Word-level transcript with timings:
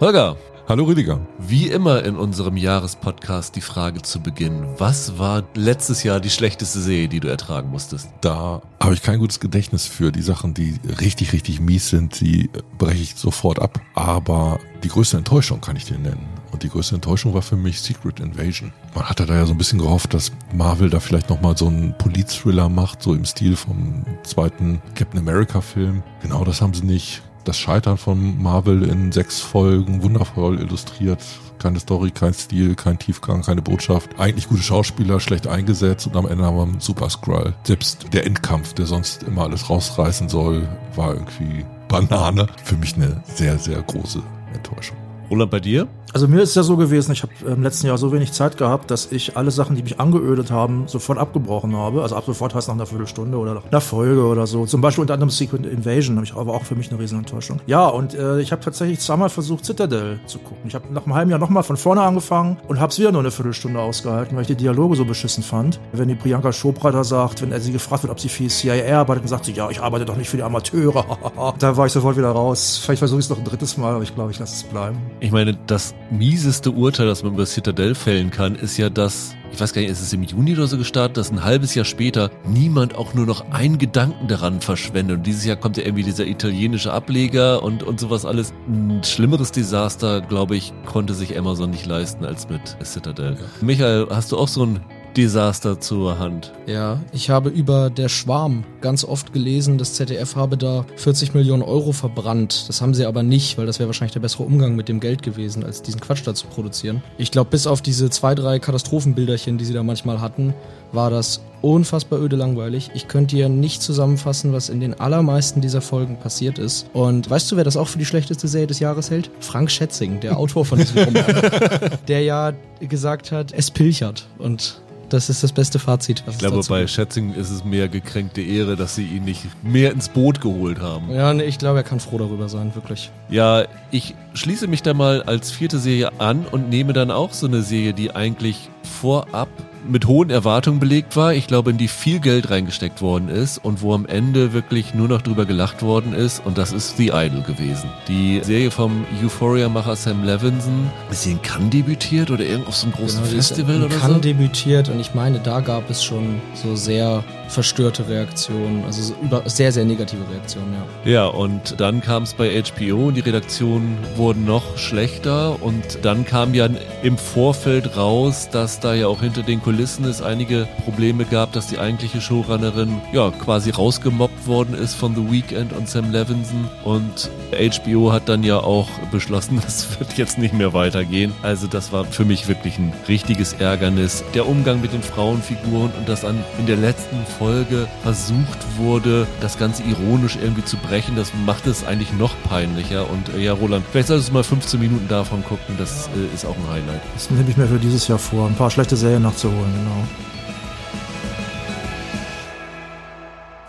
Holger, 0.00 0.38
Hallo 0.66 0.84
Rüdiger. 0.84 1.20
wie 1.38 1.66
immer 1.66 2.02
in 2.04 2.16
unserem 2.16 2.56
Jahrespodcast 2.56 3.54
die 3.54 3.60
Frage 3.60 4.00
zu 4.00 4.22
Beginn. 4.22 4.64
Was 4.78 5.18
war 5.18 5.42
letztes 5.54 6.04
Jahr 6.04 6.20
die 6.20 6.30
schlechteste 6.30 6.80
Serie, 6.80 7.06
die 7.06 7.20
du 7.20 7.28
ertragen 7.28 7.68
musstest? 7.68 8.08
Da 8.22 8.62
habe 8.82 8.94
ich 8.94 9.02
kein 9.02 9.18
gutes 9.18 9.40
Gedächtnis 9.40 9.84
für. 9.84 10.10
Die 10.10 10.22
Sachen, 10.22 10.54
die 10.54 10.80
richtig, 11.02 11.34
richtig 11.34 11.60
mies 11.60 11.90
sind, 11.90 12.18
die 12.22 12.48
breche 12.78 13.02
ich 13.02 13.16
sofort 13.16 13.60
ab. 13.60 13.78
Aber 13.94 14.58
die 14.82 14.88
größte 14.88 15.18
Enttäuschung 15.18 15.60
kann 15.60 15.76
ich 15.76 15.84
dir 15.84 15.98
nennen. 15.98 16.26
Und 16.50 16.62
die 16.62 16.70
größte 16.70 16.94
Enttäuschung 16.94 17.34
war 17.34 17.42
für 17.42 17.56
mich 17.56 17.82
Secret 17.82 18.20
Invasion. 18.20 18.72
Man 18.94 19.06
hatte 19.06 19.26
da 19.26 19.34
ja 19.34 19.44
so 19.44 19.52
ein 19.52 19.58
bisschen 19.58 19.80
gehofft, 19.80 20.14
dass 20.14 20.32
Marvel 20.54 20.88
da 20.88 20.98
vielleicht 21.00 21.28
nochmal 21.28 21.58
so 21.58 21.66
einen 21.66 21.92
Polit-Thriller 21.98 22.70
macht, 22.70 23.02
so 23.02 23.12
im 23.12 23.26
Stil 23.26 23.54
vom 23.54 24.06
zweiten 24.22 24.80
Captain 24.94 25.20
America-Film. 25.20 26.02
Genau 26.22 26.42
das 26.42 26.62
haben 26.62 26.72
sie 26.72 26.86
nicht. 26.86 27.22
Das 27.44 27.58
Scheitern 27.58 27.96
von 27.96 28.42
Marvel 28.42 28.82
in 28.82 29.12
sechs 29.12 29.40
Folgen, 29.40 30.02
wundervoll 30.02 30.60
illustriert. 30.60 31.22
Keine 31.58 31.80
Story, 31.80 32.10
kein 32.10 32.32
Stil, 32.32 32.74
kein 32.74 32.98
Tiefgang, 32.98 33.42
keine 33.42 33.62
Botschaft. 33.62 34.18
Eigentlich 34.18 34.48
gute 34.48 34.62
Schauspieler, 34.62 35.20
schlecht 35.20 35.46
eingesetzt 35.46 36.06
und 36.06 36.16
am 36.16 36.26
Ende 36.26 36.44
haben 36.44 36.56
wir 36.56 36.62
einen 36.62 36.80
Super 36.80 37.10
Skrull. 37.10 37.54
Selbst 37.64 38.12
der 38.12 38.26
Endkampf, 38.26 38.74
der 38.74 38.86
sonst 38.86 39.22
immer 39.24 39.42
alles 39.42 39.68
rausreißen 39.68 40.28
soll, 40.28 40.68
war 40.96 41.14
irgendwie 41.14 41.64
Banane. 41.88 42.46
Für 42.64 42.76
mich 42.76 42.94
eine 42.96 43.22
sehr, 43.34 43.58
sehr 43.58 43.82
große 43.82 44.22
Enttäuschung. 44.54 44.96
Roland, 45.30 45.50
bei 45.50 45.60
dir? 45.60 45.86
Also 46.12 46.26
mir 46.26 46.42
ist 46.42 46.56
ja 46.56 46.64
so 46.64 46.76
gewesen, 46.76 47.12
ich 47.12 47.22
habe 47.22 47.32
im 47.46 47.62
letzten 47.62 47.86
Jahr 47.86 47.96
so 47.96 48.12
wenig 48.12 48.32
Zeit 48.32 48.56
gehabt, 48.56 48.90
dass 48.90 49.12
ich 49.12 49.36
alle 49.36 49.52
Sachen, 49.52 49.76
die 49.76 49.82
mich 49.82 50.00
angeödet 50.00 50.50
haben, 50.50 50.88
sofort 50.88 51.18
abgebrochen 51.18 51.76
habe. 51.76 52.02
Also 52.02 52.16
ab 52.16 52.24
sofort 52.26 52.52
heißt 52.52 52.66
nach 52.66 52.74
einer 52.74 52.86
Viertelstunde 52.86 53.38
oder 53.38 53.54
nach 53.54 53.64
einer 53.70 53.80
Folge 53.80 54.24
oder 54.24 54.48
so. 54.48 54.66
Zum 54.66 54.80
Beispiel 54.80 55.02
unter 55.02 55.14
anderem 55.14 55.30
Secret 55.30 55.64
Invasion, 55.66 56.18
habe 56.18 56.40
aber 56.40 56.54
auch 56.54 56.64
für 56.64 56.74
mich 56.74 56.90
eine 56.90 56.98
Riesenenttäuschung. 56.98 57.60
Ja, 57.66 57.86
und 57.86 58.14
äh, 58.14 58.40
ich 58.40 58.50
habe 58.50 58.60
tatsächlich 58.60 58.98
zweimal 58.98 59.28
versucht, 59.28 59.64
Citadel 59.64 60.18
zu 60.26 60.40
gucken. 60.40 60.64
Ich 60.66 60.74
habe 60.74 60.92
nach 60.92 61.04
einem 61.04 61.14
halben 61.14 61.30
Jahr 61.30 61.38
nochmal 61.38 61.62
von 61.62 61.76
vorne 61.76 62.02
angefangen 62.02 62.56
und 62.66 62.80
habe 62.80 62.90
es 62.90 62.98
wieder 62.98 63.12
nur 63.12 63.20
eine 63.20 63.30
Viertelstunde 63.30 63.78
ausgehalten, 63.78 64.34
weil 64.34 64.42
ich 64.42 64.48
die 64.48 64.56
Dialoge 64.56 64.96
so 64.96 65.04
beschissen 65.04 65.44
fand. 65.44 65.78
Wenn 65.92 66.08
die 66.08 66.16
Priyanka 66.16 66.50
Chopra 66.50 66.90
da 66.90 67.04
sagt, 67.04 67.40
wenn 67.40 67.52
er 67.52 67.60
sie 67.60 67.72
gefragt 67.72 68.02
wird, 68.02 68.10
ob 68.10 68.18
sie 68.18 68.28
für 68.28 68.48
CIA 68.48 68.98
arbeitet, 68.98 69.24
dann 69.24 69.28
sagt 69.28 69.44
sie, 69.44 69.52
ja, 69.52 69.70
ich 69.70 69.80
arbeite 69.80 70.06
doch 70.06 70.16
nicht 70.16 70.28
für 70.28 70.38
die 70.38 70.42
Amateure. 70.42 71.04
da 71.58 71.76
war 71.76 71.86
ich 71.86 71.92
sofort 71.92 72.16
wieder 72.16 72.30
raus. 72.30 72.80
Vielleicht 72.82 72.98
versuche 72.98 73.20
ich 73.20 73.26
es 73.26 73.30
noch 73.30 73.38
ein 73.38 73.44
drittes 73.44 73.76
Mal, 73.76 73.94
aber 73.94 74.02
ich 74.02 74.14
glaube, 74.14 74.32
ich 74.32 74.38
lasse 74.40 74.54
es 74.54 74.64
bleiben. 74.64 74.98
Ich 75.22 75.32
meine, 75.32 75.54
das 75.66 75.94
mieseste 76.10 76.70
Urteil, 76.70 77.06
das 77.06 77.22
man 77.22 77.34
über 77.34 77.44
Citadel 77.44 77.94
fällen 77.94 78.30
kann, 78.30 78.54
ist 78.54 78.78
ja, 78.78 78.88
dass, 78.88 79.36
ich 79.52 79.60
weiß 79.60 79.74
gar 79.74 79.82
nicht, 79.82 79.90
ist 79.90 80.00
es 80.00 80.14
im 80.14 80.22
Juni 80.22 80.54
oder 80.54 80.66
so 80.66 80.78
gestartet, 80.78 81.18
dass 81.18 81.30
ein 81.30 81.44
halbes 81.44 81.74
Jahr 81.74 81.84
später 81.84 82.30
niemand 82.46 82.94
auch 82.94 83.12
nur 83.12 83.26
noch 83.26 83.50
einen 83.50 83.76
Gedanken 83.76 84.28
daran 84.28 84.62
verschwendet. 84.62 85.18
Und 85.18 85.26
dieses 85.26 85.44
Jahr 85.44 85.56
kommt 85.56 85.76
ja 85.76 85.84
irgendwie 85.84 86.04
dieser 86.04 86.26
italienische 86.26 86.90
Ableger 86.90 87.62
und, 87.62 87.82
und 87.82 88.00
sowas 88.00 88.24
alles. 88.24 88.54
Ein 88.66 89.02
schlimmeres 89.04 89.52
Desaster, 89.52 90.22
glaube 90.22 90.56
ich, 90.56 90.72
konnte 90.86 91.12
sich 91.12 91.38
Amazon 91.38 91.68
nicht 91.68 91.84
leisten 91.84 92.24
als 92.24 92.48
mit 92.48 92.78
Citadel. 92.82 93.36
Michael, 93.60 94.06
hast 94.08 94.32
du 94.32 94.38
auch 94.38 94.48
so 94.48 94.64
ein 94.64 94.80
Desaster 95.16 95.80
zur 95.80 96.18
Hand? 96.18 96.52
Ja, 96.66 97.00
ich 97.12 97.30
habe 97.30 97.48
über 97.48 97.90
Der 97.90 98.08
Schwarm 98.08 98.64
ganz 98.80 99.04
oft 99.04 99.32
gelesen, 99.32 99.78
das 99.78 99.94
ZDF 99.94 100.36
habe 100.36 100.56
da 100.56 100.86
40 100.96 101.34
Millionen 101.34 101.62
Euro 101.62 101.92
verbrannt. 101.92 102.68
Das 102.68 102.80
haben 102.80 102.94
sie 102.94 103.04
aber 103.04 103.22
nicht, 103.22 103.58
weil 103.58 103.66
das 103.66 103.78
wäre 103.78 103.88
wahrscheinlich 103.88 104.12
der 104.12 104.20
bessere 104.20 104.44
Umgang 104.44 104.76
mit 104.76 104.88
dem 104.88 105.00
Geld 105.00 105.22
gewesen, 105.22 105.64
als 105.64 105.82
diesen 105.82 106.00
Quatsch 106.00 106.22
da 106.24 106.34
zu 106.34 106.46
produzieren. 106.46 107.02
Ich 107.18 107.30
glaube, 107.30 107.50
bis 107.50 107.66
auf 107.66 107.82
diese 107.82 108.10
zwei, 108.10 108.34
drei 108.34 108.58
Katastrophenbilderchen, 108.58 109.58
die 109.58 109.64
sie 109.64 109.74
da 109.74 109.82
manchmal 109.82 110.20
hatten, 110.20 110.54
war 110.92 111.10
das 111.10 111.40
unfassbar 111.62 112.20
öde 112.20 112.36
langweilig. 112.36 112.90
Ich 112.94 113.06
könnte 113.08 113.36
dir 113.36 113.48
nicht 113.48 113.82
zusammenfassen, 113.82 114.52
was 114.52 114.68
in 114.68 114.80
den 114.80 114.98
allermeisten 114.98 115.60
dieser 115.60 115.80
Folgen 115.80 116.16
passiert 116.16 116.58
ist. 116.58 116.88
Und 116.92 117.28
weißt 117.28 117.50
du, 117.50 117.56
wer 117.56 117.64
das 117.64 117.76
auch 117.76 117.88
für 117.88 117.98
die 117.98 118.06
schlechteste 118.06 118.48
Serie 118.48 118.66
des 118.66 118.80
Jahres 118.80 119.10
hält? 119.10 119.30
Frank 119.40 119.70
Schätzing, 119.70 120.20
der 120.20 120.38
Autor 120.38 120.64
von 120.64 120.78
diesem 120.78 121.04
Roman, 121.04 121.24
der 122.08 122.22
ja 122.22 122.52
gesagt 122.80 123.32
hat, 123.32 123.52
es 123.52 123.70
pilchert. 123.70 124.26
Und 124.38 124.80
das 125.12 125.28
ist 125.28 125.42
das 125.42 125.52
beste 125.52 125.78
Fazit. 125.78 126.22
Was 126.26 126.36
Ich 126.36 126.40
glaube, 126.40 126.62
bei 126.68 126.80
gibt. 126.80 126.90
Schätzing 126.90 127.34
ist 127.34 127.50
es 127.50 127.64
mehr 127.64 127.88
gekränkte 127.88 128.40
Ehre, 128.40 128.76
dass 128.76 128.94
sie 128.94 129.04
ihn 129.04 129.24
nicht 129.24 129.42
mehr 129.62 129.92
ins 129.92 130.08
Boot 130.08 130.40
geholt 130.40 130.80
haben. 130.80 131.10
Ja, 131.12 131.32
nee, 131.34 131.44
ich 131.44 131.58
glaube, 131.58 131.78
er 131.78 131.84
kann 131.84 132.00
froh 132.00 132.18
darüber 132.18 132.48
sein, 132.48 132.74
wirklich. 132.74 133.10
Ja, 133.28 133.64
ich 133.90 134.14
schließe 134.34 134.66
mich 134.66 134.82
da 134.82 134.94
mal 134.94 135.22
als 135.22 135.50
vierte 135.50 135.78
Serie 135.78 136.10
an 136.18 136.46
und 136.50 136.68
nehme 136.68 136.92
dann 136.92 137.10
auch 137.10 137.32
so 137.32 137.46
eine 137.46 137.62
Serie, 137.62 137.92
die 137.92 138.14
eigentlich 138.14 138.68
vorab 139.00 139.48
mit 139.88 140.06
hohen 140.06 140.30
Erwartungen 140.30 140.80
belegt 140.80 141.16
war. 141.16 141.32
Ich 141.34 141.46
glaube, 141.46 141.70
in 141.70 141.78
die 141.78 141.88
viel 141.88 142.20
Geld 142.20 142.50
reingesteckt 142.50 143.00
worden 143.02 143.28
ist 143.28 143.58
und 143.58 143.82
wo 143.82 143.94
am 143.94 144.06
Ende 144.06 144.52
wirklich 144.52 144.94
nur 144.94 145.08
noch 145.08 145.22
drüber 145.22 145.46
gelacht 145.46 145.82
worden 145.82 146.12
ist. 146.12 146.42
Und 146.44 146.58
das 146.58 146.72
ist 146.72 146.96
The 146.96 147.08
Idol 147.14 147.42
gewesen. 147.42 147.88
Die 148.08 148.40
Serie 148.42 148.70
vom 148.70 149.04
Euphoria-Macher 149.22 149.96
Sam 149.96 150.24
Levinson. 150.24 150.90
Ist 151.10 151.22
sie 151.22 151.32
in 151.32 151.42
Cannes 151.42 151.70
debütiert 151.70 152.30
oder 152.30 152.44
irgendwo 152.44 152.68
auf 152.68 152.76
so 152.76 152.86
einem 152.86 152.94
großen 152.94 153.22
Genau, 153.22 153.34
Festival 153.34 153.76
in 153.76 153.82
oder 153.84 153.96
Cannes 153.96 154.16
so? 154.16 154.20
debütiert 154.22 154.88
und 154.88 155.00
ich 155.00 155.14
meine, 155.14 155.38
da 155.40 155.60
gab 155.60 155.88
es 155.90 156.02
schon 156.04 156.40
so 156.54 156.76
sehr 156.76 157.24
verstörte 157.48 158.08
Reaktionen, 158.08 158.84
also 158.84 159.02
so 159.02 159.14
über, 159.22 159.42
sehr, 159.46 159.72
sehr 159.72 159.84
negative 159.84 160.20
Reaktionen, 160.32 160.72
ja. 161.04 161.10
Ja, 161.10 161.26
und 161.26 161.80
dann 161.80 162.00
kam 162.00 162.22
es 162.22 162.32
bei 162.34 162.62
HBO 162.62 163.08
und 163.08 163.14
die 163.14 163.20
Redaktionen 163.20 163.98
wurden 164.16 164.44
noch 164.44 164.78
schlechter 164.78 165.60
und 165.60 165.98
dann 166.02 166.24
kam 166.24 166.54
ja 166.54 166.68
im 167.02 167.18
Vorfeld 167.18 167.96
raus, 167.96 168.48
dass 168.52 168.78
da 168.78 168.94
ja 168.94 169.08
auch 169.08 169.20
hinter 169.20 169.42
den 169.42 169.60
Kulissen 169.70 170.04
es 170.04 170.20
einige 170.20 170.66
Probleme 170.84 171.24
gab, 171.24 171.52
dass 171.52 171.68
die 171.68 171.78
eigentliche 171.78 172.20
Showrunnerin 172.20 173.00
ja 173.12 173.30
quasi 173.30 173.70
rausgemobbt 173.70 174.48
worden 174.48 174.74
ist 174.74 174.96
von 174.96 175.14
The 175.14 175.30
Weeknd 175.30 175.72
und 175.72 175.88
Sam 175.88 176.10
Levinson 176.10 176.68
und 176.82 177.30
HBO 177.52 178.12
hat 178.12 178.28
dann 178.28 178.42
ja 178.42 178.58
auch 178.58 178.88
beschlossen, 179.12 179.60
das 179.64 180.00
wird 180.00 180.18
jetzt 180.18 180.38
nicht 180.38 180.54
mehr 180.54 180.72
weitergehen. 180.72 181.32
Also 181.42 181.68
das 181.68 181.92
war 181.92 182.04
für 182.04 182.24
mich 182.24 182.48
wirklich 182.48 182.78
ein 182.78 182.92
richtiges 183.06 183.52
Ärgernis. 183.52 184.24
Der 184.34 184.48
Umgang 184.48 184.80
mit 184.80 184.92
den 184.92 185.04
Frauenfiguren 185.04 185.92
und 185.96 186.08
dass 186.08 186.24
an 186.24 186.42
in 186.58 186.66
der 186.66 186.76
letzten 186.76 187.24
Folge 187.38 187.86
versucht 188.02 188.76
wurde, 188.76 189.28
das 189.40 189.56
Ganze 189.56 189.84
ironisch 189.84 190.36
irgendwie 190.42 190.64
zu 190.64 190.78
brechen, 190.78 191.14
das 191.14 191.30
macht 191.46 191.68
es 191.68 191.84
eigentlich 191.86 192.12
noch 192.14 192.34
peinlicher. 192.48 193.08
Und 193.08 193.28
äh, 193.36 193.44
ja, 193.44 193.52
Roland, 193.52 193.84
vielleicht 193.92 194.08
solltest 194.08 194.30
du 194.30 194.32
mal 194.32 194.42
15 194.42 194.80
Minuten 194.80 195.06
davon 195.06 195.44
gucken, 195.44 195.76
das 195.78 196.08
äh, 196.08 196.34
ist 196.34 196.44
auch 196.44 196.56
ein 196.56 196.68
Highlight. 196.72 197.02
Das 197.14 197.30
nehme 197.30 197.48
ich 197.48 197.56
mir 197.56 197.68
für 197.68 197.78
dieses 197.78 198.08
Jahr 198.08 198.18
vor, 198.18 198.48
ein 198.48 198.56
paar 198.56 198.70
schlechte 198.70 198.96
Serien 198.96 199.22
nachzuholen, 199.22 199.59
genau. 199.68 200.29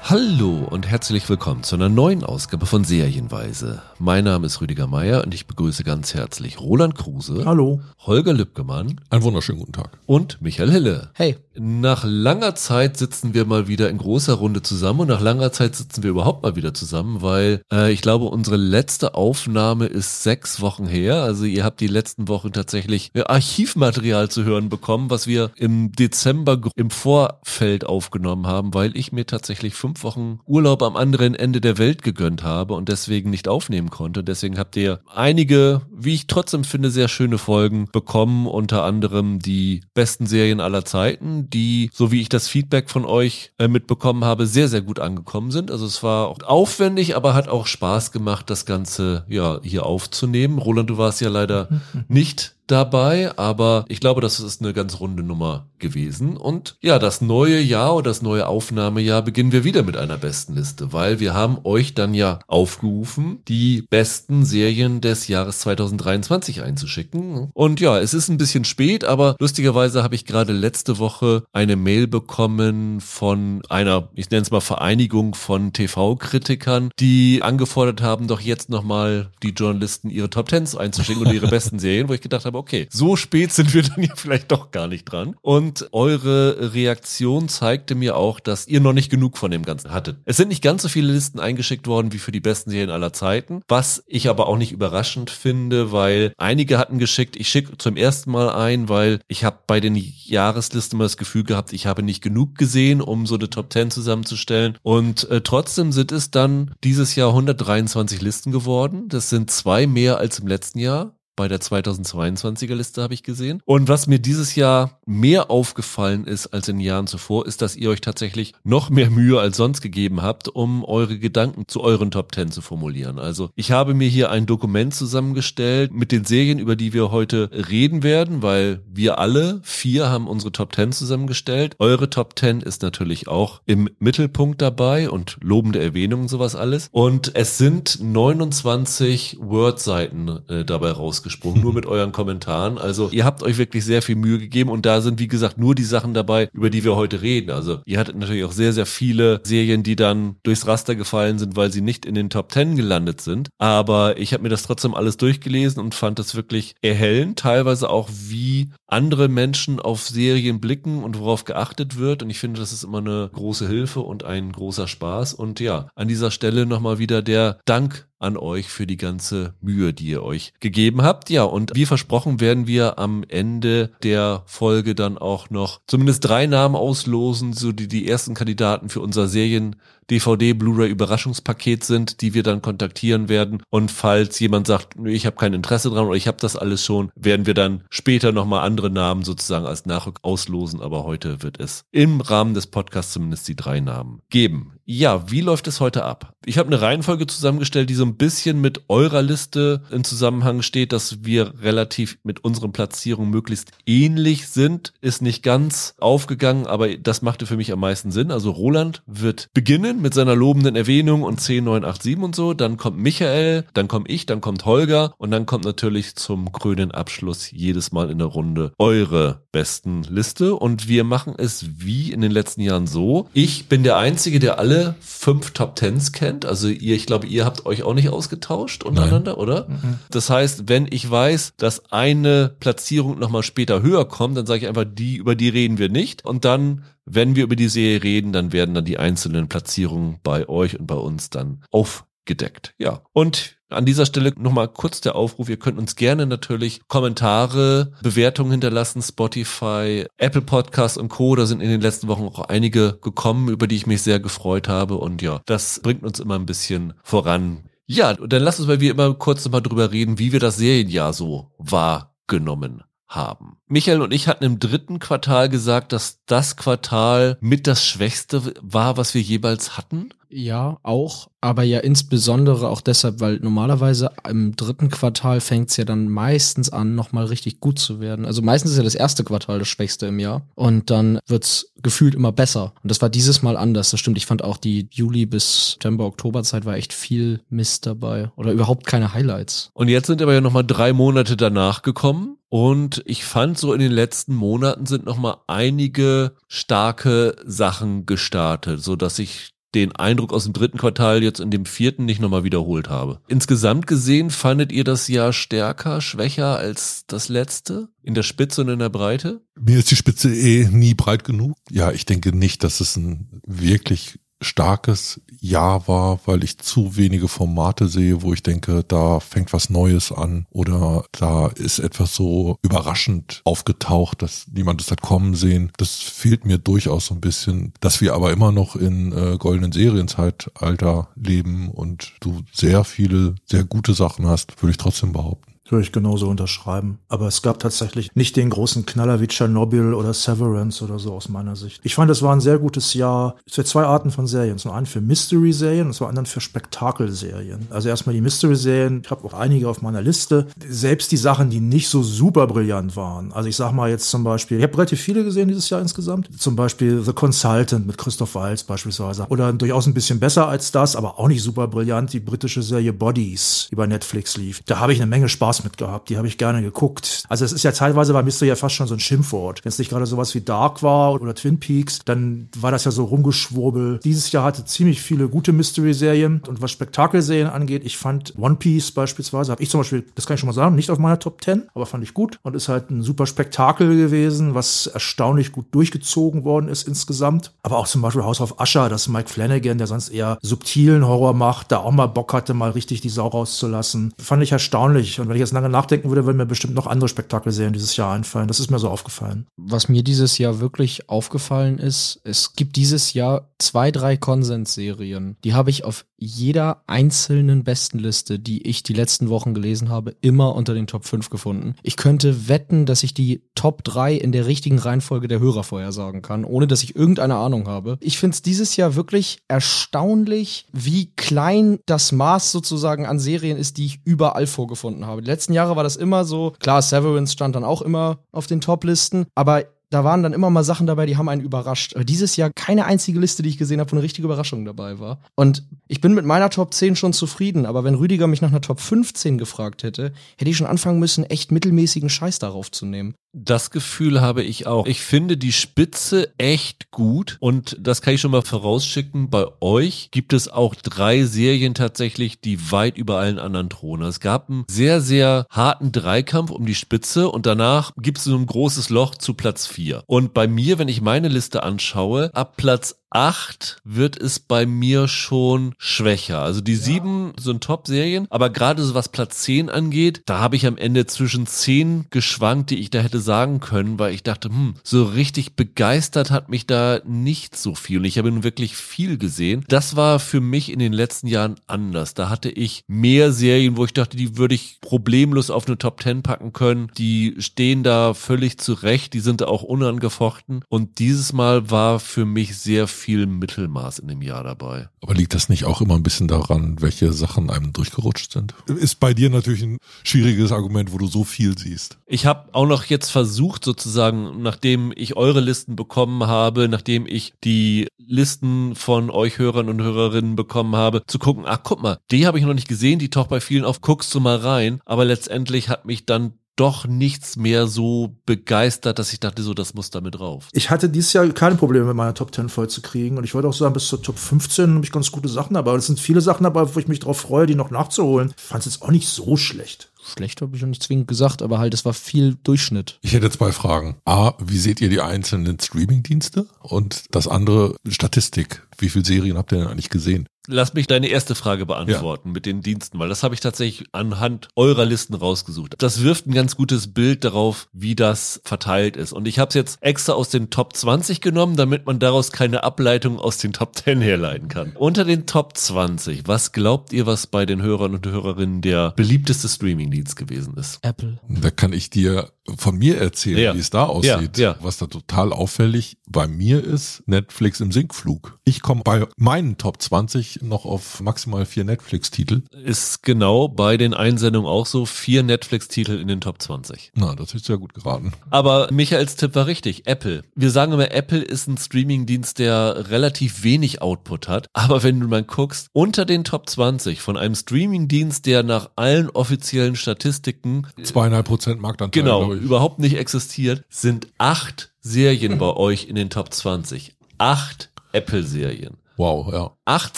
Hallo 0.04 0.68
und 0.70 0.88
herzlich 0.90 1.30
willkommen 1.30 1.62
zu 1.64 1.76
einer 1.76 1.88
neuen 1.88 2.24
Ausgabe 2.24 2.66
von 2.66 2.84
Serienweise. 2.84 3.84
Mein 4.00 4.24
Name 4.26 4.48
ist 4.48 4.60
Rüdiger 4.60 4.88
Meier 4.88 5.24
und 5.24 5.34
ich 5.34 5.46
begrüße 5.46 5.84
ganz 5.84 6.16
herzlich 6.16 6.60
Roland 6.60 6.96
Kruse, 6.96 7.44
Hallo. 7.46 7.82
Holger 8.00 8.34
Lübgemann 8.34 9.00
Einen 9.12 9.22
wunderschönen 9.24 9.60
guten 9.60 9.74
Tag. 9.74 10.00
und 10.08 10.42
Michael 10.42 10.72
Hille. 10.72 11.12
Hey, 11.14 11.38
Nach 11.56 12.04
langer 12.04 12.56
Zeit 12.56 12.98
sitzen 12.98 13.34
wir 13.36 13.46
mal 13.46 13.68
wieder 13.68 13.90
in 13.90 14.00
großer 14.00 14.34
Runde 14.34 14.64
zusammen 14.64 15.02
und 15.02 15.08
nach 15.10 15.22
langer 15.22 15.52
Zeit 15.52 15.76
sitzen 15.76 16.02
wir 16.02 16.10
überhaupt 16.10 16.42
mal 16.44 16.56
wieder 16.56 16.74
zusammen, 16.74 17.22
weil 17.22 17.62
äh, 17.72 17.94
ich 17.94 18.02
glaube, 18.02 18.26
unsere 18.26 18.58
letzte 18.58 19.14
Aufnahme 19.14 19.86
ist 19.86 20.24
sechs 20.24 20.62
Wochen 20.62 20.88
her. 20.88 21.22
Also 21.22 21.46
ihr 21.46 21.64
habt 21.64 21.80
die 21.80 21.88
letzten 21.88 22.28
Wochen 22.28 22.52
tatsächlich 22.52 23.12
äh, 23.14 23.22
Archivmaterial 23.22 24.30
zu 24.30 24.44
hören 24.44 24.68
bekommen, 24.68 25.10
was 25.12 25.28
wir 25.28 25.52
im 25.56 25.92
Dezember 25.92 26.60
im 26.76 26.90
Vorfeld 26.90 27.86
aufgenommen 27.86 28.48
haben, 28.48 28.74
weil 28.74 28.98
ich 28.98 29.12
mir 29.12 29.28
tatsächlich 29.28 29.76
fünf 29.76 29.91
Wochen 30.04 30.40
Urlaub 30.46 30.84
am 30.84 30.96
anderen 30.96 31.36
Ende 31.36 31.62
der 31.62 31.78
Welt 31.78 32.04
gegönnt 32.04 32.44
habe 32.44 32.74
und 32.74 32.90
deswegen 32.90 33.30
nicht 33.30 33.48
aufnehmen 33.48 33.90
konnte. 33.90 34.24
Deswegen 34.24 34.58
habt 34.58 34.76
ihr 34.76 35.02
einige, 35.14 35.82
wie 35.94 36.14
ich 36.14 36.28
trotzdem 36.28 36.64
finde, 36.64 36.92
sehr 36.92 37.08
schöne 37.08 37.38
Folgen 37.38 37.88
bekommen, 37.92 38.48
unter 38.48 38.84
anderem 38.84 39.40
die 39.40 39.82
besten 39.94 40.26
Serien 40.26 40.60
aller 40.60 40.86
Zeiten, 40.86 41.50
die, 41.50 41.90
so 41.94 42.12
wie 42.12 42.22
ich 42.22 42.30
das 42.30 42.48
Feedback 42.48 42.90
von 42.90 43.06
euch 43.06 43.52
äh, 43.60 43.68
mitbekommen 43.68 44.26
habe, 44.26 44.48
sehr, 44.48 44.68
sehr 44.68 44.82
gut 44.82 45.00
angekommen 45.00 45.52
sind. 45.52 45.72
Also 45.72 45.86
es 45.86 46.04
war 46.04 46.28
auch 46.28 46.42
aufwendig, 46.44 47.16
aber 47.16 47.34
hat 47.34 47.48
auch 47.48 47.68
Spaß 47.68 48.12
gemacht, 48.12 48.50
das 48.50 48.66
Ganze 48.66 49.26
ja 49.28 49.60
hier 49.64 49.86
aufzunehmen. 49.86 50.58
Roland, 50.58 50.90
du 50.90 50.98
warst 50.98 51.22
ja 51.22 51.30
leider 51.30 51.70
nicht 52.08 52.56
dabei, 52.72 53.38
aber 53.38 53.86
ich 53.90 54.00
glaube, 54.00 54.22
das 54.22 54.40
ist 54.40 54.62
eine 54.62 54.74
ganz 54.74 55.00
runde 55.00 55.24
Nummer 55.24 55.68
gewesen. 55.82 56.38
Und 56.38 56.78
ja, 56.82 57.00
das 57.00 57.20
neue 57.20 57.60
Jahr 57.60 57.96
oder 57.96 58.12
das 58.12 58.22
neue 58.22 58.48
Aufnahmejahr 58.48 59.22
beginnen 59.22 59.52
wir 59.52 59.64
wieder 59.64 59.84
mit 59.84 59.98
einer 59.98 60.18
besten 60.18 60.56
Liste, 60.56 60.94
weil 60.94 61.20
wir 61.20 61.34
haben 61.34 61.58
euch 61.64 61.94
dann 61.94 62.14
ja 62.14 62.40
aufgerufen, 62.48 63.42
die 63.48 63.84
besten 63.90 64.46
Serien 64.46 65.02
des 65.02 65.28
Jahres 65.28 65.60
2023 65.60 66.62
einzuschicken. 66.62 67.50
Und 67.54 67.82
ja, 67.82 68.00
es 68.00 68.14
ist 68.14 68.30
ein 68.30 68.38
bisschen 68.38 68.64
spät, 68.64 69.04
aber 69.04 69.36
lustigerweise 69.40 70.04
habe 70.04 70.16
ich 70.16 70.26
gerade 70.26 70.54
letzte 70.54 71.00
Woche 71.00 71.44
eine 71.52 71.76
Mail 71.76 72.08
bekommen 72.08 73.02
von 73.02 73.62
einer, 73.70 74.10
ich 74.16 74.30
nenne 74.30 74.44
es 74.44 74.52
mal 74.52 74.62
Vereinigung 74.62 75.36
von 75.36 75.74
TV-Kritikern, 75.74 76.92
die 77.00 77.42
angefordert 77.42 78.02
haben, 78.02 78.28
doch 78.28 78.40
jetzt 78.40 78.70
nochmal 78.70 79.32
die 79.44 79.50
Journalisten 79.50 80.10
ihre 80.10 80.30
Top 80.30 80.48
Tens 80.48 80.76
einzuschicken 80.76 81.22
oder 81.22 81.34
ihre 81.34 81.48
besten 81.50 81.80
Serien, 81.80 82.08
wo 82.08 82.14
ich 82.14 82.22
gedacht 82.22 82.46
habe, 82.46 82.61
okay, 82.62 82.88
so 82.92 83.16
spät 83.16 83.52
sind 83.52 83.74
wir 83.74 83.82
dann 83.82 84.04
ja 84.04 84.16
vielleicht 84.16 84.52
doch 84.52 84.72
gar 84.72 84.88
nicht 84.88 85.06
dran. 85.06 85.36
Und 85.42 85.90
eure 85.92 86.74
Reaktion 86.74 87.50
zeigte 87.50 87.96
mir 87.96 88.16
auch, 88.16 88.40
dass 88.40 88.68
ihr 88.68 88.80
noch 88.80 88.94
nicht 88.94 89.10
genug 89.10 89.38
von 89.38 89.50
dem 89.50 89.64
Ganzen 89.64 89.92
hattet. 89.92 90.18
Es 90.26 90.38
sind 90.38 90.50
nicht 90.50 90.62
ganz 90.62 90.84
so 90.84 90.90
viele 90.90 91.12
Listen 91.12 91.40
eingeschickt 91.40 91.88
worden 91.88 92.14
wie 92.14 92.20
für 92.20 92.32
die 92.32 92.40
besten 92.40 92.70
Serien 92.70 92.92
aller 92.92 93.14
Zeiten, 93.14 93.62
was 93.68 94.04
ich 94.06 94.30
aber 94.30 94.48
auch 94.48 94.58
nicht 94.58 94.72
überraschend 94.72 95.32
finde, 95.32 95.92
weil 95.92 96.34
einige 96.38 96.78
hatten 96.78 97.00
geschickt, 97.00 97.36
ich 97.36 97.50
schicke 97.50 97.78
zum 97.78 97.98
ersten 97.98 98.32
Mal 98.32 98.52
ein, 98.52 98.90
weil 98.90 99.20
ich 99.28 99.44
habe 99.44 99.60
bei 99.66 99.80
den 99.80 99.96
Jahreslisten 99.96 100.98
immer 100.98 101.06
das 101.06 101.18
Gefühl 101.18 101.44
gehabt, 101.44 101.74
ich 101.74 101.88
habe 101.88 102.04
nicht 102.04 102.22
genug 102.22 102.56
gesehen, 102.58 103.02
um 103.02 103.26
so 103.26 103.36
eine 103.36 103.50
Top 103.50 103.74
10 103.74 103.90
zusammenzustellen. 103.90 104.78
Und 104.84 105.30
äh, 105.32 105.42
trotzdem 105.42 105.92
sind 105.92 106.12
es 106.12 106.30
dann 106.30 106.76
dieses 106.84 107.16
Jahr 107.16 107.30
123 107.30 108.22
Listen 108.22 108.52
geworden. 108.52 109.10
Das 109.10 109.30
sind 109.30 109.50
zwei 109.50 109.88
mehr 109.88 110.18
als 110.18 110.40
im 110.40 110.48
letzten 110.48 110.80
Jahr 110.80 111.16
bei 111.42 111.48
der 111.48 111.60
2022er 111.60 112.76
Liste 112.76 113.02
habe 113.02 113.16
ich 113.16 113.24
gesehen. 113.24 113.64
Und 113.66 113.90
was 113.90 114.06
mir 114.06 114.20
dieses 114.20 114.54
Jahr 114.54 115.00
mehr 115.08 115.50
aufgefallen 115.50 116.26
ist 116.26 116.46
als 116.46 116.68
in 116.68 116.80
Jahren 116.80 117.08
zuvor, 117.08 117.48
ist, 117.48 117.64
dass 117.64 117.76
ihr 117.76 117.90
euch 117.90 118.00
tatsächlich 118.00 118.54
noch 118.64 118.92
mehr 118.92 119.10
Mühe 119.10 119.40
als 119.40 119.58
sonst 119.58 119.82
gegeben 119.82 120.22
habt, 120.22 120.50
um 120.50 120.86
eure 120.86 121.18
Gedanken 121.18 121.64
zu 121.68 121.82
euren 121.82 122.12
Top 122.12 122.36
10 122.36 122.52
zu 122.52 122.62
formulieren. 122.62 123.18
Also 123.18 123.50
ich 123.56 123.72
habe 123.72 123.96
mir 123.96 124.08
hier 124.08 124.30
ein 124.30 124.46
Dokument 124.46 124.94
zusammengestellt 124.94 125.92
mit 125.92 126.12
den 126.12 126.26
Serien, 126.26 126.60
über 126.60 126.76
die 126.76 126.94
wir 126.94 127.10
heute 127.10 127.50
reden 127.52 128.04
werden, 128.04 128.44
weil 128.44 128.84
wir 128.88 129.18
alle 129.18 129.62
vier 129.64 130.10
haben 130.10 130.28
unsere 130.28 130.52
Top 130.52 130.76
10 130.76 130.92
zusammengestellt. 130.92 131.76
Eure 131.80 132.12
Top 132.12 132.38
10 132.38 132.62
ist 132.62 132.84
natürlich 132.84 133.28
auch 133.28 133.62
im 133.66 133.90
Mittelpunkt 133.98 134.62
dabei 134.62 135.10
und 135.10 135.38
lobende 135.42 135.82
Erwähnungen 135.82 136.28
sowas 136.28 136.56
alles. 136.56 136.88
Und 136.92 137.32
es 137.34 137.58
sind 137.58 137.98
29 138.00 139.38
Word-Seiten 139.42 140.42
äh, 140.48 140.66
dabei 140.66 140.92
rausgekommen 140.92 141.31
rausgesprungen, 141.32 141.62
nur 141.62 141.74
mit 141.74 141.86
euren 141.86 142.12
Kommentaren. 142.12 142.78
Also 142.78 143.10
ihr 143.12 143.26
habt 143.26 143.44
euch 143.44 143.58
wirklich 143.58 143.86
sehr 143.86 144.02
viel 144.02 144.16
Mühe 144.16 144.40
gegeben 144.40 144.70
und 144.70 144.86
da 144.86 145.02
sind, 145.02 145.20
wie 145.20 145.28
gesagt, 145.28 145.58
nur 145.58 145.76
die 145.76 145.84
Sachen 145.84 146.14
dabei, 146.14 146.50
über 146.54 146.70
die 146.70 146.84
wir 146.84 146.96
heute 146.96 147.22
reden. 147.22 147.52
Also 147.52 147.80
ihr 147.86 148.00
hattet 148.00 148.16
natürlich 148.16 148.44
auch 148.44 148.52
sehr, 148.52 148.74
sehr 148.74 148.86
viele 148.86 149.42
Serien, 149.44 149.84
die 149.84 149.96
dann 149.96 150.36
durchs 150.44 150.68
Raster 150.68 150.96
gefallen 150.96 151.40
sind, 151.40 151.56
weil 151.56 151.72
sie 151.72 151.82
nicht 151.82 152.06
in 152.06 152.16
den 152.16 152.30
Top 152.30 152.50
Ten 152.50 152.76
gelandet 152.76 153.22
sind. 153.22 153.50
Aber 153.58 154.18
ich 154.18 154.34
habe 154.34 154.44
mir 154.44 154.50
das 154.50 154.64
trotzdem 154.64 154.94
alles 154.94 155.18
durchgelesen 155.18 155.82
und 155.82 155.96
fand 155.96 156.20
es 156.20 156.36
wirklich 156.36 156.76
erhellend, 156.82 157.40
teilweise 157.40 157.90
auch 157.90 158.10
wie 158.12 158.70
andere 158.88 159.30
Menschen 159.30 159.80
auf 159.80 160.08
Serien 160.08 160.60
blicken 160.60 161.04
und 161.04 161.18
worauf 161.18 161.46
geachtet 161.46 161.98
wird. 161.98 162.24
Und 162.24 162.30
ich 162.30 162.40
finde, 162.40 162.60
das 162.60 162.74
ist 162.74 162.84
immer 162.84 163.00
eine 163.00 163.30
große 163.34 163.68
Hilfe 163.68 164.02
und 164.02 164.24
ein 164.24 164.52
großer 164.52 164.88
Spaß. 164.88 165.34
Und 165.34 165.60
ja, 165.60 165.88
an 165.96 166.08
dieser 166.08 166.32
Stelle 166.32 166.66
nochmal 166.66 167.00
wieder 167.00 167.22
der 167.22 167.60
Dank 167.66 168.08
an 168.22 168.38
euch 168.38 168.70
für 168.70 168.86
die 168.86 168.98
ganze 168.98 169.56
Mühe, 169.62 169.94
die 169.94 170.08
ihr 170.08 170.24
euch 170.24 170.54
gegeben 170.60 171.02
habt. 171.02 171.30
Ja, 171.30 171.44
und 171.44 171.72
wie 171.76 171.86
versprochen 171.86 172.40
werden 172.40 172.68
wir 172.68 173.00
am 173.00 173.24
Ende 173.28 173.92
der 174.04 174.44
Folge 174.46 174.96
dann 174.96 175.18
auch 175.18 175.50
noch 175.50 175.82
zumindest 175.88 176.26
drei 176.26 176.46
Namen 176.46 176.76
auslosen, 176.76 177.54
so 177.54 177.72
die 177.72 177.88
die 177.88 178.08
ersten 178.08 178.34
Kandidaten 178.34 178.90
für 178.90 179.02
unser 179.02 179.28
Serien 179.28 179.76
DVD, 180.12 180.54
Blu-ray 180.54 180.90
Überraschungspaket 180.90 181.84
sind, 181.86 182.22
die 182.22 182.34
wir 182.34 182.44
dann 182.44 182.62
kontaktieren 182.62 183.30
werden. 183.30 183.64
Und 183.70 183.92
falls 183.92 184.40
jemand 184.40 184.68
sagt, 184.68 184.96
ich 185.06 185.26
habe 185.26 185.38
kein 185.38 185.54
Interesse 185.54 185.90
dran 185.90 186.06
oder 186.06 186.18
ich 186.18 186.28
habe 186.28 186.38
das 186.42 186.58
alles 186.58 186.84
schon, 186.84 187.12
werden 187.16 187.46
wir 187.46 187.54
dann 187.54 187.84
später 187.90 188.34
nochmal 188.34 188.66
andere 188.66 188.90
Namen 188.90 189.24
sozusagen 189.24 189.66
als 189.66 189.86
Nachrück 189.86 190.20
auslosen. 190.22 190.82
Aber 190.82 191.06
heute 191.06 191.42
wird 191.42 191.60
es 191.60 191.86
im 191.92 192.20
Rahmen 192.20 192.54
des 192.54 192.68
Podcasts 192.68 193.14
zumindest 193.14 193.48
die 193.48 193.56
drei 193.56 193.80
Namen 193.80 194.22
geben. 194.30 194.74
Ja, 194.94 195.32
wie 195.32 195.40
läuft 195.40 195.68
es 195.68 195.80
heute 195.80 196.04
ab? 196.04 196.34
Ich 196.46 196.58
habe 196.58 196.68
eine 196.68 196.82
Reihenfolge 196.82 197.26
zusammengestellt, 197.26 197.90
die 197.90 197.96
so 197.96 198.04
ein 198.04 198.18
bisschen 198.18 198.60
mit 198.60 198.90
eurer 198.90 199.22
Liste 199.22 199.84
in 199.90 200.04
Zusammenhang 200.04 200.64
steht, 200.64 200.92
dass 200.92 201.24
wir 201.24 201.54
relativ 201.62 202.18
mit 202.24 202.44
unseren 202.44 202.74
Platzierungen 202.74 203.32
möglichst 203.32 203.72
ähnlich 203.86 204.50
sind. 204.50 204.92
Ist 205.00 205.22
nicht 205.22 205.44
ganz 205.44 205.94
aufgegangen, 206.00 206.68
aber 206.68 206.98
das 206.98 207.22
machte 207.22 207.46
für 207.46 207.56
mich 207.56 207.72
am 207.72 207.80
meisten 207.80 208.12
Sinn. 208.12 208.32
Also 208.32 208.52
Roland 208.52 209.02
wird 209.06 209.48
beginnen 209.54 210.01
mit 210.02 210.14
seiner 210.14 210.36
lobenden 210.36 210.76
Erwähnung 210.76 211.24
und 211.24 211.40
10987 211.40 212.18
und 212.18 212.36
so. 212.36 212.54
Dann 212.54 212.78
kommt 212.78 212.98
Michael, 212.98 213.66
dann 213.74 213.88
komme 213.88 214.06
ich, 214.08 214.26
dann 214.26 214.42
kommt 214.42 214.66
Holger 214.66 215.14
und 215.18 215.32
dann 215.32 215.46
kommt 215.46 215.66
natürlich 215.66 216.16
zum 216.16 216.52
grünen 216.52 216.92
Abschluss 216.92 217.52
jedes 217.52 217.92
Mal 217.92 218.10
in 218.10 218.18
der 218.18 218.28
Runde 218.28 218.74
eure 218.78 219.42
besten 219.52 220.04
Liste. 220.04 220.56
Und 220.56 220.88
wir 220.88 221.04
machen 221.04 221.36
es 221.38 221.66
wie 221.78 222.12
in 222.12 222.22
den 222.22 222.32
letzten 222.32 222.62
Jahren 222.62 222.88
so. 222.88 223.30
Ich 223.34 223.68
bin 223.68 223.84
der 223.84 223.98
Einzige, 223.98 224.40
der 224.40 224.60
alle 224.60 224.96
fünf 225.00 225.52
Top 225.52 225.76
Tens 225.76 226.12
kennt. 226.12 226.46
Also 226.46 226.68
ihr, 226.68 226.96
ich 226.96 227.06
glaube, 227.06 227.28
ihr 227.28 227.46
habt 227.46 227.66
euch 227.66 227.84
auch 227.84 227.94
nicht 227.94 228.10
ausgetauscht 228.10 228.84
untereinander, 228.84 229.32
Nein. 229.34 229.42
oder? 229.42 229.68
Mhm. 229.70 230.00
Das 230.10 230.30
heißt, 230.30 230.68
wenn 230.68 230.88
ich 230.90 231.10
weiß, 231.10 231.54
dass 231.58 231.92
eine 231.92 232.56
Platzierung 232.60 233.20
nochmal 233.20 233.44
später 233.44 233.82
höher 233.82 234.08
kommt, 234.08 234.38
dann 234.38 234.46
sage 234.46 234.62
ich 234.62 234.68
einfach, 234.68 234.86
die, 234.88 235.18
über 235.18 235.36
die 235.36 235.50
reden 235.50 235.78
wir 235.78 235.90
nicht. 235.90 236.26
Und 236.26 236.46
dann, 236.46 236.84
wenn 237.14 237.36
wir 237.36 237.44
über 237.44 237.56
die 237.56 237.68
Serie 237.68 238.04
reden, 238.04 238.32
dann 238.32 238.54
werden 238.54 238.74
dann 238.74 238.86
die 238.86 238.98
einzelnen 238.98 239.50
Platzierungen 239.50 240.20
bei 240.24 240.48
euch 240.48 240.80
und 240.80 240.88
bei 240.88 240.96
uns 240.96 241.30
dann 241.30 241.64
aufgedeckt. 241.72 242.74
Ja. 242.78 243.02
Und 243.12 243.58
an 243.70 243.86
dieser 243.86 244.06
Stelle 244.06 244.34
nochmal 244.38 244.68
kurz 244.68 245.02
der 245.02 245.16
Aufruf, 245.16 245.50
ihr 245.50 245.58
könnt 245.58 245.78
uns 245.78 245.96
gerne 245.96 246.26
natürlich 246.26 246.82
Kommentare, 246.88 247.94
Bewertungen 248.02 248.52
hinterlassen, 248.52 249.02
Spotify, 249.02 250.06
Apple 250.18 250.42
Podcasts 250.42 250.98
und 250.98 251.10
Co. 251.10 251.36
Da 251.36 251.46
sind 251.46 251.62
in 251.62 251.70
den 251.70 251.82
letzten 251.82 252.08
Wochen 252.08 252.26
auch 252.26 252.40
einige 252.40 252.98
gekommen, 253.02 253.50
über 253.50 253.68
die 253.68 253.76
ich 253.76 253.88
mich 253.88 254.02
sehr 254.02 254.20
gefreut 254.20 254.68
habe 254.68 254.98
und 254.98 255.22
ja, 255.22 255.42
das 255.46 255.80
bringt 255.82 256.04
uns 256.04 256.20
immer 256.20 256.36
ein 256.36 256.46
bisschen 256.46 256.94
voran. 257.04 257.70
Ja, 257.88 258.14
dann 258.14 258.44
lasst 258.44 258.60
uns 258.60 258.68
mal 258.68 258.80
wie 258.80 258.90
immer 258.90 259.14
kurz 259.16 259.44
nochmal 259.44 259.62
drüber 259.62 259.92
reden, 259.92 260.18
wie 260.18 260.32
wir 260.32 260.40
das 260.40 260.58
Serienjahr 260.58 261.14
so 261.14 261.52
wahrgenommen 261.58 262.84
haben. 263.16 263.58
Michael 263.68 264.02
und 264.02 264.14
ich 264.14 264.28
hatten 264.28 264.44
im 264.44 264.60
dritten 264.60 265.00
Quartal 265.00 265.50
gesagt, 265.50 265.94
dass 265.94 266.24
das 266.26 266.56
Quartal 266.56 267.38
mit 267.42 267.68
das 267.68 267.86
Schwächste 267.86 268.54
war, 268.62 268.98
was 268.98 269.14
wir 269.14 269.22
jeweils 269.22 269.78
hatten. 269.78 270.10
Ja, 270.32 270.78
auch, 270.84 271.30
aber 271.42 271.64
ja 271.64 271.80
insbesondere 271.80 272.70
auch 272.70 272.82
deshalb, 272.82 273.20
weil 273.20 273.40
normalerweise 273.40 274.12
im 274.28 274.56
dritten 274.56 274.90
Quartal 274.90 275.42
fängt 275.42 275.70
es 275.70 275.78
ja 275.78 275.84
dann 275.84 276.08
meistens 276.08 276.70
an, 276.70 276.96
nochmal 276.96 277.26
richtig 277.26 277.60
gut 277.60 277.80
zu 277.80 278.00
werden. 278.00 278.26
Also 278.26 278.42
meistens 278.42 278.72
ist 278.72 278.78
ja 278.78 278.84
das 278.84 278.96
erste 278.96 279.24
Quartal 279.24 279.60
das 279.60 279.68
Schwächste 279.68 280.06
im 280.08 280.20
Jahr 280.20 280.44
und 280.56 280.90
dann 280.90 281.20
wird's 281.28 281.74
gefühlt 281.84 282.16
immer 282.16 282.32
besser. 282.32 282.74
Und 282.82 282.90
das 282.90 283.02
war 283.02 283.10
dieses 283.10 283.42
Mal 283.42 283.58
anders, 283.58 283.92
das 283.92 284.00
stimmt. 284.00 284.18
Ich 284.18 284.26
fand 284.26 284.44
auch 284.44 284.58
die 284.58 284.88
Juli 284.92 285.26
bis 285.26 285.72
September, 285.72 286.06
Oktoberzeit 286.06 286.66
war 286.66 286.76
echt 286.76 286.94
viel 286.94 287.42
Mist 287.50 287.86
dabei 287.86 288.32
oder 288.38 288.52
überhaupt 288.52 288.88
keine 288.88 289.14
Highlights. 289.14 289.70
Und 289.74 289.90
jetzt 289.90 290.08
sind 290.08 290.22
aber 290.22 290.34
ja 290.34 290.42
nochmal 290.42 290.66
drei 290.66 290.94
Monate 290.94 291.36
danach 291.36 291.82
gekommen 291.82 292.38
und 292.54 293.02
ich 293.06 293.24
fand 293.24 293.58
so 293.58 293.74
in 293.74 293.80
den 293.80 293.94
letzten 293.94 294.36
Monaten 294.36 294.86
sind 294.86 295.06
nochmal 295.06 295.38
einige 295.48 296.34
starke 296.50 297.38
Sachen 297.46 298.06
gestartet, 298.06 298.84
so 298.84 298.98
dass 298.98 299.20
ich 299.20 299.51
den 299.76 299.96
Eindruck 299.96 300.34
aus 300.34 300.44
dem 300.44 300.54
dritten 300.54 300.78
Quartal 300.78 301.24
jetzt 301.24 301.40
in 301.40 301.52
dem 301.52 301.66
vierten 301.66 302.06
nicht 302.06 302.20
nochmal 302.20 302.44
wiederholt 302.44 302.90
habe. 302.90 303.22
Insgesamt 303.28 303.88
gesehen 303.88 304.30
fandet 304.30 304.72
ihr 304.72 304.84
das 304.84 305.08
Jahr 305.08 305.34
stärker, 305.34 306.02
schwächer 306.02 306.58
als 306.58 307.06
das 307.08 307.30
letzte? 307.30 307.90
In 308.04 308.14
der 308.14 308.24
Spitze 308.24 308.62
und 308.62 308.70
in 308.70 308.80
der 308.80 308.90
Breite? 308.90 309.42
Mir 309.56 309.80
ist 309.80 309.92
die 309.92 309.96
Spitze 309.96 310.34
eh 310.34 310.68
nie 310.70 310.94
breit 310.94 311.24
genug. 311.24 311.58
Ja, 311.70 311.92
ich 311.92 312.06
denke 312.06 312.36
nicht, 312.36 312.64
dass 312.64 312.82
es 312.82 312.96
ein 312.98 313.42
wirklich 313.46 314.20
starkes 314.42 315.22
Jahr 315.40 315.88
war, 315.88 316.20
weil 316.26 316.44
ich 316.44 316.58
zu 316.58 316.98
wenige 316.98 317.28
Formate 317.28 317.88
sehe, 317.88 318.22
wo 318.22 318.34
ich 318.34 318.44
denke, 318.44 318.84
da 318.88 319.20
fängt 319.20 319.54
was 319.54 319.70
Neues 319.70 320.12
an 320.12 320.46
oder 320.52 321.06
da 321.12 321.48
ist 321.48 321.80
etwas 321.80 322.16
so 322.16 322.58
überraschend 322.62 323.42
aufgetaucht, 323.44 324.22
dass 324.22 324.46
niemand 324.52 324.82
es 324.82 324.92
hat 324.92 325.02
kommen 325.02 325.36
sehen. 325.36 325.72
Das 325.78 325.96
fehlt 325.96 326.46
mir 326.46 326.58
durchaus 326.58 327.08
so 327.08 327.16
ein 327.16 327.22
bisschen, 327.22 327.74
dass 327.80 328.02
wir 328.02 328.14
aber 328.14 328.32
immer 328.32 328.52
noch 328.52 328.76
in 328.76 329.12
äh, 329.12 329.38
goldenen 329.38 329.72
Serienzeitalter 329.72 331.10
leben 331.16 331.70
und 331.70 332.14
du 332.20 332.42
sehr 332.52 332.84
viele, 332.84 333.36
sehr 333.46 333.64
gute 333.64 333.94
Sachen 333.94 334.28
hast, 334.28 334.62
würde 334.62 334.72
ich 334.72 334.78
trotzdem 334.78 335.12
behaupten. 335.12 335.51
Würde 335.72 335.84
ich 335.84 335.94
genauso 335.94 336.28
unterschreiben. 336.28 337.00
Aber 337.08 337.28
es 337.28 337.42
gab 337.42 337.60
tatsächlich 337.60 338.14
nicht 338.14 338.36
den 338.36 338.50
großen 338.50 338.86
Knaller 338.86 339.22
wie 339.22 339.28
Chernobyl 339.28 339.94
oder 339.94 340.14
Severance 340.14 340.84
oder 340.84 341.00
so 341.00 341.14
aus 341.14 341.30
meiner 341.30 341.56
Sicht. 341.56 341.80
Ich 341.84 341.96
fand, 341.96 342.12
es 342.12 342.22
war 342.22 342.34
ein 342.36 342.42
sehr 342.42 342.60
gutes 342.60 342.94
Jahr 342.94 343.38
für 343.48 343.64
zwei 343.64 343.84
Arten 343.84 344.12
von 344.12 344.28
Serien. 344.28 344.58
Zum 344.58 344.72
einen 344.72 344.86
für 344.86 345.00
Mystery-Serien 345.00 345.88
und 345.88 345.94
zum 345.94 346.08
anderen 346.08 346.26
für 346.26 346.42
Spektakelserien. 346.42 347.68
Also 347.70 347.88
erstmal 347.88 348.14
die 348.14 348.20
Mystery-Serien. 348.20 349.04
Ich 349.06 349.12
habe 349.12 349.24
auch 349.24 349.34
einige 349.34 349.70
auf 349.70 349.82
meiner 349.82 350.02
Liste. 350.02 350.48
Selbst 350.68 351.10
die 351.14 351.18
Sachen, 351.18 351.50
die 351.50 351.62
nicht 351.62 351.88
so 351.88 352.04
super 352.04 352.48
brillant 352.48 352.98
waren. 352.98 353.32
Also 353.32 353.48
ich 353.48 353.56
sag 353.56 353.72
mal 353.72 353.90
jetzt 353.90 354.10
zum 354.10 354.26
Beispiel, 354.26 354.58
ich 354.58 354.64
habe 354.64 354.74
relativ 354.74 355.00
viele 355.00 355.24
gesehen 355.24 355.48
dieses 355.48 355.70
Jahr 355.70 355.80
insgesamt. 355.80 356.28
Zum 356.38 356.58
Beispiel 356.58 357.02
The 357.02 357.14
Consultant 357.14 357.88
mit 357.88 357.98
Christoph 357.98 358.36
Waltz 358.36 358.64
beispielsweise. 358.64 359.26
Oder 359.30 359.54
durchaus 359.54 359.88
ein 359.88 359.94
bisschen 359.94 360.20
besser 360.20 360.50
als 360.50 360.74
das, 360.74 360.98
aber 360.98 361.18
auch 361.18 361.30
nicht 361.30 361.42
super 361.42 361.70
brillant, 361.70 362.12
die 362.12 362.20
britische 362.20 362.62
Serie 362.62 362.92
Bodies, 362.92 363.70
die 363.72 363.76
bei 363.78 363.88
Netflix 363.88 364.36
lief. 364.36 364.62
Da 364.66 364.80
habe 364.80 364.92
ich 364.92 365.00
eine 365.00 365.10
Menge 365.10 365.30
Spaß 365.30 365.61
Spaß 365.62 365.64
mit 365.64 365.78
gehabt. 365.78 366.10
Die 366.10 366.18
habe 366.18 366.28
ich 366.28 366.38
gerne 366.38 366.62
geguckt. 366.62 367.24
Also 367.30 367.46
es 367.46 367.52
ist 367.52 367.64
ja 367.64 367.72
teilweise 367.72 368.14
bei 368.14 368.24
Mystery 368.24 368.50
ja 368.50 368.56
fast 368.56 368.76
schon 368.76 368.88
so 368.88 368.96
ein 368.96 369.00
Schimpfwort. 369.00 369.64
Wenn 369.64 369.70
es 369.70 369.80
nicht 369.80 369.90
gerade 369.90 370.06
sowas 370.06 370.34
wie 370.36 370.42
Dark 370.42 370.84
war 370.84 371.14
oder 371.14 371.36
Twin 371.36 371.60
Peaks, 371.60 372.00
dann 372.06 372.50
war 372.58 372.72
das 372.72 372.86
ja 372.86 372.92
so 372.92 373.06
rumgeschwurbel. 373.06 374.00
Dieses 374.04 374.32
Jahr 374.32 374.44
hatte 374.44 374.66
ziemlich 374.66 375.02
viele 375.02 375.28
gute 375.30 375.52
Mystery-Serien. 375.52 376.42
Und 376.48 376.62
was 376.62 376.72
Spektakelserien 376.72 377.48
angeht, 377.48 377.84
ich 377.86 377.98
fand 377.98 378.34
One 378.38 378.56
Piece 378.56 378.92
beispielsweise, 378.92 379.52
habe 379.52 379.62
ich 379.62 379.70
zum 379.70 379.82
Beispiel, 379.82 380.06
das 380.16 380.26
kann 380.26 380.36
ich 380.36 380.40
schon 380.40 380.48
mal 380.48 380.54
sagen, 380.54 380.76
nicht 380.76 380.90
auf 380.90 381.00
meiner 381.00 381.20
Top 381.20 381.44
10, 381.44 381.70
aber 381.74 381.86
fand 381.86 382.04
ich 382.04 382.14
gut 382.14 382.40
und 382.44 382.56
ist 382.56 382.68
halt 382.68 382.90
ein 382.90 383.04
super 383.04 383.26
Spektakel 383.26 383.96
gewesen, 383.96 384.56
was 384.56 384.88
erstaunlich 384.88 385.52
gut 385.52 385.66
durchgezogen 385.72 386.44
worden 386.44 386.68
ist 386.68 386.88
insgesamt. 386.88 387.54
Aber 387.64 387.78
auch 387.78 387.88
zum 387.88 388.02
Beispiel 388.02 388.24
House 388.24 388.42
of 388.42 388.60
Usher, 388.60 388.90
das 388.90 389.08
Mike 389.08 389.30
Flanagan, 389.30 389.78
der 389.78 389.88
sonst 389.88 390.10
eher 390.10 390.38
subtilen 390.42 391.06
Horror 391.06 391.34
macht, 391.34 391.72
da 391.72 391.78
auch 391.78 391.92
mal 391.92 392.08
Bock 392.08 392.34
hatte, 392.34 392.54
mal 392.54 392.72
richtig 392.72 393.02
die 393.02 393.10
Sau 393.10 393.28
rauszulassen. 393.28 394.14
Fand 394.18 394.44
ich 394.44 394.52
erstaunlich. 394.52 395.20
Und 395.20 395.28
wenn 395.28 395.36
ich 395.36 395.42
jetzt 395.42 395.51
lange 395.52 395.70
nachdenken 395.70 396.10
würde, 396.10 396.26
würden 396.26 396.38
mir 396.38 396.46
bestimmt 396.46 396.74
noch 396.74 396.88
andere 396.88 397.10
Spektakelserien 397.10 397.74
dieses 397.74 397.96
Jahr 397.96 398.14
einfallen. 398.14 398.48
Das 398.48 398.60
ist 398.60 398.72
mir 398.72 398.80
so 398.80 398.90
aufgefallen. 398.90 399.48
Was 399.58 399.90
mir 399.90 400.04
dieses 400.04 400.38
Jahr 400.38 400.60
wirklich 400.60 401.10
aufgefallen 401.10 401.78
ist, 401.78 402.20
es 402.24 402.54
gibt 402.54 402.76
dieses 402.76 403.14
Jahr 403.14 403.52
zwei, 403.60 403.92
drei 403.92 404.18
Konsensserien. 404.18 405.38
Die 405.44 405.54
habe 405.54 405.70
ich 405.70 405.84
auf 405.84 406.06
jeder 406.22 406.84
einzelnen 406.86 407.64
Bestenliste, 407.64 408.38
die 408.38 408.68
ich 408.68 408.84
die 408.84 408.94
letzten 408.94 409.30
Wochen 409.30 409.56
gelesen 409.56 409.90
habe, 409.90 410.16
immer 410.22 410.56
unter 410.56 410.76
den 410.76 410.86
Top 410.86 411.06
5 411.06 411.32
gefunden. 411.32 411.76
Ich 411.82 411.98
könnte 411.98 412.48
wetten, 412.48 412.86
dass 412.86 413.02
ich 413.02 413.16
die 413.16 413.42
Top 413.56 413.84
3 413.84 414.14
in 414.14 414.32
der 414.32 414.46
richtigen 414.46 414.78
Reihenfolge 414.78 415.28
der 415.28 415.40
Hörer 415.40 415.64
vorhersagen 415.64 416.22
kann, 416.22 416.46
ohne 416.46 416.68
dass 416.68 416.84
ich 416.84 416.96
irgendeine 416.96 417.36
Ahnung 417.36 417.68
habe. 417.68 417.98
Ich 418.02 418.20
finde 418.20 418.36
es 418.36 418.44
dieses 418.44 418.76
Jahr 418.76 418.96
wirklich 418.96 419.40
erstaunlich, 419.48 420.68
wie 420.72 421.08
klein 421.16 421.80
das 421.88 422.12
Maß 422.12 422.52
sozusagen 422.52 423.08
an 423.08 423.20
Serien 423.20 423.58
ist, 423.58 423.78
die 423.78 423.88
ich 423.88 424.02
überall 424.06 424.46
vorgefunden 424.46 425.08
habe. 425.08 425.22
Die 425.22 425.30
letzten 425.30 425.54
Jahre 425.54 425.76
war 425.76 425.84
das 425.84 425.96
immer 425.96 426.24
so. 426.24 426.54
Klar, 426.60 426.84
Severance 426.84 427.34
stand 427.34 427.56
dann 427.56 427.64
auch 427.64 427.82
immer 427.82 428.20
auf 428.32 428.46
den 428.46 428.62
Top-Listen, 428.62 429.26
aber 429.34 429.66
da 429.92 430.06
waren 430.06 430.24
dann 430.24 430.34
immer 430.34 430.50
mal 430.50 430.64
Sachen 430.64 430.88
dabei, 430.88 431.06
die 431.06 431.18
haben 431.18 431.30
einen 431.30 431.42
überrascht. 431.42 431.96
Aber 431.96 432.06
dieses 432.06 432.38
Jahr 432.38 432.50
keine 432.50 432.86
einzige 432.86 433.20
Liste, 433.20 433.44
die 433.44 433.50
ich 433.50 433.58
gesehen 433.58 433.80
habe, 433.80 433.92
wo 433.92 433.96
eine 433.96 434.04
richtige 434.04 434.26
Überraschung 434.26 434.64
dabei 434.64 435.00
war. 435.00 435.20
Und 435.36 435.64
ich 435.88 436.00
bin 436.00 436.14
mit 436.14 436.26
meiner 436.26 436.50
Top 436.50 436.74
10 436.74 436.96
schon 436.96 437.12
zufrieden, 437.12 437.66
aber 437.66 437.84
wenn 437.84 437.96
Rüdiger 437.96 438.26
mich 438.26 438.42
nach 438.42 438.50
einer 438.50 438.62
Top 438.62 438.80
15 438.80 439.38
gefragt 439.38 439.84
hätte, 439.84 440.14
hätte 440.38 440.50
ich 440.50 440.56
schon 440.58 440.66
anfangen 440.66 441.00
müssen, 441.00 441.26
echt 441.26 441.52
mittelmäßigen 441.52 442.10
Scheiß 442.10 442.40
darauf 442.40 442.72
zu 442.72 442.86
nehmen. 442.86 443.16
Das 443.34 443.72
Gefühl 443.72 444.20
habe 444.20 444.44
ich 444.44 444.68
auch. 444.68 444.86
Ich 444.86 445.02
finde 445.02 445.38
die 445.38 445.54
Spitze 445.54 446.34
echt 446.38 446.92
gut 446.92 447.38
und 447.40 447.78
das 447.80 448.02
kann 448.02 448.14
ich 448.14 448.22
schon 448.22 448.32
mal 448.32 448.42
vorausschicken. 448.42 449.30
Bei 449.30 449.46
euch 449.62 450.10
gibt 450.12 450.34
es 450.34 450.50
auch 450.50 450.76
drei 450.76 451.24
Serien 451.24 451.74
tatsächlich, 451.74 452.42
die 452.42 452.72
weit 452.72 452.98
über 452.98 453.20
allen 453.20 453.40
anderen 453.40 453.70
thronen. 453.70 454.06
Es 454.06 454.20
gab 454.20 454.50
einen 454.50 454.66
sehr, 454.68 455.00
sehr 455.00 455.46
harten 455.50 455.94
Dreikampf 455.94 456.52
um 456.52 456.66
die 456.66 456.76
Spitze 456.76 457.30
und 457.30 457.46
danach 457.46 457.94
gibt 457.96 458.18
es 458.18 458.26
so 458.26 458.36
ein 458.36 458.46
großes 458.46 458.90
Loch 458.90 459.16
zu 459.16 459.34
Platz 459.34 459.66
vier. 459.66 460.04
Und 460.08 460.34
bei 460.34 460.48
mir, 460.48 460.78
wenn 460.78 460.90
ich 460.90 461.02
meine 461.02 461.30
Liste 461.30 461.64
anschaue, 461.64 462.34
ab 462.34 462.58
Platz 462.58 463.01
8 463.12 463.82
wird 463.84 464.20
es 464.20 464.40
bei 464.40 464.66
mir 464.66 465.10
schon 465.10 465.74
schwächer. 465.78 466.40
Also 466.40 466.62
die 466.62 466.76
sieben 466.76 467.34
sind 467.38 467.64
Top-Serien, 467.64 468.26
aber 468.30 468.50
gerade 468.50 468.84
so 468.84 468.94
was 468.94 469.10
Platz 469.10 469.40
10 469.40 469.70
angeht, 469.70 470.24
da 470.26 470.40
habe 470.40 470.56
ich 470.56 470.66
am 470.66 470.78
Ende 470.78 471.06
zwischen 471.06 471.46
10 471.46 472.06
geschwankt, 472.10 472.70
die 472.70 472.80
ich 472.80 472.90
da 472.90 473.00
hätte 473.00 473.20
sagen 473.20 473.60
können, 473.60 474.00
weil 474.00 474.14
ich 474.14 474.24
dachte, 474.24 474.48
hm, 474.48 474.76
so 474.84 475.04
richtig 475.04 475.56
begeistert 475.56 476.32
hat 476.32 476.48
mich 476.48 476.66
da 476.68 477.02
nicht 477.06 477.58
so 477.58 477.76
viel. 477.76 478.00
Und 478.00 478.06
ich 478.06 478.18
habe 478.18 478.32
nun 478.32 478.46
wirklich 478.46 478.78
viel 478.78 479.18
gesehen. 479.18 479.66
Das 479.68 479.98
war 479.98 480.20
für 480.20 480.40
mich 480.40 480.72
in 480.72 480.80
den 480.80 480.94
letzten 480.94 481.28
Jahren 481.28 481.56
anders. 481.68 482.14
Da 482.14 482.30
hatte 482.30 482.50
ich 482.50 482.84
mehr 482.88 483.34
Serien, 483.34 483.76
wo 483.76 483.84
ich 483.84 483.94
dachte, 483.94 484.16
die 484.16 484.38
würde 484.38 484.56
ich 484.56 484.80
problemlos 484.80 485.50
auf 485.50 485.68
eine 485.68 485.78
Top 485.78 486.02
10 486.02 486.24
packen 486.24 486.54
können. 486.54 486.90
Die 486.98 487.36
stehen 487.40 487.84
da 487.84 488.14
völlig 488.14 488.58
zurecht, 488.58 489.14
die 489.14 489.20
sind 489.20 489.42
da 489.42 489.48
auch 489.48 489.64
unangefochten. 489.64 490.64
Und 490.70 491.00
dieses 491.00 491.34
Mal 491.34 491.70
war 491.70 492.00
für 492.00 492.24
mich 492.24 492.58
sehr 492.58 492.88
viel 492.88 493.01
viel 493.02 493.26
Mittelmaß 493.26 494.00
in 494.00 494.08
dem 494.08 494.22
Jahr 494.22 494.44
dabei. 494.44 494.90
Aber 495.02 495.14
liegt 495.14 495.34
das 495.34 495.50
nicht 495.50 495.66
auch 495.66 495.82
immer 495.82 495.96
ein 495.96 496.04
bisschen 496.04 496.28
daran, 496.28 496.82
welche 496.82 497.12
Sachen 497.12 497.50
einem 497.50 497.74
durchgerutscht 497.74 498.32
sind? 498.32 498.54
Ist 498.68 499.00
bei 499.00 499.14
dir 499.14 499.30
natürlich 499.30 499.64
ein 499.64 499.78
schwieriges 500.04 500.52
Argument, 500.52 500.94
wo 500.94 500.98
du 500.98 501.08
so 501.08 501.24
viel 501.24 501.58
siehst. 501.58 501.98
Ich 502.06 502.26
habe 502.26 502.50
auch 502.54 502.68
noch 502.68 502.86
jetzt 502.86 503.10
versucht, 503.10 503.66
sozusagen, 503.66 504.42
nachdem 504.42 504.94
ich 504.96 505.18
eure 505.18 505.40
Listen 505.40 505.76
bekommen 505.76 506.28
habe, 506.28 506.70
nachdem 506.70 507.06
ich 507.08 507.34
die 507.44 507.88
Listen 507.98 508.76
von 508.76 509.10
euch 509.10 509.38
Hörern 509.40 509.70
und 509.70 509.82
Hörerinnen 509.82 510.36
bekommen 510.36 510.76
habe, 510.76 511.04
zu 511.08 511.18
gucken, 511.18 511.46
ach 511.48 511.60
guck 511.64 511.82
mal, 511.82 511.98
die 512.12 512.28
habe 512.28 512.38
ich 512.38 512.46
noch 512.46 512.54
nicht 512.54 512.68
gesehen, 512.68 513.00
die 513.00 513.10
taucht 513.10 513.30
bei 513.30 513.40
vielen 513.40 513.66
auf, 513.66 513.82
guckst 513.82 514.14
du 514.14 514.20
mal 514.20 514.38
rein. 514.38 514.82
Aber 514.86 515.06
letztendlich 515.06 515.70
hat 515.70 515.86
mich 515.86 516.06
dann 516.06 516.34
doch 516.56 516.86
nichts 516.86 517.38
mehr 517.38 517.68
so 517.68 518.18
begeistert, 518.26 519.00
dass 519.00 519.14
ich 519.14 519.20
dachte, 519.20 519.42
so, 519.44 519.54
das 519.54 519.74
muss 519.74 519.90
damit 519.90 520.16
drauf. 520.16 520.48
Ich 520.52 520.70
hatte 520.70 520.90
dieses 520.90 521.14
Jahr 521.14 521.28
keine 521.30 521.56
Probleme 521.56 521.86
mit 521.86 521.96
meiner 521.96 522.14
Top 522.14 522.34
10 522.34 522.50
voll 522.50 522.70
zu 522.70 522.82
kriegen 522.82 523.18
und 523.18 523.24
ich 523.24 523.34
wollte 523.34 523.48
auch 523.48 523.54
sagen, 523.54 523.74
bis 523.74 523.88
zur 523.88 524.02
Top 524.02 524.18
15 524.18 524.76
habe 524.76 524.86
ich 524.86 524.92
ganz 524.92 525.12
gute 525.12 525.30
Sachen 525.30 525.54
dabei. 525.54 525.72
Aber 525.72 525.80
es 525.80 525.88
sind 525.88 526.00
viele 526.00 526.22
Sachen 526.22 526.44
dabei, 526.44 526.74
wo 526.74 526.80
ich 526.80 526.88
mich 526.88 527.00
darauf 527.00 527.20
freue, 527.20 527.46
die 527.46 527.56
noch 527.56 527.72
nachzuholen. 527.72 528.34
Ich 528.38 528.44
fand 528.44 528.66
es 528.66 528.74
jetzt 528.74 528.84
auch 528.84 528.92
nicht 528.92 529.08
so 529.08 529.38
schlecht. 529.38 529.92
Schlecht 530.04 530.42
habe 530.42 530.56
ich 530.56 530.62
noch 530.62 530.70
nicht 530.70 530.84
zwingend 530.84 531.08
gesagt, 531.08 531.42
aber 531.42 531.60
halt, 531.60 531.74
es 531.74 531.86
war 531.86 531.94
viel 531.94 532.36
Durchschnitt. 532.44 532.98
Ich 533.02 533.14
hätte 533.14 533.30
zwei 533.30 533.52
Fragen. 533.52 533.98
A, 534.06 534.34
wie 534.40 534.58
seht 534.58 534.82
ihr 534.82 534.90
die 534.90 535.02
einzelnen 535.02 535.60
Streaming-Dienste? 535.60 536.48
Und 536.60 537.06
das 537.12 537.28
andere, 537.28 537.76
Statistik. 537.88 538.68
Wie 538.78 538.90
viele 538.90 539.06
Serien 539.06 539.38
habt 539.38 539.52
ihr 539.52 539.60
denn 539.60 539.68
eigentlich 539.68 539.90
gesehen? 539.90 540.28
Lass 540.48 540.74
mich 540.74 540.88
deine 540.88 541.08
erste 541.08 541.36
Frage 541.36 541.66
beantworten 541.66 542.30
ja. 542.30 542.34
mit 542.34 542.46
den 542.46 542.62
Diensten, 542.62 542.98
weil 542.98 543.10
das 543.10 543.22
habe 543.22 543.36
ich 543.36 543.42
tatsächlich 543.42 543.88
anhand 543.92 544.48
eurer 544.56 544.86
Listen 544.86 545.14
rausgesucht. 545.14 545.76
Das 545.78 546.02
wirft 546.02 546.26
ein 546.26 546.34
ganz 546.34 546.56
gutes 546.56 546.94
Bild 546.94 547.24
darauf, 547.24 547.68
wie 547.74 547.96
das 547.96 548.42
verteilt 548.44 548.98
ist. 548.98 549.14
Und 549.14 549.28
ich 549.28 549.38
habe 549.38 549.50
es 549.50 549.56
jetzt 549.56 549.78
extra 549.82 550.14
aus 550.14 550.30
den 550.30 550.50
Top 550.50 550.76
20 550.76 551.22
genommen, 551.22 551.56
damit 551.58 551.86
man 551.86 552.00
daraus 552.00 552.32
keine 552.32 552.64
Ableitung 552.64 553.20
aus 553.20 553.38
den 553.38 553.54
Top 553.54 553.76
10 553.76 554.02
herleiten 554.02 554.48
kann. 554.48 554.72
Unter 554.76 555.06
den 555.06 555.28
Top 555.28 555.56
20, 555.56 556.28
was 556.28 556.52
glaubt 556.52 556.92
ihr, 556.92 557.06
was 557.06 557.28
bei 557.28 557.46
den 557.46 557.62
Hörern 557.62 557.94
und 557.94 558.08
Hörerinnen 558.08 558.62
der 558.62 558.92
beliebteste 558.92 559.48
Streamingdienst 559.48 560.16
gewesen 560.16 560.56
ist? 560.58 560.80
Apple. 560.82 561.20
Da 561.28 561.52
kann 561.52 561.74
ich 561.74 561.92
dir 561.92 562.32
von 562.58 562.78
mir 562.78 562.98
erzählen, 562.98 563.38
ja. 563.38 563.54
wie 563.54 563.60
es 563.60 563.70
da 563.70 563.86
aussieht. 563.86 564.38
Ja, 564.38 564.52
ja. 564.52 564.56
Was 564.62 564.78
da 564.78 564.88
total 564.88 565.34
auffällig 565.34 565.98
bei 566.08 566.28
mir 566.28 566.64
ist, 566.64 567.04
Netflix 567.06 567.60
im 567.60 567.72
Sinkflug. 567.72 568.40
Ich 568.44 568.62
komme 568.62 568.82
bei 568.84 569.08
meinen 569.18 569.58
Top 569.58 569.82
20 569.82 570.31
noch 570.42 570.66
auf 570.66 571.02
maximal 571.02 571.46
vier 571.46 571.64
Netflix-Titel. 571.64 572.42
Ist 572.64 573.04
genau 573.04 573.48
bei 573.48 573.78
den 573.78 573.94
Einsendungen 573.94 574.50
auch 574.50 574.66
so. 574.66 574.86
Vier 574.86 575.24
Netflix-Titel 575.24 575.94
in 575.94 576.08
den 576.08 576.22
Top 576.22 576.42
20. 576.42 576.92
Na, 576.96 577.16
das 577.16 577.34
ist 577.34 577.46
sehr 577.46 577.58
gut 577.58 577.74
geraten. 577.74 578.14
Aber 578.30 578.70
Michaels 578.72 579.16
Tipp 579.16 579.36
war 579.36 579.48
richtig. 579.48 579.88
Apple. 579.88 580.24
Wir 580.36 580.52
sagen 580.52 580.74
immer, 580.74 580.92
Apple 580.92 581.22
ist 581.22 581.48
ein 581.48 581.58
Streaming-Dienst, 581.58 582.40
der 582.40 582.90
relativ 582.90 583.44
wenig 583.44 583.82
Output 583.82 584.28
hat. 584.28 584.48
Aber 584.54 584.84
wenn 584.84 585.00
du 585.00 585.08
mal 585.08 585.24
guckst, 585.24 585.68
unter 585.74 586.06
den 586.06 586.24
Top 586.24 586.50
20 586.50 587.02
von 587.02 587.18
einem 587.18 587.36
Streaming-Dienst, 587.36 588.26
der 588.26 588.44
nach 588.44 588.70
allen 588.76 589.10
offiziellen 589.10 589.76
Statistiken 589.76 590.68
zweieinhalb 590.82 591.26
Prozent 591.28 591.62
Marktanteil 591.62 592.02
genau 592.02 592.34
überhaupt 592.34 592.80
nicht 592.80 592.98
existiert, 592.98 593.64
sind 593.70 594.08
acht 594.18 594.72
Serien 594.82 595.38
bei 595.38 595.54
euch 595.56 595.86
in 595.86 595.96
den 595.96 596.10
Top 596.10 596.34
20. 596.34 596.96
Acht 597.18 597.70
Apple-Serien. 597.92 598.78
Wow, 598.98 599.32
ja. 599.34 599.52
Acht 599.66 599.98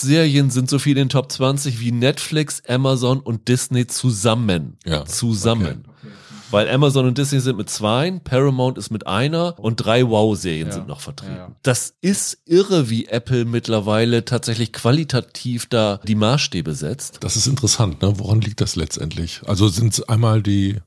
Serien 0.00 0.50
sind 0.50 0.70
so 0.70 0.78
viel 0.78 0.92
in 0.92 1.04
den 1.04 1.08
Top 1.08 1.30
20 1.30 1.80
wie 1.80 1.92
Netflix, 1.92 2.62
Amazon 2.66 3.20
und 3.20 3.48
Disney 3.48 3.86
zusammen. 3.86 4.78
Ja. 4.84 5.04
Zusammen. 5.04 5.84
Okay. 5.86 6.08
Weil 6.50 6.70
Amazon 6.70 7.06
und 7.06 7.18
Disney 7.18 7.40
sind 7.40 7.56
mit 7.56 7.68
zwei, 7.68 8.12
Paramount 8.22 8.78
ist 8.78 8.90
mit 8.90 9.08
einer 9.08 9.58
und 9.58 9.76
drei 9.76 10.08
Wow-Serien 10.08 10.68
ja. 10.68 10.74
sind 10.74 10.86
noch 10.86 11.00
vertreten. 11.00 11.34
Ja. 11.34 11.50
Das 11.62 11.96
ist 12.00 12.38
irre, 12.46 12.88
wie 12.90 13.06
Apple 13.06 13.44
mittlerweile 13.44 14.24
tatsächlich 14.24 14.72
qualitativ 14.72 15.66
da 15.68 15.98
die 16.06 16.14
Maßstäbe 16.14 16.76
setzt. 16.76 17.24
Das 17.24 17.36
ist 17.36 17.48
interessant, 17.48 18.02
ne? 18.02 18.20
Woran 18.20 18.40
liegt 18.40 18.60
das 18.60 18.76
letztendlich? 18.76 19.40
Also 19.46 19.66
sind 19.68 19.94
es 19.94 20.08
einmal 20.08 20.42
die 20.42 20.78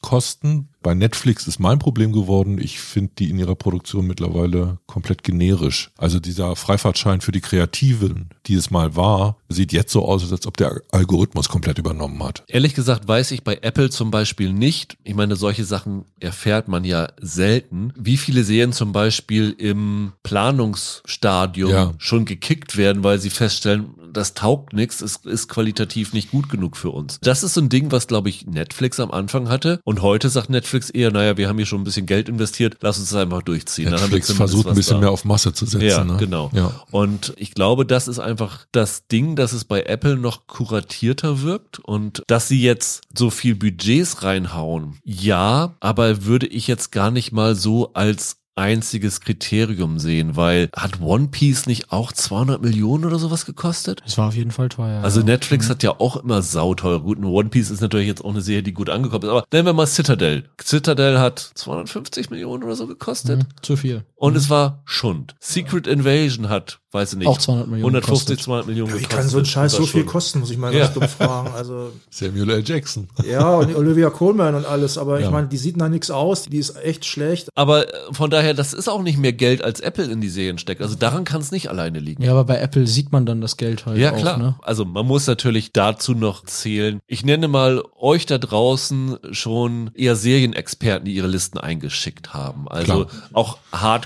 Produktionskosten 0.00 0.68
bei 0.82 0.94
Netflix 0.94 1.46
ist 1.46 1.58
mein 1.58 1.78
Problem 1.78 2.12
geworden, 2.12 2.58
ich 2.58 2.80
finde 2.80 3.12
die 3.18 3.30
in 3.30 3.38
ihrer 3.38 3.54
Produktion 3.54 4.06
mittlerweile 4.06 4.78
komplett 4.86 5.22
generisch. 5.22 5.90
Also 5.98 6.20
dieser 6.20 6.56
Freifahrtschein 6.56 7.20
für 7.20 7.32
die 7.32 7.40
Kreativen, 7.40 8.30
die 8.46 8.54
es 8.54 8.70
mal 8.70 8.96
war, 8.96 9.36
sieht 9.48 9.72
jetzt 9.72 9.92
so 9.92 10.06
aus, 10.06 10.30
als 10.32 10.46
ob 10.46 10.56
der 10.56 10.80
Algorithmus 10.90 11.48
komplett 11.48 11.78
übernommen 11.78 12.22
hat. 12.22 12.44
Ehrlich 12.48 12.74
gesagt 12.74 13.06
weiß 13.06 13.32
ich 13.32 13.44
bei 13.44 13.58
Apple 13.60 13.90
zum 13.90 14.10
Beispiel 14.10 14.52
nicht, 14.52 14.96
ich 15.04 15.14
meine, 15.14 15.36
solche 15.36 15.64
Sachen 15.64 16.06
erfährt 16.18 16.68
man 16.68 16.84
ja 16.84 17.08
selten, 17.20 17.92
wie 17.96 18.16
viele 18.16 18.44
Serien 18.44 18.72
zum 18.72 18.92
Beispiel 18.92 19.50
im 19.50 20.12
Planungsstadium 20.22 21.70
ja. 21.70 21.92
schon 21.98 22.24
gekickt 22.24 22.76
werden, 22.76 23.04
weil 23.04 23.18
sie 23.18 23.30
feststellen, 23.30 23.94
das 24.12 24.34
taugt 24.34 24.72
nichts, 24.72 25.02
es 25.02 25.16
ist 25.16 25.48
qualitativ 25.48 26.12
nicht 26.14 26.30
gut 26.30 26.48
genug 26.48 26.76
für 26.76 26.90
uns. 26.90 27.18
Das 27.20 27.42
ist 27.42 27.54
so 27.54 27.60
ein 27.60 27.68
Ding, 27.68 27.92
was 27.92 28.06
glaube 28.06 28.28
ich 28.28 28.46
Netflix 28.46 28.98
am 28.98 29.10
Anfang 29.10 29.48
hatte 29.48 29.80
und 29.90 30.02
heute 30.02 30.28
sagt 30.28 30.50
Netflix, 30.50 30.88
eher, 30.88 31.10
naja, 31.10 31.36
wir 31.36 31.48
haben 31.48 31.56
hier 31.56 31.66
schon 31.66 31.80
ein 31.80 31.84
bisschen 31.84 32.06
Geld 32.06 32.28
investiert, 32.28 32.76
lass 32.80 33.00
uns 33.00 33.10
das 33.10 33.20
einfach 33.20 33.42
durchziehen. 33.42 33.86
Dann 33.86 33.94
haben 33.94 34.12
wir 34.12 34.18
Netflix 34.18 34.36
versucht 34.36 34.68
ein 34.68 34.76
bisschen 34.76 34.98
da. 34.98 35.00
mehr 35.00 35.10
auf 35.10 35.24
Masse 35.24 35.52
zu 35.52 35.66
setzen. 35.66 35.84
Ja, 35.84 36.04
ne? 36.04 36.16
genau. 36.16 36.48
Ja. 36.54 36.80
Und 36.92 37.32
ich 37.36 37.54
glaube, 37.54 37.84
das 37.84 38.06
ist 38.06 38.20
einfach 38.20 38.66
das 38.70 39.08
Ding, 39.08 39.34
dass 39.34 39.52
es 39.52 39.64
bei 39.64 39.82
Apple 39.82 40.16
noch 40.16 40.46
kuratierter 40.46 41.42
wirkt 41.42 41.80
und 41.80 42.22
dass 42.28 42.46
sie 42.46 42.62
jetzt 42.62 43.02
so 43.18 43.30
viel 43.30 43.56
Budgets 43.56 44.22
reinhauen. 44.22 45.00
Ja, 45.02 45.74
aber 45.80 46.24
würde 46.24 46.46
ich 46.46 46.68
jetzt 46.68 46.92
gar 46.92 47.10
nicht 47.10 47.32
mal 47.32 47.56
so 47.56 47.92
als 47.92 48.39
einziges 48.60 49.20
Kriterium 49.20 49.98
sehen, 49.98 50.36
weil 50.36 50.68
hat 50.76 51.00
One 51.00 51.28
Piece 51.28 51.66
nicht 51.66 51.90
auch 51.90 52.12
200 52.12 52.62
Millionen 52.62 53.04
oder 53.04 53.18
sowas 53.18 53.46
gekostet? 53.46 54.02
Das 54.04 54.18
war 54.18 54.28
auf 54.28 54.36
jeden 54.36 54.50
Fall 54.50 54.68
teuer. 54.68 55.02
Also. 55.02 55.22
Netflix 55.22 55.68
hat 55.68 55.82
ja 55.82 55.98
auch 55.98 56.16
immer 56.16 56.42
sauteuer. 56.42 57.00
Gut, 57.00 57.18
One 57.24 57.48
Piece 57.48 57.70
ist 57.70 57.80
natürlich 57.80 58.06
jetzt 58.06 58.24
auch 58.24 58.30
eine 58.30 58.40
Serie, 58.40 58.62
die 58.62 58.72
gut 58.72 58.90
angekommen 58.90 59.24
ist. 59.24 59.30
Aber 59.30 59.44
nennen 59.52 59.66
wir 59.66 59.72
mal 59.72 59.86
Citadel. 59.86 60.44
Citadel 60.62 61.18
hat 61.18 61.38
250 61.54 62.30
Millionen 62.30 62.62
oder 62.64 62.76
so 62.76 62.86
gekostet. 62.86 63.40
Mhm, 63.40 63.46
zu 63.62 63.76
viel. 63.76 64.04
Und 64.20 64.36
es 64.36 64.50
war 64.50 64.82
Schund. 64.84 65.34
Secret 65.40 65.86
Invasion 65.86 66.50
hat, 66.50 66.78
weiß 66.92 67.14
ich 67.14 67.18
nicht, 67.20 67.26
Auch 67.26 67.38
200 67.38 67.68
Millionen 67.68 67.94
150, 67.96 68.26
gekostet. 68.26 68.44
200 68.44 68.66
Millionen 68.66 68.92
Wie 68.92 68.96
gekostet. 68.98 69.16
kann 69.18 69.28
so 69.30 69.38
ein 69.38 69.46
Scheiß 69.46 69.72
so 69.72 69.86
viel 69.86 70.00
Schund. 70.02 70.06
kosten, 70.12 70.40
muss 70.40 70.50
ich 70.50 70.58
mal 70.58 70.74
Ja. 70.74 70.80
ganz 70.80 70.92
dumm 70.94 71.08
fragen. 71.08 71.48
Also, 71.54 71.90
Samuel 72.10 72.50
L. 72.50 72.62
Jackson. 72.62 73.08
ja, 73.26 73.48
und 73.54 73.74
Olivia 73.74 74.10
Colman 74.10 74.54
und 74.54 74.66
alles, 74.66 74.98
aber 74.98 75.18
ich 75.20 75.24
Ja. 75.24 75.30
meine, 75.30 75.48
die 75.48 75.56
sieht 75.56 75.78
nach 75.78 75.88
nichts 75.88 76.10
aus, 76.10 76.42
die 76.44 76.58
ist 76.58 76.76
echt 76.84 77.06
schlecht. 77.06 77.48
Aber 77.54 77.88
äh, 77.88 78.12
von 78.12 78.28
daher, 78.28 78.52
das 78.52 78.74
ist 78.74 78.88
auch 78.88 79.02
nicht 79.02 79.16
mehr 79.18 79.32
Geld, 79.32 79.64
als 79.64 79.80
Apple 79.80 80.04
in 80.04 80.20
die 80.20 80.28
Serien 80.28 80.58
steckt. 80.58 80.82
Also 80.82 80.96
daran 80.96 81.24
kann 81.24 81.40
es 81.40 81.50
nicht 81.50 81.70
alleine 81.70 81.98
liegen. 81.98 82.22
Ja, 82.22 82.32
aber 82.32 82.44
bei 82.44 82.58
Apple 82.60 82.86
sieht 82.86 83.12
man 83.12 83.24
dann 83.24 83.40
das 83.40 83.56
Geld 83.56 83.86
halt 83.86 83.96
Ja, 83.96 84.12
auch, 84.12 84.18
klar. 84.18 84.36
ne? 84.36 84.56
Also 84.60 84.84
man 84.84 85.06
muss 85.06 85.26
natürlich 85.26 85.72
dazu 85.72 86.12
noch 86.12 86.44
zählen. 86.44 87.00
Ich 87.06 87.24
nenne 87.24 87.48
mal 87.48 87.82
euch 87.98 88.26
da 88.26 88.36
draußen 88.36 89.16
schon 89.32 89.90
eher 89.94 90.14
Serienexperten, 90.14 91.06
die 91.06 91.14
ihre 91.14 91.26
Listen 91.26 91.56
eingeschickt 91.56 92.34
haben. 92.34 92.68
Also 92.68 93.06
Klar. 93.06 93.22
auch 93.32 93.58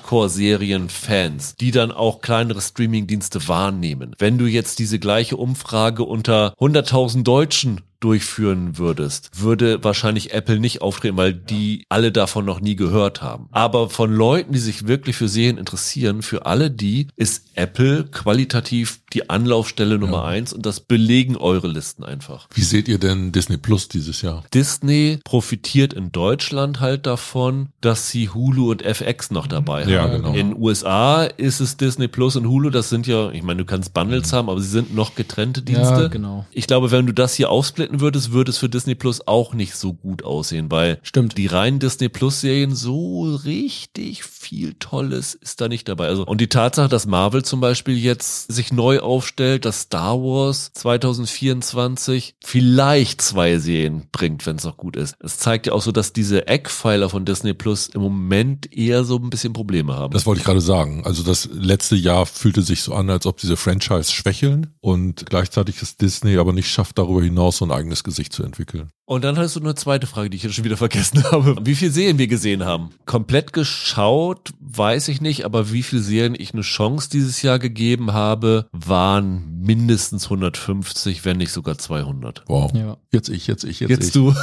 Hardcore-Serien-Fans, 0.04 1.56
die 1.56 1.70
dann 1.70 1.90
auch 1.90 2.20
kleinere 2.20 2.60
Streaming-Dienste 2.60 3.48
wahrnehmen. 3.48 4.14
Wenn 4.18 4.38
du 4.38 4.46
jetzt 4.46 4.78
diese 4.78 4.98
gleiche 4.98 5.36
Umfrage 5.36 6.04
unter 6.04 6.54
100.000 6.58 7.22
Deutschen 7.22 7.80
durchführen 8.00 8.76
würdest, 8.76 9.30
würde 9.40 9.82
wahrscheinlich 9.82 10.34
Apple 10.34 10.60
nicht 10.60 10.82
auftreten, 10.82 11.16
weil 11.16 11.32
die 11.32 11.86
alle 11.88 12.12
davon 12.12 12.44
noch 12.44 12.60
nie 12.60 12.76
gehört 12.76 13.22
haben. 13.22 13.48
Aber 13.50 13.88
von 13.88 14.12
Leuten, 14.12 14.52
die 14.52 14.58
sich 14.58 14.86
wirklich 14.86 15.16
für 15.16 15.28
Serien 15.28 15.56
interessieren, 15.56 16.20
für 16.20 16.44
alle 16.44 16.70
die 16.70 17.08
ist 17.16 17.46
Apple 17.54 18.04
qualitativ 18.04 19.03
die 19.14 19.30
Anlaufstelle 19.30 19.98
Nummer 19.98 20.24
eins 20.24 20.52
und 20.52 20.66
das 20.66 20.80
belegen 20.80 21.36
eure 21.36 21.68
Listen 21.68 22.04
einfach. 22.04 22.48
Wie 22.54 22.62
seht 22.62 22.88
ihr 22.88 22.98
denn 22.98 23.32
Disney 23.32 23.56
Plus 23.56 23.88
dieses 23.88 24.22
Jahr? 24.22 24.44
Disney 24.52 25.18
profitiert 25.24 25.92
in 25.94 26.12
Deutschland 26.12 26.80
halt 26.80 27.06
davon, 27.06 27.68
dass 27.80 28.10
sie 28.10 28.28
Hulu 28.28 28.70
und 28.70 28.82
FX 28.82 29.30
noch 29.30 29.46
dabei 29.46 29.84
Ja, 29.84 30.02
haben. 30.02 30.12
genau. 30.22 30.34
In 30.34 30.56
USA 30.56 31.24
ist 31.24 31.60
es 31.60 31.76
Disney 31.76 32.08
Plus 32.08 32.36
und 32.36 32.46
Hulu, 32.48 32.70
das 32.70 32.88
sind 32.90 33.06
ja, 33.06 33.30
ich 33.30 33.42
meine, 33.42 33.58
du 33.58 33.64
kannst 33.64 33.94
Bundles 33.94 34.32
haben, 34.32 34.50
aber 34.50 34.60
sie 34.60 34.68
sind 34.68 34.94
noch 34.94 35.14
getrennte 35.14 35.62
Dienste. 35.62 36.02
Ja, 36.02 36.08
genau. 36.08 36.46
Ich 36.52 36.66
glaube, 36.66 36.90
wenn 36.90 37.06
du 37.06 37.12
das 37.14 37.34
hier 37.34 37.50
aufsplitten 37.50 38.00
würdest, 38.00 38.32
würde 38.32 38.50
es 38.50 38.58
für 38.58 38.68
Disney 38.68 38.94
Plus 38.94 39.26
auch 39.26 39.54
nicht 39.54 39.74
so 39.76 39.92
gut 39.92 40.24
aussehen, 40.24 40.70
weil 40.70 40.98
Stimmt. 41.02 41.38
die 41.38 41.46
reinen 41.46 41.78
Disney 41.78 42.08
Plus 42.08 42.40
Serien 42.40 42.74
so 42.74 43.34
richtig 43.44 44.24
viel 44.24 44.74
Tolles 44.74 45.34
ist 45.34 45.60
da 45.60 45.68
nicht 45.68 45.88
dabei. 45.88 46.08
Also 46.08 46.24
und 46.26 46.40
die 46.40 46.48
Tatsache, 46.48 46.88
dass 46.88 47.06
Marvel 47.06 47.44
zum 47.44 47.60
Beispiel 47.60 47.96
jetzt 47.96 48.50
sich 48.52 48.72
neu 48.72 49.00
aufstellt, 49.04 49.64
dass 49.64 49.82
Star 49.82 50.18
Wars 50.18 50.72
2024 50.74 52.34
vielleicht 52.42 53.22
zwei 53.22 53.58
Serien 53.58 54.08
bringt, 54.10 54.46
wenn 54.46 54.56
es 54.56 54.64
noch 54.64 54.76
gut 54.76 54.96
ist. 54.96 55.14
Es 55.20 55.38
zeigt 55.38 55.66
ja 55.66 55.72
auch 55.72 55.82
so, 55.82 55.92
dass 55.92 56.12
diese 56.12 56.46
Eckpfeiler 56.46 57.08
von 57.10 57.24
Disney 57.24 57.54
Plus 57.54 57.88
im 57.88 58.00
Moment 58.00 58.76
eher 58.76 59.04
so 59.04 59.16
ein 59.16 59.30
bisschen 59.30 59.52
Probleme 59.52 59.94
haben. 59.94 60.12
Das 60.12 60.26
wollte 60.26 60.40
ich 60.40 60.44
gerade 60.44 60.60
sagen. 60.60 61.04
Also 61.04 61.22
das 61.22 61.48
letzte 61.52 61.96
Jahr 61.96 62.26
fühlte 62.26 62.62
sich 62.62 62.82
so 62.82 62.94
an, 62.94 63.10
als 63.10 63.26
ob 63.26 63.36
diese 63.38 63.56
Franchise 63.56 64.12
schwächeln 64.12 64.74
und 64.80 65.26
gleichzeitig 65.26 65.80
ist 65.82 66.00
Disney 66.00 66.38
aber 66.38 66.52
nicht 66.52 66.68
schafft, 66.68 66.98
darüber 66.98 67.22
hinaus 67.22 67.58
so 67.58 67.64
ein 67.64 67.70
eigenes 67.70 68.04
Gesicht 68.04 68.32
zu 68.32 68.42
entwickeln. 68.42 68.90
Und 69.06 69.22
dann 69.22 69.36
hattest 69.36 69.56
du 69.56 69.60
eine 69.60 69.74
zweite 69.74 70.06
Frage, 70.06 70.30
die 70.30 70.36
ich 70.38 70.42
jetzt 70.44 70.54
schon 70.54 70.64
wieder 70.64 70.78
vergessen 70.78 71.22
habe. 71.30 71.56
Wie 71.62 71.74
viel 71.74 71.90
Serien 71.90 72.16
wir 72.18 72.26
gesehen 72.26 72.64
haben? 72.64 72.90
Komplett 73.04 73.52
geschaut, 73.52 74.50
weiß 74.60 75.08
ich 75.08 75.20
nicht, 75.20 75.44
aber 75.44 75.72
wie 75.72 75.82
viele 75.82 76.00
Serien 76.00 76.34
ich 76.38 76.54
eine 76.54 76.62
Chance 76.62 77.10
dieses 77.10 77.42
Jahr 77.42 77.58
gegeben 77.58 78.14
habe, 78.14 78.66
waren 78.72 79.60
mindestens 79.60 80.24
150, 80.24 81.24
wenn 81.26 81.36
nicht 81.36 81.52
sogar 81.52 81.76
200. 81.76 82.44
Wow. 82.46 82.72
Ja. 82.74 82.96
Jetzt 83.12 83.28
ich, 83.28 83.46
jetzt 83.46 83.64
ich, 83.64 83.80
jetzt, 83.80 83.90
Jetzt 83.90 84.06
ich. 84.06 84.12
du. 84.12 84.34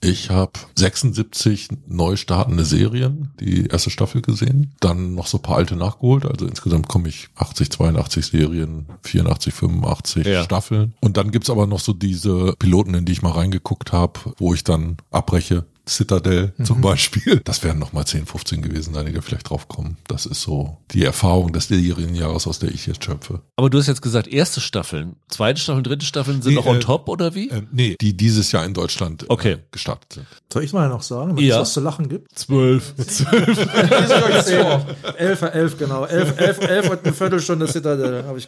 Ich 0.00 0.30
habe 0.30 0.52
76 0.76 1.68
neu 1.86 2.16
startende 2.16 2.64
Serien, 2.64 3.30
die 3.40 3.66
erste 3.66 3.90
Staffel 3.90 4.22
gesehen, 4.22 4.72
dann 4.80 5.14
noch 5.14 5.26
so 5.26 5.38
ein 5.38 5.42
paar 5.42 5.56
alte 5.56 5.76
nachgeholt. 5.76 6.24
Also 6.26 6.46
insgesamt 6.46 6.88
komme 6.88 7.08
ich 7.08 7.28
80, 7.36 7.70
82 7.70 8.26
Serien, 8.26 8.86
84, 9.02 9.52
85 9.54 10.26
Ja. 10.26 10.44
Staffeln. 10.44 10.94
Und 11.00 11.16
dann 11.16 11.30
gibt's 11.30 11.50
aber 11.50 11.66
noch 11.66 11.80
so 11.80 11.92
diese 11.92 12.54
Piloten, 12.58 12.94
in 12.94 13.04
die 13.04 13.12
ich 13.12 13.22
mal 13.22 13.32
reingeguckt 13.32 13.92
habe, 13.92 14.20
wo 14.38 14.54
ich 14.54 14.64
dann 14.64 14.96
abbreche. 15.10 15.64
Citadel 15.88 16.52
zum 16.62 16.80
Beispiel. 16.80 17.40
Das 17.44 17.62
wären 17.64 17.78
noch 17.78 17.92
mal 17.92 18.04
10, 18.04 18.26
15 18.26 18.62
gewesen, 18.62 18.96
einige 18.96 19.22
vielleicht 19.22 19.50
draufkommen. 19.50 19.96
Das 20.06 20.26
ist 20.26 20.42
so 20.42 20.78
die 20.92 21.04
Erfahrung 21.04 21.52
des 21.52 21.68
Serienjahres, 21.68 22.46
aus 22.46 22.58
der 22.58 22.70
ich 22.70 22.86
jetzt 22.86 23.04
schöpfe. 23.04 23.40
Aber 23.56 23.70
du 23.70 23.78
hast 23.78 23.86
jetzt 23.86 24.02
gesagt, 24.02 24.28
erste 24.28 24.60
Staffeln, 24.60 25.16
zweite 25.28 25.60
Staffeln, 25.60 25.84
dritte 25.84 26.04
Staffeln 26.06 26.42
sind 26.42 26.52
Nee, 26.54 26.60
noch 26.60 26.66
on 26.66 26.76
äh, 26.76 26.80
top 26.80 27.08
oder 27.08 27.34
wie? 27.34 27.50
Äh, 27.50 27.62
nee, 27.72 27.96
die 28.00 28.16
dieses 28.16 28.52
Jahr 28.52 28.64
in 28.64 28.74
Deutschland 28.74 29.22
äh, 29.24 29.26
Okay. 29.28 29.58
gestartet 29.70 30.12
sind. 30.12 30.26
Soll 30.52 30.64
ich 30.64 30.72
mal 30.72 30.88
noch 30.88 31.02
sagen, 31.02 31.36
wenn 31.36 31.44
Ja. 31.44 31.56
es 31.56 31.62
was 31.62 31.72
zu 31.72 31.80
lachen 31.80 32.08
gibt? 32.08 32.36
Zwölf. 32.38 32.94
elf, 35.16 35.42
elf, 35.42 35.78
genau. 35.78 36.04
Elf, 36.04 36.38
elf, 36.38 36.60
elf 36.60 36.90
und 36.90 37.04
eine 37.04 37.12
Viertelstunde 37.14 37.66
Citadel. 37.66 38.24
Ich, 38.36 38.46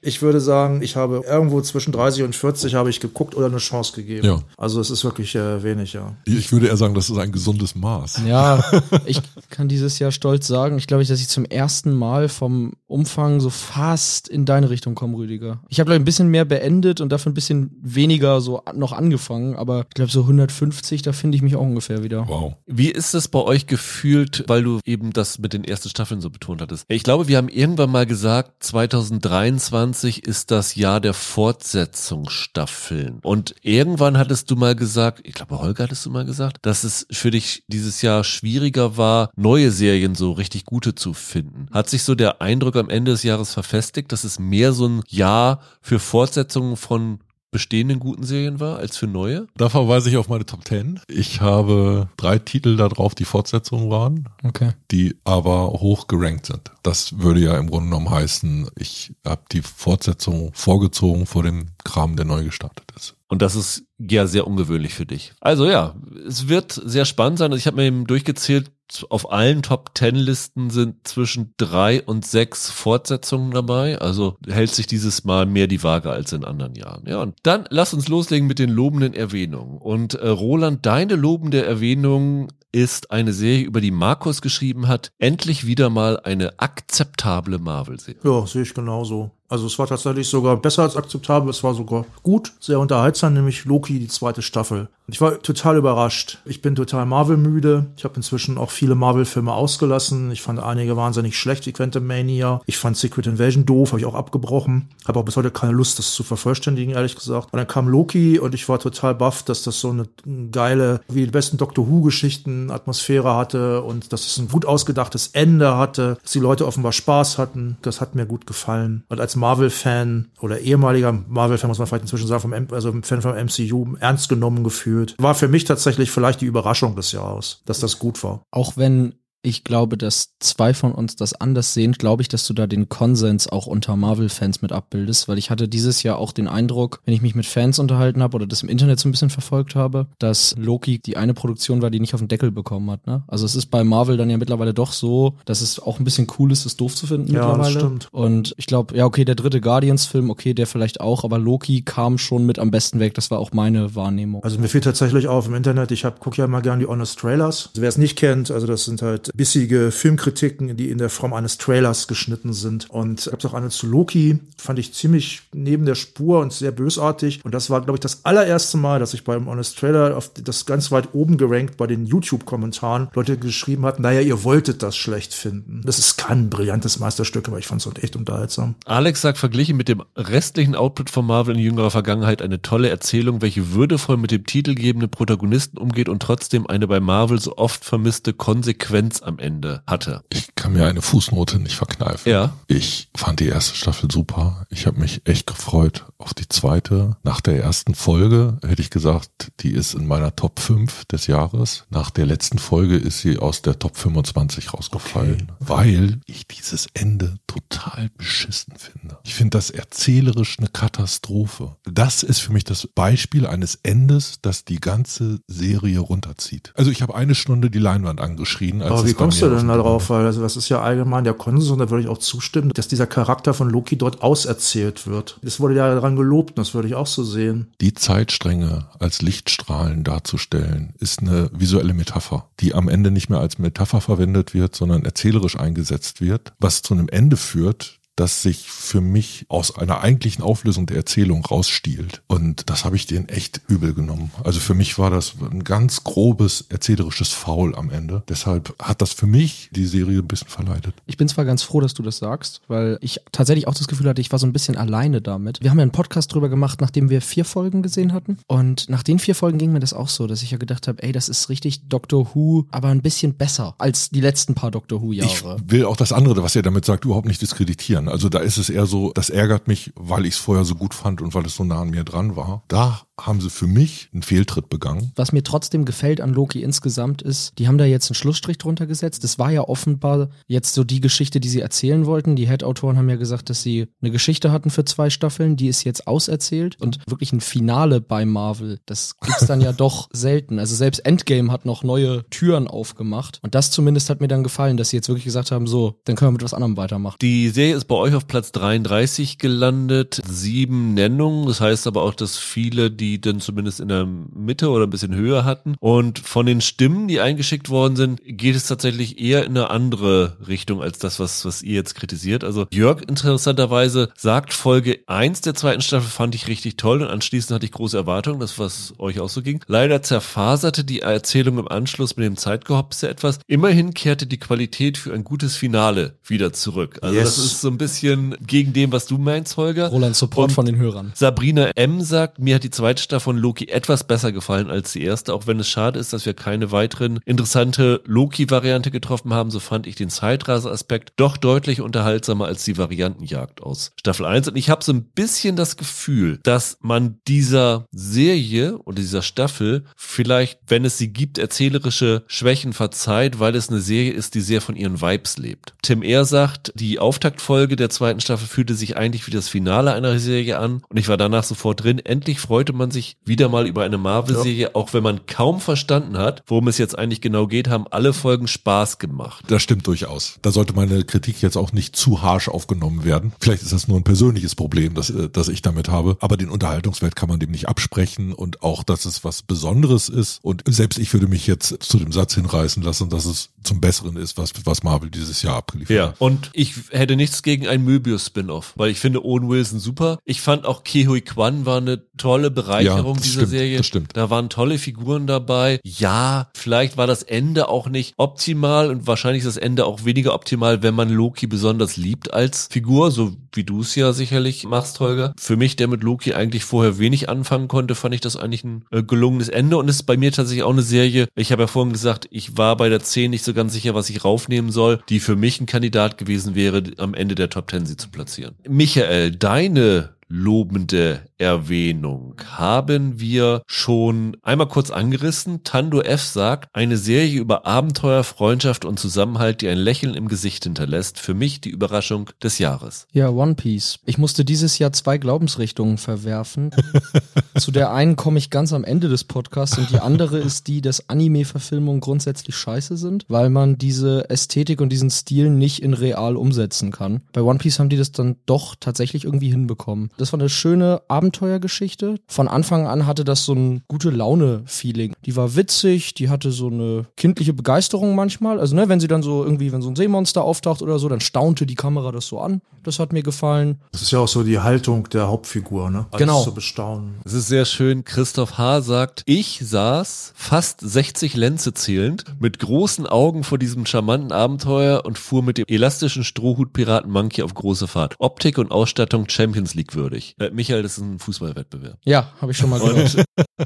ich 0.00 0.22
würde 0.22 0.40
sagen, 0.40 0.82
ich 0.82 0.96
habe 0.96 1.22
irgendwo 1.26 1.60
zwischen 1.60 1.92
30 1.92 2.22
und 2.24 2.36
40 2.36 2.74
habe 2.74 2.90
ich 2.90 3.00
geguckt 3.00 3.34
oder 3.34 3.46
eine 3.46 3.58
Chance 3.58 3.92
gegeben. 3.94 4.26
Ja. 4.26 4.40
Also 4.56 4.80
es 4.80 4.90
ist 4.90 5.04
wirklich 5.04 5.34
äh, 5.34 5.62
wenig, 5.62 5.92
ja. 5.92 6.14
Ich 6.24 6.52
würde 6.52 6.68
eher 6.70 6.76
sagen, 6.76 6.94
das 6.94 7.10
ist 7.10 7.18
ein 7.18 7.32
gesundes 7.32 7.74
Maß. 7.74 8.20
Ja, 8.26 8.62
ich 9.04 9.20
kann 9.50 9.68
dieses 9.68 9.98
Jahr 9.98 10.12
stolz 10.12 10.46
sagen, 10.46 10.78
ich 10.78 10.86
glaube, 10.86 11.04
dass 11.04 11.20
ich 11.20 11.28
zum 11.28 11.44
ersten 11.44 11.92
Mal 11.92 12.28
vom 12.28 12.74
Umfang 12.86 13.40
so 13.40 13.50
fast 13.50 14.28
in 14.28 14.44
deine 14.44 14.70
Richtung 14.70 14.94
komme, 14.94 15.16
Rüdiger. 15.16 15.58
Ich 15.68 15.80
habe, 15.80 15.88
glaube 15.88 15.96
ich, 15.96 16.02
ein 16.02 16.04
bisschen 16.04 16.28
mehr 16.28 16.44
beendet 16.44 17.00
und 17.00 17.08
dafür 17.10 17.32
ein 17.32 17.34
bisschen 17.34 17.76
weniger 17.82 18.40
so 18.40 18.62
noch 18.74 18.92
angefangen, 18.92 19.56
aber 19.56 19.86
ich 19.88 19.94
glaube, 19.94 20.12
so 20.12 20.20
150, 20.22 21.02
da 21.02 21.12
finde 21.12 21.36
ich 21.36 21.42
mich 21.42 21.56
auch 21.56 21.62
ungefähr 21.62 22.04
wieder. 22.04 22.28
Wow. 22.28 22.54
Wie 22.66 22.90
ist 22.90 23.14
es 23.14 23.28
bei 23.28 23.40
euch 23.40 23.66
gefühlt, 23.66 24.44
weil 24.46 24.62
du 24.62 24.78
eben 24.84 25.12
das 25.12 25.38
mit 25.38 25.52
den 25.52 25.64
ersten 25.64 25.88
Staffeln 25.88 26.20
so 26.20 26.30
betont 26.30 26.62
hattest? 26.62 26.84
Ich 26.88 27.02
glaube, 27.02 27.26
wir 27.28 27.36
haben 27.36 27.48
irgendwann 27.48 27.90
mal 27.90 28.06
gesagt, 28.06 28.62
2023 28.62 30.24
ist 30.24 30.52
das 30.52 30.76
Jahr 30.76 31.00
der 31.00 31.14
Fortsetzungsstaffeln. 31.14 33.18
Und 33.22 33.54
irgendwann 33.62 34.18
hattest 34.18 34.50
du 34.50 34.56
mal 34.56 34.76
gesagt, 34.76 35.22
ich 35.24 35.32
glaube, 35.34 35.60
Holger 35.60 35.84
hattest 35.84 36.04
du 36.06 36.10
mal 36.10 36.24
gesagt, 36.24 36.59
dass 36.62 36.84
es 36.84 37.06
für 37.10 37.30
dich 37.30 37.64
dieses 37.68 38.02
Jahr 38.02 38.24
schwieriger 38.24 38.96
war, 38.96 39.30
neue 39.36 39.70
Serien 39.70 40.14
so 40.14 40.32
richtig 40.32 40.64
gute 40.64 40.94
zu 40.94 41.14
finden. 41.14 41.66
Hat 41.72 41.88
sich 41.88 42.02
so 42.02 42.14
der 42.14 42.42
Eindruck 42.42 42.76
am 42.76 42.90
Ende 42.90 43.12
des 43.12 43.22
Jahres 43.22 43.54
verfestigt, 43.54 44.12
dass 44.12 44.24
es 44.24 44.38
mehr 44.38 44.72
so 44.72 44.86
ein 44.86 45.02
Jahr 45.08 45.60
für 45.80 45.98
Fortsetzungen 45.98 46.76
von 46.76 47.20
bestehenden 47.52 47.98
guten 47.98 48.22
Serien 48.22 48.60
war 48.60 48.76
als 48.78 48.96
für 48.96 49.08
neue? 49.08 49.46
Da 49.56 49.68
verweise 49.68 50.08
ich 50.08 50.16
auf 50.16 50.28
meine 50.28 50.46
Top 50.46 50.64
10. 50.66 51.00
Ich 51.08 51.40
habe 51.40 52.08
drei 52.16 52.38
Titel 52.38 52.76
da 52.76 52.88
drauf, 52.88 53.14
die 53.16 53.24
Fortsetzungen 53.24 53.90
waren, 53.90 54.28
Okay. 54.44 54.72
die 54.92 55.16
aber 55.24 55.68
hoch 55.80 56.06
gerankt 56.06 56.46
sind. 56.46 56.70
Das 56.84 57.18
würde 57.18 57.40
ja 57.40 57.58
im 57.58 57.68
Grunde 57.68 57.86
genommen 57.90 58.10
heißen, 58.10 58.68
ich 58.76 59.12
habe 59.26 59.42
die 59.50 59.62
Fortsetzung 59.62 60.52
vorgezogen 60.54 61.26
vor 61.26 61.42
dem 61.42 61.66
Kram, 61.84 62.14
der 62.14 62.24
neu 62.24 62.44
gestartet 62.44 62.84
ist. 62.96 63.16
Und 63.30 63.42
das 63.42 63.54
ist 63.54 63.84
ja 63.96 64.26
sehr 64.26 64.44
ungewöhnlich 64.44 64.92
für 64.92 65.06
dich. 65.06 65.32
Also 65.40 65.64
ja, 65.64 65.94
es 66.26 66.48
wird 66.48 66.72
sehr 66.72 67.04
spannend 67.04 67.38
sein. 67.38 67.52
Also 67.52 67.58
ich 67.58 67.66
habe 67.68 67.76
mir 67.76 67.84
eben 67.84 68.04
durchgezählt, 68.04 68.72
auf 69.08 69.30
allen 69.30 69.62
Top 69.62 69.94
Ten 69.94 70.16
Listen 70.16 70.68
sind 70.68 71.06
zwischen 71.06 71.54
drei 71.56 72.02
und 72.02 72.26
sechs 72.26 72.70
Fortsetzungen 72.70 73.52
dabei. 73.52 73.98
Also 74.00 74.36
hält 74.48 74.72
sich 74.72 74.88
dieses 74.88 75.22
Mal 75.22 75.46
mehr 75.46 75.68
die 75.68 75.84
Waage 75.84 76.10
als 76.10 76.32
in 76.32 76.44
anderen 76.44 76.74
Jahren. 76.74 77.04
Ja, 77.06 77.22
und 77.22 77.36
dann 77.44 77.66
lass 77.70 77.94
uns 77.94 78.08
loslegen 78.08 78.48
mit 78.48 78.58
den 78.58 78.70
lobenden 78.70 79.14
Erwähnungen. 79.14 79.78
Und 79.78 80.14
äh, 80.14 80.28
Roland, 80.28 80.84
deine 80.84 81.14
lobende 81.14 81.64
Erwähnung 81.64 82.48
ist 82.72 83.12
eine 83.12 83.32
Serie, 83.32 83.64
über 83.64 83.80
die 83.80 83.92
Markus 83.92 84.42
geschrieben 84.42 84.88
hat. 84.88 85.12
Endlich 85.18 85.66
wieder 85.68 85.88
mal 85.88 86.18
eine 86.18 86.58
akzeptable 86.58 87.60
Marvel-Serie. 87.60 88.20
Ja, 88.24 88.44
sehe 88.44 88.62
ich 88.62 88.74
genauso. 88.74 89.30
Also 89.50 89.66
es 89.66 89.78
war 89.78 89.88
tatsächlich 89.88 90.28
sogar 90.28 90.56
besser 90.56 90.84
als 90.84 90.96
akzeptabel, 90.96 91.50
es 91.50 91.64
war 91.64 91.74
sogar 91.74 92.06
gut, 92.22 92.52
sehr 92.60 92.78
unterhaltsam, 92.78 93.34
nämlich 93.34 93.64
Loki, 93.64 93.98
die 93.98 94.08
zweite 94.08 94.42
Staffel. 94.42 94.88
Ich 95.12 95.20
war 95.20 95.42
total 95.42 95.76
überrascht. 95.76 96.38
Ich 96.44 96.62
bin 96.62 96.74
total 96.76 97.04
Marvel-müde. 97.04 97.86
Ich 97.96 98.04
habe 98.04 98.14
inzwischen 98.16 98.58
auch 98.58 98.70
viele 98.70 98.94
Marvel-Filme 98.94 99.52
ausgelassen. 99.52 100.30
Ich 100.30 100.40
fand 100.42 100.60
einige 100.60 100.96
wahnsinnig 100.96 101.36
schlecht, 101.36 101.66
wie 101.66 101.72
Quantum 101.72 102.06
Mania. 102.06 102.60
Ich 102.66 102.78
fand 102.78 102.96
Secret 102.96 103.26
Invasion 103.26 103.66
doof, 103.66 103.90
habe 103.90 104.00
ich 104.00 104.06
auch 104.06 104.14
abgebrochen. 104.14 104.88
Habe 105.06 105.18
auch 105.18 105.24
bis 105.24 105.36
heute 105.36 105.50
keine 105.50 105.72
Lust, 105.72 105.98
das 105.98 106.14
zu 106.14 106.22
vervollständigen, 106.22 106.94
ehrlich 106.94 107.16
gesagt. 107.16 107.52
Und 107.52 107.56
dann 107.56 107.66
kam 107.66 107.88
Loki 107.88 108.38
und 108.38 108.54
ich 108.54 108.68
war 108.68 108.78
total 108.78 109.14
baff, 109.14 109.42
dass 109.42 109.62
das 109.64 109.80
so 109.80 109.90
eine 109.90 110.06
geile, 110.52 111.00
wie 111.08 111.24
die 111.24 111.30
besten 111.30 111.56
Doctor 111.56 111.88
Who-Geschichten 111.88 112.70
Atmosphäre 112.70 113.34
hatte 113.34 113.82
und 113.82 114.12
dass 114.12 114.26
es 114.26 114.38
ein 114.38 114.48
gut 114.48 114.64
ausgedachtes 114.64 115.28
Ende 115.28 115.76
hatte, 115.76 116.18
dass 116.22 116.32
die 116.32 116.38
Leute 116.38 116.66
offenbar 116.66 116.92
Spaß 116.92 117.38
hatten. 117.38 117.78
Das 117.82 118.00
hat 118.00 118.14
mir 118.14 118.26
gut 118.26 118.46
gefallen. 118.46 119.02
Und 119.08 119.20
als 119.20 119.34
Marvel-Fan 119.40 120.30
oder 120.40 120.60
ehemaliger 120.60 121.12
Marvel-Fan 121.12 121.68
muss 121.68 121.78
man 121.78 121.86
vielleicht 121.88 122.02
inzwischen 122.02 122.28
sagen, 122.28 122.42
vom, 122.42 122.52
M 122.52 122.68
also 122.70 122.92
Fan 123.02 123.22
vom 123.22 123.34
MCU, 123.34 123.96
ernst 123.98 124.28
genommen 124.28 124.62
gefühlt. 124.62 125.16
War 125.18 125.34
für 125.34 125.48
mich 125.48 125.64
tatsächlich 125.64 126.10
vielleicht 126.10 126.40
die 126.40 126.46
Überraschung 126.46 126.94
des 126.94 127.12
Jahres, 127.12 127.62
dass 127.66 127.80
das 127.80 127.98
gut 127.98 128.22
war. 128.22 128.42
Auch 128.50 128.76
wenn 128.76 129.14
ich 129.42 129.64
glaube, 129.64 129.96
dass 129.96 130.34
zwei 130.38 130.74
von 130.74 130.92
uns 130.92 131.16
das 131.16 131.32
anders 131.32 131.72
sehen, 131.72 131.92
glaube 131.92 132.22
ich, 132.22 132.28
dass 132.28 132.46
du 132.46 132.52
da 132.52 132.66
den 132.66 132.88
Konsens 132.88 133.48
auch 133.48 133.66
unter 133.66 133.96
Marvel-Fans 133.96 134.60
mit 134.60 134.72
abbildest, 134.72 135.28
weil 135.28 135.38
ich 135.38 135.50
hatte 135.50 135.68
dieses 135.68 136.02
Jahr 136.02 136.18
auch 136.18 136.32
den 136.32 136.46
Eindruck, 136.48 137.00
wenn 137.06 137.14
ich 137.14 137.22
mich 137.22 137.34
mit 137.34 137.46
Fans 137.46 137.78
unterhalten 137.78 138.22
habe 138.22 138.34
oder 138.36 138.46
das 138.46 138.62
im 138.62 138.68
Internet 138.68 139.00
so 139.00 139.08
ein 139.08 139.12
bisschen 139.12 139.30
verfolgt 139.30 139.74
habe, 139.74 140.08
dass 140.18 140.54
Loki 140.58 140.98
die 140.98 141.16
eine 141.16 141.32
Produktion 141.34 141.80
war, 141.80 141.90
die 141.90 142.00
nicht 142.00 142.12
auf 142.14 142.20
den 142.20 142.28
Deckel 142.28 142.50
bekommen 142.50 142.90
hat. 142.90 143.06
Ne? 143.06 143.22
Also 143.28 143.46
es 143.46 143.54
ist 143.54 143.66
bei 143.66 143.82
Marvel 143.82 144.16
dann 144.16 144.28
ja 144.28 144.36
mittlerweile 144.36 144.74
doch 144.74 144.92
so, 144.92 145.36
dass 145.46 145.62
es 145.62 145.80
auch 145.80 145.98
ein 145.98 146.04
bisschen 146.04 146.26
cool 146.38 146.52
ist, 146.52 146.66
es 146.66 146.76
doof 146.76 146.94
zu 146.94 147.06
finden 147.06 147.32
Ja, 147.32 147.40
das 147.40 147.48
mittlerweile. 147.56 147.80
stimmt. 147.80 148.08
Und 148.12 148.54
ich 148.58 148.66
glaube, 148.66 148.96
ja, 148.96 149.06
okay, 149.06 149.24
der 149.24 149.36
dritte 149.36 149.60
Guardians-Film, 149.60 150.28
okay, 150.30 150.52
der 150.52 150.66
vielleicht 150.66 151.00
auch, 151.00 151.24
aber 151.24 151.38
Loki 151.38 151.82
kam 151.82 152.18
schon 152.18 152.44
mit 152.44 152.58
am 152.58 152.70
besten 152.70 153.00
weg. 153.00 153.14
Das 153.14 153.30
war 153.30 153.38
auch 153.38 153.52
meine 153.52 153.94
Wahrnehmung. 153.94 154.44
Also 154.44 154.58
mir 154.58 154.68
fiel 154.68 154.80
tatsächlich 154.82 155.28
auf 155.28 155.46
im 155.46 155.54
Internet, 155.54 155.90
ich 155.92 156.04
hab, 156.04 156.20
guck 156.20 156.36
ja 156.36 156.46
mal 156.46 156.60
gern 156.60 156.78
die 156.78 156.86
Honest 156.86 157.18
Trailers. 157.18 157.68
Also 157.68 157.80
wer 157.80 157.88
es 157.88 157.96
nicht 157.96 158.16
kennt, 158.16 158.50
also 158.50 158.66
das 158.66 158.84
sind 158.84 159.00
halt 159.02 159.29
bissige 159.34 159.90
Filmkritiken, 159.90 160.76
die 160.76 160.90
in 160.90 160.98
der 160.98 161.10
Form 161.10 161.32
eines 161.32 161.58
Trailers 161.58 162.08
geschnitten 162.08 162.52
sind. 162.52 162.88
Und 162.90 163.26
gab 163.30 163.40
es 163.40 163.46
auch 163.46 163.54
eine 163.54 163.68
zu 163.70 163.86
Loki, 163.86 164.38
fand 164.56 164.78
ich 164.78 164.92
ziemlich 164.94 165.42
neben 165.52 165.86
der 165.86 165.94
Spur 165.94 166.40
und 166.40 166.52
sehr 166.52 166.72
bösartig. 166.72 167.44
Und 167.44 167.54
das 167.54 167.70
war, 167.70 167.80
glaube 167.80 167.96
ich, 167.96 168.00
das 168.00 168.24
allererste 168.24 168.76
Mal, 168.76 169.00
dass 169.00 169.14
ich 169.14 169.24
beim 169.24 169.46
Honest 169.46 169.78
Trailer 169.78 170.16
auf 170.16 170.30
das 170.32 170.66
ganz 170.66 170.90
weit 170.90 171.14
oben 171.14 171.36
gerankt 171.36 171.76
bei 171.76 171.86
den 171.86 172.06
YouTube-Kommentaren 172.06 173.08
Leute 173.14 173.36
geschrieben 173.38 173.84
hatten, 173.84 174.02
naja, 174.02 174.20
ihr 174.20 174.44
wolltet 174.44 174.82
das 174.82 174.96
schlecht 174.96 175.34
finden. 175.34 175.82
Das 175.84 175.98
ist 175.98 176.16
kein 176.16 176.50
brillantes 176.50 176.98
Meisterstück, 176.98 177.48
aber 177.48 177.58
ich 177.58 177.66
fand 177.66 177.80
es 177.80 177.86
halt 177.86 178.02
echt 178.02 178.16
unterhaltsam. 178.16 178.74
Alex 178.84 179.20
sagt, 179.20 179.38
verglichen 179.38 179.76
mit 179.76 179.88
dem 179.88 180.02
restlichen 180.16 180.74
Output 180.74 181.10
von 181.10 181.26
Marvel 181.26 181.56
in 181.56 181.62
jüngerer 181.62 181.90
Vergangenheit 181.90 182.42
eine 182.42 182.62
tolle 182.62 182.88
Erzählung, 182.88 183.42
welche 183.42 183.72
würdevoll 183.72 184.16
mit 184.16 184.30
dem 184.30 184.44
titelgebenden 184.44 185.10
Protagonisten 185.10 185.78
umgeht 185.78 186.08
und 186.08 186.22
trotzdem 186.22 186.66
eine 186.66 186.86
bei 186.86 187.00
Marvel 187.00 187.40
so 187.40 187.56
oft 187.56 187.84
vermisste 187.84 188.32
Konsequenz 188.32 189.19
am 189.22 189.38
Ende 189.38 189.82
hatte. 189.86 190.22
Ich 190.30 190.54
kann 190.54 190.72
mir 190.72 190.86
eine 190.86 191.02
Fußnote 191.02 191.58
nicht 191.58 191.76
verkneifen. 191.76 192.30
Ja. 192.30 192.52
Ich 192.66 193.08
fand 193.16 193.40
die 193.40 193.48
erste 193.48 193.76
Staffel 193.76 194.10
super. 194.10 194.66
Ich 194.70 194.86
habe 194.86 195.00
mich 195.00 195.22
echt 195.24 195.46
gefreut 195.46 196.06
auf 196.18 196.34
die 196.34 196.48
zweite. 196.48 197.16
Nach 197.22 197.40
der 197.40 197.62
ersten 197.62 197.94
Folge 197.94 198.58
hätte 198.64 198.82
ich 198.82 198.90
gesagt, 198.90 199.52
die 199.60 199.72
ist 199.72 199.94
in 199.94 200.06
meiner 200.06 200.34
Top 200.36 200.60
5 200.60 201.04
des 201.06 201.26
Jahres. 201.26 201.84
Nach 201.90 202.10
der 202.10 202.26
letzten 202.26 202.58
Folge 202.58 202.96
ist 202.96 203.20
sie 203.20 203.38
aus 203.38 203.62
der 203.62 203.78
Top 203.78 203.96
25 203.96 204.74
rausgefallen, 204.74 205.52
weil 205.58 206.20
ich 206.26 206.46
dieses 206.46 206.88
Ende 206.94 207.38
total 207.46 208.10
beschissen 208.16 208.74
finde. 208.76 209.18
Ich 209.24 209.34
finde 209.34 209.56
das 209.56 209.70
erzählerisch 209.70 210.58
eine 210.58 210.68
Katastrophe. 210.68 211.76
Das 211.84 212.22
ist 212.22 212.40
für 212.40 212.52
mich 212.52 212.64
das 212.64 212.86
Beispiel 212.86 213.46
eines 213.46 213.76
Endes, 213.82 214.38
das 214.42 214.64
die 214.64 214.80
ganze 214.80 215.40
Serie 215.46 216.00
runterzieht. 216.00 216.72
Also 216.76 216.90
ich 216.90 217.02
habe 217.02 217.14
eine 217.14 217.34
Stunde 217.34 217.70
die 217.70 217.78
Leinwand 217.78 218.20
angeschrien. 218.20 218.82
Als 218.82 219.02
es 219.02 219.09
wie 219.10 219.14
kommst 219.14 219.42
du 219.42 219.48
denn 219.48 219.68
da 219.68 219.76
drauf? 219.76 220.10
Weil 220.10 220.26
also 220.26 220.40
das 220.40 220.56
ist 220.56 220.68
ja 220.68 220.80
allgemein 220.80 221.24
der 221.24 221.34
Konsens 221.34 221.70
und 221.70 221.78
da 221.78 221.90
würde 221.90 222.02
ich 222.02 222.08
auch 222.08 222.18
zustimmen, 222.18 222.70
dass 222.74 222.88
dieser 222.88 223.06
Charakter 223.06 223.54
von 223.54 223.68
Loki 223.70 223.96
dort 223.96 224.22
auserzählt 224.22 225.06
wird. 225.06 225.38
Das 225.42 225.60
wurde 225.60 225.74
ja 225.74 225.94
daran 225.94 226.16
gelobt 226.16 226.50
und 226.50 226.58
das 226.58 226.74
würde 226.74 226.88
ich 226.88 226.94
auch 226.94 227.06
so 227.06 227.24
sehen. 227.24 227.72
Die 227.80 227.94
Zeitstränge 227.94 228.86
als 228.98 229.22
Lichtstrahlen 229.22 230.04
darzustellen, 230.04 230.94
ist 230.98 231.20
eine 231.20 231.50
visuelle 231.52 231.94
Metapher, 231.94 232.46
die 232.60 232.74
am 232.74 232.88
Ende 232.88 233.10
nicht 233.10 233.30
mehr 233.30 233.40
als 233.40 233.58
Metapher 233.58 234.00
verwendet 234.00 234.54
wird, 234.54 234.74
sondern 234.74 235.04
erzählerisch 235.04 235.58
eingesetzt 235.58 236.20
wird, 236.20 236.52
was 236.58 236.82
zu 236.82 236.94
einem 236.94 237.08
Ende 237.08 237.36
führt, 237.36 237.99
das 238.20 238.42
sich 238.42 238.70
für 238.70 239.00
mich 239.00 239.46
aus 239.48 239.76
einer 239.76 240.02
eigentlichen 240.02 240.44
Auflösung 240.44 240.84
der 240.84 240.98
Erzählung 240.98 241.42
rausstiehlt. 241.42 242.20
Und 242.26 242.68
das 242.68 242.84
habe 242.84 242.94
ich 242.96 243.06
denen 243.06 243.28
echt 243.30 243.62
übel 243.66 243.94
genommen. 243.94 244.30
Also 244.44 244.60
für 244.60 244.74
mich 244.74 244.98
war 244.98 245.10
das 245.10 245.34
ein 245.40 245.64
ganz 245.64 246.04
grobes 246.04 246.66
erzählerisches 246.68 247.30
Foul 247.30 247.74
am 247.74 247.88
Ende. 247.90 248.22
Deshalb 248.28 248.74
hat 248.78 249.00
das 249.00 249.14
für 249.14 249.26
mich 249.26 249.70
die 249.72 249.86
Serie 249.86 250.18
ein 250.18 250.26
bisschen 250.28 250.48
verleitet. 250.48 250.94
Ich 251.06 251.16
bin 251.16 251.28
zwar 251.28 251.46
ganz 251.46 251.62
froh, 251.62 251.80
dass 251.80 251.94
du 251.94 252.02
das 252.02 252.18
sagst, 252.18 252.60
weil 252.68 252.98
ich 253.00 253.20
tatsächlich 253.32 253.66
auch 253.66 253.74
das 253.74 253.88
Gefühl 253.88 254.08
hatte, 254.08 254.20
ich 254.20 254.30
war 254.30 254.38
so 254.38 254.46
ein 254.46 254.52
bisschen 254.52 254.76
alleine 254.76 255.22
damit. 255.22 255.62
Wir 255.62 255.70
haben 255.70 255.78
ja 255.78 255.82
einen 255.82 255.90
Podcast 255.92 256.34
drüber 256.34 256.50
gemacht, 256.50 256.82
nachdem 256.82 257.08
wir 257.08 257.22
vier 257.22 257.46
Folgen 257.46 257.80
gesehen 257.80 258.12
hatten. 258.12 258.36
Und 258.48 258.90
nach 258.90 259.02
den 259.02 259.18
vier 259.18 259.34
Folgen 259.34 259.56
ging 259.56 259.72
mir 259.72 259.80
das 259.80 259.94
auch 259.94 260.08
so, 260.08 260.26
dass 260.26 260.42
ich 260.42 260.50
ja 260.50 260.58
gedacht 260.58 260.88
habe, 260.88 261.02
ey, 261.02 261.12
das 261.12 261.30
ist 261.30 261.48
richtig 261.48 261.88
Doctor 261.88 262.34
Who, 262.34 262.66
aber 262.70 262.88
ein 262.88 263.00
bisschen 263.00 263.32
besser 263.32 263.74
als 263.78 264.10
die 264.10 264.20
letzten 264.20 264.54
paar 264.54 264.70
Doctor 264.70 264.98
Ich 264.98 265.02
Who-Jahre. 265.02 265.56
will 265.66 265.86
auch 265.86 265.96
das 265.96 266.12
andere, 266.12 266.42
was 266.42 266.54
ihr 266.54 266.62
damit 266.62 266.84
sagt, 266.84 267.06
überhaupt 267.06 267.26
nicht 267.26 267.40
diskreditieren. 267.40 268.09
Also 268.10 268.28
da 268.28 268.40
ist 268.40 268.58
es 268.58 268.70
eher 268.70 268.86
so, 268.86 269.12
das 269.12 269.30
ärgert 269.30 269.68
mich, 269.68 269.92
weil 269.96 270.26
ich 270.26 270.34
es 270.34 270.40
vorher 270.40 270.64
so 270.64 270.74
gut 270.74 270.94
fand 270.94 271.22
und 271.22 271.34
weil 271.34 271.46
es 271.46 271.54
so 271.54 271.64
nah 271.64 271.80
an 271.80 271.90
mir 271.90 272.04
dran 272.04 272.36
war. 272.36 272.64
Da 272.68 273.02
haben 273.26 273.40
sie 273.40 273.50
für 273.50 273.66
mich 273.66 274.08
einen 274.12 274.22
Fehltritt 274.22 274.68
begangen. 274.68 275.12
Was 275.16 275.32
mir 275.32 275.42
trotzdem 275.42 275.84
gefällt 275.84 276.20
an 276.20 276.32
Loki 276.32 276.62
insgesamt 276.62 277.22
ist, 277.22 277.58
die 277.58 277.68
haben 277.68 277.78
da 277.78 277.84
jetzt 277.84 278.10
einen 278.10 278.14
Schlussstrich 278.14 278.58
drunter 278.58 278.86
gesetzt. 278.86 279.24
Das 279.24 279.38
war 279.38 279.50
ja 279.50 279.62
offenbar 279.62 280.30
jetzt 280.46 280.74
so 280.74 280.84
die 280.84 281.00
Geschichte, 281.00 281.40
die 281.40 281.48
sie 281.48 281.60
erzählen 281.60 282.06
wollten. 282.06 282.36
Die 282.36 282.48
Head-Autoren 282.48 282.96
haben 282.96 283.08
ja 283.08 283.16
gesagt, 283.16 283.50
dass 283.50 283.62
sie 283.62 283.86
eine 284.00 284.10
Geschichte 284.10 284.52
hatten 284.52 284.70
für 284.70 284.84
zwei 284.84 285.10
Staffeln, 285.10 285.56
die 285.56 285.68
ist 285.68 285.84
jetzt 285.84 286.06
auserzählt 286.06 286.76
und 286.80 286.98
wirklich 287.08 287.32
ein 287.32 287.40
Finale 287.40 288.00
bei 288.00 288.24
Marvel. 288.24 288.78
Das 288.86 289.16
gibt's 289.20 289.46
dann 289.46 289.60
ja 289.60 289.72
doch 289.80 290.08
selten. 290.12 290.58
Also 290.58 290.74
selbst 290.74 291.00
Endgame 291.00 291.52
hat 291.52 291.64
noch 291.64 291.82
neue 291.82 292.28
Türen 292.30 292.68
aufgemacht 292.68 293.40
und 293.42 293.54
das 293.54 293.70
zumindest 293.70 294.10
hat 294.10 294.20
mir 294.20 294.28
dann 294.28 294.42
gefallen, 294.42 294.76
dass 294.76 294.90
sie 294.90 294.96
jetzt 294.96 295.08
wirklich 295.08 295.24
gesagt 295.24 295.50
haben, 295.50 295.66
so, 295.66 296.00
dann 296.04 296.16
können 296.16 296.28
wir 296.28 296.32
mit 296.32 296.42
was 296.42 296.54
anderem 296.54 296.76
weitermachen. 296.76 297.16
Die 297.20 297.48
Serie 297.48 297.76
ist 297.76 297.84
bei 297.84 297.94
euch 297.94 298.14
auf 298.14 298.26
Platz 298.26 298.52
33 298.52 299.38
gelandet, 299.38 300.20
sieben 300.28 300.94
Nennungen. 300.94 301.46
Das 301.46 301.60
heißt 301.60 301.86
aber 301.86 302.02
auch, 302.02 302.14
dass 302.14 302.38
viele, 302.38 302.90
die 302.90 303.09
dann 303.18 303.40
zumindest 303.40 303.80
in 303.80 303.88
der 303.88 304.04
Mitte 304.04 304.68
oder 304.68 304.84
ein 304.84 304.90
bisschen 304.90 305.14
höher 305.14 305.46
hatten. 305.46 305.76
Und 305.80 306.18
von 306.18 306.44
den 306.44 306.60
Stimmen, 306.60 307.08
die 307.08 307.20
eingeschickt 307.20 307.70
worden 307.70 307.96
sind, 307.96 308.20
geht 308.26 308.54
es 308.56 308.66
tatsächlich 308.66 309.18
eher 309.18 309.44
in 309.44 309.56
eine 309.56 309.70
andere 309.70 310.36
Richtung 310.46 310.82
als 310.82 310.98
das, 310.98 311.18
was, 311.18 311.46
was 311.46 311.62
ihr 311.62 311.76
jetzt 311.76 311.94
kritisiert. 311.94 312.44
Also 312.44 312.66
Jörg 312.70 313.00
interessanterweise 313.08 314.10
sagt, 314.16 314.52
Folge 314.52 314.98
1 315.06 315.40
der 315.40 315.54
zweiten 315.54 315.80
Staffel 315.80 316.08
fand 316.10 316.34
ich 316.34 316.46
richtig 316.48 316.76
toll 316.76 317.00
und 317.02 317.08
anschließend 317.08 317.54
hatte 317.54 317.64
ich 317.64 317.72
große 317.72 317.96
Erwartungen, 317.96 318.40
das 318.40 318.58
was 318.58 318.92
euch 318.98 319.20
auch 319.20 319.28
so 319.30 319.40
ging. 319.42 319.64
Leider 319.66 320.02
zerfaserte 320.02 320.84
die 320.84 321.00
Erzählung 321.00 321.58
im 321.58 321.68
Anschluss 321.68 322.16
mit 322.16 322.26
dem 322.26 322.36
Zeitgehopse 322.36 323.08
etwas. 323.08 323.38
Immerhin 323.46 323.94
kehrte 323.94 324.26
die 324.26 324.38
Qualität 324.38 324.98
für 324.98 325.12
ein 325.14 325.24
gutes 325.24 325.56
Finale 325.56 326.18
wieder 326.24 326.52
zurück. 326.52 326.98
Also 327.02 327.16
Yes. 327.16 327.36
das 327.36 327.44
ist 327.44 327.60
so 327.60 327.68
ein 327.68 327.78
bisschen 327.78 328.36
gegen 328.46 328.72
dem, 328.72 328.92
was 328.92 329.06
du 329.06 329.18
meinst, 329.18 329.56
Holger. 329.56 329.88
Roland 329.88 330.16
Support 330.16 330.50
Und 330.50 330.54
von 330.54 330.66
den 330.66 330.76
Hörern. 330.76 331.12
Sabrina 331.14 331.70
M. 331.76 332.00
sagt, 332.02 332.38
mir 332.38 332.56
hat 332.56 332.64
die 332.64 332.70
zweite 332.70 332.99
Staffel 333.02 333.30
von 333.30 333.38
Loki 333.38 333.68
etwas 333.68 334.02
besser 334.02 334.32
gefallen 334.32 334.70
als 334.70 334.92
die 334.92 335.04
erste, 335.04 335.32
auch 335.34 335.46
wenn 335.46 335.60
es 335.60 335.68
schade 335.68 336.00
ist, 336.00 336.12
dass 336.12 336.26
wir 336.26 336.34
keine 336.34 336.72
weiteren 336.72 337.20
interessante 337.24 338.02
Loki-Variante 338.06 338.90
getroffen 338.90 339.32
haben, 339.32 339.52
so 339.52 339.60
fand 339.60 339.86
ich 339.86 339.94
den 339.94 340.10
Zeitreise-Aspekt 340.10 341.12
doch 341.16 341.36
deutlich 341.36 341.80
unterhaltsamer 341.80 342.46
als 342.46 342.64
die 342.64 342.76
Variantenjagd 342.76 343.62
aus 343.62 343.92
Staffel 344.00 344.26
1. 344.26 344.48
Und 344.48 344.56
ich 344.56 344.68
habe 344.68 344.82
so 344.82 344.92
ein 344.92 345.04
bisschen 345.04 345.54
das 345.54 345.76
Gefühl, 345.76 346.40
dass 346.42 346.78
man 346.80 347.20
dieser 347.28 347.86
Serie 347.92 348.78
oder 348.78 348.96
dieser 348.96 349.22
Staffel 349.22 349.84
vielleicht, 349.96 350.58
wenn 350.66 350.84
es 350.84 350.98
sie 350.98 351.12
gibt, 351.12 351.38
erzählerische 351.38 352.24
Schwächen 352.26 352.72
verzeiht, 352.72 353.38
weil 353.38 353.54
es 353.54 353.68
eine 353.68 353.80
Serie 353.80 354.12
ist, 354.12 354.34
die 354.34 354.40
sehr 354.40 354.60
von 354.60 354.74
ihren 354.74 355.00
Vibes 355.00 355.38
lebt. 355.38 355.74
Tim 355.82 356.02
Ehr 356.02 356.24
sagt, 356.24 356.72
die 356.74 356.98
Auftaktfolge 356.98 357.76
der 357.76 357.90
zweiten 357.90 358.20
Staffel 358.20 358.48
fühlte 358.48 358.74
sich 358.74 358.96
eigentlich 358.96 359.26
wie 359.28 359.30
das 359.30 359.48
Finale 359.48 359.92
einer 359.92 360.18
Serie 360.18 360.58
an 360.58 360.82
und 360.88 360.96
ich 360.96 361.08
war 361.08 361.16
danach 361.16 361.44
sofort 361.44 361.84
drin. 361.84 362.00
Endlich 362.00 362.40
freute 362.40 362.72
man 362.72 362.89
sich 362.90 363.16
wieder 363.24 363.48
mal 363.48 363.66
über 363.66 363.82
eine 363.84 363.98
Marvel-Serie, 363.98 364.74
auch 364.74 364.92
wenn 364.92 365.02
man 365.02 365.26
kaum 365.26 365.60
verstanden 365.60 366.18
hat, 366.18 366.42
worum 366.46 366.68
es 366.68 366.78
jetzt 366.78 366.98
eigentlich 366.98 367.20
genau 367.20 367.46
geht, 367.46 367.68
haben 367.68 367.86
alle 367.90 368.12
Folgen 368.12 368.46
Spaß 368.48 368.98
gemacht. 368.98 369.44
Das 369.48 369.62
stimmt 369.62 369.86
durchaus. 369.86 370.38
Da 370.42 370.52
sollte 370.52 370.72
meine 370.74 371.04
Kritik 371.04 371.42
jetzt 371.42 371.56
auch 371.56 371.72
nicht 371.72 371.96
zu 371.96 372.22
harsch 372.22 372.48
aufgenommen 372.48 373.04
werden. 373.04 373.32
Vielleicht 373.40 373.62
ist 373.62 373.72
das 373.72 373.88
nur 373.88 373.98
ein 373.98 374.04
persönliches 374.04 374.54
Problem, 374.54 374.94
das, 374.94 375.10
äh, 375.10 375.28
das 375.28 375.48
ich 375.48 375.62
damit 375.62 375.88
habe. 375.88 376.16
Aber 376.20 376.36
den 376.36 376.50
Unterhaltungswert 376.50 377.16
kann 377.16 377.28
man 377.28 377.40
dem 377.40 377.50
nicht 377.50 377.68
absprechen 377.68 378.32
und 378.32 378.62
auch, 378.62 378.82
dass 378.82 379.04
es 379.04 379.24
was 379.24 379.42
Besonderes 379.42 380.08
ist. 380.08 380.38
Und 380.42 380.62
selbst 380.66 380.98
ich 380.98 381.12
würde 381.12 381.26
mich 381.28 381.46
jetzt 381.46 381.76
zu 381.82 381.98
dem 381.98 382.12
Satz 382.12 382.34
hinreißen 382.34 382.82
lassen, 382.82 383.10
dass 383.10 383.24
es 383.24 383.50
zum 383.62 383.80
Besseren 383.80 384.16
ist, 384.16 384.38
was, 384.38 384.52
was 384.64 384.82
Marvel 384.82 385.10
dieses 385.10 385.42
Jahr 385.42 385.56
abgeliefert 385.56 385.96
Ja, 385.96 386.08
hat. 386.08 386.20
und 386.20 386.50
ich 386.54 386.74
hätte 386.90 387.16
nichts 387.16 387.42
gegen 387.42 387.66
ein 387.66 387.84
Möbius-Spin-Off, 387.84 388.72
weil 388.76 388.90
ich 388.90 388.98
finde 388.98 389.24
Owen 389.24 389.48
Wilson 389.48 389.78
super. 389.78 390.18
Ich 390.24 390.40
fand 390.40 390.64
auch 390.64 390.82
Ke 390.84 391.06
Huy 391.06 391.20
Kwan 391.20 391.66
war 391.66 391.76
eine 391.78 392.02
tolle, 392.16 392.50
Bereicherung 392.50 392.69
Ja, 392.78 393.02
das 393.02 393.22
dieser 393.22 393.46
stimmt, 393.46 393.48
Serie. 393.48 393.82
Da 394.12 394.30
waren 394.30 394.48
tolle 394.48 394.78
Figuren 394.78 395.26
dabei. 395.26 395.80
Ja, 395.84 396.48
vielleicht 396.54 396.96
war 396.96 397.06
das 397.06 397.22
Ende 397.22 397.68
auch 397.68 397.88
nicht 397.88 398.14
optimal 398.16 398.90
und 398.90 399.06
wahrscheinlich 399.06 399.44
ist 399.44 399.56
das 399.56 399.62
Ende 399.62 399.86
auch 399.86 400.04
weniger 400.04 400.34
optimal, 400.34 400.82
wenn 400.82 400.94
man 400.94 401.10
Loki 401.10 401.46
besonders 401.46 401.96
liebt 401.96 402.32
als 402.32 402.68
Figur, 402.70 403.10
so 403.10 403.32
wie 403.52 403.64
du 403.64 403.80
es 403.80 403.94
ja 403.94 404.12
sicherlich 404.12 404.64
machst, 404.64 405.00
Holger. 405.00 405.34
Für 405.38 405.56
mich, 405.56 405.76
der 405.76 405.88
mit 405.88 406.02
Loki 406.02 406.34
eigentlich 406.34 406.64
vorher 406.64 406.98
wenig 406.98 407.28
anfangen 407.28 407.68
konnte, 407.68 407.94
fand 407.94 408.14
ich 408.14 408.20
das 408.20 408.36
eigentlich 408.36 408.64
ein 408.64 408.84
äh, 408.90 409.02
gelungenes 409.02 409.48
Ende 409.48 409.76
und 409.76 409.88
es 409.88 409.96
ist 409.96 410.02
bei 410.04 410.16
mir 410.16 410.32
tatsächlich 410.32 410.62
auch 410.62 410.72
eine 410.72 410.82
Serie. 410.82 411.28
Ich 411.34 411.52
habe 411.52 411.62
ja 411.62 411.66
vorhin 411.66 411.92
gesagt, 411.92 412.28
ich 412.30 412.56
war 412.56 412.76
bei 412.76 412.88
der 412.88 413.00
10 413.00 413.30
nicht 413.30 413.44
so 413.44 413.54
ganz 413.54 413.72
sicher, 413.72 413.94
was 413.94 414.10
ich 414.10 414.24
raufnehmen 414.24 414.70
soll, 414.70 415.00
die 415.08 415.20
für 415.20 415.36
mich 415.36 415.60
ein 415.60 415.66
Kandidat 415.66 416.18
gewesen 416.18 416.54
wäre, 416.54 416.82
am 416.98 417.14
Ende 417.14 417.34
der 417.34 417.50
Top 417.50 417.70
10 417.70 417.86
sie 417.86 417.96
zu 417.96 418.10
platzieren. 418.10 418.54
Michael, 418.68 419.32
deine 419.32 420.10
lobende 420.28 421.22
Erwähnung 421.40 422.34
haben 422.52 423.18
wir 423.18 423.62
schon 423.66 424.36
einmal 424.42 424.68
kurz 424.68 424.90
angerissen. 424.90 425.64
Tando 425.64 426.02
F 426.02 426.22
sagt, 426.22 426.68
eine 426.74 426.98
Serie 426.98 427.40
über 427.40 427.66
Abenteuer, 427.66 428.24
Freundschaft 428.24 428.84
und 428.84 429.00
Zusammenhalt, 429.00 429.62
die 429.62 429.68
ein 429.68 429.78
Lächeln 429.78 430.14
im 430.14 430.28
Gesicht 430.28 430.64
hinterlässt. 430.64 431.18
Für 431.18 431.32
mich 431.32 431.62
die 431.62 431.70
Überraschung 431.70 432.30
des 432.42 432.58
Jahres. 432.58 433.06
Ja, 433.12 433.30
One 433.30 433.54
Piece. 433.54 433.98
Ich 434.04 434.18
musste 434.18 434.44
dieses 434.44 434.78
Jahr 434.78 434.92
zwei 434.92 435.16
Glaubensrichtungen 435.16 435.96
verwerfen. 435.96 436.72
Zu 437.58 437.72
der 437.72 437.92
einen 437.92 438.16
komme 438.16 438.38
ich 438.38 438.50
ganz 438.50 438.72
am 438.72 438.84
Ende 438.84 439.08
des 439.08 439.24
Podcasts 439.24 439.78
und 439.78 439.90
die 439.90 439.98
andere 439.98 440.38
ist 440.38 440.68
die, 440.68 440.80
dass 440.82 441.08
Anime-Verfilmungen 441.08 442.00
grundsätzlich 442.00 442.54
scheiße 442.54 442.96
sind, 442.96 443.24
weil 443.28 443.50
man 443.50 443.78
diese 443.78 444.28
Ästhetik 444.28 444.80
und 444.80 444.90
diesen 444.90 445.10
Stil 445.10 445.50
nicht 445.50 445.82
in 445.82 445.94
real 445.94 446.36
umsetzen 446.36 446.90
kann. 446.90 447.22
Bei 447.32 447.40
One 447.40 447.58
Piece 447.58 447.78
haben 447.78 447.88
die 447.88 447.96
das 447.96 448.12
dann 448.12 448.36
doch 448.46 448.74
tatsächlich 448.78 449.24
irgendwie 449.24 449.50
hinbekommen. 449.50 450.10
Das 450.18 450.32
war 450.32 450.40
eine 450.40 450.48
schöne 450.48 451.02
Abenteuergeschichte. 451.30 452.16
Von 452.26 452.48
Anfang 452.48 452.86
an 452.86 453.06
hatte 453.06 453.24
das 453.24 453.44
so 453.44 453.54
ein 453.54 453.82
gute 453.88 454.10
Laune-Feeling. 454.10 455.14
Die 455.24 455.36
war 455.36 455.54
witzig, 455.56 456.14
die 456.14 456.28
hatte 456.28 456.50
so 456.50 456.66
eine 456.68 457.06
kindliche 457.16 457.52
Begeisterung 457.52 458.14
manchmal. 458.14 458.58
Also, 458.58 458.74
ne, 458.74 458.88
wenn 458.88 459.00
sie 459.00 459.08
dann 459.08 459.22
so 459.22 459.44
irgendwie, 459.44 459.72
wenn 459.72 459.82
so 459.82 459.88
ein 459.88 459.96
Seemonster 459.96 460.42
auftaucht 460.42 460.82
oder 460.82 460.98
so, 460.98 461.08
dann 461.08 461.20
staunte 461.20 461.66
die 461.66 461.74
Kamera 461.76 462.10
das 462.12 462.26
so 462.26 462.40
an. 462.40 462.60
Das 462.82 462.98
hat 462.98 463.12
mir 463.12 463.22
gefallen. 463.22 463.78
Das 463.92 464.00
ist 464.02 464.10
ja 464.10 464.18
auch 464.20 464.28
so 464.28 464.42
die 464.42 464.58
Haltung 464.58 465.08
der 465.10 465.28
Hauptfigur, 465.28 465.90
ne? 465.90 466.06
Alles 466.10 466.18
Genau. 466.18 466.42
zu 466.42 466.54
bestaunen. 466.54 467.16
Es 467.24 467.34
ist 467.34 467.48
sehr 467.48 467.66
schön. 467.66 468.04
Christoph 468.04 468.56
H. 468.58 468.80
sagt, 468.80 469.22
ich 469.26 469.60
saß 469.62 470.32
fast 470.34 470.80
60 470.80 471.36
Lenze 471.36 471.74
zählend 471.74 472.24
mit 472.40 472.58
großen 472.58 473.06
Augen 473.06 473.44
vor 473.44 473.58
diesem 473.58 473.84
charmanten 473.84 474.32
Abenteuer 474.32 475.04
und 475.04 475.18
fuhr 475.18 475.42
mit 475.42 475.58
dem 475.58 475.66
elastischen 475.68 476.24
Strohhut-Piraten 476.24 477.10
Monkey 477.10 477.42
auf 477.42 477.52
große 477.52 477.86
Fahrt. 477.86 478.14
Optik 478.18 478.56
und 478.56 478.72
Ausstattung 478.72 479.28
Champions 479.28 479.74
League 479.74 479.94
würdig. 479.94 480.34
Äh, 480.38 480.50
Michael, 480.50 480.82
das 480.82 480.92
ist 480.96 481.04
ein 481.04 481.18
Fußballwettbewerb. 481.20 481.98
Ja, 482.04 482.32
habe 482.40 482.52
ich 482.52 482.58
schon 482.58 482.70
mal 482.70 482.80
gehört. 482.80 483.24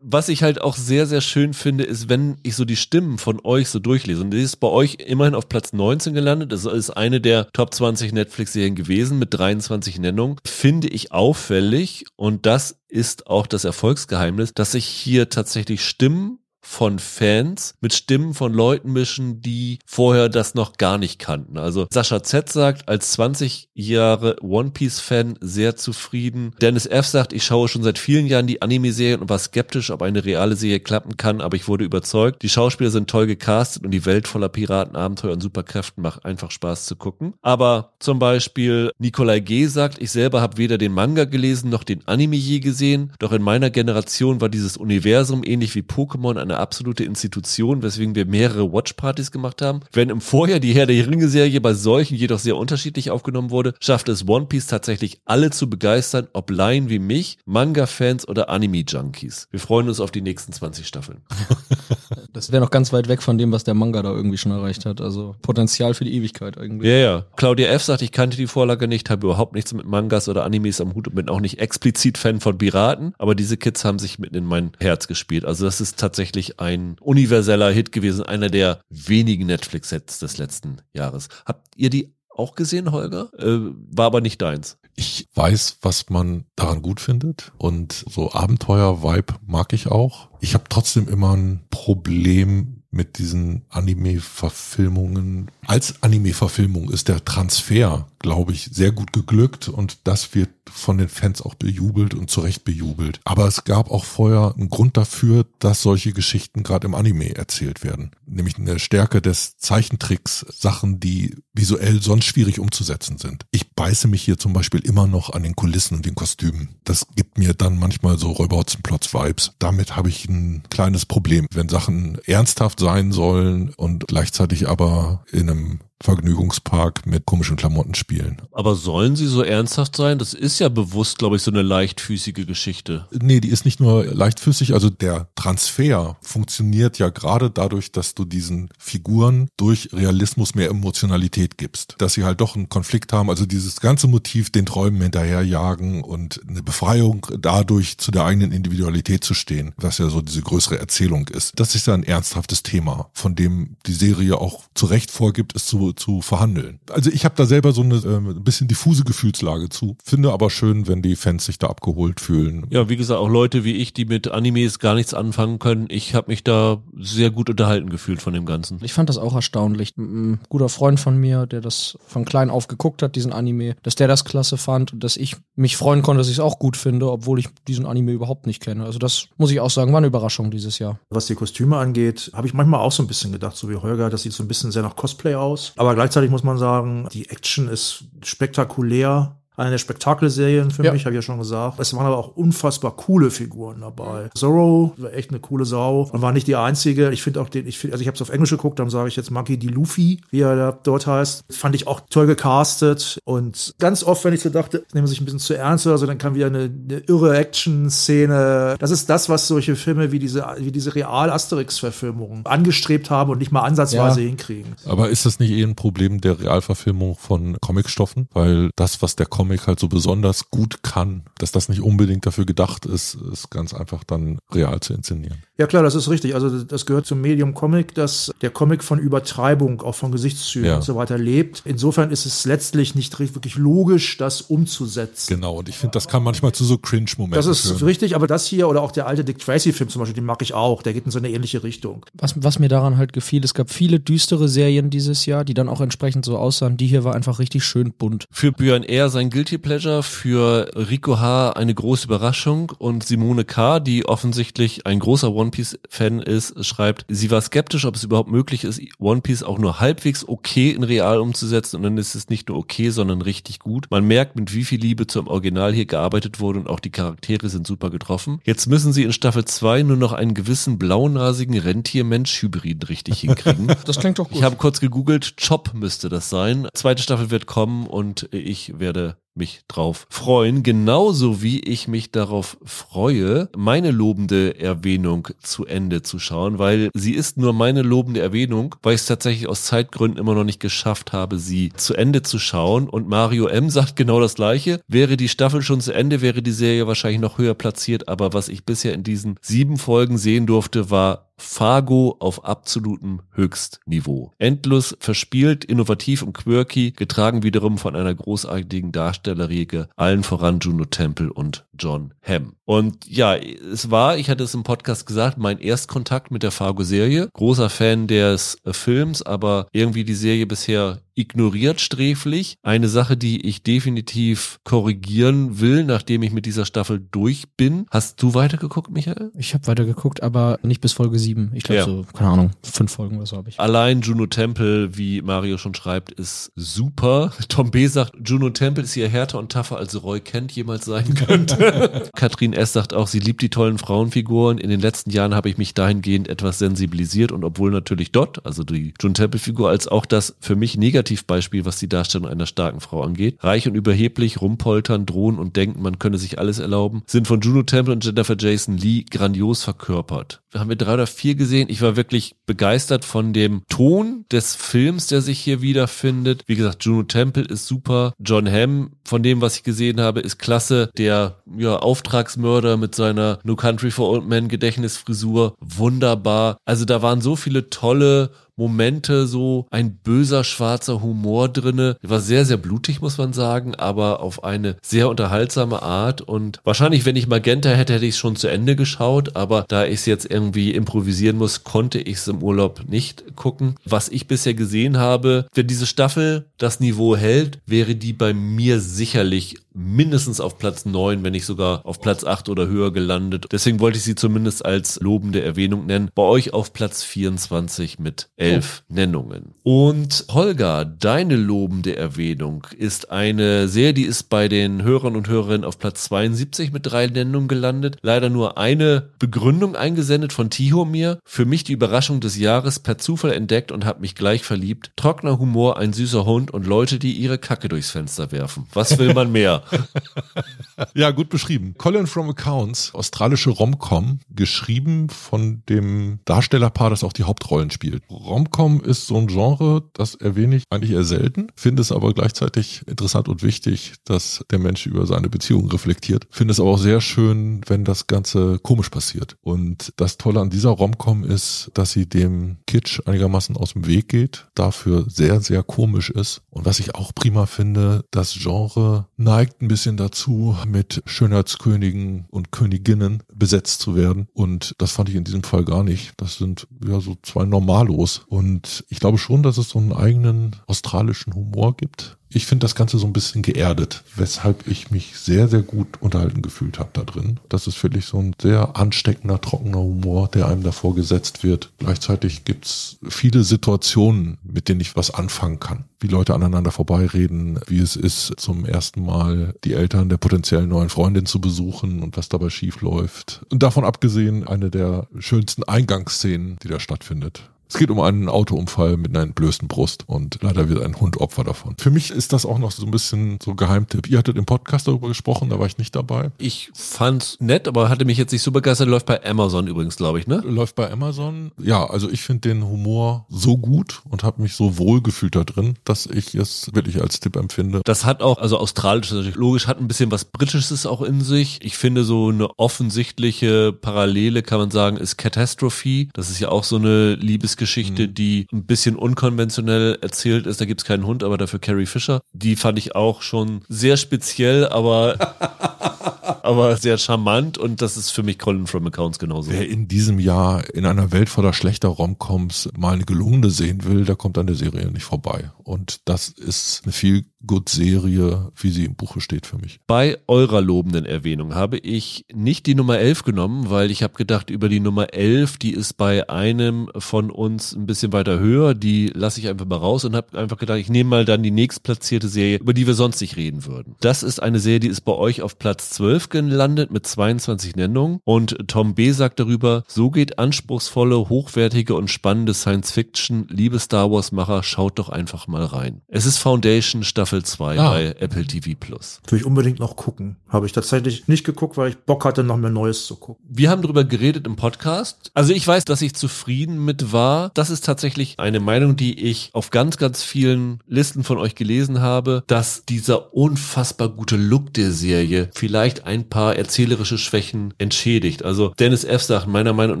Was 0.00 0.28
ich 0.28 0.42
halt 0.42 0.60
auch 0.60 0.76
sehr, 0.76 1.06
sehr 1.06 1.20
schön 1.20 1.54
finde, 1.54 1.84
ist, 1.84 2.08
wenn 2.08 2.36
ich 2.42 2.54
so 2.56 2.64
die 2.64 2.76
Stimmen 2.76 3.18
von 3.18 3.40
euch 3.44 3.68
so 3.68 3.78
durchlese. 3.78 4.20
Und 4.20 4.30
die 4.30 4.42
ist 4.42 4.56
bei 4.56 4.68
euch 4.68 4.98
immerhin 5.04 5.34
auf 5.34 5.48
Platz 5.48 5.72
19 5.72 6.14
gelandet. 6.14 6.52
Das 6.52 6.64
ist 6.64 6.90
eine 6.90 7.20
der 7.20 7.50
Top 7.52 7.72
20 7.72 8.12
Netflix-Serien 8.12 8.74
gewesen 8.74 9.18
mit 9.18 9.32
23 9.32 9.98
Nennungen. 9.98 10.36
Finde 10.46 10.88
ich 10.88 11.12
auffällig. 11.12 12.04
Und 12.16 12.46
das 12.46 12.78
ist 12.88 13.26
auch 13.26 13.46
das 13.46 13.64
Erfolgsgeheimnis, 13.64 14.54
dass 14.54 14.72
sich 14.72 14.86
hier 14.86 15.28
tatsächlich 15.28 15.84
Stimmen 15.84 16.38
von 16.68 16.98
Fans 16.98 17.74
mit 17.80 17.94
Stimmen 17.94 18.34
von 18.34 18.52
Leuten 18.52 18.92
mischen, 18.92 19.40
die 19.40 19.78
vorher 19.86 20.28
das 20.28 20.54
noch 20.54 20.76
gar 20.76 20.98
nicht 20.98 21.18
kannten. 21.18 21.58
Also 21.58 21.86
Sascha 21.90 22.22
Z 22.22 22.50
sagt, 22.50 22.88
als 22.88 23.12
20 23.12 23.70
Jahre 23.72 24.36
One 24.42 24.72
Piece 24.72 25.00
Fan 25.00 25.38
sehr 25.40 25.76
zufrieden. 25.76 26.54
Dennis 26.60 26.84
F 26.84 27.06
sagt, 27.06 27.32
ich 27.32 27.44
schaue 27.44 27.68
schon 27.68 27.84
seit 27.84 27.98
vielen 27.98 28.26
Jahren 28.26 28.48
die 28.48 28.60
Anime-Serien 28.60 29.20
und 29.20 29.30
war 29.30 29.38
skeptisch, 29.38 29.90
ob 29.90 30.02
eine 30.02 30.24
reale 30.24 30.56
Serie 30.56 30.80
klappen 30.80 31.16
kann, 31.16 31.40
aber 31.40 31.56
ich 31.56 31.68
wurde 31.68 31.84
überzeugt. 31.84 32.42
Die 32.42 32.48
Schauspieler 32.48 32.90
sind 32.90 33.08
toll 33.08 33.26
gecastet 33.26 33.84
und 33.84 33.92
die 33.92 34.04
Welt 34.04 34.26
voller 34.26 34.48
Piraten, 34.48 34.96
Abenteuer 34.96 35.32
und 35.32 35.42
Superkräften 35.42 36.02
macht 36.02 36.24
einfach 36.24 36.50
Spaß 36.50 36.84
zu 36.84 36.96
gucken. 36.96 37.34
Aber 37.42 37.92
zum 38.00 38.18
Beispiel 38.18 38.90
Nikolai 38.98 39.40
G. 39.40 39.66
sagt, 39.66 40.02
ich 40.02 40.10
selber 40.10 40.40
habe 40.42 40.58
weder 40.58 40.78
den 40.78 40.92
Manga 40.92 41.24
gelesen 41.24 41.70
noch 41.70 41.84
den 41.84 42.06
Anime 42.06 42.36
je 42.36 42.58
gesehen, 42.58 43.12
doch 43.20 43.32
in 43.32 43.42
meiner 43.42 43.70
Generation 43.70 44.40
war 44.40 44.48
dieses 44.48 44.76
Universum 44.76 45.42
ähnlich 45.44 45.74
wie 45.74 45.82
Pokémon 45.82 46.36
eine 46.36 46.55
absolute 46.58 47.04
Institution, 47.04 47.82
weswegen 47.82 48.14
wir 48.14 48.26
mehrere 48.26 48.72
Watchpartys 48.72 49.30
gemacht 49.30 49.62
haben. 49.62 49.80
Wenn 49.92 50.10
im 50.10 50.20
Vorjahr 50.20 50.60
die 50.60 50.72
Herr 50.72 50.86
der 50.86 51.06
Ringe-Serie 51.06 51.60
bei 51.60 51.74
solchen 51.74 52.16
jedoch 52.16 52.38
sehr 52.38 52.56
unterschiedlich 52.56 53.10
aufgenommen 53.10 53.50
wurde, 53.50 53.74
schaffte 53.80 54.12
es 54.12 54.28
One 54.28 54.46
Piece 54.46 54.66
tatsächlich 54.66 55.20
alle 55.24 55.50
zu 55.50 55.68
begeistern, 55.68 56.28
ob 56.32 56.50
Laien 56.50 56.88
wie 56.88 56.98
mich, 56.98 57.38
Manga-Fans 57.44 58.26
oder 58.28 58.48
Anime-Junkies. 58.48 59.48
Wir 59.50 59.60
freuen 59.60 59.88
uns 59.88 60.00
auf 60.00 60.10
die 60.10 60.22
nächsten 60.22 60.52
20 60.52 60.86
Staffeln. 60.86 61.22
Das 62.32 62.52
wäre 62.52 62.62
noch 62.62 62.70
ganz 62.70 62.92
weit 62.92 63.08
weg 63.08 63.22
von 63.22 63.38
dem, 63.38 63.50
was 63.50 63.64
der 63.64 63.72
Manga 63.72 64.02
da 64.02 64.10
irgendwie 64.10 64.36
schon 64.36 64.52
erreicht 64.52 64.84
hat. 64.84 65.00
Also 65.00 65.34
Potenzial 65.40 65.94
für 65.94 66.04
die 66.04 66.14
Ewigkeit 66.14 66.58
eigentlich. 66.58 66.90
Ja, 66.90 66.98
ja. 66.98 67.24
Claudia 67.36 67.68
F. 67.68 67.82
sagt, 67.82 68.02
ich 68.02 68.12
kannte 68.12 68.36
die 68.36 68.46
Vorlage 68.46 68.88
nicht, 68.88 69.08
habe 69.08 69.26
überhaupt 69.26 69.54
nichts 69.54 69.72
mit 69.72 69.86
Mangas 69.86 70.28
oder 70.28 70.44
Animes 70.44 70.80
am 70.82 70.94
Hut 70.94 71.08
und 71.08 71.14
bin 71.14 71.30
auch 71.30 71.40
nicht 71.40 71.60
explizit 71.60 72.18
Fan 72.18 72.40
von 72.40 72.58
Piraten, 72.58 73.14
aber 73.18 73.34
diese 73.34 73.56
Kids 73.56 73.86
haben 73.86 73.98
sich 73.98 74.18
mitten 74.18 74.34
in 74.34 74.44
mein 74.44 74.72
Herz 74.78 75.08
gespielt. 75.08 75.46
Also 75.46 75.64
das 75.64 75.80
ist 75.80 75.98
tatsächlich 75.98 76.45
ein 76.58 76.96
universeller 77.00 77.70
Hit 77.70 77.92
gewesen, 77.92 78.24
einer 78.24 78.48
der 78.48 78.80
wenigen 78.88 79.46
Netflix-Sets 79.46 80.18
des 80.18 80.38
letzten 80.38 80.78
Jahres. 80.92 81.28
Habt 81.44 81.68
ihr 81.76 81.90
die 81.90 82.14
auch 82.30 82.54
gesehen, 82.54 82.92
Holger? 82.92 83.30
Äh, 83.38 83.72
war 83.90 84.06
aber 84.06 84.20
nicht 84.20 84.40
deins. 84.42 84.78
Ich 84.94 85.26
weiß, 85.34 85.78
was 85.82 86.08
man 86.08 86.44
daran 86.56 86.82
gut 86.82 87.00
findet 87.00 87.52
und 87.58 88.04
so 88.08 88.32
Abenteuer-Vibe 88.32 89.34
mag 89.46 89.72
ich 89.72 89.88
auch. 89.88 90.28
Ich 90.40 90.54
habe 90.54 90.64
trotzdem 90.68 91.08
immer 91.08 91.36
ein 91.36 91.60
Problem 91.70 92.82
mit 92.90 93.18
diesen 93.18 93.66
Anime-Verfilmungen. 93.68 95.50
Als 95.66 96.02
Anime-Verfilmung 96.02 96.90
ist 96.90 97.08
der 97.08 97.24
Transfer, 97.24 98.06
glaube 98.18 98.52
ich, 98.52 98.70
sehr 98.72 98.92
gut 98.92 99.12
geglückt 99.12 99.68
und 99.68 99.98
das 100.04 100.34
wird 100.34 100.50
von 100.70 100.98
den 100.98 101.08
Fans 101.08 101.42
auch 101.42 101.54
bejubelt 101.54 102.14
und 102.14 102.30
zu 102.30 102.40
Recht 102.40 102.64
bejubelt. 102.64 103.20
Aber 103.24 103.46
es 103.46 103.64
gab 103.64 103.90
auch 103.90 104.04
vorher 104.04 104.54
einen 104.56 104.68
Grund 104.68 104.96
dafür, 104.96 105.46
dass 105.58 105.82
solche 105.82 106.12
Geschichten 106.12 106.62
gerade 106.62 106.86
im 106.86 106.94
Anime 106.94 107.36
erzählt 107.36 107.84
werden. 107.84 108.10
Nämlich 108.26 108.56
eine 108.56 108.78
Stärke 108.78 109.22
des 109.22 109.58
Zeichentricks, 109.58 110.46
Sachen, 110.50 111.00
die 111.00 111.36
visuell 111.54 112.02
sonst 112.02 112.24
schwierig 112.24 112.58
umzusetzen 112.58 113.18
sind. 113.18 113.46
Ich 113.50 113.74
beiße 113.74 114.08
mich 114.08 114.22
hier 114.22 114.38
zum 114.38 114.52
Beispiel 114.52 114.80
immer 114.80 115.06
noch 115.06 115.30
an 115.30 115.42
den 115.42 115.56
Kulissen 115.56 115.96
und 115.96 116.06
den 116.06 116.14
Kostümen. 116.14 116.76
Das 116.84 117.06
gibt 117.14 117.38
mir 117.38 117.54
dann 117.54 117.78
manchmal 117.78 118.18
so 118.18 118.30
Räuberhotzenplotz-Vibes. 118.32 119.52
Damit 119.58 119.96
habe 119.96 120.08
ich 120.08 120.28
ein 120.28 120.62
kleines 120.70 121.06
Problem, 121.06 121.46
wenn 121.52 121.68
Sachen 121.68 122.18
ernsthaft 122.26 122.80
sein 122.80 123.12
sollen 123.12 123.72
und 123.76 124.08
gleichzeitig 124.08 124.68
aber 124.68 125.24
in 125.30 125.50
einem 125.50 125.80
Vergnügungspark 126.02 127.06
mit 127.06 127.26
komischen 127.26 127.56
Klamotten 127.56 127.94
spielen. 127.94 128.42
Aber 128.52 128.74
sollen 128.74 129.16
sie 129.16 129.26
so 129.26 129.42
ernsthaft 129.42 129.96
sein? 129.96 130.18
Das 130.18 130.34
ist 130.34 130.58
ja 130.58 130.68
bewusst, 130.68 131.18
glaube 131.18 131.36
ich, 131.36 131.42
so 131.42 131.50
eine 131.50 131.62
leichtfüßige 131.62 132.46
Geschichte. 132.46 133.06
Nee, 133.12 133.40
die 133.40 133.48
ist 133.48 133.64
nicht 133.64 133.80
nur 133.80 134.04
leichtfüßig, 134.04 134.74
also 134.74 134.90
der 134.90 135.28
Transfer 135.34 136.16
funktioniert 136.20 136.98
ja 136.98 137.08
gerade 137.08 137.50
dadurch, 137.50 137.92
dass 137.92 138.14
du 138.14 138.24
diesen 138.24 138.68
Figuren 138.78 139.48
durch 139.56 139.88
Realismus 139.92 140.54
mehr 140.54 140.68
Emotionalität 140.68 141.56
gibst. 141.58 141.96
Dass 141.98 142.14
sie 142.14 142.24
halt 142.24 142.40
doch 142.40 142.56
einen 142.56 142.68
Konflikt 142.68 143.12
haben, 143.12 143.30
also 143.30 143.46
dieses 143.46 143.80
ganze 143.80 144.06
Motiv, 144.06 144.50
den 144.50 144.66
Träumen 144.66 145.00
hinterherjagen 145.00 146.02
und 146.02 146.40
eine 146.48 146.62
Befreiung 146.62 147.26
dadurch 147.38 147.98
zu 147.98 148.10
der 148.10 148.24
eigenen 148.24 148.52
Individualität 148.52 149.24
zu 149.24 149.34
stehen, 149.34 149.72
was 149.76 149.98
ja 149.98 150.08
so 150.08 150.20
diese 150.20 150.42
größere 150.42 150.78
Erzählung 150.78 151.28
ist. 151.28 151.52
Das 151.56 151.74
ist 151.74 151.86
ja 151.86 151.94
ein 151.94 152.04
ernsthaftes 152.04 152.62
Thema, 152.62 153.10
von 153.12 153.34
dem 153.34 153.76
die 153.86 153.92
Serie 153.92 154.38
auch 154.38 154.64
zu 154.74 154.86
Recht 154.86 155.10
vorgibt, 155.10 155.54
es 155.56 155.66
zu, 155.66 155.85
zu 155.92 156.20
verhandeln. 156.20 156.80
Also 156.90 157.10
ich 157.10 157.24
habe 157.24 157.34
da 157.36 157.46
selber 157.46 157.72
so 157.72 157.82
eine 157.82 157.96
äh, 157.96 158.16
ein 158.16 158.44
bisschen 158.44 158.68
diffuse 158.68 159.04
Gefühlslage 159.04 159.68
zu, 159.68 159.96
finde 160.04 160.32
aber 160.32 160.50
schön, 160.50 160.88
wenn 160.88 161.02
die 161.02 161.16
Fans 161.16 161.44
sich 161.46 161.58
da 161.58 161.68
abgeholt 161.68 162.20
fühlen. 162.20 162.66
Ja, 162.70 162.88
wie 162.88 162.96
gesagt, 162.96 163.20
auch 163.20 163.28
Leute 163.28 163.64
wie 163.64 163.74
ich, 163.74 163.92
die 163.92 164.04
mit 164.04 164.28
Animes 164.28 164.78
gar 164.78 164.94
nichts 164.94 165.14
anfangen 165.14 165.58
können. 165.58 165.86
Ich 165.88 166.14
habe 166.14 166.30
mich 166.30 166.44
da 166.44 166.82
sehr 166.98 167.30
gut 167.30 167.50
unterhalten 167.50 167.90
gefühlt 167.90 168.22
von 168.22 168.32
dem 168.32 168.46
Ganzen. 168.46 168.78
Ich 168.82 168.92
fand 168.92 169.08
das 169.08 169.18
auch 169.18 169.34
erstaunlich. 169.34 169.96
Ein 169.96 170.40
guter 170.48 170.68
Freund 170.68 171.00
von 171.00 171.16
mir, 171.16 171.46
der 171.46 171.60
das 171.60 171.98
von 172.06 172.24
klein 172.24 172.50
auf 172.50 172.68
geguckt 172.68 173.02
hat, 173.02 173.16
diesen 173.16 173.32
Anime, 173.32 173.76
dass 173.82 173.94
der 173.94 174.08
das 174.08 174.24
klasse 174.24 174.56
fand 174.56 174.92
und 174.92 175.04
dass 175.04 175.16
ich 175.16 175.36
mich 175.54 175.76
freuen 175.76 176.02
konnte, 176.02 176.18
dass 176.18 176.28
ich 176.28 176.34
es 176.34 176.40
auch 176.40 176.58
gut 176.58 176.76
finde, 176.76 177.10
obwohl 177.10 177.38
ich 177.38 177.48
diesen 177.66 177.86
Anime 177.86 178.12
überhaupt 178.12 178.46
nicht 178.46 178.62
kenne. 178.62 178.84
Also 178.84 178.98
das 178.98 179.28
muss 179.36 179.50
ich 179.50 179.60
auch 179.60 179.70
sagen, 179.70 179.92
war 179.92 179.98
eine 179.98 180.06
Überraschung 180.06 180.50
dieses 180.50 180.78
Jahr. 180.78 180.98
Was 181.10 181.26
die 181.26 181.34
Kostüme 181.34 181.76
angeht, 181.76 182.30
habe 182.34 182.46
ich 182.46 182.54
manchmal 182.54 182.80
auch 182.80 182.92
so 182.92 183.02
ein 183.02 183.06
bisschen 183.06 183.32
gedacht, 183.32 183.56
so 183.56 183.68
wie 183.70 183.76
Holger, 183.76 184.10
das 184.10 184.22
sieht 184.22 184.32
so 184.32 184.42
ein 184.42 184.48
bisschen 184.48 184.72
sehr 184.72 184.82
nach 184.82 184.96
Cosplay 184.96 185.34
aus. 185.34 185.72
Aber 185.76 185.94
gleichzeitig 185.94 186.30
muss 186.30 186.42
man 186.42 186.58
sagen, 186.58 187.08
die 187.12 187.28
Action 187.28 187.68
ist 187.68 188.04
spektakulär. 188.22 189.38
Eine 189.56 189.70
der 189.70 189.78
Spektakelserien 189.78 190.70
für 190.70 190.84
Ja. 190.84 190.92
mich, 190.92 191.04
habe 191.06 191.14
ich 191.14 191.18
ja 191.18 191.22
schon 191.22 191.38
gesagt. 191.38 191.78
Es 191.80 191.94
waren 191.94 192.06
aber 192.06 192.18
auch 192.18 192.36
unfassbar 192.36 192.94
coole 192.96 193.30
Figuren 193.30 193.80
dabei. 193.80 194.28
Zorro 194.34 194.92
war 194.96 195.12
echt 195.14 195.30
eine 195.30 195.40
coole 195.40 195.64
Sau 195.64 196.08
und 196.12 196.22
war 196.22 196.32
nicht 196.32 196.46
die 196.46 196.56
einzige. 196.56 197.10
Ich 197.10 197.22
finde 197.22 197.40
auch 197.40 197.48
den, 197.48 197.66
ich 197.66 197.78
finde, 197.78 197.94
also 197.94 198.02
ich 198.02 198.08
habe 198.08 198.14
es 198.16 198.22
auf 198.22 198.30
Englisch 198.30 198.50
geguckt, 198.50 198.78
dann 198.78 198.90
sage 198.90 199.08
ich 199.08 199.16
jetzt 199.16 199.30
Monkey 199.30 199.58
D. 199.58 199.68
Luffy, 199.68 200.20
wie 200.30 200.40
er 200.40 200.56
da 200.56 200.78
dort 200.82 201.06
heißt. 201.06 201.44
Fand 201.50 201.74
ich 201.74 201.86
auch 201.86 202.00
toll 202.10 202.26
gecastet 202.26 203.18
und 203.24 203.74
ganz 203.78 204.02
oft, 204.04 204.24
wenn 204.24 204.34
ich 204.34 204.40
so 204.40 204.50
dachte, 204.50 204.84
nehmen 204.92 205.06
sie 205.06 205.12
sich 205.12 205.20
ein 205.20 205.24
bisschen 205.24 205.38
zu 205.40 205.56
ernst 205.56 205.86
oder 205.86 205.98
so, 205.98 206.06
dann 206.06 206.18
kam 206.18 206.34
wieder 206.34 206.46
eine, 206.46 206.70
eine 206.88 206.98
irre 207.06 207.36
Action-Szene. 207.36 208.76
Das 208.78 208.90
ist 208.90 209.08
das, 209.08 209.28
was 209.28 209.48
solche 209.48 209.76
Filme 209.76 210.12
wie 210.12 210.18
diese, 210.18 210.44
wie 210.58 210.72
diese 210.72 210.94
Real-Asterix-Verfilmungen 210.94 212.44
angestrebt 212.46 213.10
haben 213.10 213.30
und 213.30 213.38
nicht 213.38 213.52
mal 213.52 213.60
ansatzweise 213.62 214.20
Ja. 214.20 214.26
hinkriegen. 214.28 214.74
Aber 214.86 215.08
ist 215.08 215.26
das 215.26 215.38
nicht 215.38 215.50
eh 215.50 215.62
ein 215.62 215.74
Problem 215.74 216.20
der 216.20 216.40
Realverfilmung 216.40 217.16
von 217.16 217.56
Comicstoffen? 217.60 218.28
Weil 218.32 218.70
das, 218.76 219.02
was 219.02 219.16
der 219.16 219.26
Comic 219.26 219.45
halt 219.48 219.80
so 219.80 219.88
besonders 219.88 220.50
gut 220.50 220.82
kann, 220.82 221.22
dass 221.38 221.52
das 221.52 221.68
nicht 221.68 221.80
unbedingt 221.80 222.26
dafür 222.26 222.44
gedacht 222.46 222.86
ist, 222.86 223.14
ist 223.32 223.50
ganz 223.50 223.72
einfach 223.74 224.04
dann 224.04 224.38
real 224.52 224.80
zu 224.80 224.94
inszenieren. 224.94 225.38
Ja 225.58 225.66
klar, 225.66 225.82
das 225.82 225.94
ist 225.94 226.08
richtig. 226.10 226.34
Also 226.34 226.62
das 226.62 226.84
gehört 226.86 227.06
zum 227.06 227.20
Medium 227.20 227.54
Comic, 227.54 227.94
dass 227.94 228.30
der 228.42 228.50
Comic 228.50 228.84
von 228.84 228.98
Übertreibung, 228.98 229.80
auch 229.82 229.94
von 229.94 230.12
Gesichtszügen 230.12 230.68
Ja. 230.68 230.76
und 230.76 230.84
so 230.84 230.96
weiter 230.96 231.16
lebt. 231.18 231.62
Insofern 231.64 232.10
ist 232.10 232.26
es 232.26 232.44
letztlich 232.44 232.94
nicht 232.94 233.18
wirklich 233.18 233.56
logisch, 233.56 234.16
das 234.18 234.42
umzusetzen. 234.42 235.34
Genau, 235.34 235.56
und 235.58 235.68
ich 235.68 235.76
finde, 235.78 235.92
das 235.92 236.08
kann 236.08 236.22
manchmal 236.22 236.52
zu 236.52 236.64
so 236.64 236.76
Cringe-Momenten 236.78 237.36
Das 237.36 237.46
ist 237.46 237.66
führen. 237.68 237.84
richtig, 237.84 238.14
aber 238.14 238.26
das 238.26 238.46
hier 238.46 238.68
oder 238.68 238.82
auch 238.82 238.92
der 238.92 239.06
alte 239.06 239.24
Dick 239.24 239.38
Tracy-Film 239.38 239.88
zum 239.88 240.00
Beispiel, 240.00 240.14
den 240.14 240.24
mag 240.24 240.42
ich 240.42 240.52
auch. 240.54 240.82
Der 240.82 240.92
geht 240.92 241.04
in 241.06 241.10
so 241.10 241.18
eine 241.18 241.30
ähnliche 241.30 241.62
Richtung. 241.62 242.04
Was, 242.14 242.34
was 242.36 242.58
mir 242.58 242.68
daran 242.68 242.96
halt 242.98 243.12
gefiel, 243.12 243.44
es 243.44 243.54
gab 243.54 243.70
viele 243.70 244.00
düstere 244.00 244.48
Serien 244.48 244.90
dieses 244.90 245.24
Jahr, 245.26 245.44
die 245.44 245.54
dann 245.54 245.68
auch 245.68 245.80
entsprechend 245.80 246.24
so 246.24 246.36
aussahen. 246.36 246.76
Die 246.76 246.86
hier 246.86 247.04
war 247.04 247.14
einfach 247.14 247.38
richtig 247.38 247.64
schön 247.64 247.92
bunt. 247.92 248.26
Für 248.30 248.52
Björn 248.52 248.82
R. 248.82 249.08
sein 249.08 249.30
Guilty 249.36 249.58
Pleasure, 249.58 250.02
für 250.02 250.70
Rico 250.74 251.20
H. 251.20 251.50
eine 251.50 251.74
große 251.74 252.06
Überraschung 252.06 252.72
und 252.78 253.04
Simone 253.04 253.44
K., 253.44 253.80
die 253.80 254.06
offensichtlich 254.06 254.86
ein 254.86 254.98
großer 254.98 255.30
One 255.30 255.50
Piece-Fan 255.50 256.20
ist, 256.20 256.64
schreibt, 256.64 257.04
sie 257.10 257.30
war 257.30 257.42
skeptisch, 257.42 257.84
ob 257.84 257.96
es 257.96 258.04
überhaupt 258.04 258.30
möglich 258.30 258.64
ist, 258.64 258.80
One 258.98 259.20
Piece 259.20 259.42
auch 259.42 259.58
nur 259.58 259.78
halbwegs 259.78 260.26
okay 260.26 260.70
in 260.70 260.84
real 260.84 261.20
umzusetzen 261.20 261.76
und 261.76 261.82
dann 261.82 261.98
ist 261.98 262.14
es 262.14 262.30
nicht 262.30 262.48
nur 262.48 262.56
okay, 262.56 262.88
sondern 262.88 263.20
richtig 263.20 263.58
gut. 263.58 263.88
Man 263.90 264.06
merkt, 264.06 264.36
mit 264.36 264.54
wie 264.54 264.64
viel 264.64 264.80
Liebe 264.80 265.06
zum 265.06 265.26
Original 265.26 265.74
hier 265.74 265.84
gearbeitet 265.84 266.40
wurde 266.40 266.60
und 266.60 266.70
auch 266.70 266.80
die 266.80 266.88
Charaktere 266.88 267.50
sind 267.50 267.66
super 267.66 267.90
getroffen. 267.90 268.40
Jetzt 268.44 268.68
müssen 268.68 268.94
sie 268.94 269.02
in 269.02 269.12
Staffel 269.12 269.44
2 269.44 269.82
nur 269.82 269.98
noch 269.98 270.14
einen 270.14 270.32
gewissen 270.32 270.78
blaunasigen 270.78 271.58
Rentier-Mensch-Hybrid 271.58 272.88
richtig 272.88 273.20
hinkriegen. 273.20 273.66
Das 273.84 274.00
klingt 274.00 274.18
doch 274.18 274.30
gut. 274.30 274.38
Ich 274.38 274.42
habe 274.42 274.56
kurz 274.56 274.80
gegoogelt, 274.80 275.34
Chop 275.36 275.74
müsste 275.74 276.08
das 276.08 276.30
sein. 276.30 276.68
Zweite 276.72 277.02
Staffel 277.02 277.30
wird 277.30 277.44
kommen 277.44 277.86
und 277.86 278.30
ich 278.32 278.78
werde 278.78 279.18
mich 279.36 279.62
drauf 279.68 280.06
freuen, 280.10 280.62
genauso 280.62 281.42
wie 281.42 281.60
ich 281.60 281.88
mich 281.88 282.10
darauf 282.10 282.56
freue, 282.64 283.48
meine 283.56 283.90
lobende 283.90 284.58
Erwähnung 284.58 285.28
zu 285.40 285.66
Ende 285.66 286.02
zu 286.02 286.18
schauen, 286.18 286.58
weil 286.58 286.90
sie 286.94 287.12
ist 287.12 287.36
nur 287.36 287.52
meine 287.52 287.82
lobende 287.82 288.20
Erwähnung, 288.20 288.74
weil 288.82 288.94
ich 288.94 289.02
es 289.02 289.06
tatsächlich 289.06 289.48
aus 289.48 289.64
Zeitgründen 289.64 290.18
immer 290.18 290.34
noch 290.34 290.44
nicht 290.44 290.60
geschafft 290.60 291.12
habe, 291.12 291.38
sie 291.38 291.72
zu 291.76 291.94
Ende 291.94 292.22
zu 292.22 292.38
schauen. 292.38 292.88
Und 292.88 293.08
Mario 293.08 293.46
M 293.46 293.70
sagt 293.70 293.96
genau 293.96 294.20
das 294.20 294.34
gleiche. 294.34 294.80
Wäre 294.88 295.16
die 295.16 295.28
Staffel 295.28 295.62
schon 295.62 295.80
zu 295.80 295.92
Ende, 295.92 296.20
wäre 296.20 296.42
die 296.42 296.52
Serie 296.52 296.86
wahrscheinlich 296.86 297.20
noch 297.20 297.38
höher 297.38 297.54
platziert, 297.54 298.08
aber 298.08 298.32
was 298.32 298.48
ich 298.48 298.64
bisher 298.64 298.94
in 298.94 299.02
diesen 299.02 299.36
sieben 299.40 299.76
Folgen 299.76 300.18
sehen 300.18 300.46
durfte, 300.46 300.90
war 300.90 301.26
Fargo 301.38 302.16
auf 302.18 302.44
absolutem 302.44 303.22
Höchstniveau. 303.32 304.32
Endlos 304.38 304.96
verspielt, 305.00 305.64
innovativ 305.64 306.22
und 306.22 306.32
quirky, 306.32 306.92
getragen 306.92 307.42
wiederum 307.42 307.78
von 307.78 307.94
einer 307.94 308.14
großartigen 308.14 308.92
Darstellerriege, 308.92 309.88
allen 309.96 310.22
voran 310.22 310.60
Juno 310.60 310.86
Temple 310.86 311.32
und 311.32 311.66
John 311.78 312.14
Hamm. 312.22 312.55
Und 312.66 313.06
ja, 313.08 313.36
es 313.36 313.90
war, 313.90 314.18
ich 314.18 314.28
hatte 314.28 314.44
es 314.44 314.52
im 314.54 314.64
Podcast 314.64 315.06
gesagt, 315.06 315.38
mein 315.38 315.58
Erstkontakt 315.58 316.30
mit 316.30 316.42
der 316.42 316.50
Fargo-Serie. 316.50 317.28
Großer 317.32 317.70
Fan 317.70 318.06
des 318.08 318.58
äh, 318.64 318.72
Films, 318.72 319.22
aber 319.22 319.68
irgendwie 319.72 320.04
die 320.04 320.14
Serie 320.14 320.46
bisher 320.46 320.98
ignoriert 321.18 321.80
sträflich. 321.80 322.56
Eine 322.62 322.88
Sache, 322.88 323.16
die 323.16 323.46
ich 323.46 323.62
definitiv 323.62 324.58
korrigieren 324.64 325.60
will, 325.60 325.82
nachdem 325.84 326.22
ich 326.22 326.30
mit 326.30 326.44
dieser 326.44 326.66
Staffel 326.66 327.06
durch 327.10 327.44
bin. 327.56 327.86
Hast 327.90 328.20
du 328.22 328.34
weitergeguckt, 328.34 328.90
Michael? 328.90 329.30
Ich 329.38 329.54
habe 329.54 329.66
weitergeguckt, 329.66 330.22
aber 330.22 330.58
nicht 330.62 330.82
bis 330.82 330.92
Folge 330.92 331.18
7. 331.18 331.52
Ich 331.54 331.62
glaube 331.62 331.78
Ja. 331.78 331.84
so, 331.86 332.04
keine 332.14 332.30
Ahnung, 332.32 332.50
fünf 332.62 332.92
Folgen 332.92 333.16
oder 333.16 333.24
so 333.24 333.36
habe 333.38 333.48
ich. 333.48 333.58
Allein 333.58 334.02
Juno 334.02 334.26
Temple, 334.26 334.98
wie 334.98 335.22
Mario 335.22 335.56
schon 335.56 335.74
schreibt, 335.74 336.12
ist 336.12 336.52
super. 336.54 337.32
Tom 337.48 337.70
B. 337.70 337.86
sagt, 337.86 338.12
Juno 338.22 338.50
Temple 338.50 338.84
ist 338.84 338.92
hier 338.92 339.08
härter 339.08 339.38
und 339.38 339.50
tougher, 339.50 339.78
als 339.78 340.02
Roy 340.02 340.20
Kent 340.20 340.52
jemals 340.52 340.84
sein 340.84 341.14
könnte. 341.26 342.10
Katrin 342.14 342.52
S. 342.56 342.72
sagt 342.72 342.94
auch, 342.94 343.06
sie 343.06 343.18
liebt 343.18 343.42
die 343.42 343.50
tollen 343.50 343.78
Frauenfiguren. 343.78 344.58
In 344.58 344.70
den 344.70 344.80
letzten 344.80 345.10
Jahren 345.10 345.34
habe 345.34 345.48
ich 345.48 345.58
mich 345.58 345.74
dahingehend 345.74 346.28
etwas 346.28 346.58
sensibilisiert 346.58 347.32
und 347.32 347.44
obwohl 347.44 347.70
natürlich 347.70 348.12
Dot, 348.12 348.44
also 348.44 348.64
die 348.64 348.94
Juno 349.00 349.14
Temple 349.14 349.40
Figur, 349.40 349.68
als 349.70 349.88
auch 349.88 350.06
das 350.06 350.36
für 350.40 350.56
mich 350.56 350.76
Negativbeispiel, 350.76 351.64
was 351.64 351.78
die 351.78 351.88
Darstellung 351.88 352.28
einer 352.28 352.46
starken 352.46 352.80
Frau 352.80 353.02
angeht. 353.02 353.38
Reich 353.40 353.68
und 353.68 353.74
überheblich, 353.74 354.40
rumpoltern, 354.40 355.06
drohen 355.06 355.38
und 355.38 355.56
denken, 355.56 355.82
man 355.82 355.98
könne 355.98 356.18
sich 356.18 356.38
alles 356.38 356.58
erlauben, 356.58 357.02
sind 357.06 357.26
von 357.26 357.40
Juno 357.40 357.62
Temple 357.62 357.94
und 357.94 358.04
Jennifer 358.04 358.36
Jason 358.38 358.76
Lee 358.76 359.04
grandios 359.08 359.62
verkörpert. 359.62 360.42
Haben 360.58 360.68
wir 360.68 360.76
drei 360.76 360.94
oder 360.94 361.06
vier 361.06 361.34
gesehen. 361.34 361.68
Ich 361.70 361.82
war 361.82 361.96
wirklich 361.96 362.34
begeistert 362.46 363.04
von 363.04 363.32
dem 363.32 363.62
Ton 363.68 364.24
des 364.30 364.54
Films, 364.54 365.06
der 365.06 365.20
sich 365.20 365.38
hier 365.38 365.62
wiederfindet. 365.62 366.42
Wie 366.46 366.56
gesagt, 366.56 366.84
Juno 366.84 367.04
Temple 367.04 367.44
ist 367.44 367.66
super. 367.66 368.14
John 368.18 368.50
Hamm, 368.50 368.92
von 369.04 369.22
dem, 369.22 369.40
was 369.40 369.56
ich 369.56 369.62
gesehen 369.62 370.00
habe, 370.00 370.20
ist 370.20 370.38
klasse. 370.38 370.90
Der 370.96 371.36
ja, 371.56 371.76
Auftragsmörder 371.76 372.76
mit 372.76 372.94
seiner 372.94 373.38
No 373.44 373.56
Country 373.56 373.90
for 373.90 374.10
Old 374.10 374.26
Men 374.26 374.48
Gedächtnisfrisur. 374.48 375.54
Wunderbar. 375.60 376.58
Also 376.64 376.84
da 376.84 377.02
waren 377.02 377.20
so 377.20 377.36
viele 377.36 377.70
tolle 377.70 378.30
Momente, 378.56 379.26
so 379.26 379.66
ein 379.70 379.96
böser 379.96 380.44
schwarzer 380.44 381.02
Humor 381.02 381.48
drinne. 381.48 381.96
War 382.02 382.20
sehr, 382.20 382.44
sehr 382.44 382.56
blutig, 382.56 383.00
muss 383.00 383.18
man 383.18 383.32
sagen, 383.32 383.74
aber 383.74 384.20
auf 384.20 384.44
eine 384.44 384.76
sehr 384.82 385.08
unterhaltsame 385.08 385.82
Art. 385.82 386.22
Und 386.22 386.60
wahrscheinlich, 386.64 387.04
wenn 387.04 387.16
ich 387.16 387.28
Magenta 387.28 387.68
hätte, 387.70 387.94
hätte 387.94 388.06
ich 388.06 388.14
es 388.14 388.18
schon 388.18 388.36
zu 388.36 388.48
Ende 388.48 388.76
geschaut, 388.76 389.36
aber 389.36 389.64
da 389.68 389.84
ich 389.84 389.94
es 389.94 390.06
jetzt 390.06 390.30
irgendwie 390.30 390.72
improvisieren 390.72 391.36
muss, 391.36 391.64
konnte 391.64 391.98
ich 391.98 392.16
es 392.16 392.28
im 392.28 392.42
Urlaub 392.42 392.84
nicht 392.88 393.36
gucken. 393.36 393.74
Was 393.84 394.08
ich 394.08 394.26
bisher 394.26 394.54
gesehen 394.54 394.96
habe, 394.96 395.46
wenn 395.54 395.66
diese 395.66 395.86
Staffel 395.86 396.46
das 396.58 396.80
Niveau 396.80 397.16
hält, 397.16 397.58
wäre 397.66 397.94
die 397.94 398.12
bei 398.12 398.32
mir 398.32 398.80
sicherlich 398.80 399.56
mindestens 399.76 400.40
auf 400.40 400.58
Platz 400.58 400.86
9, 400.86 401.22
wenn 401.22 401.32
nicht 401.32 401.44
sogar 401.44 401.84
auf 401.84 402.00
Platz 402.00 402.24
8 402.24 402.48
oder 402.48 402.66
höher 402.66 402.92
gelandet. 402.92 403.46
Deswegen 403.52 403.78
wollte 403.80 403.98
ich 403.98 404.04
sie 404.04 404.14
zumindest 404.14 404.64
als 404.64 404.98
lobende 405.00 405.42
Erwähnung 405.42 405.86
nennen. 405.86 406.10
Bei 406.14 406.22
euch 406.22 406.54
auf 406.54 406.72
Platz 406.72 407.02
24 407.02 407.98
mit 407.98 408.28
elf 408.36 408.82
Nennungen. 408.88 409.54
Und 409.62 410.24
Holger, 410.32 410.84
deine 410.84 411.36
lobende 411.36 411.96
Erwähnung 411.96 412.66
ist 412.76 413.10
eine 413.10 413.68
Serie, 413.68 413.94
die 413.94 414.04
ist 414.04 414.24
bei 414.24 414.48
den 414.48 414.82
Hörern 414.82 415.14
und 415.14 415.28
Hörerinnen 415.28 415.64
auf 415.64 415.78
Platz 415.78 416.04
72 416.04 416.72
mit 416.72 416.86
drei 416.86 417.06
Nennungen 417.06 417.48
gelandet. 417.48 417.98
Leider 418.02 418.30
nur 418.30 418.58
eine 418.58 419.10
Begründung 419.18 419.76
eingesendet 419.76 420.32
von 420.32 420.48
Tihomir. 420.48 421.18
Für 421.24 421.44
mich 421.44 421.64
die 421.64 421.72
Überraschung 421.72 422.20
des 422.20 422.38
Jahres 422.38 422.78
per 422.78 422.96
Zufall 422.98 423.32
entdeckt 423.32 423.72
und 423.72 423.84
habe 423.84 424.00
mich 424.00 424.14
gleich 424.14 424.42
verliebt. 424.42 424.92
Trockener 424.96 425.38
Humor, 425.38 425.76
ein 425.76 425.92
süßer 425.92 426.24
Hund 426.24 426.50
und 426.50 426.66
Leute, 426.66 426.98
die 426.98 427.12
ihre 427.12 427.38
Kacke 427.38 427.68
durchs 427.68 427.90
Fenster 427.90 428.32
werfen. 428.32 428.66
Was 428.72 428.98
will 428.98 429.12
man 429.12 429.32
mehr? 429.32 429.62
Ja, 430.94 431.10
gut 431.10 431.30
beschrieben. 431.30 431.74
Colin 431.78 432.06
from 432.06 432.28
Accounts, 432.28 432.94
australische 432.94 433.50
Romcom, 433.50 434.20
geschrieben 434.30 435.08
von 435.08 435.62
dem 435.68 436.20
Darstellerpaar, 436.24 436.90
das 436.90 437.04
auch 437.04 437.12
die 437.12 437.24
Hauptrollen 437.24 437.70
spielt. 437.70 438.02
Romcom 438.10 438.82
ist 438.82 439.06
so 439.06 439.16
ein 439.16 439.26
Genre, 439.26 439.84
das 439.94 440.14
erwähne 440.14 440.56
ich 440.56 440.64
eigentlich 440.70 440.92
eher 440.92 441.04
selten, 441.04 441.48
finde 441.56 441.82
es 441.82 441.92
aber 441.92 442.12
gleichzeitig 442.12 442.82
interessant 442.86 443.28
und 443.28 443.42
wichtig, 443.42 443.94
dass 444.04 444.44
der 444.50 444.58
Mensch 444.58 444.86
über 444.86 445.06
seine 445.06 445.28
Beziehung 445.28 445.70
reflektiert. 445.70 446.26
Finde 446.30 446.52
es 446.52 446.60
aber 446.60 446.70
auch 446.70 446.78
sehr 446.78 447.00
schön, 447.00 447.62
wenn 447.66 447.84
das 447.84 448.06
Ganze 448.06 448.58
komisch 448.58 448.90
passiert. 448.90 449.36
Und 449.40 449.92
das 449.96 450.18
Tolle 450.18 450.40
an 450.40 450.50
dieser 450.50 450.70
Romcom 450.70 451.24
ist, 451.24 451.70
dass 451.74 451.92
sie 451.92 452.06
dem 452.06 452.58
Kitsch 452.66 453.00
einigermaßen 453.06 453.56
aus 453.56 453.72
dem 453.72 453.86
Weg 453.86 454.08
geht, 454.08 454.46
dafür 454.54 455.06
sehr, 455.08 455.40
sehr 455.40 455.62
komisch 455.62 456.10
ist. 456.10 456.42
Und 456.50 456.66
was 456.66 456.80
ich 456.80 456.94
auch 456.94 457.14
prima 457.14 457.46
finde, 457.46 458.04
das 458.10 458.34
Genre 458.34 459.06
neigt 459.16 459.55
ein 459.60 459.68
bisschen 459.68 459.96
dazu, 459.96 460.56
mit 460.66 461.02
Schönheitskönigen 461.06 462.26
und 462.30 462.52
Königinnen 462.52 463.22
besetzt 463.32 463.80
zu 463.80 463.94
werden. 463.96 464.28
Und 464.32 464.74
das 464.78 464.92
fand 464.92 465.08
ich 465.08 465.14
in 465.14 465.24
diesem 465.24 465.42
Fall 465.42 465.64
gar 465.64 465.82
nicht. 465.82 466.12
Das 466.16 466.36
sind 466.36 466.66
ja 466.86 467.00
so 467.00 467.16
zwei 467.22 467.44
Normalos. 467.44 468.22
Und 468.28 468.84
ich 468.88 469.00
glaube 469.00 469.18
schon, 469.18 469.42
dass 469.42 469.58
es 469.58 469.70
so 469.70 469.78
einen 469.78 469.92
eigenen 469.92 470.56
australischen 470.66 471.34
Humor 471.34 471.76
gibt, 471.76 472.18
Ich 472.28 472.46
finde 472.46 472.64
das 472.64 472.74
Ganze 472.74 472.98
so 472.98 473.06
ein 473.06 473.12
bisschen 473.12 473.42
geerdet, 473.42 474.02
weshalb 474.16 474.66
ich 474.66 474.90
mich 474.90 475.16
sehr, 475.16 475.48
sehr 475.48 475.62
gut 475.62 476.00
unterhalten 476.00 476.42
gefühlt 476.42 476.78
habe 476.78 476.90
da 476.92 477.02
drin. 477.02 477.38
Das 477.48 477.66
ist 477.66 477.80
wirklich 477.82 478.06
so 478.06 478.18
ein 478.18 478.34
sehr 478.40 478.76
ansteckender, 478.76 479.40
trockener 479.40 479.78
Humor, 479.78 480.28
der 480.28 480.48
einem 480.48 480.62
davor 480.62 480.94
gesetzt 480.94 481.44
wird. 481.44 481.70
Gleichzeitig 481.78 482.44
gibt's 482.44 482.98
viele 483.08 483.44
Situationen, 483.44 484.38
mit 484.42 484.68
denen 484.68 484.80
ich 484.80 484.96
was 484.96 485.12
anfangen 485.12 485.60
kann. 485.60 485.84
Wie 486.00 486.08
Leute 486.08 486.34
aneinander 486.34 486.72
vorbeireden, 486.72 487.60
wie 487.68 487.78
es 487.78 487.96
ist, 487.96 488.34
zum 488.36 488.66
ersten 488.66 489.04
Mal 489.04 489.54
die 489.64 489.72
Eltern 489.72 490.08
der 490.08 490.18
potenziellen 490.18 490.68
neuen 490.68 490.88
Freundin 490.88 491.26
zu 491.26 491.40
besuchen 491.40 492.02
und 492.02 492.16
was 492.16 492.28
dabei 492.28 492.50
schief 492.50 492.80
läuft. 492.80 493.46
Und 493.50 493.62
davon 493.62 493.84
abgesehen, 493.84 494.46
eine 494.46 494.70
der 494.70 495.06
schönsten 495.18 495.62
Eingangsszenen, 495.64 496.58
die 496.62 496.68
da 496.68 496.80
stattfindet. 496.80 497.48
Es 497.68 497.78
geht 497.78 497.90
um 497.90 498.00
einen 498.00 498.28
Autounfall 498.28 498.96
mit 498.96 499.10
einer 499.10 499.22
entblößten 499.22 499.68
Brust 499.68 500.04
und 500.06 500.38
leider 500.42 500.68
wird 500.68 500.82
ein 500.82 501.00
Hund 501.00 501.16
Opfer 501.18 501.44
davon. 501.44 501.74
Für 501.78 501.90
mich 501.90 502.10
ist 502.10 502.32
das 502.32 502.46
auch 502.46 502.58
noch 502.58 502.70
so 502.70 502.84
ein 502.84 502.90
bisschen 502.90 503.38
so 503.42 503.54
Geheimtipp. 503.54 504.08
Ihr 504.08 504.18
hattet 504.18 504.36
im 504.36 504.44
Podcast 504.44 504.86
darüber 504.86 505.08
gesprochen, 505.08 505.50
da 505.50 505.58
war 505.58 505.66
ich 505.66 505.78
nicht 505.78 505.94
dabei. 505.96 506.30
Ich 506.38 506.70
fand's 506.74 507.38
nett, 507.40 507.66
aber 507.66 507.88
hatte 507.88 508.04
mich 508.04 508.18
jetzt 508.18 508.32
nicht 508.32 508.42
so 508.42 508.52
begeistert. 508.52 508.88
Läuft 508.88 509.06
bei 509.06 509.24
Amazon 509.24 509.66
übrigens, 509.66 509.96
glaube 509.96 510.20
ich, 510.20 510.26
ne? 510.26 510.42
Läuft 510.44 510.76
bei 510.76 510.90
Amazon. 510.90 511.50
Ja, 511.60 511.88
also 511.88 512.08
ich 512.08 512.22
finde 512.22 512.48
den 512.48 512.64
Humor 512.64 513.26
so 513.28 513.56
gut 513.56 514.02
und 514.08 514.22
habe 514.22 514.42
mich 514.42 514.54
so 514.54 514.78
wohl 514.78 515.02
gefühlt 515.02 515.34
da 515.34 515.44
drin, 515.44 515.74
dass 515.84 516.06
ich 516.06 516.34
es 516.34 516.70
wirklich 516.72 517.00
als 517.00 517.20
Tipp 517.20 517.36
empfinde. 517.36 517.80
Das 517.84 518.04
hat 518.04 518.22
auch, 518.22 518.38
also 518.38 518.58
australisch 518.58 519.10
natürlich 519.10 519.34
logisch, 519.34 519.66
hat 519.66 519.80
ein 519.80 519.88
bisschen 519.88 520.10
was 520.10 520.24
Britisches 520.24 520.86
auch 520.86 521.02
in 521.02 521.20
sich. 521.20 521.58
Ich 521.62 521.76
finde 521.76 522.04
so 522.04 522.28
eine 522.28 522.48
offensichtliche 522.58 523.72
Parallele 523.72 524.42
kann 524.42 524.58
man 524.58 524.70
sagen, 524.70 524.96
ist 524.96 525.16
Catastrophe. 525.16 526.08
Das 526.12 526.30
ist 526.30 526.38
ja 526.38 526.48
auch 526.48 526.64
so 526.64 526.76
eine 526.76 527.14
Liebes 527.14 527.55
Liebesgeschichte, 527.56 528.08
mhm. 528.08 528.14
die 528.14 528.46
ein 528.52 528.66
bisschen 528.66 528.96
unkonventionell 528.96 529.98
erzählt 530.00 530.46
ist. 530.46 530.60
Da 530.60 530.64
gibt's 530.64 530.84
keinen 530.84 531.06
Hund, 531.06 531.22
aber 531.22 531.38
dafür 531.38 531.58
Carrie 531.58 531.86
Fisher. 531.86 532.20
Die 532.32 532.56
fand 532.56 532.78
ich 532.78 532.94
auch 532.94 533.22
schon 533.22 533.62
sehr 533.68 533.96
speziell, 533.96 534.66
aber 534.66 535.16
aber 536.46 536.76
sehr 536.76 536.96
charmant 536.98 537.58
und 537.58 537.82
das 537.82 537.96
ist 537.96 538.10
für 538.10 538.22
mich 538.22 538.38
Colin 538.38 538.66
from 538.66 538.86
Accounts 538.86 539.18
genauso. 539.18 539.50
Wer 539.50 539.68
in 539.68 539.88
diesem 539.88 540.18
Jahr 540.18 540.62
in 540.74 540.86
einer 540.86 541.12
Welt 541.12 541.28
voller 541.28 541.52
schlechter 541.52 541.88
Romcoms 541.88 542.70
mal 542.78 542.94
eine 542.94 543.04
gelungene 543.04 543.50
sehen 543.50 543.84
will, 543.84 544.04
der 544.04 544.16
kommt 544.16 544.38
an 544.38 544.46
der 544.46 544.56
Serie 544.56 544.90
nicht 544.90 545.04
vorbei. 545.04 545.50
Und 545.64 546.00
das 546.04 546.28
ist 546.28 546.82
eine 546.84 546.92
viel 546.92 547.26
gut 547.46 547.68
Serie, 547.68 548.50
wie 548.56 548.70
sie 548.70 548.84
im 548.84 548.94
Buche 548.94 549.20
steht 549.20 549.46
für 549.46 549.58
mich. 549.58 549.80
Bei 549.86 550.18
eurer 550.26 550.60
lobenden 550.60 551.04
Erwähnung 551.04 551.54
habe 551.54 551.78
ich 551.78 552.24
nicht 552.32 552.66
die 552.66 552.74
Nummer 552.74 552.98
11 552.98 553.24
genommen, 553.24 553.70
weil 553.70 553.90
ich 553.90 554.02
habe 554.02 554.14
gedacht, 554.14 554.50
über 554.50 554.68
die 554.68 554.80
Nummer 554.80 555.12
11, 555.14 555.58
die 555.58 555.72
ist 555.72 555.96
bei 555.96 556.28
einem 556.28 556.90
von 556.96 557.30
uns 557.30 557.45
ein 557.46 557.86
bisschen 557.86 558.12
weiter 558.12 558.38
höher, 558.38 558.74
die 558.74 559.08
lasse 559.14 559.40
ich 559.40 559.48
einfach 559.48 559.66
mal 559.66 559.76
raus 559.76 560.04
und 560.04 560.14
habe 560.16 560.38
einfach 560.38 560.58
gedacht, 560.58 560.78
ich 560.78 560.88
nehme 560.88 561.10
mal 561.10 561.24
dann 561.24 561.42
die 561.42 561.50
nächstplatzierte 561.50 562.28
Serie, 562.28 562.58
über 562.58 562.74
die 562.74 562.86
wir 562.86 562.94
sonst 562.94 563.20
nicht 563.20 563.36
reden 563.36 563.66
würden. 563.66 563.96
Das 564.00 564.22
ist 564.22 564.42
eine 564.42 564.58
Serie, 564.58 564.80
die 564.80 564.88
ist 564.88 565.02
bei 565.02 565.12
euch 565.12 565.42
auf 565.42 565.58
Platz 565.58 565.90
12 565.90 566.28
gelandet 566.28 566.90
mit 566.90 567.06
22 567.06 567.76
Nennungen 567.76 568.20
und 568.24 568.56
Tom 568.68 568.94
B. 568.94 569.12
sagt 569.12 569.40
darüber, 569.40 569.84
so 569.88 570.10
geht 570.10 570.38
anspruchsvolle, 570.38 571.28
hochwertige 571.28 571.94
und 571.94 572.10
spannende 572.10 572.54
Science 572.54 572.90
Fiction, 572.90 573.46
liebe 573.50 573.78
Star 573.78 574.10
Wars 574.10 574.32
Macher, 574.32 574.62
schaut 574.62 574.98
doch 574.98 575.08
einfach 575.08 575.46
mal 575.46 575.64
rein. 575.64 576.02
Es 576.08 576.26
ist 576.26 576.38
Foundation 576.38 577.02
Staffel 577.02 577.44
2 577.44 577.78
ah. 577.78 577.90
bei 577.90 578.16
Apple 578.18 578.46
TV 578.46 578.76
Plus. 578.78 579.20
Will 579.28 579.38
ich 579.38 579.44
unbedingt 579.44 579.78
noch 579.78 579.96
gucken. 579.96 580.36
Habe 580.48 580.66
ich 580.66 580.72
tatsächlich 580.72 581.28
nicht 581.28 581.44
geguckt, 581.44 581.76
weil 581.76 581.90
ich 581.90 581.98
Bock 581.98 582.24
hatte, 582.24 582.44
noch 582.44 582.56
mehr 582.56 582.70
Neues 582.70 583.06
zu 583.06 583.16
gucken. 583.16 583.44
Wir 583.48 583.70
haben 583.70 583.82
darüber 583.82 584.04
geredet 584.04 584.46
im 584.46 584.56
Podcast. 584.56 585.30
Also 585.34 585.52
ich 585.52 585.66
weiß, 585.66 585.84
dass 585.84 586.02
ich 586.02 586.14
zufrieden 586.14 586.84
mit 586.84 587.12
war. 587.12 587.35
Das 587.54 587.70
ist 587.70 587.84
tatsächlich 587.84 588.34
eine 588.38 588.60
Meinung, 588.60 588.96
die 588.96 589.28
ich 589.28 589.50
auf 589.52 589.70
ganz, 589.70 589.96
ganz 589.96 590.22
vielen 590.22 590.80
Listen 590.86 591.24
von 591.24 591.38
euch 591.38 591.54
gelesen 591.54 592.00
habe, 592.00 592.44
dass 592.46 592.84
dieser 592.84 593.34
unfassbar 593.34 594.08
gute 594.08 594.36
Look 594.36 594.74
der 594.74 594.92
Serie 594.92 595.50
vielleicht 595.54 596.04
ein 596.06 596.28
paar 596.28 596.56
erzählerische 596.56 597.18
Schwächen 597.18 597.74
entschädigt. 597.78 598.44
Also 598.44 598.72
Dennis 598.78 599.04
F. 599.04 599.22
sagt, 599.22 599.46
meiner 599.46 599.72
Meinung 599.72 600.00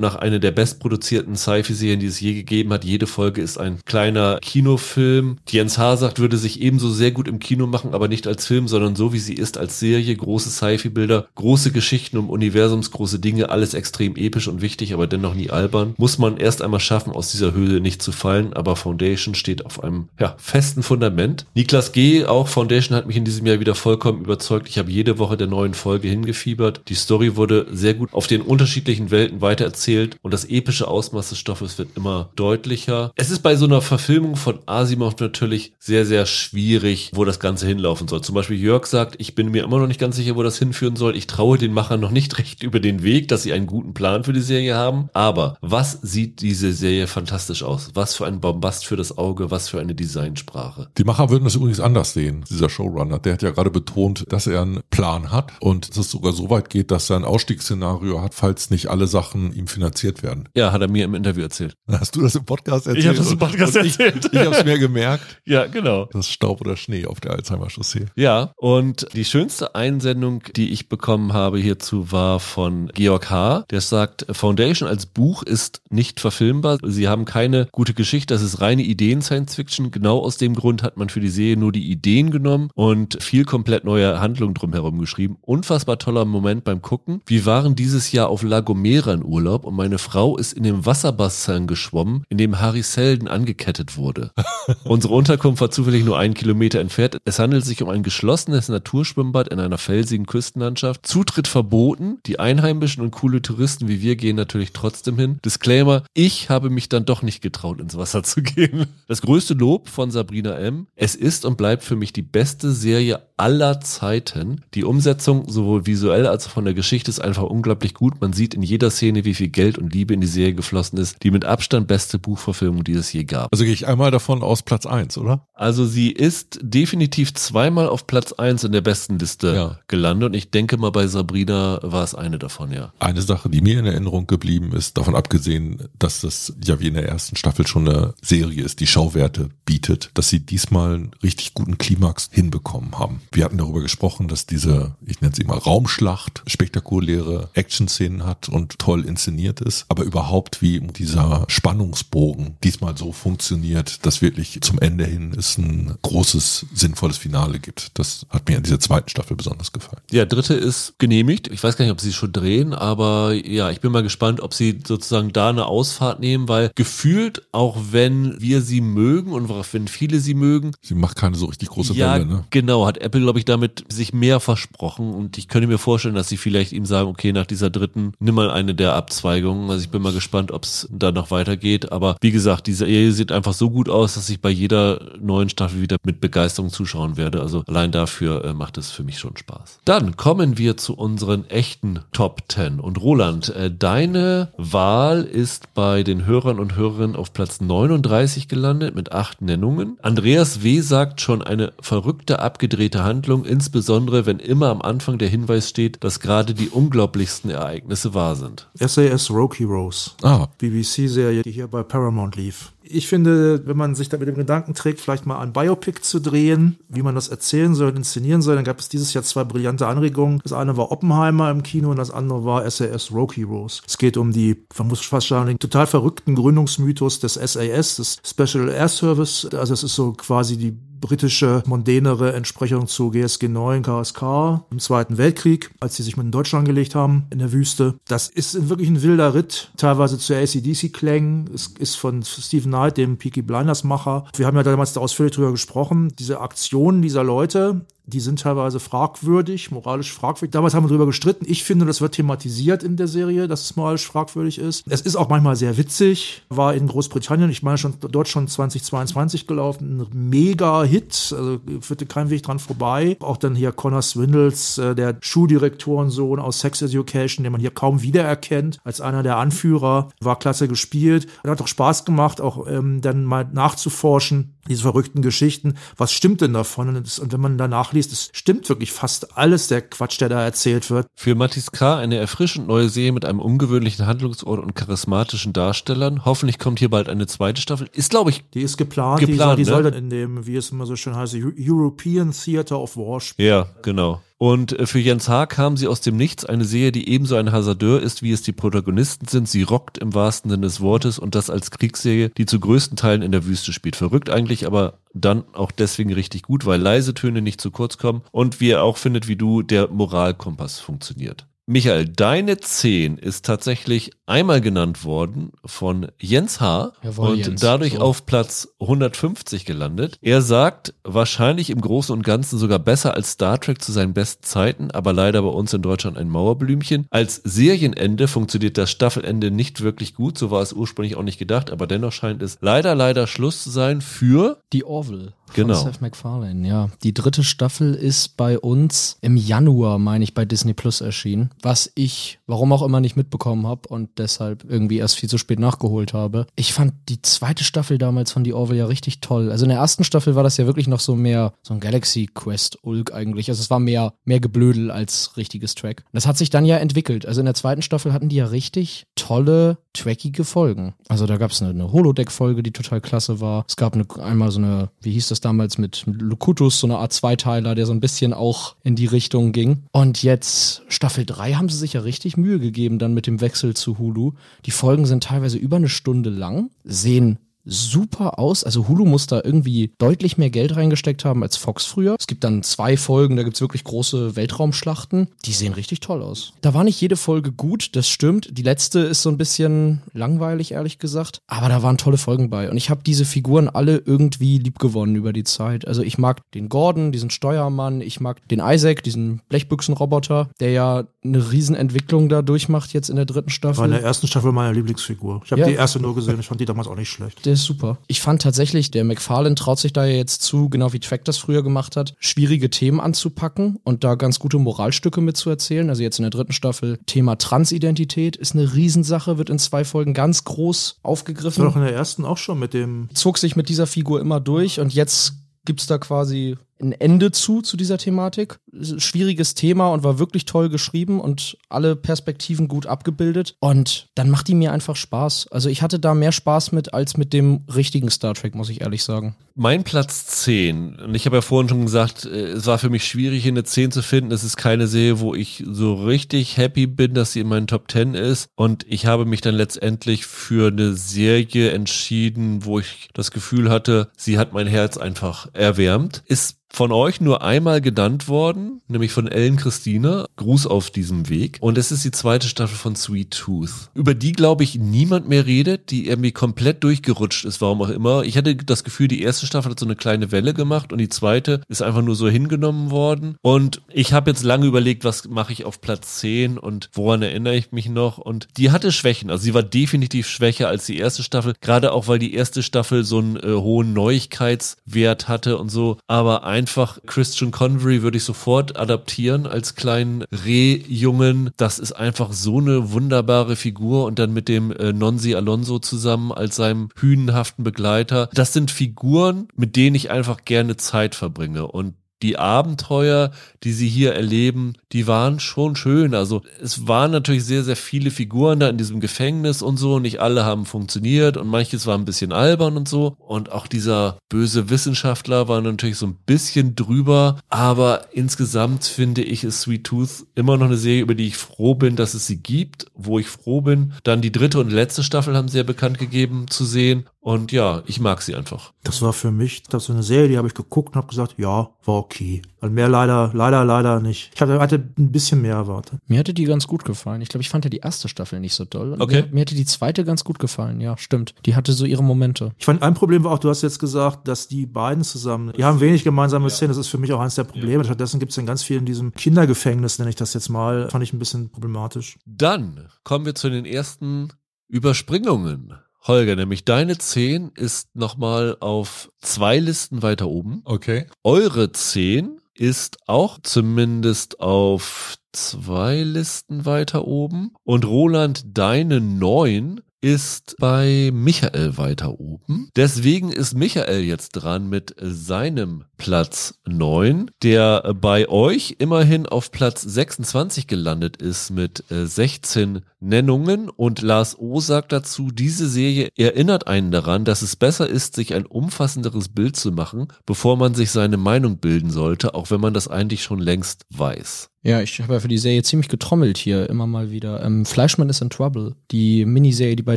nach 0.00 0.16
eine 0.16 0.40
der 0.40 0.52
bestproduzierten 0.52 1.36
Sci-Fi-Serien, 1.36 2.00
die 2.00 2.06
es 2.06 2.20
je 2.20 2.34
gegeben 2.34 2.72
hat. 2.72 2.84
Jede 2.84 3.06
Folge 3.06 3.40
ist 3.42 3.58
ein 3.58 3.78
kleiner 3.84 4.38
Kinofilm. 4.40 5.38
Jens 5.48 5.78
H. 5.78 5.96
sagt, 5.96 6.18
würde 6.18 6.38
sich 6.38 6.60
ebenso 6.60 6.90
sehr 6.90 7.10
gut 7.10 7.28
im 7.28 7.38
Kino 7.38 7.66
machen, 7.66 7.94
aber 7.94 8.08
nicht 8.08 8.26
als 8.26 8.46
Film, 8.46 8.68
sondern 8.68 8.96
so 8.96 9.12
wie 9.12 9.18
sie 9.18 9.34
ist 9.34 9.58
als 9.58 9.78
Serie. 9.78 10.16
Große 10.16 10.50
Sci-Fi-Bilder, 10.50 11.28
große 11.34 11.72
Geschichten 11.72 12.18
um 12.18 12.30
Universums, 12.30 12.90
große 12.90 13.18
Dinge, 13.18 13.50
alles 13.50 13.74
extrem 13.74 14.16
episch 14.16 14.48
und 14.48 14.60
wichtig, 14.60 14.94
aber 14.94 15.06
dennoch 15.06 15.34
nie 15.34 15.50
albern. 15.50 15.94
Muss 15.98 16.18
man 16.18 16.36
erst 16.36 16.62
einmal 16.62 16.80
schaffen, 16.80 17.12
aus 17.12 17.25
dieser 17.32 17.52
Höhle 17.52 17.80
nicht 17.80 18.02
zu 18.02 18.12
fallen, 18.12 18.52
aber 18.52 18.76
Foundation 18.76 19.34
steht 19.34 19.64
auf 19.66 19.82
einem 19.82 20.08
ja, 20.18 20.34
festen 20.38 20.82
Fundament. 20.82 21.46
Niklas 21.54 21.92
G., 21.92 22.24
auch 22.24 22.48
Foundation 22.48 22.96
hat 22.96 23.06
mich 23.06 23.16
in 23.16 23.24
diesem 23.24 23.46
Jahr 23.46 23.60
wieder 23.60 23.74
vollkommen 23.74 24.24
überzeugt. 24.24 24.68
Ich 24.68 24.78
habe 24.78 24.90
jede 24.90 25.18
Woche 25.18 25.36
der 25.36 25.46
neuen 25.46 25.74
Folge 25.74 26.08
hingefiebert. 26.08 26.82
Die 26.88 26.94
Story 26.94 27.36
wurde 27.36 27.66
sehr 27.70 27.94
gut 27.94 28.12
auf 28.12 28.26
den 28.26 28.42
unterschiedlichen 28.42 29.10
Welten 29.10 29.40
weitererzählt 29.40 30.16
und 30.22 30.32
das 30.32 30.44
epische 30.44 30.88
Ausmaß 30.88 31.30
des 31.30 31.38
Stoffes 31.38 31.78
wird 31.78 31.96
immer 31.96 32.30
deutlicher. 32.36 33.12
Es 33.16 33.30
ist 33.30 33.40
bei 33.40 33.56
so 33.56 33.66
einer 33.66 33.82
Verfilmung 33.82 34.36
von 34.36 34.58
Asimov 34.66 35.18
natürlich 35.18 35.72
sehr, 35.78 36.06
sehr 36.06 36.26
schwierig, 36.26 37.10
wo 37.14 37.24
das 37.24 37.40
Ganze 37.40 37.66
hinlaufen 37.66 38.08
soll. 38.08 38.22
Zum 38.22 38.34
Beispiel 38.34 38.58
Jörg 38.58 38.86
sagt, 38.86 39.16
ich 39.18 39.34
bin 39.34 39.50
mir 39.50 39.64
immer 39.64 39.78
noch 39.78 39.86
nicht 39.86 40.00
ganz 40.00 40.16
sicher, 40.16 40.36
wo 40.36 40.42
das 40.42 40.58
hinführen 40.58 40.96
soll. 40.96 41.16
Ich 41.16 41.26
traue 41.26 41.58
den 41.58 41.72
Machern 41.72 42.00
noch 42.00 42.10
nicht 42.10 42.38
recht 42.38 42.62
über 42.62 42.80
den 42.80 43.02
Weg, 43.02 43.28
dass 43.28 43.42
sie 43.42 43.52
einen 43.52 43.66
guten 43.66 43.94
Plan 43.94 44.24
für 44.24 44.32
die 44.32 44.40
Serie 44.40 44.74
haben. 44.74 45.08
Aber 45.12 45.56
was 45.60 45.98
sieht 46.02 46.40
diese 46.40 46.72
Serie 46.72 47.06
fantastisch 47.16 47.62
aus? 47.62 47.92
Was 47.94 48.14
für 48.14 48.26
ein 48.26 48.40
Bombast 48.40 48.84
für 48.84 48.94
das 48.96 49.16
Auge, 49.16 49.50
was 49.50 49.70
für 49.70 49.80
eine 49.80 49.94
Designsprache. 49.94 50.90
Die 50.98 51.04
Macher 51.04 51.30
würden 51.30 51.44
das 51.44 51.54
übrigens 51.54 51.80
anders 51.80 52.12
sehen, 52.12 52.44
dieser 52.50 52.68
Showrunner. 52.68 53.18
Der 53.18 53.32
hat 53.32 53.42
ja 53.42 53.52
gerade 53.52 53.70
betont, 53.70 54.26
dass 54.28 54.46
er 54.46 54.60
einen 54.60 54.82
Plan 54.90 55.32
hat 55.32 55.50
und 55.60 55.88
dass 55.88 55.96
es 55.96 56.10
sogar 56.10 56.34
so 56.34 56.50
weit 56.50 56.68
geht, 56.68 56.90
dass 56.90 57.08
er 57.08 57.16
ein 57.16 57.24
Ausstiegsszenario 57.24 58.20
hat, 58.20 58.34
falls 58.34 58.68
nicht 58.68 58.88
alle 58.88 59.06
Sachen 59.06 59.54
ihm 59.54 59.66
finanziert 59.66 60.22
werden. 60.22 60.50
Ja, 60.54 60.72
hat 60.72 60.82
er 60.82 60.88
mir 60.88 61.06
im 61.06 61.14
Interview 61.14 61.44
erzählt. 61.44 61.74
Hast 61.90 62.14
du 62.16 62.20
das 62.20 62.34
im 62.34 62.44
Podcast 62.44 62.86
erzählt? 62.86 62.98
Ich 62.98 63.08
habe 63.08 63.16
das 63.16 63.32
im 63.32 63.38
Podcast 63.38 63.76
erzählt. 63.76 64.26
Ich, 64.26 64.32
ich 64.34 64.38
habe 64.38 64.54
es 64.54 64.64
mir 64.64 64.78
gemerkt. 64.78 65.24
Ja, 65.46 65.66
genau. 65.66 66.06
Das 66.12 66.28
Staub 66.28 66.60
oder 66.60 66.76
Schnee 66.76 67.06
auf 67.06 67.20
der 67.20 67.30
Alzheimer-Chaussee. 67.30 68.06
Ja, 68.16 68.52
und 68.56 69.06
die 69.14 69.24
schönste 69.24 69.76
Einsendung, 69.76 70.42
die 70.56 70.72
ich 70.72 70.88
bekommen 70.88 71.32
habe 71.32 71.58
hierzu, 71.58 72.10
war 72.10 72.40
von 72.40 72.88
Georg 72.88 73.30
H., 73.30 73.64
der 73.70 73.80
sagt, 73.80 74.26
Foundation 74.32 74.88
als 74.88 75.06
Buch 75.06 75.44
ist 75.44 75.82
nicht 75.88 76.18
verfilmbar. 76.18 76.78
Sie 76.82 77.05
haben 77.08 77.24
keine 77.24 77.68
gute 77.72 77.94
Geschichte, 77.94 78.34
das 78.34 78.42
ist 78.42 78.60
reine 78.60 78.82
Ideen-Science-Fiction. 78.82 79.90
Genau 79.90 80.18
aus 80.18 80.36
dem 80.36 80.54
Grund 80.54 80.82
hat 80.82 80.96
man 80.96 81.08
für 81.08 81.20
die 81.20 81.28
Serie 81.28 81.56
nur 81.56 81.72
die 81.72 81.90
Ideen 81.90 82.30
genommen 82.30 82.70
und 82.74 83.22
viel 83.22 83.44
komplett 83.44 83.84
neue 83.84 84.20
Handlung 84.20 84.54
drumherum 84.54 84.98
geschrieben. 84.98 85.38
Unfassbar 85.40 85.98
toller 85.98 86.24
Moment 86.24 86.64
beim 86.64 86.82
Gucken. 86.82 87.22
Wir 87.26 87.46
waren 87.46 87.74
dieses 87.74 88.12
Jahr 88.12 88.28
auf 88.28 88.42
La 88.42 88.60
Gomera 88.60 89.12
in 89.12 89.24
Urlaub 89.24 89.64
und 89.64 89.74
meine 89.74 89.98
Frau 89.98 90.36
ist 90.36 90.52
in 90.52 90.62
dem 90.62 90.86
Wasserbassin 90.86 91.66
geschwommen, 91.66 92.24
in 92.28 92.38
dem 92.38 92.60
Harry 92.60 92.82
Selden 92.82 93.28
angekettet 93.28 93.96
wurde. 93.96 94.32
Unsere 94.84 95.14
Unterkunft 95.14 95.60
war 95.60 95.70
zufällig 95.70 96.04
nur 96.04 96.18
einen 96.18 96.34
Kilometer 96.34 96.80
entfernt. 96.80 97.18
Es 97.24 97.38
handelt 97.38 97.64
sich 97.64 97.82
um 97.82 97.88
ein 97.88 98.02
geschlossenes 98.02 98.68
Naturschwimmbad 98.68 99.48
in 99.48 99.60
einer 99.60 99.78
felsigen 99.78 100.26
Küstenlandschaft. 100.26 101.06
Zutritt 101.06 101.48
verboten. 101.48 102.18
Die 102.26 102.38
Einheimischen 102.38 103.02
und 103.02 103.10
coole 103.10 103.42
Touristen 103.42 103.88
wie 103.88 104.00
wir 104.02 104.16
gehen 104.16 104.36
natürlich 104.36 104.72
trotzdem 104.72 105.18
hin. 105.18 105.38
Disclaimer, 105.44 106.02
ich 106.14 106.50
habe 106.50 106.70
mich 106.70 106.88
dann 106.96 107.04
doch 107.04 107.22
nicht 107.22 107.42
getraut, 107.42 107.80
ins 107.80 107.96
Wasser 107.96 108.22
zu 108.22 108.42
gehen. 108.42 108.86
Das 109.06 109.22
größte 109.22 109.54
Lob 109.54 109.88
von 109.88 110.10
Sabrina 110.10 110.58
M. 110.58 110.86
Es 110.96 111.14
ist 111.14 111.44
und 111.44 111.56
bleibt 111.56 111.84
für 111.84 111.96
mich 111.96 112.12
die 112.12 112.22
beste 112.22 112.72
Serie 112.72 113.22
aller 113.36 113.80
Zeiten. 113.80 114.62
Die 114.74 114.84
Umsetzung 114.84 115.48
sowohl 115.48 115.86
visuell 115.86 116.26
als 116.26 116.46
auch 116.46 116.50
von 116.50 116.64
der 116.64 116.74
Geschichte 116.74 117.10
ist 117.10 117.20
einfach 117.20 117.42
unglaublich 117.42 117.94
gut. 117.94 118.20
Man 118.20 118.32
sieht 118.32 118.54
in 118.54 118.62
jeder 118.62 118.90
Szene, 118.90 119.24
wie 119.24 119.34
viel 119.34 119.48
Geld 119.48 119.78
und 119.78 119.92
Liebe 119.92 120.14
in 120.14 120.20
die 120.20 120.26
Serie 120.26 120.54
geflossen 120.54 120.98
ist. 120.98 121.22
Die 121.22 121.30
mit 121.30 121.44
Abstand 121.44 121.86
beste 121.86 122.18
Buchverfilmung, 122.18 122.84
die 122.84 122.92
es 122.92 123.12
je 123.12 123.24
gab. 123.24 123.48
Also 123.52 123.64
gehe 123.64 123.72
ich 123.72 123.86
einmal 123.86 124.10
davon 124.10 124.42
aus 124.42 124.62
Platz 124.62 124.86
eins, 124.86 125.18
oder? 125.18 125.46
Also 125.54 125.84
sie 125.84 126.10
ist 126.10 126.58
definitiv 126.62 127.34
zweimal 127.34 127.88
auf 127.88 128.06
Platz 128.06 128.32
eins 128.32 128.64
in 128.64 128.72
der 128.72 128.80
besten 128.80 129.18
Liste 129.18 129.54
ja. 129.54 129.78
gelandet 129.88 130.30
und 130.30 130.34
ich 130.34 130.50
denke 130.50 130.76
mal 130.76 130.90
bei 130.90 131.06
Sabrina 131.06 131.78
war 131.82 132.04
es 132.04 132.14
eine 132.14 132.38
davon, 132.38 132.72
ja. 132.72 132.92
Eine 132.98 133.22
Sache, 133.22 133.50
die 133.50 133.60
mir 133.60 133.78
in 133.78 133.86
Erinnerung 133.86 134.26
geblieben 134.26 134.72
ist, 134.72 134.96
davon 134.96 135.14
abgesehen, 135.14 135.88
dass 135.98 136.22
das 136.22 136.54
ja 136.64 136.80
wie 136.80 136.88
in 136.88 136.94
der 136.94 137.08
ersten 137.08 137.36
Staffel 137.36 137.66
schon 137.66 137.88
eine 137.88 138.14
Serie 138.22 138.64
ist, 138.64 138.80
die 138.80 138.86
Schauwerte 138.86 139.50
bietet, 139.64 140.10
dass 140.14 140.28
sie 140.28 140.40
diesmal 140.40 140.94
einen 140.94 141.10
richtig 141.22 141.54
guten 141.54 141.78
Klimax 141.78 142.28
hinbekommen 142.32 142.98
haben. 142.98 143.20
Wir 143.32 143.44
hatten 143.44 143.58
darüber 143.58 143.80
gesprochen, 143.80 144.28
dass 144.28 144.46
diese, 144.46 144.96
ich 145.04 145.20
nenne 145.20 145.34
sie 145.34 145.44
mal 145.44 145.58
Raumschlacht 145.58 146.42
spektakuläre 146.46 147.50
Action-Szenen 147.54 148.24
hat 148.24 148.48
und 148.48 148.78
toll 148.78 149.04
inszeniert 149.04 149.60
ist, 149.60 149.86
aber 149.88 150.04
überhaupt 150.04 150.62
wie 150.62 150.80
dieser 150.80 151.44
Spannungsbogen 151.48 152.56
diesmal 152.62 152.96
so 152.96 153.12
funktioniert, 153.12 154.04
dass 154.06 154.22
wirklich 154.22 154.60
zum 154.62 154.78
Ende 154.78 155.04
hin 155.04 155.34
es 155.36 155.58
ein 155.58 155.94
großes, 156.02 156.66
sinnvolles 156.74 157.18
Finale 157.18 157.58
gibt. 157.58 157.90
Das 157.94 158.26
hat 158.30 158.48
mir 158.48 158.56
in 158.56 158.62
dieser 158.62 158.80
zweiten 158.80 159.08
Staffel 159.08 159.36
besonders 159.36 159.72
gefallen. 159.72 160.02
Ja, 160.10 160.24
dritte 160.24 160.54
ist 160.54 160.94
genehmigt. 160.98 161.48
Ich 161.48 161.62
weiß 161.62 161.76
gar 161.76 161.84
nicht, 161.84 161.92
ob 161.92 162.00
sie 162.00 162.12
schon 162.12 162.32
drehen, 162.32 162.72
aber 162.72 163.32
ja, 163.32 163.70
ich 163.70 163.80
bin 163.80 163.92
mal 163.92 164.02
gespannt, 164.02 164.40
ob 164.40 164.54
sie 164.54 164.80
sozusagen 164.86 165.32
da 165.32 165.50
eine 165.50 165.66
Ausfahrt 165.66 166.20
nehmen, 166.20 166.48
weil 166.48 166.70
gefühlt, 166.74 167.42
auch 167.52 167.76
wenn 167.90 168.40
wir 168.40 168.62
sie 168.62 168.80
mögen 168.80 169.32
und 169.32 169.48
wenn 169.72 169.88
viele 169.88 170.20
sie 170.20 170.34
mögen. 170.34 170.72
Sie 170.82 170.94
macht 170.94 171.16
keine 171.16 171.36
so 171.36 171.46
richtig 171.46 171.68
große 171.68 171.94
ja, 171.94 172.14
Welle, 172.14 172.26
ne? 172.26 172.44
Genau, 172.50 172.86
hat 172.86 172.98
Apple, 172.98 173.15
glaube 173.22 173.38
ich, 173.38 173.44
damit 173.44 173.84
sich 173.88 174.12
mehr 174.12 174.40
versprochen 174.40 175.14
und 175.14 175.38
ich 175.38 175.48
könnte 175.48 175.68
mir 175.68 175.78
vorstellen, 175.78 176.14
dass 176.14 176.28
sie 176.28 176.36
vielleicht 176.36 176.72
ihm 176.72 176.86
sagen, 176.86 177.08
okay, 177.08 177.32
nach 177.32 177.46
dieser 177.46 177.70
dritten, 177.70 178.12
nimm 178.18 178.34
mal 178.34 178.50
eine 178.50 178.74
der 178.74 178.94
Abzweigungen. 178.94 179.70
Also 179.70 179.84
ich 179.84 179.90
bin 179.90 180.02
mal 180.02 180.12
gespannt, 180.12 180.52
ob 180.52 180.64
es 180.64 180.88
da 180.90 181.12
noch 181.12 181.30
weitergeht. 181.30 181.92
Aber 181.92 182.16
wie 182.20 182.30
gesagt, 182.30 182.66
diese 182.66 182.78
Serie 182.78 183.12
sieht 183.12 183.32
einfach 183.32 183.52
so 183.52 183.70
gut 183.70 183.88
aus, 183.88 184.14
dass 184.14 184.28
ich 184.28 184.40
bei 184.40 184.50
jeder 184.50 185.00
neuen 185.20 185.48
Staffel 185.48 185.80
wieder 185.80 185.96
mit 186.04 186.20
Begeisterung 186.20 186.70
zuschauen 186.70 187.16
werde. 187.16 187.40
Also 187.40 187.64
allein 187.66 187.92
dafür 187.92 188.44
äh, 188.44 188.54
macht 188.54 188.78
es 188.78 188.90
für 188.90 189.04
mich 189.04 189.18
schon 189.18 189.36
Spaß. 189.36 189.80
Dann 189.84 190.16
kommen 190.16 190.58
wir 190.58 190.76
zu 190.76 190.94
unseren 190.94 191.48
echten 191.48 192.00
Top 192.12 192.42
10. 192.48 192.80
Und 192.80 193.00
Roland, 193.00 193.48
äh, 193.50 193.70
deine 193.70 194.52
Wahl 194.56 195.22
ist 195.22 195.74
bei 195.74 196.02
den 196.02 196.26
Hörern 196.26 196.58
und 196.58 196.76
Hörerinnen 196.76 197.16
auf 197.16 197.32
Platz 197.32 197.60
39 197.60 198.48
gelandet 198.48 198.94
mit 198.94 199.12
acht 199.12 199.42
Nennungen. 199.42 199.98
Andreas 200.02 200.62
W. 200.62 200.80
sagt 200.80 201.20
schon 201.20 201.42
eine 201.42 201.72
verrückte, 201.80 202.40
abgedrehte 202.40 203.04
Handlung, 203.06 203.44
insbesondere 203.44 204.26
wenn 204.26 204.38
immer 204.38 204.68
am 204.68 204.82
Anfang 204.82 205.16
der 205.16 205.28
Hinweis 205.28 205.68
steht, 205.70 206.04
dass 206.04 206.20
gerade 206.20 206.52
die 206.52 206.68
unglaublichsten 206.68 207.50
Ereignisse 207.50 208.12
wahr 208.12 208.36
sind. 208.36 208.68
SAS 208.74 209.30
Rogue 209.30 209.56
Heroes. 209.56 210.14
Ah, 210.22 210.48
BBC-Serie, 210.58 211.42
die 211.42 211.52
hier 211.52 211.68
bei 211.68 211.82
Paramount 211.82 212.36
lief. 212.36 212.72
Ich 212.88 213.08
finde, 213.08 213.66
wenn 213.66 213.76
man 213.76 213.94
sich 213.94 214.08
da 214.08 214.16
mit 214.16 214.28
dem 214.28 214.36
Gedanken 214.36 214.74
trägt, 214.74 215.00
vielleicht 215.00 215.26
mal 215.26 215.40
ein 215.40 215.52
Biopic 215.52 216.02
zu 216.02 216.20
drehen, 216.20 216.78
wie 216.88 217.02
man 217.02 217.16
das 217.16 217.28
erzählen 217.28 217.74
soll, 217.74 217.96
inszenieren 217.96 218.42
soll, 218.42 218.54
dann 218.54 218.64
gab 218.64 218.78
es 218.78 218.88
dieses 218.88 219.12
Jahr 219.12 219.24
zwei 219.24 219.42
brillante 219.42 219.88
Anregungen. 219.88 220.40
Das 220.42 220.52
eine 220.52 220.76
war 220.76 220.92
Oppenheimer 220.92 221.50
im 221.50 221.64
Kino 221.64 221.90
und 221.90 221.96
das 221.96 222.12
andere 222.12 222.44
war 222.44 222.70
SAS 222.70 223.12
Rogue 223.12 223.34
Heroes. 223.34 223.82
Es 223.86 223.98
geht 223.98 224.16
um 224.16 224.32
die, 224.32 224.64
man 224.78 224.88
muss 224.88 225.00
fast 225.00 225.28
sagen, 225.28 225.48
den 225.48 225.58
total 225.58 225.86
verrückten 225.86 226.36
Gründungsmythos 226.36 227.18
des 227.18 227.34
SAS, 227.34 227.96
des 227.96 228.18
Special 228.24 228.68
Air 228.68 228.88
Service. 228.88 229.48
Also 229.52 229.74
es 229.74 229.82
ist 229.82 229.94
so 229.94 230.12
quasi 230.12 230.56
die 230.56 230.76
britische, 231.00 231.62
mondänere 231.66 232.32
Entsprechung 232.32 232.86
zu 232.86 233.10
GSG 233.10 233.48
9 233.48 233.82
KSK 233.82 234.62
im 234.70 234.78
Zweiten 234.78 235.18
Weltkrieg, 235.18 235.70
als 235.80 235.96
sie 235.96 236.02
sich 236.02 236.16
mit 236.16 236.34
Deutschland 236.34 236.66
gelegt 236.66 236.94
haben 236.94 237.26
in 237.30 237.38
der 237.38 237.52
Wüste. 237.52 237.94
Das 238.08 238.28
ist 238.28 238.68
wirklich 238.68 238.88
ein 238.88 239.02
wilder 239.02 239.34
Ritt, 239.34 239.70
teilweise 239.76 240.18
zu 240.18 240.34
ACDC-Klängen. 240.34 241.50
Es 241.54 241.68
ist 241.78 241.96
von 241.96 242.22
Stephen 242.22 242.72
Knight, 242.72 242.96
dem 242.96 243.18
Peaky 243.18 243.42
Blinders-Macher. 243.42 244.26
Wir 244.36 244.46
haben 244.46 244.56
ja 244.56 244.62
damals 244.62 244.92
da 244.92 245.00
ausführlich 245.00 245.34
drüber 245.34 245.52
gesprochen. 245.52 246.12
Diese 246.18 246.40
Aktionen 246.40 247.02
dieser 247.02 247.24
Leute, 247.24 247.86
die 248.06 248.20
sind 248.20 248.40
teilweise 248.40 248.78
fragwürdig, 248.78 249.70
moralisch 249.72 250.12
fragwürdig. 250.12 250.52
Damals 250.52 250.74
haben 250.74 250.84
wir 250.84 250.88
darüber 250.88 251.06
gestritten. 251.06 251.44
Ich 251.48 251.64
finde, 251.64 251.86
das 251.86 252.00
wird 252.00 252.14
thematisiert 252.14 252.84
in 252.84 252.96
der 252.96 253.08
Serie, 253.08 253.48
dass 253.48 253.62
es 253.62 253.76
moralisch 253.76 254.06
fragwürdig 254.06 254.58
ist. 254.58 254.84
Es 254.88 255.00
ist 255.00 255.16
auch 255.16 255.28
manchmal 255.28 255.56
sehr 255.56 255.76
witzig. 255.76 256.42
War 256.48 256.74
in 256.74 256.86
Großbritannien, 256.86 257.50
ich 257.50 257.64
meine 257.64 257.78
schon 257.78 257.94
dort 258.00 258.28
schon 258.28 258.46
2022 258.46 259.48
gelaufen, 259.48 260.00
ein 260.00 260.30
mega 260.30 260.84
Hit. 260.84 261.34
Also 261.36 261.58
führte 261.80 262.06
kein 262.06 262.30
Weg 262.30 262.44
dran 262.44 262.60
vorbei. 262.60 263.16
Auch 263.20 263.36
dann 263.36 263.56
hier 263.56 263.72
Connor 263.72 264.02
Swindles, 264.02 264.78
äh, 264.78 264.94
der 264.94 265.16
Schuldirektorensohn 265.20 266.38
aus 266.38 266.60
Sex 266.60 266.82
Education, 266.82 267.42
den 267.42 267.52
man 267.52 267.60
hier 267.60 267.72
kaum 267.72 268.02
wiedererkennt, 268.02 268.78
als 268.84 269.00
einer 269.00 269.24
der 269.24 269.38
Anführer, 269.38 270.10
war 270.20 270.38
klasse 270.38 270.68
gespielt. 270.68 271.26
Hat 271.44 271.60
auch 271.60 271.66
Spaß 271.66 272.04
gemacht, 272.04 272.40
auch 272.40 272.68
ähm, 272.68 273.00
dann 273.00 273.24
mal 273.24 273.48
nachzuforschen, 273.52 274.54
diese 274.68 274.82
verrückten 274.82 275.22
Geschichten. 275.22 275.74
Was 275.96 276.12
stimmt 276.12 276.40
denn 276.40 276.52
davon? 276.52 276.94
Und 276.96 277.32
wenn 277.32 277.40
man 277.40 277.58
danach 277.58 277.94
liest, 277.96 278.12
es 278.12 278.30
stimmt 278.32 278.68
wirklich 278.68 278.92
fast 278.92 279.36
alles 279.36 279.68
der 279.68 279.82
Quatsch, 279.82 280.20
der 280.20 280.28
da 280.28 280.42
erzählt 280.42 280.90
wird. 280.90 281.06
Für 281.14 281.34
Mathis 281.34 281.72
K. 281.72 281.98
eine 281.98 282.16
erfrischend 282.16 282.68
neue 282.68 282.88
Serie 282.88 283.12
mit 283.12 283.24
einem 283.24 283.40
ungewöhnlichen 283.40 284.06
Handlungsort 284.06 284.60
und 284.62 284.74
charismatischen 284.74 285.52
Darstellern. 285.52 286.24
Hoffentlich 286.24 286.58
kommt 286.58 286.78
hier 286.78 286.90
bald 286.90 287.08
eine 287.08 287.26
zweite 287.26 287.60
Staffel. 287.60 287.88
Ist, 287.92 288.10
glaube 288.10 288.30
ich, 288.30 288.44
Die 288.54 288.62
ist 288.62 288.76
geplant. 288.76 289.20
Geplant, 289.20 289.26
die, 289.26 289.36
soll, 289.36 289.56
die 289.56 289.62
ne? 289.62 289.68
soll 289.68 289.82
dann 289.82 289.94
in 289.94 290.10
dem, 290.10 290.46
wie 290.46 290.56
es 290.56 290.70
immer 290.70 290.86
so 290.86 290.94
schön 290.96 291.16
heißt, 291.16 291.34
Eu- 291.34 291.52
European 291.58 292.32
Theater 292.32 292.78
of 292.78 292.96
War 292.96 293.20
spielen. 293.20 293.48
Ja, 293.48 293.66
genau. 293.82 294.20
Und 294.38 294.78
äh, 294.78 294.86
für 294.86 294.98
Jens 294.98 295.28
H. 295.28 295.46
kam 295.46 295.76
sie 295.76 295.88
aus 295.88 296.02
dem 296.02 296.16
Nichts, 296.16 296.44
eine 296.44 296.64
Serie, 296.64 296.92
die 296.92 297.08
ebenso 297.08 297.36
ein 297.36 297.52
Hasardeur 297.52 298.02
ist, 298.02 298.22
wie 298.22 298.32
es 298.32 298.42
die 298.42 298.52
Protagonisten 298.52 299.26
sind. 299.26 299.48
Sie 299.48 299.62
rockt 299.62 299.98
im 299.98 300.14
wahrsten 300.14 300.50
Sinne 300.50 300.66
des 300.66 300.80
Wortes 300.80 301.18
und 301.18 301.34
das 301.34 301.48
als 301.48 301.70
Kriegsserie, 301.70 302.30
die 302.36 302.46
zu 302.46 302.60
größten 302.60 302.96
Teilen 302.96 303.22
in 303.22 303.32
der 303.32 303.46
Wüste 303.46 303.72
spielt. 303.72 303.96
Verrückt 303.96 304.28
eigentlich, 304.28 304.66
aber 304.66 304.98
dann 305.14 305.44
auch 305.54 305.72
deswegen 305.72 306.12
richtig 306.12 306.42
gut, 306.42 306.66
weil 306.66 306.80
leise 306.80 307.14
Töne 307.14 307.40
nicht 307.40 307.60
zu 307.60 307.70
kurz 307.70 307.96
kommen 307.96 308.22
und 308.30 308.60
wie 308.60 308.70
er 308.70 308.82
auch 308.82 308.98
findet, 308.98 309.26
wie 309.26 309.36
du, 309.36 309.62
der 309.62 309.88
Moralkompass 309.88 310.80
funktioniert. 310.80 311.46
Michael, 311.68 312.08
deine 312.08 312.58
10 312.58 313.18
ist 313.18 313.44
tatsächlich 313.44 314.12
einmal 314.24 314.60
genannt 314.60 315.04
worden 315.04 315.50
von 315.64 316.06
Jens 316.16 316.60
H. 316.60 316.92
Jawohl, 317.02 317.30
und 317.30 317.38
Jens. 317.38 317.60
dadurch 317.60 317.94
So. 317.94 318.02
auf 318.02 318.24
Platz 318.24 318.68
150 318.78 319.64
gelandet. 319.64 320.16
Er 320.22 320.42
sagt, 320.42 320.94
wahrscheinlich 321.02 321.70
im 321.70 321.80
Großen 321.80 322.12
und 322.12 322.22
Ganzen 322.22 322.56
sogar 322.60 322.78
besser 322.78 323.14
als 323.14 323.32
Star 323.32 323.60
Trek 323.60 323.82
zu 323.82 323.90
seinen 323.90 324.14
besten 324.14 324.44
Zeiten, 324.44 324.92
aber 324.92 325.12
leider 325.12 325.42
bei 325.42 325.48
uns 325.48 325.74
in 325.74 325.82
Deutschland 325.82 326.16
ein 326.16 326.28
Mauerblümchen. 326.28 327.08
Als 327.10 327.40
Serienende 327.42 328.28
funktioniert 328.28 328.78
das 328.78 328.92
Staffelende 328.92 329.50
nicht 329.50 329.80
wirklich 329.80 330.14
gut, 330.14 330.38
so 330.38 330.52
war 330.52 330.62
es 330.62 330.72
ursprünglich 330.72 331.16
auch 331.16 331.24
nicht 331.24 331.38
gedacht, 331.38 331.72
aber 331.72 331.88
dennoch 331.88 332.12
scheint 332.12 332.42
es 332.42 332.58
leider, 332.60 332.94
leider 332.94 333.26
Schluss 333.26 333.64
zu 333.64 333.70
sein 333.70 334.02
für 334.02 334.60
Die 334.72 334.84
Orville. 334.84 335.32
Genau. 335.54 335.74
Von 335.74 335.92
Seth 335.92 336.00
MacFarlane, 336.00 336.66
ja. 336.66 336.90
Die 337.02 337.14
dritte 337.14 337.44
Staffel 337.44 337.94
ist 337.94 338.36
bei 338.36 338.58
uns 338.58 339.18
im 339.20 339.36
Januar, 339.36 339.98
meine 339.98 340.24
ich, 340.24 340.34
bei 340.34 340.44
Disney 340.44 340.74
Plus 340.74 341.00
erschienen. 341.00 341.50
Was 341.62 341.90
ich, 341.94 342.38
warum 342.46 342.72
auch 342.72 342.82
immer, 342.82 343.00
nicht 343.00 343.16
mitbekommen 343.16 343.66
habe 343.66 343.88
und 343.88 344.10
deshalb 344.18 344.64
irgendwie 344.68 344.98
erst 344.98 345.16
viel 345.16 345.28
zu 345.28 345.38
spät 345.38 345.58
nachgeholt 345.58 346.12
habe. 346.12 346.46
Ich 346.56 346.72
fand 346.72 346.94
die 347.08 347.22
zweite 347.22 347.64
Staffel 347.64 347.98
damals 347.98 348.32
von 348.32 348.44
The 348.44 348.52
Orville 348.52 348.78
ja 348.78 348.86
richtig 348.86 349.20
toll. 349.20 349.50
Also 349.50 349.64
in 349.64 349.70
der 349.70 349.78
ersten 349.78 350.04
Staffel 350.04 350.34
war 350.34 350.42
das 350.42 350.56
ja 350.56 350.66
wirklich 350.66 350.88
noch 350.88 351.00
so 351.00 351.16
mehr, 351.16 351.52
so 351.62 351.74
ein 351.74 351.80
Galaxy 351.80 352.28
Quest 352.32 352.78
Ulk 352.82 353.12
eigentlich. 353.12 353.48
Also 353.48 353.60
es 353.60 353.70
war 353.70 353.80
mehr, 353.80 354.14
mehr 354.24 354.40
Geblödel 354.40 354.90
als 354.90 355.36
richtiges 355.36 355.74
Track. 355.74 356.04
Das 356.12 356.26
hat 356.26 356.36
sich 356.36 356.50
dann 356.50 356.64
ja 356.64 356.76
entwickelt. 356.76 357.26
Also 357.26 357.40
in 357.40 357.46
der 357.46 357.54
zweiten 357.54 357.82
Staffel 357.82 358.12
hatten 358.12 358.28
die 358.28 358.36
ja 358.36 358.46
richtig 358.46 359.06
tolle, 359.14 359.78
trackige 359.92 360.44
Folgen. 360.44 360.94
Also 361.08 361.26
da 361.26 361.36
gab 361.36 361.50
es 361.50 361.62
eine, 361.62 361.70
eine 361.70 361.92
Holodeck-Folge, 361.92 362.62
die 362.62 362.72
total 362.72 363.00
klasse 363.00 363.40
war. 363.40 363.64
Es 363.68 363.76
gab 363.76 363.94
eine, 363.94 364.06
einmal 364.22 364.50
so 364.50 364.58
eine, 364.58 364.90
wie 365.00 365.12
hieß 365.12 365.28
das 365.28 365.35
damals 365.40 365.78
mit, 365.78 366.04
Locutus, 366.06 366.80
so 366.80 366.86
eine 366.86 366.98
Art 366.98 367.12
Zweiteiler, 367.12 367.74
der 367.74 367.86
so 367.86 367.92
ein 367.92 368.00
bisschen 368.00 368.32
auch 368.32 368.76
in 368.82 368.96
die 368.96 369.06
Richtung 369.06 369.52
ging. 369.52 369.84
Und 369.92 370.22
jetzt 370.22 370.82
Staffel 370.88 371.24
3 371.24 371.54
haben 371.54 371.68
sie 371.68 371.78
sich 371.78 371.94
ja 371.94 372.00
richtig 372.00 372.36
Mühe 372.36 372.58
gegeben, 372.58 372.98
dann 372.98 373.14
mit 373.14 373.26
dem 373.26 373.40
Wechsel 373.40 373.74
zu 373.74 373.98
Hulu. 373.98 374.32
Die 374.64 374.70
Folgen 374.70 375.06
sind 375.06 375.24
teilweise 375.24 375.58
über 375.58 375.76
eine 375.76 375.88
Stunde 375.88 376.30
lang, 376.30 376.70
sehen 376.84 377.38
super 377.66 378.38
aus. 378.38 378.64
Also 378.64 378.88
Hulu 378.88 379.04
muss 379.04 379.26
da 379.26 379.40
irgendwie 379.44 379.92
deutlich 379.98 380.38
mehr 380.38 380.50
Geld 380.50 380.76
reingesteckt 380.76 381.24
haben 381.24 381.42
als 381.42 381.56
Fox 381.56 381.84
früher. 381.84 382.16
Es 382.18 382.26
gibt 382.26 382.44
dann 382.44 382.62
zwei 382.62 382.96
Folgen, 382.96 383.36
da 383.36 383.42
gibt's 383.42 383.60
wirklich 383.60 383.84
große 383.84 384.36
Weltraumschlachten. 384.36 385.28
Die 385.44 385.52
sehen 385.52 385.72
richtig 385.72 386.00
toll 386.00 386.22
aus. 386.22 386.52
Da 386.60 386.74
war 386.74 386.84
nicht 386.84 387.00
jede 387.00 387.16
Folge 387.16 387.52
gut, 387.52 387.96
das 387.96 388.08
stimmt. 388.08 388.56
Die 388.56 388.62
letzte 388.62 389.00
ist 389.00 389.22
so 389.22 389.30
ein 389.30 389.36
bisschen 389.38 390.02
langweilig, 390.12 390.72
ehrlich 390.72 390.98
gesagt. 390.98 391.40
Aber 391.48 391.68
da 391.68 391.82
waren 391.82 391.98
tolle 391.98 392.18
Folgen 392.18 392.50
bei. 392.50 392.70
Und 392.70 392.76
ich 392.76 392.88
habe 392.90 393.02
diese 393.04 393.24
Figuren 393.24 393.68
alle 393.68 393.98
irgendwie 394.04 394.58
liebgewonnen 394.58 395.16
über 395.16 395.32
die 395.32 395.44
Zeit. 395.44 395.86
Also 395.86 396.02
ich 396.02 396.18
mag 396.18 396.48
den 396.52 396.68
Gordon, 396.68 397.12
diesen 397.12 397.30
Steuermann. 397.30 398.00
Ich 398.00 398.20
mag 398.20 398.46
den 398.48 398.60
Isaac, 398.60 399.02
diesen 399.02 399.42
Blechbüchsenroboter, 399.48 400.48
der 400.60 400.70
ja 400.70 401.04
eine 401.24 401.50
Riesenentwicklung 401.50 402.28
da 402.28 402.42
durchmacht 402.42 402.92
jetzt 402.92 403.10
in 403.10 403.16
der 403.16 403.24
dritten 403.24 403.50
Staffel. 403.50 403.78
War 403.78 403.84
in 403.86 403.90
der 403.90 404.02
ersten 404.02 404.26
Staffel 404.28 404.52
meine 404.52 404.72
Lieblingsfigur. 404.74 405.42
Ich 405.44 405.50
habe 405.50 405.62
Ja. 405.62 405.66
die 405.66 405.74
erste 405.74 405.98
nur 406.00 406.14
gesehen, 406.14 406.38
ich 406.38 406.46
fand 406.46 406.60
die 406.60 406.64
damals 406.64 406.86
auch 406.88 406.94
nicht 406.96 407.08
schlecht. 407.10 407.44
Der 407.44 407.55
ist 407.60 407.66
super. 407.66 407.98
Ich 408.06 408.20
fand 408.20 408.42
tatsächlich, 408.42 408.90
der 408.90 409.04
McFarlane 409.04 409.54
traut 409.54 409.78
sich 409.78 409.92
da 409.92 410.04
ja 410.04 410.16
jetzt 410.16 410.42
zu, 410.42 410.68
genau 410.68 410.92
wie 410.92 411.00
Track 411.00 411.24
das 411.24 411.38
früher 411.38 411.62
gemacht 411.62 411.96
hat, 411.96 412.14
schwierige 412.18 412.70
Themen 412.70 413.00
anzupacken 413.00 413.78
und 413.84 414.04
da 414.04 414.14
ganz 414.14 414.38
gute 414.38 414.58
Moralstücke 414.58 415.20
mitzuerzählen. 415.20 415.88
Also 415.90 416.02
jetzt 416.02 416.18
in 416.18 416.22
der 416.22 416.30
dritten 416.30 416.52
Staffel 416.52 416.98
Thema 417.06 417.36
Transidentität 417.36 418.36
ist 418.36 418.54
eine 418.54 418.74
Riesensache, 418.74 419.38
wird 419.38 419.50
in 419.50 419.58
zwei 419.58 419.84
Folgen 419.84 420.14
ganz 420.14 420.44
groß 420.44 420.94
Das 420.96 421.04
war 421.04 421.10
aufgegriffen. 421.10 421.64
doch 421.64 421.76
in 421.76 421.82
der 421.82 421.94
ersten 421.94 422.24
auch 422.24 422.38
schon 422.38 422.58
mit 422.58 422.74
dem 422.74 423.08
Zog 423.14 423.38
sich 423.38 423.56
mit 423.56 423.68
dieser 423.68 423.86
Figur 423.86 424.20
immer 424.20 424.40
durch 424.40 424.80
und 424.80 424.94
jetzt 424.94 425.34
gibt's 425.64 425.86
da 425.86 425.98
quasi 425.98 426.56
ein 426.80 426.92
Ende 426.92 427.32
zu, 427.32 427.62
zu 427.62 427.76
dieser 427.76 427.98
Thematik. 427.98 428.58
Schwieriges 428.98 429.54
Thema 429.54 429.88
und 429.88 430.04
war 430.04 430.18
wirklich 430.18 430.44
toll 430.44 430.68
geschrieben 430.68 431.20
und 431.20 431.56
alle 431.68 431.96
Perspektiven 431.96 432.68
gut 432.68 432.86
abgebildet. 432.86 433.56
Und 433.60 434.08
dann 434.14 434.30
macht 434.30 434.48
die 434.48 434.54
mir 434.54 434.72
einfach 434.72 434.96
Spaß. 434.96 435.48
Also 435.50 435.68
ich 435.68 435.82
hatte 435.82 435.98
da 435.98 436.14
mehr 436.14 436.32
Spaß 436.32 436.72
mit 436.72 436.94
als 436.94 437.16
mit 437.16 437.32
dem 437.32 437.64
richtigen 437.74 438.10
Star 438.10 438.34
Trek, 438.34 438.54
muss 438.54 438.68
ich 438.68 438.82
ehrlich 438.82 439.02
sagen. 439.02 439.36
Mein 439.58 439.84
Platz 439.84 440.26
10, 440.26 440.96
und 440.96 441.14
ich 441.14 441.24
habe 441.24 441.36
ja 441.36 441.40
vorhin 441.40 441.70
schon 441.70 441.86
gesagt, 441.86 442.26
äh, 442.26 442.48
es 442.48 442.66
war 442.66 442.78
für 442.78 442.90
mich 442.90 443.06
schwierig, 443.06 443.42
hier 443.42 443.52
eine 443.52 443.64
10 443.64 443.90
zu 443.90 444.02
finden. 444.02 444.30
Es 444.30 444.44
ist 444.44 444.58
keine 444.58 444.86
Serie, 444.86 445.18
wo 445.20 445.34
ich 445.34 445.64
so 445.66 445.94
richtig 445.94 446.58
happy 446.58 446.86
bin, 446.86 447.14
dass 447.14 447.32
sie 447.32 447.40
in 447.40 447.48
meinen 447.48 447.66
Top 447.66 447.90
10 447.90 448.12
ist. 448.12 448.50
Und 448.54 448.84
ich 448.86 449.06
habe 449.06 449.24
mich 449.24 449.40
dann 449.40 449.54
letztendlich 449.54 450.26
für 450.26 450.68
eine 450.68 450.92
Serie 450.92 451.70
entschieden, 451.70 452.66
wo 452.66 452.80
ich 452.80 453.08
das 453.14 453.30
Gefühl 453.30 453.70
hatte, 453.70 454.10
sie 454.18 454.36
hat 454.36 454.52
mein 454.52 454.66
Herz 454.66 454.98
einfach 454.98 455.48
erwärmt. 455.54 456.22
Ist 456.26 456.58
von 456.72 456.92
euch 456.92 457.20
nur 457.20 457.42
einmal 457.42 457.80
genannt 457.80 458.28
worden, 458.28 458.80
nämlich 458.88 459.12
von 459.12 459.28
Ellen 459.28 459.56
Christina. 459.56 460.26
Gruß 460.36 460.66
auf 460.66 460.90
diesem 460.90 461.28
Weg. 461.28 461.58
Und 461.60 461.78
es 461.78 461.92
ist 461.92 462.04
die 462.04 462.10
zweite 462.10 462.48
Staffel 462.48 462.76
von 462.76 462.96
Sweet 462.96 463.30
Tooth. 463.30 463.90
Über 463.94 464.14
die, 464.14 464.32
glaube 464.32 464.64
ich, 464.64 464.76
niemand 464.78 465.28
mehr 465.28 465.46
redet, 465.46 465.90
die 465.90 466.06
irgendwie 466.06 466.32
komplett 466.32 466.84
durchgerutscht 466.84 467.44
ist, 467.44 467.60
warum 467.60 467.82
auch 467.82 467.88
immer. 467.88 468.24
Ich 468.24 468.36
hatte 468.36 468.54
das 468.56 468.84
Gefühl, 468.84 469.08
die 469.08 469.22
erste 469.22 469.46
Staffel 469.46 469.70
hat 469.70 469.80
so 469.80 469.86
eine 469.86 469.96
kleine 469.96 470.32
Welle 470.32 470.54
gemacht 470.54 470.92
und 470.92 470.98
die 470.98 471.08
zweite 471.08 471.62
ist 471.68 471.82
einfach 471.82 472.02
nur 472.02 472.16
so 472.16 472.28
hingenommen 472.28 472.90
worden. 472.90 473.36
Und 473.42 473.82
ich 473.88 474.12
habe 474.12 474.30
jetzt 474.30 474.42
lange 474.42 474.66
überlegt, 474.66 475.04
was 475.04 475.28
mache 475.28 475.52
ich 475.52 475.64
auf 475.64 475.80
Platz 475.80 476.18
10 476.18 476.58
und 476.58 476.90
woran 476.92 477.22
erinnere 477.22 477.56
ich 477.56 477.72
mich 477.72 477.88
noch. 477.88 478.18
Und 478.18 478.48
die 478.56 478.70
hatte 478.70 478.92
Schwächen. 478.92 479.30
Also 479.30 479.44
sie 479.44 479.54
war 479.54 479.62
definitiv 479.62 480.28
schwächer 480.28 480.68
als 480.68 480.86
die 480.86 480.98
erste 480.98 481.22
Staffel, 481.22 481.54
gerade 481.60 481.92
auch 481.92 482.08
weil 482.08 482.18
die 482.18 482.34
erste 482.34 482.62
Staffel 482.62 483.04
so 483.04 483.18
einen 483.18 483.36
äh, 483.36 483.52
hohen 483.52 483.92
Neuigkeitswert 483.92 485.28
hatte 485.28 485.58
und 485.58 485.70
so. 485.70 485.98
Aber 486.06 486.44
ein 486.44 486.55
einfach 486.56 486.98
Christian 487.04 487.50
Convery 487.50 488.00
würde 488.00 488.16
ich 488.16 488.24
sofort 488.24 488.78
adaptieren 488.78 489.46
als 489.46 489.74
kleinen 489.74 490.24
Rehjungen. 490.46 491.50
Das 491.58 491.78
ist 491.78 491.92
einfach 491.92 492.32
so 492.32 492.60
eine 492.60 492.92
wunderbare 492.92 493.56
Figur 493.56 494.06
und 494.06 494.18
dann 494.18 494.32
mit 494.32 494.48
dem 494.48 494.70
äh, 494.72 494.94
Nonsi 494.94 495.34
Alonso 495.34 495.80
zusammen 495.80 496.32
als 496.32 496.56
seinem 496.56 496.88
hünenhaften 496.98 497.62
Begleiter. 497.62 498.30
Das 498.32 498.54
sind 498.54 498.70
Figuren, 498.70 499.48
mit 499.54 499.76
denen 499.76 499.96
ich 499.96 500.10
einfach 500.10 500.46
gerne 500.46 500.78
Zeit 500.78 501.14
verbringe 501.14 501.66
und 501.66 501.92
die 502.26 502.38
Abenteuer, 502.38 503.30
die 503.62 503.72
sie 503.72 503.88
hier 503.88 504.14
erleben, 504.14 504.72
die 504.90 505.06
waren 505.06 505.38
schon 505.38 505.76
schön. 505.76 506.12
Also 506.12 506.42
es 506.60 506.88
waren 506.88 507.12
natürlich 507.12 507.44
sehr, 507.44 507.62
sehr 507.62 507.76
viele 507.76 508.10
Figuren 508.10 508.58
da 508.58 508.68
in 508.68 508.78
diesem 508.78 508.98
Gefängnis 508.98 509.62
und 509.62 509.76
so. 509.76 510.00
Nicht 510.00 510.20
alle 510.20 510.44
haben 510.44 510.66
funktioniert 510.66 511.36
und 511.36 511.46
manches 511.46 511.86
war 511.86 511.96
ein 511.96 512.04
bisschen 512.04 512.32
albern 512.32 512.76
und 512.76 512.88
so. 512.88 513.14
Und 513.18 513.52
auch 513.52 513.68
dieser 513.68 514.18
böse 514.28 514.70
Wissenschaftler 514.70 515.46
war 515.46 515.60
natürlich 515.60 515.98
so 515.98 516.06
ein 516.06 516.16
bisschen 516.26 516.74
drüber. 516.74 517.38
Aber 517.48 518.06
insgesamt 518.12 518.84
finde 518.84 519.22
ich 519.22 519.44
es 519.44 519.60
Sweet 519.60 519.84
Tooth 519.84 520.26
immer 520.34 520.56
noch 520.56 520.66
eine 520.66 520.76
Serie, 520.76 521.02
über 521.02 521.14
die 521.14 521.28
ich 521.28 521.36
froh 521.36 521.76
bin, 521.76 521.94
dass 521.94 522.14
es 522.14 522.26
sie 522.26 522.42
gibt, 522.42 522.86
wo 522.94 523.20
ich 523.20 523.28
froh 523.28 523.60
bin. 523.60 523.92
Dann 524.02 524.20
die 524.20 524.32
dritte 524.32 524.58
und 524.58 524.72
letzte 524.72 525.04
Staffel 525.04 525.36
haben 525.36 525.48
sie 525.48 525.58
ja 525.58 525.62
bekannt 525.62 525.98
gegeben 525.98 526.46
zu 526.48 526.64
sehen. 526.64 527.06
Und 527.26 527.50
ja, 527.50 527.82
ich 527.86 527.98
mag 527.98 528.22
sie 528.22 528.36
einfach. 528.36 528.72
Das 528.84 529.02
war 529.02 529.12
für 529.12 529.32
mich, 529.32 529.64
das 529.64 529.82
ist 529.82 529.90
eine 529.90 530.04
Serie, 530.04 530.28
die 530.28 530.38
habe 530.38 530.46
ich 530.46 530.54
geguckt 530.54 530.90
und 530.90 530.94
habe 530.94 531.08
gesagt, 531.08 531.34
ja, 531.38 531.70
war 531.84 531.94
okay. 531.96 532.40
Weil 532.60 532.70
mehr 532.70 532.88
leider, 532.88 533.32
leider, 533.34 533.64
leider 533.64 533.98
nicht. 533.98 534.30
Ich 534.32 534.40
hatte, 534.40 534.60
hatte 534.60 534.76
ein 534.96 535.10
bisschen 535.10 535.42
mehr 535.42 535.56
erwartet. 535.56 535.98
Mir 536.06 536.20
hatte 536.20 536.32
die 536.32 536.44
ganz 536.44 536.68
gut 536.68 536.84
gefallen. 536.84 537.20
Ich 537.22 537.28
glaube, 537.28 537.42
ich 537.42 537.48
fand 537.48 537.64
ja 537.64 537.68
die 537.68 537.78
erste 537.78 538.06
Staffel 538.06 538.38
nicht 538.38 538.54
so 538.54 538.64
doll. 538.64 538.92
Und 538.92 539.02
Okay. 539.02 539.22
Mir, 539.22 539.34
mir 539.34 539.40
hatte 539.40 539.56
die 539.56 539.64
zweite 539.64 540.04
ganz 540.04 540.22
gut 540.22 540.38
gefallen. 540.38 540.80
Ja, 540.80 540.96
stimmt. 540.98 541.34
Die 541.46 541.56
hatte 541.56 541.72
so 541.72 541.84
ihre 541.84 542.04
Momente. 542.04 542.52
Ich 542.58 542.64
fand, 542.64 542.80
ein 542.80 542.94
Problem 542.94 543.24
war 543.24 543.32
auch, 543.32 543.40
du 543.40 543.48
hast 543.50 543.62
jetzt 543.62 543.80
gesagt, 543.80 544.28
dass 544.28 544.46
die 544.46 544.64
beiden 544.64 545.02
zusammen, 545.02 545.52
die 545.56 545.64
haben 545.64 545.80
wenig 545.80 546.04
gemeinsame 546.04 546.48
Szenen. 546.48 546.68
Das 546.68 546.78
ist 546.78 546.86
für 546.86 546.98
mich 546.98 547.12
auch 547.12 547.18
eines 547.18 547.34
der 547.34 547.42
Probleme. 547.42 547.84
Stattdessen 547.84 548.20
gibt 548.20 548.30
es 548.30 548.36
dann 548.36 548.46
ganz 548.46 548.62
viel 548.62 548.76
in 548.76 548.86
diesem 548.86 549.12
Kindergefängnis, 549.12 549.98
nenne 549.98 550.10
ich 550.10 550.16
das 550.16 550.32
jetzt 550.32 550.48
mal. 550.48 550.88
Fand 550.90 551.02
ich 551.02 551.12
ein 551.12 551.18
bisschen 551.18 551.50
problematisch. 551.50 552.18
Dann 552.24 552.86
kommen 553.02 553.26
wir 553.26 553.34
zu 553.34 553.50
den 553.50 553.64
ersten 553.64 554.32
Überspringungen. 554.68 555.74
Holger, 556.06 556.36
nämlich 556.36 556.64
deine 556.64 556.98
10 556.98 557.52
ist 557.54 557.94
nochmal 557.94 558.56
auf 558.60 559.10
zwei 559.20 559.58
Listen 559.58 560.02
weiter 560.02 560.28
oben. 560.28 560.62
Okay. 560.64 561.06
Eure 561.24 561.72
10 561.72 562.40
ist 562.54 562.98
auch 563.06 563.38
zumindest 563.42 564.40
auf 564.40 565.16
zwei 565.32 566.02
Listen 566.02 566.64
weiter 566.64 567.06
oben. 567.06 567.52
Und 567.64 567.84
Roland, 567.84 568.44
deine 568.56 569.00
9 569.00 569.80
ist 570.00 570.54
bei 570.60 571.10
Michael 571.12 571.78
weiter 571.78 572.20
oben. 572.20 572.70
Deswegen 572.76 573.32
ist 573.32 573.54
Michael 573.54 574.02
jetzt 574.02 574.32
dran 574.32 574.68
mit 574.68 574.94
seinem 575.00 575.84
Platz 575.96 576.60
9, 576.66 577.30
der 577.42 577.94
bei 577.94 578.28
euch 578.28 578.76
immerhin 578.78 579.26
auf 579.26 579.50
Platz 579.50 579.82
26 579.82 580.66
gelandet 580.66 581.16
ist 581.16 581.50
mit 581.50 581.90
äh, 581.90 582.06
16 582.06 582.82
Nennungen. 583.00 583.68
Und 583.68 584.02
Lars 584.02 584.38
O 584.38 584.60
sagt 584.60 584.92
dazu, 584.92 585.30
diese 585.30 585.68
Serie 585.68 586.08
erinnert 586.16 586.66
einen 586.66 586.90
daran, 586.90 587.24
dass 587.24 587.42
es 587.42 587.56
besser 587.56 587.88
ist, 587.88 588.14
sich 588.14 588.34
ein 588.34 588.46
umfassenderes 588.46 589.28
Bild 589.28 589.56
zu 589.56 589.72
machen, 589.72 590.08
bevor 590.24 590.56
man 590.56 590.74
sich 590.74 590.90
seine 590.90 591.16
Meinung 591.16 591.58
bilden 591.58 591.90
sollte, 591.90 592.34
auch 592.34 592.50
wenn 592.50 592.60
man 592.60 592.74
das 592.74 592.88
eigentlich 592.88 593.22
schon 593.22 593.38
längst 593.38 593.84
weiß. 593.90 594.50
Ja, 594.62 594.80
ich 594.80 595.00
habe 595.00 595.14
ja 595.14 595.20
für 595.20 595.28
die 595.28 595.38
Serie 595.38 595.62
ziemlich 595.62 595.88
getrommelt 595.88 596.38
hier 596.38 596.68
immer 596.68 596.88
mal 596.88 597.12
wieder. 597.12 597.44
Ähm, 597.44 597.64
Fleischmann 597.64 598.08
is 598.08 598.20
in 598.20 598.30
Trouble. 598.30 598.74
Die 598.90 599.24
Miniserie, 599.24 599.76
die 599.76 599.84
bei 599.84 599.96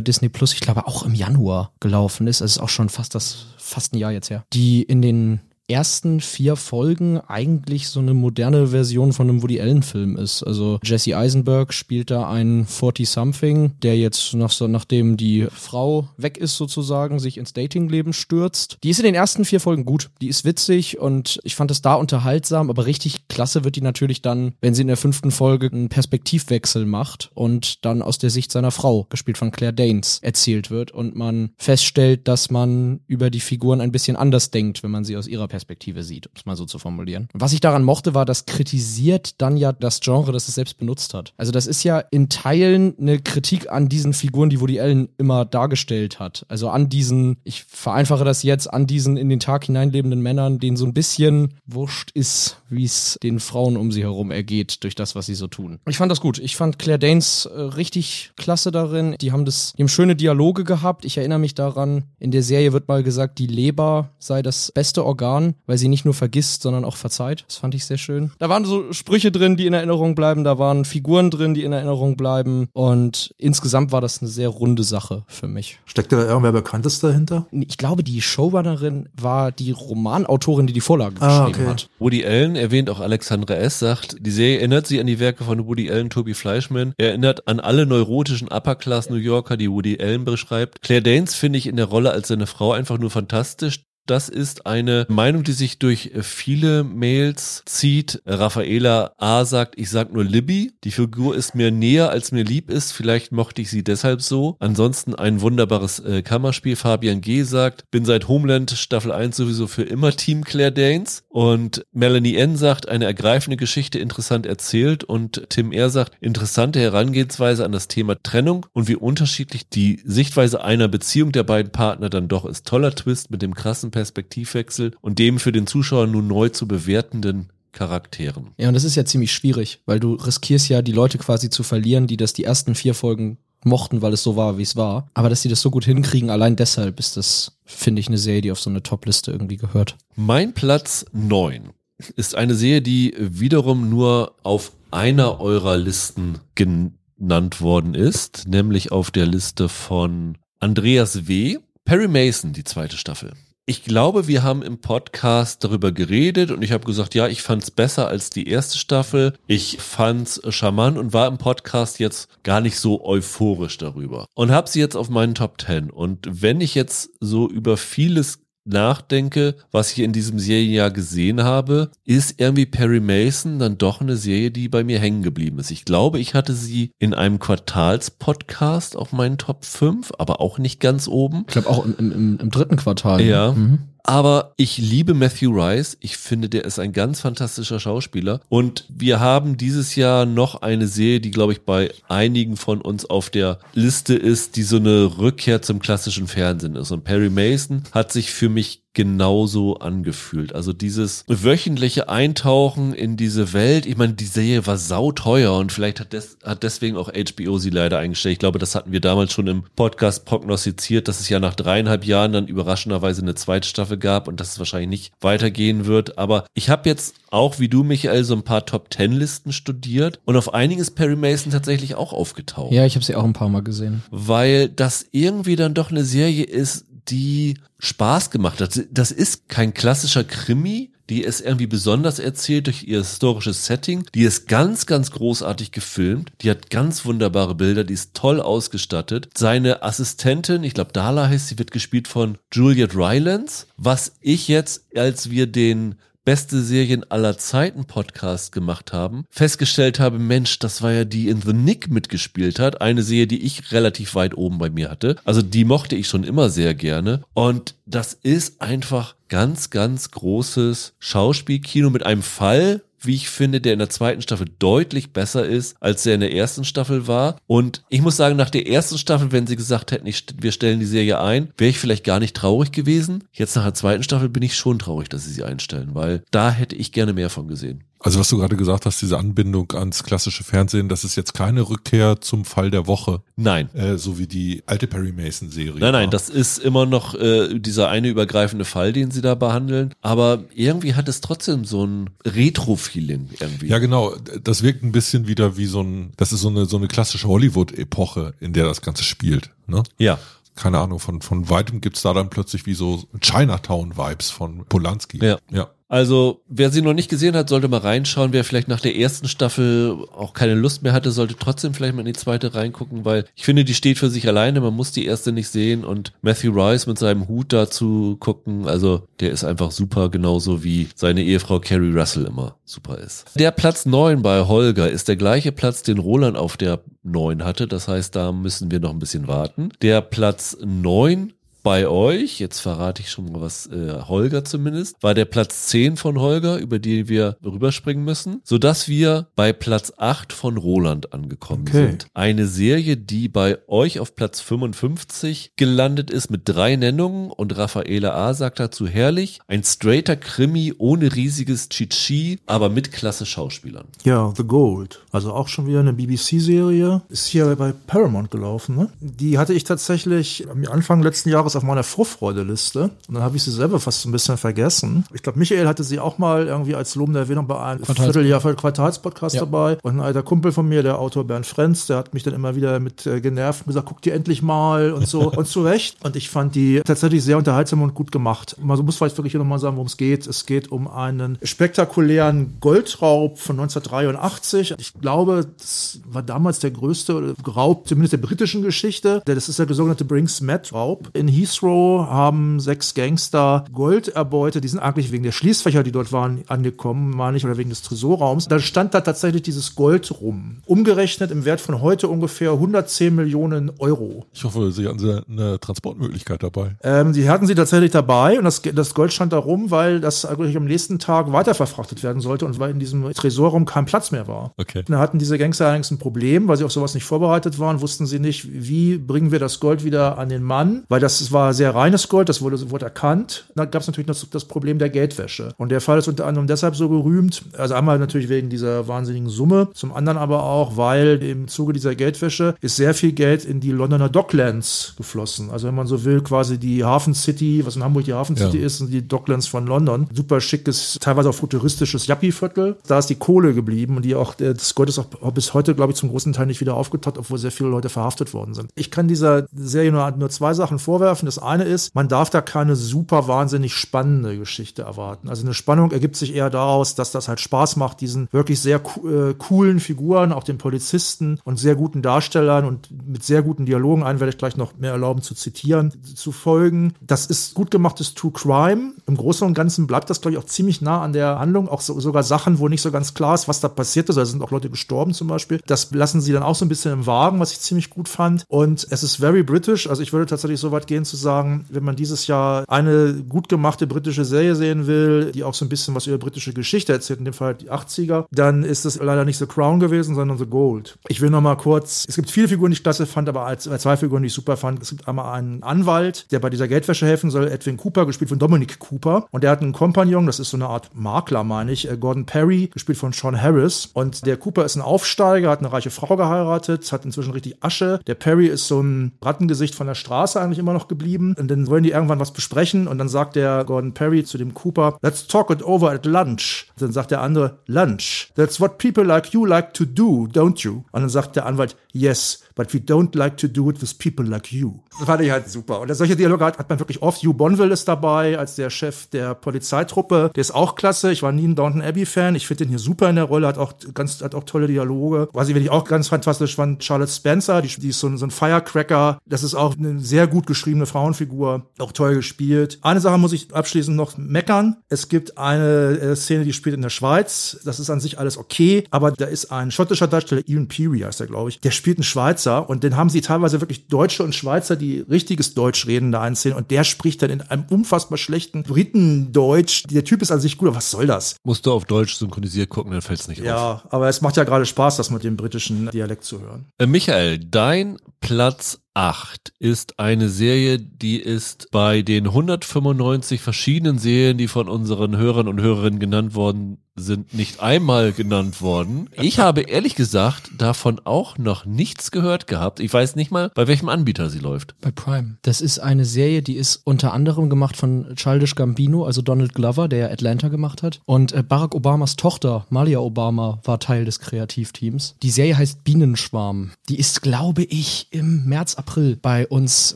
Disney 0.00 0.28
Plus, 0.28 0.52
ich 0.52 0.60
glaube, 0.60 0.86
auch 0.86 1.04
im 1.04 1.14
Januar 1.14 1.72
gelaufen 1.80 2.28
ist. 2.28 2.40
Also 2.40 2.60
ist 2.60 2.62
auch 2.62 2.68
schon 2.68 2.88
fast 2.88 3.16
das, 3.16 3.46
fast 3.56 3.92
ein 3.92 3.98
Jahr 3.98 4.12
jetzt 4.12 4.30
her. 4.30 4.44
Die 4.52 4.82
in 4.82 5.02
den 5.02 5.40
ersten 5.70 6.20
vier 6.20 6.56
Folgen 6.56 7.18
eigentlich 7.18 7.88
so 7.88 8.00
eine 8.00 8.14
moderne 8.14 8.68
Version 8.68 9.12
von 9.12 9.28
einem 9.28 9.42
Woody 9.42 9.60
Allen 9.60 9.82
Film 9.82 10.16
ist. 10.16 10.42
Also 10.42 10.78
Jesse 10.82 11.16
Eisenberg 11.16 11.72
spielt 11.72 12.10
da 12.10 12.28
einen 12.28 12.66
40-something, 12.66 13.72
der 13.82 13.96
jetzt 13.96 14.34
nach 14.34 14.50
nachdem 14.60 15.16
die 15.16 15.46
Frau 15.50 16.08
weg 16.16 16.36
ist 16.36 16.56
sozusagen, 16.56 17.18
sich 17.18 17.38
ins 17.38 17.52
Datingleben 17.52 18.12
stürzt. 18.12 18.78
Die 18.82 18.90
ist 18.90 18.98
in 18.98 19.04
den 19.04 19.14
ersten 19.14 19.44
vier 19.44 19.60
Folgen 19.60 19.84
gut. 19.84 20.10
Die 20.20 20.28
ist 20.28 20.44
witzig 20.44 20.98
und 20.98 21.40
ich 21.44 21.54
fand 21.54 21.70
es 21.70 21.82
da 21.82 21.94
unterhaltsam, 21.94 22.68
aber 22.68 22.86
richtig 22.86 23.28
klasse 23.28 23.64
wird 23.64 23.76
die 23.76 23.80
natürlich 23.80 24.22
dann, 24.22 24.54
wenn 24.60 24.74
sie 24.74 24.82
in 24.82 24.88
der 24.88 24.96
fünften 24.96 25.30
Folge 25.30 25.68
einen 25.68 25.88
Perspektivwechsel 25.88 26.84
macht 26.84 27.30
und 27.34 27.84
dann 27.84 28.02
aus 28.02 28.18
der 28.18 28.30
Sicht 28.30 28.52
seiner 28.52 28.70
Frau, 28.70 29.06
gespielt 29.08 29.38
von 29.38 29.50
Claire 29.50 29.72
Danes, 29.72 30.18
erzählt 30.22 30.70
wird 30.70 30.90
und 30.90 31.16
man 31.16 31.50
feststellt, 31.56 32.28
dass 32.28 32.50
man 32.50 33.00
über 33.06 33.30
die 33.30 33.40
Figuren 33.40 33.80
ein 33.80 33.92
bisschen 33.92 34.16
anders 34.16 34.50
denkt, 34.50 34.82
wenn 34.82 34.90
man 34.90 35.04
sie 35.04 35.16
aus 35.16 35.26
ihrer 35.26 35.48
Perspektive 35.48 35.59
sieht, 36.02 36.26
um 36.26 36.32
es 36.36 36.46
mal 36.46 36.56
so 36.56 36.64
zu 36.64 36.78
formulieren. 36.78 37.28
Was 37.32 37.52
ich 37.52 37.60
daran 37.60 37.84
mochte, 37.84 38.14
war, 38.14 38.24
das 38.24 38.46
kritisiert 38.46 39.40
dann 39.40 39.56
ja 39.56 39.72
das 39.72 40.00
Genre, 40.00 40.32
das 40.32 40.48
es 40.48 40.54
selbst 40.54 40.78
benutzt 40.78 41.14
hat. 41.14 41.32
Also 41.36 41.52
das 41.52 41.66
ist 41.66 41.82
ja 41.84 41.98
in 41.98 42.28
Teilen 42.28 42.94
eine 42.98 43.18
Kritik 43.18 43.70
an 43.70 43.88
diesen 43.88 44.12
Figuren, 44.12 44.50
die 44.50 44.60
Woody 44.60 44.80
Allen 44.80 45.08
immer 45.18 45.44
dargestellt 45.44 46.18
hat. 46.18 46.44
Also 46.48 46.68
an 46.70 46.88
diesen, 46.88 47.38
ich 47.44 47.64
vereinfache 47.64 48.24
das 48.24 48.42
jetzt, 48.42 48.72
an 48.72 48.86
diesen 48.86 49.16
in 49.16 49.28
den 49.28 49.40
Tag 49.40 49.64
hineinlebenden 49.64 50.20
Männern, 50.20 50.58
denen 50.58 50.76
so 50.76 50.84
ein 50.84 50.94
bisschen 50.94 51.54
wurscht 51.66 52.10
ist, 52.12 52.58
wie 52.68 52.84
es 52.84 53.18
den 53.22 53.40
Frauen 53.40 53.76
um 53.76 53.92
sie 53.92 54.02
herum 54.02 54.30
ergeht, 54.30 54.84
durch 54.84 54.94
das, 54.94 55.14
was 55.14 55.26
sie 55.26 55.34
so 55.34 55.46
tun. 55.46 55.78
Ich 55.88 55.98
fand 55.98 56.10
das 56.10 56.20
gut. 56.20 56.38
Ich 56.38 56.56
fand 56.56 56.78
Claire 56.78 56.98
Danes 56.98 57.46
äh, 57.46 57.60
richtig 57.60 58.32
klasse 58.36 58.70
darin. 58.70 59.16
Die 59.20 59.32
haben 59.32 59.44
das, 59.44 59.72
die 59.76 59.82
haben 59.82 59.88
schöne 59.88 60.16
Dialoge 60.16 60.64
gehabt. 60.64 61.04
Ich 61.04 61.18
erinnere 61.18 61.38
mich 61.38 61.54
daran, 61.54 62.04
in 62.18 62.30
der 62.30 62.42
Serie 62.42 62.72
wird 62.72 62.88
mal 62.88 63.02
gesagt, 63.02 63.38
die 63.38 63.46
Leber 63.46 64.10
sei 64.18 64.42
das 64.42 64.72
beste 64.72 65.04
Organ, 65.04 65.49
weil 65.66 65.78
sie 65.78 65.88
nicht 65.88 66.04
nur 66.04 66.14
vergisst, 66.14 66.62
sondern 66.62 66.84
auch 66.84 66.96
verzeiht. 66.96 67.44
Das 67.48 67.56
fand 67.56 67.74
ich 67.74 67.84
sehr 67.84 67.98
schön. 67.98 68.30
Da 68.38 68.48
waren 68.48 68.64
so 68.64 68.92
Sprüche 68.92 69.30
drin, 69.32 69.56
die 69.56 69.66
in 69.66 69.72
Erinnerung 69.72 70.14
bleiben. 70.14 70.44
Da 70.44 70.58
waren 70.58 70.84
Figuren 70.84 71.30
drin, 71.30 71.54
die 71.54 71.64
in 71.64 71.72
Erinnerung 71.72 72.16
bleiben. 72.16 72.68
Und 72.72 73.34
insgesamt 73.38 73.92
war 73.92 74.00
das 74.00 74.20
eine 74.20 74.30
sehr 74.30 74.48
runde 74.48 74.82
Sache 74.84 75.24
für 75.28 75.48
mich. 75.48 75.78
Steckt 75.86 76.12
da 76.12 76.24
irgendwer 76.24 76.52
Bekanntes 76.52 77.00
dahinter? 77.00 77.46
Ich 77.50 77.78
glaube, 77.78 78.02
die 78.04 78.20
Showrunnerin 78.22 79.08
war 79.20 79.52
die 79.52 79.70
Romanautorin, 79.72 80.66
die 80.66 80.72
die 80.72 80.80
Vorlage 80.80 81.16
Ah, 81.20 81.44
geschrieben 81.46 81.62
okay. 81.62 81.70
hat. 81.72 81.88
Woody 81.98 82.24
Allen 82.24 82.56
erwähnt 82.56 82.90
auch 82.90 83.00
Alexandra 83.00 83.54
S. 83.54 83.78
sagt, 83.78 84.16
die 84.20 84.30
Serie 84.30 84.58
erinnert 84.58 84.86
sie 84.86 85.00
an 85.00 85.06
die 85.06 85.18
Werke 85.18 85.44
von 85.44 85.66
Woody 85.66 85.90
Allen, 85.90 86.10
Toby 86.10 86.34
Fleischman, 86.34 86.94
erinnert 86.98 87.46
an 87.48 87.60
alle 87.60 87.86
neurotischen 87.86 88.48
Upper-Class 88.48 89.10
New 89.10 89.16
Yorker, 89.16 89.56
die 89.56 89.70
Woody 89.70 89.98
Allen 90.00 90.24
beschreibt. 90.24 90.82
Claire 90.82 91.02
Danes 91.02 91.34
finde 91.34 91.58
ich 91.58 91.66
in 91.66 91.76
der 91.76 91.86
Rolle 91.86 92.10
als 92.10 92.28
seine 92.28 92.46
Frau 92.46 92.72
einfach 92.72 92.98
nur 92.98 93.10
fantastisch. 93.10 93.80
Das 94.10 94.28
ist 94.28 94.66
eine 94.66 95.06
Meinung, 95.08 95.44
die 95.44 95.52
sich 95.52 95.78
durch 95.78 96.10
viele 96.22 96.82
Mails 96.82 97.62
zieht. 97.64 98.20
Raffaela 98.26 99.12
A. 99.18 99.44
sagt, 99.44 99.78
ich 99.78 99.88
sag 99.88 100.12
nur 100.12 100.24
Libby. 100.24 100.72
Die 100.82 100.90
Figur 100.90 101.36
ist 101.36 101.54
mir 101.54 101.70
näher, 101.70 102.10
als 102.10 102.32
mir 102.32 102.42
lieb 102.42 102.70
ist. 102.70 102.90
Vielleicht 102.90 103.30
mochte 103.30 103.62
ich 103.62 103.70
sie 103.70 103.84
deshalb 103.84 104.20
so. 104.20 104.56
Ansonsten 104.58 105.14
ein 105.14 105.40
wunderbares 105.42 106.00
äh, 106.00 106.22
Kammerspiel. 106.22 106.74
Fabian 106.74 107.20
G. 107.20 107.44
sagt, 107.44 107.88
bin 107.92 108.04
seit 108.04 108.26
Homeland 108.26 108.72
Staffel 108.72 109.12
1 109.12 109.36
sowieso 109.36 109.68
für 109.68 109.84
immer 109.84 110.10
Team 110.10 110.42
Claire 110.42 110.72
Danes. 110.72 111.22
Und 111.32 111.86
Melanie 111.92 112.34
N. 112.34 112.56
sagt, 112.56 112.88
eine 112.88 113.04
ergreifende 113.04 113.56
Geschichte 113.56 114.00
interessant 114.00 114.46
erzählt. 114.46 115.04
Und 115.04 115.46
Tim 115.48 115.70
R. 115.70 115.88
sagt, 115.88 116.16
interessante 116.20 116.80
Herangehensweise 116.80 117.64
an 117.64 117.70
das 117.70 117.86
Thema 117.86 118.20
Trennung 118.20 118.66
und 118.72 118.88
wie 118.88 118.96
unterschiedlich 118.96 119.68
die 119.68 120.02
Sichtweise 120.04 120.64
einer 120.64 120.88
Beziehung 120.88 121.30
der 121.30 121.44
beiden 121.44 121.70
Partner 121.70 122.10
dann 122.10 122.26
doch 122.26 122.44
ist. 122.44 122.66
Toller 122.66 122.92
Twist 122.92 123.30
mit 123.30 123.42
dem 123.42 123.54
krassen 123.54 123.92
Perspektivwechsel 123.92 124.96
und 125.00 125.20
dem 125.20 125.38
für 125.38 125.52
den 125.52 125.68
Zuschauer 125.68 126.08
nun 126.08 126.26
neu 126.26 126.48
zu 126.48 126.66
bewertenden 126.66 127.50
Charakteren. 127.70 128.48
Ja, 128.58 128.66
und 128.66 128.74
das 128.74 128.82
ist 128.82 128.96
ja 128.96 129.04
ziemlich 129.04 129.32
schwierig, 129.32 129.82
weil 129.86 130.00
du 130.00 130.14
riskierst 130.14 130.68
ja, 130.68 130.82
die 130.82 130.90
Leute 130.90 131.18
quasi 131.18 131.48
zu 131.48 131.62
verlieren, 131.62 132.08
die 132.08 132.16
das 132.16 132.32
die 132.32 132.42
ersten 132.42 132.74
vier 132.74 132.94
Folgen 132.94 133.38
mochten, 133.64 134.02
weil 134.02 134.12
es 134.12 134.22
so 134.22 134.36
war, 134.36 134.58
wie 134.58 134.62
es 134.62 134.76
war. 134.76 135.08
Aber 135.14 135.28
dass 135.28 135.42
sie 135.42 135.48
das 135.48 135.60
so 135.60 135.70
gut 135.70 135.84
hinkriegen, 135.84 136.30
allein 136.30 136.56
deshalb 136.56 136.98
ist 136.98 137.16
das, 137.16 137.58
finde 137.64 138.00
ich, 138.00 138.08
eine 138.08 138.18
Serie, 138.18 138.40
die 138.40 138.52
auf 138.52 138.60
so 138.60 138.70
eine 138.70 138.82
Top-Liste 138.82 139.32
irgendwie 139.32 139.56
gehört. 139.56 139.96
Mein 140.16 140.54
Platz 140.54 141.04
9 141.12 141.70
ist 142.16 142.34
eine 142.34 142.54
Serie, 142.54 142.82
die 142.82 143.14
wiederum 143.18 143.90
nur 143.90 144.34
auf 144.42 144.72
einer 144.90 145.40
eurer 145.40 145.76
Listen 145.76 146.38
genannt 146.54 147.60
worden 147.60 147.94
ist, 147.94 148.48
nämlich 148.48 148.92
auf 148.92 149.10
der 149.10 149.26
Liste 149.26 149.68
von 149.68 150.38
Andreas 150.58 151.28
W. 151.28 151.58
Perry 151.84 152.08
Mason, 152.08 152.52
die 152.52 152.64
zweite 152.64 152.96
Staffel. 152.96 153.32
Ich 153.70 153.84
glaube, 153.84 154.26
wir 154.26 154.42
haben 154.42 154.62
im 154.62 154.78
Podcast 154.80 155.62
darüber 155.62 155.92
geredet 155.92 156.50
und 156.50 156.62
ich 156.62 156.72
habe 156.72 156.84
gesagt, 156.84 157.14
ja, 157.14 157.28
ich 157.28 157.40
fand's 157.40 157.70
besser 157.70 158.08
als 158.08 158.28
die 158.28 158.48
erste 158.48 158.76
Staffel. 158.78 159.34
Ich 159.46 159.78
fand's 159.78 160.40
charmant 160.48 160.98
und 160.98 161.12
war 161.12 161.28
im 161.28 161.38
Podcast 161.38 162.00
jetzt 162.00 162.42
gar 162.42 162.60
nicht 162.60 162.80
so 162.80 163.04
euphorisch 163.04 163.78
darüber 163.78 164.26
und 164.34 164.50
habe 164.50 164.68
sie 164.68 164.80
jetzt 164.80 164.96
auf 164.96 165.08
meinen 165.08 165.36
Top 165.36 165.60
10 165.60 165.88
und 165.88 166.26
wenn 166.28 166.60
ich 166.60 166.74
jetzt 166.74 167.10
so 167.20 167.48
über 167.48 167.76
vieles 167.76 168.40
nachdenke, 168.64 169.56
was 169.70 169.92
ich 169.92 170.00
in 170.00 170.12
diesem 170.12 170.38
Serienjahr 170.38 170.90
gesehen 170.90 171.42
habe, 171.42 171.90
ist 172.04 172.40
irgendwie 172.40 172.66
Perry 172.66 173.00
Mason 173.00 173.58
dann 173.58 173.78
doch 173.78 174.00
eine 174.00 174.16
Serie, 174.16 174.50
die 174.50 174.68
bei 174.68 174.84
mir 174.84 174.98
hängen 174.98 175.22
geblieben 175.22 175.58
ist. 175.58 175.70
Ich 175.70 175.84
glaube, 175.84 176.18
ich 176.18 176.34
hatte 176.34 176.54
sie 176.54 176.92
in 176.98 177.14
einem 177.14 177.38
Quartalspodcast 177.38 178.96
auf 178.96 179.12
meinen 179.12 179.38
Top 179.38 179.64
5, 179.64 180.12
aber 180.18 180.40
auch 180.40 180.58
nicht 180.58 180.80
ganz 180.80 181.08
oben. 181.08 181.44
Ich 181.48 181.54
glaube 181.54 181.68
auch 181.68 181.84
im, 181.84 181.94
im, 181.98 182.38
im 182.38 182.50
dritten 182.50 182.76
Quartal. 182.76 183.20
Ja. 183.22 183.52
Mhm. 183.52 183.80
Aber 184.04 184.54
ich 184.56 184.78
liebe 184.78 185.14
Matthew 185.14 185.50
Rice. 185.50 185.96
Ich 186.00 186.16
finde, 186.16 186.48
der 186.48 186.64
ist 186.64 186.78
ein 186.78 186.92
ganz 186.92 187.20
fantastischer 187.20 187.80
Schauspieler. 187.80 188.40
Und 188.48 188.84
wir 188.88 189.20
haben 189.20 189.56
dieses 189.56 189.94
Jahr 189.96 190.26
noch 190.26 190.62
eine 190.62 190.86
Serie, 190.86 191.20
die, 191.20 191.30
glaube 191.30 191.52
ich, 191.52 191.62
bei 191.62 191.92
einigen 192.08 192.56
von 192.56 192.80
uns 192.80 193.04
auf 193.04 193.30
der 193.30 193.58
Liste 193.74 194.14
ist, 194.14 194.56
die 194.56 194.62
so 194.62 194.76
eine 194.76 195.18
Rückkehr 195.18 195.62
zum 195.62 195.80
klassischen 195.80 196.26
Fernsehen 196.26 196.76
ist. 196.76 196.90
Und 196.90 197.04
Perry 197.04 197.30
Mason 197.30 197.84
hat 197.92 198.12
sich 198.12 198.30
für 198.30 198.48
mich 198.48 198.82
genauso 198.92 199.76
angefühlt. 199.76 200.54
Also 200.54 200.72
dieses 200.72 201.24
wöchentliche 201.28 202.08
Eintauchen 202.08 202.92
in 202.92 203.16
diese 203.16 203.52
Welt. 203.52 203.86
Ich 203.86 203.96
meine, 203.96 204.14
die 204.14 204.24
Serie 204.24 204.66
war 204.66 204.78
sauteuer 204.78 205.56
und 205.56 205.72
vielleicht 205.72 206.00
hat, 206.00 206.12
des, 206.12 206.38
hat 206.42 206.62
deswegen 206.62 206.96
auch 206.96 207.10
HBO 207.10 207.58
sie 207.58 207.70
leider 207.70 207.98
eingestellt. 207.98 208.34
Ich 208.34 208.38
glaube, 208.40 208.58
das 208.58 208.74
hatten 208.74 208.92
wir 208.92 209.00
damals 209.00 209.32
schon 209.32 209.46
im 209.46 209.64
Podcast 209.76 210.24
prognostiziert, 210.24 211.06
dass 211.06 211.20
es 211.20 211.28
ja 211.28 211.38
nach 211.38 211.54
dreieinhalb 211.54 212.04
Jahren 212.04 212.32
dann 212.32 212.48
überraschenderweise 212.48 213.22
eine 213.22 213.34
zweite 213.34 213.68
Staffel 213.68 213.96
gab 213.96 214.26
und 214.26 214.40
dass 214.40 214.52
es 214.52 214.58
wahrscheinlich 214.58 214.90
nicht 214.90 215.12
weitergehen 215.20 215.86
wird. 215.86 216.18
Aber 216.18 216.46
ich 216.54 216.68
habe 216.68 216.88
jetzt 216.88 217.14
auch 217.30 217.60
wie 217.60 217.68
du, 217.68 217.84
Michael, 217.84 218.24
so 218.24 218.34
ein 218.34 218.42
paar 218.42 218.66
Top-Ten-Listen 218.66 219.52
studiert 219.52 220.18
und 220.24 220.36
auf 220.36 220.52
einigen 220.52 220.80
ist 220.80 220.96
Perry 220.96 221.16
Mason 221.16 221.52
tatsächlich 221.52 221.94
auch 221.94 222.12
aufgetaucht. 222.12 222.72
Ja, 222.72 222.84
ich 222.84 222.96
habe 222.96 223.04
sie 223.04 223.14
auch 223.14 223.24
ein 223.24 223.32
paar 223.32 223.48
Mal 223.48 223.62
gesehen. 223.62 224.02
Weil 224.10 224.68
das 224.68 225.06
irgendwie 225.12 225.54
dann 225.54 225.74
doch 225.74 225.90
eine 225.90 226.04
Serie 226.04 226.44
ist, 226.44 226.86
die 227.08 227.54
Spaß 227.78 228.30
gemacht 228.30 228.60
hat. 228.60 228.80
Das 228.90 229.10
ist 229.10 229.48
kein 229.48 229.74
klassischer 229.74 230.24
Krimi, 230.24 230.90
die 231.10 231.22
ist 231.22 231.40
irgendwie 231.40 231.66
besonders 231.66 232.20
erzählt 232.20 232.68
durch 232.68 232.84
ihr 232.84 232.98
historisches 232.98 233.66
Setting. 233.66 234.06
Die 234.14 234.22
ist 234.22 234.46
ganz, 234.46 234.86
ganz 234.86 235.10
großartig 235.10 235.72
gefilmt. 235.72 236.30
Die 236.40 236.50
hat 236.50 236.70
ganz 236.70 237.04
wunderbare 237.04 237.56
Bilder. 237.56 237.82
Die 237.82 237.94
ist 237.94 238.14
toll 238.14 238.40
ausgestattet. 238.40 239.28
Seine 239.36 239.82
Assistentin, 239.82 240.62
ich 240.62 240.72
glaube 240.72 240.92
Dala 240.92 241.28
heißt 241.28 241.48
sie, 241.48 241.58
wird 241.58 241.72
gespielt 241.72 242.06
von 242.06 242.38
Juliet 242.52 242.94
Rylance. 242.94 243.66
Was 243.76 244.12
ich 244.20 244.46
jetzt, 244.46 244.84
als 244.96 245.30
wir 245.30 245.48
den 245.48 245.96
beste 246.30 246.62
Serien 246.62 247.04
aller 247.10 247.38
Zeiten 247.38 247.86
Podcast 247.86 248.52
gemacht 248.52 248.92
haben, 248.92 249.24
festgestellt 249.30 249.98
habe, 249.98 250.20
Mensch, 250.20 250.60
das 250.60 250.80
war 250.80 250.92
ja 250.92 251.04
die 251.04 251.28
in 251.28 251.42
The 251.42 251.52
Nick 251.52 251.90
mitgespielt 251.90 252.60
hat, 252.60 252.80
eine 252.80 253.02
Serie, 253.02 253.26
die 253.26 253.42
ich 253.44 253.72
relativ 253.72 254.14
weit 254.14 254.36
oben 254.36 254.58
bei 254.58 254.70
mir 254.70 254.90
hatte. 254.90 255.16
Also 255.24 255.42
die 255.42 255.64
mochte 255.64 255.96
ich 255.96 256.06
schon 256.06 256.22
immer 256.22 256.48
sehr 256.48 256.74
gerne 256.74 257.24
und 257.34 257.74
das 257.84 258.14
ist 258.14 258.62
einfach 258.62 259.16
ganz, 259.28 259.70
ganz 259.70 260.12
großes 260.12 260.92
Schauspielkino 261.00 261.90
mit 261.90 262.06
einem 262.06 262.22
Fall, 262.22 262.82
wie 263.00 263.14
ich 263.14 263.28
finde, 263.28 263.60
der 263.60 263.72
in 263.72 263.78
der 263.78 263.90
zweiten 263.90 264.22
Staffel 264.22 264.46
deutlich 264.58 265.12
besser 265.12 265.46
ist, 265.46 265.76
als 265.80 266.02
der 266.02 266.14
in 266.14 266.20
der 266.20 266.34
ersten 266.34 266.64
Staffel 266.64 267.06
war. 267.06 267.36
Und 267.46 267.82
ich 267.88 268.02
muss 268.02 268.16
sagen, 268.16 268.36
nach 268.36 268.50
der 268.50 268.68
ersten 268.68 268.98
Staffel, 268.98 269.32
wenn 269.32 269.46
sie 269.46 269.56
gesagt 269.56 269.92
hätten, 269.92 270.06
ich, 270.06 270.24
wir 270.40 270.52
stellen 270.52 270.80
die 270.80 270.86
Serie 270.86 271.20
ein, 271.20 271.52
wäre 271.56 271.70
ich 271.70 271.78
vielleicht 271.78 272.04
gar 272.04 272.20
nicht 272.20 272.36
traurig 272.36 272.72
gewesen. 272.72 273.24
Jetzt 273.32 273.56
nach 273.56 273.64
der 273.64 273.74
zweiten 273.74 274.02
Staffel 274.02 274.28
bin 274.28 274.42
ich 274.42 274.54
schon 274.54 274.78
traurig, 274.78 275.08
dass 275.08 275.24
sie 275.24 275.32
sie 275.32 275.44
einstellen, 275.44 275.90
weil 275.94 276.22
da 276.30 276.50
hätte 276.50 276.76
ich 276.76 276.92
gerne 276.92 277.12
mehr 277.12 277.30
von 277.30 277.48
gesehen. 277.48 277.84
Also 278.02 278.18
was 278.18 278.28
du 278.28 278.38
gerade 278.38 278.56
gesagt 278.56 278.86
hast, 278.86 279.02
diese 279.02 279.18
Anbindung 279.18 279.72
ans 279.72 280.02
klassische 280.02 280.42
Fernsehen, 280.42 280.88
das 280.88 281.04
ist 281.04 281.16
jetzt 281.16 281.34
keine 281.34 281.68
Rückkehr 281.68 282.20
zum 282.20 282.46
Fall 282.46 282.70
der 282.70 282.86
Woche. 282.86 283.20
Nein. 283.36 283.68
Äh, 283.74 283.98
so 283.98 284.18
wie 284.18 284.26
die 284.26 284.62
alte 284.64 284.86
Perry 284.86 285.12
Mason 285.12 285.50
Serie. 285.50 285.78
Nein, 285.78 285.92
nein, 285.92 286.10
das 286.10 286.30
ist 286.30 286.58
immer 286.58 286.86
noch 286.86 287.14
äh, 287.14 287.58
dieser 287.58 287.90
eine 287.90 288.08
übergreifende 288.08 288.64
Fall, 288.64 288.94
den 288.94 289.10
sie 289.10 289.20
da 289.20 289.34
behandeln. 289.34 289.94
Aber 290.00 290.44
irgendwie 290.54 290.94
hat 290.94 291.08
es 291.08 291.20
trotzdem 291.20 291.66
so 291.66 291.84
ein 291.84 292.10
Retro-Feeling 292.24 293.30
irgendwie. 293.38 293.66
Ja, 293.66 293.78
genau. 293.78 294.14
Das 294.42 294.62
wirkt 294.62 294.82
ein 294.82 294.92
bisschen 294.92 295.26
wieder 295.26 295.58
wie 295.58 295.66
so 295.66 295.82
ein, 295.82 296.12
das 296.16 296.32
ist 296.32 296.40
so 296.40 296.48
eine, 296.48 296.64
so 296.64 296.78
eine 296.78 296.88
klassische 296.88 297.28
Hollywood-Epoche, 297.28 298.32
in 298.40 298.54
der 298.54 298.64
das 298.64 298.80
Ganze 298.80 299.04
spielt. 299.04 299.50
Ne? 299.66 299.82
Ja 299.98 300.18
keine 300.56 300.78
Ahnung, 300.78 300.98
von, 300.98 301.22
von 301.22 301.48
weitem 301.48 301.80
gibt's 301.80 302.02
da 302.02 302.12
dann 302.12 302.28
plötzlich 302.28 302.66
wie 302.66 302.74
so 302.74 303.04
Chinatown-Vibes 303.18 304.30
von 304.30 304.66
Polanski. 304.66 305.24
Ja. 305.24 305.38
ja. 305.50 305.70
Also, 305.90 306.40
wer 306.48 306.70
sie 306.70 306.82
noch 306.82 306.94
nicht 306.94 307.10
gesehen 307.10 307.34
hat, 307.34 307.48
sollte 307.48 307.66
mal 307.66 307.80
reinschauen. 307.80 308.32
Wer 308.32 308.44
vielleicht 308.44 308.68
nach 308.68 308.80
der 308.80 308.96
ersten 308.96 309.26
Staffel 309.26 310.06
auch 310.12 310.34
keine 310.34 310.54
Lust 310.54 310.84
mehr 310.84 310.92
hatte, 310.92 311.10
sollte 311.10 311.34
trotzdem 311.36 311.74
vielleicht 311.74 311.94
mal 311.94 312.02
in 312.02 312.06
die 312.06 312.12
zweite 312.12 312.54
reingucken, 312.54 313.04
weil 313.04 313.24
ich 313.34 313.44
finde, 313.44 313.64
die 313.64 313.74
steht 313.74 313.98
für 313.98 314.08
sich 314.08 314.28
alleine. 314.28 314.60
Man 314.60 314.74
muss 314.74 314.92
die 314.92 315.04
erste 315.04 315.32
nicht 315.32 315.48
sehen 315.48 315.84
und 315.84 316.12
Matthew 316.22 316.52
Rice 316.52 316.86
mit 316.86 316.96
seinem 316.96 317.26
Hut 317.26 317.52
dazu 317.52 318.16
gucken. 318.20 318.68
Also, 318.68 319.08
der 319.18 319.32
ist 319.32 319.42
einfach 319.42 319.72
super, 319.72 320.10
genauso 320.10 320.62
wie 320.62 320.86
seine 320.94 321.24
Ehefrau 321.24 321.58
Carrie 321.58 321.92
Russell 321.92 322.26
immer 322.26 322.54
super 322.64 322.98
ist. 322.98 323.26
Der 323.34 323.50
Platz 323.50 323.84
neun 323.84 324.22
bei 324.22 324.46
Holger 324.46 324.88
ist 324.88 325.08
der 325.08 325.16
gleiche 325.16 325.50
Platz, 325.50 325.82
den 325.82 325.98
Roland 325.98 326.36
auf 326.36 326.56
der 326.56 326.84
neun 327.02 327.44
hatte. 327.44 327.66
Das 327.66 327.88
heißt, 327.88 328.14
da 328.14 328.30
müssen 328.30 328.70
wir 328.70 328.78
noch 328.78 328.90
ein 328.90 329.00
bisschen 329.00 329.26
warten. 329.26 329.70
Der 329.82 330.02
Platz 330.02 330.56
neun 330.64 331.32
bei 331.62 331.88
euch, 331.88 332.38
jetzt 332.40 332.60
verrate 332.60 333.02
ich 333.02 333.10
schon 333.10 333.30
mal 333.32 333.40
was, 333.40 333.66
äh, 333.66 334.00
Holger 334.02 334.44
zumindest, 334.44 335.02
war 335.02 335.14
der 335.14 335.24
Platz 335.24 335.66
10 335.68 335.96
von 335.96 336.18
Holger, 336.18 336.58
über 336.58 336.78
den 336.78 337.08
wir 337.08 337.36
rüberspringen 337.44 338.04
müssen, 338.04 338.40
sodass 338.44 338.88
wir 338.88 339.28
bei 339.36 339.52
Platz 339.52 339.92
8 339.96 340.32
von 340.32 340.56
Roland 340.56 341.12
angekommen 341.12 341.64
okay. 341.68 341.88
sind. 341.88 342.06
Eine 342.14 342.46
Serie, 342.46 342.96
die 342.96 343.28
bei 343.28 343.58
euch 343.68 344.00
auf 344.00 344.14
Platz 344.14 344.40
55 344.40 345.52
gelandet 345.56 346.10
ist 346.10 346.30
mit 346.30 346.42
drei 346.44 346.76
Nennungen 346.76 347.30
und 347.30 347.56
Raffaele 347.56 348.14
A. 348.14 348.34
sagt 348.34 348.60
dazu 348.60 348.86
herrlich, 348.86 349.40
ein 349.46 349.62
straighter 349.64 350.16
Krimi 350.16 350.74
ohne 350.78 351.14
riesiges 351.14 351.68
Chichi, 351.68 352.40
aber 352.46 352.68
mit 352.68 352.92
klasse 352.92 353.26
Schauspielern. 353.26 353.86
Ja, 354.04 354.32
The 354.36 354.44
Gold. 354.44 355.02
Also 355.12 355.32
auch 355.32 355.48
schon 355.48 355.66
wieder 355.66 355.80
eine 355.80 355.92
BBC-Serie. 355.92 357.02
Ist 357.08 357.26
hier 357.26 357.54
bei 357.56 357.72
Paramount 357.86 358.30
gelaufen, 358.30 358.76
ne? 358.76 358.90
Die 359.00 359.38
hatte 359.38 359.54
ich 359.54 359.64
tatsächlich 359.64 360.46
am 360.50 360.64
Anfang 360.66 361.02
letzten 361.02 361.28
Jahres 361.30 361.49
Jahres 361.50 361.56
auf 361.56 361.62
meiner 361.62 361.82
Vorfreude-Liste 361.82 362.90
und 363.08 363.14
dann 363.14 363.22
habe 363.22 363.36
ich 363.36 363.42
sie 363.42 363.50
selber 363.50 363.80
fast 363.80 364.06
ein 364.06 364.12
bisschen 364.12 364.36
vergessen. 364.36 365.04
Ich 365.12 365.22
glaube, 365.22 365.38
Michael 365.38 365.66
hatte 365.66 365.84
sie 365.84 365.98
auch 365.98 366.18
mal 366.18 366.46
irgendwie 366.46 366.74
als 366.74 366.94
lobende 366.94 367.20
Erwähnung 367.20 367.46
bei 367.46 367.58
einem 367.60 367.82
Quartals 367.82 368.12
Vierteljahr 368.12 368.40
für 368.40 368.54
Quartalspodcast 368.54 369.34
ja. 369.36 369.40
dabei 369.40 369.78
und 369.82 369.96
ein 369.96 370.00
alter 370.00 370.22
Kumpel 370.22 370.52
von 370.52 370.68
mir, 370.68 370.82
der 370.82 370.98
Autor 370.98 371.24
Bernd 371.24 371.46
Frenz, 371.46 371.86
der 371.86 371.98
hat 371.98 372.14
mich 372.14 372.22
dann 372.22 372.34
immer 372.34 372.54
wieder 372.56 372.80
mit 372.80 373.06
äh, 373.06 373.20
genervt 373.20 373.62
und 373.62 373.68
gesagt, 373.68 373.86
guck 373.86 374.02
dir 374.02 374.14
endlich 374.14 374.42
mal 374.42 374.92
und 374.92 375.06
so 375.06 375.30
und 375.36 375.46
zu 375.46 375.62
Recht. 375.62 375.96
Und 376.04 376.16
ich 376.16 376.30
fand 376.30 376.54
die 376.54 376.80
tatsächlich 376.84 377.22
sehr 377.22 377.38
unterhaltsam 377.38 377.82
und 377.82 377.94
gut 377.94 378.12
gemacht. 378.12 378.56
Man 378.60 378.78
muss 378.84 378.96
vielleicht 378.96 379.16
wirklich 379.18 379.32
hier 379.32 379.40
nochmal 379.40 379.58
sagen, 379.58 379.76
worum 379.76 379.86
es 379.86 379.96
geht. 379.96 380.26
Es 380.26 380.46
geht 380.46 380.70
um 380.70 380.88
einen 380.88 381.38
spektakulären 381.42 382.56
Goldraub 382.60 383.38
von 383.38 383.58
1983. 383.58 384.74
Ich 384.78 384.94
glaube, 385.00 385.46
das 385.58 386.00
war 386.06 386.22
damals 386.22 386.60
der 386.60 386.70
größte 386.70 387.34
Raub, 387.46 387.88
zumindest 387.88 388.12
der 388.12 388.18
britischen 388.18 388.62
Geschichte. 388.62 389.22
Das 389.24 389.48
ist 389.48 389.58
der 389.58 389.72
sogenannte 389.72 390.04
Brinks-Met-Raub 390.04 391.10
in 391.14 391.28
Heathrow 391.40 392.06
haben 392.06 392.60
sechs 392.60 392.94
Gangster 392.94 393.64
Gold 393.72 394.08
erbeutet. 394.08 394.64
Die 394.64 394.68
sind 394.68 394.80
eigentlich 394.80 395.10
wegen 395.10 395.24
der 395.24 395.32
Schließfächer, 395.32 395.82
die 395.82 395.92
dort 395.92 396.12
waren, 396.12 396.42
angekommen, 396.48 397.16
meine 397.16 397.36
ich, 397.36 397.44
oder 397.44 397.56
wegen 397.56 397.70
des 397.70 397.82
Tresorraums. 397.82 398.48
Da 398.48 398.60
stand 398.60 398.94
da 398.94 399.00
tatsächlich 399.00 399.42
dieses 399.42 399.74
Gold 399.74 400.10
rum. 400.20 400.58
Umgerechnet 400.66 401.30
im 401.30 401.44
Wert 401.44 401.60
von 401.60 401.80
heute 401.80 402.08
ungefähr 402.08 402.52
110 402.52 403.14
Millionen 403.14 403.72
Euro. 403.78 404.26
Ich 404.32 404.44
hoffe, 404.44 404.70
Sie 404.72 404.86
hatten 404.86 405.24
eine 405.30 405.58
Transportmöglichkeit 405.58 406.42
dabei. 406.42 406.76
Ähm, 406.82 407.12
die 407.12 407.28
hatten 407.28 407.46
sie 407.46 407.54
tatsächlich 407.54 407.90
dabei 407.90 408.38
und 408.38 408.44
das, 408.44 408.62
das 408.62 408.94
Gold 408.94 409.12
stand 409.12 409.32
da 409.32 409.38
rum, 409.38 409.70
weil 409.70 410.00
das 410.00 410.24
eigentlich 410.24 410.56
am 410.56 410.64
nächsten 410.64 410.98
Tag 410.98 411.32
weiterverfrachtet 411.32 412.02
werden 412.02 412.20
sollte 412.20 412.44
und 412.44 412.58
weil 412.58 412.70
in 412.70 412.78
diesem 412.78 413.12
Tresorraum 413.12 413.64
kein 413.64 413.86
Platz 413.86 414.10
mehr 414.10 414.28
war. 414.28 414.52
Okay. 414.58 414.84
Da 414.86 414.98
hatten 414.98 415.18
diese 415.18 415.38
Gangster 415.38 415.66
allerdings 415.66 415.90
ein 415.90 415.98
Problem, 415.98 416.48
weil 416.48 416.56
sie 416.56 416.64
auf 416.64 416.72
sowas 416.72 416.94
nicht 416.94 417.04
vorbereitet 417.04 417.58
waren, 417.58 417.80
wussten 417.80 418.06
sie 418.06 418.18
nicht, 418.18 418.46
wie 418.50 418.98
bringen 418.98 419.32
wir 419.32 419.38
das 419.38 419.60
Gold 419.60 419.84
wieder 419.84 420.18
an 420.18 420.28
den 420.28 420.42
Mann, 420.42 420.84
weil 420.88 421.00
das 421.00 421.29
War 421.32 421.54
sehr 421.54 421.74
reines 421.74 422.08
Gold, 422.08 422.28
das 422.28 422.42
wurde, 422.42 422.70
wurde 422.70 422.86
erkannt. 422.86 423.46
Dann 423.54 423.70
gab 423.70 423.82
es 423.82 423.88
natürlich 423.88 424.08
noch 424.08 424.16
das 424.30 424.44
Problem 424.44 424.78
der 424.78 424.90
Geldwäsche. 424.90 425.54
Und 425.58 425.70
der 425.70 425.80
Fall 425.80 425.98
ist 425.98 426.08
unter 426.08 426.26
anderem 426.26 426.46
deshalb 426.46 426.76
so 426.76 426.88
berühmt, 426.88 427.42
also 427.56 427.74
einmal 427.74 427.98
natürlich 427.98 428.28
wegen 428.28 428.48
dieser 428.48 428.88
wahnsinnigen 428.88 429.28
Summe, 429.28 429.68
zum 429.74 429.92
anderen 429.92 430.18
aber 430.18 430.42
auch, 430.44 430.76
weil 430.76 431.22
im 431.22 431.48
Zuge 431.48 431.72
dieser 431.72 431.94
Geldwäsche 431.94 432.54
ist 432.60 432.76
sehr 432.76 432.94
viel 432.94 433.12
Geld 433.12 433.44
in 433.44 433.60
die 433.60 433.72
Londoner 433.72 434.08
Docklands 434.08 434.94
geflossen. 434.96 435.50
Also 435.50 435.66
wenn 435.68 435.74
man 435.74 435.86
so 435.86 436.04
will, 436.04 436.20
quasi 436.22 436.58
die 436.58 436.84
Hafen 436.84 437.14
City, 437.14 437.62
was 437.64 437.76
in 437.76 437.82
Hamburg 437.82 438.04
die 438.04 438.14
Hafen 438.14 438.36
City 438.36 438.58
ja. 438.58 438.66
ist, 438.66 438.78
sind 438.78 438.92
die 438.92 439.06
Docklands 439.06 439.46
von 439.46 439.66
London. 439.66 440.08
Super 440.12 440.40
schickes, 440.40 440.98
teilweise 441.00 441.30
auch 441.30 441.34
futuristisches 441.34 442.06
Yuppie-Viertel. 442.06 442.76
Da 442.86 442.98
ist 442.98 443.06
die 443.06 443.16
Kohle 443.16 443.54
geblieben 443.54 443.96
und 443.96 444.04
die 444.04 444.14
auch, 444.14 444.34
das 444.34 444.74
Gold 444.74 444.88
ist 444.88 444.98
auch 444.98 445.32
bis 445.32 445.54
heute, 445.54 445.74
glaube 445.74 445.92
ich, 445.92 445.98
zum 445.98 446.10
großen 446.10 446.32
Teil 446.32 446.46
nicht 446.46 446.60
wieder 446.60 446.74
aufgetaucht, 446.74 447.18
obwohl 447.18 447.38
sehr 447.38 447.50
viele 447.50 447.68
Leute 447.68 447.88
verhaftet 447.88 448.34
worden 448.34 448.54
sind. 448.54 448.70
Ich 448.74 448.90
kann 448.90 449.08
dieser 449.08 449.46
Serie 449.54 449.92
nur, 449.92 450.10
nur 450.12 450.30
zwei 450.30 450.54
Sachen 450.54 450.78
vorwerfen. 450.78 451.19
Das 451.26 451.38
eine 451.38 451.64
ist, 451.64 451.94
man 451.94 452.08
darf 452.08 452.30
da 452.30 452.40
keine 452.40 452.76
super 452.76 453.28
wahnsinnig 453.28 453.74
spannende 453.74 454.38
Geschichte 454.38 454.82
erwarten. 454.82 455.28
Also 455.28 455.44
eine 455.44 455.54
Spannung 455.54 455.90
ergibt 455.92 456.16
sich 456.16 456.34
eher 456.34 456.50
daraus, 456.50 456.94
dass 456.94 457.12
das 457.12 457.28
halt 457.28 457.40
Spaß 457.40 457.76
macht, 457.76 458.00
diesen 458.00 458.28
wirklich 458.32 458.60
sehr 458.60 458.76
äh, 458.76 459.34
coolen 459.36 459.80
Figuren, 459.80 460.32
auch 460.32 460.44
den 460.44 460.58
Polizisten 460.58 461.38
und 461.44 461.58
sehr 461.58 461.74
guten 461.74 462.02
Darstellern 462.02 462.64
und 462.64 462.88
mit 463.06 463.22
sehr 463.24 463.42
guten 463.42 463.66
Dialogen, 463.66 464.02
einen 464.02 464.20
werde 464.20 464.30
ich 464.30 464.38
gleich 464.38 464.56
noch 464.56 464.76
mehr 464.76 464.92
erlauben 464.92 465.22
zu 465.22 465.34
zitieren, 465.34 465.92
zu 466.02 466.32
folgen. 466.32 466.94
Das 467.00 467.26
ist 467.26 467.54
gut 467.54 467.70
gemachtes 467.70 468.14
True 468.14 468.32
Crime. 468.32 468.92
Im 469.06 469.16
Großen 469.16 469.46
und 469.46 469.54
Ganzen 469.54 469.86
bleibt 469.86 470.10
das, 470.10 470.20
glaube 470.20 470.34
ich, 470.34 470.38
auch 470.38 470.46
ziemlich 470.46 470.80
nah 470.80 471.02
an 471.02 471.12
der 471.12 471.38
Handlung. 471.38 471.68
Auch 471.68 471.80
so, 471.80 471.98
sogar 472.00 472.22
Sachen, 472.22 472.58
wo 472.58 472.68
nicht 472.68 472.82
so 472.82 472.90
ganz 472.90 473.14
klar 473.14 473.34
ist, 473.34 473.48
was 473.48 473.60
da 473.60 473.68
passiert 473.68 474.08
ist. 474.08 474.18
Also 474.18 474.30
sind 474.32 474.42
auch 474.42 474.50
Leute 474.50 474.70
gestorben 474.70 475.14
zum 475.14 475.28
Beispiel. 475.28 475.60
Das 475.66 475.90
lassen 475.92 476.20
sie 476.20 476.32
dann 476.32 476.42
auch 476.42 476.54
so 476.54 476.64
ein 476.64 476.68
bisschen 476.68 476.92
im 476.92 477.06
Wagen, 477.06 477.40
was 477.40 477.52
ich 477.52 477.60
ziemlich 477.60 477.90
gut 477.90 478.08
fand. 478.08 478.44
Und 478.48 478.86
es 478.90 479.02
ist 479.02 479.16
very 479.16 479.42
British. 479.42 479.88
Also 479.88 480.02
ich 480.02 480.12
würde 480.12 480.26
tatsächlich 480.26 480.60
so 480.60 480.72
weit 480.72 480.86
gehen 480.86 481.04
zu 481.10 481.16
sagen, 481.16 481.66
wenn 481.68 481.84
man 481.84 481.96
dieses 481.96 482.26
Jahr 482.26 482.64
eine 482.68 483.22
gut 483.28 483.48
gemachte 483.48 483.86
britische 483.86 484.24
Serie 484.24 484.54
sehen 484.54 484.86
will, 484.86 485.32
die 485.32 485.44
auch 485.44 485.54
so 485.54 485.64
ein 485.64 485.68
bisschen 485.68 485.94
was 485.94 486.06
über 486.06 486.18
britische 486.18 486.52
Geschichte 486.52 486.92
erzählt, 486.92 487.18
in 487.18 487.24
dem 487.24 487.34
Fall 487.34 487.54
die 487.54 487.70
80er, 487.70 488.26
dann 488.30 488.62
ist 488.62 488.84
es 488.84 489.00
leider 489.00 489.24
nicht 489.24 489.38
The 489.38 489.46
Crown 489.46 489.80
gewesen, 489.80 490.14
sondern 490.14 490.38
The 490.38 490.46
Gold. 490.46 490.98
Ich 491.08 491.20
will 491.20 491.30
noch 491.30 491.40
mal 491.40 491.56
kurz, 491.56 492.06
es 492.08 492.16
gibt 492.16 492.30
viele 492.30 492.48
Figuren, 492.48 492.70
die 492.70 492.76
ich 492.76 492.82
klasse 492.82 493.06
fand, 493.06 493.28
aber 493.28 493.44
als, 493.44 493.64
zwei 493.64 493.96
Figuren, 493.96 494.22
die 494.22 494.28
ich 494.28 494.32
super 494.32 494.56
fand. 494.56 494.82
Es 494.82 494.90
gibt 494.90 495.08
einmal 495.08 495.34
einen 495.34 495.62
Anwalt, 495.62 496.26
der 496.30 496.38
bei 496.38 496.50
dieser 496.50 496.68
Geldwäsche 496.68 497.06
helfen 497.06 497.30
soll, 497.30 497.48
Edwin 497.48 497.76
Cooper, 497.76 498.06
gespielt 498.06 498.30
von 498.30 498.38
Dominic 498.38 498.78
Cooper. 498.78 499.26
Und 499.30 499.42
der 499.42 499.50
hat 499.50 499.60
einen 499.60 499.72
Kompagnon, 499.72 500.26
das 500.26 500.38
ist 500.38 500.50
so 500.50 500.56
eine 500.56 500.68
Art 500.68 500.90
Makler, 500.94 501.44
meine 501.44 501.72
ich, 501.72 501.90
äh, 501.90 501.96
Gordon 501.96 502.26
Perry, 502.26 502.68
gespielt 502.72 502.98
von 502.98 503.12
Sean 503.12 503.40
Harris. 503.40 503.90
Und 503.92 504.26
der 504.26 504.36
Cooper 504.36 504.64
ist 504.64 504.76
ein 504.76 504.82
Aufsteiger, 504.82 505.50
hat 505.50 505.60
eine 505.60 505.72
reiche 505.72 505.90
Frau 505.90 506.16
geheiratet, 506.16 506.90
hat 506.92 507.04
inzwischen 507.04 507.32
richtig 507.32 507.56
Asche. 507.60 508.00
Der 508.06 508.14
Perry 508.14 508.46
ist 508.46 508.66
so 508.66 508.80
ein 508.80 509.12
Rattengesicht 509.22 509.74
von 509.74 509.86
der 509.86 509.94
Straße 509.94 510.40
eigentlich 510.40 510.58
immer 510.58 510.72
noch 510.72 510.88
geblieben. 510.88 510.99
Und 511.00 511.50
dann 511.50 511.66
wollen 511.68 511.82
die 511.82 511.90
irgendwann 511.90 512.20
was 512.20 512.32
besprechen 512.32 512.86
und 512.86 512.98
dann 512.98 513.08
sagt 513.08 513.36
der 513.36 513.64
Gordon 513.64 513.94
Perry 513.94 514.24
zu 514.24 514.38
dem 514.38 514.54
Cooper, 514.54 514.98
let's 515.02 515.26
talk 515.26 515.50
it 515.50 515.62
over 515.62 515.90
at 515.90 516.06
lunch. 516.06 516.66
Und 516.74 516.82
dann 516.82 516.92
sagt 516.92 517.10
der 517.10 517.20
andere, 517.20 517.58
lunch. 517.66 518.30
That's 518.36 518.60
what 518.60 518.78
people 518.78 519.04
like 519.04 519.32
you 519.32 519.44
like 519.44 519.74
to 519.74 519.84
do, 519.84 520.28
don't 520.32 520.62
you? 520.62 520.84
Und 520.92 521.02
dann 521.02 521.08
sagt 521.08 521.36
der 521.36 521.46
Anwalt, 521.46 521.76
yes, 521.92 522.42
but 522.54 522.72
we 522.72 522.78
don't 522.78 523.14
like 523.16 523.36
to 523.38 523.48
do 523.48 523.70
it 523.70 523.80
with 523.80 523.94
people 523.94 524.24
like 524.24 524.52
you. 524.52 524.80
Das 524.98 525.06
fand 525.06 525.22
ich 525.22 525.30
halt 525.30 525.48
super. 525.48 525.80
Und 525.80 525.94
solche 525.94 526.16
Dialoge 526.16 526.44
hat, 526.44 526.58
hat 526.58 526.68
man 526.68 526.78
wirklich 526.78 527.02
oft. 527.02 527.22
Hugh 527.22 527.32
Bonville 527.32 527.72
ist 527.72 527.88
dabei 527.88 528.38
als 528.38 528.56
der 528.56 528.70
Chef 528.70 529.06
der 529.08 529.34
Polizeitruppe. 529.34 530.30
Der 530.34 530.40
ist 530.40 530.50
auch 530.50 530.74
klasse. 530.74 531.12
Ich 531.12 531.22
war 531.22 531.32
nie 531.32 531.48
ein 531.48 531.54
Downton 531.54 531.82
Abbey 531.82 532.06
Fan. 532.06 532.34
Ich 532.34 532.46
finde 532.46 532.64
den 532.64 532.70
hier 532.70 532.78
super 532.78 533.08
in 533.08 533.16
der 533.16 533.24
Rolle. 533.24 533.46
Hat 533.46 533.58
auch 533.58 533.74
ganz, 533.94 534.20
hat 534.20 534.34
auch 534.34 534.44
tolle 534.44 534.66
Dialoge. 534.66 535.28
Was 535.32 535.48
ich, 535.48 535.54
wenn 535.54 535.62
ich 535.62 535.70
auch 535.70 535.84
ganz 535.84 536.08
fantastisch 536.08 536.56
fand, 536.56 536.84
Charlotte 536.84 537.10
Spencer. 537.10 537.62
Die, 537.62 537.68
die 537.68 537.88
ist 537.88 538.00
so 538.00 538.08
ein, 538.08 538.18
so 538.18 538.26
ein 538.26 538.30
Firecracker. 538.30 539.18
Das 539.26 539.42
ist 539.42 539.54
auch 539.54 539.76
eine 539.76 540.00
sehr 540.00 540.26
gut 540.26 540.46
geschriebene 540.46 540.86
Frauenfigur. 540.86 541.66
Auch 541.78 541.92
toll 541.92 542.14
gespielt. 542.14 542.78
Eine 542.82 543.00
Sache 543.00 543.18
muss 543.18 543.32
ich 543.32 543.54
abschließend 543.54 543.96
noch 543.96 544.16
meckern. 544.16 544.76
Es 544.88 545.08
gibt 545.08 545.38
eine 545.38 545.98
äh, 545.98 546.16
Szene, 546.16 546.44
die 546.44 546.52
spielt 546.52 546.74
in 546.74 546.82
der 546.82 546.90
Schweiz. 546.90 547.58
Das 547.64 547.80
ist 547.80 547.90
an 547.90 548.00
sich 548.00 548.18
alles 548.18 548.38
okay. 548.38 548.84
Aber 548.90 549.12
da 549.12 549.26
ist 549.26 549.52
ein 549.52 549.70
schottischer 549.70 550.08
Darsteller, 550.08 550.42
Ian 550.46 550.68
Peary 550.68 551.00
heißt 551.00 551.20
er, 551.20 551.26
glaube 551.26 551.50
ich. 551.50 551.60
Der 551.60 551.70
spielt 551.80 551.98
einen 551.98 552.04
Schweizer 552.04 552.68
und 552.68 552.84
den 552.84 552.96
haben 552.96 553.10
sie 553.10 553.22
teilweise 553.22 553.60
wirklich 553.60 553.88
Deutsche 553.88 554.22
und 554.22 554.34
Schweizer, 554.34 554.76
die 554.76 555.00
richtiges 555.00 555.54
Deutsch 555.54 555.86
reden, 555.86 556.12
da 556.12 556.20
einzählen 556.20 556.56
und 556.56 556.70
der 556.70 556.84
spricht 556.84 557.22
dann 557.22 557.30
in 557.30 557.40
einem 557.40 557.64
unfassbar 557.70 558.18
schlechten 558.18 558.62
Britendeutsch. 558.62 559.84
Der 559.90 560.04
Typ 560.04 560.22
ist 560.22 560.30
an 560.30 560.40
sich 560.40 560.58
gut, 560.58 560.68
aber 560.68 560.76
was 560.76 560.90
soll 560.90 561.06
das? 561.06 561.36
Musst 561.42 561.64
du 561.66 561.72
auf 561.72 561.86
Deutsch 561.86 562.14
synchronisiert 562.14 562.68
gucken, 562.68 562.92
dann 562.92 563.02
fällt 563.02 563.20
es 563.20 563.28
nicht 563.28 563.42
ja, 563.42 563.56
auf. 563.56 563.84
Ja, 563.84 563.88
aber 563.90 564.08
es 564.08 564.20
macht 564.20 564.36
ja 564.36 564.44
gerade 564.44 564.66
Spaß, 564.66 564.98
das 564.98 565.10
mit 565.10 565.24
dem 565.24 565.36
britischen 565.36 565.90
Dialekt 565.90 566.24
zu 566.24 566.40
hören. 566.40 566.66
Äh, 566.78 566.86
Michael, 566.86 567.38
dein 567.38 567.96
Platz 568.20 568.78
8 568.94 569.52
ist 569.58 569.98
eine 569.98 570.28
Serie, 570.28 570.78
die 570.78 571.20
ist 571.20 571.68
bei 571.70 572.02
den 572.02 572.26
195 572.26 573.40
verschiedenen 573.40 573.98
Serien, 573.98 574.38
die 574.38 574.48
von 574.48 574.68
unseren 574.68 575.16
Hörern 575.16 575.48
und 575.48 575.60
Hörerinnen 575.60 576.00
genannt 576.00 576.34
worden 576.34 576.78
sind 576.96 577.34
nicht 577.34 577.60
einmal 577.60 578.12
genannt 578.12 578.60
worden. 578.62 579.08
Ich 579.12 579.38
habe 579.38 579.62
ehrlich 579.62 579.94
gesagt 579.94 580.50
davon 580.58 581.00
auch 581.04 581.38
noch 581.38 581.64
nichts 581.64 582.10
gehört 582.10 582.46
gehabt. 582.46 582.80
Ich 582.80 582.92
weiß 582.92 583.16
nicht 583.16 583.30
mal, 583.30 583.50
bei 583.54 583.66
welchem 583.66 583.88
Anbieter 583.88 584.30
sie 584.30 584.38
läuft. 584.38 584.74
Bei 584.80 584.90
Prime. 584.90 585.38
Das 585.42 585.60
ist 585.60 585.78
eine 585.78 586.04
Serie, 586.04 586.42
die 586.42 586.56
ist 586.56 586.76
unter 586.84 587.12
anderem 587.12 587.50
gemacht 587.50 587.76
von 587.76 588.14
Childish 588.16 588.54
Gambino, 588.54 589.04
also 589.04 589.22
Donald 589.22 589.54
Glover, 589.54 589.88
der 589.88 590.10
Atlanta 590.12 590.48
gemacht 590.48 590.82
hat. 590.82 591.00
Und 591.06 591.32
äh, 591.32 591.42
Barack 591.42 591.74
Obamas 591.74 592.16
Tochter, 592.16 592.66
Malia 592.70 592.98
Obama, 592.98 593.60
war 593.64 593.80
Teil 593.80 594.04
des 594.04 594.20
Kreativteams. 594.20 595.16
Die 595.22 595.30
Serie 595.30 595.56
heißt 595.56 595.84
Bienenschwarm. 595.84 596.72
Die 596.88 596.98
ist, 596.98 597.22
glaube 597.22 597.62
ich, 597.62 598.08
im 598.10 598.44
März, 598.46 598.76
April 598.80 599.18
bei 599.20 599.46
uns 599.46 599.94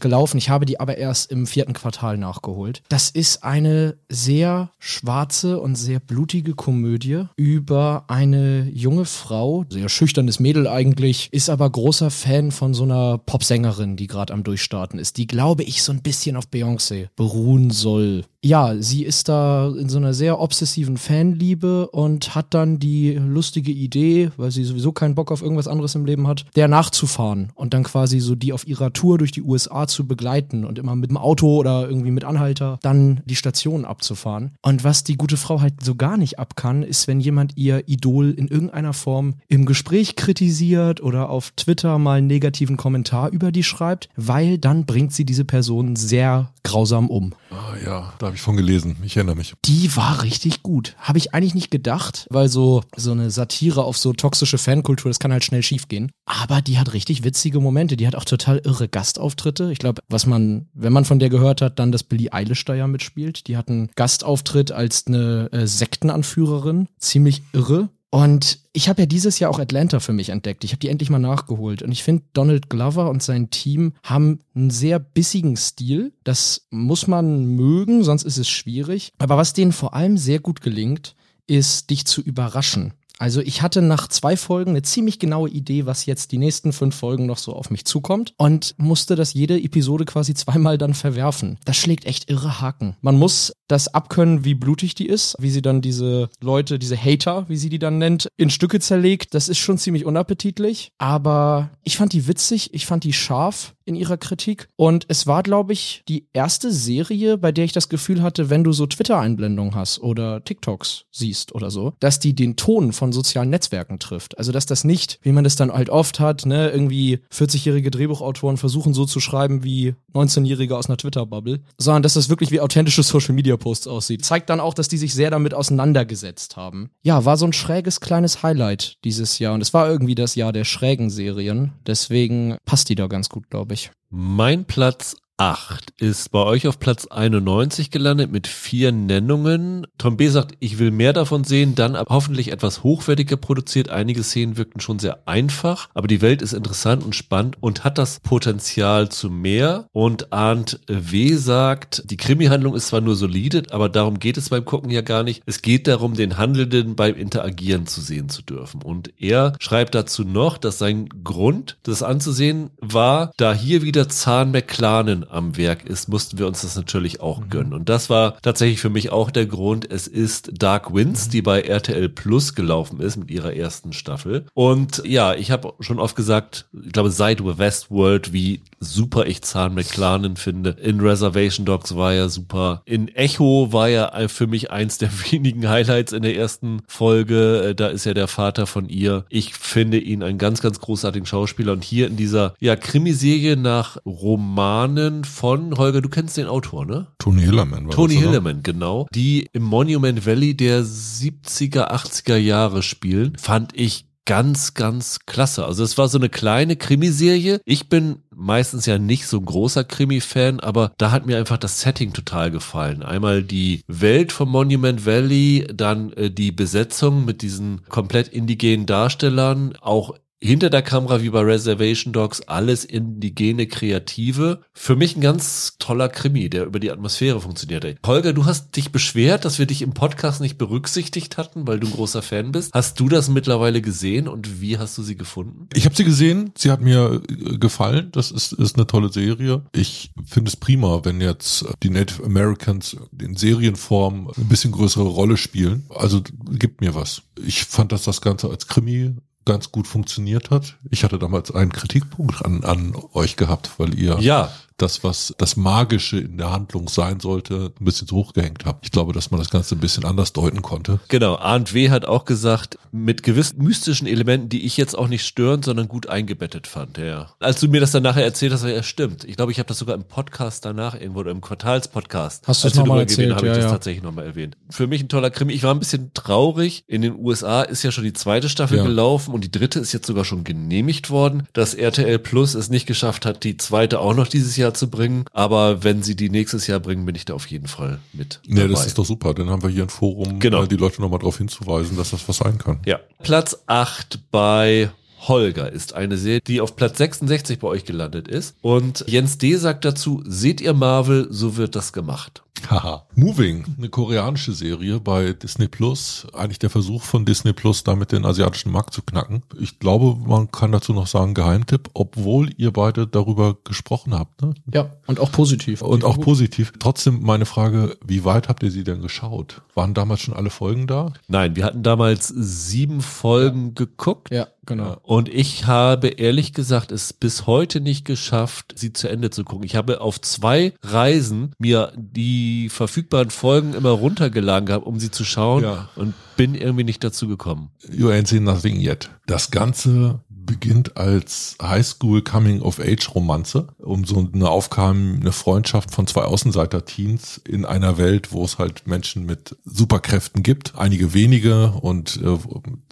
gelaufen. 0.00 0.36
Ich 0.36 0.50
habe 0.50 0.66
die 0.66 0.78
aber 0.78 0.98
erst 0.98 1.32
im 1.32 1.46
vierten 1.46 1.72
Quartal 1.72 2.18
nachgeholt. 2.18 2.82
Das 2.90 3.08
ist 3.08 3.42
eine 3.42 3.96
sehr 4.10 4.70
schwarze 4.78 5.58
und 5.58 5.76
sehr 5.76 6.00
blutige 6.00 6.54
Komödie 6.54 7.24
über 7.36 8.04
eine 8.08 8.68
junge 8.70 9.06
Frau, 9.06 9.64
sehr 9.70 9.88
schüchternes 9.88 10.38
Mädel 10.38 10.68
eigentlich, 10.68 11.28
ist 11.32 11.48
aber 11.48 11.70
großer 11.70 12.10
Fan 12.10 12.50
von 12.50 12.74
so 12.74 12.84
einer 12.84 13.16
Popsängerin, 13.18 13.96
die 13.96 14.06
gerade 14.06 14.32
am 14.34 14.44
Durchstarten 14.44 14.98
ist, 14.98 15.16
die 15.16 15.26
glaube 15.26 15.62
ich 15.62 15.82
so 15.82 15.92
ein 15.92 16.02
bisschen 16.02 16.36
auf 16.36 16.44
Beyoncé 16.52 17.08
beruhen 17.16 17.70
soll 17.70 18.24
ja, 18.44 18.74
sie 18.78 19.04
ist 19.04 19.30
da 19.30 19.68
in 19.68 19.88
so 19.88 19.96
einer 19.96 20.12
sehr 20.12 20.38
obsessiven 20.38 20.98
Fanliebe 20.98 21.88
und 21.88 22.34
hat 22.34 22.52
dann 22.52 22.78
die 22.78 23.12
lustige 23.14 23.72
Idee, 23.72 24.30
weil 24.36 24.50
sie 24.50 24.64
sowieso 24.64 24.92
keinen 24.92 25.14
Bock 25.14 25.32
auf 25.32 25.40
irgendwas 25.40 25.66
anderes 25.66 25.94
im 25.94 26.04
Leben 26.04 26.28
hat, 26.28 26.44
der 26.54 26.68
nachzufahren 26.68 27.52
und 27.54 27.72
dann 27.72 27.84
quasi 27.84 28.20
so 28.20 28.34
die 28.34 28.52
auf 28.52 28.68
ihrer 28.68 28.92
Tour 28.92 29.16
durch 29.16 29.32
die 29.32 29.40
USA 29.40 29.86
zu 29.86 30.06
begleiten 30.06 30.66
und 30.66 30.78
immer 30.78 30.94
mit 30.94 31.08
dem 31.08 31.16
Auto 31.16 31.56
oder 31.56 31.88
irgendwie 31.88 32.10
mit 32.10 32.24
Anhalter 32.24 32.78
dann 32.82 33.22
die 33.24 33.36
Station 33.36 33.86
abzufahren. 33.86 34.52
Und 34.60 34.84
was 34.84 35.04
die 35.04 35.16
gute 35.16 35.38
Frau 35.38 35.62
halt 35.62 35.82
so 35.82 35.94
gar 35.94 36.18
nicht 36.18 36.38
ab 36.38 36.54
kann, 36.54 36.82
ist, 36.82 37.08
wenn 37.08 37.20
jemand 37.20 37.56
ihr 37.56 37.88
Idol 37.88 38.30
in 38.30 38.48
irgendeiner 38.48 38.92
Form 38.92 39.36
im 39.48 39.64
Gespräch 39.64 40.16
kritisiert 40.16 41.02
oder 41.02 41.30
auf 41.30 41.52
Twitter 41.56 41.98
mal 41.98 42.18
einen 42.18 42.26
negativen 42.26 42.76
Kommentar 42.76 43.30
über 43.30 43.52
die 43.52 43.62
schreibt, 43.62 44.10
weil 44.16 44.58
dann 44.58 44.84
bringt 44.84 45.14
sie 45.14 45.24
diese 45.24 45.46
Person 45.46 45.96
sehr 45.96 46.50
grausam 46.62 47.08
um. 47.08 47.32
Ah 47.50 47.76
ja, 47.82 48.12
da 48.18 48.33
habe 48.34 48.38
ich 48.38 48.42
von 48.42 48.56
gelesen. 48.56 48.96
Ich 49.04 49.16
erinnere 49.16 49.36
mich. 49.36 49.54
Die 49.64 49.94
war 49.94 50.22
richtig 50.22 50.64
gut. 50.64 50.96
Habe 50.98 51.18
ich 51.18 51.34
eigentlich 51.34 51.54
nicht 51.54 51.70
gedacht, 51.70 52.26
weil 52.30 52.48
so, 52.48 52.82
so 52.96 53.12
eine 53.12 53.30
Satire 53.30 53.84
auf 53.84 53.96
so 53.96 54.12
toxische 54.12 54.58
Fankultur, 54.58 55.08
das 55.08 55.20
kann 55.20 55.32
halt 55.32 55.44
schnell 55.44 55.62
schief 55.62 55.86
gehen. 55.86 56.10
Aber 56.26 56.60
die 56.60 56.78
hat 56.78 56.94
richtig 56.94 57.22
witzige 57.22 57.60
Momente. 57.60 57.96
Die 57.96 58.08
hat 58.08 58.16
auch 58.16 58.24
total 58.24 58.60
irre 58.64 58.88
Gastauftritte. 58.88 59.70
Ich 59.70 59.78
glaube, 59.78 60.02
was 60.08 60.26
man, 60.26 60.66
wenn 60.74 60.92
man 60.92 61.04
von 61.04 61.20
der 61.20 61.30
gehört 61.30 61.62
hat, 61.62 61.78
dann, 61.78 61.92
dass 61.92 62.02
Billie 62.02 62.32
Eilish 62.32 62.64
da 62.64 62.74
ja 62.74 62.88
mitspielt. 62.88 63.46
Die 63.46 63.56
hat 63.56 63.68
einen 63.68 63.88
Gastauftritt 63.94 64.72
als 64.72 65.06
eine 65.06 65.52
äh, 65.52 65.68
Sektenanführerin. 65.68 66.88
Ziemlich 66.98 67.42
irre. 67.52 67.88
Und 68.14 68.60
ich 68.72 68.88
habe 68.88 69.02
ja 69.02 69.06
dieses 69.06 69.40
Jahr 69.40 69.50
auch 69.50 69.58
Atlanta 69.58 69.98
für 69.98 70.12
mich 70.12 70.28
entdeckt. 70.28 70.62
Ich 70.62 70.70
habe 70.70 70.78
die 70.78 70.86
endlich 70.86 71.10
mal 71.10 71.18
nachgeholt. 71.18 71.82
Und 71.82 71.90
ich 71.90 72.04
finde, 72.04 72.22
Donald 72.32 72.70
Glover 72.70 73.10
und 73.10 73.24
sein 73.24 73.50
Team 73.50 73.92
haben 74.04 74.38
einen 74.54 74.70
sehr 74.70 75.00
bissigen 75.00 75.56
Stil. 75.56 76.12
Das 76.22 76.68
muss 76.70 77.08
man 77.08 77.44
mögen, 77.56 78.04
sonst 78.04 78.22
ist 78.22 78.38
es 78.38 78.48
schwierig. 78.48 79.12
Aber 79.18 79.36
was 79.36 79.52
denen 79.52 79.72
vor 79.72 79.94
allem 79.94 80.16
sehr 80.16 80.38
gut 80.38 80.60
gelingt, 80.60 81.16
ist, 81.48 81.90
dich 81.90 82.06
zu 82.06 82.22
überraschen. 82.22 82.92
Also 83.18 83.40
ich 83.40 83.62
hatte 83.62 83.80
nach 83.80 84.08
zwei 84.08 84.36
Folgen 84.36 84.70
eine 84.70 84.82
ziemlich 84.82 85.18
genaue 85.18 85.48
Idee, 85.48 85.86
was 85.86 86.06
jetzt 86.06 86.32
die 86.32 86.38
nächsten 86.38 86.72
fünf 86.72 86.96
Folgen 86.96 87.26
noch 87.26 87.38
so 87.38 87.54
auf 87.54 87.70
mich 87.70 87.84
zukommt 87.84 88.34
und 88.36 88.74
musste 88.76 89.14
das 89.14 89.34
jede 89.34 89.60
Episode 89.60 90.04
quasi 90.04 90.34
zweimal 90.34 90.78
dann 90.78 90.94
verwerfen. 90.94 91.58
Das 91.64 91.76
schlägt 91.76 92.06
echt 92.06 92.30
irre 92.30 92.60
Haken. 92.60 92.96
Man 93.00 93.18
muss 93.18 93.54
das 93.68 93.88
abkönnen, 93.88 94.44
wie 94.44 94.54
blutig 94.54 94.94
die 94.94 95.06
ist, 95.06 95.36
wie 95.38 95.50
sie 95.50 95.62
dann 95.62 95.80
diese 95.80 96.28
Leute, 96.40 96.78
diese 96.78 96.96
Hater, 96.96 97.48
wie 97.48 97.56
sie 97.56 97.70
die 97.70 97.78
dann 97.78 97.98
nennt, 97.98 98.28
in 98.36 98.50
Stücke 98.50 98.80
zerlegt. 98.80 99.34
Das 99.34 99.48
ist 99.48 99.58
schon 99.58 99.78
ziemlich 99.78 100.04
unappetitlich, 100.04 100.90
aber 100.98 101.70
ich 101.82 101.96
fand 101.96 102.12
die 102.12 102.26
witzig, 102.26 102.74
ich 102.74 102.86
fand 102.86 103.04
die 103.04 103.12
scharf. 103.12 103.74
In 103.84 103.94
ihrer 103.96 104.16
Kritik. 104.16 104.68
Und 104.76 105.06
es 105.08 105.26
war, 105.26 105.42
glaube 105.42 105.72
ich, 105.72 106.02
die 106.08 106.26
erste 106.32 106.72
Serie, 106.72 107.38
bei 107.38 107.52
der 107.52 107.64
ich 107.64 107.72
das 107.72 107.88
Gefühl 107.88 108.22
hatte, 108.22 108.50
wenn 108.50 108.64
du 108.64 108.72
so 108.72 108.86
Twitter-Einblendungen 108.86 109.74
hast 109.74 110.00
oder 110.00 110.42
TikToks 110.42 111.04
siehst 111.10 111.54
oder 111.54 111.70
so, 111.70 111.92
dass 112.00 112.18
die 112.18 112.34
den 112.34 112.56
Ton 112.56 112.92
von 112.92 113.12
sozialen 113.12 113.50
Netzwerken 113.50 113.98
trifft. 113.98 114.38
Also, 114.38 114.52
dass 114.52 114.66
das 114.66 114.84
nicht, 114.84 115.18
wie 115.22 115.32
man 115.32 115.44
es 115.44 115.56
dann 115.56 115.72
halt 115.72 115.90
oft 115.90 116.20
hat, 116.20 116.46
ne, 116.46 116.70
irgendwie 116.70 117.20
40-jährige 117.32 117.90
Drehbuchautoren 117.90 118.56
versuchen 118.56 118.94
so 118.94 119.04
zu 119.04 119.20
schreiben 119.20 119.64
wie 119.64 119.94
19-Jährige 120.14 120.76
aus 120.76 120.88
einer 120.88 120.96
Twitter-Bubble, 120.96 121.60
sondern 121.78 122.02
dass 122.02 122.14
das 122.14 122.28
wirklich 122.28 122.50
wie 122.50 122.60
authentische 122.60 123.02
Social-Media-Posts 123.02 123.88
aussieht. 123.88 124.24
Zeigt 124.24 124.50
dann 124.50 124.60
auch, 124.60 124.74
dass 124.74 124.88
die 124.88 124.98
sich 124.98 125.14
sehr 125.14 125.30
damit 125.30 125.54
auseinandergesetzt 125.54 126.56
haben. 126.56 126.90
Ja, 127.02 127.24
war 127.24 127.36
so 127.36 127.46
ein 127.46 127.52
schräges 127.52 128.00
kleines 128.00 128.42
Highlight 128.42 128.98
dieses 129.04 129.38
Jahr 129.38 129.54
und 129.54 129.60
es 129.60 129.74
war 129.74 129.88
irgendwie 129.88 130.14
das 130.14 130.34
Jahr 130.34 130.52
der 130.52 130.64
schrägen 130.64 131.10
Serien. 131.10 131.72
Deswegen 131.86 132.56
passt 132.64 132.88
die 132.88 132.94
da 132.94 133.06
ganz 133.06 133.28
gut, 133.28 133.50
glaube 133.50 133.73
ich. 133.73 133.73
Mein 134.10 134.64
Platz 134.64 135.16
8 135.36 135.94
ist 135.98 136.30
bei 136.30 136.44
euch 136.44 136.68
auf 136.68 136.78
Platz 136.78 137.08
91 137.08 137.90
gelandet 137.90 138.30
mit 138.30 138.46
vier 138.46 138.92
Nennungen. 138.92 139.84
Tom 139.98 140.16
B. 140.16 140.28
sagt, 140.28 140.54
ich 140.60 140.78
will 140.78 140.92
mehr 140.92 141.12
davon 141.12 141.42
sehen, 141.42 141.74
dann 141.74 141.98
hoffentlich 141.98 142.52
etwas 142.52 142.84
hochwertiger 142.84 143.36
produziert. 143.36 143.88
Einige 143.88 144.22
Szenen 144.22 144.56
wirkten 144.56 144.80
schon 144.80 145.00
sehr 145.00 145.26
einfach, 145.26 145.88
aber 145.92 146.06
die 146.06 146.22
Welt 146.22 146.40
ist 146.40 146.52
interessant 146.52 147.04
und 147.04 147.16
spannend 147.16 147.56
und 147.60 147.82
hat 147.82 147.98
das 147.98 148.20
Potenzial 148.20 149.08
zu 149.08 149.28
mehr. 149.28 149.88
Und 149.90 150.32
Arndt 150.32 150.80
W. 150.86 151.34
sagt, 151.34 152.08
die 152.08 152.16
Krimi-Handlung 152.16 152.76
ist 152.76 152.88
zwar 152.88 153.00
nur 153.00 153.16
solide, 153.16 153.64
aber 153.70 153.88
darum 153.88 154.20
geht 154.20 154.36
es 154.36 154.50
beim 154.50 154.64
Gucken 154.64 154.90
ja 154.90 155.00
gar 155.00 155.24
nicht. 155.24 155.42
Es 155.46 155.62
geht 155.62 155.88
darum, 155.88 156.14
den 156.14 156.38
Handelnden 156.38 156.94
beim 156.94 157.16
Interagieren 157.16 157.88
zu 157.88 158.00
sehen 158.00 158.28
zu 158.28 158.42
dürfen. 158.42 158.82
Und 158.82 159.12
er 159.20 159.54
schreibt 159.58 159.96
dazu 159.96 160.22
noch, 160.22 160.58
dass 160.58 160.78
sein 160.78 161.08
Grund, 161.24 161.76
das 161.82 162.04
anzusehen, 162.04 162.70
war, 162.80 163.32
da 163.36 163.52
hier 163.52 163.82
wieder 163.82 164.08
Zahn 164.08 164.52
McClanen 164.52 165.23
am 165.30 165.56
Werk 165.56 165.84
ist, 165.84 166.08
mussten 166.08 166.38
wir 166.38 166.46
uns 166.46 166.62
das 166.62 166.76
natürlich 166.76 167.20
auch 167.20 167.40
mhm. 167.40 167.50
gönnen. 167.50 167.74
Und 167.74 167.88
das 167.88 168.10
war 168.10 168.40
tatsächlich 168.42 168.80
für 168.80 168.90
mich 168.90 169.10
auch 169.10 169.30
der 169.30 169.46
Grund. 169.46 169.90
Es 169.90 170.06
ist 170.06 170.50
Dark 170.62 170.94
Winds, 170.94 171.26
mhm. 171.26 171.30
die 171.30 171.42
bei 171.42 171.60
RTL 171.62 172.08
Plus 172.08 172.54
gelaufen 172.54 173.00
ist 173.00 173.16
mit 173.16 173.30
ihrer 173.30 173.54
ersten 173.54 173.92
Staffel. 173.92 174.46
Und 174.54 175.02
ja, 175.04 175.34
ich 175.34 175.50
habe 175.50 175.74
schon 175.80 175.98
oft 175.98 176.16
gesagt, 176.16 176.66
ich 176.84 176.92
glaube, 176.92 177.10
seit 177.10 177.44
Westworld, 177.44 178.32
wie 178.32 178.60
super 178.84 179.26
ich 179.26 179.42
Zahn 179.42 179.74
McClanen 179.74 180.36
finde. 180.36 180.70
In 180.70 181.00
Reservation 181.00 181.66
Dogs 181.66 181.96
war 181.96 182.14
er 182.14 182.28
super. 182.28 182.82
In 182.84 183.08
Echo 183.08 183.72
war 183.72 183.88
er 183.88 184.28
für 184.28 184.46
mich 184.46 184.70
eins 184.70 184.98
der 184.98 185.10
wenigen 185.30 185.68
Highlights 185.68 186.12
in 186.12 186.22
der 186.22 186.36
ersten 186.36 186.82
Folge. 186.86 187.70
Äh, 187.70 187.74
da 187.74 187.88
ist 187.88 188.06
er 188.06 188.14
der 188.14 188.28
Vater 188.28 188.66
von 188.66 188.88
ihr. 188.88 189.24
Ich 189.28 189.54
finde 189.54 189.98
ihn 189.98 190.22
einen 190.22 190.38
ganz, 190.38 190.60
ganz 190.60 190.80
großartigen 190.80 191.26
Schauspieler. 191.26 191.72
Und 191.72 191.84
hier 191.84 192.06
in 192.06 192.16
dieser 192.16 192.54
ja, 192.60 192.76
Krimiserie 192.76 193.56
nach 193.56 193.98
Romanen 194.06 194.44
Roman 194.44 195.24
von, 195.24 195.76
Holger, 195.76 196.00
du 196.00 196.08
kennst 196.08 196.36
den 196.36 196.46
Autor, 196.46 196.86
ne? 196.86 197.06
Tony 197.18 197.42
Hillerman. 197.42 197.86
War 197.86 197.94
Tony 197.94 198.16
Hillerman, 198.16 198.62
genau. 198.62 199.06
Die 199.14 199.48
im 199.52 199.62
Monument 199.62 200.26
Valley 200.26 200.56
der 200.56 200.82
70er, 200.82 201.90
80er 201.90 202.36
Jahre 202.36 202.82
spielen, 202.82 203.36
fand 203.38 203.72
ich 203.74 204.06
ganz, 204.26 204.74
ganz 204.74 205.20
klasse. 205.26 205.66
Also 205.66 205.84
es 205.84 205.98
war 205.98 206.08
so 206.08 206.18
eine 206.18 206.28
kleine 206.28 206.76
Krimiserie. 206.76 207.60
Ich 207.64 207.88
bin 207.88 208.22
meistens 208.36 208.86
ja 208.86 208.98
nicht 208.98 209.26
so 209.26 209.38
ein 209.38 209.44
großer 209.44 209.84
Krimi-Fan, 209.84 210.60
aber 210.60 210.92
da 210.98 211.10
hat 211.10 211.26
mir 211.26 211.38
einfach 211.38 211.58
das 211.58 211.80
Setting 211.80 212.12
total 212.12 212.50
gefallen. 212.50 213.02
Einmal 213.02 213.42
die 213.42 213.82
Welt 213.86 214.32
vom 214.32 214.50
Monument 214.50 215.06
Valley, 215.06 215.66
dann 215.72 216.12
äh, 216.12 216.30
die 216.30 216.52
Besetzung 216.52 217.24
mit 217.24 217.42
diesen 217.42 217.82
komplett 217.88 218.28
indigenen 218.28 218.86
Darstellern, 218.86 219.74
auch 219.80 220.14
hinter 220.44 220.68
der 220.68 220.82
Kamera 220.82 221.22
wie 221.22 221.30
bei 221.30 221.40
Reservation 221.40 222.12
Dogs 222.12 222.42
alles 222.42 222.84
indigene 222.84 223.66
Kreative. 223.66 224.60
Für 224.74 224.94
mich 224.94 225.16
ein 225.16 225.22
ganz 225.22 225.76
toller 225.78 226.08
Krimi, 226.08 226.50
der 226.50 226.66
über 226.66 226.80
die 226.80 226.90
Atmosphäre 226.90 227.40
funktioniert. 227.40 227.84
Holger, 228.04 228.32
du 228.32 228.44
hast 228.44 228.76
dich 228.76 228.92
beschwert, 228.92 229.44
dass 229.44 229.58
wir 229.58 229.66
dich 229.66 229.80
im 229.80 229.94
Podcast 229.94 230.40
nicht 230.40 230.58
berücksichtigt 230.58 231.38
hatten, 231.38 231.66
weil 231.66 231.80
du 231.80 231.86
ein 231.86 231.92
großer 231.92 232.22
Fan 232.22 232.52
bist. 232.52 232.74
Hast 232.74 233.00
du 233.00 233.08
das 233.08 233.28
mittlerweile 233.28 233.80
gesehen 233.80 234.28
und 234.28 234.60
wie 234.60 234.78
hast 234.78 234.98
du 234.98 235.02
sie 235.02 235.16
gefunden? 235.16 235.68
Ich 235.72 235.86
habe 235.86 235.96
sie 235.96 236.04
gesehen, 236.04 236.52
sie 236.56 236.70
hat 236.70 236.82
mir 236.82 237.22
äh, 237.28 237.56
gefallen. 237.56 238.10
Das 238.12 238.30
ist, 238.30 238.52
ist 238.52 238.76
eine 238.76 238.86
tolle 238.86 239.10
Serie. 239.10 239.62
Ich 239.72 240.10
finde 240.26 240.50
es 240.50 240.56
prima, 240.56 241.00
wenn 241.04 241.22
jetzt 241.22 241.64
die 241.82 241.90
Native 241.90 242.22
Americans 242.22 242.96
in 243.18 243.34
Serienform 243.36 244.30
ein 244.36 244.48
bisschen 244.48 244.72
größere 244.72 245.08
Rolle 245.08 245.38
spielen. 245.38 245.84
Also 245.88 246.22
gibt 246.50 246.82
mir 246.82 246.94
was. 246.94 247.22
Ich 247.44 247.64
fand, 247.64 247.92
dass 247.92 248.04
das 248.04 248.20
Ganze 248.20 248.50
als 248.50 248.66
Krimi 248.66 249.14
ganz 249.44 249.72
gut 249.72 249.86
funktioniert 249.86 250.50
hat. 250.50 250.76
Ich 250.90 251.04
hatte 251.04 251.18
damals 251.18 251.50
einen 251.50 251.72
Kritikpunkt 251.72 252.44
an, 252.44 252.64
an 252.64 252.94
euch 253.12 253.36
gehabt, 253.36 253.70
weil 253.78 253.98
ihr 253.98 254.18
ja 254.20 254.50
das, 254.76 255.04
was 255.04 255.34
das 255.38 255.56
Magische 255.56 256.18
in 256.18 256.36
der 256.36 256.50
Handlung 256.50 256.88
sein 256.88 257.20
sollte, 257.20 257.72
ein 257.78 257.84
bisschen 257.84 258.08
zu 258.08 258.16
hoch 258.16 258.32
gehängt 258.32 258.64
habe. 258.64 258.80
Ich 258.82 258.90
glaube, 258.90 259.12
dass 259.12 259.30
man 259.30 259.38
das 259.38 259.50
Ganze 259.50 259.76
ein 259.76 259.80
bisschen 259.80 260.04
anders 260.04 260.32
deuten 260.32 260.62
konnte. 260.62 260.98
Genau, 261.08 261.36
Arndt 261.36 261.74
W. 261.74 261.90
hat 261.90 262.04
auch 262.04 262.24
gesagt, 262.24 262.78
mit 262.90 263.22
gewissen 263.22 263.62
mystischen 263.62 264.06
Elementen, 264.06 264.48
die 264.48 264.64
ich 264.64 264.76
jetzt 264.76 264.96
auch 264.96 265.08
nicht 265.08 265.24
stören, 265.24 265.62
sondern 265.62 265.88
gut 265.88 266.08
eingebettet 266.08 266.66
fand. 266.66 266.98
Ja. 266.98 267.30
Als 267.38 267.60
du 267.60 267.68
mir 267.68 267.80
das 267.80 267.92
dann 267.92 268.02
nachher 268.02 268.24
erzählt 268.24 268.52
hast, 268.52 268.64
ja, 268.64 268.82
stimmt. 268.82 269.24
Ich 269.24 269.36
glaube, 269.36 269.52
ich 269.52 269.58
habe 269.58 269.68
das 269.68 269.78
sogar 269.78 269.94
im 269.94 270.04
Podcast 270.04 270.64
danach 270.64 270.94
irgendwo 270.94 271.20
oder 271.20 271.30
im 271.30 271.40
Quartalspodcast. 271.40 272.46
Hast 272.46 272.64
du 272.64 272.68
es 272.68 272.74
nochmal 272.74 273.00
erzählt? 273.00 273.34
Habe 273.34 273.46
ja, 273.46 273.52
ich 273.52 273.58
das 273.58 273.66
ja. 273.66 273.70
tatsächlich 273.70 274.02
nochmal 274.02 274.26
erwähnt. 274.26 274.56
Für 274.70 274.86
mich 274.86 275.02
ein 275.02 275.08
toller 275.08 275.30
Krimi. 275.30 275.52
Ich 275.52 275.62
war 275.62 275.72
ein 275.72 275.78
bisschen 275.78 276.12
traurig. 276.14 276.84
In 276.88 277.02
den 277.02 277.16
USA 277.16 277.62
ist 277.62 277.82
ja 277.82 277.92
schon 277.92 278.04
die 278.04 278.12
zweite 278.12 278.48
Staffel 278.48 278.78
ja. 278.78 278.84
gelaufen 278.84 279.32
und 279.32 279.44
die 279.44 279.50
dritte 279.50 279.78
ist 279.78 279.92
jetzt 279.92 280.06
sogar 280.06 280.24
schon 280.24 280.42
genehmigt 280.42 281.10
worden. 281.10 281.46
Dass 281.52 281.74
RTL 281.74 282.18
Plus 282.18 282.54
es 282.54 282.70
nicht 282.70 282.86
geschafft 282.86 283.24
hat, 283.24 283.44
die 283.44 283.56
zweite 283.56 284.00
auch 284.00 284.14
noch 284.14 284.26
dieses 284.26 284.56
Jahr 284.56 284.63
Jahr 284.64 284.74
zu 284.74 284.90
bringen. 284.90 285.24
Aber 285.32 285.84
wenn 285.84 286.02
sie 286.02 286.16
die 286.16 286.30
nächstes 286.30 286.66
Jahr 286.66 286.80
bringen, 286.80 287.06
bin 287.06 287.14
ich 287.14 287.24
da 287.24 287.34
auf 287.34 287.46
jeden 287.46 287.68
Fall 287.68 288.00
mit. 288.12 288.40
Dabei. 288.46 288.62
Ja, 288.62 288.68
das 288.68 288.86
ist 288.86 288.98
doch 288.98 289.04
super. 289.04 289.34
Dann 289.34 289.50
haben 289.50 289.62
wir 289.62 289.70
hier 289.70 289.84
ein 289.84 289.90
Forum, 289.90 290.40
genau. 290.40 290.66
die 290.66 290.76
Leute 290.76 291.00
nochmal 291.00 291.20
darauf 291.20 291.38
hinzuweisen, 291.38 291.96
dass 291.96 292.10
das 292.10 292.28
was 292.28 292.38
sein 292.38 292.58
kann. 292.58 292.80
Ja. 292.86 292.98
Platz 293.22 293.62
8 293.66 294.30
bei 294.30 294.90
Holger 295.28 295.70
ist 295.70 295.94
eine 295.94 296.16
Serie, 296.16 296.40
die 296.46 296.60
auf 296.60 296.76
Platz 296.76 296.98
66 296.98 297.58
bei 297.58 297.68
euch 297.68 297.84
gelandet 297.84 298.28
ist. 298.28 298.56
Und 298.62 299.04
Jens 299.06 299.38
D. 299.38 299.56
sagt 299.56 299.84
dazu, 299.84 300.22
seht 300.26 300.60
ihr 300.60 300.74
Marvel, 300.74 301.28
so 301.30 301.56
wird 301.56 301.76
das 301.76 301.92
gemacht. 301.92 302.43
Haha. 302.70 303.06
Moving, 303.14 303.64
eine 303.78 303.88
koreanische 303.88 304.52
Serie 304.52 305.00
bei 305.00 305.32
Disney 305.32 305.68
Plus. 305.68 306.26
Eigentlich 306.32 306.58
der 306.58 306.70
Versuch 306.70 307.02
von 307.02 307.24
Disney 307.24 307.52
Plus, 307.52 307.84
damit 307.84 308.12
den 308.12 308.24
asiatischen 308.24 308.72
Markt 308.72 308.94
zu 308.94 309.02
knacken. 309.02 309.42
Ich 309.58 309.78
glaube, 309.78 310.16
man 310.26 310.50
kann 310.50 310.72
dazu 310.72 310.92
noch 310.92 311.06
sagen, 311.06 311.34
Geheimtipp, 311.34 311.90
obwohl 311.94 312.50
ihr 312.56 312.72
beide 312.72 313.06
darüber 313.06 313.56
gesprochen 313.64 314.14
habt. 314.14 314.42
Ne? 314.42 314.54
Ja, 314.72 314.90
und 315.06 315.20
auch 315.20 315.30
positiv. 315.30 315.82
Und 315.82 316.04
auch 316.04 316.20
positiv. 316.20 316.72
Trotzdem 316.78 317.22
meine 317.22 317.46
Frage, 317.46 317.96
wie 318.04 318.24
weit 318.24 318.48
habt 318.48 318.62
ihr 318.62 318.70
sie 318.70 318.84
denn 318.84 319.02
geschaut? 319.02 319.62
Waren 319.74 319.94
damals 319.94 320.20
schon 320.20 320.34
alle 320.34 320.50
Folgen 320.50 320.86
da? 320.86 321.12
Nein, 321.28 321.56
wir 321.56 321.64
hatten 321.64 321.82
damals 321.82 322.28
sieben 322.28 323.00
Folgen 323.00 323.66
ja. 323.66 323.72
geguckt. 323.74 324.30
Ja, 324.30 324.48
genau. 324.66 324.98
Und 325.02 325.28
ich 325.28 325.66
habe 325.66 326.08
ehrlich 326.08 326.52
gesagt 326.52 326.92
es 326.92 327.12
bis 327.12 327.46
heute 327.46 327.80
nicht 327.80 328.04
geschafft, 328.04 328.74
sie 328.76 328.92
zu 328.92 329.08
Ende 329.08 329.30
zu 329.30 329.44
gucken. 329.44 329.64
Ich 329.64 329.76
habe 329.76 330.00
auf 330.00 330.20
zwei 330.20 330.74
Reisen 330.82 331.52
mir 331.58 331.92
die 331.96 332.68
verfügbaren 332.68 333.30
Folgen 333.30 333.74
immer 333.74 333.90
runtergeladen 333.90 334.66
gehabt, 334.66 334.86
um 334.86 334.98
sie 334.98 335.10
zu 335.10 335.24
schauen 335.24 335.62
ja. 335.62 335.88
und 335.96 336.14
bin 336.36 336.54
irgendwie 336.54 336.84
nicht 336.84 337.04
dazu 337.04 337.28
gekommen. 337.28 337.70
You 337.90 338.08
ain't 338.08 338.26
seen 338.26 338.44
nothing 338.44 338.80
yet. 338.80 339.10
Das 339.26 339.50
Ganze 339.50 340.20
beginnt 340.44 340.96
als 340.96 341.56
Highschool 341.62 342.22
Coming 342.22 342.60
of 342.60 342.80
Age 342.80 343.14
Romanze, 343.14 343.68
um 343.78 344.04
so 344.04 344.28
eine 344.32 344.48
Aufgabe, 344.48 344.98
eine 344.98 345.32
Freundschaft 345.32 345.92
von 345.92 346.06
zwei 346.06 346.22
Außenseiter-Teens 346.22 347.40
in 347.46 347.64
einer 347.64 347.98
Welt, 347.98 348.32
wo 348.32 348.44
es 348.44 348.58
halt 348.58 348.86
Menschen 348.86 349.24
mit 349.26 349.56
Superkräften 349.64 350.42
gibt, 350.42 350.76
einige 350.76 351.14
wenige 351.14 351.72
und 351.72 352.20
äh, 352.22 352.38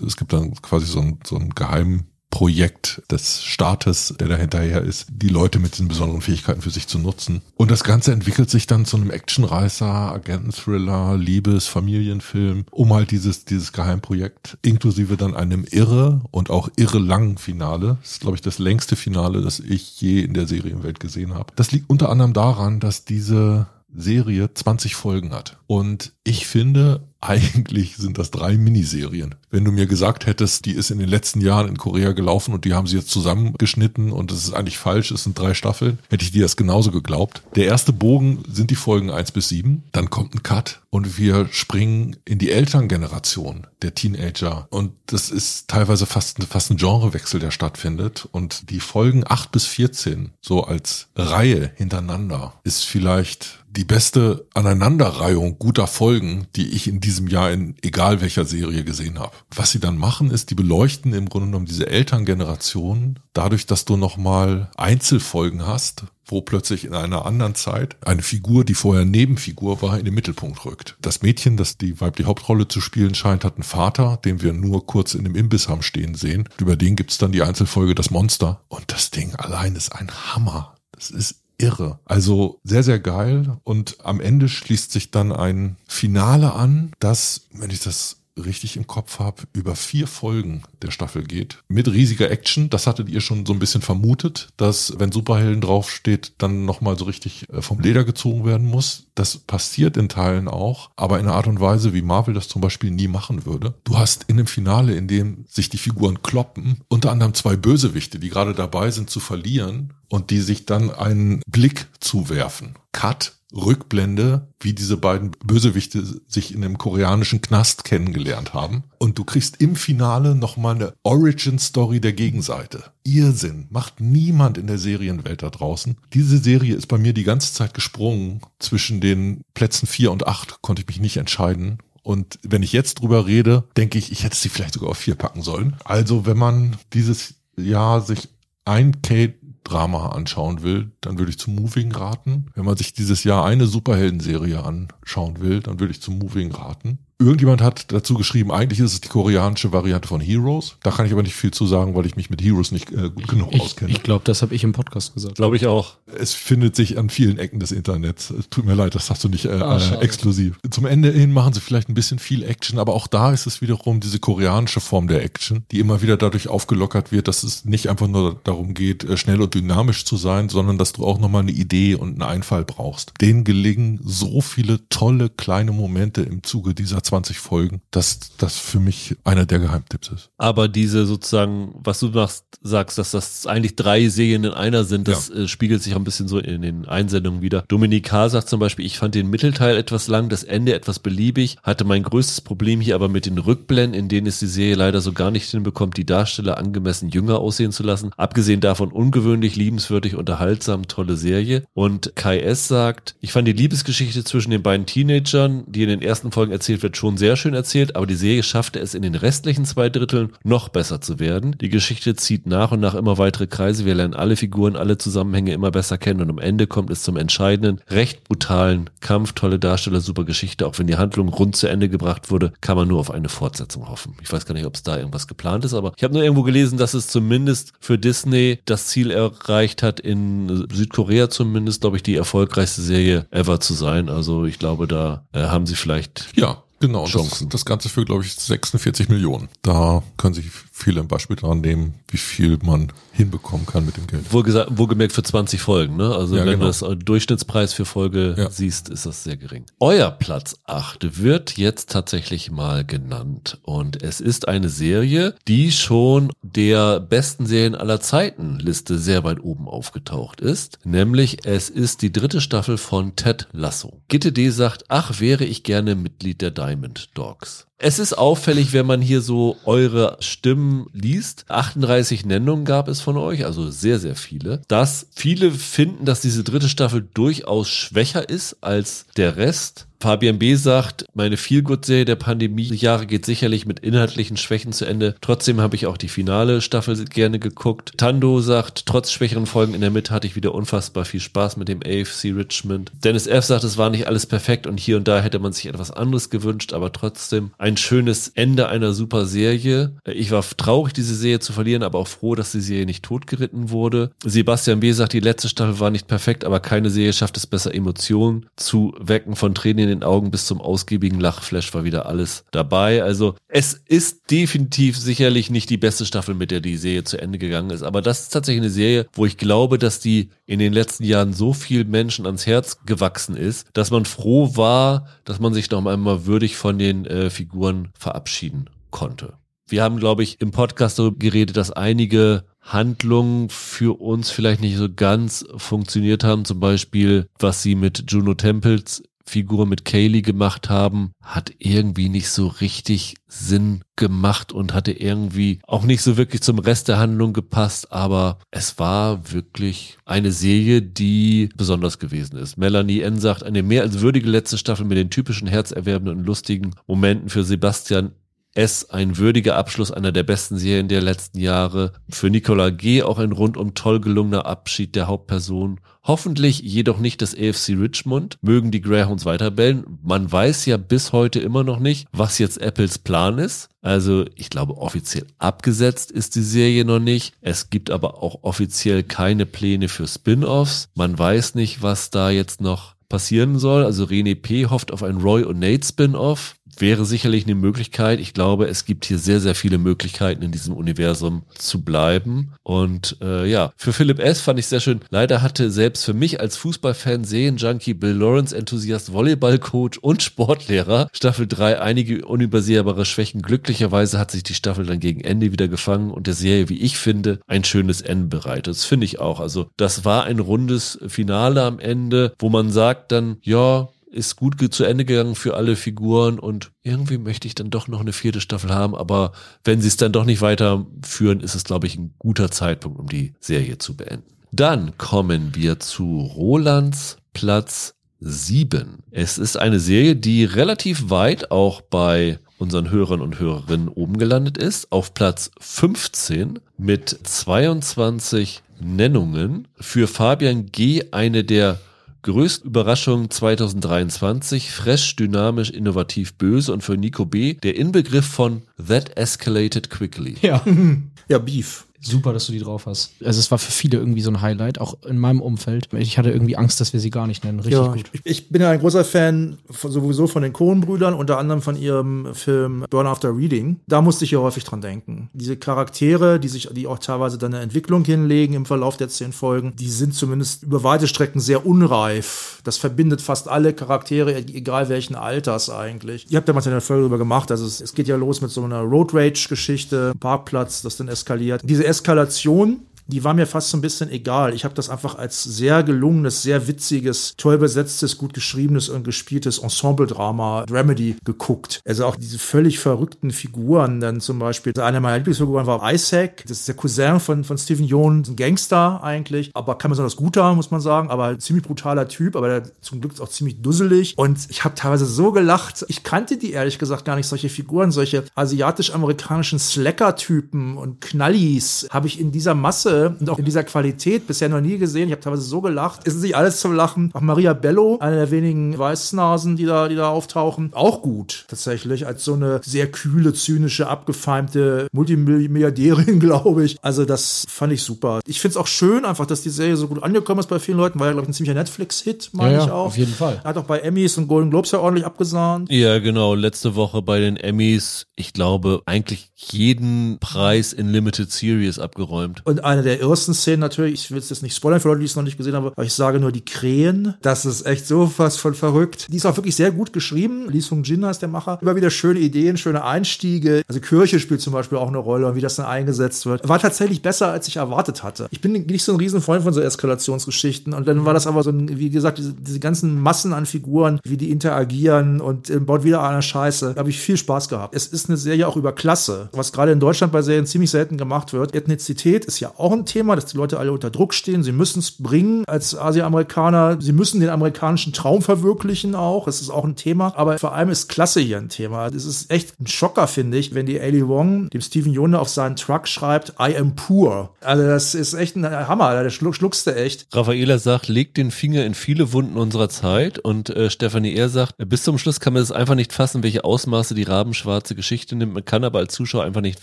es 0.06 0.16
gibt 0.16 0.32
dann 0.32 0.54
quasi 0.62 0.86
so 0.86 1.00
ein, 1.00 1.18
so 1.24 1.36
ein 1.36 1.50
geheimen 1.50 2.11
Projekt 2.32 3.02
des 3.10 3.44
Staates, 3.44 4.14
der 4.18 4.26
dahinterher 4.26 4.80
ist, 4.80 5.06
die 5.10 5.28
Leute 5.28 5.58
mit 5.58 5.74
diesen 5.74 5.86
besonderen 5.86 6.22
Fähigkeiten 6.22 6.62
für 6.62 6.70
sich 6.70 6.88
zu 6.88 6.98
nutzen. 6.98 7.42
Und 7.58 7.70
das 7.70 7.84
Ganze 7.84 8.10
entwickelt 8.10 8.48
sich 8.48 8.66
dann 8.66 8.86
zu 8.86 8.96
einem 8.96 9.10
Actionreißer, 9.10 9.86
Agenten-Thriller, 9.86 11.18
Liebes-, 11.18 11.66
Familienfilm, 11.66 12.64
um 12.70 12.94
halt 12.94 13.10
dieses, 13.10 13.44
dieses 13.44 13.72
Geheimprojekt, 13.72 14.56
inklusive 14.62 15.18
dann 15.18 15.36
einem 15.36 15.66
irre 15.70 16.22
und 16.30 16.48
auch 16.48 16.70
irre 16.76 16.98
langen 16.98 17.36
Finale. 17.36 17.98
Das 18.00 18.12
ist, 18.12 18.20
glaube 18.22 18.36
ich, 18.36 18.42
das 18.42 18.58
längste 18.58 18.96
Finale, 18.96 19.42
das 19.42 19.60
ich 19.60 20.00
je 20.00 20.22
in 20.22 20.32
der 20.32 20.48
Serienwelt 20.48 21.00
gesehen 21.00 21.34
habe. 21.34 21.52
Das 21.54 21.70
liegt 21.70 21.90
unter 21.90 22.08
anderem 22.08 22.32
daran, 22.32 22.80
dass 22.80 23.04
diese 23.04 23.66
Serie 23.94 24.52
20 24.52 24.94
Folgen 24.94 25.32
hat. 25.32 25.58
Und 25.66 26.12
ich 26.24 26.46
finde, 26.46 27.02
eigentlich 27.22 27.96
sind 27.96 28.18
das 28.18 28.30
drei 28.30 28.58
Miniserien. 28.58 29.36
Wenn 29.50 29.64
du 29.64 29.70
mir 29.70 29.86
gesagt 29.86 30.26
hättest, 30.26 30.64
die 30.66 30.72
ist 30.72 30.90
in 30.90 30.98
den 30.98 31.08
letzten 31.08 31.40
Jahren 31.40 31.68
in 31.68 31.78
Korea 31.78 32.12
gelaufen 32.12 32.52
und 32.52 32.64
die 32.64 32.74
haben 32.74 32.88
sie 32.88 32.96
jetzt 32.96 33.10
zusammengeschnitten 33.10 34.10
und 34.10 34.32
das 34.32 34.42
ist 34.42 34.54
eigentlich 34.54 34.78
falsch, 34.78 35.12
es 35.12 35.22
sind 35.22 35.38
drei 35.38 35.54
Staffeln, 35.54 36.00
hätte 36.10 36.24
ich 36.24 36.32
dir 36.32 36.42
das 36.42 36.56
genauso 36.56 36.90
geglaubt. 36.90 37.42
Der 37.54 37.66
erste 37.66 37.92
Bogen 37.92 38.42
sind 38.50 38.70
die 38.70 38.76
Folgen 38.76 39.10
eins 39.10 39.30
bis 39.30 39.48
sieben, 39.48 39.84
dann 39.92 40.10
kommt 40.10 40.34
ein 40.34 40.42
Cut 40.42 40.82
und 40.90 41.16
wir 41.16 41.48
springen 41.52 42.16
in 42.24 42.38
die 42.38 42.50
Elterngeneration 42.50 43.68
der 43.82 43.94
Teenager 43.94 44.66
und 44.70 44.92
das 45.06 45.30
ist 45.30 45.68
teilweise 45.68 46.06
fast, 46.06 46.42
fast 46.44 46.70
ein 46.70 46.76
Genrewechsel, 46.76 47.38
der 47.38 47.52
stattfindet 47.52 48.28
und 48.32 48.68
die 48.70 48.80
Folgen 48.80 49.22
acht 49.26 49.52
bis 49.52 49.66
vierzehn 49.66 50.32
so 50.40 50.64
als 50.64 51.08
Reihe 51.14 51.70
hintereinander 51.76 52.54
ist 52.64 52.84
vielleicht 52.84 53.61
die 53.76 53.84
beste 53.84 54.46
Aneinanderreihung 54.54 55.58
guter 55.58 55.86
Folgen, 55.86 56.46
die 56.56 56.68
ich 56.68 56.88
in 56.88 57.00
diesem 57.00 57.26
Jahr 57.26 57.50
in 57.50 57.74
egal 57.82 58.20
welcher 58.20 58.44
Serie 58.44 58.84
gesehen 58.84 59.18
habe. 59.18 59.32
Was 59.54 59.72
sie 59.72 59.80
dann 59.80 59.96
machen, 59.96 60.30
ist, 60.30 60.50
die 60.50 60.54
beleuchten 60.54 61.14
im 61.14 61.28
Grunde 61.28 61.46
genommen 61.46 61.66
diese 61.66 61.86
Elterngeneration 61.86 63.18
dadurch, 63.32 63.66
dass 63.66 63.84
du 63.84 63.96
nochmal 63.96 64.70
Einzelfolgen 64.76 65.66
hast, 65.66 66.04
wo 66.26 66.42
plötzlich 66.42 66.84
in 66.84 66.94
einer 66.94 67.24
anderen 67.24 67.54
Zeit 67.54 67.96
eine 68.06 68.22
Figur, 68.22 68.64
die 68.64 68.74
vorher 68.74 69.04
Nebenfigur 69.04 69.80
war, 69.82 69.98
in 69.98 70.04
den 70.04 70.14
Mittelpunkt 70.14 70.64
rückt. 70.64 70.96
Das 71.00 71.22
Mädchen, 71.22 71.56
das 71.56 71.78
die 71.78 72.00
weibliche 72.00 72.28
Hauptrolle 72.28 72.68
zu 72.68 72.80
spielen 72.80 73.14
scheint, 73.14 73.44
hat 73.44 73.54
einen 73.54 73.64
Vater, 73.64 74.18
den 74.24 74.42
wir 74.42 74.52
nur 74.52 74.86
kurz 74.86 75.14
in 75.14 75.24
dem 75.24 75.34
Imbiss 75.34 75.68
haben 75.68 75.82
stehen 75.82 76.14
sehen. 76.14 76.48
Über 76.58 76.76
den 76.76 76.96
gibt's 76.96 77.18
dann 77.18 77.32
die 77.32 77.42
Einzelfolge 77.42 77.94
Das 77.94 78.10
Monster. 78.10 78.62
Und 78.68 78.84
das 78.92 79.10
Ding 79.10 79.34
allein 79.36 79.76
ist 79.76 79.94
ein 79.94 80.10
Hammer. 80.10 80.74
Das 80.92 81.10
ist 81.10 81.41
irre. 81.62 82.00
Also 82.04 82.60
sehr, 82.64 82.82
sehr 82.82 82.98
geil. 82.98 83.56
Und 83.64 83.98
am 84.04 84.20
Ende 84.20 84.48
schließt 84.48 84.92
sich 84.92 85.10
dann 85.10 85.32
ein 85.32 85.76
Finale 85.86 86.52
an, 86.52 86.92
das, 86.98 87.42
wenn 87.52 87.70
ich 87.70 87.80
das 87.80 88.21
richtig 88.36 88.76
im 88.76 88.86
Kopf 88.86 89.18
habe, 89.18 89.42
über 89.52 89.76
vier 89.76 90.06
Folgen 90.06 90.62
der 90.80 90.90
Staffel 90.90 91.24
geht. 91.24 91.58
Mit 91.68 91.88
riesiger 91.88 92.30
Action. 92.30 92.70
Das 92.70 92.86
hattet 92.86 93.08
ihr 93.08 93.20
schon 93.20 93.46
so 93.46 93.52
ein 93.52 93.58
bisschen 93.58 93.82
vermutet, 93.82 94.48
dass 94.56 94.98
wenn 94.98 95.12
Superhelden 95.12 95.60
draufsteht, 95.60 96.32
dann 96.38 96.64
nochmal 96.64 96.98
so 96.98 97.04
richtig 97.04 97.48
äh, 97.50 97.62
vom 97.62 97.80
Leder 97.80 98.04
gezogen 98.04 98.44
werden 98.44 98.66
muss. 98.66 99.06
Das 99.14 99.38
passiert 99.38 99.96
in 99.96 100.08
Teilen 100.08 100.48
auch, 100.48 100.90
aber 100.96 101.20
in 101.20 101.26
einer 101.26 101.36
Art 101.36 101.46
und 101.46 101.60
Weise, 101.60 101.92
wie 101.92 102.02
Marvel 102.02 102.34
das 102.34 102.48
zum 102.48 102.62
Beispiel 102.62 102.90
nie 102.90 103.08
machen 103.08 103.44
würde. 103.44 103.74
Du 103.84 103.98
hast 103.98 104.24
in 104.28 104.38
einem 104.38 104.46
Finale, 104.46 104.94
in 104.94 105.08
dem 105.08 105.44
sich 105.48 105.68
die 105.68 105.78
Figuren 105.78 106.22
kloppen, 106.22 106.80
unter 106.88 107.12
anderem 107.12 107.34
zwei 107.34 107.56
Bösewichte, 107.56 108.18
die 108.18 108.30
gerade 108.30 108.54
dabei 108.54 108.90
sind 108.90 109.10
zu 109.10 109.20
verlieren 109.20 109.92
und 110.08 110.30
die 110.30 110.40
sich 110.40 110.66
dann 110.66 110.90
einen 110.90 111.42
Blick 111.46 111.88
zuwerfen. 112.00 112.76
Cut 112.92 113.34
Rückblende, 113.54 114.48
wie 114.60 114.72
diese 114.72 114.96
beiden 114.96 115.32
Bösewichte 115.44 116.02
sich 116.26 116.54
in 116.54 116.64
einem 116.64 116.78
koreanischen 116.78 117.40
Knast 117.40 117.84
kennengelernt 117.84 118.54
haben. 118.54 118.84
Und 118.98 119.18
du 119.18 119.24
kriegst 119.24 119.60
im 119.60 119.76
Finale 119.76 120.34
nochmal 120.34 120.76
eine 120.76 120.94
Origin-Story 121.02 122.00
der 122.00 122.12
Gegenseite. 122.12 122.84
Irrsinn. 123.04 123.66
Macht 123.70 124.00
niemand 124.00 124.58
in 124.58 124.66
der 124.66 124.78
Serienwelt 124.78 125.42
da 125.42 125.50
draußen. 125.50 125.96
Diese 126.12 126.38
Serie 126.38 126.74
ist 126.74 126.86
bei 126.86 126.98
mir 126.98 127.12
die 127.12 127.24
ganze 127.24 127.52
Zeit 127.52 127.74
gesprungen. 127.74 128.40
Zwischen 128.58 129.00
den 129.00 129.42
Plätzen 129.54 129.86
vier 129.86 130.12
und 130.12 130.26
acht 130.26 130.62
konnte 130.62 130.82
ich 130.82 130.88
mich 130.88 131.00
nicht 131.00 131.16
entscheiden. 131.16 131.78
Und 132.02 132.38
wenn 132.42 132.62
ich 132.62 132.72
jetzt 132.72 133.00
drüber 133.00 133.26
rede, 133.26 133.64
denke 133.76 133.98
ich, 133.98 134.10
ich 134.10 134.24
hätte 134.24 134.36
sie 134.36 134.48
vielleicht 134.48 134.74
sogar 134.74 134.90
auf 134.90 134.98
vier 134.98 135.14
packen 135.14 135.42
sollen. 135.42 135.76
Also 135.84 136.26
wenn 136.26 136.36
man 136.36 136.76
dieses 136.92 137.34
Jahr 137.56 138.00
sich 138.00 138.28
ein 138.64 139.02
Kate 139.02 139.34
Drama 139.64 140.08
anschauen 140.08 140.62
will, 140.62 140.92
dann 141.00 141.18
würde 141.18 141.30
ich 141.30 141.38
zu 141.38 141.50
Moving 141.50 141.92
raten. 141.92 142.46
Wenn 142.54 142.64
man 142.64 142.76
sich 142.76 142.92
dieses 142.92 143.24
Jahr 143.24 143.44
eine 143.44 143.66
Superhelden-Serie 143.66 144.62
anschauen 144.62 145.40
will, 145.40 145.60
dann 145.60 145.80
würde 145.80 145.92
ich 145.92 146.02
zu 146.02 146.10
Moving 146.10 146.52
raten. 146.52 146.98
Irgendjemand 147.22 147.62
hat 147.62 147.92
dazu 147.92 148.14
geschrieben, 148.14 148.50
eigentlich 148.50 148.80
ist 148.80 148.92
es 148.92 149.00
die 149.00 149.08
koreanische 149.08 149.72
Variante 149.72 150.08
von 150.08 150.20
Heroes. 150.20 150.76
Da 150.82 150.90
kann 150.90 151.06
ich 151.06 151.12
aber 151.12 151.22
nicht 151.22 151.34
viel 151.34 151.50
zu 151.52 151.66
sagen, 151.66 151.94
weil 151.94 152.06
ich 152.06 152.16
mich 152.16 152.30
mit 152.30 152.42
Heroes 152.42 152.72
nicht 152.72 152.90
äh, 152.92 153.10
gut 153.10 153.28
genug 153.28 153.54
Ich, 153.54 153.60
auskenne. 153.60 153.90
ich 153.90 154.02
glaube, 154.02 154.22
das 154.24 154.42
habe 154.42 154.54
ich 154.54 154.64
im 154.64 154.72
Podcast 154.72 155.14
gesagt. 155.14 155.36
Glaube 155.36 155.56
ich 155.56 155.66
auch. 155.66 155.94
Es 156.18 156.34
findet 156.34 156.76
sich 156.76 156.98
an 156.98 157.10
vielen 157.10 157.38
Ecken 157.38 157.60
des 157.60 157.72
Internets. 157.72 158.32
Tut 158.50 158.64
mir 158.66 158.74
leid, 158.74 158.94
das 158.94 159.10
hast 159.10 159.24
du 159.24 159.28
nicht 159.28 159.44
äh, 159.46 159.50
Ah, 159.52 159.78
äh, 159.78 159.96
exklusiv. 160.02 160.58
Zum 160.70 160.86
Ende 160.86 161.10
hin 161.12 161.32
machen 161.32 161.52
sie 161.52 161.60
vielleicht 161.60 161.88
ein 161.88 161.94
bisschen 161.94 162.18
viel 162.18 162.42
Action, 162.42 162.78
aber 162.78 162.94
auch 162.94 163.06
da 163.06 163.32
ist 163.32 163.46
es 163.46 163.60
wiederum 163.60 164.00
diese 164.00 164.18
koreanische 164.18 164.80
Form 164.80 165.06
der 165.08 165.22
Action, 165.22 165.64
die 165.70 165.78
immer 165.78 166.02
wieder 166.02 166.16
dadurch 166.16 166.48
aufgelockert 166.48 167.12
wird, 167.12 167.28
dass 167.28 167.42
es 167.44 167.64
nicht 167.64 167.88
einfach 167.88 168.08
nur 168.08 168.40
darum 168.44 168.74
geht, 168.74 169.04
äh, 169.04 169.16
schnell 169.16 169.40
und 169.40 169.54
dynamisch 169.54 170.04
zu 170.04 170.16
sein, 170.16 170.48
sondern 170.48 170.78
dass 170.78 170.92
du 170.92 171.04
auch 171.06 171.18
nochmal 171.18 171.42
eine 171.42 171.52
Idee 171.52 171.94
und 171.94 172.10
einen 172.12 172.22
Einfall 172.22 172.64
brauchst. 172.64 173.12
Denen 173.20 173.44
gelingen 173.44 174.00
so 174.04 174.40
viele 174.40 174.80
tolle 174.88 175.28
kleine 175.28 175.72
Momente 175.72 176.22
im 176.22 176.42
Zuge 176.42 176.74
dieser 176.74 177.02
20 177.12 177.38
Folgen, 177.40 177.82
dass 177.90 178.20
das 178.38 178.56
für 178.56 178.80
mich 178.80 179.16
einer 179.22 179.44
der 179.44 179.58
Geheimtipps 179.58 180.08
ist. 180.08 180.30
Aber 180.38 180.66
diese 180.66 181.04
sozusagen, 181.04 181.74
was 181.74 182.00
du 182.00 182.08
machst, 182.08 182.46
sagst, 182.62 182.96
dass 182.96 183.10
das 183.10 183.46
eigentlich 183.46 183.76
drei 183.76 184.08
Serien 184.08 184.44
in 184.44 184.52
einer 184.52 184.84
sind, 184.84 185.08
das 185.08 185.28
äh, 185.28 185.46
spiegelt 185.46 185.82
sich 185.82 185.92
auch 185.92 185.98
ein 185.98 186.04
bisschen 186.04 186.26
so 186.26 186.38
in 186.38 186.62
den 186.62 186.86
Einsendungen 186.86 187.42
wieder. 187.42 187.64
Dominik 187.68 188.04
K. 188.04 188.30
sagt 188.30 188.48
zum 188.48 188.60
Beispiel, 188.60 188.86
ich 188.86 188.96
fand 188.96 189.14
den 189.14 189.28
Mittelteil 189.28 189.76
etwas 189.76 190.08
lang, 190.08 190.30
das 190.30 190.42
Ende 190.42 190.72
etwas 190.72 191.00
beliebig, 191.00 191.58
hatte 191.62 191.84
mein 191.84 192.02
größtes 192.02 192.40
Problem 192.40 192.80
hier 192.80 192.94
aber 192.94 193.10
mit 193.10 193.26
den 193.26 193.36
Rückblenden, 193.36 193.92
in 193.92 194.08
denen 194.08 194.26
es 194.26 194.38
die 194.38 194.46
Serie 194.46 194.76
leider 194.76 195.02
so 195.02 195.12
gar 195.12 195.30
nicht 195.30 195.50
hinbekommt, 195.50 195.98
die 195.98 196.06
Darsteller 196.06 196.56
angemessen 196.56 197.10
jünger 197.10 197.40
aussehen 197.40 197.72
zu 197.72 197.82
lassen. 197.82 198.12
Abgesehen 198.16 198.62
davon 198.62 198.90
ungewöhnlich, 198.90 199.54
liebenswürdig, 199.54 200.14
unterhaltsam, 200.14 200.88
tolle 200.88 201.16
Serie. 201.18 201.64
Und 201.74 202.16
Kai 202.16 202.40
S. 202.40 202.68
sagt, 202.68 203.16
ich 203.20 203.32
fand 203.32 203.46
die 203.46 203.52
Liebesgeschichte 203.52 204.24
zwischen 204.24 204.50
den 204.50 204.62
beiden 204.62 204.86
Teenagern, 204.86 205.64
die 205.66 205.82
in 205.82 205.90
den 205.90 206.00
ersten 206.00 206.32
Folgen 206.32 206.52
erzählt 206.52 206.82
wird, 206.82 207.01
schon 207.02 207.16
sehr 207.16 207.34
schön 207.34 207.52
erzählt, 207.52 207.96
aber 207.96 208.06
die 208.06 208.14
Serie 208.14 208.44
schaffte 208.44 208.78
es 208.78 208.94
in 208.94 209.02
den 209.02 209.16
restlichen 209.16 209.64
zwei 209.64 209.88
Dritteln 209.88 210.30
noch 210.44 210.68
besser 210.68 211.00
zu 211.00 211.18
werden. 211.18 211.56
Die 211.60 211.68
Geschichte 211.68 212.14
zieht 212.14 212.46
nach 212.46 212.70
und 212.70 212.78
nach 212.78 212.94
immer 212.94 213.18
weitere 213.18 213.48
Kreise. 213.48 213.84
Wir 213.84 213.96
lernen 213.96 214.14
alle 214.14 214.36
Figuren, 214.36 214.76
alle 214.76 214.98
Zusammenhänge 214.98 215.52
immer 215.52 215.72
besser 215.72 215.98
kennen 215.98 216.20
und 216.20 216.30
am 216.30 216.38
Ende 216.38 216.68
kommt 216.68 216.90
es 216.90 217.02
zum 217.02 217.16
entscheidenden, 217.16 217.80
recht 217.90 218.22
brutalen 218.22 218.88
Kampf. 219.00 219.32
Tolle 219.32 219.58
Darsteller, 219.58 220.00
super 220.00 220.22
Geschichte. 220.22 220.64
Auch 220.64 220.78
wenn 220.78 220.86
die 220.86 220.94
Handlung 220.94 221.28
rund 221.28 221.56
zu 221.56 221.66
Ende 221.66 221.88
gebracht 221.88 222.30
wurde, 222.30 222.52
kann 222.60 222.76
man 222.76 222.86
nur 222.86 223.00
auf 223.00 223.10
eine 223.10 223.28
Fortsetzung 223.28 223.88
hoffen. 223.88 224.14
Ich 224.22 224.32
weiß 224.32 224.46
gar 224.46 224.54
nicht, 224.54 224.66
ob 224.66 224.76
es 224.76 224.84
da 224.84 224.96
irgendwas 224.96 225.26
geplant 225.26 225.64
ist, 225.64 225.74
aber 225.74 225.94
ich 225.96 226.04
habe 226.04 226.14
nur 226.14 226.22
irgendwo 226.22 226.44
gelesen, 226.44 226.78
dass 226.78 226.94
es 226.94 227.08
zumindest 227.08 227.72
für 227.80 227.98
Disney 227.98 228.60
das 228.64 228.86
Ziel 228.86 229.10
erreicht 229.10 229.82
hat, 229.82 229.98
in 229.98 230.68
Südkorea 230.72 231.30
zumindest, 231.30 231.80
glaube 231.80 231.96
ich, 231.96 232.04
die 232.04 232.14
erfolgreichste 232.14 232.80
Serie 232.80 233.26
ever 233.32 233.58
zu 233.58 233.74
sein. 233.74 234.08
Also 234.08 234.44
ich 234.44 234.60
glaube, 234.60 234.86
da 234.86 235.26
äh, 235.32 235.40
haben 235.46 235.66
sie 235.66 235.74
vielleicht 235.74 236.28
Ja, 236.36 236.62
genau. 236.82 237.02
Das, 237.02 237.10
Chancen. 237.12 237.48
das 237.48 237.64
Ganze 237.64 237.88
für, 237.88 238.04
glaube 238.04 238.24
ich, 238.24 238.34
46 238.34 239.08
Millionen. 239.08 239.48
Da 239.62 240.02
können 240.18 240.34
sich 240.34 240.46
viele 240.70 241.00
ein 241.00 241.08
Beispiel 241.08 241.36
dran 241.36 241.60
nehmen, 241.60 241.94
wie 242.08 242.16
viel 242.18 242.58
man 242.62 242.92
hinbekommen 243.12 243.66
kann 243.66 243.86
mit 243.86 243.96
dem 243.96 244.06
Geld. 244.06 244.32
Wohlgemerkt 244.32 245.12
für 245.12 245.22
20 245.22 245.60
Folgen, 245.60 245.96
ne? 245.96 246.14
Also 246.14 246.36
Ja, 246.36 246.44
wenn 246.44 246.58
genau. 246.58 246.70
du 246.72 246.86
das 246.96 247.04
Durchschnittspreis 247.04 247.72
für 247.72 247.84
Folge 247.84 248.34
Ja. 248.36 248.50
siehst, 248.50 248.88
ist 248.88 249.06
das 249.06 249.22
sehr 249.24 249.36
gering. 249.36 249.64
Euer 249.80 250.10
Platz 250.10 250.56
8 250.66 251.22
wird 251.22 251.56
jetzt 251.56 251.90
tatsächlich 251.90 252.50
mal 252.50 252.84
genannt. 252.84 253.58
Und 253.62 254.02
es 254.02 254.20
ist 254.20 254.48
eine 254.48 254.68
Serie, 254.68 255.34
die 255.46 255.70
schon 255.72 256.32
der 256.42 257.00
besten 257.00 257.46
Serien 257.46 257.74
aller 257.74 258.00
Zeiten 258.00 258.58
Liste 258.58 258.98
sehr 258.98 259.24
weit 259.24 259.40
oben 259.42 259.68
aufgetaucht 259.68 260.40
ist. 260.40 260.78
Nämlich 260.84 261.46
es 261.46 261.70
ist 261.70 262.02
die 262.02 262.12
dritte 262.12 262.40
Staffel 262.40 262.76
von 262.78 263.14
Ted 263.14 263.46
Lasso. 263.52 264.00
Gitte 264.08 264.32
D 264.32 264.50
sagt, 264.50 264.84
ach, 264.88 265.20
wäre 265.20 265.44
ich 265.44 265.62
gerne 265.62 265.94
Mitglied 265.94 266.40
der 266.40 266.50
Diamond 266.72 267.08
Dogs. 267.12 267.66
Es 267.78 267.98
ist 267.98 268.16
auffällig, 268.16 268.72
wenn 268.72 268.86
man 268.86 269.02
hier 269.02 269.20
so 269.20 269.56
eure 269.64 270.16
Stimmen 270.20 270.86
liest. 270.92 271.46
38 271.48 272.24
Nennungen 272.24 272.64
gab 272.64 272.86
es 272.86 273.00
von 273.00 273.16
euch, 273.16 273.44
also 273.44 273.70
sehr, 273.70 273.98
sehr 273.98 274.14
viele. 274.14 274.62
Dass 274.68 275.08
viele 275.10 275.50
finden, 275.50 276.04
dass 276.04 276.20
diese 276.20 276.44
dritte 276.44 276.68
Staffel 276.68 277.08
durchaus 277.12 277.68
schwächer 277.68 278.28
ist 278.28 278.56
als 278.60 279.06
der 279.16 279.36
Rest. 279.36 279.88
Fabian 280.02 280.40
B. 280.40 280.56
sagt, 280.56 281.06
meine 281.14 281.36
Feelgood-Serie 281.36 282.04
der 282.04 282.16
Pandemie-Jahre 282.16 283.06
geht 283.06 283.24
sicherlich 283.24 283.66
mit 283.66 283.78
inhaltlichen 283.78 284.36
Schwächen 284.36 284.72
zu 284.72 284.84
Ende. 284.84 285.14
Trotzdem 285.20 285.60
habe 285.60 285.76
ich 285.76 285.86
auch 285.86 285.96
die 285.96 286.08
finale 286.08 286.60
Staffel 286.60 287.04
gerne 287.04 287.38
geguckt. 287.38 287.92
Tando 287.98 288.40
sagt, 288.40 288.84
trotz 288.86 289.12
schwächeren 289.12 289.46
Folgen 289.46 289.74
in 289.74 289.80
der 289.80 289.92
Mitte 289.92 290.12
hatte 290.12 290.26
ich 290.26 290.34
wieder 290.34 290.56
unfassbar 290.56 291.04
viel 291.04 291.20
Spaß 291.20 291.56
mit 291.56 291.68
dem 291.68 291.82
AFC 291.84 292.34
Richmond. 292.34 292.90
Dennis 293.04 293.28
F. 293.28 293.44
sagt, 293.44 293.62
es 293.62 293.78
war 293.78 293.90
nicht 293.90 294.08
alles 294.08 294.26
perfekt 294.26 294.66
und 294.66 294.80
hier 294.80 294.96
und 294.96 295.06
da 295.06 295.20
hätte 295.20 295.38
man 295.38 295.52
sich 295.52 295.66
etwas 295.66 295.92
anderes 295.92 296.30
gewünscht, 296.30 296.72
aber 296.72 296.92
trotzdem 296.92 297.52
ein 297.58 297.71
schönes 297.76 298.28
Ende 298.28 298.68
einer 298.68 298.92
super 298.92 299.26
Serie. 299.26 299.96
Ich 300.06 300.30
war 300.30 300.42
traurig, 300.42 300.92
diese 300.92 301.14
Serie 301.14 301.40
zu 301.40 301.52
verlieren, 301.52 301.82
aber 301.82 301.98
auch 301.98 302.08
froh, 302.08 302.34
dass 302.34 302.52
die 302.52 302.60
Serie 302.60 302.86
nicht 302.86 303.04
totgeritten 303.04 303.70
wurde. 303.70 304.10
Sebastian 304.24 304.80
B. 304.80 304.92
sagt, 304.92 305.12
die 305.12 305.20
letzte 305.20 305.48
Staffel 305.48 305.80
war 305.80 305.90
nicht 305.90 306.06
perfekt, 306.06 306.44
aber 306.44 306.60
keine 306.60 306.90
Serie 306.90 307.12
schafft 307.12 307.36
es 307.36 307.46
besser, 307.46 307.74
Emotionen 307.74 308.46
zu 308.56 308.94
wecken 308.98 309.36
von 309.36 309.54
Tränen 309.54 309.84
in 309.84 309.88
den 309.88 310.04
Augen 310.04 310.30
bis 310.30 310.46
zum 310.46 310.60
ausgiebigen 310.60 311.20
Lachflash 311.20 311.72
war 311.74 311.84
wieder 311.84 312.06
alles 312.06 312.44
dabei. 312.50 313.02
Also 313.02 313.34
es 313.48 313.74
ist 313.74 314.30
definitiv 314.30 314.96
sicherlich 314.98 315.50
nicht 315.50 315.70
die 315.70 315.76
beste 315.76 316.06
Staffel, 316.06 316.34
mit 316.34 316.50
der 316.50 316.60
die 316.60 316.76
Serie 316.76 317.04
zu 317.04 317.20
Ende 317.20 317.38
gegangen 317.38 317.70
ist. 317.70 317.82
Aber 317.82 318.02
das 318.02 318.22
ist 318.22 318.28
tatsächlich 318.30 318.62
eine 318.62 318.70
Serie, 318.70 319.06
wo 319.12 319.26
ich 319.26 319.36
glaube, 319.36 319.78
dass 319.78 320.00
die 320.00 320.30
in 320.52 320.58
den 320.58 320.74
letzten 320.74 321.04
Jahren 321.04 321.32
so 321.32 321.54
viel 321.54 321.86
Menschen 321.86 322.26
ans 322.26 322.46
Herz 322.46 322.76
gewachsen 322.84 323.38
ist, 323.38 323.68
dass 323.72 323.90
man 323.90 324.04
froh 324.04 324.54
war, 324.54 325.06
dass 325.24 325.40
man 325.40 325.54
sich 325.54 325.70
noch 325.70 325.86
einmal 325.86 326.26
würdig 326.26 326.56
von 326.56 326.78
den 326.78 327.06
äh, 327.06 327.30
Figuren 327.30 327.88
verabschieden 327.98 328.68
konnte. 328.90 329.38
Wir 329.66 329.82
haben, 329.82 329.96
glaube 329.96 330.22
ich, 330.22 330.42
im 330.42 330.50
Podcast 330.50 330.98
darüber 330.98 331.16
geredet, 331.18 331.56
dass 331.56 331.70
einige 331.70 332.44
Handlungen 332.60 333.48
für 333.48 333.98
uns 333.98 334.30
vielleicht 334.30 334.60
nicht 334.60 334.76
so 334.76 334.92
ganz 334.94 335.46
funktioniert 335.56 336.22
haben. 336.22 336.44
Zum 336.44 336.60
Beispiel, 336.60 337.28
was 337.38 337.62
sie 337.62 337.74
mit 337.74 338.04
Juno 338.08 338.34
Temples 338.34 339.02
Figur 339.24 339.66
mit 339.66 339.84
Kaylee 339.84 340.22
gemacht 340.22 340.68
haben, 340.68 341.12
hat 341.22 341.52
irgendwie 341.58 342.08
nicht 342.08 342.30
so 342.30 342.46
richtig 342.48 343.16
Sinn 343.26 343.82
gemacht 343.96 344.52
und 344.52 344.74
hatte 344.74 344.92
irgendwie 344.92 345.60
auch 345.66 345.84
nicht 345.84 346.02
so 346.02 346.16
wirklich 346.16 346.42
zum 346.42 346.58
Rest 346.58 346.88
der 346.88 346.98
Handlung 346.98 347.32
gepasst, 347.32 347.92
aber 347.92 348.38
es 348.50 348.78
war 348.78 349.32
wirklich 349.32 349.98
eine 350.04 350.32
Serie, 350.32 350.82
die 350.82 351.50
besonders 351.56 351.98
gewesen 351.98 352.36
ist. 352.36 352.58
Melanie 352.58 353.00
N. 353.00 353.18
sagt, 353.18 353.42
eine 353.42 353.62
mehr 353.62 353.82
als 353.82 354.00
würdige 354.00 354.28
letzte 354.28 354.58
Staffel 354.58 354.86
mit 354.86 354.98
den 354.98 355.10
typischen 355.10 355.48
herzerwerbenden 355.48 356.18
und 356.18 356.24
lustigen 356.24 356.74
Momenten 356.86 357.28
für 357.28 357.44
Sebastian 357.44 358.12
S. 358.54 358.90
ein 358.90 359.16
würdiger 359.16 359.56
Abschluss 359.56 359.90
einer 359.90 360.12
der 360.12 360.24
besten 360.24 360.58
Serien 360.58 360.88
der 360.88 361.00
letzten 361.00 361.38
Jahre. 361.38 361.92
Für 362.08 362.28
Nicola 362.28 362.70
G. 362.70 363.02
auch 363.02 363.18
ein 363.18 363.32
rundum 363.32 363.74
toll 363.74 364.00
gelungener 364.00 364.46
Abschied 364.46 364.94
der 364.94 365.06
Hauptperson. 365.06 365.80
Hoffentlich 366.04 366.60
jedoch 366.60 366.98
nicht 366.98 367.22
das 367.22 367.34
AFC 367.34 367.70
Richmond. 367.70 368.36
Mögen 368.42 368.70
die 368.70 368.80
Greyhounds 368.80 369.24
weiterbellen. 369.24 369.98
Man 370.02 370.30
weiß 370.30 370.66
ja 370.66 370.76
bis 370.76 371.12
heute 371.12 371.38
immer 371.38 371.64
noch 371.64 371.78
nicht, 371.78 372.08
was 372.12 372.38
jetzt 372.38 372.60
Apples 372.60 372.98
Plan 372.98 373.38
ist. 373.38 373.68
Also 373.80 374.26
ich 374.34 374.50
glaube, 374.50 374.76
offiziell 374.76 375.26
abgesetzt 375.38 376.10
ist 376.10 376.34
die 376.34 376.42
Serie 376.42 376.84
noch 376.84 376.98
nicht. 376.98 377.34
Es 377.40 377.70
gibt 377.70 377.90
aber 377.90 378.22
auch 378.22 378.42
offiziell 378.42 379.02
keine 379.02 379.46
Pläne 379.46 379.88
für 379.88 380.06
Spin-offs. 380.06 380.88
Man 380.94 381.18
weiß 381.18 381.54
nicht, 381.54 381.82
was 381.82 382.10
da 382.10 382.30
jetzt 382.30 382.60
noch 382.60 382.96
passieren 383.12 383.58
soll. 383.58 383.84
Also 383.84 384.04
René 384.04 384.34
P. 384.34 384.66
hofft 384.66 384.90
auf 384.90 385.02
ein 385.02 385.18
Roy 385.18 385.44
und 385.44 385.58
Nate 385.58 385.86
Spin-off 385.86 386.54
wäre 386.82 387.06
sicherlich 387.06 387.44
eine 387.44 387.54
Möglichkeit. 387.54 388.20
Ich 388.20 388.34
glaube, 388.34 388.66
es 388.66 388.84
gibt 388.84 389.06
hier 389.06 389.18
sehr, 389.18 389.40
sehr 389.40 389.54
viele 389.54 389.78
Möglichkeiten 389.78 390.42
in 390.42 390.52
diesem 390.52 390.74
Universum 390.74 391.44
zu 391.56 391.82
bleiben. 391.82 392.52
Und 392.62 393.16
äh, 393.22 393.48
ja, 393.48 393.72
für 393.76 393.94
Philipp 393.94 394.18
S. 394.18 394.42
fand 394.42 394.58
ich 394.58 394.66
sehr 394.66 394.80
schön. 394.80 395.00
Leider 395.08 395.40
hatte 395.40 395.70
selbst 395.70 396.04
für 396.04 396.12
mich 396.12 396.40
als 396.40 396.56
Fußballfan, 396.58 397.24
Sehen-Junkie, 397.24 397.94
Bill 397.94 398.12
Lawrence, 398.12 398.54
Enthusiast, 398.54 399.12
Volleyballcoach 399.12 400.02
und 400.02 400.22
Sportlehrer 400.22 401.08
Staffel 401.12 401.46
3 401.46 401.80
einige 401.80 402.26
unübersehbare 402.26 403.04
Schwächen. 403.04 403.42
Glücklicherweise 403.42 404.18
hat 404.18 404.32
sich 404.32 404.42
die 404.42 404.54
Staffel 404.54 404.84
dann 404.84 404.98
gegen 404.98 405.20
Ende 405.20 405.52
wieder 405.52 405.68
gefangen 405.68 406.10
und 406.10 406.26
der 406.26 406.34
Serie, 406.34 406.68
wie 406.68 406.80
ich 406.80 406.98
finde, 406.98 407.38
ein 407.46 407.62
schönes 407.62 408.00
Ende 408.00 408.26
bereitet. 408.26 408.66
Das 408.66 408.84
finde 408.84 409.06
ich 409.06 409.20
auch. 409.20 409.38
Also 409.38 409.70
das 409.76 410.04
war 410.04 410.24
ein 410.24 410.40
rundes 410.40 410.98
Finale 411.06 411.62
am 411.62 411.78
Ende, 411.78 412.34
wo 412.40 412.50
man 412.50 412.70
sagt 412.70 413.12
dann, 413.12 413.36
ja, 413.42 413.88
ist 414.12 414.36
gut 414.36 414.56
zu 414.72 414.84
Ende 414.84 415.04
gegangen 415.04 415.34
für 415.34 415.54
alle 415.54 415.74
Figuren 415.74 416.38
und 416.38 416.70
irgendwie 416.82 417.18
möchte 417.18 417.48
ich 417.48 417.54
dann 417.54 417.70
doch 417.70 417.88
noch 417.88 418.00
eine 418.00 418.12
vierte 418.12 418.40
Staffel 418.40 418.70
haben, 418.70 418.94
aber 418.94 419.32
wenn 419.64 419.80
sie 419.80 419.88
es 419.88 419.96
dann 419.96 420.12
doch 420.12 420.24
nicht 420.24 420.42
weiterführen, 420.42 421.40
ist 421.40 421.54
es, 421.54 421.64
glaube 421.64 421.86
ich, 421.86 421.96
ein 421.96 422.14
guter 422.18 422.50
Zeitpunkt, 422.50 423.00
um 423.00 423.08
die 423.08 423.34
Serie 423.40 423.78
zu 423.78 423.96
beenden. 423.96 424.32
Dann 424.52 424.98
kommen 424.98 425.54
wir 425.54 425.80
zu 425.80 426.20
Rolands 426.20 427.16
Platz 427.32 427.94
7. 428.20 428.98
Es 429.10 429.38
ist 429.38 429.56
eine 429.56 429.80
Serie, 429.80 430.14
die 430.14 430.44
relativ 430.44 431.10
weit 431.10 431.50
auch 431.50 431.80
bei 431.80 432.38
unseren 432.58 432.90
Hörern 432.90 433.20
und 433.20 433.40
Hörerinnen 433.40 433.88
oben 433.88 434.18
gelandet 434.18 434.56
ist, 434.56 434.92
auf 434.92 435.14
Platz 435.14 435.50
15 435.58 436.60
mit 436.78 437.08
22 437.08 438.62
Nennungen. 438.80 439.68
Für 439.80 440.06
Fabian 440.06 440.66
G. 440.66 441.06
eine 441.10 441.44
der 441.44 441.80
Größte 442.22 442.68
Überraschung 442.68 443.30
2023, 443.30 444.70
fresh, 444.70 445.16
dynamisch, 445.16 445.70
innovativ, 445.70 446.34
böse 446.34 446.72
und 446.72 446.82
für 446.82 446.96
Nico 446.96 447.26
B. 447.26 447.54
der 447.54 447.74
Inbegriff 447.74 448.24
von 448.24 448.62
That 448.86 449.16
Escalated 449.16 449.90
Quickly. 449.90 450.36
Ja, 450.40 450.64
ja 451.28 451.38
Beef. 451.38 451.84
Super, 452.04 452.32
dass 452.32 452.46
du 452.46 452.52
die 452.52 452.58
drauf 452.58 452.86
hast. 452.86 453.12
Also 453.24 453.38
es 453.38 453.50
war 453.50 453.58
für 453.58 453.70
viele 453.70 453.98
irgendwie 453.98 454.22
so 454.22 454.30
ein 454.30 454.40
Highlight, 454.40 454.80
auch 454.80 454.96
in 455.04 455.18
meinem 455.18 455.40
Umfeld. 455.40 455.88
Ich 455.92 456.18
hatte 456.18 456.30
irgendwie 456.30 456.56
Angst, 456.56 456.80
dass 456.80 456.92
wir 456.92 457.00
sie 457.00 457.10
gar 457.10 457.26
nicht 457.26 457.44
nennen. 457.44 457.60
Richtig 457.60 457.80
ja, 457.80 457.92
gut. 457.92 458.10
Ich, 458.12 458.20
ich, 458.24 458.48
bin 458.48 458.60
ja 458.60 458.70
ein 458.70 458.80
großer 458.80 459.04
Fan 459.04 459.58
von, 459.70 459.92
sowieso 459.92 460.26
von 460.26 460.42
den 460.42 460.52
Coen-Brüdern, 460.52 461.14
unter 461.14 461.38
anderem 461.38 461.62
von 461.62 461.76
ihrem 461.76 462.34
Film 462.34 462.84
Burn 462.90 463.06
After 463.06 463.36
Reading. 463.36 463.80
Da 463.86 464.02
musste 464.02 464.24
ich 464.24 464.32
ja 464.32 464.40
häufig 464.40 464.64
dran 464.64 464.80
denken. 464.80 465.30
Diese 465.32 465.56
Charaktere, 465.56 466.40
die 466.40 466.48
sich, 466.48 466.68
die 466.72 466.86
auch 466.86 466.98
teilweise 466.98 467.38
dann 467.38 467.54
eine 467.54 467.62
Entwicklung 467.62 468.04
hinlegen 468.04 468.54
im 468.54 468.66
Verlauf 468.66 468.96
der 468.96 469.08
zehn 469.08 469.32
Folgen, 469.32 469.74
die 469.76 469.88
sind 469.88 470.14
zumindest 470.14 470.64
über 470.64 470.82
weite 470.82 471.06
Strecken 471.06 471.40
sehr 471.40 471.64
unreif. 471.64 472.60
Das 472.64 472.78
verbindet 472.78 473.22
fast 473.22 473.48
alle 473.48 473.72
Charaktere, 473.72 474.36
egal 474.36 474.88
welchen 474.88 475.14
Alters 475.14 475.70
eigentlich. 475.70 476.26
Ihr 476.30 476.38
habt 476.38 476.48
ja 476.48 476.54
mal 476.54 476.62
eine 476.62 476.80
Folge 476.80 477.02
darüber 477.02 477.18
gemacht. 477.18 477.50
Also 477.50 477.64
es, 477.64 477.80
es 477.80 477.94
geht 477.94 478.08
ja 478.08 478.16
los 478.16 478.40
mit 478.40 478.50
so 478.50 478.62
einer 478.62 478.80
Road 478.80 479.14
Rage-Geschichte, 479.14 480.12
Parkplatz, 480.18 480.82
das 480.82 480.96
dann 480.96 481.08
eskaliert. 481.08 481.62
Diese 481.64 481.91
Eskalation 481.92 482.78
die 483.06 483.24
war 483.24 483.34
mir 483.34 483.46
fast 483.46 483.70
so 483.70 483.76
ein 483.76 483.80
bisschen 483.80 484.10
egal. 484.10 484.54
Ich 484.54 484.64
habe 484.64 484.74
das 484.74 484.88
einfach 484.88 485.16
als 485.16 485.42
sehr 485.42 485.82
gelungenes, 485.82 486.42
sehr 486.42 486.66
witziges, 486.66 487.34
toll 487.36 487.58
besetztes, 487.58 488.18
gut 488.18 488.34
geschriebenes 488.34 488.88
und 488.88 489.04
gespieltes 489.04 489.58
Ensemble-Drama 489.58 490.64
Remedy 490.70 491.16
geguckt. 491.24 491.80
Also 491.86 492.06
auch 492.06 492.16
diese 492.16 492.38
völlig 492.38 492.78
verrückten 492.78 493.30
Figuren, 493.30 494.00
dann 494.00 494.20
zum 494.20 494.38
Beispiel, 494.38 494.72
eine 494.80 495.00
meiner 495.00 495.18
Lieblingsfiguren 495.18 495.66
war 495.66 495.92
Isaac, 495.92 496.44
das 496.46 496.60
ist 496.60 496.68
der 496.68 496.76
Cousin 496.76 497.20
von, 497.20 497.44
von 497.44 497.58
Stephen 497.58 497.86
Yeun, 497.86 498.24
ein 498.26 498.36
Gangster 498.36 499.02
eigentlich, 499.02 499.50
aber 499.54 499.76
kein 499.78 499.90
besonders 499.90 500.16
guter, 500.16 500.54
muss 500.54 500.70
man 500.70 500.80
sagen, 500.80 501.10
aber 501.10 501.38
ziemlich 501.38 501.64
brutaler 501.64 502.08
Typ, 502.08 502.36
aber 502.36 502.62
zum 502.80 503.00
Glück 503.00 503.20
auch 503.20 503.28
ziemlich 503.28 503.60
dusselig 503.60 504.16
und 504.16 504.38
ich 504.48 504.64
habe 504.64 504.74
teilweise 504.74 505.06
so 505.06 505.32
gelacht. 505.32 505.84
Ich 505.88 506.02
kannte 506.02 506.36
die 506.36 506.52
ehrlich 506.52 506.78
gesagt 506.78 507.04
gar 507.04 507.16
nicht, 507.16 507.26
solche 507.26 507.48
Figuren, 507.48 507.90
solche 507.90 508.24
asiatisch-amerikanischen 508.34 509.58
Slacker-Typen 509.58 510.76
und 510.76 511.00
Knallis 511.00 511.88
habe 511.90 512.06
ich 512.06 512.20
in 512.20 512.32
dieser 512.32 512.54
Masse 512.54 512.91
und 512.92 513.30
auch 513.30 513.38
in 513.38 513.44
dieser 513.44 513.64
Qualität 513.64 514.26
bisher 514.26 514.48
noch 514.48 514.60
nie 514.60 514.78
gesehen. 514.78 515.08
Ich 515.08 515.12
habe 515.12 515.22
teilweise 515.22 515.42
so 515.42 515.60
gelacht. 515.60 516.00
Es 516.04 516.14
ist 516.14 516.22
nicht 516.22 516.36
alles 516.36 516.60
zum 516.60 516.74
Lachen. 516.74 517.10
Auch 517.12 517.20
Maria 517.20 517.52
Bello, 517.52 517.98
eine 518.00 518.16
der 518.16 518.30
wenigen 518.30 518.78
Weißnasen, 518.78 519.56
die 519.56 519.66
da, 519.66 519.88
die 519.88 519.96
da 519.96 520.08
auftauchen, 520.08 520.70
auch 520.72 521.02
gut 521.02 521.44
tatsächlich 521.48 522.06
als 522.06 522.24
so 522.24 522.34
eine 522.34 522.60
sehr 522.64 522.90
kühle, 522.90 523.32
zynische, 523.32 523.88
abgefeimte 523.88 524.88
Multimilliardärin, 524.92 526.20
glaube 526.20 526.64
ich. 526.64 526.76
Also 526.82 527.04
das 527.04 527.44
fand 527.48 527.72
ich 527.72 527.82
super. 527.82 528.20
Ich 528.26 528.40
finde 528.40 528.52
es 528.52 528.56
auch 528.56 528.66
schön 528.66 529.04
einfach, 529.04 529.26
dass 529.26 529.42
die 529.42 529.50
Serie 529.50 529.76
so 529.76 529.88
gut 529.88 530.02
angekommen 530.02 530.40
ist 530.40 530.48
bei 530.48 530.58
vielen 530.58 530.78
Leuten. 530.78 530.98
War 531.00 531.06
ja, 531.06 531.12
glaube 531.12 531.24
ich, 531.24 531.30
ein 531.30 531.34
ziemlicher 531.34 531.54
Netflix-Hit, 531.54 532.30
meine 532.32 532.54
ja, 532.54 532.64
ich 532.64 532.70
auch. 532.70 532.86
auf 532.86 532.98
jeden 532.98 533.12
Fall. 533.12 533.42
Hat 533.44 533.56
auch 533.56 533.64
bei 533.64 533.80
Emmys 533.80 534.18
und 534.18 534.28
Golden 534.28 534.50
Globes 534.50 534.70
ja 534.70 534.78
ordentlich 534.78 535.06
abgesahnt. 535.06 535.70
Ja, 535.70 535.98
genau. 535.98 536.34
Letzte 536.34 536.74
Woche 536.74 537.02
bei 537.02 537.20
den 537.20 537.36
Emmys, 537.36 538.06
ich 538.16 538.32
glaube, 538.32 538.82
eigentlich 538.86 539.30
jeden 539.36 540.18
Preis 540.20 540.72
in 540.72 540.88
Limited 540.88 541.30
Series 541.30 541.78
abgeräumt. 541.78 542.42
Und 542.44 542.64
eine 542.64 542.81
der 542.82 543.00
ersten 543.00 543.34
Szenen 543.34 543.60
natürlich, 543.60 544.04
ich 544.04 544.10
will 544.10 544.18
es 544.18 544.30
jetzt 544.30 544.42
nicht 544.42 544.54
spoilern 544.54 544.80
für 544.80 544.88
Leute, 544.88 545.00
die 545.00 545.06
es 545.06 545.16
noch 545.16 545.22
nicht 545.22 545.36
gesehen 545.36 545.54
haben, 545.54 545.66
aber 545.66 545.84
ich 545.84 545.92
sage 545.92 546.20
nur 546.20 546.32
die 546.32 546.44
Krähen. 546.44 547.14
Das 547.22 547.44
ist 547.44 547.66
echt 547.66 547.86
so 547.86 548.06
fast 548.06 548.38
von 548.40 548.54
verrückt. 548.54 549.06
Die 549.10 549.16
ist 549.16 549.26
auch 549.26 549.36
wirklich 549.36 549.56
sehr 549.56 549.70
gut 549.70 549.92
geschrieben. 549.92 550.48
Lee 550.48 550.60
Sung 550.60 550.82
Jin 550.82 551.04
heißt 551.04 551.22
der 551.22 551.28
Macher. 551.28 551.58
Immer 551.62 551.76
wieder 551.76 551.90
schöne 551.90 552.20
Ideen, 552.20 552.56
schöne 552.56 552.84
Einstiege. 552.84 553.62
Also 553.68 553.80
Kirche 553.80 554.20
spielt 554.20 554.40
zum 554.40 554.52
Beispiel 554.52 554.78
auch 554.78 554.88
eine 554.88 554.98
Rolle 554.98 555.26
und 555.26 555.36
wie 555.36 555.40
das 555.40 555.56
dann 555.56 555.66
eingesetzt 555.66 556.26
wird. 556.26 556.48
War 556.48 556.58
tatsächlich 556.58 557.02
besser, 557.02 557.30
als 557.32 557.48
ich 557.48 557.56
erwartet 557.56 558.02
hatte. 558.02 558.28
Ich 558.30 558.40
bin 558.40 558.52
nicht 558.52 558.84
so 558.84 558.92
ein 558.92 558.98
Riesenfreund 558.98 559.42
von 559.42 559.52
so 559.52 559.60
Eskalationsgeschichten 559.60 560.72
und 560.72 560.86
dann 560.88 561.04
war 561.04 561.14
das 561.14 561.26
aber 561.26 561.42
so 561.42 561.50
ein, 561.50 561.78
wie 561.78 561.90
gesagt, 561.90 562.18
diese, 562.18 562.32
diese 562.32 562.60
ganzen 562.60 563.00
Massen 563.00 563.32
an 563.32 563.46
Figuren, 563.46 564.00
wie 564.04 564.16
die 564.16 564.30
interagieren 564.30 565.20
und 565.20 565.50
äh, 565.50 565.58
baut 565.58 565.84
wieder 565.84 566.02
einer 566.02 566.22
Scheiße. 566.22 566.72
Da 566.74 566.78
habe 566.78 566.90
ich 566.90 566.98
viel 566.98 567.16
Spaß 567.16 567.48
gehabt. 567.48 567.74
Es 567.74 567.86
ist 567.86 568.08
eine 568.08 568.16
Serie 568.16 568.46
auch 568.46 568.56
über 568.56 568.72
Klasse, 568.72 569.28
was 569.32 569.52
gerade 569.52 569.72
in 569.72 569.80
Deutschland 569.80 570.12
bei 570.12 570.22
Serien 570.22 570.46
ziemlich 570.46 570.70
selten 570.70 570.96
gemacht 570.96 571.32
wird. 571.32 571.54
Ethnizität 571.54 572.24
ist 572.24 572.40
ja 572.40 572.52
auch 572.56 572.71
ein 572.74 572.86
Thema, 572.86 573.16
dass 573.16 573.26
die 573.26 573.36
Leute 573.36 573.58
alle 573.58 573.72
unter 573.72 573.90
Druck 573.90 574.14
stehen. 574.14 574.42
Sie 574.42 574.52
müssen 574.52 574.80
es 574.80 574.90
bringen 574.92 575.44
als 575.46 575.76
Asiamerikaner. 575.76 576.78
Sie 576.80 576.92
müssen 576.92 577.20
den 577.20 577.30
amerikanischen 577.30 577.92
Traum 577.92 578.22
verwirklichen 578.22 578.94
auch. 578.94 579.26
Das 579.26 579.40
ist 579.40 579.50
auch 579.50 579.64
ein 579.64 579.76
Thema. 579.76 580.12
Aber 580.16 580.38
vor 580.38 580.54
allem 580.54 580.70
ist 580.70 580.88
Klasse 580.88 581.20
hier 581.20 581.38
ein 581.38 581.48
Thema. 581.48 581.88
Es 581.88 582.04
ist 582.04 582.30
echt 582.30 582.60
ein 582.60 582.66
Schocker, 582.66 583.06
finde 583.06 583.38
ich, 583.38 583.54
wenn 583.54 583.66
die 583.66 583.80
Ali 583.80 584.06
Wong 584.06 584.48
dem 584.50 584.60
Stephen 584.60 584.92
Yonde 584.92 585.18
auf 585.18 585.28
seinen 585.28 585.56
Truck 585.56 585.88
schreibt, 585.88 586.34
I 586.40 586.56
am 586.56 586.74
poor. 586.76 587.34
Also 587.40 587.64
das 587.64 587.94
ist 587.94 588.14
echt 588.14 588.36
ein 588.36 588.48
Hammer. 588.48 589.02
Da 589.02 589.10
schluck, 589.10 589.34
schluckst 589.34 589.66
du 589.66 589.74
echt. 589.74 590.06
Raffaela 590.12 590.58
sagt, 590.58 590.88
legt 590.88 591.16
den 591.16 591.30
Finger 591.30 591.64
in 591.64 591.74
viele 591.74 592.12
Wunden 592.12 592.36
unserer 592.36 592.68
Zeit. 592.68 593.18
Und 593.18 593.50
äh, 593.50 593.70
Stefanie 593.70 594.14
Ehr 594.14 594.28
sagt, 594.28 594.54
bis 594.58 594.82
zum 594.82 594.98
Schluss 594.98 595.20
kann 595.20 595.32
man 595.32 595.42
es 595.42 595.52
einfach 595.52 595.74
nicht 595.74 595.92
fassen, 595.92 596.22
welche 596.22 596.44
Ausmaße 596.44 596.94
die 596.94 597.02
rabenschwarze 597.02 597.74
Geschichte 597.74 598.16
nimmt. 598.16 598.34
Man 598.34 598.44
kann 598.44 598.64
aber 598.64 598.78
als 598.78 598.94
Zuschauer 598.94 599.24
einfach 599.24 599.40
nicht 599.40 599.62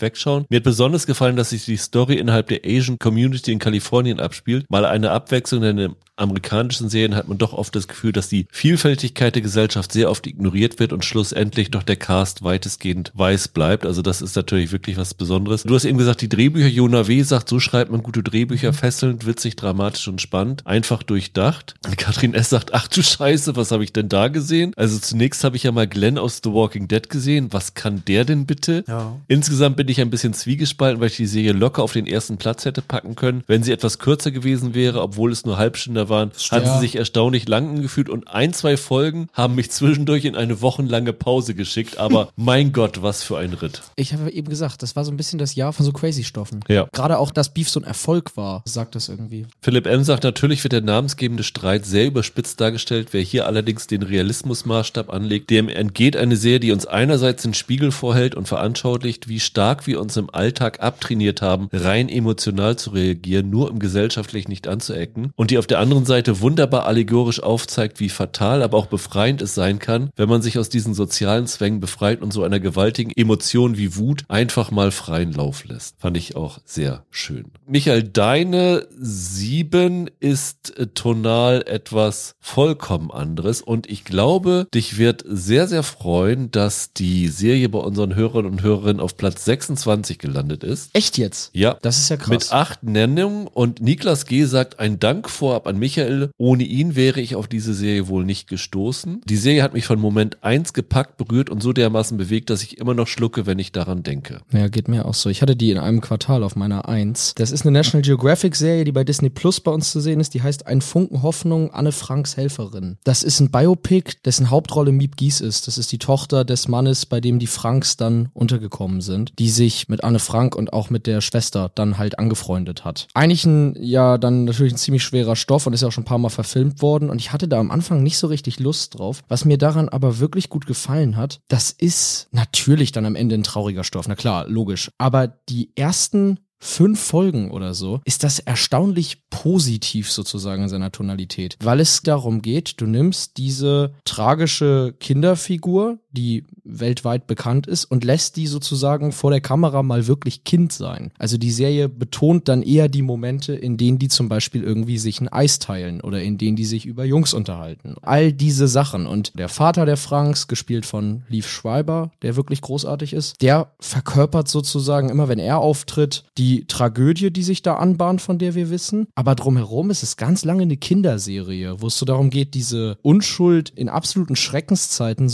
wegschauen. 0.00 0.46
Mir 0.48 0.56
hat 0.56 0.64
besonders 0.64 1.06
gefallen, 1.06 1.36
dass 1.36 1.50
sich 1.50 1.64
die 1.64 1.76
Story 1.76 2.14
innerhalb 2.14 2.48
der 2.48 2.60
Asian 2.64 2.98
Community 3.00 3.52
in 3.52 3.58
Kalifornien 3.58 4.20
abspielt, 4.20 4.70
mal 4.70 4.84
eine 4.84 5.10
Abwechslung, 5.10 5.62
denn 5.62 5.78
in 5.78 5.96
amerikanischen 6.20 6.88
Serien 6.88 7.16
hat 7.16 7.28
man 7.28 7.38
doch 7.38 7.52
oft 7.52 7.74
das 7.74 7.88
Gefühl, 7.88 8.12
dass 8.12 8.28
die 8.28 8.46
Vielfältigkeit 8.50 9.34
der 9.34 9.42
Gesellschaft 9.42 9.92
sehr 9.92 10.10
oft 10.10 10.26
ignoriert 10.26 10.78
wird 10.78 10.92
und 10.92 11.04
schlussendlich 11.04 11.70
doch 11.70 11.82
der 11.82 11.96
Cast 11.96 12.42
weitestgehend 12.42 13.10
weiß 13.14 13.48
bleibt. 13.48 13.86
Also 13.86 14.02
das 14.02 14.20
ist 14.20 14.36
natürlich 14.36 14.70
wirklich 14.72 14.96
was 14.96 15.14
Besonderes. 15.14 15.62
Du 15.62 15.74
hast 15.74 15.84
eben 15.84 15.98
gesagt, 15.98 16.20
die 16.20 16.28
Drehbücher, 16.28 16.68
Jona 16.68 17.08
W. 17.08 17.22
sagt, 17.22 17.48
so 17.48 17.58
schreibt 17.58 17.90
man 17.90 18.02
gute 18.02 18.22
Drehbücher, 18.22 18.72
fesselnd, 18.72 19.26
witzig, 19.26 19.56
dramatisch 19.56 20.06
und 20.08 20.20
spannend, 20.20 20.66
einfach 20.66 21.02
durchdacht. 21.02 21.74
Katrin 21.96 22.34
S. 22.34 22.50
sagt, 22.50 22.74
ach 22.74 22.88
du 22.88 23.02
Scheiße, 23.02 23.56
was 23.56 23.72
habe 23.72 23.84
ich 23.84 23.92
denn 23.92 24.08
da 24.08 24.28
gesehen? 24.28 24.72
Also 24.76 24.98
zunächst 24.98 25.42
habe 25.42 25.56
ich 25.56 25.62
ja 25.62 25.72
mal 25.72 25.86
Glenn 25.86 26.18
aus 26.18 26.40
The 26.44 26.52
Walking 26.52 26.86
Dead 26.86 27.08
gesehen. 27.08 27.48
Was 27.50 27.74
kann 27.74 28.02
der 28.06 28.24
denn 28.24 28.44
bitte? 28.44 28.84
Ja. 28.86 29.16
Insgesamt 29.28 29.76
bin 29.76 29.88
ich 29.88 30.00
ein 30.00 30.10
bisschen 30.10 30.34
zwiegespalten, 30.34 31.00
weil 31.00 31.08
ich 31.08 31.16
die 31.16 31.26
Serie 31.26 31.52
locker 31.52 31.82
auf 31.82 31.92
den 31.92 32.06
ersten 32.06 32.36
Platz 32.36 32.64
hätte 32.64 32.82
packen 32.90 33.16
können. 33.16 33.42
Wenn 33.46 33.62
sie 33.62 33.72
etwas 33.72 33.98
kürzer 33.98 34.30
gewesen 34.32 34.74
wäre, 34.74 35.00
obwohl 35.00 35.32
es 35.32 35.46
nur 35.46 35.56
Halbstünder 35.56 36.08
waren, 36.10 36.32
hat 36.50 36.64
Ja. 36.66 36.74
sie 36.74 36.80
sich 36.80 36.96
erstaunlich 36.96 37.48
lang 37.48 37.70
angefühlt 37.70 38.08
und 38.10 38.28
ein, 38.28 38.52
zwei 38.52 38.76
Folgen 38.76 39.28
haben 39.32 39.54
mich 39.54 39.70
zwischendurch 39.70 40.24
in 40.26 40.36
eine 40.36 40.60
wochenlange 40.60 41.12
Pause 41.12 41.54
geschickt. 41.54 41.98
Aber 41.98 42.28
mein 42.36 42.72
Gott, 42.72 43.00
was 43.02 43.22
für 43.22 43.38
ein 43.38 43.54
Ritt. 43.54 43.80
Ich 43.96 44.12
habe 44.12 44.30
eben 44.30 44.48
gesagt, 44.48 44.82
das 44.82 44.96
war 44.96 45.04
so 45.04 45.10
ein 45.12 45.16
bisschen 45.16 45.38
das 45.38 45.54
Jahr 45.54 45.72
von 45.72 45.86
so 45.86 45.92
Crazy-Stoffen. 45.92 46.60
Ja. 46.68 46.88
Gerade 46.92 47.18
auch, 47.18 47.30
dass 47.30 47.54
Beef 47.54 47.70
so 47.70 47.80
ein 47.80 47.84
Erfolg 47.84 48.36
war, 48.36 48.62
sagt 48.66 48.94
das 48.96 49.08
irgendwie. 49.08 49.46
Philipp 49.62 49.86
M. 49.86 50.02
sagt, 50.04 50.24
natürlich 50.24 50.62
wird 50.64 50.72
der 50.72 50.80
namensgebende 50.82 51.44
Streit 51.44 51.86
sehr 51.86 52.06
überspitzt 52.06 52.60
dargestellt. 52.60 53.08
Wer 53.12 53.22
hier 53.22 53.46
allerdings 53.46 53.86
den 53.86 54.02
Realismusmaßstab 54.02 55.10
anlegt, 55.10 55.50
dem 55.50 55.68
entgeht 55.68 56.16
eine 56.16 56.36
Serie, 56.36 56.60
die 56.60 56.72
uns 56.72 56.86
einerseits 56.86 57.42
den 57.44 57.54
Spiegel 57.54 57.92
vorhält 57.92 58.34
und 58.34 58.48
veranschaulicht, 58.48 59.28
wie 59.28 59.38
stark 59.40 59.86
wir 59.86 60.00
uns 60.00 60.16
im 60.16 60.28
Alltag 60.30 60.80
abtrainiert 60.82 61.40
haben, 61.42 61.68
rein 61.72 62.08
emotional 62.08 62.76
zu 62.80 62.90
reagieren, 62.90 63.50
nur 63.50 63.70
im 63.70 63.78
gesellschaftlich 63.78 64.48
nicht 64.48 64.68
anzuecken. 64.68 65.32
Und 65.36 65.50
die 65.50 65.58
auf 65.58 65.66
der 65.66 65.78
anderen 65.78 66.04
Seite 66.04 66.40
wunderbar 66.40 66.86
allegorisch 66.86 67.42
aufzeigt, 67.42 68.00
wie 68.00 68.08
fatal, 68.08 68.62
aber 68.62 68.76
auch 68.78 68.86
befreiend 68.86 69.42
es 69.42 69.54
sein 69.54 69.78
kann, 69.78 70.10
wenn 70.16 70.28
man 70.28 70.42
sich 70.42 70.58
aus 70.58 70.68
diesen 70.68 70.94
sozialen 70.94 71.46
Zwängen 71.46 71.80
befreit 71.80 72.22
und 72.22 72.32
so 72.32 72.42
einer 72.42 72.60
gewaltigen 72.60 73.12
Emotion 73.14 73.76
wie 73.76 73.96
Wut 73.96 74.24
einfach 74.28 74.70
mal 74.70 74.90
freien 74.90 75.32
Lauf 75.32 75.64
lässt. 75.64 75.96
Fand 75.98 76.16
ich 76.16 76.36
auch 76.36 76.58
sehr 76.64 77.04
schön. 77.10 77.46
Michael, 77.66 78.02
deine 78.02 78.86
sieben 78.98 80.10
ist 80.20 80.76
äh, 80.78 80.86
tonal 80.88 81.62
etwas 81.66 82.34
vollkommen 82.40 83.10
anderes 83.10 83.62
und 83.62 83.88
ich 83.88 84.04
glaube, 84.04 84.66
dich 84.74 84.98
wird 84.98 85.24
sehr, 85.26 85.68
sehr 85.68 85.82
freuen, 85.82 86.50
dass 86.50 86.92
die 86.92 87.28
Serie 87.28 87.68
bei 87.68 87.78
unseren 87.78 88.14
Hörern 88.14 88.46
und 88.46 88.62
Hörerinnen 88.62 89.00
auf 89.00 89.16
Platz 89.16 89.44
26 89.44 90.18
gelandet 90.18 90.64
ist. 90.64 90.90
Echt 90.94 91.18
jetzt? 91.18 91.50
Ja. 91.52 91.78
Das 91.82 91.98
ist 91.98 92.08
ja 92.08 92.16
krass. 92.16 92.28
Mit 92.28 92.52
acht 92.52 92.69
Nennungen 92.82 93.46
und 93.46 93.80
Niklas 93.80 94.26
G. 94.26 94.44
sagt 94.44 94.78
ein 94.78 94.98
Dank 94.98 95.28
vorab 95.28 95.66
an 95.66 95.78
Michael. 95.78 96.30
Ohne 96.38 96.64
ihn 96.64 96.96
wäre 96.96 97.20
ich 97.20 97.34
auf 97.34 97.48
diese 97.48 97.74
Serie 97.74 98.08
wohl 98.08 98.24
nicht 98.24 98.48
gestoßen. 98.48 99.22
Die 99.24 99.36
Serie 99.36 99.62
hat 99.62 99.74
mich 99.74 99.86
von 99.86 100.00
Moment 100.00 100.42
eins 100.42 100.72
gepackt, 100.72 101.16
berührt 101.16 101.50
und 101.50 101.62
so 101.62 101.72
dermaßen 101.72 102.16
bewegt, 102.16 102.50
dass 102.50 102.62
ich 102.62 102.78
immer 102.78 102.94
noch 102.94 103.06
schlucke, 103.06 103.46
wenn 103.46 103.58
ich 103.58 103.72
daran 103.72 104.02
denke. 104.02 104.40
Ja, 104.52 104.68
geht 104.68 104.88
mir 104.88 105.06
auch 105.06 105.14
so. 105.14 105.28
Ich 105.28 105.42
hatte 105.42 105.56
die 105.56 105.70
in 105.70 105.78
einem 105.78 106.00
Quartal 106.00 106.42
auf 106.42 106.56
meiner 106.56 106.88
Eins. 106.88 107.34
Das 107.36 107.50
ist 107.50 107.62
eine 107.62 107.72
National 107.72 108.02
Geographic 108.02 108.56
Serie, 108.56 108.84
die 108.84 108.92
bei 108.92 109.04
Disney 109.04 109.30
Plus 109.30 109.60
bei 109.60 109.70
uns 109.70 109.90
zu 109.90 110.00
sehen 110.00 110.20
ist. 110.20 110.34
Die 110.34 110.42
heißt 110.42 110.66
Ein 110.66 110.80
Funken 110.80 111.22
Hoffnung, 111.22 111.72
Anne 111.72 111.92
Franks 111.92 112.36
Helferin. 112.36 112.96
Das 113.04 113.22
ist 113.22 113.40
ein 113.40 113.50
Biopic, 113.50 114.18
dessen 114.24 114.50
Hauptrolle 114.50 114.92
Miep 114.92 115.16
Gies 115.16 115.40
ist. 115.40 115.66
Das 115.66 115.78
ist 115.78 115.92
die 115.92 115.98
Tochter 115.98 116.44
des 116.44 116.68
Mannes, 116.68 117.06
bei 117.06 117.20
dem 117.20 117.38
die 117.38 117.46
Franks 117.46 117.96
dann 117.96 118.30
untergekommen 118.32 119.00
sind, 119.00 119.32
die 119.38 119.50
sich 119.50 119.88
mit 119.88 120.04
Anne 120.04 120.18
Frank 120.18 120.54
und 120.54 120.72
auch 120.72 120.90
mit 120.90 121.06
der 121.06 121.20
Schwester 121.20 121.70
dann 121.74 121.98
halt 121.98 122.18
angefreundet 122.18 122.59
hat. 122.84 123.08
Eigentlich 123.14 123.44
ein, 123.44 123.74
ja, 123.78 124.18
dann 124.18 124.44
natürlich 124.44 124.72
ein 124.72 124.78
ziemlich 124.78 125.02
schwerer 125.02 125.36
Stoff 125.36 125.66
und 125.66 125.72
ist 125.72 125.82
ja 125.82 125.88
auch 125.88 125.92
schon 125.92 126.02
ein 126.02 126.06
paar 126.06 126.18
Mal 126.18 126.28
verfilmt 126.28 126.82
worden. 126.82 127.10
Und 127.10 127.18
ich 127.18 127.32
hatte 127.32 127.48
da 127.48 127.58
am 127.58 127.70
Anfang 127.70 128.02
nicht 128.02 128.18
so 128.18 128.26
richtig 128.26 128.60
Lust 128.60 128.98
drauf. 128.98 129.22
Was 129.28 129.44
mir 129.44 129.58
daran 129.58 129.88
aber 129.88 130.18
wirklich 130.18 130.48
gut 130.48 130.66
gefallen 130.66 131.16
hat, 131.16 131.40
das 131.48 131.70
ist 131.70 132.28
natürlich 132.32 132.92
dann 132.92 133.06
am 133.06 133.16
Ende 133.16 133.34
ein 133.34 133.42
trauriger 133.42 133.84
Stoff. 133.84 134.08
Na 134.08 134.14
klar, 134.14 134.46
logisch. 134.48 134.90
Aber 134.98 135.28
die 135.28 135.70
ersten 135.76 136.38
fünf 136.60 137.00
Folgen 137.00 137.50
oder 137.50 137.74
so, 137.74 138.00
ist 138.04 138.22
das 138.22 138.38
erstaunlich 138.38 139.28
positiv 139.30 140.12
sozusagen 140.12 140.64
in 140.64 140.68
seiner 140.68 140.92
Tonalität, 140.92 141.56
weil 141.62 141.80
es 141.80 142.02
darum 142.02 142.42
geht, 142.42 142.80
du 142.80 142.86
nimmst 142.86 143.38
diese 143.38 143.94
tragische 144.04 144.94
Kinderfigur, 145.00 145.98
die 146.12 146.44
weltweit 146.64 147.26
bekannt 147.26 147.66
ist, 147.66 147.84
und 147.84 148.04
lässt 148.04 148.36
die 148.36 148.46
sozusagen 148.46 149.12
vor 149.12 149.30
der 149.30 149.40
Kamera 149.40 149.82
mal 149.82 150.06
wirklich 150.06 150.44
Kind 150.44 150.72
sein. 150.72 151.12
Also 151.18 151.38
die 151.38 151.50
Serie 151.50 151.88
betont 151.88 152.48
dann 152.48 152.62
eher 152.62 152.88
die 152.88 153.02
Momente, 153.02 153.54
in 153.54 153.76
denen 153.76 153.98
die 153.98 154.08
zum 154.08 154.28
Beispiel 154.28 154.62
irgendwie 154.62 154.98
sich 154.98 155.20
ein 155.20 155.28
Eis 155.28 155.58
teilen 155.58 156.00
oder 156.00 156.22
in 156.22 156.38
denen 156.38 156.56
die 156.56 156.64
sich 156.64 156.86
über 156.86 157.04
Jungs 157.04 157.34
unterhalten. 157.34 157.96
All 158.02 158.32
diese 158.32 158.68
Sachen. 158.68 159.06
Und 159.06 159.38
der 159.38 159.48
Vater 159.48 159.86
der 159.86 159.96
Franks, 159.96 160.48
gespielt 160.48 160.86
von 160.86 161.22
Lief 161.28 161.48
Schreiber, 161.48 162.10
der 162.22 162.36
wirklich 162.36 162.60
großartig 162.60 163.12
ist, 163.12 163.40
der 163.42 163.72
verkörpert 163.80 164.48
sozusagen 164.48 165.08
immer, 165.08 165.28
wenn 165.28 165.38
er 165.38 165.58
auftritt, 165.58 166.24
die 166.38 166.66
Tragödie, 166.66 167.30
die 167.30 167.42
sich 167.42 167.62
da 167.62 167.76
anbahnt, 167.76 168.20
von 168.20 168.38
der 168.38 168.54
wir 168.54 168.70
wissen. 168.70 169.06
Aber 169.14 169.34
drumherum 169.34 169.90
ist 169.90 170.02
es 170.02 170.16
ganz 170.16 170.44
lange 170.44 170.62
eine 170.62 170.76
Kinderserie, 170.76 171.80
wo 171.80 171.86
es 171.86 171.98
so 171.98 172.06
darum 172.06 172.30
geht, 172.30 172.54
diese 172.54 172.98
Unschuld 173.02 173.70
in 173.70 173.88
absoluten 173.88 174.36
Schreckenszeiten, 174.36 175.28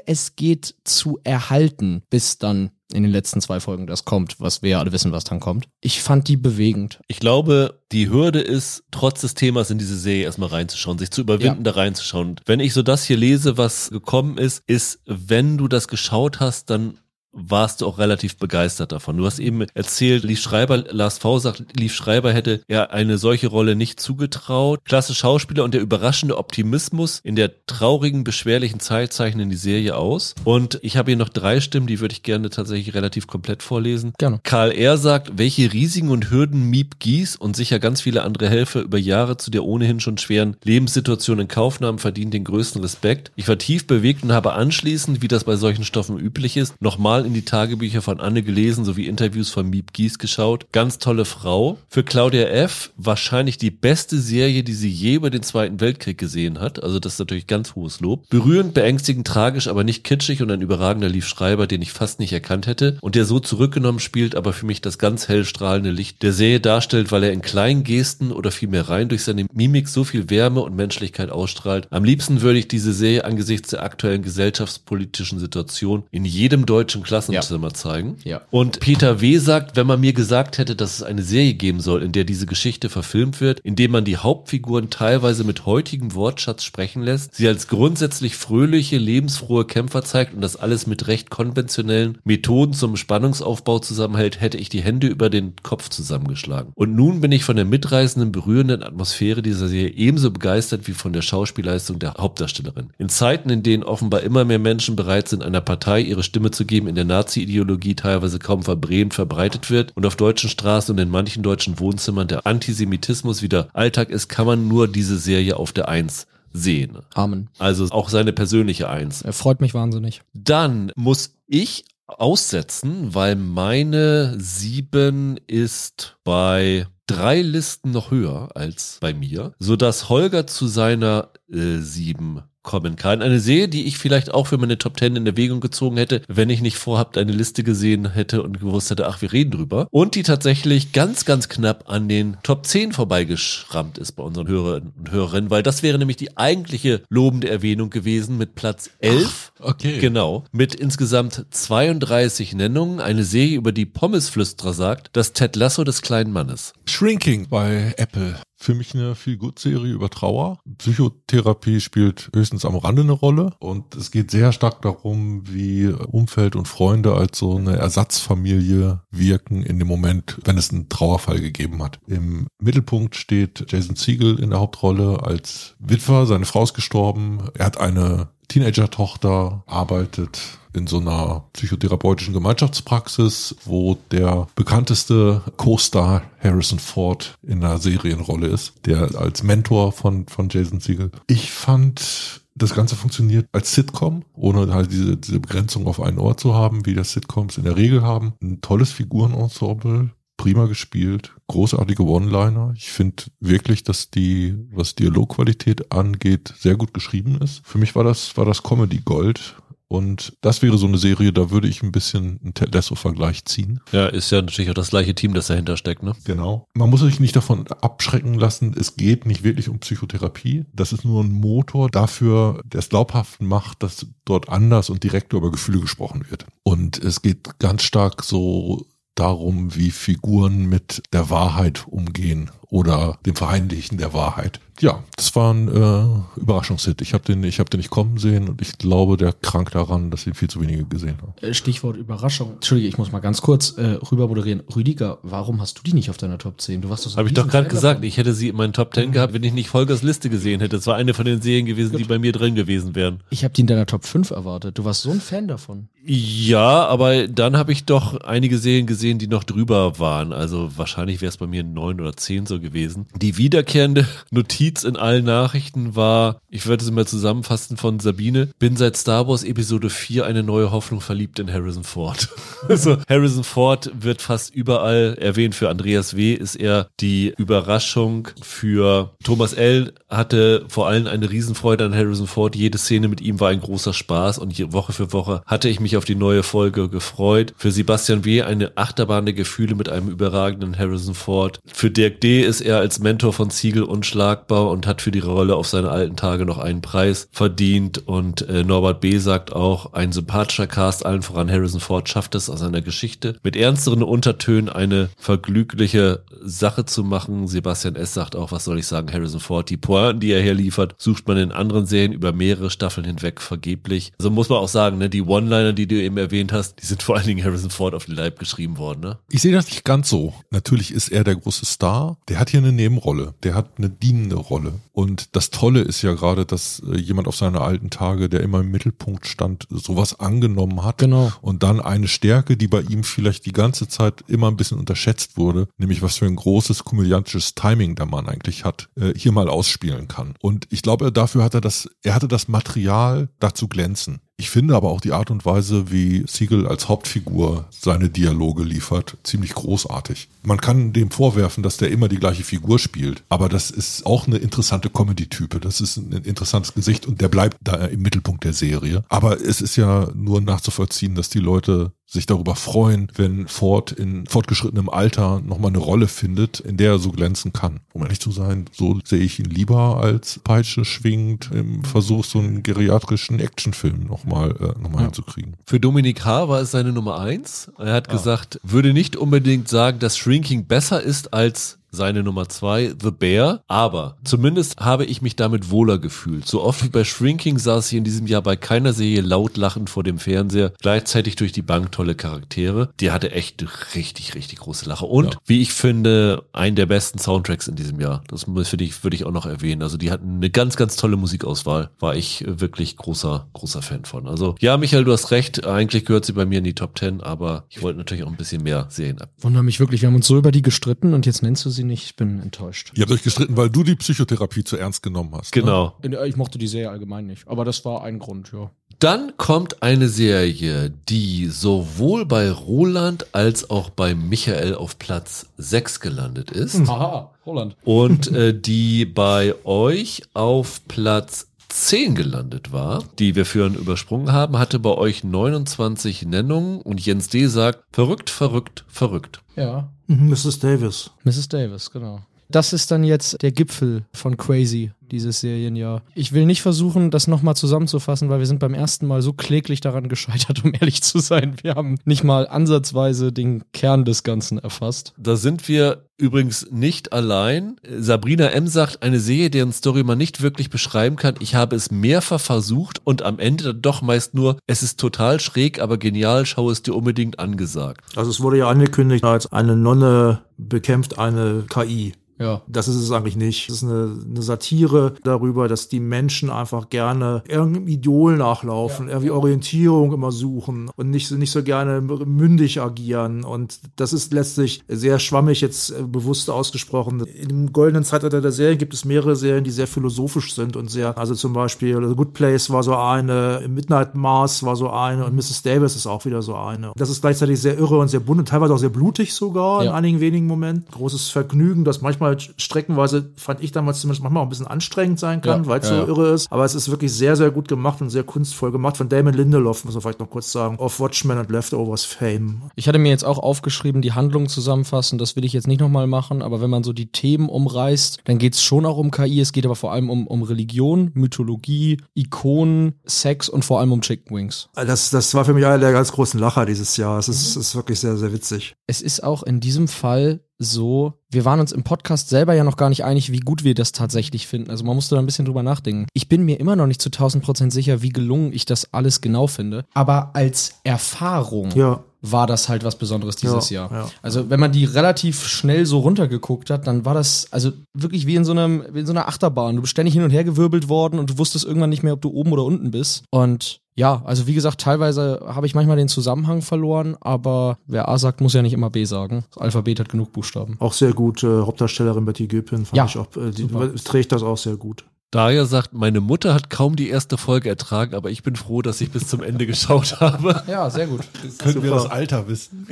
solange 0.00 0.02
es 0.06 0.36
geht, 0.36 0.74
zu 0.84 1.18
erhalten, 1.24 2.02
bis 2.10 2.38
dann 2.38 2.70
in 2.92 3.04
den 3.04 3.12
letzten 3.12 3.40
zwei 3.40 3.60
Folgen 3.60 3.86
das 3.86 4.04
kommt, 4.04 4.40
was 4.40 4.62
wir 4.62 4.70
ja 4.70 4.78
alle 4.80 4.90
wissen, 4.90 5.12
was 5.12 5.22
dann 5.22 5.38
kommt. 5.38 5.68
Ich 5.80 6.02
fand 6.02 6.26
die 6.26 6.36
bewegend. 6.36 7.00
Ich 7.06 7.20
glaube, 7.20 7.80
die 7.92 8.10
Hürde 8.10 8.40
ist, 8.40 8.82
trotz 8.90 9.20
des 9.20 9.34
Themas 9.34 9.70
in 9.70 9.78
diese 9.78 9.96
Serie 9.96 10.24
erstmal 10.24 10.48
reinzuschauen, 10.48 10.98
sich 10.98 11.12
zu 11.12 11.20
überwinden, 11.20 11.62
da 11.62 11.70
reinzuschauen. 11.72 12.36
Wenn 12.46 12.58
ich 12.58 12.72
so 12.74 12.82
das 12.82 13.04
hier 13.04 13.16
lese, 13.16 13.56
was 13.56 13.90
gekommen 13.90 14.38
ist, 14.38 14.64
ist, 14.66 15.00
wenn 15.06 15.56
du 15.56 15.68
das 15.68 15.86
geschaut 15.86 16.40
hast, 16.40 16.70
dann 16.70 16.98
warst 17.32 17.80
du 17.80 17.86
auch 17.86 17.98
relativ 17.98 18.36
begeistert 18.36 18.92
davon. 18.92 19.16
Du 19.16 19.26
hast 19.26 19.38
eben 19.38 19.62
erzählt, 19.74 20.24
Lief 20.24 20.40
Schreiber, 20.40 20.78
Lars 20.90 21.18
V. 21.18 21.38
sagt, 21.38 21.78
Lief 21.78 21.94
Schreiber 21.94 22.32
hätte 22.32 22.62
er 22.68 22.92
eine 22.92 23.18
solche 23.18 23.48
Rolle 23.48 23.76
nicht 23.76 24.00
zugetraut. 24.00 24.80
Klasse 24.84 25.14
Schauspieler 25.14 25.64
und 25.64 25.74
der 25.74 25.80
überraschende 25.80 26.36
Optimismus 26.36 27.20
in 27.22 27.36
der 27.36 27.66
traurigen, 27.66 28.24
beschwerlichen 28.24 28.80
Zeit 28.80 29.12
zeichnen 29.12 29.50
die 29.50 29.56
Serie 29.56 29.96
aus. 29.96 30.34
Und 30.44 30.78
ich 30.82 30.96
habe 30.96 31.10
hier 31.10 31.16
noch 31.16 31.28
drei 31.28 31.60
Stimmen, 31.60 31.86
die 31.86 32.00
würde 32.00 32.12
ich 32.12 32.22
gerne 32.22 32.50
tatsächlich 32.50 32.94
relativ 32.94 33.26
komplett 33.26 33.62
vorlesen. 33.62 34.12
Gerne. 34.18 34.40
Karl 34.42 34.72
R. 34.72 34.96
sagt, 34.96 35.38
welche 35.38 35.72
Risiken 35.72 36.10
und 36.10 36.30
Hürden 36.30 36.64
Miep 36.70 36.98
Gies 36.98 37.36
und 37.36 37.56
sicher 37.56 37.78
ganz 37.78 38.00
viele 38.00 38.22
andere 38.22 38.48
Helfer 38.48 38.80
über 38.80 38.98
Jahre 38.98 39.36
zu 39.36 39.50
der 39.50 39.64
ohnehin 39.64 40.00
schon 40.00 40.18
schweren 40.18 40.56
Lebenssituation 40.64 41.38
in 41.38 41.48
Kauf 41.48 41.80
nahmen, 41.80 41.98
verdient 41.98 42.34
den 42.34 42.44
größten 42.44 42.82
Respekt. 42.82 43.30
Ich 43.36 43.48
war 43.48 43.58
tief 43.58 43.86
bewegt 43.86 44.22
und 44.22 44.32
habe 44.32 44.52
anschließend, 44.52 45.22
wie 45.22 45.28
das 45.28 45.44
bei 45.44 45.56
solchen 45.56 45.84
Stoffen 45.84 46.18
üblich 46.18 46.56
ist, 46.56 46.80
nochmal 46.80 47.19
in 47.26 47.34
die 47.34 47.44
Tagebücher 47.44 48.02
von 48.02 48.20
Anne 48.20 48.42
gelesen 48.42 48.84
sowie 48.84 49.06
Interviews 49.06 49.50
von 49.50 49.68
Miep 49.68 49.92
Gies 49.92 50.18
geschaut. 50.18 50.66
Ganz 50.72 50.98
tolle 50.98 51.24
Frau. 51.24 51.78
Für 51.88 52.04
Claudia 52.04 52.44
F. 52.44 52.92
wahrscheinlich 52.96 53.58
die 53.58 53.70
beste 53.70 54.18
Serie, 54.18 54.62
die 54.62 54.72
sie 54.72 54.90
je 54.90 55.14
über 55.14 55.30
den 55.30 55.42
Zweiten 55.42 55.80
Weltkrieg 55.80 56.18
gesehen 56.18 56.60
hat. 56.60 56.82
Also 56.82 56.98
das 56.98 57.14
ist 57.14 57.18
natürlich 57.18 57.46
ganz 57.46 57.74
hohes 57.74 58.00
Lob. 58.00 58.28
Berührend, 58.28 58.74
beängstigend, 58.74 59.26
tragisch, 59.26 59.68
aber 59.68 59.84
nicht 59.84 60.04
kitschig 60.04 60.42
und 60.42 60.50
ein 60.50 60.62
überragender 60.62 61.08
Lief 61.08 61.26
Schreiber, 61.26 61.66
den 61.66 61.82
ich 61.82 61.92
fast 61.92 62.20
nicht 62.20 62.32
erkannt 62.32 62.66
hätte 62.66 62.98
und 63.00 63.14
der 63.14 63.24
so 63.24 63.40
zurückgenommen 63.40 64.00
spielt, 64.00 64.34
aber 64.34 64.52
für 64.52 64.66
mich 64.66 64.80
das 64.80 64.98
ganz 64.98 65.28
hell 65.28 65.44
strahlende 65.44 65.90
Licht 65.90 66.22
der 66.22 66.32
Serie 66.32 66.60
darstellt, 66.60 67.12
weil 67.12 67.24
er 67.24 67.32
in 67.32 67.42
kleinen 67.42 67.84
Gesten 67.84 68.32
oder 68.32 68.50
vielmehr 68.50 68.88
rein 68.88 69.08
durch 69.08 69.24
seine 69.24 69.46
Mimik 69.52 69.88
so 69.88 70.04
viel 70.04 70.30
Wärme 70.30 70.60
und 70.60 70.76
Menschlichkeit 70.76 71.30
ausstrahlt. 71.30 71.86
Am 71.90 72.04
liebsten 72.04 72.42
würde 72.42 72.58
ich 72.58 72.68
diese 72.68 72.92
Serie 72.92 73.24
angesichts 73.24 73.70
der 73.70 73.82
aktuellen 73.82 74.22
gesellschaftspolitischen 74.22 75.38
Situation 75.38 76.04
in 76.10 76.24
jedem 76.24 76.66
deutschen 76.66 77.02
Klassenzimmer 77.10 77.74
zeigen. 77.74 78.18
Ja. 78.22 78.42
Und 78.52 78.78
Peter 78.78 79.20
W. 79.20 79.38
sagt, 79.38 79.74
wenn 79.74 79.88
man 79.88 79.98
mir 79.98 80.12
gesagt 80.12 80.58
hätte, 80.58 80.76
dass 80.76 80.94
es 80.94 81.02
eine 81.02 81.24
Serie 81.24 81.54
geben 81.54 81.80
soll, 81.80 82.04
in 82.04 82.12
der 82.12 82.22
diese 82.22 82.46
Geschichte 82.46 82.88
verfilmt 82.88 83.40
wird, 83.40 83.58
indem 83.60 83.90
man 83.90 84.04
die 84.04 84.16
Hauptfiguren 84.16 84.90
teilweise 84.90 85.42
mit 85.42 85.66
heutigem 85.66 86.14
Wortschatz 86.14 86.62
sprechen 86.62 87.02
lässt, 87.02 87.34
sie 87.34 87.48
als 87.48 87.66
grundsätzlich 87.66 88.36
fröhliche, 88.36 88.96
lebensfrohe 88.96 89.64
Kämpfer 89.64 90.04
zeigt 90.04 90.34
und 90.34 90.40
das 90.40 90.54
alles 90.54 90.86
mit 90.86 91.08
recht 91.08 91.30
konventionellen 91.30 92.18
Methoden 92.22 92.74
zum 92.74 92.96
Spannungsaufbau 92.96 93.80
zusammenhält, 93.80 94.40
hätte 94.40 94.58
ich 94.58 94.68
die 94.68 94.82
Hände 94.82 95.08
über 95.08 95.30
den 95.30 95.54
Kopf 95.64 95.88
zusammengeschlagen. 95.88 96.70
Und 96.76 96.94
nun 96.94 97.20
bin 97.20 97.32
ich 97.32 97.42
von 97.42 97.56
der 97.56 97.64
mitreißenden, 97.64 98.30
berührenden 98.30 98.84
Atmosphäre 98.84 99.42
dieser 99.42 99.66
Serie 99.66 99.94
ebenso 99.94 100.30
begeistert 100.30 100.86
wie 100.86 100.92
von 100.92 101.12
der 101.12 101.22
Schauspielleistung 101.22 101.98
der 101.98 102.14
Hauptdarstellerin. 102.14 102.90
In 102.98 103.08
Zeiten, 103.08 103.50
in 103.50 103.64
denen 103.64 103.82
offenbar 103.82 104.20
immer 104.20 104.44
mehr 104.44 104.60
Menschen 104.60 104.94
bereit 104.94 105.28
sind, 105.28 105.42
einer 105.42 105.60
Partei 105.60 106.02
ihre 106.02 106.22
Stimme 106.22 106.52
zu 106.52 106.64
geben, 106.64 106.86
in 106.86 106.99
der 107.00 107.06
Nazi-Ideologie 107.06 107.94
teilweise 107.94 108.38
kaum 108.38 108.62
verbrämt 108.62 109.14
verbreitet 109.14 109.70
wird 109.70 109.96
und 109.96 110.04
auf 110.04 110.16
deutschen 110.16 110.50
Straßen 110.50 110.94
und 110.94 111.00
in 111.00 111.08
manchen 111.08 111.42
deutschen 111.42 111.80
Wohnzimmern 111.80 112.28
der 112.28 112.46
Antisemitismus 112.46 113.40
wieder 113.40 113.68
Alltag 113.72 114.10
ist, 114.10 114.28
kann 114.28 114.46
man 114.46 114.68
nur 114.68 114.86
diese 114.86 115.18
Serie 115.18 115.56
auf 115.56 115.72
der 115.72 115.88
Eins 115.88 116.26
sehen. 116.52 116.98
Amen. 117.14 117.48
Also 117.58 117.86
auch 117.90 118.10
seine 118.10 118.34
persönliche 118.34 118.90
Eins. 118.90 119.22
Er 119.22 119.32
freut 119.32 119.62
mich 119.62 119.72
wahnsinnig. 119.72 120.20
Dann 120.34 120.92
muss 120.94 121.36
ich 121.46 121.84
aussetzen, 122.06 123.14
weil 123.14 123.36
meine 123.36 124.34
sieben 124.38 125.38
ist 125.46 126.18
bei 126.22 126.86
drei 127.06 127.40
Listen 127.40 127.92
noch 127.92 128.10
höher 128.10 128.50
als 128.54 128.98
bei 129.00 129.14
mir, 129.14 129.52
so 129.58 129.76
dass 129.76 130.10
Holger 130.10 130.46
zu 130.46 130.66
seiner 130.66 131.30
äh, 131.50 131.78
sieben 131.78 132.42
kommen 132.62 132.96
kann. 132.96 133.22
Eine 133.22 133.40
Serie, 133.40 133.68
die 133.68 133.86
ich 133.86 133.98
vielleicht 133.98 134.32
auch 134.32 134.46
für 134.46 134.58
meine 134.58 134.78
Top 134.78 134.96
Ten 134.96 135.16
in 135.16 135.26
Erwägung 135.26 135.60
gezogen 135.60 135.96
hätte, 135.96 136.22
wenn 136.28 136.50
ich 136.50 136.60
nicht 136.60 136.76
vorhabt 136.76 137.16
eine 137.16 137.32
Liste 137.32 137.64
gesehen 137.64 138.12
hätte 138.12 138.42
und 138.42 138.60
gewusst 138.60 138.90
hätte, 138.90 139.06
ach, 139.08 139.22
wir 139.22 139.32
reden 139.32 139.52
drüber. 139.52 139.86
Und 139.90 140.14
die 140.14 140.22
tatsächlich 140.22 140.92
ganz, 140.92 141.24
ganz 141.24 141.48
knapp 141.48 141.84
an 141.88 142.08
den 142.08 142.36
Top 142.42 142.66
10 142.66 142.92
vorbeigeschrammt 142.92 143.98
ist 143.98 144.12
bei 144.12 144.22
unseren 144.22 144.48
Hörerinnen 144.48 144.92
und 144.98 145.10
Hörerinnen, 145.10 145.50
weil 145.50 145.62
das 145.62 145.82
wäre 145.82 145.98
nämlich 145.98 146.16
die 146.16 146.36
eigentliche 146.36 147.02
lobende 147.08 147.48
Erwähnung 147.48 147.90
gewesen 147.90 148.36
mit 148.38 148.54
Platz 148.54 148.90
11. 148.98 149.52
Ach, 149.58 149.64
okay. 149.64 149.98
Genau. 149.98 150.44
Mit 150.52 150.74
insgesamt 150.74 151.46
32 151.50 152.54
Nennungen. 152.54 153.00
Eine 153.00 153.24
Serie, 153.24 153.56
über 153.56 153.72
die 153.72 153.86
Pommesflüsterer 153.86 154.74
sagt, 154.74 155.10
das 155.12 155.32
Ted 155.32 155.56
Lasso 155.56 155.84
des 155.84 156.02
kleinen 156.02 156.32
Mannes. 156.32 156.72
Shrinking 156.86 157.48
bei 157.48 157.94
Apple. 157.96 158.36
Für 158.62 158.74
mich 158.74 158.94
eine 158.94 159.14
viel 159.14 159.38
gut 159.38 159.58
Serie 159.58 159.94
über 159.94 160.10
Trauer. 160.10 160.58
Psychotherapie 160.76 161.80
spielt 161.80 162.30
höchstens 162.34 162.66
am 162.66 162.76
Rande 162.76 163.00
eine 163.00 163.12
Rolle 163.12 163.54
und 163.58 163.96
es 163.96 164.10
geht 164.10 164.30
sehr 164.30 164.52
stark 164.52 164.82
darum, 164.82 165.44
wie 165.46 165.86
Umfeld 165.86 166.56
und 166.56 166.68
Freunde 166.68 167.14
als 167.14 167.38
so 167.38 167.56
eine 167.56 167.76
Ersatzfamilie 167.76 169.00
wirken 169.10 169.62
in 169.62 169.78
dem 169.78 169.88
Moment, 169.88 170.38
wenn 170.44 170.58
es 170.58 170.70
einen 170.70 170.90
Trauerfall 170.90 171.40
gegeben 171.40 171.82
hat. 171.82 172.00
Im 172.06 172.48
Mittelpunkt 172.60 173.16
steht 173.16 173.64
Jason 173.72 173.96
Siegel 173.96 174.38
in 174.38 174.50
der 174.50 174.60
Hauptrolle 174.60 175.22
als 175.22 175.74
Witwer. 175.78 176.26
Seine 176.26 176.44
Frau 176.44 176.62
ist 176.62 176.74
gestorben. 176.74 177.48
Er 177.54 177.64
hat 177.64 177.80
eine 177.80 178.28
Teenager-Tochter, 178.50 179.62
arbeitet 179.66 180.58
in 180.72 180.86
so 180.86 180.98
einer 180.98 181.44
psychotherapeutischen 181.52 182.34
Gemeinschaftspraxis, 182.34 183.56
wo 183.64 183.96
der 184.10 184.46
bekannteste 184.54 185.42
Co-Star 185.56 186.22
Harrison 186.42 186.78
Ford 186.78 187.34
in 187.42 187.64
einer 187.64 187.78
Serienrolle 187.78 188.48
ist, 188.48 188.74
der 188.86 189.14
als 189.16 189.42
Mentor 189.42 189.92
von, 189.92 190.26
von 190.26 190.48
Jason 190.48 190.80
Siegel. 190.80 191.10
Ich 191.26 191.50
fand, 191.50 192.42
das 192.54 192.74
Ganze 192.74 192.96
funktioniert 192.96 193.46
als 193.52 193.72
Sitcom, 193.72 194.24
ohne 194.34 194.72
halt 194.72 194.92
diese, 194.92 195.16
diese 195.16 195.40
Begrenzung 195.40 195.86
auf 195.86 196.00
einen 196.00 196.18
Ort 196.18 196.40
zu 196.40 196.54
haben, 196.54 196.86
wie 196.86 196.94
das 196.94 197.12
Sitcoms 197.12 197.58
in 197.58 197.64
der 197.64 197.76
Regel 197.76 198.02
haben. 198.02 198.34
Ein 198.42 198.60
tolles 198.60 198.92
Figurenensemble, 198.92 200.10
prima 200.40 200.64
gespielt, 200.64 201.34
großartige 201.48 202.02
One-Liner. 202.02 202.72
Ich 202.74 202.90
finde 202.92 203.24
wirklich, 203.40 203.84
dass 203.84 204.10
die, 204.10 204.56
was 204.72 204.94
Dialogqualität 204.94 205.92
angeht, 205.92 206.54
sehr 206.58 206.76
gut 206.76 206.94
geschrieben 206.94 207.36
ist. 207.42 207.60
Für 207.62 207.76
mich 207.76 207.94
war 207.94 208.04
das, 208.04 208.34
war 208.38 208.46
das 208.46 208.62
Comedy 208.62 209.02
Gold. 209.04 209.56
Und 209.86 210.34
das 210.40 210.62
wäre 210.62 210.78
so 210.78 210.86
eine 210.86 210.96
Serie, 210.96 211.32
da 211.32 211.50
würde 211.50 211.68
ich 211.68 211.82
ein 211.82 211.92
bisschen 211.92 212.38
einen 212.42 212.54
Ted 212.54 212.72
Lasso-Vergleich 212.72 213.44
ziehen. 213.44 213.80
Ja, 213.92 214.06
ist 214.06 214.30
ja 214.30 214.40
natürlich 214.40 214.70
auch 214.70 214.74
das 214.74 214.90
gleiche 214.90 215.14
Team, 215.14 215.34
das 215.34 215.48
dahinter 215.48 215.76
steckt, 215.76 216.04
ne? 216.04 216.14
Genau. 216.24 216.68
Man 216.74 216.88
muss 216.88 217.00
sich 217.00 217.20
nicht 217.20 217.36
davon 217.36 217.66
abschrecken 217.66 218.34
lassen, 218.34 218.72
es 218.78 218.96
geht 218.96 219.26
nicht 219.26 219.42
wirklich 219.42 219.68
um 219.68 219.80
Psychotherapie. 219.80 220.64
Das 220.72 220.92
ist 220.92 221.04
nur 221.04 221.22
ein 221.22 221.32
Motor 221.32 221.90
dafür, 221.90 222.62
der 222.64 222.78
es 222.78 222.88
glaubhaft 222.88 223.42
macht, 223.42 223.82
dass 223.82 224.06
dort 224.24 224.48
anders 224.48 224.88
und 224.88 225.02
direkt 225.02 225.32
über 225.32 225.50
Gefühle 225.50 225.80
gesprochen 225.80 226.24
wird. 226.30 226.46
Und 226.62 226.96
es 226.96 227.20
geht 227.20 227.58
ganz 227.58 227.82
stark 227.82 228.22
so 228.22 228.86
darum, 229.14 229.74
wie 229.74 229.90
Figuren 229.90 230.68
mit 230.68 231.02
der 231.12 231.30
Wahrheit 231.30 231.86
umgehen 231.86 232.50
oder 232.70 233.18
dem 233.26 233.36
Verheimlichen 233.36 233.98
der 233.98 234.14
Wahrheit. 234.14 234.60
Ja, 234.80 235.04
das 235.16 235.36
war 235.36 235.52
ein 235.52 235.68
äh, 235.68 236.40
Überraschungshit. 236.40 237.02
Ich 237.02 237.12
habe 237.12 237.22
den, 237.24 237.44
ich 237.44 237.58
habe 237.58 237.68
den 237.68 237.78
nicht 237.78 237.90
kommen 237.90 238.16
sehen 238.16 238.48
und 238.48 238.62
ich 238.62 238.78
glaube, 238.78 239.18
der 239.18 239.34
krank 239.34 239.70
daran, 239.72 240.10
dass 240.10 240.26
ihn 240.26 240.32
viel 240.32 240.48
zu 240.48 240.60
wenige 240.62 240.84
gesehen 240.84 241.18
haben. 241.20 241.34
Äh, 241.42 241.52
Stichwort 241.52 241.96
Überraschung. 241.96 242.54
Entschuldige, 242.54 242.88
ich 242.88 242.96
muss 242.96 243.12
mal 243.12 243.18
ganz 243.18 243.42
kurz 243.42 243.76
äh, 243.76 243.98
rüber 244.10 244.26
moderieren. 244.28 244.62
Rüdiger, 244.74 245.18
warum 245.22 245.60
hast 245.60 245.78
du 245.78 245.82
die 245.82 245.92
nicht 245.92 246.08
auf 246.08 246.16
deiner 246.16 246.38
Top 246.38 246.60
10? 246.60 246.80
Du 246.80 246.88
warst 246.88 247.04
doch 247.04 247.10
so 247.10 247.18
Habe 247.18 247.28
ich 247.28 247.34
doch 247.34 247.46
gerade 247.46 247.68
gesagt, 247.68 248.04
ich 248.04 248.16
hätte 248.16 248.32
sie 248.32 248.48
in 248.48 248.56
meinen 248.56 248.72
Top 248.72 248.94
10 248.94 249.12
gehabt, 249.12 249.34
wenn 249.34 249.42
ich 249.42 249.52
nicht 249.52 249.68
Volkers 249.68 250.02
Liste 250.02 250.30
gesehen 250.30 250.60
hätte. 250.60 250.76
Es 250.76 250.86
war 250.86 250.96
eine 250.96 251.12
von 251.12 251.26
den 251.26 251.42
Serien 251.42 251.66
gewesen, 251.66 251.92
Gut. 251.92 252.00
die 252.00 252.04
bei 252.04 252.18
mir 252.18 252.32
drin 252.32 252.54
gewesen 252.54 252.94
wären. 252.94 253.20
Ich 253.28 253.44
habe 253.44 253.52
die 253.52 253.60
in 253.60 253.66
deiner 253.66 253.84
Top 253.84 254.06
5 254.06 254.30
erwartet. 254.30 254.78
Du 254.78 254.84
warst 254.84 255.02
so 255.02 255.10
ein 255.10 255.20
Fan 255.20 255.46
davon. 255.46 255.88
Ja, 256.02 256.86
aber 256.86 257.28
dann 257.28 257.58
habe 257.58 257.72
ich 257.72 257.84
doch 257.84 258.18
einige 258.22 258.56
Serien 258.56 258.86
gesehen, 258.86 259.18
die 259.18 259.26
noch 259.26 259.44
drüber 259.44 259.98
waren. 259.98 260.32
Also 260.32 260.70
wahrscheinlich 260.76 261.20
wäre 261.20 261.28
es 261.28 261.36
bei 261.36 261.46
mir 261.46 261.62
neun 261.62 262.00
oder 262.00 262.16
zehn 262.16 262.46
so 262.46 262.59
gewesen. 262.60 263.06
Die 263.16 263.36
wiederkehrende 263.36 264.06
Notiz 264.30 264.84
in 264.84 264.96
allen 264.96 265.24
Nachrichten 265.24 265.96
war, 265.96 266.40
ich 266.48 266.66
würde 266.66 266.84
sie 266.84 266.92
mal 266.92 267.06
zusammenfassen 267.06 267.76
von 267.76 268.00
Sabine, 268.00 268.48
bin 268.58 268.76
seit 268.76 268.96
Star 268.96 269.28
Wars 269.28 269.44
Episode 269.44 269.90
4 269.90 270.26
eine 270.26 270.42
neue 270.42 270.70
Hoffnung 270.70 271.00
verliebt 271.00 271.38
in 271.38 271.52
Harrison 271.52 271.84
Ford. 271.84 272.28
also 272.68 272.98
Harrison 273.08 273.44
Ford 273.44 273.90
wird 273.98 274.22
fast 274.22 274.54
überall 274.54 275.16
erwähnt. 275.20 275.54
Für 275.54 275.68
Andreas 275.68 276.16
W. 276.16 276.34
ist 276.34 276.56
er 276.56 276.88
die 277.00 277.34
Überraschung. 277.36 278.28
Für 278.42 279.14
Thomas 279.24 279.52
L. 279.52 279.92
hatte 280.08 280.64
vor 280.68 280.88
allem 280.88 281.06
eine 281.06 281.30
Riesenfreude 281.30 281.84
an 281.84 281.94
Harrison 281.94 282.26
Ford. 282.26 282.56
Jede 282.56 282.78
Szene 282.78 283.08
mit 283.08 283.20
ihm 283.20 283.40
war 283.40 283.50
ein 283.50 283.60
großer 283.60 283.92
Spaß 283.92 284.38
und 284.38 284.50
Woche 284.72 284.92
für 284.92 285.12
Woche 285.12 285.42
hatte 285.46 285.68
ich 285.68 285.80
mich 285.80 285.96
auf 285.96 286.04
die 286.04 286.14
neue 286.14 286.42
Folge 286.42 286.88
gefreut. 286.88 287.54
Für 287.56 287.70
Sebastian 287.70 288.24
W. 288.24 288.42
eine 288.42 288.76
Achterbahn 288.76 289.24
der 289.24 289.34
Gefühle 289.34 289.74
mit 289.74 289.88
einem 289.88 290.08
überragenden 290.08 290.78
Harrison 290.78 291.14
Ford. 291.14 291.60
Für 291.66 291.90
Dirk 291.90 292.20
D. 292.20 292.42
ist 292.50 292.60
er 292.60 292.78
als 292.78 292.98
Mentor 292.98 293.32
von 293.32 293.48
Ziegel 293.50 293.84
unschlagbar 293.84 294.68
und 294.68 294.84
hat 294.84 295.00
für 295.00 295.12
die 295.12 295.20
Rolle 295.20 295.54
auf 295.54 295.68
seine 295.68 295.88
alten 295.88 296.16
Tage 296.16 296.44
noch 296.44 296.58
einen 296.58 296.82
Preis 296.82 297.28
verdient. 297.30 298.06
Und 298.08 298.42
äh, 298.48 298.64
Norbert 298.64 299.00
B. 299.00 299.18
sagt 299.18 299.52
auch, 299.52 299.92
ein 299.92 300.10
sympathischer 300.10 300.66
Cast, 300.66 301.06
allen 301.06 301.22
voran 301.22 301.48
Harrison 301.48 301.80
Ford, 301.80 302.08
schafft 302.08 302.34
es 302.34 302.50
aus 302.50 302.58
seiner 302.58 302.82
Geschichte 302.82 303.36
mit 303.44 303.54
ernsteren 303.54 304.02
Untertönen 304.02 304.68
eine 304.68 305.10
verglückliche 305.16 306.24
Sache 306.42 306.84
zu 306.84 307.04
machen. 307.04 307.46
Sebastian 307.46 307.94
S. 307.94 308.14
sagt 308.14 308.34
auch, 308.34 308.50
was 308.50 308.64
soll 308.64 308.80
ich 308.80 308.86
sagen, 308.88 309.12
Harrison 309.12 309.38
Ford, 309.38 309.70
die 309.70 309.76
Pointen, 309.76 310.18
die 310.18 310.32
er 310.32 310.42
hier 310.42 310.54
liefert, 310.54 310.96
sucht 310.98 311.28
man 311.28 311.36
in 311.36 311.52
anderen 311.52 311.86
Serien 311.86 312.12
über 312.12 312.32
mehrere 312.32 312.70
Staffeln 312.70 313.06
hinweg 313.06 313.40
vergeblich. 313.40 314.12
Also 314.18 314.30
muss 314.30 314.48
man 314.48 314.58
auch 314.58 314.68
sagen, 314.68 314.98
ne, 314.98 315.08
die 315.08 315.22
One-Liner, 315.22 315.72
die 315.72 315.86
du 315.86 315.94
eben 315.94 316.16
erwähnt 316.16 316.52
hast, 316.52 316.82
die 316.82 316.86
sind 316.86 317.04
vor 317.04 317.16
allen 317.16 317.26
Dingen 317.26 317.44
Harrison 317.44 317.70
Ford 317.70 317.94
auf 317.94 318.06
den 318.06 318.16
Leib 318.16 318.40
geschrieben 318.40 318.76
worden. 318.76 319.00
Ne? 319.02 319.18
Ich 319.30 319.40
sehe 319.40 319.52
das 319.52 319.66
nicht 319.66 319.84
ganz 319.84 320.08
so. 320.08 320.34
Natürlich 320.50 320.92
ist 320.92 321.12
er 321.12 321.22
der 321.22 321.36
große 321.36 321.64
Star. 321.64 322.18
Der 322.28 322.39
hat 322.40 322.50
hier 322.50 322.58
eine 322.58 322.72
Nebenrolle. 322.72 323.34
Der 323.42 323.54
hat 323.54 323.72
eine 323.78 323.90
dienende 323.90 324.36
Rolle. 324.36 324.80
Und 324.92 325.36
das 325.36 325.50
Tolle 325.50 325.80
ist 325.80 326.02
ja 326.02 326.14
gerade, 326.14 326.44
dass 326.46 326.82
äh, 326.86 326.98
jemand 326.98 327.28
auf 327.28 327.36
seine 327.36 327.60
alten 327.60 327.90
Tage, 327.90 328.28
der 328.28 328.40
immer 328.40 328.60
im 328.60 328.70
Mittelpunkt 328.70 329.26
stand, 329.26 329.66
sowas 329.70 330.18
angenommen 330.18 330.84
hat. 330.84 330.98
Genau. 330.98 331.32
Und 331.42 331.62
dann 331.62 331.80
eine 331.80 332.08
Stärke, 332.08 332.56
die 332.56 332.68
bei 332.68 332.80
ihm 332.82 333.04
vielleicht 333.04 333.46
die 333.46 333.52
ganze 333.52 333.88
Zeit 333.88 334.24
immer 334.26 334.48
ein 334.48 334.56
bisschen 334.56 334.78
unterschätzt 334.78 335.36
wurde, 335.36 335.68
nämlich 335.78 336.02
was 336.02 336.16
für 336.16 336.26
ein 336.26 336.36
großes 336.36 336.84
komödiantisches 336.84 337.54
Timing 337.54 337.94
der 337.94 338.06
Mann 338.06 338.28
eigentlich 338.28 338.64
hat, 338.64 338.88
äh, 338.96 339.12
hier 339.16 339.32
mal 339.32 339.48
ausspielen 339.48 340.08
kann. 340.08 340.34
Und 340.40 340.66
ich 340.70 340.82
glaube, 340.82 341.12
dafür 341.12 341.44
hat 341.44 341.54
er 341.54 341.60
das, 341.60 341.88
er 342.02 342.14
hatte 342.14 342.28
das 342.28 342.48
Material, 342.48 343.28
dazu 343.38 343.68
glänzen. 343.68 344.20
Ich 344.40 344.48
finde 344.48 344.74
aber 344.74 344.88
auch 344.88 345.02
die 345.02 345.12
Art 345.12 345.30
und 345.30 345.44
Weise, 345.44 345.92
wie 345.92 346.24
Siegel 346.26 346.66
als 346.66 346.88
Hauptfigur 346.88 347.66
seine 347.68 348.08
Dialoge 348.08 348.62
liefert, 348.62 349.18
ziemlich 349.22 349.52
großartig. 349.52 350.28
Man 350.42 350.62
kann 350.62 350.94
dem 350.94 351.10
vorwerfen, 351.10 351.62
dass 351.62 351.76
der 351.76 351.90
immer 351.90 352.08
die 352.08 352.16
gleiche 352.16 352.42
Figur 352.42 352.78
spielt, 352.78 353.22
aber 353.28 353.50
das 353.50 353.70
ist 353.70 354.06
auch 354.06 354.26
eine 354.26 354.38
interessante 354.38 354.88
Comedy-Type. 354.88 355.60
Das 355.60 355.82
ist 355.82 355.98
ein 355.98 356.22
interessantes 356.24 356.72
Gesicht 356.72 357.06
und 357.06 357.20
der 357.20 357.28
bleibt 357.28 357.58
da 357.60 357.84
im 357.84 358.00
Mittelpunkt 358.00 358.44
der 358.44 358.54
Serie. 358.54 359.04
Aber 359.10 359.38
es 359.38 359.60
ist 359.60 359.76
ja 359.76 360.08
nur 360.14 360.40
nachzuvollziehen, 360.40 361.14
dass 361.14 361.28
die 361.28 361.38
Leute 361.38 361.92
sich 362.10 362.26
darüber 362.26 362.56
freuen, 362.56 363.08
wenn 363.14 363.46
Ford 363.46 363.92
in 363.92 364.26
fortgeschrittenem 364.26 364.88
Alter 364.88 365.40
nochmal 365.40 365.70
eine 365.70 365.78
Rolle 365.78 366.08
findet, 366.08 366.58
in 366.58 366.76
der 366.76 366.92
er 366.92 366.98
so 366.98 367.12
glänzen 367.12 367.52
kann. 367.52 367.80
Um 367.92 368.02
ehrlich 368.02 368.20
zu 368.20 368.32
sein, 368.32 368.66
so 368.72 368.98
sehe 369.04 369.20
ich 369.20 369.38
ihn 369.38 369.46
lieber 369.46 370.00
als 370.02 370.40
Peitsche 370.40 370.84
schwingend 370.84 371.50
im 371.52 371.84
Versuch, 371.84 372.24
so 372.24 372.40
einen 372.40 372.64
geriatrischen 372.64 373.38
Actionfilm 373.38 374.06
nochmal 374.08 374.50
äh, 374.58 374.82
noch 374.82 374.90
mal 374.90 374.98
ja. 374.98 375.04
hinzukriegen. 375.04 375.54
Für 375.64 375.78
Dominik 375.78 376.24
H. 376.24 376.48
war 376.48 376.60
es 376.60 376.72
seine 376.72 376.92
Nummer 376.92 377.20
eins. 377.20 377.70
Er 377.78 377.92
hat 377.94 378.08
ah. 378.08 378.12
gesagt, 378.12 378.58
würde 378.64 378.92
nicht 378.92 379.14
unbedingt 379.14 379.68
sagen, 379.68 380.00
dass 380.00 380.18
Shrinking 380.18 380.64
besser 380.64 381.00
ist 381.00 381.32
als 381.32 381.79
seine 381.90 382.22
Nummer 382.22 382.48
zwei, 382.48 382.94
The 383.00 383.10
Bear. 383.10 383.62
Aber 383.66 384.16
zumindest 384.24 384.78
habe 384.80 385.04
ich 385.04 385.22
mich 385.22 385.36
damit 385.36 385.70
wohler 385.70 385.98
gefühlt. 385.98 386.46
So 386.46 386.62
oft 386.62 386.84
wie 386.84 386.88
bei 386.88 387.04
Shrinking 387.04 387.58
saß 387.58 387.90
ich 387.92 387.98
in 387.98 388.04
diesem 388.04 388.26
Jahr 388.26 388.42
bei 388.42 388.56
keiner 388.56 388.92
Serie 388.92 389.20
laut 389.20 389.56
lachend 389.56 389.90
vor 389.90 390.02
dem 390.02 390.18
Fernseher. 390.18 390.72
Gleichzeitig 390.80 391.36
durch 391.36 391.52
die 391.52 391.62
Bank 391.62 391.92
tolle 391.92 392.14
Charaktere. 392.14 392.90
Die 393.00 393.10
hatte 393.10 393.32
echt 393.32 393.64
richtig, 393.94 394.34
richtig 394.34 394.60
große 394.60 394.88
Lache. 394.88 395.06
Und 395.06 395.34
ja. 395.34 395.40
wie 395.46 395.60
ich 395.60 395.72
finde, 395.72 396.44
einen 396.52 396.76
der 396.76 396.86
besten 396.86 397.18
Soundtracks 397.18 397.68
in 397.68 397.76
diesem 397.76 398.00
Jahr. 398.00 398.22
Das 398.28 398.46
würde 398.46 398.84
ich, 398.84 399.02
würde 399.04 399.16
ich 399.16 399.24
auch 399.24 399.32
noch 399.32 399.46
erwähnen. 399.46 399.82
Also 399.82 399.96
die 399.96 400.10
hatten 400.10 400.36
eine 400.36 400.50
ganz, 400.50 400.76
ganz 400.76 400.96
tolle 400.96 401.16
Musikauswahl. 401.16 401.90
War 401.98 402.14
ich 402.16 402.44
wirklich 402.46 402.96
großer, 402.96 403.48
großer 403.52 403.82
Fan 403.82 404.04
von. 404.04 404.26
Also 404.26 404.54
ja, 404.60 404.76
Michael, 404.76 405.04
du 405.04 405.12
hast 405.12 405.30
recht. 405.30 405.66
Eigentlich 405.66 406.04
gehört 406.04 406.24
sie 406.24 406.32
bei 406.32 406.44
mir 406.44 406.58
in 406.58 406.64
die 406.64 406.74
Top 406.74 406.94
Ten, 406.94 407.20
aber 407.20 407.64
ich 407.68 407.82
wollte 407.82 407.98
natürlich 407.98 408.24
auch 408.24 408.28
ein 408.28 408.36
bisschen 408.36 408.62
mehr 408.62 408.86
Serien 408.88 409.20
ab. 409.20 409.30
Wundere 409.38 409.62
mich 409.62 409.80
wirklich. 409.80 410.02
Wir 410.02 410.08
haben 410.08 410.16
uns 410.16 410.26
so 410.26 410.38
über 410.38 410.52
die 410.52 410.62
gestritten 410.62 411.14
und 411.14 411.26
jetzt 411.26 411.42
nennst 411.42 411.64
du 411.64 411.70
sie 411.70 411.79
sie 411.80 411.84
nicht. 411.84 412.04
Ich 412.04 412.16
bin 412.16 412.40
enttäuscht. 412.40 412.92
Ihr 412.94 413.02
habt 413.02 413.12
euch 413.12 413.22
gestritten, 413.22 413.56
weil 413.56 413.70
du 413.70 413.82
die 413.82 413.96
Psychotherapie 413.96 414.64
zu 414.64 414.76
ernst 414.76 415.02
genommen 415.02 415.34
hast. 415.34 415.52
Genau. 415.52 415.94
Ne? 416.02 416.26
Ich 416.26 416.36
mochte 416.36 416.58
die 416.58 416.68
Serie 416.68 416.90
allgemein 416.90 417.26
nicht. 417.26 417.48
Aber 417.48 417.64
das 417.64 417.84
war 417.84 418.02
ein 418.04 418.18
Grund, 418.18 418.52
ja. 418.52 418.70
Dann 418.98 419.32
kommt 419.38 419.82
eine 419.82 420.08
Serie, 420.08 420.92
die 421.08 421.46
sowohl 421.46 422.26
bei 422.26 422.50
Roland 422.50 423.34
als 423.34 423.70
auch 423.70 423.88
bei 423.88 424.14
Michael 424.14 424.74
auf 424.74 424.98
Platz 424.98 425.46
6 425.56 426.00
gelandet 426.00 426.50
ist. 426.50 426.86
Aha, 426.86 427.32
Roland. 427.46 427.76
Und 427.82 428.30
äh, 428.30 428.52
die 428.52 429.06
bei 429.06 429.54
euch 429.64 430.22
auf 430.34 430.86
Platz 430.86 431.49
10 431.70 432.14
gelandet 432.14 432.72
war, 432.72 433.04
die 433.18 433.34
wir 433.34 433.46
für 433.46 433.66
übersprungen 433.66 434.32
haben, 434.32 434.58
hatte 434.58 434.78
bei 434.78 434.90
euch 434.90 435.24
29 435.24 436.26
Nennungen 436.26 436.80
und 436.82 437.04
Jens 437.04 437.28
D. 437.28 437.46
sagt, 437.46 437.84
verrückt, 437.92 438.28
verrückt, 438.28 438.84
verrückt. 438.88 439.40
Ja. 439.56 439.88
Mhm, 440.06 440.28
Mrs. 440.28 440.58
Davis. 440.58 441.10
Mrs. 441.24 441.48
Davis, 441.48 441.90
genau. 441.90 442.20
Das 442.50 442.72
ist 442.72 442.90
dann 442.90 443.04
jetzt 443.04 443.40
der 443.42 443.52
Gipfel 443.52 444.04
von 444.12 444.36
Crazy, 444.36 444.90
dieses 445.10 445.40
Serienjahr. 445.40 446.02
Ich 446.14 446.32
will 446.32 446.46
nicht 446.46 446.62
versuchen, 446.62 447.12
das 447.12 447.28
nochmal 447.28 447.54
zusammenzufassen, 447.54 448.28
weil 448.28 448.40
wir 448.40 448.46
sind 448.46 448.58
beim 448.58 448.74
ersten 448.74 449.06
Mal 449.06 449.22
so 449.22 449.32
kläglich 449.32 449.80
daran 449.80 450.08
gescheitert, 450.08 450.64
um 450.64 450.72
ehrlich 450.74 451.02
zu 451.02 451.20
sein. 451.20 451.56
Wir 451.62 451.74
haben 451.76 451.98
nicht 452.04 452.24
mal 452.24 452.48
ansatzweise 452.48 453.32
den 453.32 453.62
Kern 453.72 454.04
des 454.04 454.24
Ganzen 454.24 454.58
erfasst. 454.58 455.14
Da 455.16 455.36
sind 455.36 455.68
wir 455.68 456.04
übrigens 456.16 456.66
nicht 456.70 457.12
allein. 457.12 457.76
Sabrina 457.98 458.48
M. 458.48 458.66
sagt, 458.66 459.02
eine 459.02 459.20
Serie, 459.20 459.50
deren 459.50 459.72
Story 459.72 460.02
man 460.02 460.18
nicht 460.18 460.42
wirklich 460.42 460.70
beschreiben 460.70 461.16
kann. 461.16 461.36
Ich 461.40 461.54
habe 461.54 461.76
es 461.76 461.90
mehrfach 461.90 462.40
versucht 462.40 463.00
und 463.04 463.22
am 463.22 463.38
Ende 463.38 463.64
dann 463.64 463.82
doch 463.82 464.02
meist 464.02 464.34
nur, 464.34 464.58
es 464.66 464.82
ist 464.82 464.98
total 465.00 465.40
schräg, 465.40 465.80
aber 465.80 465.98
genial, 465.98 466.46
schau 466.46 466.70
es 466.70 466.82
dir 466.82 466.94
unbedingt 466.94 467.38
angesagt. 467.38 468.00
Also 468.16 468.30
es 468.30 468.40
wurde 468.40 468.58
ja 468.58 468.68
angekündigt, 468.68 469.24
als 469.24 469.50
eine 469.52 469.76
Nonne 469.76 470.40
bekämpft 470.58 471.18
eine 471.18 471.64
KI. 471.68 472.12
Ja. 472.40 472.62
Das 472.66 472.88
ist 472.88 472.96
es 472.96 473.12
eigentlich 473.12 473.36
nicht. 473.36 473.68
Es 473.68 473.76
ist 473.76 473.84
eine, 473.84 474.16
eine 474.28 474.42
Satire 474.42 475.14
darüber, 475.22 475.68
dass 475.68 475.88
die 475.88 476.00
Menschen 476.00 476.50
einfach 476.50 476.88
gerne 476.88 477.42
irgendeinem 477.46 477.86
Idol 477.88 478.36
nachlaufen, 478.36 479.08
irgendwie 479.08 479.30
Orientierung 479.30 480.12
immer 480.12 480.32
suchen 480.32 480.90
und 480.96 481.10
nicht, 481.10 481.28
so- 481.28 481.36
nicht 481.36 481.50
so 481.50 481.62
gerne 481.62 482.00
mündig 482.00 482.80
agieren. 482.80 483.44
Und 483.44 483.80
das 483.96 484.12
ist 484.12 484.32
letztlich 484.32 484.82
sehr 484.88 485.18
schwammig 485.18 485.60
jetzt 485.60 485.90
äh, 485.90 486.02
bewusst 486.02 486.48
ausgesprochen. 486.50 487.20
Im 487.26 487.72
goldenen 487.72 488.04
Zeitalter 488.04 488.40
der 488.40 488.52
Serien 488.52 488.78
gibt 488.78 488.94
es 488.94 489.04
mehrere 489.04 489.36
Serien, 489.36 489.64
die 489.64 489.70
sehr 489.70 489.86
philosophisch 489.86 490.54
sind 490.54 490.76
und 490.76 490.90
sehr, 490.90 491.18
also 491.18 491.34
zum 491.34 491.52
Beispiel 491.52 491.96
The 492.08 492.14
Good 492.14 492.32
Place 492.32 492.70
war 492.70 492.82
so 492.82 492.94
eine, 492.96 493.62
Midnight 493.68 494.14
Mars 494.14 494.62
war 494.62 494.76
so 494.76 494.88
eine 494.90 495.26
und 495.26 495.34
Mrs. 495.34 495.62
Davis 495.62 495.94
ist 495.96 496.06
auch 496.06 496.24
wieder 496.24 496.40
so 496.42 496.54
eine. 496.54 496.92
Das 496.96 497.10
ist 497.10 497.20
gleichzeitig 497.20 497.60
sehr 497.60 497.76
irre 497.78 497.98
und 497.98 498.08
sehr 498.08 498.20
bunt 498.20 498.38
und 498.40 498.48
teilweise 498.48 498.72
auch 498.72 498.78
sehr 498.78 498.88
blutig 498.88 499.34
sogar 499.34 499.84
Ja. 499.84 499.90
in 499.90 499.96
einigen 499.96 500.20
wenigen 500.20 500.46
Momenten. 500.46 500.86
Großes 500.90 501.28
Vergnügen, 501.28 501.84
das 501.84 502.00
manchmal 502.00 502.29
streckenweise, 502.38 503.32
fand 503.36 503.62
ich 503.62 503.72
damals 503.72 504.00
zumindest 504.00 504.22
manchmal 504.22 504.42
auch 504.42 504.46
ein 504.46 504.50
bisschen 504.50 504.66
anstrengend 504.66 505.18
sein 505.18 505.40
kann, 505.40 505.64
Ja, 505.64 505.68
weil 505.68 505.80
es 505.80 505.88
ja, 505.88 505.96
so 505.96 506.02
ja. 506.02 506.08
irre 506.08 506.32
ist. 506.34 506.50
Aber 506.50 506.64
es 506.64 506.74
ist 506.74 506.90
wirklich 506.90 507.12
sehr, 507.12 507.36
sehr 507.36 507.50
gut 507.50 507.68
gemacht 507.68 508.00
und 508.00 508.10
sehr 508.10 508.24
kunstvoll 508.24 508.72
gemacht 508.72 508.96
von 508.96 509.08
Damon 509.08 509.34
Lindelof, 509.34 509.84
muss 509.84 509.94
man 509.94 510.02
vielleicht 510.02 510.20
noch 510.20 510.30
kurz 510.30 510.52
sagen, 510.52 510.76
of 510.78 511.00
Watchmen 511.00 511.38
und 511.38 511.50
Leftovers 511.50 512.04
Fame. 512.04 512.62
Ich 512.76 512.88
hatte 512.88 512.98
mir 512.98 513.10
jetzt 513.10 513.24
auch 513.24 513.38
aufgeschrieben, 513.38 514.02
die 514.02 514.12
Handlung 514.12 514.48
zusammenfassen. 514.48 515.18
Das 515.18 515.36
will 515.36 515.44
ich 515.44 515.52
jetzt 515.52 515.66
nicht 515.66 515.80
nochmal 515.80 516.06
machen, 516.06 516.42
aber 516.42 516.60
wenn 516.60 516.70
man 516.70 516.84
so 516.84 516.92
die 516.92 517.10
Themen 517.12 517.48
umreißt, 517.48 518.20
dann 518.24 518.38
geht 518.38 518.54
es 518.54 518.62
schon 518.62 518.86
auch 518.86 518.96
um 518.96 519.10
KI. 519.10 519.40
Es 519.40 519.52
geht 519.52 519.64
aber 519.64 519.76
vor 519.76 519.92
allem 519.92 520.10
um, 520.10 520.26
um 520.26 520.42
Religion, 520.42 521.10
Mythologie, 521.14 521.98
Ikonen, 522.14 522.94
Sex 523.04 523.48
und 523.48 523.64
vor 523.64 523.80
allem 523.80 523.92
um 523.92 524.00
Chicken 524.00 524.36
Wings. 524.36 524.68
Das, 524.74 525.10
das 525.10 525.34
war 525.34 525.44
für 525.44 525.54
mich 525.54 525.66
einer 525.66 525.78
der 525.78 525.92
ganz 525.92 526.12
großen 526.12 526.38
Lacher 526.38 526.66
dieses 526.66 526.96
Jahr. 526.96 527.18
Es 527.18 527.28
ist, 527.28 527.56
ist 527.56 527.74
wirklich 527.74 528.00
sehr, 528.00 528.16
sehr 528.16 528.32
witzig. 528.32 528.74
Es 528.86 529.00
ist 529.02 529.22
auch 529.22 529.42
in 529.42 529.60
diesem 529.60 529.88
Fall 529.88 530.40
so, 530.62 531.14
wir 531.30 531.46
waren 531.46 531.58
uns 531.58 531.72
im 531.72 531.82
Podcast 531.84 532.28
selber 532.28 532.52
ja 532.52 532.64
noch 532.64 532.76
gar 532.76 532.90
nicht 532.90 533.02
einig, 533.02 533.32
wie 533.32 533.40
gut 533.40 533.64
wir 533.64 533.74
das 533.74 533.92
tatsächlich 533.92 534.46
finden. 534.46 534.70
Also 534.70 534.84
man 534.84 534.94
musste 534.94 535.14
da 535.14 535.18
ein 535.20 535.24
bisschen 535.26 535.46
drüber 535.46 535.62
nachdenken. 535.62 536.06
Ich 536.12 536.28
bin 536.28 536.44
mir 536.44 536.60
immer 536.60 536.76
noch 536.76 536.86
nicht 536.86 537.00
zu 537.00 537.08
1000 537.08 537.42
Prozent 537.42 537.72
sicher, 537.72 538.02
wie 538.02 538.10
gelungen 538.10 538.52
ich 538.52 538.66
das 538.66 538.92
alles 538.92 539.22
genau 539.22 539.46
finde. 539.46 539.86
Aber 539.94 540.34
als 540.34 540.74
Erfahrung 540.84 541.70
Ja. 541.74 542.04
War 542.22 542.46
das 542.46 542.68
halt 542.68 542.84
was 542.84 542.96
Besonderes 542.96 543.36
dieses 543.36 543.70
Ja, 543.70 543.88
Jahr. 543.88 543.92
ja. 543.92 544.08
Also 544.22 544.50
wenn 544.50 544.60
man 544.60 544.72
die 544.72 544.84
relativ 544.84 545.46
schnell 545.46 545.86
so 545.86 546.00
runtergeguckt 546.00 546.70
hat, 546.70 546.86
dann 546.86 547.04
war 547.04 547.14
das 547.14 547.46
also 547.50 547.72
wirklich 547.94 548.26
wie 548.26 548.34
in 548.34 548.44
so 548.44 548.52
einem 548.52 548.84
wie 548.92 549.00
in 549.00 549.06
so 549.06 549.12
einer 549.12 549.28
Achterbahn. 549.28 549.76
Du 549.76 549.82
bist 549.82 549.90
ständig 549.92 550.14
hin 550.14 550.22
und 550.22 550.30
her 550.30 550.44
gewirbelt 550.44 550.88
worden 550.88 551.18
und 551.18 551.30
du 551.30 551.38
wusstest 551.38 551.64
irgendwann 551.64 551.90
nicht 551.90 552.02
mehr, 552.02 552.12
ob 552.12 552.20
du 552.20 552.30
oben 552.30 552.52
oder 552.52 552.64
unten 552.64 552.90
bist. 552.90 553.24
Und 553.30 553.80
ja, 553.96 554.22
also 554.24 554.46
wie 554.46 554.54
gesagt, 554.54 554.80
teilweise 554.80 555.40
habe 555.46 555.66
ich 555.66 555.74
manchmal 555.74 555.96
den 555.96 556.08
Zusammenhang 556.08 556.62
verloren, 556.62 557.16
aber 557.20 557.76
wer 557.86 558.08
A 558.08 558.18
sagt, 558.18 558.40
muss 558.40 558.54
ja 558.54 558.62
nicht 558.62 558.72
immer 558.72 558.88
B 558.88 559.04
sagen. 559.04 559.44
Das 559.50 559.62
Alphabet 559.62 560.00
hat 560.00 560.08
genug 560.08 560.32
Buchstaben. 560.32 560.76
Auch 560.78 560.92
sehr 560.94 561.12
gut. 561.12 561.42
Äh, 561.42 561.62
Hauptdarstellerin 561.62 562.24
Betty 562.24 562.46
Gilpin 562.46 562.86
fand 562.86 562.96
Ja, 562.96 563.04
ich 563.04 563.18
auch, 563.18 563.26
äh, 563.36 563.50
die 563.50 563.66
trägt 564.04 564.32
das 564.32 564.42
auch 564.42 564.56
sehr 564.56 564.76
gut. 564.76 565.04
Daya 565.30 565.64
sagt, 565.64 565.92
meine 565.92 566.20
Mutter 566.20 566.54
hat 566.54 566.70
kaum 566.70 566.96
die 566.96 567.08
erste 567.08 567.38
Folge 567.38 567.68
ertragen, 567.68 568.16
aber 568.16 568.32
ich 568.32 568.42
bin 568.42 568.56
froh, 568.56 568.82
dass 568.82 569.00
ich 569.00 569.12
bis 569.12 569.28
zum 569.28 569.44
Ende 569.44 569.64
geschaut 569.64 570.18
habe. 570.18 570.64
Ja, 570.66 570.90
sehr 570.90 571.06
gut. 571.06 571.20
Könnten 571.58 571.84
wir 571.84 571.90
das 571.90 572.10
Alter 572.10 572.48
wissen? 572.48 572.88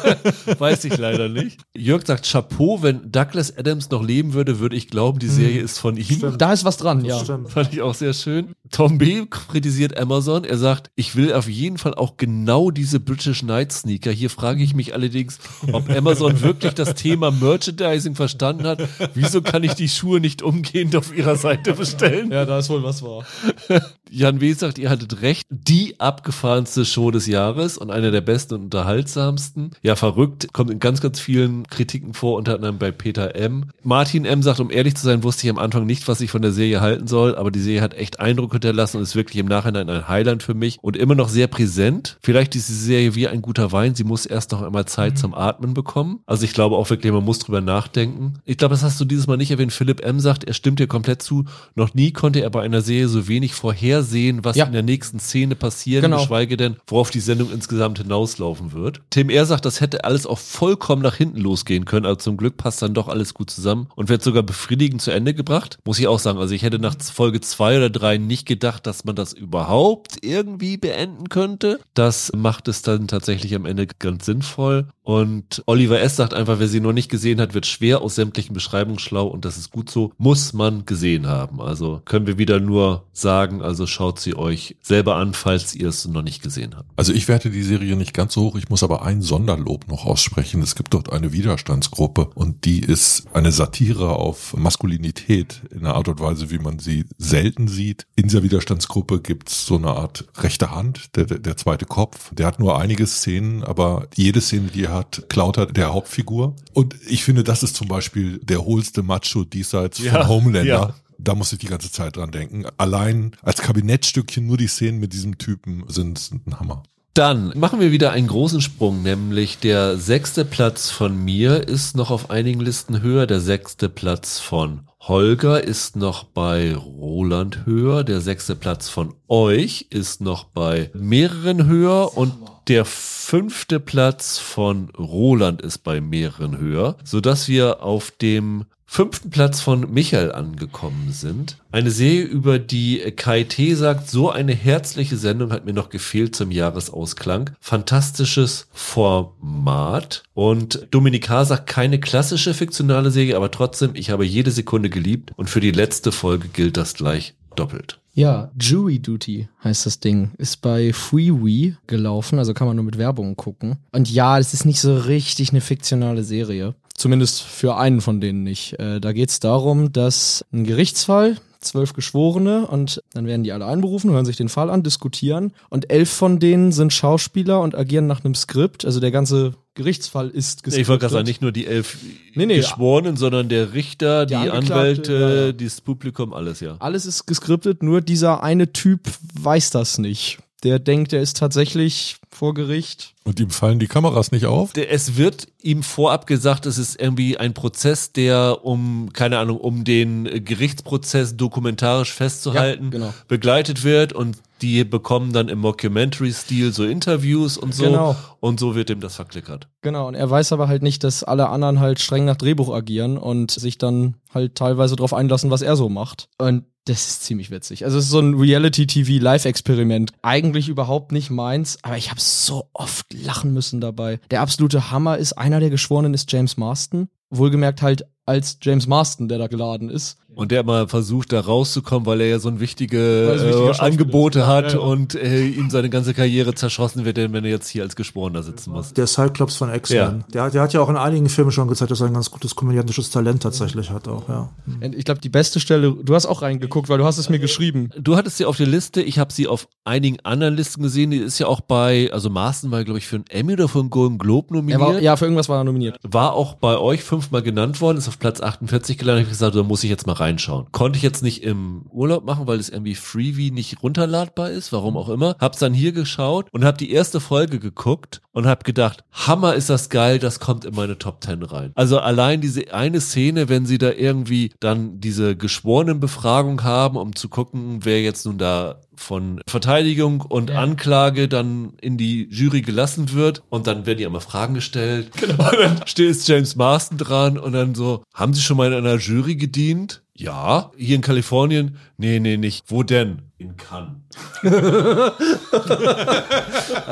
Weiß 0.58 0.84
ich 0.86 0.96
leider 0.96 1.28
nicht. 1.28 1.60
Jörg 1.76 2.06
sagt, 2.06 2.30
Chapeau, 2.30 2.82
wenn 2.82 3.12
Douglas 3.12 3.58
Adams 3.58 3.90
noch 3.90 4.02
leben 4.02 4.32
würde, 4.32 4.58
würde 4.58 4.74
ich 4.74 4.88
glauben, 4.88 5.18
die 5.18 5.28
Serie 5.28 5.60
ist 5.60 5.78
von 5.78 5.98
ihm. 5.98 6.04
Stimmt. 6.04 6.40
Da 6.40 6.54
ist 6.54 6.64
was 6.64 6.78
dran, 6.78 7.04
ja. 7.04 7.18
Stimmt. 7.18 7.50
Fand 7.50 7.70
ich 7.74 7.82
auch 7.82 7.94
sehr 7.94 8.14
schön. 8.14 8.54
Tom 8.70 8.96
B. 8.96 9.26
kritisiert 9.26 9.98
Amazon. 9.98 10.44
Er 10.44 10.56
sagt, 10.56 10.90
ich 10.94 11.14
will 11.14 11.34
auf 11.34 11.46
jeden 11.46 11.76
Fall 11.76 11.92
auch 11.92 12.16
genau 12.16 12.70
diese 12.70 13.00
British 13.00 13.42
Night 13.42 13.70
Sneaker. 13.70 14.10
Hier 14.10 14.30
frage 14.30 14.62
ich 14.62 14.74
mich 14.74 14.94
allerdings, 14.94 15.38
ob 15.72 15.90
Amazon 15.90 16.40
wirklich 16.40 16.72
das 16.72 16.94
Thema 16.94 17.30
Merchandising 17.30 18.14
verstanden 18.14 18.66
hat. 18.66 18.80
Wieso 19.12 19.42
kann 19.42 19.62
ich 19.62 19.74
die 19.74 19.90
Schuhe 19.90 20.20
nicht 20.20 20.40
umgehend 20.40 20.96
auf 20.96 21.14
ihrer 21.14 21.36
Seite 21.36 21.81
bestellen? 21.82 22.30
Ja, 22.30 22.44
da 22.44 22.58
ist 22.58 22.70
wohl 22.70 22.82
was 22.82 23.02
wahr. 23.02 23.24
Jan 24.10 24.40
W. 24.40 24.52
sagt, 24.52 24.78
ihr 24.78 24.90
hattet 24.90 25.22
recht. 25.22 25.46
Die 25.48 25.98
abgefahrenste 25.98 26.84
Show 26.84 27.10
des 27.10 27.26
Jahres 27.26 27.78
und 27.78 27.90
eine 27.90 28.10
der 28.10 28.20
besten 28.20 28.54
und 28.54 28.62
unterhaltsamsten. 28.64 29.70
Ja, 29.82 29.96
verrückt. 29.96 30.52
Kommt 30.52 30.70
in 30.70 30.80
ganz, 30.80 31.00
ganz 31.00 31.18
vielen 31.18 31.66
Kritiken 31.66 32.12
vor, 32.12 32.36
unter 32.36 32.56
anderem 32.56 32.78
bei 32.78 32.92
Peter 32.92 33.34
M. 33.34 33.70
Martin 33.82 34.26
M. 34.26 34.42
sagt, 34.42 34.60
um 34.60 34.70
ehrlich 34.70 34.96
zu 34.96 35.04
sein, 35.04 35.22
wusste 35.22 35.46
ich 35.46 35.50
am 35.50 35.58
Anfang 35.58 35.86
nicht, 35.86 36.08
was 36.08 36.20
ich 36.20 36.30
von 36.30 36.42
der 36.42 36.52
Serie 36.52 36.82
halten 36.82 37.06
soll, 37.06 37.34
aber 37.34 37.50
die 37.50 37.60
Serie 37.60 37.80
hat 37.80 37.94
echt 37.94 38.20
Eindruck 38.20 38.52
hinterlassen 38.52 38.98
und 38.98 39.02
ist 39.02 39.16
wirklich 39.16 39.38
im 39.38 39.46
Nachhinein 39.46 39.88
ein 39.88 40.08
Highlight 40.08 40.42
für 40.42 40.54
mich 40.54 40.78
und 40.82 40.96
immer 40.96 41.14
noch 41.14 41.30
sehr 41.30 41.46
präsent. 41.46 42.18
Vielleicht 42.22 42.54
ist 42.54 42.68
die 42.68 42.74
Serie 42.74 43.14
wie 43.14 43.28
ein 43.28 43.40
guter 43.40 43.72
Wein. 43.72 43.94
Sie 43.94 44.04
muss 44.04 44.26
erst 44.26 44.52
noch 44.52 44.60
einmal 44.60 44.84
Zeit 44.84 45.18
zum 45.18 45.34
Atmen 45.34 45.72
bekommen. 45.72 46.20
Also 46.26 46.44
ich 46.44 46.52
glaube 46.52 46.76
auch 46.76 46.90
wirklich, 46.90 47.12
man 47.12 47.24
muss 47.24 47.38
drüber 47.38 47.62
nachdenken. 47.62 48.34
Ich 48.44 48.58
glaube, 48.58 48.74
das 48.74 48.82
hast 48.82 49.00
du 49.00 49.06
dieses 49.06 49.26
Mal 49.26 49.38
nicht 49.38 49.50
erwähnt. 49.50 49.72
Philipp 49.72 50.02
M. 50.04 50.20
sagt, 50.20 50.44
er 50.44 50.52
stimmt 50.52 50.78
dir 50.78 50.86
komplett 50.86 51.22
zu. 51.22 51.46
Noch 51.74 51.94
nie 51.94 52.12
konnte 52.12 52.40
er 52.42 52.50
bei 52.50 52.62
einer 52.62 52.82
Serie 52.82 53.08
so 53.08 53.28
wenig 53.28 53.54
vorhersehen, 53.54 54.44
was 54.44 54.56
Ja. 54.56 54.66
in 54.66 54.72
der 54.72 54.82
nächsten 54.82 55.18
Szene 55.18 55.54
passieren, 55.54 56.02
Genau. 56.02 56.18
geschweige 56.18 56.56
denn, 56.56 56.76
worauf 56.86 57.10
die 57.10 57.20
Sendung 57.20 57.50
insgesamt 57.52 57.98
hinauslaufen 57.98 58.72
wird. 58.72 59.00
Tim 59.10 59.30
R. 59.30 59.46
sagt, 59.46 59.64
das 59.64 59.80
hätte 59.80 60.04
alles 60.04 60.26
auch 60.26 60.38
vollkommen 60.38 61.02
nach 61.02 61.16
hinten 61.16 61.38
losgehen 61.40 61.84
können, 61.84 62.06
aber 62.06 62.18
zum 62.18 62.36
Glück 62.36 62.56
passt 62.56 62.82
dann 62.82 62.94
doch 62.94 63.08
alles 63.08 63.34
gut 63.34 63.50
zusammen 63.50 63.88
und 63.96 64.08
wird 64.08 64.22
sogar 64.22 64.42
befriedigend 64.42 65.00
zu 65.02 65.10
Ende 65.10 65.34
gebracht. 65.34 65.78
Muss 65.84 65.98
ich 65.98 66.06
auch 66.08 66.18
sagen, 66.18 66.38
also 66.38 66.54
ich 66.54 66.62
hätte 66.62 66.78
nach 66.78 66.96
Folge 67.00 67.40
zwei 67.40 67.76
oder 67.76 67.90
drei 67.90 68.18
nicht 68.18 68.46
gedacht, 68.46 68.86
dass 68.86 69.04
man 69.04 69.16
das 69.16 69.32
überhaupt 69.32 70.16
irgendwie 70.22 70.76
beenden 70.76 71.28
könnte. 71.28 71.80
Das 71.94 72.32
macht 72.36 72.68
es 72.68 72.82
dann 72.82 73.08
tatsächlich 73.08 73.54
am 73.54 73.66
Ende 73.66 73.86
ganz 73.86 74.26
sinnvoll. 74.26 74.86
Und 75.02 75.62
Oliver 75.66 76.00
S. 76.00 76.16
sagt 76.16 76.32
einfach, 76.32 76.60
wer 76.60 76.68
sie 76.68 76.80
noch 76.80 76.92
nicht 76.92 77.10
gesehen 77.10 77.40
hat, 77.40 77.54
wird 77.54 77.66
schwer 77.66 78.02
aus 78.02 78.14
sämtlichen 78.14 78.54
Beschreibungen 78.54 79.00
schlau 79.00 79.26
und 79.26 79.44
das 79.44 79.56
ist 79.56 79.70
gut 79.70 79.90
so. 79.90 80.12
Muss 80.16 80.52
man 80.52 80.86
gesehen 80.86 81.26
haben. 81.26 81.60
Also 81.60 82.00
können 82.04 82.26
wir 82.26 82.38
wieder 82.38 82.60
nur 82.60 83.04
sagen, 83.12 83.62
also 83.62 83.86
schaut 83.86 84.20
sie 84.20 84.36
euch 84.36 84.76
selber 84.80 85.16
an, 85.16 85.34
falls 85.34 85.74
ihr 85.74 85.88
es 85.88 86.06
noch 86.06 86.22
nicht 86.22 86.42
gesehen 86.42 86.76
habt. 86.76 86.88
Also 86.96 87.12
ich 87.12 87.26
werte 87.26 87.50
die 87.50 87.62
Serie 87.62 87.96
nicht 87.96 88.14
ganz 88.14 88.34
so 88.34 88.42
hoch. 88.42 88.56
Ich 88.56 88.68
muss 88.68 88.84
aber 88.84 89.02
ein 89.02 89.22
Sonderlob 89.22 89.88
noch 89.88 90.06
aussprechen. 90.06 90.62
Es 90.62 90.76
gibt 90.76 90.94
dort 90.94 91.12
eine 91.12 91.32
Widerstandsgruppe 91.32 92.30
und 92.34 92.64
die 92.64 92.80
ist 92.80 93.24
eine 93.32 93.50
Satire 93.50 94.10
auf 94.10 94.54
Maskulinität 94.56 95.62
in 95.70 95.80
einer 95.80 95.96
Art 95.96 96.08
und 96.08 96.20
Weise, 96.20 96.50
wie 96.50 96.58
man 96.58 96.78
sie 96.78 97.06
selten 97.18 97.66
sieht. 97.66 98.06
In 98.14 98.24
dieser 98.24 98.44
Widerstandsgruppe 98.44 99.20
gibt's 99.20 99.66
so 99.66 99.76
eine 99.76 99.88
Art 99.88 100.26
rechte 100.38 100.70
Hand, 100.70 101.16
der, 101.16 101.24
der, 101.24 101.38
der 101.40 101.56
zweite 101.56 101.86
Kopf. 101.86 102.32
Der 102.34 102.46
hat 102.46 102.60
nur 102.60 102.78
einige 102.78 103.06
Szenen, 103.06 103.64
aber 103.64 104.06
jede 104.14 104.40
Szene, 104.40 104.68
die 104.68 104.84
er 104.84 104.91
hat, 104.92 105.24
klaut 105.28 105.56
er 105.56 105.66
der 105.66 105.92
Hauptfigur. 105.92 106.56
Und 106.72 106.94
ich 107.08 107.24
finde, 107.24 107.44
das 107.44 107.62
ist 107.62 107.76
zum 107.76 107.88
Beispiel 107.88 108.38
der 108.38 108.64
hohlste 108.64 109.02
Macho 109.02 109.44
diesseits 109.44 109.98
Ja, 109.98 110.12
von 110.12 110.28
Homelander. 110.28 110.64
ja. 110.64 110.94
Da 111.18 111.34
muss 111.36 111.52
ich 111.52 111.60
die 111.60 111.66
ganze 111.68 111.92
Zeit 111.92 112.16
dran 112.16 112.32
denken. 112.32 112.64
Allein 112.78 113.32
als 113.42 113.60
Kabinettstückchen 113.62 114.44
nur 114.44 114.56
die 114.56 114.66
Szenen 114.66 114.98
mit 114.98 115.12
diesem 115.12 115.38
Typen 115.38 115.84
sind, 115.86 116.18
sind 116.18 116.46
ein 116.48 116.58
Hammer. 116.58 116.82
Dann 117.14 117.52
machen 117.56 117.78
wir 117.78 117.92
wieder 117.92 118.10
einen 118.10 118.26
großen 118.26 118.60
Sprung, 118.62 119.02
nämlich 119.02 119.58
der 119.58 119.98
sechste 119.98 120.44
Platz 120.46 120.90
von 120.90 121.14
mir 121.22 121.68
ist 121.68 121.94
noch 121.94 122.10
auf 122.10 122.30
einigen 122.30 122.58
Listen 122.60 123.02
höher, 123.02 123.26
der 123.26 123.40
sechste 123.40 123.88
Platz 123.90 124.40
von 124.40 124.88
Holger 124.98 125.62
ist 125.62 125.94
noch 125.94 126.24
bei 126.24 126.74
Roland 126.74 127.66
höher, 127.66 128.02
der 128.02 128.20
sechste 128.20 128.54
Platz 128.56 128.88
von 128.88 129.14
euch 129.28 129.88
ist 129.90 130.20
noch 130.22 130.44
bei 130.44 130.90
mehreren 130.94 131.66
höher 131.66 132.16
und 132.16 132.32
der 132.68 132.84
fünfte 132.84 133.80
Platz 133.80 134.38
von 134.38 134.90
Roland 134.90 135.62
ist 135.62 135.78
bei 135.78 136.00
mehreren 136.00 136.58
höher, 136.58 136.96
so 137.04 137.20
dass 137.20 137.48
wir 137.48 137.82
auf 137.82 138.10
dem 138.10 138.64
fünften 138.92 139.30
Platz 139.30 139.62
von 139.62 139.90
Michael 139.90 140.32
angekommen 140.32 141.12
sind. 141.12 141.56
Eine 141.70 141.90
Serie, 141.90 142.24
über 142.24 142.58
die 142.58 142.98
Kai 143.16 143.44
T. 143.44 143.74
sagt, 143.74 144.10
so 144.10 144.30
eine 144.30 144.54
herzliche 144.54 145.16
Sendung 145.16 145.50
hat 145.50 145.64
mir 145.64 145.72
noch 145.72 145.88
gefehlt 145.88 146.36
zum 146.36 146.50
Jahresausklang. 146.50 147.50
Fantastisches 147.58 148.66
Format. 148.70 150.24
Und 150.34 150.88
Dominika 150.90 151.46
sagt, 151.46 151.68
keine 151.68 152.00
klassische 152.00 152.52
fiktionale 152.52 153.10
Serie, 153.10 153.34
aber 153.34 153.50
trotzdem, 153.50 153.92
ich 153.94 154.10
habe 154.10 154.26
jede 154.26 154.50
Sekunde 154.50 154.90
geliebt 154.90 155.32
und 155.36 155.48
für 155.48 155.60
die 155.60 155.70
letzte 155.70 156.12
Folge 156.12 156.48
gilt 156.48 156.76
das 156.76 156.92
gleich 156.92 157.34
doppelt. 157.56 157.98
Ja, 158.14 158.50
Jury 158.60 158.98
Duty 158.98 159.48
heißt 159.64 159.86
das 159.86 160.00
Ding. 160.00 160.32
Ist 160.36 160.60
bei 160.60 160.92
FreeWee 160.92 161.74
gelaufen, 161.86 162.38
also 162.38 162.52
kann 162.52 162.66
man 162.66 162.76
nur 162.76 162.84
mit 162.84 162.98
Werbung 162.98 163.36
gucken. 163.36 163.78
Und 163.92 164.10
ja, 164.10 164.38
es 164.38 164.52
ist 164.52 164.66
nicht 164.66 164.80
so 164.80 164.94
richtig 164.94 165.50
eine 165.50 165.62
fiktionale 165.62 166.22
Serie. 166.22 166.74
Zumindest 166.94 167.42
für 167.42 167.76
einen 167.76 168.02
von 168.02 168.20
denen 168.20 168.42
nicht. 168.42 168.78
Äh, 168.78 169.00
da 169.00 169.12
geht 169.12 169.30
es 169.30 169.40
darum, 169.40 169.92
dass 169.92 170.44
ein 170.52 170.64
Gerichtsfall, 170.64 171.38
zwölf 171.64 171.92
Geschworene 171.92 172.66
und 172.66 173.02
dann 173.12 173.26
werden 173.26 173.42
die 173.42 173.52
alle 173.52 173.66
einberufen, 173.66 174.10
hören 174.10 174.24
sich 174.24 174.36
den 174.36 174.48
Fall 174.48 174.70
an, 174.70 174.82
diskutieren 174.82 175.52
und 175.70 175.90
elf 175.90 176.10
von 176.10 176.38
denen 176.38 176.72
sind 176.72 176.92
Schauspieler 176.92 177.60
und 177.60 177.74
agieren 177.74 178.06
nach 178.06 178.24
einem 178.24 178.34
Skript. 178.34 178.84
Also 178.84 179.00
der 179.00 179.10
ganze 179.10 179.54
Gerichtsfall 179.74 180.28
ist 180.28 180.62
geskriptet. 180.62 180.82
Ich 180.82 180.88
wollte 180.88 181.00
gerade 181.00 181.14
sagen, 181.14 181.26
nicht 181.26 181.40
nur 181.40 181.52
die 181.52 181.66
elf 181.66 181.96
nee, 182.34 182.46
nee, 182.46 182.56
Geschworenen, 182.56 183.16
sondern 183.16 183.48
der 183.48 183.72
Richter, 183.72 184.26
die, 184.26 184.34
die 184.34 184.50
Anwälte, 184.50 185.12
ja, 185.12 185.44
ja. 185.46 185.52
das 185.52 185.80
Publikum, 185.80 186.34
alles, 186.34 186.60
ja. 186.60 186.76
Alles 186.78 187.06
ist 187.06 187.26
geskriptet, 187.26 187.82
nur 187.82 188.00
dieser 188.02 188.42
eine 188.42 188.72
Typ 188.72 189.00
weiß 189.34 189.70
das 189.70 189.98
nicht. 189.98 190.38
Der 190.62 190.78
denkt, 190.78 191.12
er 191.12 191.20
ist 191.20 191.36
tatsächlich 191.36 192.16
vor 192.30 192.54
Gericht. 192.54 193.14
Und 193.24 193.40
ihm 193.40 193.50
fallen 193.50 193.78
die 193.78 193.88
Kameras 193.88 194.32
nicht 194.32 194.46
auf? 194.46 194.70
Es 194.76 195.16
wird 195.16 195.48
ihm 195.60 195.82
vorab 195.82 196.26
gesagt, 196.26 196.66
es 196.66 196.78
ist 196.78 197.00
irgendwie 197.00 197.36
ein 197.36 197.52
Prozess, 197.54 198.12
der 198.12 198.64
um, 198.64 199.12
keine 199.12 199.38
Ahnung, 199.38 199.58
um 199.58 199.84
den 199.84 200.44
Gerichtsprozess 200.44 201.36
dokumentarisch 201.36 202.12
festzuhalten, 202.12 202.84
ja, 202.84 202.90
genau. 202.90 203.14
begleitet 203.28 203.84
wird 203.84 204.12
und 204.12 204.36
die 204.62 204.84
bekommen 204.84 205.32
dann 205.32 205.48
im 205.48 205.58
Mockumentary-Stil 205.58 206.72
so 206.72 206.84
Interviews 206.84 207.58
und 207.58 207.74
so. 207.74 207.84
Genau. 207.84 208.16
Und 208.40 208.60
so 208.60 208.74
wird 208.74 208.90
ihm 208.90 209.00
das 209.00 209.16
verklickert. 209.16 209.68
Genau, 209.82 210.08
und 210.08 210.14
er 210.14 210.30
weiß 210.30 210.52
aber 210.52 210.68
halt 210.68 210.82
nicht, 210.82 211.04
dass 211.04 211.24
alle 211.24 211.48
anderen 211.48 211.80
halt 211.80 212.00
streng 212.00 212.24
nach 212.24 212.36
Drehbuch 212.36 212.72
agieren 212.72 213.18
und 213.18 213.50
sich 213.50 213.78
dann 213.78 214.14
halt 214.32 214.54
teilweise 214.54 214.96
darauf 214.96 215.12
einlassen, 215.12 215.50
was 215.50 215.62
er 215.62 215.76
so 215.76 215.88
macht. 215.88 216.28
Und 216.38 216.64
das 216.84 217.08
ist 217.08 217.24
ziemlich 217.24 217.50
witzig. 217.50 217.84
Also 217.84 217.98
es 217.98 218.06
ist 218.06 218.10
so 218.10 218.18
ein 218.20 218.34
Reality-TV-Live-Experiment. 218.34 220.12
Eigentlich 220.22 220.68
überhaupt 220.68 221.12
nicht 221.12 221.30
meins, 221.30 221.78
aber 221.82 221.96
ich 221.96 222.10
habe 222.10 222.20
so 222.20 222.68
oft 222.72 223.12
lachen 223.12 223.52
müssen 223.52 223.80
dabei. 223.80 224.18
Der 224.30 224.40
absolute 224.40 224.90
Hammer 224.90 225.18
ist, 225.18 225.34
einer 225.34 225.60
der 225.60 225.70
Geschworenen 225.70 226.14
ist 226.14 226.30
James 226.32 226.56
Marston. 226.56 227.08
Wohlgemerkt 227.30 227.82
halt 227.82 228.04
als 228.24 228.58
James 228.62 228.86
Marston, 228.86 229.28
der 229.28 229.38
da 229.38 229.46
geladen 229.46 229.90
ist. 229.90 230.18
Und 230.34 230.50
der 230.50 230.64
mal 230.64 230.88
versucht, 230.88 231.32
da 231.32 231.40
rauszukommen, 231.40 232.06
weil 232.06 232.22
er 232.22 232.28
ja 232.28 232.38
so 232.38 232.48
ein 232.48 232.58
wichtige 232.58 232.98
äh, 232.98 233.78
Angebote 233.80 234.46
hat 234.46 234.72
ja, 234.72 234.78
ja. 234.78 234.84
und 234.84 235.14
äh, 235.14 235.46
ihm 235.46 235.68
seine 235.68 235.90
ganze 235.90 236.14
Karriere 236.14 236.54
zerschossen 236.54 237.04
wird, 237.04 237.18
wenn 237.18 237.34
er 237.34 237.50
jetzt 237.50 237.68
hier 237.68 237.82
als 237.82 237.96
Geschworener 237.96 238.42
sitzen 238.42 238.72
muss. 238.72 238.94
Der 238.94 239.06
Cyclops 239.06 239.56
von 239.56 239.72
X-Men. 239.74 239.98
Ja. 239.98 240.24
Der, 240.32 240.50
der, 240.50 240.62
hat 240.62 240.72
ja 240.72 240.80
auch 240.80 240.88
in 240.88 240.96
einigen 240.96 241.28
Filmen 241.28 241.50
schon 241.50 241.68
gezeigt, 241.68 241.90
dass 241.90 242.00
er 242.00 242.06
ein 242.06 242.14
ganz 242.14 242.30
gutes 242.30 242.56
komödiantisches 242.56 243.10
Talent 243.10 243.42
tatsächlich 243.42 243.90
hat 243.90 244.08
auch, 244.08 244.26
ja. 244.28 244.48
Ich 244.92 245.04
glaube, 245.04 245.20
die 245.20 245.28
beste 245.28 245.60
Stelle, 245.60 245.94
du 246.02 246.14
hast 246.14 246.24
auch 246.24 246.40
reingeguckt, 246.40 246.88
weil 246.88 246.98
du 246.98 247.04
hast 247.04 247.18
es 247.18 247.28
mir 247.28 247.38
geschrieben. 247.38 247.90
Du 247.98 248.16
hattest 248.16 248.38
sie 248.38 248.46
auf 248.46 248.56
der 248.56 248.66
Liste, 248.66 249.02
ich 249.02 249.18
habe 249.18 249.32
sie 249.32 249.48
auf 249.48 249.68
einigen 249.84 250.18
anderen 250.20 250.54
Listen 250.54 250.82
gesehen, 250.82 251.10
die 251.10 251.18
ist 251.18 251.38
ja 251.38 251.46
auch 251.46 251.60
bei, 251.60 252.10
also 252.10 252.30
Marston 252.30 252.70
war, 252.70 252.84
glaube 252.84 252.98
ich, 252.98 253.06
für 253.06 253.16
einen 253.16 253.26
Emmy 253.28 253.52
oder 253.52 253.68
für 253.68 253.80
einen 253.80 253.90
Golden 253.90 254.16
Globe 254.16 254.54
nominiert. 254.54 254.80
War, 254.80 254.98
ja, 254.98 255.16
für 255.16 255.26
irgendwas 255.26 255.50
war 255.50 255.58
er 255.58 255.64
nominiert. 255.64 255.98
War 256.02 256.32
auch 256.32 256.54
bei 256.54 256.78
euch 256.78 257.02
fünfmal 257.02 257.42
genannt 257.42 257.80
worden, 257.82 257.98
ist 257.98 258.08
auf 258.12 258.18
Platz 258.18 258.40
48 258.40 258.98
gelandet. 258.98 259.22
Ich 259.22 259.26
habe 259.28 259.32
gesagt, 259.32 259.56
da 259.56 259.62
muss 259.62 259.82
ich 259.84 259.90
jetzt 259.90 260.06
mal 260.06 260.12
reinschauen. 260.12 260.66
Konnte 260.70 260.98
ich 260.98 261.02
jetzt 261.02 261.22
nicht 261.22 261.42
im 261.42 261.86
Urlaub 261.90 262.24
machen, 262.24 262.46
weil 262.46 262.60
es 262.60 262.68
irgendwie 262.68 262.94
Freebie 262.94 263.50
nicht 263.50 263.82
runterladbar 263.82 264.50
ist, 264.50 264.72
warum 264.72 264.98
auch 264.98 265.08
immer. 265.08 265.36
Hab's 265.40 265.58
dann 265.58 265.72
hier 265.72 265.92
geschaut 265.92 266.48
und 266.52 266.64
hab 266.64 266.76
die 266.76 266.92
erste 266.92 267.20
Folge 267.20 267.58
geguckt 267.58 268.20
und 268.32 268.46
hab 268.46 268.64
gedacht, 268.64 269.04
Hammer 269.12 269.54
ist 269.54 269.70
das 269.70 269.88
geil, 269.88 270.18
das 270.18 270.40
kommt 270.40 270.64
in 270.66 270.74
meine 270.74 270.98
Top 270.98 271.24
10 271.24 271.42
rein. 271.42 271.72
Also 271.74 271.98
allein 271.98 272.42
diese 272.42 272.74
eine 272.74 273.00
Szene, 273.00 273.48
wenn 273.48 273.64
sie 273.64 273.78
da 273.78 273.90
irgendwie 273.90 274.52
dann 274.60 275.00
diese 275.00 275.34
geschworenen 275.34 275.98
Befragung 275.98 276.62
haben, 276.64 276.98
um 276.98 277.16
zu 277.16 277.30
gucken, 277.30 277.84
wer 277.84 278.02
jetzt 278.02 278.26
nun 278.26 278.36
da 278.36 278.80
von 278.94 279.40
Verteidigung 279.46 280.20
und 280.20 280.50
ja. 280.50 280.60
Anklage 280.60 281.28
dann 281.28 281.74
in 281.80 281.96
die 281.96 282.28
Jury 282.30 282.62
gelassen 282.62 283.12
wird 283.12 283.42
und 283.48 283.66
dann 283.66 283.86
werden 283.86 283.98
die 283.98 284.06
einmal 284.06 284.20
Fragen 284.20 284.54
gestellt. 284.54 285.10
Genau. 285.18 285.50
Und 285.50 285.58
dann 285.58 285.86
steht 285.86 286.26
James 286.26 286.56
Marston 286.56 286.98
dran 286.98 287.38
und 287.38 287.52
dann 287.52 287.74
so, 287.74 288.02
haben 288.14 288.34
Sie 288.34 288.40
schon 288.40 288.56
mal 288.56 288.72
in 288.72 288.78
einer 288.78 288.98
Jury 288.98 289.36
gedient? 289.36 290.02
Ja. 290.14 290.70
Hier 290.76 290.96
in 290.96 291.02
Kalifornien? 291.02 291.78
Nee, 292.02 292.18
nee, 292.18 292.36
nicht. 292.36 292.64
Wo 292.66 292.82
denn? 292.82 293.22
In 293.38 293.56
Cannes. 293.56 294.02
das 294.42 294.52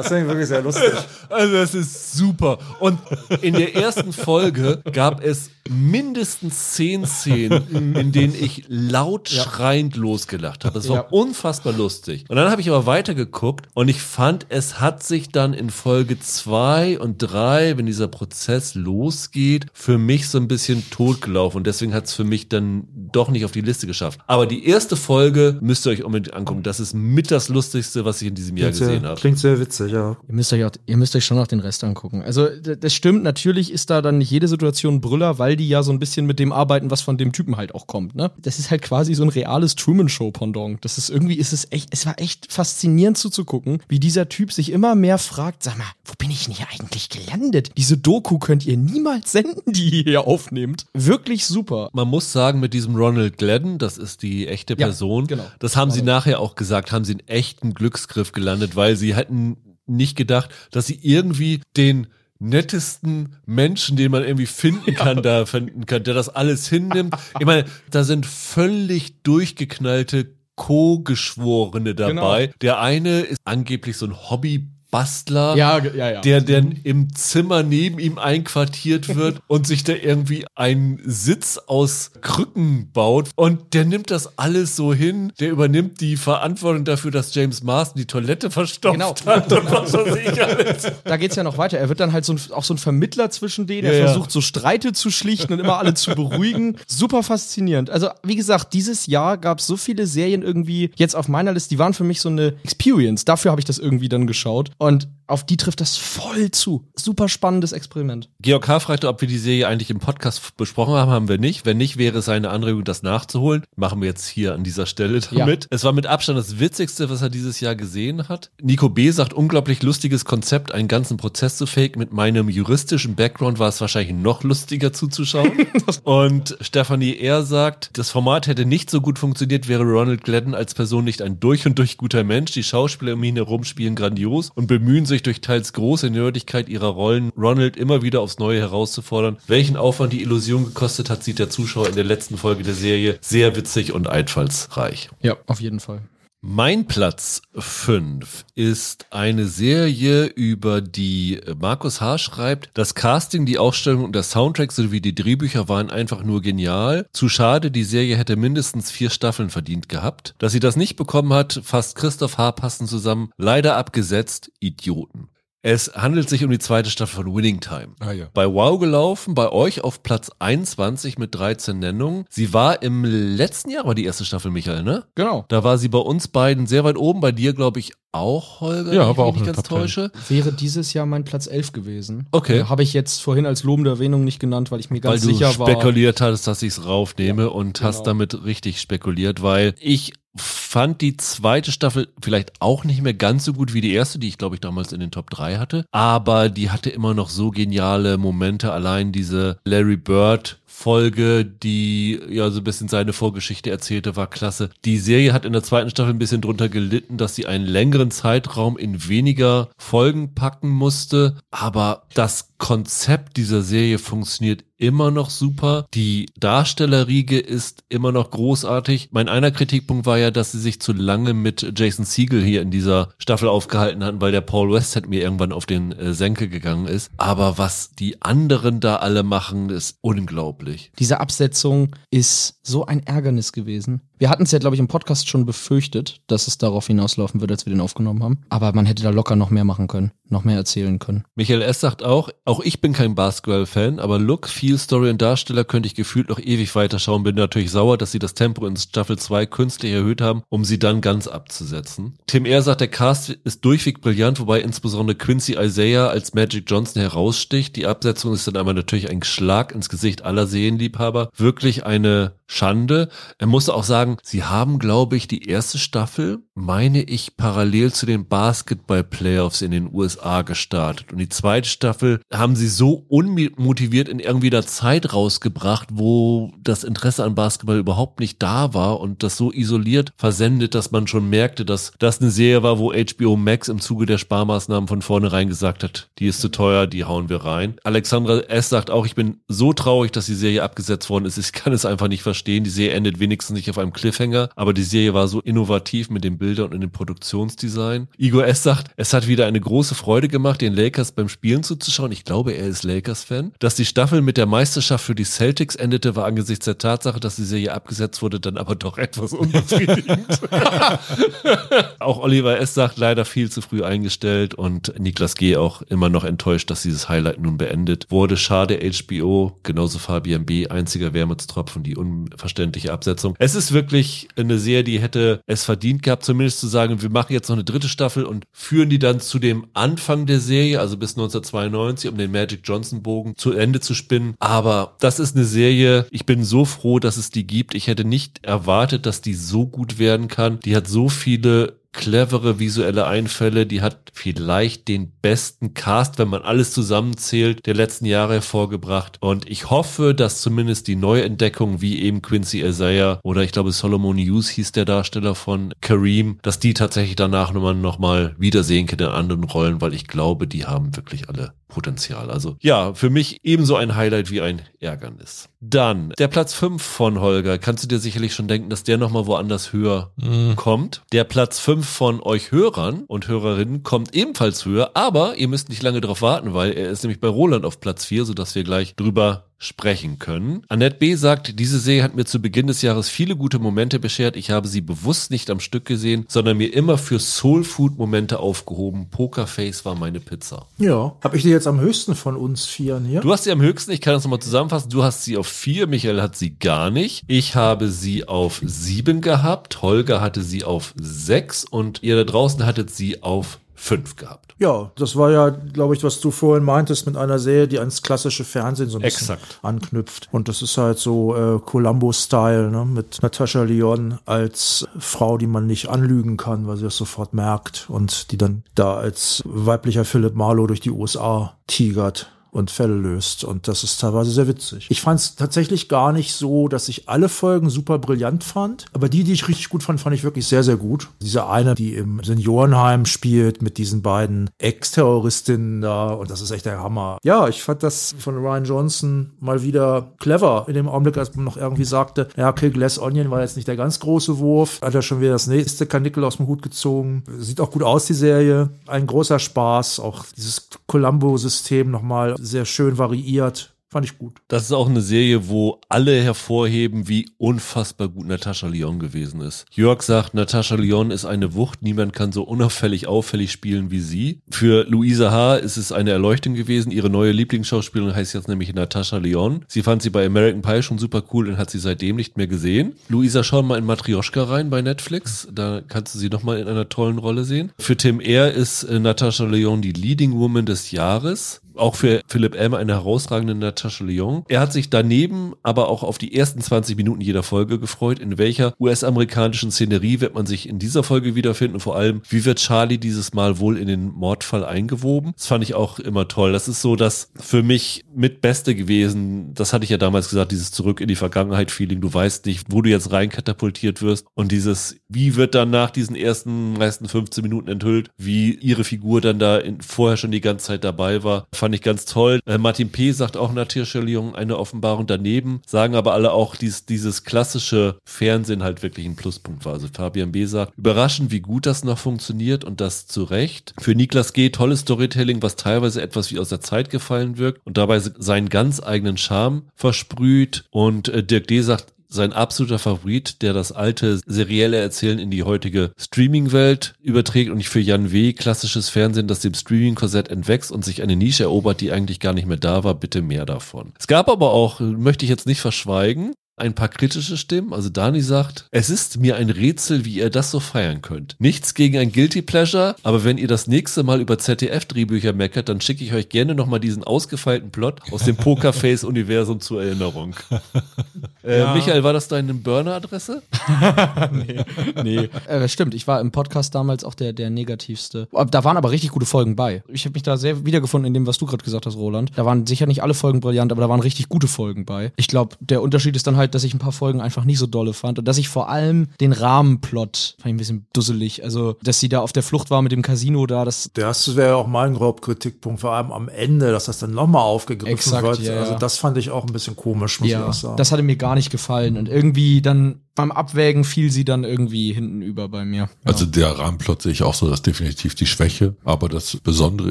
finde 0.09 0.23
ich 0.23 0.29
wirklich 0.29 0.47
sehr 0.47 0.63
lustig. 0.63 0.93
Also 1.29 1.53
das 1.53 1.75
ist 1.75 2.13
super. 2.15 2.59
Und 2.79 2.99
in 3.41 3.55
der 3.55 3.75
ersten 3.77 4.13
Folge 4.13 4.83
gab 4.93 5.23
es 5.23 5.51
mindestens 5.69 6.73
zehn 6.73 7.07
Szenen, 7.07 7.95
in 7.95 8.13
denen 8.13 8.35
ich 8.35 8.65
laut 8.69 9.31
ja. 9.31 9.43
schreiend 9.43 9.97
losgelacht 9.97 10.65
habe. 10.65 10.75
Das 10.75 10.89
war 10.89 10.97
ja. 10.97 11.07
unfassbar 11.11 11.73
lustig. 11.73 12.25
Und 12.29 12.37
dann 12.37 12.51
habe 12.51 12.61
ich 12.61 12.69
aber 12.69 12.87
weitergeguckt 12.87 13.69
und 13.75 13.89
ich 13.89 14.01
fand, 14.01 14.47
es 14.49 14.81
hat 14.81 15.03
sich 15.03 15.29
dann 15.29 15.55
in 15.55 15.71
Folge 15.71 16.19
zwei 16.19 16.99
und 16.99 17.19
drei, 17.19 17.77
wenn 17.77 17.87
dieser 17.87 18.09
Prozess 18.09 18.75
losgeht, 18.75 19.67
für 19.73 19.99
mich 19.99 20.29
so 20.29 20.39
ein 20.39 20.49
bisschen 20.49 20.89
totgelaufen. 20.91 21.59
Und 21.59 21.67
deswegen 21.67 21.95
hat 21.95 22.07
es 22.07 22.15
für 22.15 22.25
mich 22.25 22.49
dann 22.49 22.89
doch 23.13 23.29
nicht 23.29 23.45
auf 23.45 23.53
die 23.53 23.61
Liste 23.61 23.87
geschafft. 23.87 24.21
Aber 24.27 24.47
die 24.47 24.67
erste 24.67 24.97
Folge 25.01 25.59
müsst 25.61 25.87
ihr 25.87 25.91
euch 25.91 26.05
unbedingt 26.05 26.35
angucken. 26.35 26.63
Das 26.63 26.79
ist 26.79 26.95
mit 26.95 27.31
das 27.31 27.49
Lustigste, 27.49 28.05
was 28.05 28.23
ich 28.23 28.29
in 28.29 28.35
diesem 28.37 28.57
Jahr 28.57 28.71
gesehen 28.71 29.05
habe. 29.05 29.21
Klingt 29.21 29.39
sehr 29.39 29.59
witzig, 29.59 29.93
ja. 29.93 30.17
Ihr 30.29 30.35
müsst, 30.35 30.53
euch 30.53 30.65
auch, 30.65 30.71
ihr 30.87 30.97
müsst 30.97 31.17
euch 31.17 31.25
schon 31.25 31.37
noch 31.37 31.47
den 31.47 31.61
Rest 31.61 31.83
angucken. 31.83 32.23
Also 32.23 32.49
das 32.49 32.95
stimmt, 32.95 33.23
natürlich 33.23 33.73
ist 33.73 33.91
da 33.91 34.03
dann 34.03 34.19
nicht 34.19 34.31
jede 34.31 34.47
Situation 34.47 35.01
Brüller, 35.01 35.39
weil 35.39 35.57
die 35.57 35.69
ja 35.69 35.83
so 35.83 35.91
ein 35.93 35.99
bisschen 35.99 36.27
mit 36.27 36.39
dem 36.39 36.53
arbeiten, 36.53 36.91
was 36.91 37.01
von 37.01 37.19
dem 37.19 37.33
Typen 37.33 37.57
halt 37.57 37.75
auch 37.75 37.87
kommt. 37.87 38.15
Ne? 38.15 38.31
Das 38.39 38.59
ist 38.59 38.71
halt 38.71 38.83
quasi 38.83 39.15
so 39.15 39.23
ein 39.23 39.29
reales 39.31 39.75
Truman-Show-Pendant. 39.75 40.85
Das 40.85 40.99
ist 40.99 41.11
irgendwie, 41.11 41.35
ist 41.35 41.53
es 41.53 41.67
echt, 41.71 41.89
es 41.93 42.07
war 42.07 42.21
echt 42.21 42.53
faszinierend 42.53 43.19
zuzugucken, 43.19 43.83
wie 43.89 43.99
dieser 43.99 44.29
Typ 44.29 44.53
sich 44.53 44.71
immer 44.71 44.95
mehr 44.95 45.19
fragt, 45.19 45.63
sag 45.63 45.79
mal, 45.79 45.85
wo 46.05 46.13
bin 46.19 46.31
ich 46.31 46.45
denn 46.45 46.55
hier 46.55 46.67
eigentlich 46.73 47.09
gelandet? 47.09 47.71
Diese 47.77 47.97
Doku 47.97 48.39
könnt 48.39 48.67
ihr 48.67 48.77
niemals 48.77 49.33
senden, 49.33 49.73
die 49.73 49.91
ihr 49.91 50.03
hier 50.03 50.27
aufnehmt. 50.27 50.87
Wirklich 50.95 51.47
super. 51.47 51.89
Man 51.93 52.09
muss 52.09 52.33
sagen, 52.33 52.61
mit 52.61 52.75
diesem 52.75 52.97
Ronald 52.97 53.39
Gladden, 53.39 53.79
das 53.79 53.99
ist 53.99 54.23
die 54.23 54.49
echte 54.49 54.77
Person, 54.77 54.90
ja, 54.90 54.90
genau. 55.27 55.47
das 55.59 55.77
haben 55.77 55.91
sie 55.91 56.03
nachher 56.03 56.41
auch 56.41 56.55
gesagt, 56.55 56.93
haben 56.93 57.05
sie 57.05 57.13
einen 57.13 57.29
echten 57.29 57.75
Glücksgriff 57.75 58.33
gelandet, 58.33 58.77
weil 58.77 58.97
sie 58.97 59.15
hätten 59.15 59.57
nicht 59.87 60.17
gedacht, 60.17 60.51
dass 60.71 60.87
sie 60.87 60.99
irgendwie 61.03 61.61
den 61.77 62.07
nettesten 62.39 63.37
Menschen, 63.47 63.97
den 63.97 64.11
man 64.11 64.25
irgendwie 64.25 64.47
finden 64.47 64.95
kann, 64.95 65.19
ja. 65.19 65.23
da 65.23 65.47
finden 65.47 65.87
kann, 65.87 66.05
der 66.05 66.15
das 66.15 66.29
alles 66.29 66.69
hinnimmt. 66.69 67.15
Ich 67.39 67.47
meine, 67.47 67.67
da 67.91 68.03
sind 68.05 68.27
völlig 68.27 69.23
durchgeknallte 69.23 70.35
Co-Geschworene 70.57 71.95
dabei. 71.95 72.47
Genau. 72.47 72.59
Der 72.61 72.81
eine 72.81 73.21
ist 73.21 73.39
angeblich 73.45 73.97
so 73.97 74.07
ein 74.07 74.31
Hobby 74.31 74.69
Bastler, 74.91 75.57
ja, 75.57 75.79
ja, 75.79 76.11
ja. 76.11 76.21
der 76.21 76.41
dann 76.41 76.73
im 76.83 77.15
Zimmer 77.15 77.63
neben 77.63 77.99
ihm 77.99 78.19
einquartiert 78.19 79.15
wird 79.15 79.41
und 79.47 79.67
sich 79.67 79.85
da 79.85 79.93
irgendwie 79.93 80.45
einen 80.55 81.01
Sitz 81.05 81.59
aus 81.67 82.11
Krücken 82.21 82.91
baut. 82.93 83.31
Und 83.37 83.75
der 83.75 83.85
nimmt 83.85 84.11
das 84.11 84.39
alles 84.39 84.75
so 84.75 84.93
hin. 84.93 85.33
Der 85.39 85.51
übernimmt 85.51 86.01
die 86.01 86.17
Verantwortung 86.17 86.85
dafür, 86.85 87.11
dass 87.11 87.35
James 87.35 87.63
Marston 87.63 88.01
die 88.01 88.07
Toilette 88.07 88.51
verstopft 88.51 88.99
genau. 88.99 89.15
hat 89.27 89.53
und 89.53 89.71
was 89.71 89.93
weiß 89.93 90.17
ich 90.17 90.43
alles. 90.43 90.91
Da 91.05 91.17
geht's 91.17 91.37
ja 91.37 91.45
noch 91.45 91.59
weiter. 91.59 91.79
Er 91.79 91.89
wird 91.89 92.01
dann 92.01 92.13
halt 92.13 92.25
so 92.25 92.33
ein, 92.33 92.41
auch 92.53 92.65
so 92.65 92.75
ein 92.75 92.79
Vermittler 92.79 93.31
zwischen 93.31 93.67
denen. 93.67 93.87
Er 93.87 94.07
versucht 94.07 94.31
so 94.31 94.41
Streite 94.41 94.93
zu 94.93 95.11
schlichten 95.11 95.53
und 95.53 95.61
immer 95.61 95.79
alle 95.79 95.95
zu 95.95 96.15
beruhigen. 96.15 96.77
Super 96.87 97.23
faszinierend. 97.23 97.91
Also, 97.91 98.09
wie 98.25 98.37
gesagt, 98.37 98.73
dieses 98.75 99.07
Jahr 99.07 99.39
gab 99.39 99.61
es 99.61 99.67
so 99.67 99.77
viele 99.77 100.07
Serien 100.07 100.43
irgendwie 100.43 100.91
jetzt 100.97 101.15
auf 101.15 101.29
meiner 101.29 101.53
Liste, 101.53 101.71
die 101.71 101.79
waren 101.79 101.95
für 101.95 102.05
mich 102.05 102.21
so 102.21 102.29
eine 102.29 102.55
Experience. 102.65 103.25
Dafür 103.25 103.53
habe 103.53 103.61
ich 103.61 103.65
das 103.65 103.79
irgendwie 103.79 104.09
dann 104.09 104.27
geschaut. 104.27 104.71
Und 104.81 105.09
auf 105.31 105.47
die 105.47 105.57
trifft 105.57 105.81
das 105.81 105.97
voll 105.97 106.51
zu. 106.51 106.89
Super 106.97 107.29
spannendes 107.29 107.71
Experiment. 107.71 108.29
Georg 108.41 108.65
K. 108.65 108.81
fragte, 108.81 109.09
ob 109.09 109.21
wir 109.21 109.29
die 109.29 109.39
Serie 109.39 109.69
eigentlich 109.69 109.91
im 109.91 110.01
Podcast 110.01 110.57
besprochen 110.57 110.95
haben. 110.95 111.11
Haben 111.11 111.29
wir 111.29 111.39
nicht. 111.39 111.65
Wenn 111.65 111.77
nicht, 111.77 111.99
wäre 111.99 112.19
es 112.19 112.29
eine 112.29 112.51
Anregung, 112.51 112.83
das 112.83 113.05
nachzuholen. 113.05 113.63
Machen 113.77 114.01
wir 114.01 114.09
jetzt 114.09 114.27
hier 114.27 114.55
an 114.55 114.65
dieser 114.65 114.87
Stelle 114.87 115.21
damit. 115.21 115.65
Ja. 115.65 115.69
Es 115.71 115.85
war 115.85 115.93
mit 115.93 116.07
Abstand 116.07 116.39
das 116.39 116.59
Witzigste, 116.59 117.11
was 117.11 117.23
er 117.23 117.31
dieses 117.31 117.61
Jahr 117.61 117.77
gesehen 117.77 118.29
hat. 118.29 118.51
Nico 118.61 118.89
B. 118.89 119.11
sagt, 119.11 119.33
unglaublich 119.33 119.83
lustiges 119.83 120.25
Konzept, 120.25 120.73
einen 120.73 120.89
ganzen 120.89 121.17
Prozess 121.17 121.57
zu 121.57 121.67
fake. 121.67 121.97
Mit 121.97 122.13
meinem 122.13 122.49
juristischen 122.49 123.15
Background 123.15 123.61
war 123.61 123.69
es 123.69 123.81
wahrscheinlich 123.81 124.17
noch 124.17 124.43
lustiger 124.43 124.93
zuzuschauen. 124.93 125.53
Und 126.03 126.57
Stefanie 126.61 127.19
R. 127.19 127.45
sagt, 127.45 127.91
das 127.93 128.11
Format 128.11 128.49
hätte 128.49 128.65
nicht 128.65 128.91
so 128.91 129.01
gut 129.01 129.19
funktioniert, 129.19 129.69
wäre 129.69 129.85
Ronald 129.85 130.25
Gladden 130.25 130.57
als 130.57 130.75
Person 130.75 131.05
nicht 131.05 131.23
ein 131.23 131.39
durch 131.39 131.67
und 131.67 131.79
durch 131.79 131.99
guter 131.99 132.25
Mensch. 132.25 132.51
Die 132.51 132.65
Schauspieler 132.65 133.13
um 133.13 133.23
ihn 133.23 133.37
herum 133.37 133.63
spielen 133.63 133.95
grandios 133.95 134.51
und 134.55 134.70
bemühen 134.71 135.05
sich 135.05 135.25
durch 135.25 135.41
teils 135.41 135.73
große 135.73 136.11
Nerdigkeit 136.11 136.69
ihrer 136.69 136.87
Rollen, 136.87 137.33
Ronald 137.37 137.77
immer 137.77 138.03
wieder 138.03 138.21
aufs 138.21 138.39
Neue 138.39 138.61
herauszufordern. 138.61 139.37
Welchen 139.49 139.77
Aufwand 139.77 140.13
die 140.13 140.23
Illusion 140.23 140.65
gekostet 140.65 141.11
hat, 141.11 141.25
sieht 141.25 141.41
der 141.41 141.51
Zuschauer 141.51 141.89
in 141.89 141.97
der 141.97 142.05
letzten 142.05 142.37
Folge 142.37 142.63
der 142.63 142.75
Serie 142.75 143.19
sehr 143.21 143.57
witzig 143.57 143.93
und 143.93 144.07
einfallsreich. 144.07 145.11
Ja, 145.23 145.37
auf 145.49 145.61
jeden 145.61 145.81
Fall. 145.81 146.03
Mein 146.43 146.87
Platz 146.87 147.43
5 147.55 148.47
ist 148.55 149.09
eine 149.11 149.45
Serie, 149.45 150.25
über 150.25 150.81
die 150.81 151.39
Markus 151.61 152.01
Haar 152.01 152.17
schreibt. 152.17 152.71
Das 152.73 152.95
Casting, 152.95 153.45
die 153.45 153.59
Aufstellung 153.59 154.05
und 154.05 154.15
der 154.15 154.23
Soundtrack 154.23 154.73
sowie 154.73 155.03
die 155.03 155.15
Drehbücher 155.15 155.69
waren 155.69 155.91
einfach 155.91 156.23
nur 156.23 156.41
genial. 156.41 157.07
Zu 157.13 157.29
schade, 157.29 157.71
die 157.71 157.85
Serie 157.85 158.17
hätte 158.17 158.37
mindestens 158.37 158.91
vier 158.91 159.11
Staffeln 159.11 159.51
verdient 159.51 159.91
gehabt. 159.91 160.35
Dass 160.39 160.53
sie 160.53 160.61
das 160.61 160.77
nicht 160.77 160.97
bekommen 160.97 161.35
hat, 161.35 161.61
fasst 161.63 161.95
Christoph 161.95 162.39
Haar 162.39 162.55
passend 162.55 162.89
zusammen. 162.89 163.31
Leider 163.37 163.77
abgesetzt, 163.77 164.51
Idioten. 164.61 165.29
Es 165.63 165.93
handelt 165.95 166.29
sich 166.29 166.43
um 166.43 166.51
die 166.51 166.59
zweite 166.59 166.89
Staffel 166.89 167.25
von 167.25 167.35
Winning 167.37 167.61
Time. 167.61 167.89
Ah, 168.01 168.13
ja. 168.13 168.29
Bei 168.33 168.47
Wow 168.47 168.81
gelaufen, 168.81 169.35
bei 169.35 169.53
euch 169.53 169.83
auf 169.85 170.03
Platz 170.03 170.31
21 170.39 171.19
mit 171.19 171.35
13 171.35 171.79
Nennungen. 171.79 172.25
Sie 172.31 172.55
war 172.55 172.83
im 172.83 173.05
letzten 173.05 173.71
Jahr 173.71 173.85
war 173.85 173.95
die 173.95 174.05
erste 174.07 174.25
Staffel, 174.25 174.51
Michael, 174.51 174.83
ne? 174.83 175.05
Genau. 175.17 175.45
Da 175.49 175.63
war 175.63 175.77
sie 175.77 175.89
bei 175.89 175.99
uns 175.99 176.29
beiden 176.29 176.67
sehr 176.67 176.85
weit 176.85 176.97
oben, 176.97 177.21
bei 177.21 177.33
dir 177.33 177.53
glaube 177.53 177.79
ich 177.79 177.93
auch, 178.13 178.61
Holger, 178.61 178.93
Ja, 178.93 179.05
wenn 179.05 179.11
ich 179.13 179.17
war 179.19 179.27
mich 179.27 179.35
auch 179.35 179.35
nicht 179.47 179.55
ganz 179.55 179.63
täusche. 179.69 180.11
Wäre 180.29 180.53
dieses 180.53 180.95
Jahr 180.95 181.07
mein 181.07 181.25
Platz 181.25 181.47
11 181.47 181.73
gewesen. 181.73 182.27
Okay. 182.33 182.61
Äh, 182.61 182.65
Habe 182.65 182.83
ich 182.83 182.93
jetzt 182.95 183.21
vorhin 183.23 183.45
als 183.47 183.63
lobende 183.63 183.91
Erwähnung 183.91 184.25
nicht 184.25 184.41
genannt, 184.41 184.71
weil 184.73 184.81
ich 184.81 184.89
mir 184.91 184.97
Weil 185.05 185.13
ganz 185.13 185.23
du 185.23 185.29
sicher 185.29 185.57
war. 185.59 185.69
spekuliert 185.71 186.21
hattest, 186.23 186.47
dass 186.47 186.63
ich 186.63 186.71
es 186.73 186.87
raufnehme 186.87 187.43
Ja, 187.43 187.49
und 187.49 187.83
hast 187.83 187.99
genau. 187.99 188.07
damit 188.07 188.45
richtig 188.45 188.81
spekuliert, 188.81 189.43
weil 189.43 189.75
ich 189.79 190.15
fand 190.37 191.01
die 191.01 191.17
zweite 191.17 191.73
Staffel 191.73 192.09
vielleicht 192.23 192.61
auch 192.61 192.85
nicht 192.85 193.03
mehr 193.03 193.15
ganz 193.15 193.45
so 193.45 193.53
gut 193.53 193.75
wie 193.75 193.81
die 193.81 193.93
erste, 193.93 194.19
die 194.19 194.29
ich 194.29 194.39
glaube 194.39 194.55
ich 194.55 194.61
damals 194.61 194.93
in 194.93 195.01
den 195.01 195.11
Top 195.11 195.31
3 195.31 195.59
hatte, 195.59 195.85
aber 195.91 196.49
die 196.49 196.71
hatte 196.71 196.91
immer 196.91 197.15
noch 197.15 197.29
so 197.29 197.51
geniale 197.51 198.19
Momente, 198.19 198.73
allein 198.73 199.11
diese 199.13 199.59
Larry 199.65 199.97
Bird 199.97 200.60
Folge, 200.81 201.45
die 201.45 202.19
ja 202.31 202.49
so 202.49 202.63
ein 202.63 202.65
bisschen 202.65 202.89
seine 202.89 203.13
Vorgeschichte 203.13 203.69
erzählte, 203.69 204.17
war 204.17 204.29
klasse. 204.29 204.71
Die 204.87 204.97
Serie 204.97 205.35
hat 205.35 205.45
in 205.45 205.53
der 205.53 205.63
zweiten 205.63 205.91
Staffel 205.91 206.15
ein 206.15 206.19
bisschen 206.19 206.41
drunter 206.41 206.71
gelitten, 206.71 207.19
dass 207.19 207.35
sie 207.35 207.45
einen 207.45 207.67
längeren 207.67 208.11
Zeitraum 208.11 208.79
in 208.79 209.07
weniger 209.07 209.69
Folgen 209.77 210.35
packen 210.35 210.71
musste, 210.71 211.37
aber 211.51 212.05
das 212.15 212.51
Konzept 212.57 213.37
dieser 213.37 213.63
Serie 213.63 213.99
funktioniert 213.99 214.65
immer 214.81 215.11
noch 215.11 215.31
super. 215.31 215.87
Die 215.95 216.27
Darstellerriege 216.39 217.39
ist 217.39 217.85
immer 217.89 218.13
noch 218.13 218.31
großartig. 218.31 219.09
Mein 219.13 219.29
einer 219.29 219.51
Kritikpunkt 219.51 220.07
war 220.07 220.19
ja, 220.19 220.31
dass 220.31 220.53
sie 220.53 220.59
sich 220.59 220.81
zu 220.81 220.93
lange 220.93 221.35
mit 221.35 221.79
Jason 221.79 222.05
Siegel 222.05 222.43
hier 222.43 222.63
in 222.63 222.71
dieser 222.71 223.13
Staffel 223.19 223.49
aufgehalten 223.49 224.03
hatten, 224.05 224.21
weil 224.21 224.33
der 224.33 224.41
Paul 224.41 224.73
Westhead 224.73 225.09
mir 225.09 225.23
irgendwann 225.23 225.53
auf 225.53 225.67
den 225.67 225.93
äh, 225.93 226.15
Senkel 226.15 226.49
gegangen 226.49 226.87
ist. 226.87 227.11
Aber 227.17 227.59
was 227.59 227.93
die 227.93 228.23
anderen 228.23 228.81
da 228.81 228.97
alle 228.97 229.23
machen, 229.23 229.71
ist 229.71 229.99
unglaublich. 230.01 230.70
Diese 230.99 231.21
Absetzung 231.21 231.95
ist 232.11 232.61
so 232.63 232.87
ein 232.87 233.07
Ärgernis 233.07 233.53
gewesen. 233.53 234.03
Wir 234.21 234.29
hatten 234.29 234.43
es 234.43 234.51
ja, 234.51 234.59
glaube 234.59 234.77
ich, 234.77 234.81
im 234.81 234.87
Podcast 234.87 235.31
schon 235.31 235.47
befürchtet, 235.47 236.21
dass 236.27 236.47
es 236.47 236.59
darauf 236.59 236.87
hinauslaufen 236.87 237.41
wird, 237.41 237.51
als 237.51 237.65
wir 237.65 237.73
den 237.73 237.81
aufgenommen 237.81 238.23
haben. 238.23 238.43
Aber 238.51 238.75
man 238.75 238.85
hätte 238.85 239.03
da 239.03 239.09
locker 239.09 239.35
noch 239.35 239.49
mehr 239.49 239.65
machen 239.65 239.89
können, 239.89 240.13
noch 240.29 240.45
mehr 240.45 240.57
erzählen 240.57 240.99
können. 240.99 241.25
Michael 241.37 241.63
S. 241.63 241.81
sagt 241.81 242.03
auch, 242.03 242.29
auch 242.45 242.61
ich 242.61 242.83
bin 242.83 242.93
kein 242.93 243.15
Basketball-Fan, 243.15 243.99
aber 243.99 244.19
Look, 244.19 244.47
Feel, 244.47 244.77
Story 244.77 245.09
und 245.09 245.23
Darsteller 245.23 245.65
könnte 245.65 245.87
ich 245.87 245.95
gefühlt 245.95 246.29
noch 246.29 246.39
ewig 246.39 246.75
weiterschauen. 246.75 247.23
Bin 247.23 247.35
natürlich 247.35 247.71
sauer, 247.71 247.97
dass 247.97 248.13
sie 248.13 248.19
das 248.19 248.35
Tempo 248.35 248.67
in 248.67 248.77
Staffel 248.77 249.19
2 249.19 249.47
künstlich 249.47 249.93
erhöht 249.93 250.21
haben, 250.21 250.43
um 250.51 250.67
sie 250.67 250.79
dann 250.79 251.01
ganz 251.01 251.27
abzusetzen. 251.27 252.19
Tim 252.27 252.45
R. 252.45 252.61
sagt, 252.61 252.83
der 252.83 252.89
Cast 252.89 253.31
ist 253.31 253.65
durchweg 253.65 254.03
brillant, 254.03 254.39
wobei 254.39 254.61
insbesondere 254.61 255.17
Quincy 255.17 255.57
Isaiah 255.59 256.09
als 256.09 256.35
Magic 256.35 256.65
Johnson 256.67 257.01
heraussticht. 257.01 257.75
Die 257.75 257.87
Absetzung 257.87 258.35
ist 258.35 258.47
dann 258.47 258.59
aber 258.59 258.75
natürlich 258.75 259.09
ein 259.09 259.23
Schlag 259.23 259.75
ins 259.75 259.89
Gesicht 259.89 260.25
aller 260.25 260.47
Serienliebhaber. 260.61 261.31
Wirklich 261.37 261.87
eine 261.87 262.33
Schande. 262.51 263.09
Er 263.39 263.47
musste 263.47 263.75
auch 263.75 263.85
sagen, 263.85 264.17
sie 264.23 264.43
haben, 264.43 264.79
glaube 264.81 265.17
ich, 265.17 265.29
die 265.29 265.49
erste 265.49 265.79
Staffel, 265.79 266.41
meine 266.55 267.03
ich, 267.03 267.37
parallel 267.37 267.93
zu 267.93 268.07
den 268.07 268.27
Basketball-Playoffs 268.27 269.63
in 269.63 269.71
den 269.71 269.89
USA 269.93 270.43
gestartet. 270.43 271.13
Und 271.13 271.19
die 271.19 271.29
zweite 271.29 271.69
Staffel 271.69 272.21
haben 272.33 272.57
sie 272.57 272.69
so 272.69 273.05
unmotiviert 273.09 274.09
in 274.09 274.19
irgendwie 274.19 274.51
der 274.51 274.67
Zeit 274.67 275.13
rausgebracht, 275.13 275.89
wo 275.93 276.53
das 276.61 276.83
Interesse 276.83 277.23
an 277.23 277.37
Basketball 277.37 277.79
überhaupt 277.79 278.19
nicht 278.19 278.43
da 278.43 278.75
war 278.75 278.99
und 278.99 279.23
das 279.23 279.37
so 279.37 279.53
isoliert 279.53 280.13
versendet, 280.17 280.75
dass 280.75 280.91
man 280.91 281.07
schon 281.07 281.31
merkte, 281.31 281.65
dass 281.65 281.93
das 282.01 282.21
eine 282.21 282.31
Serie 282.31 282.65
war, 282.65 282.79
wo 282.79 282.93
HBO 282.93 283.37
Max 283.37 283.69
im 283.69 283.81
Zuge 283.81 284.07
der 284.07 284.19
Sparmaßnahmen 284.19 284.89
von 284.89 285.03
vornherein 285.03 285.49
gesagt 285.49 285.85
hat, 285.85 286.09
die 286.19 286.27
ist 286.27 286.41
zu 286.41 286.49
teuer, 286.49 286.89
die 286.89 287.05
hauen 287.05 287.29
wir 287.29 287.45
rein. 287.45 287.77
Alexandra 287.85 288.41
S. 288.41 288.71
sagt 288.71 288.91
auch, 288.91 289.07
ich 289.07 289.15
bin 289.15 289.41
so 289.47 289.73
traurig, 289.73 290.11
dass 290.11 290.27
die 290.27 290.35
Serie 290.35 290.65
abgesetzt 290.65 291.09
worden 291.09 291.27
ist. 291.27 291.39
Ich 291.39 291.53
kann 291.53 291.73
es 291.73 291.85
einfach 291.85 292.09
nicht 292.09 292.23
verstehen. 292.23 292.40
Die 292.45 292.71
Serie 292.71 292.95
endet 292.95 293.21
wenigstens 293.21 293.57
nicht 293.57 293.71
auf 293.71 293.79
einem 293.79 293.93
Cliffhanger, 293.93 294.51
aber 294.57 294.73
die 294.73 294.83
Serie 294.83 295.15
war 295.15 295.29
so 295.29 295.41
innovativ 295.41 296.11
mit 296.11 296.25
den 296.25 296.39
Bildern 296.39 296.73
und 296.73 296.81
dem 296.81 296.91
Produktionsdesign. 296.91 298.09
Igor 298.17 298.47
S. 298.47 298.63
sagt, 298.63 298.91
es 298.97 299.13
hat 299.13 299.27
wieder 299.27 299.47
eine 299.47 299.61
große 299.61 299.95
Freude 299.95 300.29
gemacht, 300.29 300.61
den 300.61 300.75
Lakers 300.75 301.13
beim 301.13 301.29
Spielen 301.29 301.63
zuzuschauen. 301.63 302.13
Ich 302.13 302.25
glaube, 302.25 302.53
er 302.53 302.67
ist 302.67 302.85
Lakers-Fan. 302.85 303.53
Dass 303.59 303.75
die 303.75 303.85
Staffel 303.85 304.23
mit 304.23 304.37
der 304.37 304.47
Meisterschaft 304.47 305.05
für 305.05 305.15
die 305.15 305.25
Celtics 305.25 305.77
endete, 305.77 306.17
war 306.17 306.27
angesichts 306.27 306.65
der 306.65 306.79
Tatsache, 306.79 307.21
dass 307.21 307.37
die 307.37 307.45
Serie 307.45 307.73
abgesetzt 307.73 308.23
wurde, 308.23 308.41
dann 308.41 308.57
aber 308.57 308.75
doch 308.75 308.99
etwas 308.99 309.33
unbefriedigend. 309.33 310.41
auch 311.99 312.19
Oliver 312.21 312.59
S. 312.59 312.75
sagt, 312.75 312.99
leider 312.99 313.25
viel 313.25 313.51
zu 313.51 313.61
früh 313.61 313.83
eingestellt 313.83 314.55
und 314.55 314.99
Niklas 314.99 315.35
G. 315.35 315.57
auch 315.57 315.83
immer 315.83 316.09
noch 316.09 316.25
enttäuscht, 316.25 316.71
dass 316.71 316.83
dieses 316.83 317.09
Highlight 317.09 317.41
nun 317.41 317.59
beendet 317.59 318.07
wurde. 318.11 318.37
Schade, 318.37 318.79
HBO, 318.79 319.59
genauso 319.63 319.99
Fabian 319.99 320.47
B., 320.47 320.69
einziger 320.69 321.13
Wermutstropfen, 321.13 321.83
die 321.83 321.97
unverständliche 322.33 322.93
Absetzung. 322.93 323.35
Es 323.39 323.55
ist 323.55 323.73
wirklich 323.73 324.29
eine 324.37 324.59
Serie, 324.59 324.85
die 324.85 325.01
hätte 325.01 325.41
es 325.47 325.65
verdient 325.65 326.03
gehabt, 326.03 326.25
zumindest 326.25 326.61
zu 326.61 326.67
sagen, 326.67 327.03
wir 327.03 327.11
machen 327.11 327.33
jetzt 327.33 327.49
noch 327.49 327.57
eine 327.57 327.65
dritte 327.65 327.89
Staffel 327.89 328.25
und 328.25 328.45
führen 328.53 328.91
die 328.91 328.99
dann 328.99 329.21
zu 329.21 329.39
dem 329.39 329.67
Anfang 329.75 330.27
der 330.27 330.41
Serie, 330.41 330.81
also 330.81 330.97
bis 330.97 331.13
1992, 331.13 332.11
um 332.11 332.17
den 332.17 332.31
Magic 332.31 332.61
Johnson 332.65 333.03
Bogen 333.03 333.35
zu 333.37 333.53
Ende 333.53 333.81
zu 333.81 333.95
spinnen. 333.95 334.35
Aber 334.39 334.97
das 335.01 335.19
ist 335.19 335.37
eine 335.37 335.45
Serie, 335.45 336.07
ich 336.11 336.27
bin 336.27 336.45
so 336.45 336.65
froh, 336.65 336.99
dass 336.99 337.17
es 337.17 337.31
die 337.31 337.47
gibt. 337.47 337.75
Ich 337.75 337.87
hätte 337.87 338.05
nicht 338.05 338.45
erwartet, 338.45 339.07
dass 339.07 339.21
die 339.21 339.35
so 339.35 339.67
gut 339.67 339.99
werden 339.99 340.29
kann. 340.29 340.61
Die 340.61 340.77
hat 340.77 340.89
so 340.89 341.09
viele 341.09 341.80
clevere 341.93 342.59
visuelle 342.59 343.07
Einfälle, 343.07 343.67
die 343.67 343.83
hat 343.83 344.11
vielleicht 344.13 344.89
den 344.89 345.13
besten 345.23 345.75
Cast, 345.75 346.19
wenn 346.19 346.29
man 346.29 346.43
alles 346.43 346.73
zusammenzählt, 346.73 347.67
der 347.67 347.75
letzten 347.75 348.07
Jahre 348.07 348.35
hervorgebracht. 348.35 349.19
Und 349.21 349.49
ich 349.51 349.71
hoffe, 349.71 350.15
dass 350.15 350.41
zumindest 350.41 350.89
die 350.89 350.97
Neuentdeckungen 350.97 351.81
wie 351.81 352.01
eben 352.01 352.23
Quincy 352.23 352.63
Isaiah 352.63 353.21
oder 353.23 353.43
ich 353.43 353.53
glaube 353.53 353.73
Solomon 353.73 354.19
Hughes 354.19 354.49
hieß 354.49 354.73
der 354.73 354.85
Darsteller 354.85 355.35
von 355.35 355.73
Kareem, 355.81 356.39
dass 356.43 356.59
die 356.59 356.75
tatsächlich 356.75 357.17
danach 357.17 357.53
nochmal 357.53 357.75
noch 357.75 357.99
mal 357.99 358.35
wiedersehen 358.39 358.87
können 358.87 359.09
in 359.09 359.15
anderen 359.15 359.45
Rollen, 359.45 359.81
weil 359.81 359.95
ich 359.95 360.07
glaube, 360.07 360.47
die 360.47 360.67
haben 360.67 360.97
wirklich 360.97 361.29
alle 361.29 361.53
Potenzial. 361.71 362.31
Also 362.31 362.57
ja, 362.61 362.93
für 362.95 363.11
mich 363.11 363.39
ebenso 363.43 363.77
ein 363.77 363.97
Highlight 363.97 364.31
wie 364.31 364.43
ein 364.43 364.63
Ärgernis. 364.79 365.49
Dann 365.61 366.11
der 366.19 366.29
Platz 366.29 366.53
5 366.55 366.83
von 366.83 367.21
Holger. 367.21 367.59
Kannst 367.59 367.85
du 367.85 367.89
dir 367.89 367.99
sicherlich 367.99 368.35
schon 368.35 368.49
denken, 368.49 368.71
dass 368.71 368.83
der 368.83 368.99
nochmal 368.99 369.27
woanders 369.27 369.73
höher 369.73 370.13
kommt. 370.57 371.03
Der 371.13 371.25
Platz 371.25 371.59
5 371.59 371.89
von 371.89 372.21
euch 372.23 372.53
Hörern 372.53 373.05
und 373.07 373.29
Hörerinnen 373.29 373.83
kommt 373.83 374.15
ebenfalls 374.15 374.65
höher, 374.65 374.91
aber 374.95 375.37
ihr 375.37 375.49
müsst 375.49 375.69
nicht 375.69 375.83
lange 375.83 376.01
darauf 376.01 376.23
warten, 376.23 376.55
weil 376.55 376.73
er 376.73 376.91
ist 376.91 377.03
nämlich 377.03 377.21
bei 377.21 377.29
Roland 377.29 377.65
auf 377.65 377.81
Platz 377.81 378.05
4, 378.05 378.25
sodass 378.25 378.55
wir 378.55 378.65
gleich 378.65 378.97
drüber 378.97 379.50
sprechen 379.63 380.19
können. 380.19 380.63
Annette 380.69 380.97
B. 380.97 381.15
sagt, 381.15 381.59
diese 381.61 381.79
Serie 381.79 382.03
hat 382.03 382.17
mir 382.17 382.25
zu 382.25 382.41
Beginn 382.41 382.67
des 382.67 382.81
Jahres 382.81 383.11
viele 383.11 383.37
gute 383.37 383.59
Momente 383.59 383.99
beschert. 383.99 384.35
Ich 384.37 384.51
habe 384.51 384.67
sie 384.67 384.81
bewusst 384.81 385.31
nicht 385.31 385.51
am 385.51 385.61
Stück 385.61 385.85
gesehen, 385.85 386.25
sondern 386.29 386.57
mir 386.57 386.73
immer 386.73 386.97
für 386.97 387.21
Soul 387.21 387.63
Food 387.63 387.99
Momente 387.99 388.39
aufgehoben. 388.39 389.09
Pokerface 389.11 389.85
war 389.85 389.95
meine 389.95 390.19
Pizza. 390.19 390.67
Ja. 390.79 391.15
Habe 391.21 391.37
ich 391.37 391.43
die 391.43 391.51
jetzt 391.51 391.67
am 391.67 391.79
höchsten 391.79 392.15
von 392.15 392.37
uns 392.37 392.65
Vieren 392.65 393.05
hier? 393.05 393.21
Du 393.21 393.31
hast 393.31 393.45
sie 393.45 393.53
am 393.53 393.61
höchsten, 393.61 393.93
ich 393.93 394.01
kann 394.01 394.15
das 394.15 394.25
nochmal 394.25 394.41
zusammenfassen. 394.41 394.89
Du 394.89 395.03
hast 395.03 395.25
sie 395.25 395.37
auf 395.37 395.47
vier, 395.47 395.87
Michael 395.87 396.23
hat 396.23 396.37
sie 396.37 396.57
gar 396.59 396.91
nicht. 396.91 397.23
Ich 397.27 397.55
habe 397.55 397.91
sie 397.91 398.27
auf 398.27 398.63
sieben 398.65 399.21
gehabt, 399.21 399.83
Holger 399.83 400.23
hatte 400.23 400.43
sie 400.43 400.65
auf 400.65 400.95
sechs 400.99 401.67
und 401.67 402.03
ihr 402.03 402.17
da 402.17 402.25
draußen 402.25 402.65
hattet 402.65 402.91
sie 402.91 403.23
auf 403.23 403.59
fünf 403.81 404.17
gehabt. 404.17 404.55
Ja, 404.59 404.93
das 404.97 405.17
war 405.17 405.31
ja, 405.31 405.49
glaube 405.49 405.97
ich, 405.97 406.05
was 406.05 406.21
du 406.21 406.31
vorhin 406.31 406.65
meintest 406.65 407.07
mit 407.07 407.17
einer 407.17 407.39
Serie, 407.39 407.67
die 407.67 407.79
ans 407.79 408.03
klassische 408.03 408.45
Fernsehen 408.45 408.91
so 408.91 408.99
ein 408.99 409.03
bisschen 409.03 409.35
Exakt. 409.35 409.59
anknüpft. 409.63 410.29
Und 410.33 410.49
das 410.49 410.61
ist 410.61 410.77
halt 410.77 410.99
so 410.99 411.35
äh, 411.35 411.59
Columbo-Style, 411.59 412.71
ne? 412.71 412.85
mit 412.85 413.23
Natascha 413.23 413.63
Lyon 413.63 414.19
als 414.27 414.87
Frau, 414.99 415.39
die 415.39 415.47
man 415.47 415.67
nicht 415.67 415.89
anlügen 415.89 416.37
kann, 416.37 416.67
weil 416.67 416.77
sie 416.77 416.85
das 416.85 416.97
sofort 416.97 417.33
merkt 417.33 417.87
und 417.89 418.33
die 418.33 418.37
dann 418.37 418.65
da 418.75 418.97
als 418.97 419.43
weiblicher 419.47 420.05
Philip 420.05 420.35
Marlowe 420.35 420.67
durch 420.67 420.81
die 420.81 420.91
USA 420.91 421.57
tigert 421.67 422.31
und 422.51 422.71
Fälle 422.71 422.95
löst. 422.95 423.45
Und 423.45 423.69
das 423.69 423.85
ist 423.85 424.01
teilweise 424.01 424.31
sehr 424.31 424.49
witzig. 424.49 424.87
Ich 424.91 425.01
fand 425.01 425.21
es 425.21 425.37
tatsächlich 425.37 425.89
gar 425.89 426.13
nicht 426.13 426.35
so, 426.35 426.69
dass 426.69 426.89
ich 426.89 427.09
alle 427.09 427.29
Folgen 427.29 427.71
super 427.71 427.99
brillant 427.99 428.45
fand. 428.45 428.87
Aber 428.93 429.09
die, 429.09 429.25
die 429.25 429.33
ich 429.33 429.49
richtig 429.49 429.69
gut 429.69 429.83
fand, 429.83 430.01
fand 430.01 430.15
ich 430.15 430.25
wirklich 430.25 430.47
sehr, 430.47 430.63
sehr 430.63 430.77
gut. 430.77 431.09
Diese 431.21 431.47
eine, 431.47 431.75
die 431.75 431.95
im 431.95 432.23
Seniorenheim 432.23 433.07
spielt 433.07 433.63
mit 433.63 433.79
diesen 433.79 434.03
beiden 434.03 434.51
Ex-Terroristinnen 434.59 435.81
da. 435.81 436.11
Und 436.11 436.31
das 436.31 436.41
ist 436.41 436.51
echt 436.51 436.67
der 436.67 436.83
Hammer. 436.83 437.19
Ja, 437.23 437.49
ich 437.49 437.63
fand 437.63 437.83
das 437.83 438.15
von 438.19 438.37
Ryan 438.37 438.65
Johnson 438.65 439.33
mal 439.41 439.63
wieder 439.63 440.13
clever. 440.19 440.65
In 440.69 440.75
dem 440.75 440.89
Augenblick, 440.89 441.17
als 441.17 441.35
man 441.35 441.45
noch 441.45 441.57
irgendwie 441.57 441.85
sagte, 441.85 442.29
ja, 442.37 442.53
Kill 442.53 442.71
Glass 442.71 442.99
Onion 442.99 443.31
war 443.31 443.41
jetzt 443.41 443.57
nicht 443.57 443.69
der 443.69 443.77
ganz 443.77 444.01
große 444.01 444.39
Wurf. 444.39 444.81
Hat 444.83 444.95
er 444.95 445.03
schon 445.03 445.21
wieder 445.21 445.33
das 445.33 445.47
nächste 445.47 445.87
Kanickel 445.87 446.25
aus 446.25 446.37
dem 446.37 446.47
Hut 446.47 446.63
gezogen. 446.63 447.23
Sieht 447.39 447.61
auch 447.61 447.71
gut 447.71 447.83
aus, 447.83 448.07
die 448.07 448.15
Serie. 448.15 448.71
Ein 448.87 449.07
großer 449.07 449.39
Spaß. 449.39 450.01
Auch 450.01 450.25
dieses 450.37 450.69
Columbo-System 450.87 451.91
nochmal 451.91 452.35
sehr 452.41 452.65
schön 452.65 452.99
variiert. 452.99 453.75
Fand 453.93 454.07
ich 454.07 454.19
gut. 454.19 454.35
Das 454.47 454.63
ist 454.63 454.73
auch 454.73 454.89
eine 454.89 455.01
Serie, 455.01 455.49
wo 455.49 455.81
alle 455.89 456.23
hervorheben, 456.23 457.09
wie 457.09 457.29
unfassbar 457.39 458.09
gut 458.09 458.25
Natascha 458.25 458.69
Lyon 458.69 459.01
gewesen 459.01 459.41
ist. 459.41 459.67
Jörg 459.73 460.03
sagt, 460.03 460.33
Natascha 460.33 460.77
Lyon 460.77 461.11
ist 461.11 461.25
eine 461.25 461.55
Wucht, 461.55 461.83
niemand 461.83 462.13
kann 462.13 462.31
so 462.31 462.45
unauffällig 462.45 463.09
auffällig 463.09 463.51
spielen 463.51 463.91
wie 463.91 463.99
sie. 463.99 464.43
Für 464.49 464.85
Luisa 464.85 465.33
H. 465.33 465.57
ist 465.57 465.77
es 465.77 465.91
eine 465.91 466.13
Erleuchtung 466.13 466.55
gewesen. 466.55 466.93
Ihre 466.93 467.11
neue 467.11 467.33
Lieblingsschauspielerin 467.33 468.15
heißt 468.15 468.33
jetzt 468.33 468.47
nämlich 468.47 468.73
Natascha 468.73 469.17
Lyon. 469.17 469.65
Sie 469.67 469.83
fand 469.83 470.03
sie 470.03 470.11
bei 470.11 470.25
American 470.25 470.63
Pie 470.63 470.85
schon 470.85 470.99
super 470.99 471.25
cool 471.33 471.49
und 471.49 471.59
hat 471.59 471.71
sie 471.71 471.81
seitdem 471.81 472.15
nicht 472.15 472.37
mehr 472.37 472.47
gesehen. 472.47 472.93
Luisa, 473.09 473.43
schau 473.43 473.65
mal 473.65 473.79
in 473.79 473.87
Matrioschka 473.87 474.45
rein 474.45 474.71
bei 474.71 474.83
Netflix. 474.83 475.49
Da 475.53 475.81
kannst 475.81 476.15
du 476.15 476.21
sie 476.21 476.29
nochmal 476.29 476.61
in 476.61 476.69
einer 476.69 476.89
tollen 476.89 477.19
Rolle 477.19 477.43
sehen. 477.43 477.73
Für 477.81 477.97
Tim 477.97 478.21
Eyre 478.21 478.51
ist 478.51 478.85
äh, 478.85 479.01
Natascha 479.01 479.47
Lyon 479.47 479.83
die 479.83 479.93
Leading 479.93 480.39
Woman 480.39 480.65
des 480.65 480.93
Jahres 480.93 481.61
auch 481.81 481.97
für 481.97 482.21
Philipp 482.27 482.55
Elmer 482.55 482.79
eine 482.79 482.93
herausragende 482.93 483.55
Natascha 483.55 484.05
Lyon. 484.05 484.45
Er 484.49 484.61
hat 484.61 484.73
sich 484.73 484.91
daneben 484.91 485.55
aber 485.63 485.89
auch 485.89 486.03
auf 486.03 486.19
die 486.19 486.35
ersten 486.35 486.61
20 486.61 486.97
Minuten 486.97 487.21
jeder 487.21 487.43
Folge 487.43 487.79
gefreut. 487.79 488.19
In 488.19 488.39
welcher 488.39 488.75
US-amerikanischen 488.79 489.71
Szenerie 489.71 490.21
wird 490.21 490.35
man 490.35 490.47
sich 490.47 490.69
in 490.69 490.79
dieser 490.79 491.03
Folge 491.03 491.35
wiederfinden? 491.35 491.75
Und 491.75 491.81
vor 491.81 491.97
allem, 491.97 492.23
wie 492.29 492.45
wird 492.45 492.59
Charlie 492.59 492.99
dieses 492.99 493.35
Mal 493.35 493.59
wohl 493.59 493.79
in 493.79 493.87
den 493.87 494.11
Mordfall 494.13 494.65
eingewoben? 494.65 495.33
Das 495.37 495.47
fand 495.47 495.65
ich 495.65 495.75
auch 495.75 495.99
immer 495.99 496.29
toll. 496.29 496.53
Das 496.53 496.69
ist 496.69 496.83
so 496.83 496.97
das 496.97 497.31
für 497.37 497.63
mich 497.63 498.05
mit 498.15 498.41
Beste 498.41 498.75
gewesen. 498.75 499.55
Das 499.55 499.73
hatte 499.73 499.85
ich 499.85 499.91
ja 499.91 499.99
damals 499.99 500.29
gesagt, 500.29 500.53
dieses 500.53 500.73
Zurück 500.73 501.01
in 501.01 501.09
die 501.09 501.17
Vergangenheit-Feeling. 501.17 502.01
Du 502.01 502.13
weißt 502.13 502.47
nicht, 502.47 502.67
wo 502.69 502.83
du 502.83 502.91
jetzt 502.91 503.13
reinkatapultiert 503.13 504.03
wirst. 504.03 504.27
Und 504.35 504.53
dieses, 504.53 504.97
wie 505.09 505.37
wird 505.37 505.55
dann 505.55 505.71
nach 505.71 505.91
diesen 505.91 506.17
ersten 506.17 506.75
meisten 506.75 507.09
15 507.09 507.43
Minuten 507.43 507.69
enthüllt, 507.69 508.11
wie 508.17 508.55
ihre 508.55 508.85
Figur 508.85 509.21
dann 509.21 509.39
da 509.39 509.59
in, 509.59 509.81
vorher 509.81 510.17
schon 510.17 510.31
die 510.31 510.41
ganze 510.41 510.67
Zeit 510.67 510.85
dabei 510.85 511.25
war, 511.25 511.47
fand 511.53 511.70
ich 511.77 511.83
ganz 511.83 512.05
toll. 512.05 512.41
Äh, 512.47 512.59
Martin 512.59 512.91
P. 512.91 513.13
sagt 513.13 513.37
auch 513.37 513.53
Naturschillion 513.53 514.35
eine 514.35 514.59
Offenbarung 514.59 515.07
daneben, 515.07 515.63
sagen 515.67 515.95
aber 515.95 516.15
alle 516.15 516.33
auch, 516.33 516.57
dies, 516.57 516.87
dieses 516.87 517.25
klassische 517.25 517.97
Fernsehen 518.05 518.63
halt 518.63 518.83
wirklich 518.83 519.07
ein 519.07 519.17
Pluspunkt 519.17 519.65
war. 519.65 519.75
Also 519.75 519.89
Fabian 519.93 520.33
B. 520.33 520.45
sagt, 520.47 520.77
überraschend, 520.77 521.31
wie 521.31 521.41
gut 521.41 521.67
das 521.67 521.85
noch 521.85 521.99
funktioniert 521.99 522.65
und 522.65 522.81
das 522.81 523.07
zu 523.07 523.25
Recht. 523.25 523.75
Für 523.79 523.95
Niklas 523.95 524.33
G. 524.33 524.51
tolles 524.51 524.81
Storytelling, 524.81 525.43
was 525.43 525.57
teilweise 525.57 526.03
etwas 526.03 526.31
wie 526.31 526.39
aus 526.39 526.49
der 526.49 526.61
Zeit 526.61 526.91
gefallen 526.91 527.39
wirkt 527.39 527.61
und 527.65 527.77
dabei 527.77 527.99
seinen 528.01 528.49
ganz 528.49 528.83
eigenen 528.83 529.17
Charme 529.17 529.63
versprüht. 529.75 530.65
Und 530.71 531.09
äh, 531.09 531.23
Dirk 531.23 531.47
D. 531.49 531.61
sagt, 531.63 531.93
sein 532.11 532.33
absoluter 532.33 532.79
Favorit, 532.79 533.41
der 533.41 533.53
das 533.53 533.73
alte 533.73 534.21
serielle 534.27 534.77
Erzählen 534.77 535.19
in 535.19 535.31
die 535.31 535.45
heutige 535.45 535.93
Streaming-Welt 535.99 536.95
überträgt 537.01 537.51
und 537.51 537.61
ich 537.61 537.69
für 537.69 537.81
Jan 537.81 538.13
W. 538.13 538.33
klassisches 538.33 538.89
Fernsehen, 538.89 539.29
das 539.29 539.41
dem 539.41 539.55
Streaming-Korsett 539.55 540.29
entwächst 540.29 540.73
und 540.73 540.85
sich 540.85 541.03
eine 541.03 541.17
Nische 541.17 541.45
erobert, 541.45 541.81
die 541.81 541.93
eigentlich 541.93 542.21
gar 542.21 542.33
nicht 542.33 542.47
mehr 542.47 542.57
da 542.57 542.85
war, 542.85 542.95
bitte 542.95 543.23
mehr 543.23 543.47
davon. 543.47 543.93
Es 543.99 544.07
gab 544.07 544.29
aber 544.29 544.53
auch, 544.53 544.81
möchte 544.81 545.25
ich 545.25 545.31
jetzt 545.31 545.47
nicht 545.47 545.61
verschweigen, 545.61 546.35
ein 546.61 546.75
paar 546.75 546.89
kritische 546.89 547.37
Stimmen. 547.37 547.73
Also 547.73 547.89
Dani 547.89 548.21
sagt, 548.21 548.67
es 548.71 548.91
ist 548.91 549.19
mir 549.19 549.37
ein 549.37 549.51
Rätsel, 549.51 550.05
wie 550.05 550.15
ihr 550.15 550.31
das 550.31 550.51
so 550.51 550.61
feiern 550.61 551.03
könnt. 551.03 551.37
Nichts 551.39 551.75
gegen 551.75 551.99
ein 551.99 552.13
Guilty 552.13 552.43
Pleasure, 552.43 552.95
aber 553.03 553.25
wenn 553.25 553.39
ihr 553.39 553.49
das 553.49 553.67
nächste 553.67 554.03
Mal 554.03 554.21
über 554.21 554.39
ZDF-Drehbücher 554.39 555.33
meckert, 555.33 555.69
dann 555.69 555.81
schicke 555.81 556.05
ich 556.05 556.13
euch 556.13 556.29
gerne 556.29 556.55
nochmal 556.55 556.81
diesen 556.81 557.03
ausgefeilten 557.03 557.71
Plot 557.71 558.01
aus 558.13 558.25
dem 558.25 558.37
Pokerface-Universum 558.41 559.61
zur 559.61 559.83
Erinnerung. 559.83 560.37
äh, 561.43 561.61
ja. 561.61 561.75
Michael, 561.75 562.05
war 562.05 562.13
das 562.13 562.29
deine 562.29 562.55
Burner-Adresse? 562.55 563.43
nee. 564.33 564.61
nee. 565.03 565.29
Äh, 565.49 565.69
stimmt, 565.69 565.95
ich 565.95 566.07
war 566.07 566.21
im 566.21 566.31
Podcast 566.31 566.75
damals 566.75 567.05
auch 567.05 567.15
der, 567.15 567.33
der 567.33 567.51
negativste. 567.51 568.29
Da 568.51 568.65
waren 568.65 568.77
aber 568.77 568.91
richtig 568.91 569.11
gute 569.11 569.27
Folgen 569.27 569.57
bei. 569.57 569.83
Ich 569.89 570.05
habe 570.05 570.15
mich 570.15 570.23
da 570.23 570.37
sehr 570.37 570.65
wiedergefunden 570.67 571.07
in 571.07 571.15
dem, 571.15 571.27
was 571.27 571.39
du 571.39 571.47
gerade 571.47 571.65
gesagt 571.65 571.87
hast, 571.87 571.97
Roland. 571.97 572.33
Da 572.37 572.45
waren 572.45 572.67
sicher 572.67 572.87
nicht 572.87 573.03
alle 573.03 573.15
Folgen 573.15 573.41
brillant, 573.41 573.73
aber 573.73 573.81
da 573.81 573.89
waren 573.89 574.01
richtig 574.01 574.29
gute 574.29 574.49
Folgen 574.49 574.85
bei. 574.85 575.13
Ich 575.17 575.29
glaube, 575.29 575.57
der 575.61 575.83
Unterschied 575.83 576.17
ist 576.17 576.27
dann 576.27 576.37
halt, 576.37 576.50
dass 576.55 576.65
ich 576.65 576.75
ein 576.75 576.79
paar 576.79 576.93
Folgen 576.93 577.21
einfach 577.21 577.45
nicht 577.45 577.59
so 577.59 577.67
dolle 577.67 577.93
fand 577.93 578.19
und 578.19 578.27
dass 578.27 578.39
ich 578.39 578.49
vor 578.49 578.69
allem 578.69 579.09
den 579.21 579.33
Rahmenplot 579.33 580.37
fand 580.39 580.47
ich 580.47 580.55
ein 580.55 580.57
bisschen 580.57 580.87
dusselig. 580.93 581.45
Also, 581.45 581.77
dass 581.83 582.01
sie 582.01 582.09
da 582.09 582.21
auf 582.21 582.33
der 582.33 582.43
Flucht 582.43 582.71
war 582.71 582.83
mit 582.83 582.93
dem 582.93 583.03
Casino 583.03 583.47
da, 583.47 583.65
das. 583.65 583.91
Das 583.95 584.37
wäre 584.37 584.57
auch 584.57 584.67
mein 584.67 584.99
Hauptkritikpunkt, 584.99 585.81
vor 585.81 585.93
allem 585.93 586.13
am 586.13 586.29
Ende, 586.29 586.73
dass 586.73 586.87
das 586.87 586.99
dann 586.99 587.13
nochmal 587.13 587.43
aufgegriffen 587.43 587.93
Exakt, 587.93 588.23
wird. 588.23 588.41
Ja, 588.41 588.61
also, 588.61 588.75
das 588.75 588.99
fand 588.99 589.17
ich 589.19 589.31
auch 589.31 589.47
ein 589.47 589.53
bisschen 589.53 589.77
komisch, 589.77 590.21
muss 590.21 590.31
ja, 590.31 590.41
ich 590.41 590.47
auch 590.47 590.53
sagen. 590.53 590.77
Das 590.77 590.93
hatte 590.93 591.03
mir 591.03 591.17
gar 591.17 591.35
nicht 591.35 591.51
gefallen 591.51 591.97
und 591.97 592.09
irgendwie 592.09 592.63
dann 592.63 593.01
beim 593.15 593.33
Abwägen 593.33 593.85
fiel 593.85 594.11
sie 594.11 594.25
dann 594.25 594.45
irgendwie 594.45 594.93
hinten 594.93 595.21
über 595.21 595.49
bei 595.49 595.65
mir. 595.65 595.91
Also 596.05 596.27
der 596.27 596.59
Rahmenplot 596.59 597.03
sehe 597.03 597.13
ich 597.13 597.23
auch 597.23 597.35
so, 597.35 597.49
das 597.49 597.59
ist 597.59 597.67
definitiv 597.67 598.15
die 598.15 598.27
Schwäche. 598.27 598.77
Aber 598.85 599.09
das 599.09 599.37
Besondere 599.37 599.91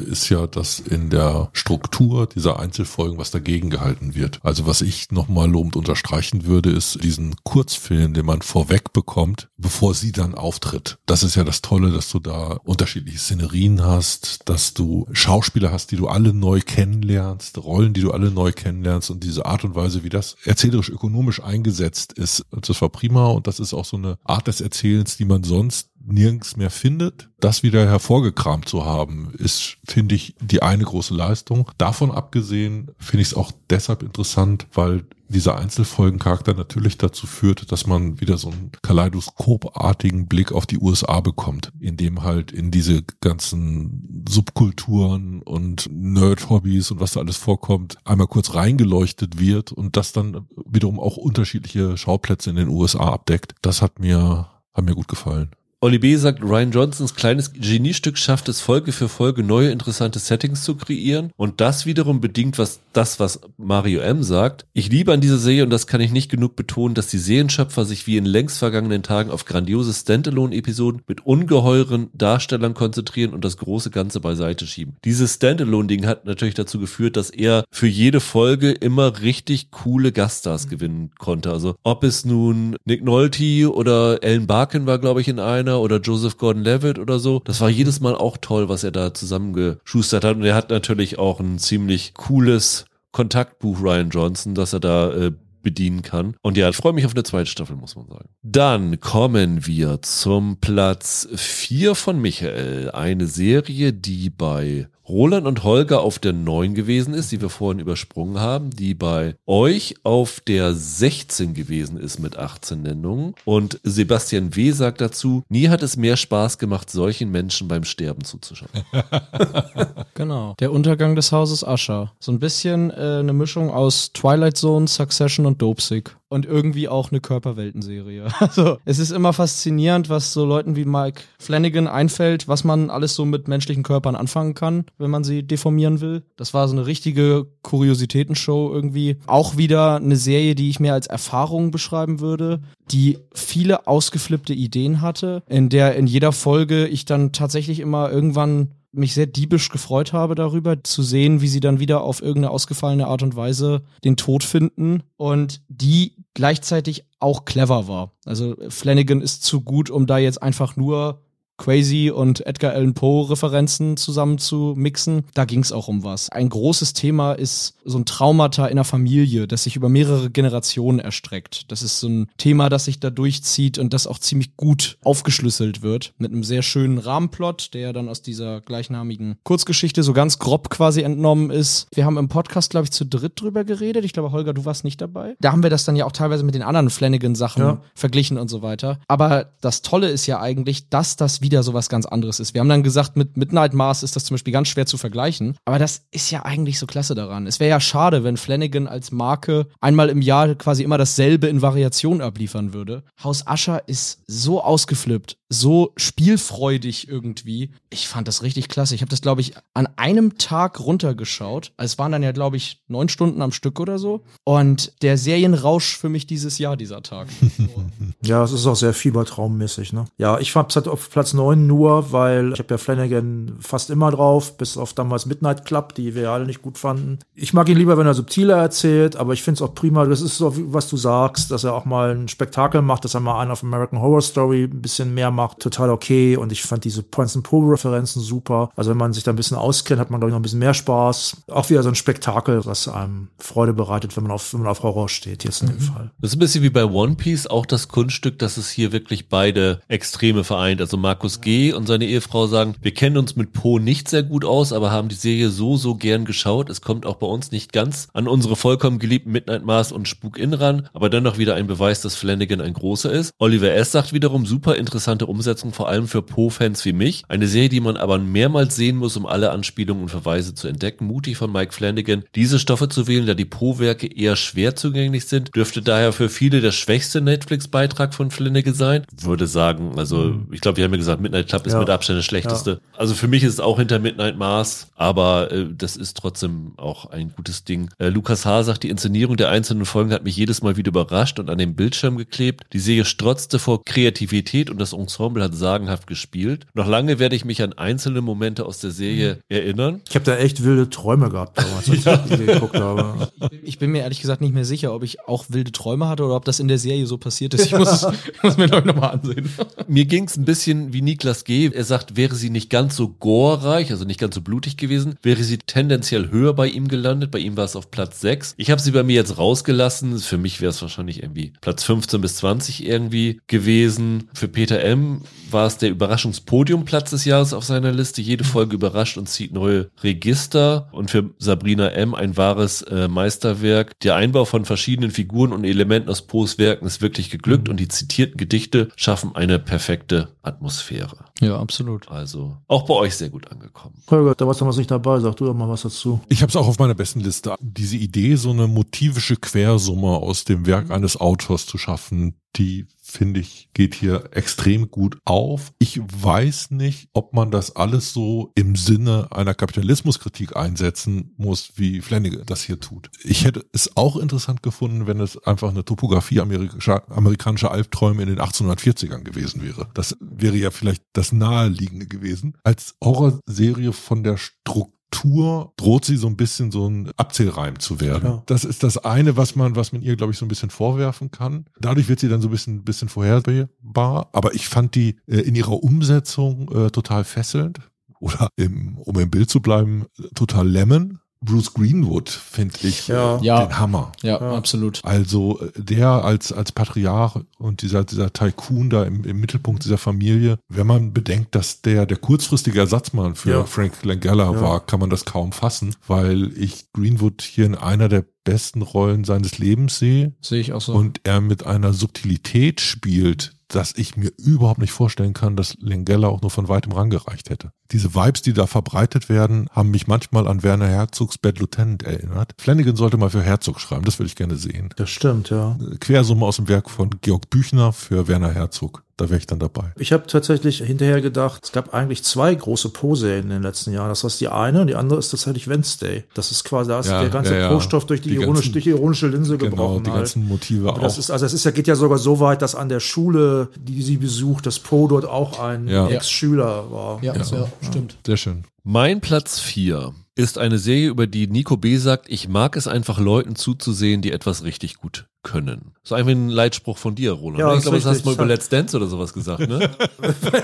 ist 0.00 0.28
ja, 0.30 0.46
dass 0.46 0.80
in 0.80 1.10
der 1.10 1.50
Struktur 1.52 2.26
dieser 2.26 2.58
Einzelfolgen 2.58 3.18
was 3.18 3.30
dagegen 3.30 3.70
gehalten 3.70 4.14
wird. 4.14 4.40
Also 4.42 4.66
was 4.66 4.80
ich 4.80 5.10
nochmal 5.10 5.50
lobend 5.50 5.76
unterstreichen 5.76 6.46
würde, 6.46 6.70
ist 6.70 7.02
diesen 7.04 7.36
Kurzfilm, 7.44 8.14
den 8.14 8.26
man 8.26 8.42
vorweg 8.42 8.92
bekommt, 8.92 9.48
bevor 9.58 9.94
sie 9.94 10.12
dann 10.12 10.34
auftritt. 10.34 10.98
Das 11.06 11.22
ist 11.22 11.36
ja 11.36 11.44
das 11.44 11.62
Tolle, 11.62 11.90
dass 11.90 12.10
du 12.10 12.18
da 12.18 12.58
unterschiedliche 12.64 13.18
Szenerien 13.18 13.82
hast, 13.82 14.48
dass 14.48 14.74
du 14.74 15.06
Schauspieler 15.12 15.70
hast, 15.70 15.92
die 15.92 15.96
du 15.96 16.08
alle 16.08 16.32
neu 16.32 16.60
kennenlernst, 16.60 17.58
Rollen, 17.58 17.92
die 17.92 18.00
du 18.00 18.12
alle 18.12 18.30
neu 18.30 18.52
kennenlernst 18.52 19.10
und 19.10 19.22
diese 19.22 19.44
Art 19.44 19.64
und 19.64 19.74
Weise, 19.74 20.02
wie 20.02 20.08
das 20.08 20.36
erzählerisch 20.44 20.88
ökonomisch 20.88 21.42
eingesetzt 21.42 22.14
ist, 22.14 22.44
das 22.50 22.80
war 22.80 22.88
prima 22.88 23.09
Thema 23.10 23.30
und 23.32 23.46
das 23.46 23.58
ist 23.58 23.74
auch 23.74 23.84
so 23.84 23.96
eine 23.96 24.18
Art 24.24 24.46
des 24.46 24.60
Erzählens, 24.60 25.16
die 25.16 25.24
man 25.24 25.42
sonst 25.42 25.89
nirgends 26.04 26.56
mehr 26.56 26.70
findet. 26.70 27.28
Das 27.40 27.62
wieder 27.62 27.86
hervorgekramt 27.86 28.68
zu 28.68 28.84
haben, 28.84 29.32
ist, 29.38 29.76
finde 29.86 30.14
ich, 30.14 30.34
die 30.40 30.62
eine 30.62 30.84
große 30.84 31.14
Leistung. 31.14 31.70
Davon 31.78 32.10
abgesehen 32.10 32.90
finde 32.98 33.22
ich 33.22 33.28
es 33.28 33.34
auch 33.34 33.52
deshalb 33.70 34.02
interessant, 34.02 34.66
weil 34.72 35.04
dieser 35.30 35.56
Einzelfolgencharakter 35.56 36.54
natürlich 36.54 36.98
dazu 36.98 37.26
führt, 37.26 37.70
dass 37.70 37.86
man 37.86 38.20
wieder 38.20 38.36
so 38.36 38.50
einen 38.50 38.72
kaleidoskopartigen 38.82 40.26
Blick 40.26 40.50
auf 40.50 40.66
die 40.66 40.78
USA 40.78 41.20
bekommt, 41.20 41.72
in 41.78 41.96
dem 41.96 42.24
halt 42.24 42.50
in 42.50 42.72
diese 42.72 43.04
ganzen 43.20 44.24
Subkulturen 44.28 45.40
und 45.42 45.88
Nerd-Hobbys 45.92 46.90
und 46.90 47.00
was 47.00 47.12
da 47.12 47.20
alles 47.20 47.36
vorkommt, 47.36 47.96
einmal 48.04 48.26
kurz 48.26 48.54
reingeleuchtet 48.54 49.38
wird 49.38 49.70
und 49.70 49.96
das 49.96 50.12
dann 50.12 50.48
wiederum 50.66 50.98
auch 50.98 51.16
unterschiedliche 51.16 51.96
Schauplätze 51.96 52.50
in 52.50 52.56
den 52.56 52.68
USA 52.68 53.12
abdeckt. 53.12 53.54
Das 53.62 53.82
hat 53.82 54.00
mir, 54.00 54.48
hat 54.74 54.84
mir 54.84 54.96
gut 54.96 55.08
gefallen. 55.08 55.50
Oli 55.82 55.98
B. 55.98 56.14
sagt, 56.16 56.42
Ryan 56.42 56.72
Johnsons 56.72 57.14
kleines 57.14 57.54
Geniestück 57.54 58.18
schafft 58.18 58.50
es 58.50 58.60
Folge 58.60 58.92
für 58.92 59.08
Folge 59.08 59.42
neue 59.42 59.70
interessante 59.70 60.18
Settings 60.18 60.62
zu 60.62 60.74
kreieren 60.74 61.30
und 61.38 61.62
das 61.62 61.86
wiederum 61.86 62.20
bedingt 62.20 62.58
was 62.58 62.80
das, 62.92 63.18
was 63.18 63.40
Mario 63.56 64.00
M. 64.00 64.22
sagt. 64.22 64.66
Ich 64.74 64.90
liebe 64.90 65.10
an 65.10 65.22
dieser 65.22 65.38
Serie 65.38 65.62
und 65.62 65.70
das 65.70 65.86
kann 65.86 66.02
ich 66.02 66.12
nicht 66.12 66.30
genug 66.30 66.54
betonen, 66.54 66.94
dass 66.94 67.06
die 67.06 67.16
Serienschöpfer 67.16 67.86
sich 67.86 68.06
wie 68.06 68.18
in 68.18 68.26
längst 68.26 68.58
vergangenen 68.58 69.02
Tagen 69.02 69.30
auf 69.30 69.46
grandiose 69.46 69.94
Standalone-Episoden 69.94 71.00
mit 71.06 71.24
ungeheuren 71.24 72.10
Darstellern 72.12 72.74
konzentrieren 72.74 73.32
und 73.32 73.42
das 73.42 73.56
große 73.56 73.88
Ganze 73.88 74.20
beiseite 74.20 74.66
schieben. 74.66 74.96
Dieses 75.06 75.36
Standalone-Ding 75.36 76.04
hat 76.04 76.26
natürlich 76.26 76.56
dazu 76.56 76.78
geführt, 76.78 77.16
dass 77.16 77.30
er 77.30 77.64
für 77.70 77.88
jede 77.88 78.20
Folge 78.20 78.70
immer 78.70 79.22
richtig 79.22 79.70
coole 79.70 80.12
Gaststars 80.12 80.68
gewinnen 80.68 81.12
konnte. 81.18 81.50
Also 81.50 81.76
ob 81.84 82.04
es 82.04 82.26
nun 82.26 82.76
Nick 82.84 83.02
Nolte 83.02 83.72
oder 83.72 84.22
Ellen 84.22 84.46
Barkin 84.46 84.84
war, 84.84 84.98
glaube 84.98 85.22
ich, 85.22 85.28
in 85.28 85.38
einer 85.38 85.69
Turner 85.70 85.80
oder 85.80 86.00
Joseph 86.00 86.36
Gordon-Levitt 86.36 86.98
oder 86.98 87.18
so. 87.18 87.40
Das 87.44 87.60
war 87.60 87.70
jedes 87.70 88.00
Mal 88.00 88.14
auch 88.14 88.36
toll, 88.40 88.68
was 88.68 88.84
er 88.84 88.90
da 88.90 89.14
zusammengeschustert 89.14 90.24
hat. 90.24 90.36
Und 90.36 90.44
er 90.44 90.54
hat 90.54 90.70
natürlich 90.70 91.18
auch 91.18 91.40
ein 91.40 91.58
ziemlich 91.58 92.14
cooles 92.14 92.86
Kontaktbuch 93.12 93.80
Ryan 93.80 94.10
Johnson, 94.10 94.54
dass 94.54 94.72
er 94.72 94.80
da 94.80 95.12
äh, 95.12 95.32
bedienen 95.62 96.02
kann. 96.02 96.34
Und 96.42 96.56
ja, 96.56 96.68
ich 96.70 96.76
freue 96.76 96.92
mich 96.92 97.06
auf 97.06 97.12
eine 97.12 97.22
zweite 97.22 97.50
Staffel, 97.50 97.76
muss 97.76 97.96
man 97.96 98.06
sagen. 98.08 98.28
Dann 98.42 98.98
kommen 99.00 99.66
wir 99.66 100.00
zum 100.02 100.56
Platz 100.60 101.28
4 101.34 101.94
von 101.94 102.20
Michael. 102.20 102.90
Eine 102.92 103.26
Serie, 103.26 103.92
die 103.92 104.30
bei 104.30 104.88
Roland 105.10 105.44
und 105.44 105.64
Holger 105.64 106.02
auf 106.02 106.20
der 106.20 106.32
9 106.32 106.74
gewesen 106.74 107.14
ist, 107.14 107.32
die 107.32 107.40
wir 107.40 107.48
vorhin 107.48 107.80
übersprungen 107.80 108.38
haben, 108.38 108.70
die 108.70 108.94
bei 108.94 109.34
euch 109.44 109.96
auf 110.04 110.38
der 110.38 110.72
16 110.72 111.52
gewesen 111.52 111.98
ist 111.98 112.20
mit 112.20 112.38
18 112.38 112.82
Nennungen. 112.82 113.34
Und 113.44 113.80
Sebastian 113.82 114.54
W. 114.54 114.70
sagt 114.70 115.00
dazu, 115.00 115.42
nie 115.48 115.68
hat 115.68 115.82
es 115.82 115.96
mehr 115.96 116.16
Spaß 116.16 116.58
gemacht, 116.58 116.90
solchen 116.90 117.32
Menschen 117.32 117.66
beim 117.66 117.82
Sterben 117.82 118.22
zuzuschauen. 118.22 118.70
genau. 120.14 120.54
Der 120.60 120.70
Untergang 120.70 121.16
des 121.16 121.32
Hauses 121.32 121.64
Usher. 121.64 122.12
So 122.20 122.30
ein 122.30 122.38
bisschen 122.38 122.90
äh, 122.90 123.18
eine 123.18 123.32
Mischung 123.32 123.70
aus 123.70 124.12
Twilight 124.12 124.56
Zone, 124.56 124.86
Succession 124.86 125.44
und 125.44 125.60
Dopesick 125.60 126.14
und 126.30 126.46
irgendwie 126.46 126.88
auch 126.88 127.10
eine 127.10 127.20
Körperweltenserie. 127.20 128.28
Also 128.40 128.78
es 128.84 128.98
ist 128.98 129.10
immer 129.10 129.32
faszinierend, 129.32 130.08
was 130.08 130.32
so 130.32 130.44
Leuten 130.44 130.74
wie 130.74 130.84
Mike 130.84 131.22
Flanagan 131.38 131.86
einfällt, 131.86 132.48
was 132.48 132.64
man 132.64 132.88
alles 132.88 133.14
so 133.14 133.24
mit 133.24 133.48
menschlichen 133.48 133.82
Körpern 133.82 134.16
anfangen 134.16 134.54
kann, 134.54 134.86
wenn 134.98 135.10
man 135.10 135.24
sie 135.24 135.42
deformieren 135.42 136.00
will. 136.00 136.22
Das 136.36 136.54
war 136.54 136.66
so 136.68 136.74
eine 136.74 136.86
richtige 136.86 137.46
Kuriositätenshow 137.62 138.72
irgendwie. 138.72 139.16
Auch 139.26 139.56
wieder 139.56 139.96
eine 139.96 140.16
Serie, 140.16 140.54
die 140.54 140.70
ich 140.70 140.80
mir 140.80 140.94
als 140.94 141.06
Erfahrung 141.06 141.70
beschreiben 141.70 142.20
würde, 142.20 142.60
die 142.90 143.18
viele 143.34 143.86
ausgeflippte 143.86 144.54
Ideen 144.54 145.00
hatte, 145.00 145.42
in 145.48 145.68
der 145.68 145.96
in 145.96 146.06
jeder 146.06 146.32
Folge 146.32 146.86
ich 146.86 147.04
dann 147.04 147.32
tatsächlich 147.32 147.80
immer 147.80 148.10
irgendwann 148.10 148.70
mich 148.92 149.14
sehr 149.14 149.26
diebisch 149.26 149.68
gefreut 149.68 150.12
habe 150.12 150.34
darüber, 150.34 150.82
zu 150.82 151.02
sehen, 151.02 151.40
wie 151.40 151.48
sie 151.48 151.60
dann 151.60 151.80
wieder 151.80 152.02
auf 152.02 152.22
irgendeine 152.22 152.50
ausgefallene 152.50 153.06
Art 153.06 153.22
und 153.22 153.36
Weise 153.36 153.82
den 154.04 154.16
Tod 154.16 154.42
finden 154.42 155.02
und 155.16 155.62
die 155.68 156.16
gleichzeitig 156.34 157.04
auch 157.18 157.44
clever 157.44 157.88
war. 157.88 158.12
Also 158.24 158.56
Flanagan 158.68 159.20
ist 159.20 159.44
zu 159.44 159.60
gut, 159.60 159.90
um 159.90 160.06
da 160.06 160.18
jetzt 160.18 160.42
einfach 160.42 160.76
nur 160.76 161.22
Crazy 161.60 162.10
und 162.10 162.46
Edgar 162.46 162.72
Allan 162.72 162.94
Poe 162.94 163.28
Referenzen 163.28 163.98
zusammen 163.98 164.38
zu 164.38 164.72
mixen. 164.78 165.24
Da 165.34 165.44
ging 165.44 165.60
es 165.60 165.72
auch 165.72 165.88
um 165.88 166.02
was. 166.04 166.30
Ein 166.30 166.48
großes 166.48 166.94
Thema 166.94 167.34
ist 167.34 167.74
so 167.84 167.98
ein 167.98 168.06
Traumata 168.06 168.66
in 168.66 168.76
der 168.76 168.84
Familie, 168.84 169.46
das 169.46 169.64
sich 169.64 169.76
über 169.76 169.90
mehrere 169.90 170.30
Generationen 170.30 171.00
erstreckt. 171.00 171.70
Das 171.70 171.82
ist 171.82 172.00
so 172.00 172.08
ein 172.08 172.30
Thema, 172.38 172.70
das 172.70 172.86
sich 172.86 172.98
da 172.98 173.10
durchzieht 173.10 173.78
und 173.78 173.92
das 173.92 174.06
auch 174.06 174.18
ziemlich 174.18 174.56
gut 174.56 174.96
aufgeschlüsselt 175.04 175.82
wird 175.82 176.14
mit 176.16 176.32
einem 176.32 176.44
sehr 176.44 176.62
schönen 176.62 176.96
Rahmenplot, 176.96 177.74
der 177.74 177.92
dann 177.92 178.08
aus 178.08 178.22
dieser 178.22 178.62
gleichnamigen 178.62 179.36
Kurzgeschichte 179.44 180.02
so 180.02 180.14
ganz 180.14 180.38
grob 180.38 180.70
quasi 180.70 181.02
entnommen 181.02 181.50
ist. 181.50 181.88
Wir 181.92 182.06
haben 182.06 182.16
im 182.16 182.28
Podcast, 182.28 182.70
glaube 182.70 182.84
ich, 182.84 182.92
zu 182.92 183.04
dritt 183.04 183.38
drüber 183.38 183.64
geredet. 183.64 184.06
Ich 184.06 184.14
glaube, 184.14 184.32
Holger, 184.32 184.54
du 184.54 184.64
warst 184.64 184.84
nicht 184.84 185.02
dabei. 185.02 185.36
Da 185.40 185.52
haben 185.52 185.62
wir 185.62 185.68
das 185.68 185.84
dann 185.84 185.96
ja 185.96 186.06
auch 186.06 186.12
teilweise 186.12 186.42
mit 186.42 186.54
den 186.54 186.62
anderen 186.62 186.88
Flanagan-Sachen 186.88 187.62
ja. 187.62 187.82
verglichen 187.94 188.38
und 188.38 188.48
so 188.48 188.62
weiter. 188.62 188.98
Aber 189.08 189.52
das 189.60 189.82
Tolle 189.82 190.08
ist 190.08 190.26
ja 190.26 190.40
eigentlich, 190.40 190.88
dass 190.88 191.16
das 191.16 191.42
wieder 191.42 191.49
wieder 191.50 191.62
sowas 191.62 191.88
ganz 191.88 192.06
anderes 192.06 192.40
ist. 192.40 192.54
Wir 192.54 192.60
haben 192.60 192.68
dann 192.68 192.82
gesagt, 192.82 193.16
mit 193.16 193.36
Midnight 193.36 193.74
Mars 193.74 194.02
ist 194.02 194.16
das 194.16 194.24
zum 194.24 194.34
Beispiel 194.34 194.52
ganz 194.52 194.68
schwer 194.68 194.86
zu 194.86 194.96
vergleichen. 194.96 195.56
Aber 195.64 195.78
das 195.78 196.06
ist 196.10 196.30
ja 196.30 196.44
eigentlich 196.44 196.78
so 196.78 196.86
klasse 196.86 197.14
daran. 197.14 197.46
Es 197.46 197.58
wäre 197.58 197.70
ja 197.70 197.80
schade, 197.80 198.24
wenn 198.24 198.36
Flanagan 198.36 198.86
als 198.86 199.10
Marke 199.10 199.66
einmal 199.80 200.08
im 200.08 200.22
Jahr 200.22 200.54
quasi 200.54 200.82
immer 200.82 200.98
dasselbe 200.98 201.48
in 201.48 201.62
Variation 201.62 202.20
abliefern 202.20 202.72
würde. 202.72 203.02
Haus 203.22 203.46
Ascher 203.46 203.88
ist 203.88 204.22
so 204.26 204.62
ausgeflippt, 204.62 205.36
so 205.52 205.92
spielfreudig 205.96 207.08
irgendwie. 207.08 207.70
Ich 207.90 208.06
fand 208.06 208.28
das 208.28 208.44
richtig 208.44 208.68
klasse. 208.68 208.94
Ich 208.94 209.02
habe 209.02 209.10
das, 209.10 209.20
glaube 209.20 209.40
ich, 209.40 209.54
an 209.74 209.88
einem 209.96 210.38
Tag 210.38 210.78
runtergeschaut. 210.78 211.72
Also 211.76 211.92
es 211.92 211.98
waren 211.98 212.12
dann 212.12 212.22
ja, 212.22 212.30
glaube 212.30 212.56
ich, 212.56 212.84
neun 212.86 213.08
Stunden 213.08 213.42
am 213.42 213.50
Stück 213.50 213.80
oder 213.80 213.98
so. 213.98 214.22
Und 214.44 214.92
der 215.02 215.18
Serienrausch 215.18 215.98
für 215.98 216.08
mich 216.08 216.28
dieses 216.28 216.58
Jahr, 216.58 216.76
dieser 216.76 217.02
Tag. 217.02 217.26
ja, 218.22 218.44
es 218.44 218.52
ist 218.52 218.64
auch 218.64 218.76
sehr 218.76 218.94
fiebertraummäßig. 218.94 219.92
Ne? 219.92 220.04
Ja, 220.18 220.38
ich 220.38 220.52
fand 220.52 220.70
es 220.70 220.76
halt 220.76 220.86
auf 220.86 221.10
Platz 221.10 221.34
neun 221.34 221.66
nur, 221.66 222.12
weil 222.12 222.52
ich 222.52 222.60
habe 222.60 222.72
ja 222.72 222.78
Flanagan 222.78 223.56
fast 223.58 223.90
immer 223.90 224.12
drauf, 224.12 224.56
bis 224.56 224.76
auf 224.76 224.92
damals 224.94 225.26
Midnight 225.26 225.64
Club, 225.64 225.96
die 225.96 226.14
wir 226.14 226.30
alle 226.30 226.46
nicht 226.46 226.62
gut 226.62 226.78
fanden. 226.78 227.18
Ich 227.34 227.52
mag 227.54 227.68
ihn 227.68 227.76
lieber, 227.76 227.98
wenn 227.98 228.06
er 228.06 228.14
subtiler 228.14 228.58
erzählt, 228.58 229.16
aber 229.16 229.32
ich 229.32 229.42
finde 229.42 229.56
es 229.58 229.68
auch 229.68 229.74
prima. 229.74 230.04
Das 230.04 230.20
ist 230.20 230.38
so, 230.38 230.54
was 230.72 230.88
du 230.88 230.96
sagst, 230.96 231.50
dass 231.50 231.64
er 231.64 231.74
auch 231.74 231.86
mal 231.86 232.14
ein 232.14 232.28
Spektakel 232.28 232.82
macht, 232.82 233.04
dass 233.04 233.14
er 233.14 233.20
mal 233.20 233.40
einen 233.40 233.50
auf 233.50 233.64
American 233.64 234.00
Horror 234.00 234.22
Story 234.22 234.64
ein 234.64 234.80
bisschen 234.80 235.12
mehr 235.12 235.32
macht 235.32 235.39
macht, 235.40 235.60
total 235.60 235.90
okay. 235.90 236.36
Und 236.36 236.52
ich 236.52 236.62
fand 236.62 236.84
diese 236.84 237.02
Points 237.02 237.34
and 237.34 237.44
Poe-Referenzen 237.44 238.20
super. 238.22 238.70
Also 238.76 238.90
wenn 238.90 238.98
man 238.98 239.12
sich 239.12 239.24
da 239.24 239.32
ein 239.32 239.36
bisschen 239.36 239.56
auskennt, 239.56 240.00
hat 240.00 240.10
man, 240.10 240.20
glaube 240.20 240.30
ich, 240.30 240.32
noch 240.32 240.38
ein 240.38 240.42
bisschen 240.42 240.58
mehr 240.58 240.74
Spaß. 240.74 241.44
Auch 241.48 241.70
wieder 241.70 241.82
so 241.82 241.88
ein 241.88 241.94
Spektakel, 241.94 242.64
was 242.66 242.88
einem 242.88 243.28
Freude 243.38 243.72
bereitet, 243.72 244.16
wenn 244.16 244.24
man 244.24 244.32
auf, 244.32 244.52
wenn 244.52 244.60
man 244.60 244.70
auf 244.70 244.82
Horror 244.82 245.08
steht, 245.08 245.44
jetzt 245.44 245.62
in 245.62 245.68
mhm. 245.68 245.72
dem 245.72 245.80
Fall. 245.80 246.10
Das 246.20 246.30
ist 246.30 246.36
ein 246.36 246.40
bisschen 246.40 246.62
wie 246.62 246.70
bei 246.70 246.84
One 246.84 247.14
Piece, 247.14 247.46
auch 247.46 247.66
das 247.66 247.88
Kunststück, 247.88 248.38
dass 248.38 248.56
es 248.56 248.70
hier 248.70 248.92
wirklich 248.92 249.28
beide 249.28 249.80
Extreme 249.88 250.44
vereint. 250.44 250.80
Also 250.80 250.96
Markus 250.96 251.40
G. 251.40 251.72
und 251.72 251.86
seine 251.86 252.04
Ehefrau 252.04 252.46
sagen, 252.46 252.74
wir 252.80 252.92
kennen 252.92 253.16
uns 253.16 253.36
mit 253.36 253.52
Poe 253.52 253.80
nicht 253.80 254.08
sehr 254.08 254.22
gut 254.22 254.44
aus, 254.44 254.72
aber 254.72 254.90
haben 254.90 255.08
die 255.08 255.14
Serie 255.14 255.50
so, 255.50 255.76
so 255.76 255.94
gern 255.94 256.24
geschaut. 256.24 256.70
Es 256.70 256.80
kommt 256.80 257.06
auch 257.06 257.16
bei 257.16 257.26
uns 257.26 257.50
nicht 257.50 257.72
ganz 257.72 258.08
an 258.12 258.28
unsere 258.28 258.56
vollkommen 258.56 258.98
geliebten 258.98 259.32
Midnight 259.32 259.64
Mars 259.64 259.92
und 259.92 260.08
Spuk 260.08 260.38
In 260.38 260.54
ran, 260.54 260.88
aber 260.92 261.08
dennoch 261.08 261.38
wieder 261.38 261.54
ein 261.54 261.66
Beweis, 261.66 262.00
dass 262.02 262.14
Flanagan 262.14 262.60
ein 262.60 262.74
großer 262.74 263.10
ist. 263.10 263.32
Oliver 263.38 263.72
S. 263.72 263.92
sagt 263.92 264.12
wiederum, 264.12 264.46
super 264.46 264.76
interessante 264.76 265.26
Umsetzung, 265.30 265.72
vor 265.72 265.88
allem 265.88 266.08
für 266.08 266.22
Po-Fans 266.22 266.84
wie 266.84 266.92
mich. 266.92 267.24
Eine 267.28 267.46
Serie, 267.46 267.68
die 267.68 267.80
man 267.80 267.96
aber 267.96 268.18
mehrmals 268.18 268.76
sehen 268.76 268.96
muss, 268.96 269.16
um 269.16 269.26
alle 269.26 269.50
Anspielungen 269.50 270.02
und 270.02 270.08
Verweise 270.08 270.54
zu 270.54 270.68
entdecken. 270.68 271.06
Mutig 271.06 271.36
von 271.36 271.52
Mike 271.52 271.72
Flanagan, 271.72 272.24
diese 272.34 272.58
Stoffe 272.58 272.88
zu 272.88 273.06
wählen, 273.06 273.26
da 273.26 273.34
die 273.34 273.44
Po-Werke 273.44 274.06
eher 274.06 274.36
schwer 274.36 274.74
zugänglich 274.76 275.26
sind, 275.26 275.54
dürfte 275.54 275.82
daher 275.82 276.12
für 276.12 276.28
viele 276.28 276.60
der 276.60 276.72
schwächste 276.72 277.20
Netflix-Beitrag 277.20 278.14
von 278.14 278.30
Flanagan 278.30 278.74
sein. 278.74 279.04
Würde 279.22 279.46
sagen, 279.46 279.92
also 279.96 280.18
mhm. 280.18 280.48
ich 280.52 280.60
glaube, 280.60 280.78
wir 280.78 280.84
haben 280.84 280.92
ja 280.92 280.98
gesagt, 280.98 281.20
Midnight 281.20 281.48
Club 281.48 281.66
ist 281.66 281.74
ja. 281.74 281.78
mit 281.78 281.90
Abstand 281.90 282.18
das 282.18 282.24
schlechteste. 282.26 282.70
Ja. 282.70 282.98
Also 282.98 283.14
für 283.14 283.28
mich 283.28 283.44
ist 283.44 283.54
es 283.54 283.60
auch 283.60 283.78
hinter 283.78 283.98
Midnight 284.00 284.36
Mars, 284.36 284.88
aber 284.96 285.52
äh, 285.52 285.66
das 285.72 285.96
ist 285.96 286.16
trotzdem 286.16 286.72
auch 286.76 287.06
ein 287.06 287.32
gutes 287.36 287.64
Ding. 287.64 287.90
Äh, 287.98 288.08
Lukas 288.08 288.44
H. 288.46 288.64
sagt, 288.64 288.82
die 288.82 288.90
Inszenierung 288.90 289.36
der 289.36 289.50
einzelnen 289.50 289.84
Folgen 289.84 290.12
hat 290.12 290.24
mich 290.24 290.36
jedes 290.36 290.62
Mal 290.62 290.76
wieder 290.76 290.88
überrascht 290.88 291.38
und 291.38 291.50
an 291.50 291.58
den 291.58 291.76
Bildschirm 291.76 292.16
geklebt. 292.16 292.64
Die 292.72 292.80
Serie 292.80 293.04
strotzte 293.04 293.58
vor 293.58 293.84
Kreativität 293.84 294.70
und 294.70 294.80
das 294.80 294.92
Ensemble 294.92 295.19
hat 295.20 295.54
sagenhaft 295.54 296.06
gespielt. 296.06 296.66
Noch 296.74 296.86
lange 296.86 297.18
werde 297.18 297.36
ich 297.36 297.44
mich 297.44 297.62
an 297.62 297.72
einzelne 297.74 298.20
Momente 298.20 298.64
aus 298.64 298.80
der 298.80 298.90
Serie 298.90 299.34
mhm. 299.34 299.56
erinnern. 299.56 300.00
Ich 300.08 300.14
habe 300.14 300.24
da 300.24 300.36
echt 300.36 300.64
wilde 300.64 300.88
Träume 300.88 301.30
gehabt 301.30 301.58
damals, 301.58 301.90
als 301.90 302.04
ja. 302.04 302.24
ich 302.28 302.38
geguckt 302.46 302.76
habe. 302.76 303.28
Ich 303.62 303.78
bin 303.78 303.90
mir 303.90 304.00
ehrlich 304.00 304.20
gesagt 304.20 304.40
nicht 304.40 304.54
mehr 304.54 304.64
sicher, 304.64 304.94
ob 304.94 305.02
ich 305.02 305.20
auch 305.28 305.46
wilde 305.48 305.72
Träume 305.72 306.08
hatte 306.08 306.24
oder 306.24 306.36
ob 306.36 306.44
das 306.44 306.60
in 306.60 306.68
der 306.68 306.78
Serie 306.78 307.06
so 307.06 307.18
passiert 307.18 307.54
ist. 307.54 307.66
Ich 307.66 307.72
muss, 307.72 307.90
es, 307.90 308.06
ich 308.32 308.42
muss 308.42 308.56
mir 308.56 308.68
glaube 308.68 308.88
nochmal 308.88 309.10
ansehen. 309.10 309.48
Mir 309.86 310.06
ging 310.06 310.24
es 310.24 310.36
ein 310.36 310.44
bisschen 310.44 310.92
wie 310.92 311.02
Niklas 311.02 311.44
G. 311.44 311.70
Er 311.72 311.84
sagt, 311.84 312.16
wäre 312.16 312.34
sie 312.34 312.50
nicht 312.50 312.70
ganz 312.70 312.96
so 312.96 313.08
gorereich, 313.08 313.90
also 313.90 314.04
nicht 314.04 314.20
ganz 314.20 314.34
so 314.34 314.40
blutig 314.40 314.76
gewesen, 314.76 315.16
wäre 315.22 315.42
sie 315.42 315.58
tendenziell 315.58 316.30
höher 316.30 316.54
bei 316.54 316.68
ihm 316.68 316.88
gelandet. 316.88 317.30
Bei 317.30 317.38
ihm 317.38 317.56
war 317.56 317.64
es 317.64 317.76
auf 317.76 317.90
Platz 317.90 318.20
6. 318.20 318.54
Ich 318.56 318.70
habe 318.70 318.80
sie 318.80 318.92
bei 318.92 319.02
mir 319.02 319.16
jetzt 319.16 319.38
rausgelassen. 319.38 320.18
Für 320.18 320.38
mich 320.38 320.60
wäre 320.60 320.70
es 320.70 320.80
wahrscheinlich 320.82 321.22
irgendwie 321.22 321.52
Platz 321.60 321.84
15 321.84 322.20
bis 322.20 322.36
20 322.36 322.86
irgendwie 322.86 323.40
gewesen. 323.46 324.28
Für 324.32 324.48
Peter 324.48 324.80
M. 324.80 325.09
war 325.50 325.66
es 325.66 325.78
der 325.78 325.90
Überraschungspodiumplatz 325.90 327.10
des 327.10 327.24
Jahres 327.24 327.52
auf 327.52 327.64
seiner 327.64 327.92
Liste. 327.92 328.22
Jede 328.22 328.44
Folge 328.44 328.74
überrascht 328.74 329.16
und 329.16 329.28
zieht 329.28 329.52
neue 329.52 329.90
Register. 330.02 330.88
Und 330.92 331.10
für 331.10 331.30
Sabrina 331.38 331.88
M. 331.88 332.14
ein 332.14 332.36
wahres 332.36 332.82
äh, 332.82 333.08
Meisterwerk. 333.08 333.92
Der 334.02 334.16
Einbau 334.16 334.44
von 334.44 334.64
verschiedenen 334.64 335.10
Figuren 335.10 335.52
und 335.52 335.64
Elementen 335.64 336.08
aus 336.08 336.22
Poes 336.22 336.58
Werken 336.58 336.86
ist 336.86 337.02
wirklich 337.02 337.30
geglückt 337.30 337.68
und 337.68 337.78
die 337.78 337.88
zitierten 337.88 338.36
Gedichte 338.36 338.88
schaffen 338.96 339.34
eine 339.34 339.58
perfekte 339.58 340.28
Atmosphäre. 340.42 341.24
Ja, 341.40 341.58
absolut. 341.58 342.08
Also 342.08 342.56
auch 342.68 342.86
bei 342.86 342.94
euch 342.94 343.16
sehr 343.16 343.30
gut 343.30 343.50
angekommen. 343.50 343.94
Holger, 344.10 344.34
da 344.34 344.46
warst 344.46 344.60
du 344.60 344.66
nicht 344.66 344.90
dabei. 344.90 345.20
Sag 345.20 345.36
du 345.36 345.46
doch 345.46 345.54
mal 345.54 345.68
was 345.68 345.82
dazu. 345.82 346.20
Ich 346.28 346.42
habe 346.42 346.50
es 346.50 346.56
auch 346.56 346.68
auf 346.68 346.78
meiner 346.78 346.94
besten 346.94 347.20
Liste. 347.20 347.54
Diese 347.60 347.96
Idee, 347.96 348.36
so 348.36 348.50
eine 348.50 348.66
motivische 348.66 349.36
Quersumme 349.36 350.08
aus 350.08 350.44
dem 350.44 350.66
Werk 350.66 350.90
eines 350.90 351.18
Autors 351.18 351.66
zu 351.66 351.78
schaffen, 351.78 352.34
die 352.56 352.86
finde 353.10 353.40
ich, 353.40 353.68
geht 353.74 353.94
hier 353.94 354.30
extrem 354.32 354.90
gut 354.90 355.18
auf. 355.24 355.72
Ich 355.78 356.00
weiß 356.00 356.70
nicht, 356.70 357.08
ob 357.12 357.32
man 357.32 357.50
das 357.50 357.76
alles 357.76 358.12
so 358.12 358.52
im 358.54 358.76
Sinne 358.76 359.28
einer 359.30 359.54
Kapitalismuskritik 359.54 360.56
einsetzen 360.56 361.34
muss, 361.36 361.72
wie 361.76 362.00
Flanagan 362.00 362.42
das 362.46 362.62
hier 362.62 362.80
tut. 362.80 363.10
Ich 363.22 363.44
hätte 363.44 363.64
es 363.72 363.96
auch 363.96 364.16
interessant 364.16 364.62
gefunden, 364.62 365.06
wenn 365.06 365.20
es 365.20 365.36
einfach 365.44 365.70
eine 365.70 365.84
Topografie 365.84 366.40
amerikanischer, 366.40 367.10
amerikanischer 367.10 367.70
Albträume 367.70 368.22
in 368.22 368.28
den 368.28 368.40
1840ern 368.40 369.22
gewesen 369.22 369.62
wäre. 369.62 369.88
Das 369.94 370.16
wäre 370.20 370.56
ja 370.56 370.70
vielleicht 370.70 371.02
das 371.12 371.32
Naheliegende 371.32 372.06
gewesen. 372.06 372.56
Als 372.64 372.94
Horrorserie 373.02 373.92
von 373.92 374.22
der 374.22 374.36
Struktur 374.36 374.99
Tour 375.10 375.72
droht 375.76 376.04
sie 376.04 376.16
so 376.16 376.26
ein 376.26 376.36
bisschen 376.36 376.70
so 376.70 376.88
ein 376.88 377.10
Abzählreim 377.16 377.78
zu 377.78 378.00
werden. 378.00 378.24
Ja. 378.24 378.42
Das 378.46 378.64
ist 378.64 378.82
das 378.82 378.98
eine, 378.98 379.36
was 379.36 379.56
man, 379.56 379.76
was 379.76 379.92
man 379.92 380.02
ihr, 380.02 380.16
glaube 380.16 380.32
ich, 380.32 380.38
so 380.38 380.44
ein 380.44 380.48
bisschen 380.48 380.70
vorwerfen 380.70 381.30
kann. 381.30 381.66
Dadurch 381.80 382.08
wird 382.08 382.20
sie 382.20 382.28
dann 382.28 382.40
so 382.40 382.48
ein 382.48 382.52
bisschen, 382.52 382.84
bisschen 382.84 383.08
vorhersehbar. 383.08 384.28
Aber 384.32 384.54
ich 384.54 384.68
fand 384.68 384.94
die 384.94 385.16
äh, 385.26 385.40
in 385.40 385.54
ihrer 385.54 385.82
Umsetzung 385.82 386.70
äh, 386.72 386.90
total 386.90 387.24
fesselnd. 387.24 387.80
Oder 388.20 388.48
im, 388.56 388.98
um 388.98 389.18
im 389.18 389.30
Bild 389.30 389.48
zu 389.48 389.60
bleiben, 389.60 390.04
total 390.34 390.68
lemon 390.68 391.20
Bruce 391.42 391.72
Greenwood 391.72 392.28
finde 392.28 392.74
ich 392.82 393.08
Ja. 393.08 393.38
äh, 393.38 393.44
Ja. 393.44 393.64
den 393.64 393.78
Hammer. 393.78 394.12
Ja, 394.22 394.38
absolut. 394.38 395.00
Also 395.04 395.58
äh, 395.60 395.70
der 395.76 396.08
als, 396.24 396.52
als 396.52 396.72
Patriarch 396.72 397.36
und 397.58 397.80
dieser, 397.82 398.04
dieser 398.04 398.32
Tycoon 398.32 398.90
da 398.90 399.04
im, 399.04 399.24
im 399.24 399.40
Mittelpunkt 399.40 399.84
dieser 399.84 399.96
Familie, 399.98 400.58
wenn 400.68 400.86
man 400.86 401.12
bedenkt, 401.14 401.54
dass 401.54 401.80
der 401.80 402.04
der 402.04 402.18
kurzfristige 402.18 402.78
Ersatzmann 402.80 403.34
für 403.36 403.50
Ja. 403.50 403.64
Frank 403.64 403.94
Langella 404.02 404.52
Ja. 404.52 404.60
war, 404.60 404.80
kann 404.86 405.00
man 405.00 405.08
das 405.10 405.24
kaum 405.24 405.52
fassen, 405.52 405.94
weil 406.06 406.52
ich 406.58 406.92
Greenwood 406.92 407.40
hier 407.42 407.64
in 407.64 407.74
einer 407.74 408.08
der 408.10 408.24
besten 408.44 408.82
Rollen 408.82 409.24
seines 409.24 409.58
Lebens 409.58 409.98
sehe 409.98 410.34
Sehe 410.40 410.60
ich 410.60 410.72
auch 410.72 410.80
so. 410.80 410.92
und 410.92 411.20
er 411.24 411.40
mit 411.40 411.64
einer 411.66 411.92
Subtilität 411.94 412.80
spielt, 412.80 413.52
dass 413.74 413.94
ich 413.96 414.16
mir 414.16 414.32
überhaupt 414.36 414.80
nicht 414.80 414.92
vorstellen 414.92 415.32
kann, 415.32 415.56
dass 415.56 415.76
Langella 415.80 416.28
auch 416.28 416.40
nur 416.42 416.50
von 416.50 416.68
weitem 416.68 416.92
rangereicht 416.92 417.50
hätte. 417.50 417.72
Diese 417.92 418.14
Vibes, 418.14 418.42
die 418.42 418.52
da 418.52 418.66
verbreitet 418.66 419.28
werden, 419.28 419.68
haben 419.72 419.90
mich 419.90 420.06
manchmal 420.06 420.46
an 420.46 420.62
Werner 420.62 420.88
Herzogs 420.88 421.38
Bad 421.38 421.58
Lieutenant 421.58 422.02
erinnert. 422.02 422.54
Flanagan 422.58 422.96
sollte 422.96 423.16
mal 423.16 423.30
für 423.30 423.42
Herzog 423.42 423.80
schreiben, 423.80 424.04
das 424.04 424.18
würde 424.18 424.28
ich 424.28 424.36
gerne 424.36 424.56
sehen. 424.56 424.90
Das 424.96 425.10
stimmt, 425.10 425.50
ja. 425.50 425.78
Quersumme 426.00 426.46
aus 426.46 426.56
dem 426.56 426.68
Werk 426.68 426.90
von 426.90 427.10
Georg 427.20 427.50
Büchner 427.50 427.92
für 427.92 428.28
Werner 428.28 428.52
Herzog. 428.52 429.04
Da 429.20 429.28
wäre 429.28 429.38
ich 429.38 429.46
dann 429.46 429.58
dabei. 429.58 429.92
Ich 429.98 430.12
habe 430.14 430.26
tatsächlich 430.26 430.78
hinterher 430.78 431.20
gedacht, 431.20 431.60
es 431.64 431.72
gab 431.72 431.92
eigentlich 431.92 432.22
zwei 432.24 432.54
große 432.54 432.88
Pro-Serien 432.88 433.44
in 433.44 433.50
den 433.50 433.62
letzten 433.62 433.92
Jahren. 433.92 434.08
Das 434.08 434.24
ist 434.24 434.40
die 434.40 434.48
eine 434.48 434.80
und 434.80 434.86
die 434.86 434.94
andere 434.94 435.18
ist 435.18 435.28
tatsächlich 435.28 435.68
Wednesday. 435.68 436.24
Das 436.32 436.50
ist 436.50 436.64
quasi, 436.64 436.88
da 436.88 437.00
ist 437.00 437.08
Ja, 437.10 437.20
der 437.20 437.28
ganze 437.28 437.52
ja, 437.54 437.60
ja. 437.60 437.68
Pro-Stoff 437.68 438.06
durch 438.06 438.22
die, 438.22 438.30
Die 438.30 438.34
ironische, 438.36 438.52
ganzen- 438.54 438.72
durch 438.72 438.84
die 438.84 438.90
ironische 438.90 439.26
Linse 439.28 439.58
Genau, 439.58 439.70
gebrochen. 439.70 440.04
die 440.04 440.10
halt. 440.10 440.20
ganzen 440.20 440.48
Motive 440.48 440.88
Aber 440.88 441.00
das 441.00 441.14
auch. 441.14 441.18
ist, 441.18 441.30
also 441.30 441.44
es 441.44 441.52
ist 441.52 441.64
ja, 441.64 441.70
geht 441.70 441.86
ja 441.86 441.96
sogar 441.96 442.16
so 442.16 442.40
weit, 442.40 442.62
dass 442.62 442.74
an 442.74 442.88
der 442.88 443.00
Schule, 443.00 443.68
die 443.78 444.00
sie 444.02 444.16
besucht, 444.16 444.64
das 444.64 444.78
Pro 444.78 445.06
dort 445.06 445.26
auch 445.26 445.58
ein 445.58 445.86
Ja. 445.86 446.08
Ex-Schüler 446.08 446.90
war. 446.90 447.18
ja, 447.22 447.34
ja, 447.36 447.44
stimmt. 447.82 448.16
Sehr 448.24 448.38
schön. 448.38 448.64
Mein 448.84 449.20
Platz 449.20 449.58
4 449.60 450.14
ist 450.42 450.58
eine 450.58 450.78
Serie, 450.78 451.08
über 451.08 451.26
die 451.26 451.46
Nico 451.46 451.76
B. 451.76 451.96
sagt, 451.96 452.26
ich 452.28 452.48
mag 452.48 452.76
es 452.76 452.86
einfach 452.88 453.16
Zuleuten 453.16 453.54
zuzusehen, 453.56 454.22
die 454.22 454.32
etwas 454.32 454.64
richtig 454.64 454.96
gut 454.96 455.26
können. 455.42 455.92
So 456.02 456.14
einfach 456.14 456.32
ein 456.32 456.48
Leitspruch 456.48 456.98
von 456.98 457.14
dir, 457.14 457.32
Roland. 457.32 457.60
Ja, 457.60 457.74
ich 457.74 457.82
glaube, 457.82 457.96
das 457.98 458.06
hast 458.06 458.22
du 458.22 458.26
mal 458.28 458.34
über 458.34 458.44
Let's 458.46 458.68
Dance 458.68 458.96
oder 458.96 459.06
sowas 459.06 459.32
gesagt, 459.32 459.68
ne? 459.68 459.78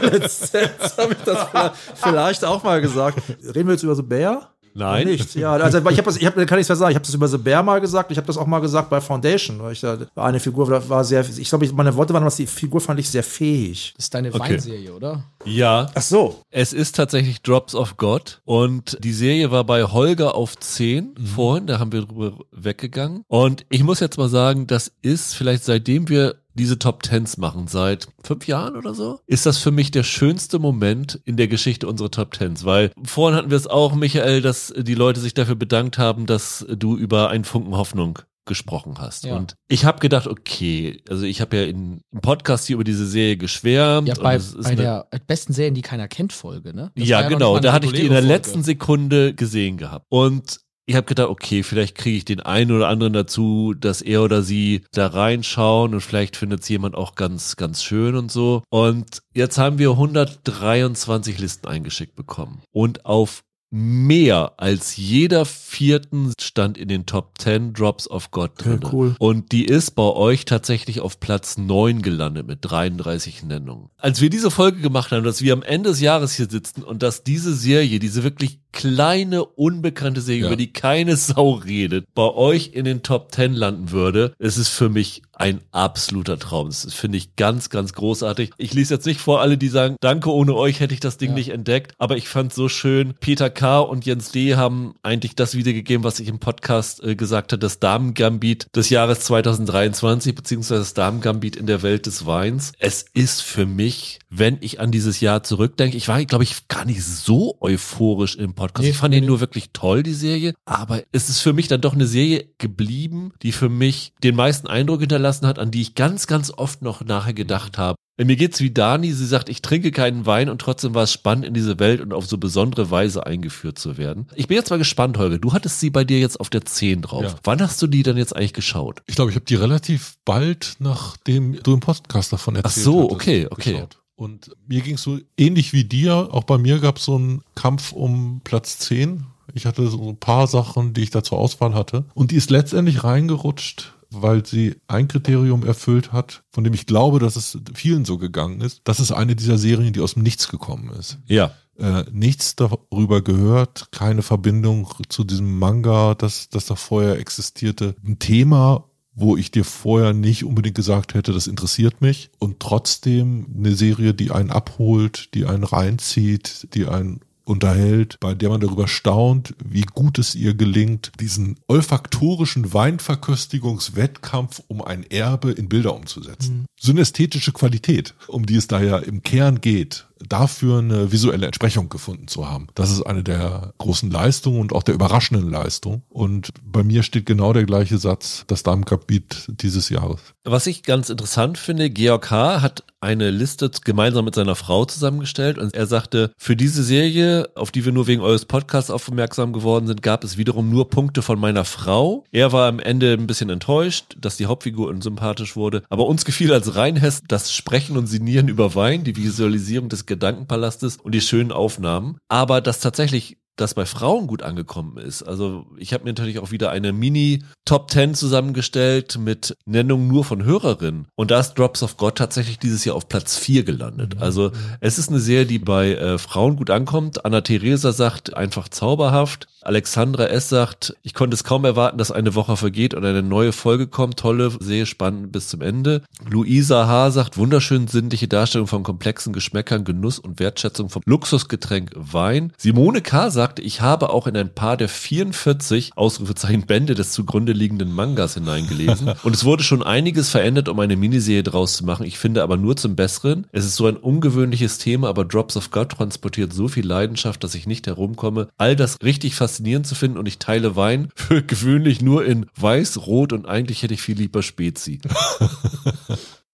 Letztens 0.02 0.98
habe 0.98 1.12
ich 1.12 1.18
das 1.24 1.48
vielleicht- 1.50 1.74
vielleicht 1.94 2.44
auch 2.44 2.62
mal 2.64 2.80
gesagt. 2.80 3.22
Reden 3.54 3.68
wir 3.68 3.72
jetzt 3.74 3.82
über 3.84 3.94
The 3.94 4.02
Bear? 4.02 4.52
Nein. 4.76 5.06
Nicht, 5.08 5.34
ja. 5.34 5.52
Also 5.52 5.78
ich 5.78 5.84
habe 5.84 6.02
das, 6.04 6.16
ich 6.18 6.26
hab, 6.26 6.34
kann 6.46 6.58
ich 6.58 6.66
sagen, 6.66 6.90
ich 6.90 6.94
habe 6.96 7.04
das 7.04 7.14
über 7.14 7.26
The 7.28 7.38
Bear 7.38 7.62
mal 7.62 7.80
gesagt, 7.80 8.10
ich 8.10 8.18
habe 8.18 8.26
das 8.26 8.36
auch 8.36 8.46
mal 8.46 8.60
gesagt 8.60 8.90
bei 8.90 9.00
Foundation, 9.00 9.58
weil 9.60 9.72
ich 9.72 9.80
da 9.80 9.98
eine 10.16 10.38
Figur 10.38 10.68
da 10.68 10.88
war 10.88 11.04
sehr, 11.04 11.24
ich 11.36 11.48
glaube, 11.48 11.66
meine 11.72 11.94
Worte 11.96 12.12
waren, 12.14 12.24
was 12.24 12.36
die 12.36 12.46
Figur 12.46 12.80
fand 12.80 13.00
ich 13.00 13.08
sehr 13.08 13.22
fähig. 13.22 13.94
Das 13.96 14.06
ist 14.06 14.14
deine 14.14 14.28
Okay. 14.28 14.38
Weinserie, 14.40 14.92
oder? 14.92 15.24
Ja, 15.44 15.88
Ach 15.94 16.02
so. 16.02 16.42
es 16.50 16.72
ist 16.72 16.96
tatsächlich 16.96 17.40
Drops 17.42 17.74
of 17.74 17.96
God 17.96 18.40
und 18.44 18.98
die 19.02 19.12
Serie 19.12 19.50
war 19.50 19.64
bei 19.64 19.84
Holger 19.84 20.34
auf 20.34 20.56
10 20.58 21.14
Mhm. 21.18 21.26
vorhin, 21.26 21.66
da 21.66 21.78
haben 21.78 21.92
wir 21.92 22.02
drüber 22.02 22.32
weggegangen. 22.52 23.22
Und 23.28 23.64
ich 23.70 23.82
muss 23.82 24.00
jetzt 24.00 24.18
mal 24.18 24.28
sagen, 24.28 24.66
das 24.66 24.92
ist 25.02 25.34
vielleicht 25.34 25.64
seitdem 25.64 26.08
wir 26.08 26.36
diese 26.56 26.78
Top 26.78 27.02
Tens 27.02 27.36
machen, 27.36 27.68
seit 27.68 28.08
fünf 28.22 28.46
Jahren 28.46 28.76
oder 28.76 28.94
so, 28.94 29.20
ist 29.26 29.46
das 29.46 29.58
für 29.58 29.70
mich 29.70 29.90
der 29.90 30.02
schönste 30.02 30.58
Moment 30.58 31.20
in 31.24 31.36
der 31.36 31.48
Geschichte 31.48 31.86
unserer 31.86 32.10
Top 32.10 32.32
Tens, 32.32 32.64
weil 32.64 32.90
vorhin 33.04 33.36
hatten 33.36 33.50
wir 33.50 33.56
es 33.56 33.66
auch, 33.66 33.94
Michael, 33.94 34.42
dass 34.42 34.72
die 34.76 34.94
Leute 34.94 35.20
sich 35.20 35.34
dafür 35.34 35.56
bedankt 35.56 35.98
haben, 35.98 36.26
dass 36.26 36.66
du 36.68 36.96
über 36.96 37.30
einen 37.30 37.44
Funken 37.44 37.76
Hoffnung 37.76 38.18
gesprochen 38.46 38.94
hast. 38.98 39.24
Ja. 39.24 39.36
Und 39.36 39.56
ich 39.68 39.84
habe 39.84 39.98
gedacht, 39.98 40.26
okay, 40.26 41.02
also 41.10 41.24
ich 41.24 41.40
habe 41.40 41.56
ja 41.56 41.62
in, 41.64 42.00
im 42.12 42.20
Podcast 42.20 42.66
hier 42.66 42.74
über 42.74 42.84
diese 42.84 43.06
Serie 43.06 43.36
geschwärmt. 43.36 44.08
Ja, 44.08 44.14
bei, 44.14 44.38
bei 44.62 44.74
der 44.74 45.08
besten 45.26 45.52
Serien, 45.52 45.74
die 45.74 45.82
keiner 45.82 46.08
kennt, 46.08 46.32
Folge, 46.32 46.72
ne? 46.72 46.92
Das 46.94 47.08
ja, 47.08 47.28
genau. 47.28 47.58
Da 47.58 47.72
hatte 47.72 47.86
ich 47.86 47.92
die 47.92 48.06
in 48.06 48.12
der 48.12 48.22
letzten 48.22 48.62
Sekunde 48.62 49.34
gesehen 49.34 49.76
gehabt. 49.76 50.06
Und 50.08 50.60
ich 50.86 50.94
habe 50.94 51.06
gedacht, 51.06 51.28
okay, 51.28 51.64
vielleicht 51.64 51.96
kriege 51.96 52.16
ich 52.16 52.24
den 52.24 52.40
einen 52.40 52.70
oder 52.70 52.88
anderen 52.88 53.12
dazu, 53.12 53.74
dass 53.74 54.02
er 54.02 54.22
oder 54.22 54.42
sie 54.42 54.84
da 54.92 55.08
reinschauen 55.08 55.94
und 55.94 56.00
vielleicht 56.00 56.36
findet 56.36 56.62
es 56.62 56.68
jemand 56.68 56.94
auch 56.94 57.16
ganz, 57.16 57.56
ganz 57.56 57.82
schön 57.82 58.14
und 58.14 58.30
so. 58.30 58.62
Und 58.70 59.20
jetzt 59.34 59.58
haben 59.58 59.78
wir 59.78 59.90
123 59.90 61.38
Listen 61.38 61.66
eingeschickt 61.66 62.14
bekommen. 62.14 62.62
Und 62.72 63.04
auf 63.04 63.42
mehr 63.70 64.52
als 64.58 64.96
jeder 64.96 65.44
vierten 65.44 66.32
stand 66.40 66.78
in 66.78 66.88
den 66.88 67.04
Top 67.04 67.38
10 67.38 67.72
Drops 67.72 68.08
of 68.08 68.30
God 68.30 68.52
drin. 68.56 68.80
cool. 68.92 69.16
Und 69.18 69.50
die 69.52 69.64
ist 69.64 69.92
bei 69.92 70.04
euch 70.04 70.44
tatsächlich 70.44 71.00
auf 71.00 71.18
Platz 71.18 71.58
9 71.58 72.00
gelandet 72.00 72.46
mit 72.46 72.60
33 72.62 73.42
Nennungen. 73.42 73.90
Als 73.98 74.20
wir 74.20 74.30
diese 74.30 74.50
Folge 74.50 74.80
gemacht 74.80 75.10
haben, 75.10 75.24
dass 75.24 75.42
wir 75.42 75.52
am 75.52 75.62
Ende 75.62 75.90
des 75.90 76.00
Jahres 76.00 76.34
hier 76.34 76.48
sitzen 76.48 76.82
und 76.84 77.02
dass 77.02 77.24
diese 77.24 77.54
Serie, 77.54 77.98
diese 77.98 78.22
wirklich 78.22 78.60
kleine, 78.76 79.44
unbekannte 79.44 80.20
Serie, 80.20 80.42
Ja. 80.42 80.46
über 80.48 80.56
die 80.56 80.72
keine 80.72 81.16
Sau 81.16 81.52
redet, 81.52 82.04
bei 82.14 82.28
euch 82.30 82.70
in 82.74 82.84
den 82.84 83.02
Top 83.02 83.32
10 83.34 83.54
landen 83.54 83.90
würde, 83.90 84.34
es 84.38 84.58
ist 84.58 84.68
für 84.68 84.90
mich 84.90 85.22
ein 85.32 85.60
absoluter 85.72 86.38
Traum. 86.38 86.68
Das 86.68 86.94
finde 86.94 87.18
ich 87.18 87.36
ganz, 87.36 87.68
ganz 87.70 87.92
großartig. 87.92 88.50
Ich 88.56 88.72
lese 88.72 88.94
jetzt 88.94 89.04
nicht 89.06 89.20
vor 89.20 89.40
alle, 89.42 89.58
die 89.58 89.68
sagen, 89.68 89.96
danke, 90.00 90.30
ohne 90.32 90.54
euch 90.54 90.80
hätte 90.80 90.94
ich 90.94 91.00
das 91.00 91.18
Ding 91.18 91.30
Ja. 91.30 91.34
nicht 91.36 91.48
entdeckt, 91.50 91.92
aber 91.98 92.16
ich 92.16 92.28
fand 92.28 92.52
so 92.54 92.68
schön. 92.68 93.14
Peter 93.20 93.50
K. 93.50 93.80
und 93.80 94.06
Jens 94.06 94.30
D. 94.32 94.56
haben 94.56 94.94
eigentlich 95.02 95.34
das 95.34 95.54
wiedergegeben, 95.54 96.04
was 96.04 96.20
ich 96.20 96.28
im 96.28 96.38
Podcast 96.38 97.02
äh, 97.02 97.16
gesagt 97.16 97.52
habe, 97.52 97.60
das 97.60 97.80
Damen-Gambit 97.80 98.68
des 98.74 98.88
Jahres 98.90 99.20
2023, 99.20 100.34
beziehungsweise 100.34 100.80
das 100.80 100.94
Damen-Gambit 100.94 101.56
in 101.56 101.66
der 101.66 101.82
Welt 101.82 102.06
des 102.06 102.24
Weins. 102.26 102.72
Es 102.78 103.04
ist 103.14 103.42
für 103.42 103.66
mich, 103.66 104.18
wenn 104.30 104.58
ich 104.60 104.80
an 104.80 104.90
dieses 104.90 105.20
Jahr 105.20 105.42
zurückdenke, 105.42 105.96
ich 105.98 106.08
war, 106.08 106.22
glaube 106.24 106.44
ich, 106.44 106.68
gar 106.68 106.84
nicht 106.86 107.04
so 107.04 107.56
euphorisch 107.60 108.36
im 108.36 108.54
Podcast. 108.54 108.65
Nee, 108.78 108.90
ich 108.90 108.97
fand 108.97 109.12
nee, 109.12 109.18
ihn 109.18 109.26
nur 109.26 109.40
wirklich 109.40 109.70
toll, 109.72 110.02
die 110.02 110.14
Serie, 110.14 110.55
aber 110.64 111.02
es 111.12 111.28
ist 111.28 111.40
für 111.40 111.52
mich 111.52 111.68
dann 111.68 111.80
doch 111.80 111.94
eine 111.94 112.06
Serie 112.06 112.48
geblieben, 112.59 113.32
die 113.43 113.52
für 113.52 113.68
mich 113.68 114.12
den 114.22 114.36
meisten 114.36 114.66
Eindruck 114.66 115.01
hinterlassen 115.01 115.47
hat, 115.47 115.59
an 115.59 115.70
die 115.70 115.82
ich 115.82 115.94
ganz, 115.94 116.26
ganz 116.26 116.52
oft 116.56 116.82
noch 116.82 117.05
nachher 117.05 117.34
gedacht 117.34 117.78
habe. 117.78 117.97
Mir 118.18 118.36
geht's 118.36 118.60
wie 118.60 118.70
Dani, 118.70 119.12
sie 119.12 119.26
sagt, 119.26 119.51
ich 119.51 119.60
trinke 119.60 119.93
keinen 119.93 120.24
Wein 120.24 120.48
und 120.48 120.59
trotzdem 120.59 120.94
war 120.94 121.02
es 121.02 121.12
spannend, 121.12 121.44
in 121.44 121.52
diese 121.52 121.78
Welt 121.78 122.01
und 122.01 122.14
auf 122.14 122.26
so 122.26 122.38
besondere 122.38 122.90
Weise 122.90 123.26
eingeführt 123.26 123.78
zu 123.78 123.98
werden. 123.98 124.26
Ich 124.34 124.48
bin 124.48 124.56
jetzt 124.56 124.70
mal 124.70 124.78
gespannt, 124.78 125.18
Holger. 125.18 125.38
Du 125.38 125.52
hattest 125.52 125.80
sie 125.80 125.90
bei 125.90 126.05
dir 126.05 126.18
jetzt 126.18 126.40
auf 126.40 126.48
der 126.48 126.64
10 126.64 127.02
drauf. 127.02 127.24
Ja. 127.24 127.34
Wann 127.44 127.60
hast 127.60 127.82
du 127.82 127.86
die 127.86 128.02
dann 128.02 128.16
jetzt 128.16 128.34
eigentlich 128.34 128.55
geschaut? 128.55 129.02
Ich 129.06 129.16
glaube, 129.16 129.30
ich 129.30 129.36
habe 129.36 129.44
die 129.44 129.55
relativ 129.55 130.16
bald, 130.24 130.76
nachdem 130.78 131.62
du 131.62 131.74
im 131.74 131.80
Podcast 131.80 132.32
davon 132.32 132.56
erzählt 132.56 132.74
Ach 132.74 132.82
so, 132.82 133.10
okay, 133.10 133.48
okay. 133.51 133.72
geschaut. 133.72 133.98
Und 134.16 134.51
mir 134.66 134.80
ging 134.80 134.94
es 134.94 135.02
so 135.02 135.18
ähnlich 135.36 135.72
wie 135.72 135.84
dir. 135.84 136.28
Auch 136.32 136.44
bei 136.44 136.59
mir 136.59 136.80
gab 136.80 136.97
es 136.97 137.05
so 137.05 137.16
einen 137.16 137.43
Kampf 137.55 137.93
um 137.93 138.40
Platz 138.43 138.78
10. 138.78 139.26
Ich 139.55 139.66
hatte 139.66 139.86
so 139.88 140.09
ein 140.09 140.16
paar 140.16 140.47
Sachen, 140.47 140.94
die 140.94 141.02
ich 141.02 141.10
da 141.10 141.22
zur 141.22 141.38
Auswahl 141.38 141.74
hatte. 141.74 142.06
Und 142.14 142.30
die 142.30 142.36
ist 142.36 142.51
letztendlich 142.51 143.05
reingerutscht, 143.05 143.94
weil 144.10 144.44
sie 144.44 144.76
ein 144.88 145.06
Kriterium 145.06 145.64
erfüllt 145.64 146.12
hat, 146.12 146.43
von 146.51 146.64
dem 146.64 146.72
ich 146.72 146.86
glaube, 146.86 147.18
dass 147.18 147.36
es 147.36 147.59
vielen 147.74 148.05
so 148.06 148.16
gegangen 148.16 148.62
ist. 148.62 148.80
Das 148.84 149.01
ist 149.01 149.12
eine 149.12 149.36
dieser 149.36 149.59
Serien, 149.59 149.93
die 149.93 150.01
aus 150.01 150.14
dem 150.14 150.22
Nichts 150.22 150.48
gekommen 150.48 150.90
ist. 150.98 151.18
Ja. 151.26 151.52
Äh, 151.78 152.05
nichts 152.10 152.56
darüber 152.56 153.20
gehört, 153.20 153.88
keine 153.93 154.22
Verbindung 154.22 154.88
zu 155.10 155.24
diesem 155.24 155.59
Manga, 155.59 156.14
das, 156.14 156.48
das 156.48 156.64
da 156.64 156.74
vorher 156.74 157.18
existierte. 157.18 157.94
Ein 158.02 158.18
Thema, 158.18 158.84
wo 159.16 159.36
ich 159.36 159.51
dir 159.51 159.64
vorher 159.64 160.12
nicht 160.12 160.44
unbedingt 160.44 160.76
gesagt 160.76 161.14
hätte, 161.14 161.32
das 161.32 161.47
interessiert 161.47 162.01
mich. 162.02 162.30
Und 162.38 162.60
trotzdem 162.60 163.47
eine 163.56 163.74
Serie, 163.74 164.14
die 164.14 164.30
einen 164.30 164.51
abholt, 164.51 165.34
die 165.34 165.47
einen 165.47 165.64
reinzieht, 165.64 166.68
die 166.74 166.86
einen 166.86 167.20
unterhält, 167.47 168.18
bei 168.20 168.34
der 168.34 168.51
man 168.51 168.60
darüber 168.60 168.88
staunt, 168.88 169.55
wie 169.64 169.82
gut 169.82 170.18
es 170.18 170.34
ihr 170.34 170.55
gelingt, 170.55 171.12
diesen 171.20 171.59
olfaktorischen 171.68 172.74
Weinverköstigungswettkampf 172.74 174.62
um 174.66 174.82
ein 174.82 175.05
Erbe 175.05 175.52
in 175.52 175.68
Bilder 175.68 175.94
umzusetzen. 175.94 176.66
Synästhetische 176.78 177.52
Qualität, 177.52 178.14
um 178.26 178.44
die 178.47 178.56
es 178.56 178.66
da 178.66 178.82
ja 178.82 178.98
im 178.98 179.22
Kern 179.22 179.60
geht, 179.60 180.06
dafür 180.18 180.78
eine 180.78 181.12
visuelle 181.12 181.47
Entsprechung 181.47 181.88
gefunden 181.88 182.28
zu 182.28 182.48
haben. 182.48 182.68
Das 182.74 182.90
ist 182.90 183.02
eine 183.02 183.22
der 183.22 183.74
großen 183.78 184.10
Leistungen 184.10 184.60
und 184.60 184.72
auch 184.72 184.82
der 184.82 184.94
überraschenden 184.94 185.51
Leistungen. 185.51 186.02
Und 186.09 186.51
bei 186.64 186.82
mir 186.82 187.02
steht 187.02 187.26
genau 187.26 187.52
der 187.52 187.64
gleiche 187.64 187.98
Satz, 187.98 188.44
das 188.47 188.62
Darmgebiet 188.62 189.47
dieses 189.48 189.88
Jahres. 189.88 190.20
Was 190.44 190.66
ich 190.66 190.82
ganz 190.82 191.10
interessant 191.10 191.59
finde, 191.59 191.90
Georg 191.90 192.30
H. 192.30 192.62
hat 192.62 192.84
eine 193.01 193.30
Liste 193.30 193.70
gemeinsam 193.84 194.24
mit 194.24 194.34
seiner 194.34 194.56
Frau 194.56 194.84
zusammengestellt 194.84 195.59
und 195.59 195.74
er 195.74 195.86
sagte, 195.86 196.32
für 196.36 196.56
diese 196.56 196.82
Serie, 196.82 197.48
auf 197.55 197.70
die 197.70 197.84
wir 197.84 197.93
nur 197.93 198.06
wegen 198.06 198.22
eures 198.22 198.47
Podcasts 198.47 198.90
aufmerksam 198.90 199.52
geworden 199.52 199.86
sind, 199.86 200.02
gab 200.02 200.24
es 200.24 200.38
wiederum 200.38 200.70
nur 200.70 200.88
Punkte 200.88 201.22
von 201.22 201.38
meiner 201.38 201.64
Frau. 201.64 202.24
Er 202.32 202.52
war 202.52 202.68
am 202.68 202.80
Ende 202.80 203.12
ein 203.12 203.26
bisschen 203.26 203.51
enttäuscht, 203.51 204.16
dass 204.20 204.36
die 204.36 204.47
Hauptfigur 204.47 204.88
unsympathisch 204.88 205.56
wurde, 205.56 205.82
aber 205.88 206.06
uns 206.06 206.24
gefiel 206.24 206.52
als 206.52 206.74
Reinhest 206.74 207.24
das 207.28 207.52
Sprechen 207.52 207.97
und 207.97 208.06
Sinieren 208.06 208.48
über 208.48 208.74
Wein, 208.74 209.05
die 209.05 209.16
Visualisierung 209.16 209.88
des 209.88 210.05
Gedankenpalastes 210.06 210.96
und 210.96 211.12
die 211.12 211.20
schönen 211.20 211.52
Aufnahmen, 211.52 212.18
aber 212.28 212.60
dass 212.60 212.80
tatsächlich 212.80 213.38
das 213.56 213.74
bei 213.74 213.86
Frauen 213.86 214.26
gut 214.26 214.42
angekommen 214.42 214.98
ist. 214.98 215.22
Also 215.22 215.66
ich 215.78 215.92
habe 215.92 216.04
mir 216.04 216.10
natürlich 216.10 216.38
auch 216.38 216.50
wieder 216.50 216.70
eine 216.70 216.92
Mini-Top 216.92 217.90
10 217.90 218.14
zusammengestellt 218.14 219.18
mit 219.18 219.56
Nennungen 219.64 220.08
nur 220.08 220.24
von 220.24 220.44
Hörerinnen. 220.44 221.08
Und 221.16 221.30
da 221.30 221.40
ist 221.40 221.54
Drops 221.54 221.82
of 221.82 221.96
God 221.96 222.16
tatsächlich 222.16 222.58
dieses 222.58 222.84
Jahr 222.84 222.96
auf 222.96 223.08
Platz 223.08 223.36
4 223.38 223.64
gelandet. 223.64 224.20
Also 224.20 224.52
es 224.80 224.98
ist 224.98 225.08
eine 225.08 225.20
Serie, 225.20 225.46
die 225.46 225.58
bei 225.58 225.94
äh, 225.94 226.18
Frauen 226.18 226.56
gut 226.56 226.70
ankommt. 226.70 227.24
Anna 227.24 227.40
Theresa 227.40 227.92
sagt 227.92 228.34
einfach 228.34 228.68
zauberhaft. 228.68 229.48
Alexandra 229.66 230.26
S. 230.26 230.48
sagt, 230.48 230.94
ich 231.02 231.14
konnte 231.14 231.34
es 231.34 231.44
kaum 231.44 231.64
erwarten, 231.64 231.98
dass 231.98 232.10
eine 232.10 232.34
Woche 232.34 232.56
vergeht 232.56 232.94
und 232.94 233.05
eine 233.05 233.22
neue 233.22 233.52
Folge 233.52 233.86
kommt. 233.86 234.18
Tolle, 234.18 234.52
sehr 234.60 234.86
spannend 234.86 235.32
bis 235.32 235.48
zum 235.48 235.60
Ende. 235.60 236.02
Luisa 236.28 236.86
H. 236.86 237.10
sagt, 237.10 237.36
wunderschön 237.36 237.88
sinnliche 237.88 238.28
Darstellung 238.28 238.66
von 238.66 238.82
komplexen 238.82 239.32
Geschmäckern, 239.32 239.84
Genuss 239.84 240.18
und 240.18 240.38
Wertschätzung 240.38 240.88
vom 240.88 241.02
Luxusgetränk 241.05 241.90
Wein. 241.94 242.52
Simone 242.56 243.02
K. 243.02 243.30
sagt, 243.30 243.59
ich 243.59 243.80
habe 243.80 244.10
auch 244.10 244.26
in 244.26 244.36
ein 244.36 244.55
paar 244.55 244.76
der 244.76 244.88
44 244.88 245.93
Ausrufezeichen 245.97 246.66
Bände 246.66 246.94
des 246.94 247.12
zugrunde 247.12 247.52
liegenden 247.52 247.93
Mangas 247.93 248.34
hineingelesen 248.34 249.12
und 249.22 249.34
es 249.34 249.44
wurde 249.44 249.62
schon 249.62 249.82
einiges 249.82 250.30
verändert, 250.30 250.68
um 250.68 250.78
eine 250.80 250.97
Miniserie 250.97 251.43
draus 251.43 251.76
zu 251.76 251.84
machen. 251.84 252.06
Ich 252.06 252.18
finde 252.18 252.43
aber 252.43 252.56
nur 252.56 252.76
zum 252.76 252.97
Besseren. 252.97 253.47
Es 253.52 253.64
ist 253.64 253.76
so 253.76 253.86
ein 253.86 253.97
ungewöhnliches 253.97 254.78
Thema, 254.78 255.09
aber 255.09 255.24
Drops 255.24 255.56
of 255.56 255.70
God 255.70 255.90
transportiert 255.90 256.52
so 256.52 256.68
viel 256.68 256.86
Leidenschaft, 256.86 257.43
dass 257.43 257.55
ich 257.55 257.66
nicht 257.66 257.86
herumkomme, 257.86 258.48
all 258.59 258.76
das 258.76 258.97
richtig 259.02 259.34
faszinierend 259.56 259.86
zu 259.86 259.94
finden 259.94 260.18
und 260.18 260.28
ich 260.28 260.38
teile 260.38 260.76
Wein 260.76 261.08
für 261.14 261.42
gewöhnlich 261.42 262.02
nur 262.02 262.24
in 262.24 262.46
weiß, 262.56 263.06
rot 263.06 263.32
und 263.32 263.46
eigentlich 263.46 263.82
hätte 263.82 263.94
ich 263.94 264.02
viel 264.02 264.18
lieber 264.18 264.42
Spezi. 264.42 265.00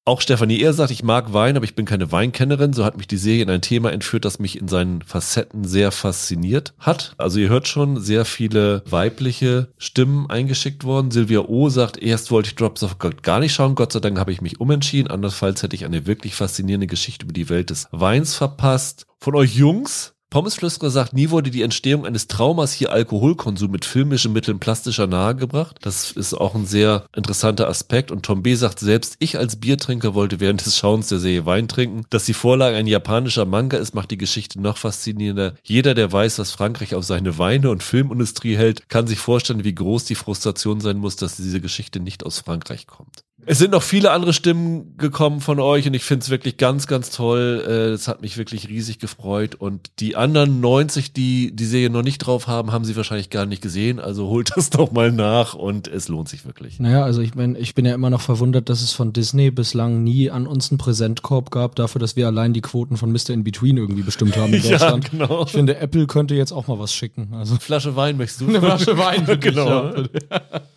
Auch 0.04 0.20
Stefanie 0.20 0.60
Ehr 0.60 0.72
sagt, 0.72 0.90
ich 0.90 1.04
mag 1.04 1.32
Wein, 1.32 1.56
aber 1.56 1.64
ich 1.64 1.76
bin 1.76 1.84
keine 1.84 2.10
Weinkennerin. 2.10 2.72
So 2.72 2.84
hat 2.84 2.96
mich 2.96 3.06
die 3.06 3.16
Serie 3.16 3.44
in 3.44 3.50
ein 3.50 3.62
Thema 3.62 3.92
entführt, 3.92 4.24
das 4.24 4.40
mich 4.40 4.58
in 4.58 4.66
seinen 4.66 5.00
Facetten 5.02 5.62
sehr 5.62 5.92
fasziniert 5.92 6.74
hat. 6.80 7.14
Also 7.18 7.38
ihr 7.38 7.48
hört 7.48 7.68
schon 7.68 8.00
sehr 8.00 8.24
viele 8.24 8.82
weibliche 8.90 9.68
Stimmen 9.78 10.28
eingeschickt 10.28 10.82
worden. 10.82 11.12
Silvia 11.12 11.42
O 11.42 11.68
sagt, 11.68 12.02
erst 12.02 12.32
wollte 12.32 12.48
ich 12.48 12.56
Drops 12.56 12.82
of 12.82 12.98
God 12.98 13.22
gar 13.22 13.38
nicht 13.38 13.54
schauen. 13.54 13.76
Gott 13.76 13.92
sei 13.92 14.00
Dank 14.00 14.18
habe 14.18 14.32
ich 14.32 14.40
mich 14.40 14.58
umentschieden. 14.58 15.08
Andernfalls 15.08 15.62
hätte 15.62 15.76
ich 15.76 15.84
eine 15.84 16.04
wirklich 16.04 16.34
faszinierende 16.34 16.88
Geschichte 16.88 17.24
über 17.24 17.32
die 17.32 17.48
Welt 17.48 17.70
des 17.70 17.86
Weins 17.92 18.34
verpasst. 18.34 19.06
Von 19.20 19.36
euch 19.36 19.54
Jungs 19.54 20.14
Pommesflüsterer 20.32 20.90
sagt, 20.90 21.12
nie 21.12 21.28
wurde 21.28 21.50
die 21.50 21.60
Entstehung 21.60 22.06
eines 22.06 22.26
Traumas 22.26 22.72
hier 22.72 22.90
Alkoholkonsum 22.90 23.70
mit 23.70 23.84
filmischen 23.84 24.32
Mitteln 24.32 24.60
plastischer 24.60 25.06
nahegebracht. 25.06 25.76
Das 25.82 26.10
ist 26.10 26.32
auch 26.32 26.54
ein 26.54 26.64
sehr 26.64 27.04
interessanter 27.14 27.68
Aspekt. 27.68 28.10
Und 28.10 28.24
Tom 28.24 28.42
B. 28.42 28.54
sagt, 28.54 28.80
selbst 28.80 29.16
ich 29.18 29.36
als 29.36 29.56
Biertrinker 29.56 30.14
wollte 30.14 30.40
während 30.40 30.64
des 30.64 30.78
Schauens 30.78 31.08
der 31.08 31.18
Serie 31.18 31.44
Wein 31.44 31.68
trinken. 31.68 32.06
Dass 32.08 32.24
die 32.24 32.32
Vorlage 32.32 32.78
ein 32.78 32.86
japanischer 32.86 33.44
Manga 33.44 33.76
ist, 33.76 33.94
macht 33.94 34.10
die 34.10 34.16
Geschichte 34.16 34.58
noch 34.58 34.78
faszinierender. 34.78 35.54
Jeder, 35.64 35.92
der 35.92 36.10
weiß, 36.10 36.38
was 36.38 36.50
Frankreich 36.50 36.94
auf 36.94 37.04
seine 37.04 37.36
Weine 37.36 37.68
und 37.68 37.82
Filmindustrie 37.82 38.56
hält, 38.56 38.88
kann 38.88 39.06
sich 39.06 39.18
vorstellen, 39.18 39.64
wie 39.64 39.74
groß 39.74 40.06
die 40.06 40.14
Frustration 40.14 40.80
sein 40.80 40.96
muss, 40.96 41.16
dass 41.16 41.36
diese 41.36 41.60
Geschichte 41.60 42.00
nicht 42.00 42.24
aus 42.24 42.38
Frankreich 42.38 42.86
kommt. 42.86 43.22
Es 43.44 43.58
sind 43.58 43.72
noch 43.72 43.82
viele 43.82 44.12
andere 44.12 44.32
Stimmen 44.32 44.96
gekommen 44.98 45.40
von 45.40 45.58
euch 45.58 45.86
und 45.88 45.94
ich 45.94 46.04
finde 46.04 46.22
es 46.22 46.30
wirklich 46.30 46.58
ganz, 46.58 46.86
ganz 46.86 47.10
toll. 47.10 47.94
Es 47.94 48.06
hat 48.06 48.22
mich 48.22 48.36
wirklich 48.36 48.68
riesig 48.68 49.00
gefreut. 49.00 49.56
Und 49.56 49.90
die 49.98 50.14
anderen 50.14 50.60
90, 50.60 51.12
die 51.12 51.50
die 51.54 51.64
Serie 51.64 51.90
noch 51.90 52.04
nicht 52.04 52.18
drauf 52.18 52.46
haben, 52.46 52.70
haben 52.70 52.84
sie 52.84 52.96
wahrscheinlich 52.96 53.30
gar 53.30 53.46
nicht 53.46 53.60
gesehen. 53.60 53.98
Also 53.98 54.28
holt 54.28 54.52
das 54.56 54.70
doch 54.70 54.92
mal 54.92 55.10
nach 55.10 55.54
und 55.54 55.88
es 55.88 56.06
lohnt 56.06 56.28
sich 56.28 56.46
wirklich. 56.46 56.78
Naja, 56.78 57.02
also 57.02 57.20
ich 57.20 57.34
meine, 57.34 57.58
ich 57.58 57.74
bin 57.74 57.84
ja 57.84 57.94
immer 57.94 58.10
noch 58.10 58.20
verwundert, 58.20 58.68
dass 58.68 58.80
es 58.80 58.92
von 58.92 59.12
Disney 59.12 59.50
bislang 59.50 60.04
nie 60.04 60.30
an 60.30 60.46
uns 60.46 60.70
einen 60.70 60.78
Präsentkorb 60.78 61.50
gab, 61.50 61.74
dafür, 61.74 61.98
dass 61.98 62.14
wir 62.14 62.28
allein 62.28 62.52
die 62.52 62.60
Quoten 62.60 62.96
von 62.96 63.10
Mr. 63.10 63.30
In 63.30 63.42
Between 63.42 63.76
irgendwie 63.76 64.02
bestimmt 64.02 64.36
haben 64.36 64.54
in 64.54 64.62
Deutschland. 64.68 65.04
ja, 65.04 65.10
genau. 65.10 65.44
Ich 65.44 65.50
finde, 65.50 65.78
Apple 65.78 66.06
könnte 66.06 66.36
jetzt 66.36 66.52
auch 66.52 66.68
mal 66.68 66.78
was 66.78 66.94
schicken. 66.94 67.34
Also 67.34 67.56
Flasche 67.56 67.96
Wein 67.96 68.16
möchtest 68.16 68.42
du? 68.42 68.46
eine 68.48 68.60
Flasche 68.60 68.96
Wein. 68.96 69.26
genau. 69.40 69.86
ja. 69.86 70.04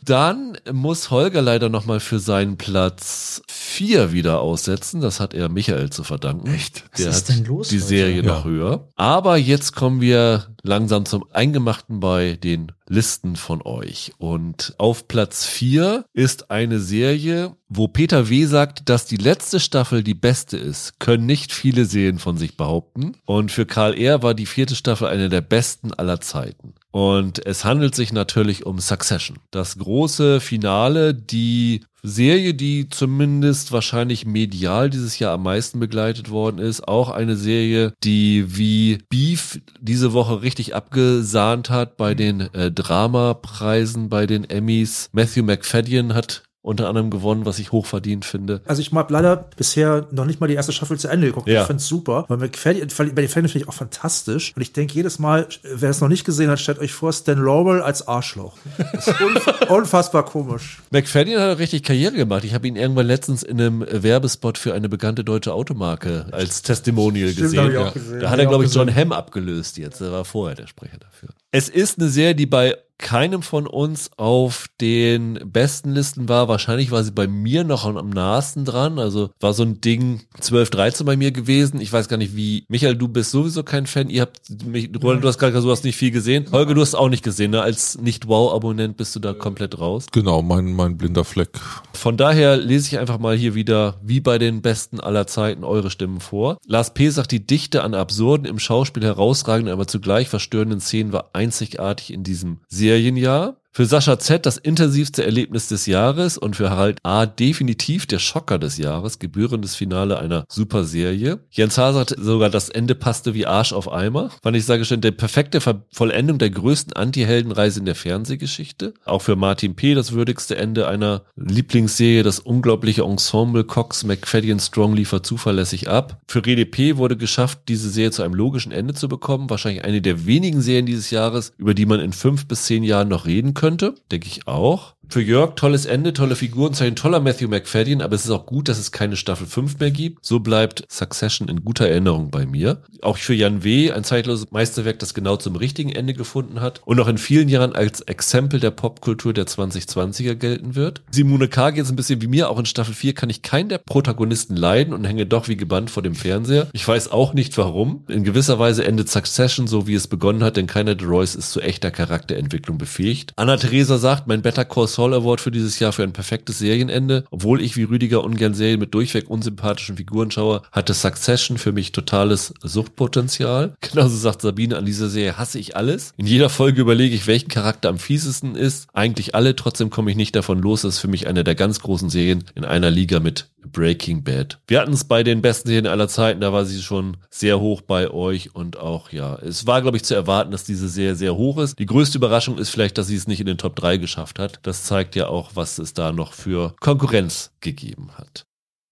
Dann 0.03 0.57
muss 0.71 1.09
Holger 1.09 1.41
leider 1.41 1.69
nochmal 1.69 1.99
für 1.99 2.19
seinen 2.19 2.54
Platz 2.57 3.41
4 3.49 4.11
wieder 4.11 4.41
aussetzen. 4.41 5.01
Das 5.01 5.19
hat 5.19 5.33
er 5.33 5.49
Michael 5.49 5.89
zu 5.89 6.03
verdanken. 6.03 6.47
Echt? 6.53 6.85
Der 6.97 7.07
Was 7.07 7.17
ist 7.17 7.29
hat 7.29 7.37
denn 7.37 7.45
los 7.45 7.69
die 7.69 7.77
heute? 7.77 7.85
Serie 7.87 8.15
Ja. 8.17 8.23
noch 8.23 8.45
höher. 8.45 8.89
Aber 8.95 9.37
jetzt 9.37 9.75
kommen 9.75 10.01
wir 10.01 10.47
langsam 10.63 11.05
zum 11.05 11.25
Eingemachten 11.31 11.99
bei 11.99 12.35
den 12.41 12.71
Listen 12.87 13.35
von 13.35 13.61
euch. 13.63 14.13
Und 14.17 14.73
auf 14.77 15.07
Platz 15.07 15.45
4 15.45 16.05
ist 16.13 16.51
eine 16.51 16.79
Serie, 16.79 17.55
wo 17.67 17.87
Peter 17.87 18.29
W. 18.29 18.45
sagt, 18.45 18.89
dass 18.89 19.05
die 19.05 19.17
letzte 19.17 19.59
Staffel 19.59 20.03
die 20.03 20.13
beste 20.13 20.57
ist. 20.57 20.99
Können 20.99 21.25
nicht 21.25 21.51
viele 21.51 21.85
Serien 21.85 22.19
von 22.19 22.37
sich 22.37 22.57
behaupten. 22.57 23.13
Und 23.25 23.51
für 23.51 23.65
Karl 23.65 23.95
R. 23.95 24.21
war 24.23 24.33
die 24.35 24.45
vierte 24.45 24.75
Staffel 24.75 25.07
eine 25.07 25.29
der 25.29 25.41
besten 25.41 25.93
aller 25.93 26.21
Zeiten. 26.21 26.75
Und 26.95 27.45
es 27.45 27.65
handelt 27.65 27.93
sich 27.93 28.13
natürlich 28.13 28.65
um 28.65 28.79
Succession. 28.79 29.37
Das 29.51 29.77
große 29.77 30.39
Finale, 30.39 31.13
die 31.13 31.81
Serie, 32.03 32.53
die 32.53 32.87
zumindest 32.87 33.73
wahrscheinlich 33.73 34.25
medial 34.25 34.89
dieses 34.89 35.19
Jahr 35.19 35.33
am 35.33 35.43
meisten 35.43 35.81
begleitet 35.81 36.29
worden 36.29 36.57
ist. 36.57 36.87
Auch 36.87 37.09
eine 37.09 37.35
Serie, 37.35 37.91
die 38.05 38.55
wie 38.55 38.99
Beef 39.09 39.59
diese 39.81 40.13
Woche 40.13 40.41
richtig 40.41 40.73
abgesahnt 40.73 41.69
hat 41.69 41.97
bei 41.97 42.15
den 42.15 42.39
äh, 42.53 42.71
Dramapreisen, 42.71 44.07
bei 44.07 44.25
den 44.25 44.49
Emmys. 44.49 45.09
Matthew 45.11 45.43
McFadden 45.43 46.13
hat 46.13 46.43
unter 46.65 46.87
anderem 46.89 47.11
gewonnen, 47.11 47.45
was 47.45 47.59
ich 47.59 47.71
hochverdient 47.71 48.25
finde. 48.25 48.61
Also 48.65 48.81
ich 48.81 48.91
habe 48.91 49.13
leider 49.13 49.35
bisher 49.55 50.07
noch 50.11 50.25
nicht 50.25 50.39
mal 50.41 50.47
die 50.47 50.55
erste 50.55 50.71
Staffel 50.71 50.97
zu 50.97 51.07
Ende 51.07 51.27
geguckt. 51.27 51.47
Ja. 51.47 51.61
Ich 51.61 51.67
finde 51.67 51.81
es 51.81 51.87
super, 51.87 52.25
weil 52.27 52.37
McFadden, 52.37 52.87
bei 53.13 53.21
den 53.21 53.29
Fan 53.29 53.47
finde 53.47 53.59
ich 53.59 53.67
auch 53.69 53.73
fantastisch. 53.73 54.51
Und 54.55 54.61
ich 54.61 54.73
denke 54.73 54.95
jedes 54.95 55.19
Mal, 55.19 55.47
wer 55.63 55.89
es 55.91 56.01
noch 56.01 56.07
nicht 56.07 56.25
gesehen 56.25 56.49
hat, 56.49 56.59
stellt 56.59 56.79
euch 56.79 56.91
vor, 56.93 57.13
Stan 57.13 57.37
Laurel 57.37 57.81
als 57.81 58.07
Arschloch. 58.07 58.57
Das 58.93 59.07
ist 59.07 59.21
unf 59.21 59.45
unfassbar 59.69 60.25
komisch. 60.25 60.79
McFadden 60.89 61.39
hat 61.39 61.59
richtig 61.59 61.83
Karriere 61.83 62.13
gemacht. 62.15 62.43
Ich 62.43 62.53
habe 62.55 62.67
ihn 62.67 62.75
irgendwann 62.75 63.05
letztens 63.05 63.43
in 63.43 63.61
einem 63.61 63.85
Werbespot 63.87 64.57
für 64.57 64.73
eine 64.73 64.89
bekannte 64.89 65.23
deutsche 65.23 65.53
Automarke 65.53 66.25
als 66.31 66.63
Testimonial 66.63 67.29
Stimmt, 67.29 67.51
gesehen. 67.51 67.59
auch 67.77 67.85
Ja. 67.85 67.89
gesehen. 67.91 68.19
Da 68.21 68.29
hat 68.31 68.39
er, 68.39 68.45
auch 68.45 68.49
glaube 68.49 68.65
ich. 68.65 68.73
John 68.73 68.93
Hamm 68.93 69.11
abgelöst 69.11 69.77
jetzt. 69.77 70.01
Der 70.01 70.11
war 70.11 70.25
vorher 70.25 70.55
der 70.55 70.65
Sprecher 70.67 70.97
dafür. 70.99 71.29
Es 71.51 71.69
ist 71.69 71.99
eine 71.99 72.09
Serie, 72.09 72.33
die 72.35 72.47
bei 72.47 72.75
keinem 72.97 73.41
von 73.41 73.67
uns 73.67 74.09
auf 74.17 74.67
den 74.81 75.39
besten 75.45 75.91
Listen 75.91 76.29
war. 76.29 76.47
Wahrscheinlich 76.47 76.91
war 76.91 77.03
sie 77.03 77.11
bei 77.11 77.27
mir 77.27 77.63
noch 77.63 77.85
am 77.85 78.09
nahesten 78.09 78.65
dran. 78.65 78.99
Also 78.99 79.29
war 79.39 79.53
so 79.53 79.63
ein 79.63 79.81
Ding 79.81 80.21
12, 80.39 80.69
13 80.69 81.05
bei 81.05 81.17
mir 81.17 81.31
gewesen. 81.31 81.81
Ich 81.81 81.91
weiß 81.91 82.07
gar 82.07 82.17
nicht 82.17 82.35
wie. 82.35 82.65
Michael, 82.67 82.95
du 82.95 83.07
bist 83.07 83.31
sowieso 83.31 83.63
kein 83.63 83.85
Fan. 83.85 84.09
Ihr 84.09 84.21
habt 84.21 84.39
mich, 84.65 84.89
Roland, 85.01 85.23
du 85.23 85.27
hast 85.27 85.37
gerade 85.37 85.51
gesagt, 85.51 85.67
du 85.67 85.71
hast 85.71 85.83
nicht 85.83 85.97
viel 85.97 86.11
gesehen. 86.11 86.45
Holger, 86.51 86.73
du 86.73 86.81
hast 86.81 86.95
auch 86.95 87.09
nicht 87.09 87.23
gesehen. 87.23 87.51
Ne? 87.51 87.61
Als 87.61 87.97
Nicht-Wow-Abonnent 87.99 88.97
bist 88.97 89.15
du 89.15 89.19
da 89.19 89.33
komplett 89.33 89.79
raus. 89.79 90.07
Genau, 90.11 90.41
mein, 90.41 90.73
mein 90.73 90.97
blinder 90.97 91.25
Fleck. 91.25 91.59
Von 91.93 92.17
daher 92.17 92.57
lese 92.57 92.87
ich 92.87 92.99
einfach 92.99 93.19
mal 93.19 93.35
hier 93.35 93.55
wieder, 93.55 93.99
wie 94.03 94.19
bei 94.19 94.37
den 94.37 94.61
Besten 94.61 94.99
aller 94.99 95.27
Zeiten, 95.27 95.63
eure 95.63 95.89
Stimmen 95.89 96.19
vor. 96.19 96.57
Lars 96.65 96.93
P. 96.93 97.09
sagt, 97.09 97.31
die 97.31 97.45
Dichte 97.45 97.83
an 97.83 97.93
absurden, 97.93 98.45
im 98.45 98.59
Schauspiel 98.59 99.03
herausragenden, 99.03 99.73
aber 99.73 99.87
zugleich 99.87 100.29
verstörenden 100.29 100.79
Szenen 100.79 101.13
war 101.13 101.31
einzigartig 101.33 102.13
in 102.13 102.23
diesem 102.23 102.59
Serienjahr. 102.85 103.55
Für 103.75 103.85
Sascha 103.85 104.17
Z 104.17 104.45
das 104.45 104.55
intensivste 104.55 105.25
Erlebnis 105.25 105.67
des 105.67 105.85
Jahres 105.85 106.37
und 106.37 106.55
für 106.55 106.69
Harald 106.69 106.97
A 107.03 107.25
definitiv 107.25 108.05
der 108.05 108.19
Schocker 108.19 108.57
des 108.57 108.77
Jahres, 108.77 109.19
gebührendes 109.19 109.75
Finale 109.75 110.17
einer 110.17 110.45
Superserie. 110.47 111.39
Jens 111.51 111.77
H. 111.77 111.91
sagt 111.91 112.15
sogar, 112.17 112.49
das 112.49 112.69
Ende 112.69 112.95
passte 112.95 113.33
wie 113.33 113.45
Arsch 113.45 113.73
auf 113.73 113.91
Eimer. 113.91 114.29
Fand 114.41 114.55
ich, 114.55 114.63
sage 114.63 114.85
schon, 114.85 115.01
der 115.01 115.11
perfekte 115.11 115.59
Ver 115.59 115.81
Vollendung 115.91 116.37
der 116.37 116.51
größten 116.51 116.93
Anti-Heldenreise 116.93 117.81
in 117.81 117.85
der 117.85 117.95
Fernsehgeschichte. 117.95 118.93
Auch 119.03 119.21
für 119.21 119.35
Martin 119.35 119.75
P. 119.75 119.93
das 119.93 120.13
würdigste 120.13 120.55
Ende 120.55 120.87
einer 120.87 121.23
Lieblingsserie, 121.35 122.23
das 122.23 122.39
unglaubliche 122.39 123.03
Ensemble 123.03 123.65
Cox, 123.65 124.05
McFadden, 124.05 124.61
Strong 124.61 124.95
liefert 124.95 125.25
zuverlässig 125.25 125.89
ab. 125.89 126.21
Für 126.29 126.39
RDP 126.39 126.95
wurde 126.95 127.17
geschafft, 127.17 127.63
diese 127.67 127.89
Serie 127.89 128.11
zu 128.11 128.23
einem 128.23 128.35
logischen 128.35 128.71
Ende 128.71 128.93
zu 128.93 129.09
bekommen. 129.09 129.49
Wahrscheinlich 129.49 129.83
eine 129.83 130.01
der 130.01 130.25
wenigen 130.25 130.61
Serien 130.61 130.85
dieses 130.85 131.11
Jahres, 131.11 131.51
über 131.57 131.73
die 131.73 131.85
man 131.85 131.99
in 131.99 132.13
fünf 132.13 132.47
bis 132.47 132.63
zehn 132.63 132.85
Jahren 132.85 133.09
noch 133.09 133.25
reden 133.25 133.53
könnte. 133.53 133.64
Denke 134.11 134.27
ich 134.27 134.47
auch. 134.47 134.95
Für 135.09 135.21
Jörg 135.21 135.55
tolles 135.55 135.85
Ende, 135.85 136.13
tolle 136.13 136.35
Figuren, 136.35 136.73
zwar 136.73 136.87
ein 136.87 136.95
toller 136.95 137.19
Matthew 137.19 137.47
McFadden, 137.47 138.01
aber 138.01 138.15
es 138.15 138.25
ist 138.25 138.31
auch 138.31 138.45
gut, 138.45 138.67
dass 138.67 138.79
es 138.79 138.91
keine 138.91 139.15
Staffel 139.15 139.47
5 139.47 139.79
mehr 139.79 139.91
gibt. 139.91 140.25
So 140.25 140.39
bleibt 140.39 140.83
Succession 140.89 141.47
in 141.47 141.63
guter 141.63 141.87
Erinnerung 141.87 142.31
bei 142.31 142.45
mir. 142.45 142.81
Auch 143.01 143.17
für 143.17 143.33
Jan 143.33 143.63
W., 143.63 143.91
ein 143.91 144.03
zeitloses 144.03 144.51
Meisterwerk, 144.51 144.99
das 144.99 145.13
genau 145.13 145.37
zum 145.37 145.55
richtigen 145.55 145.91
Ende 145.91 146.13
gefunden 146.13 146.61
hat 146.61 146.81
und 146.85 146.97
noch 146.97 147.07
in 147.07 147.17
vielen 147.17 147.49
Jahren 147.49 147.73
als 147.73 148.01
Exempel 148.01 148.59
der 148.59 148.71
Popkultur 148.71 149.33
der 149.33 149.45
2020er 149.45 150.35
gelten 150.35 150.75
wird. 150.75 151.01
Simone 151.11 151.47
K. 151.47 151.71
geht 151.71 151.85
es 151.85 151.91
ein 151.91 151.95
bisschen 151.95 152.21
wie 152.21 152.27
mir, 152.27 152.49
auch 152.49 152.59
in 152.59 152.65
Staffel 152.65 152.93
4 152.93 153.13
kann 153.13 153.29
ich 153.29 153.41
keinen 153.41 153.69
der 153.69 153.77
Protagonisten 153.77 154.55
leiden 154.55 154.93
und 154.93 155.05
hänge 155.05 155.25
doch 155.25 155.47
wie 155.47 155.57
gebannt 155.57 155.91
vor 155.91 156.03
dem 156.03 156.15
Fernseher. 156.15 156.67
Ich 156.73 156.87
weiß 156.87 157.11
auch 157.11 157.33
nicht 157.33 157.57
warum. 157.57 158.03
In 158.07 158.23
gewisser 158.23 158.59
Weise 158.59 158.83
endet 158.85 159.09
Succession 159.09 159.67
so, 159.67 159.87
wie 159.87 159.93
es 159.93 160.07
begonnen 160.07 160.43
hat, 160.43 160.57
denn 160.57 160.67
keiner 160.67 160.95
der 160.95 161.07
Royce 161.07 161.35
ist 161.35 161.51
zu 161.51 161.61
echter 161.61 161.91
Charakterentwicklung 161.91 162.77
befähigt. 162.77 163.33
Anna 163.35 163.57
Theresa 163.57 163.97
sagt, 163.97 164.27
mein 164.27 164.41
Better 164.41 164.65
Call 164.65 164.87
Saul 164.95 165.13
Award 165.13 165.41
für 165.41 165.51
dieses 165.51 165.79
Jahr 165.79 165.91
für 165.91 166.03
ein 166.03 166.13
perfektes 166.13 166.59
Serienende. 166.59 167.25
Obwohl 167.29 167.61
ich 167.61 167.75
wie 167.75 167.83
Rüdiger 167.83 168.23
ungern 168.23 168.53
Serien 168.53 168.79
mit 168.79 168.93
durchweg 168.93 169.29
unsympathischen 169.29 169.97
Figuren 169.97 170.31
schaue, 170.31 170.61
hatte 170.71 170.93
Succession 170.93 171.57
für 171.57 171.73
mich 171.73 171.91
totales 171.91 172.53
Suchtpotenzial. 172.61 173.75
Genauso 173.81 174.15
sagt 174.15 174.41
Sabine, 174.41 174.77
an 174.77 174.85
dieser 174.85 175.09
Serie 175.09 175.37
hasse 175.37 175.59
ich 175.59 175.75
alles. 175.75 176.13
In 176.15 176.27
jeder 176.27 176.49
Folge 176.49 176.81
überlege 176.81 177.13
ich, 177.13 177.27
welchen 177.27 177.49
Charakter 177.49 177.89
am 177.89 177.99
fiesesten 177.99 178.55
ist. 178.55 178.87
Eigentlich 178.93 179.35
alle, 179.35 179.55
trotzdem 179.55 179.89
komme 179.89 180.11
ich 180.11 180.17
nicht 180.17 180.35
davon 180.35 180.61
los. 180.61 180.83
Das 180.83 180.95
ist 180.95 180.99
für 180.99 181.09
mich 181.09 181.27
eine 181.27 181.43
der 181.43 181.55
ganz 181.55 181.81
großen 181.81 182.09
Serien 182.09 182.45
in 182.55 182.63
einer 182.63 182.89
Liga 182.89 183.19
mit 183.19 183.49
Breaking 183.71 184.23
Bad. 184.23 184.59
Wir 184.67 184.79
hatten 184.79 184.93
es 184.93 185.03
bei 185.03 185.23
den 185.23 185.41
besten 185.41 185.67
Serien 185.67 185.87
aller 185.87 186.07
Zeiten, 186.07 186.41
da 186.41 186.53
war 186.53 186.65
sie 186.65 186.81
schon 186.81 187.17
sehr 187.29 187.59
hoch 187.59 187.81
bei 187.81 188.09
euch 188.09 188.55
und 188.55 188.77
auch, 188.77 189.11
ja, 189.11 189.35
es 189.35 189.67
war, 189.67 189.81
glaube 189.81 189.97
ich, 189.97 190.03
zu 190.03 190.15
erwarten, 190.15 190.51
dass 190.51 190.63
diese 190.63 190.87
Serie 190.87 191.15
sehr 191.15 191.35
hoch 191.35 191.57
ist. 191.57 191.77
Die 191.79 191.85
größte 191.85 192.17
Überraschung 192.17 192.57
ist 192.57 192.69
vielleicht, 192.69 192.97
dass 192.97 193.07
sie 193.07 193.15
es 193.15 193.27
nicht 193.27 193.39
in 193.39 193.47
den 193.47 193.57
Top 193.57 193.75
3 193.75 193.97
geschafft 193.97 194.39
hat. 194.39 194.59
Das 194.63 194.84
zeigt 194.85 195.15
ja 195.15 195.27
auch, 195.27 195.51
was 195.55 195.77
es 195.79 195.93
da 195.93 196.11
noch 196.11 196.33
für 196.33 196.75
Konkurrenz 196.79 197.51
gegeben 197.61 198.11
hat. 198.17 198.45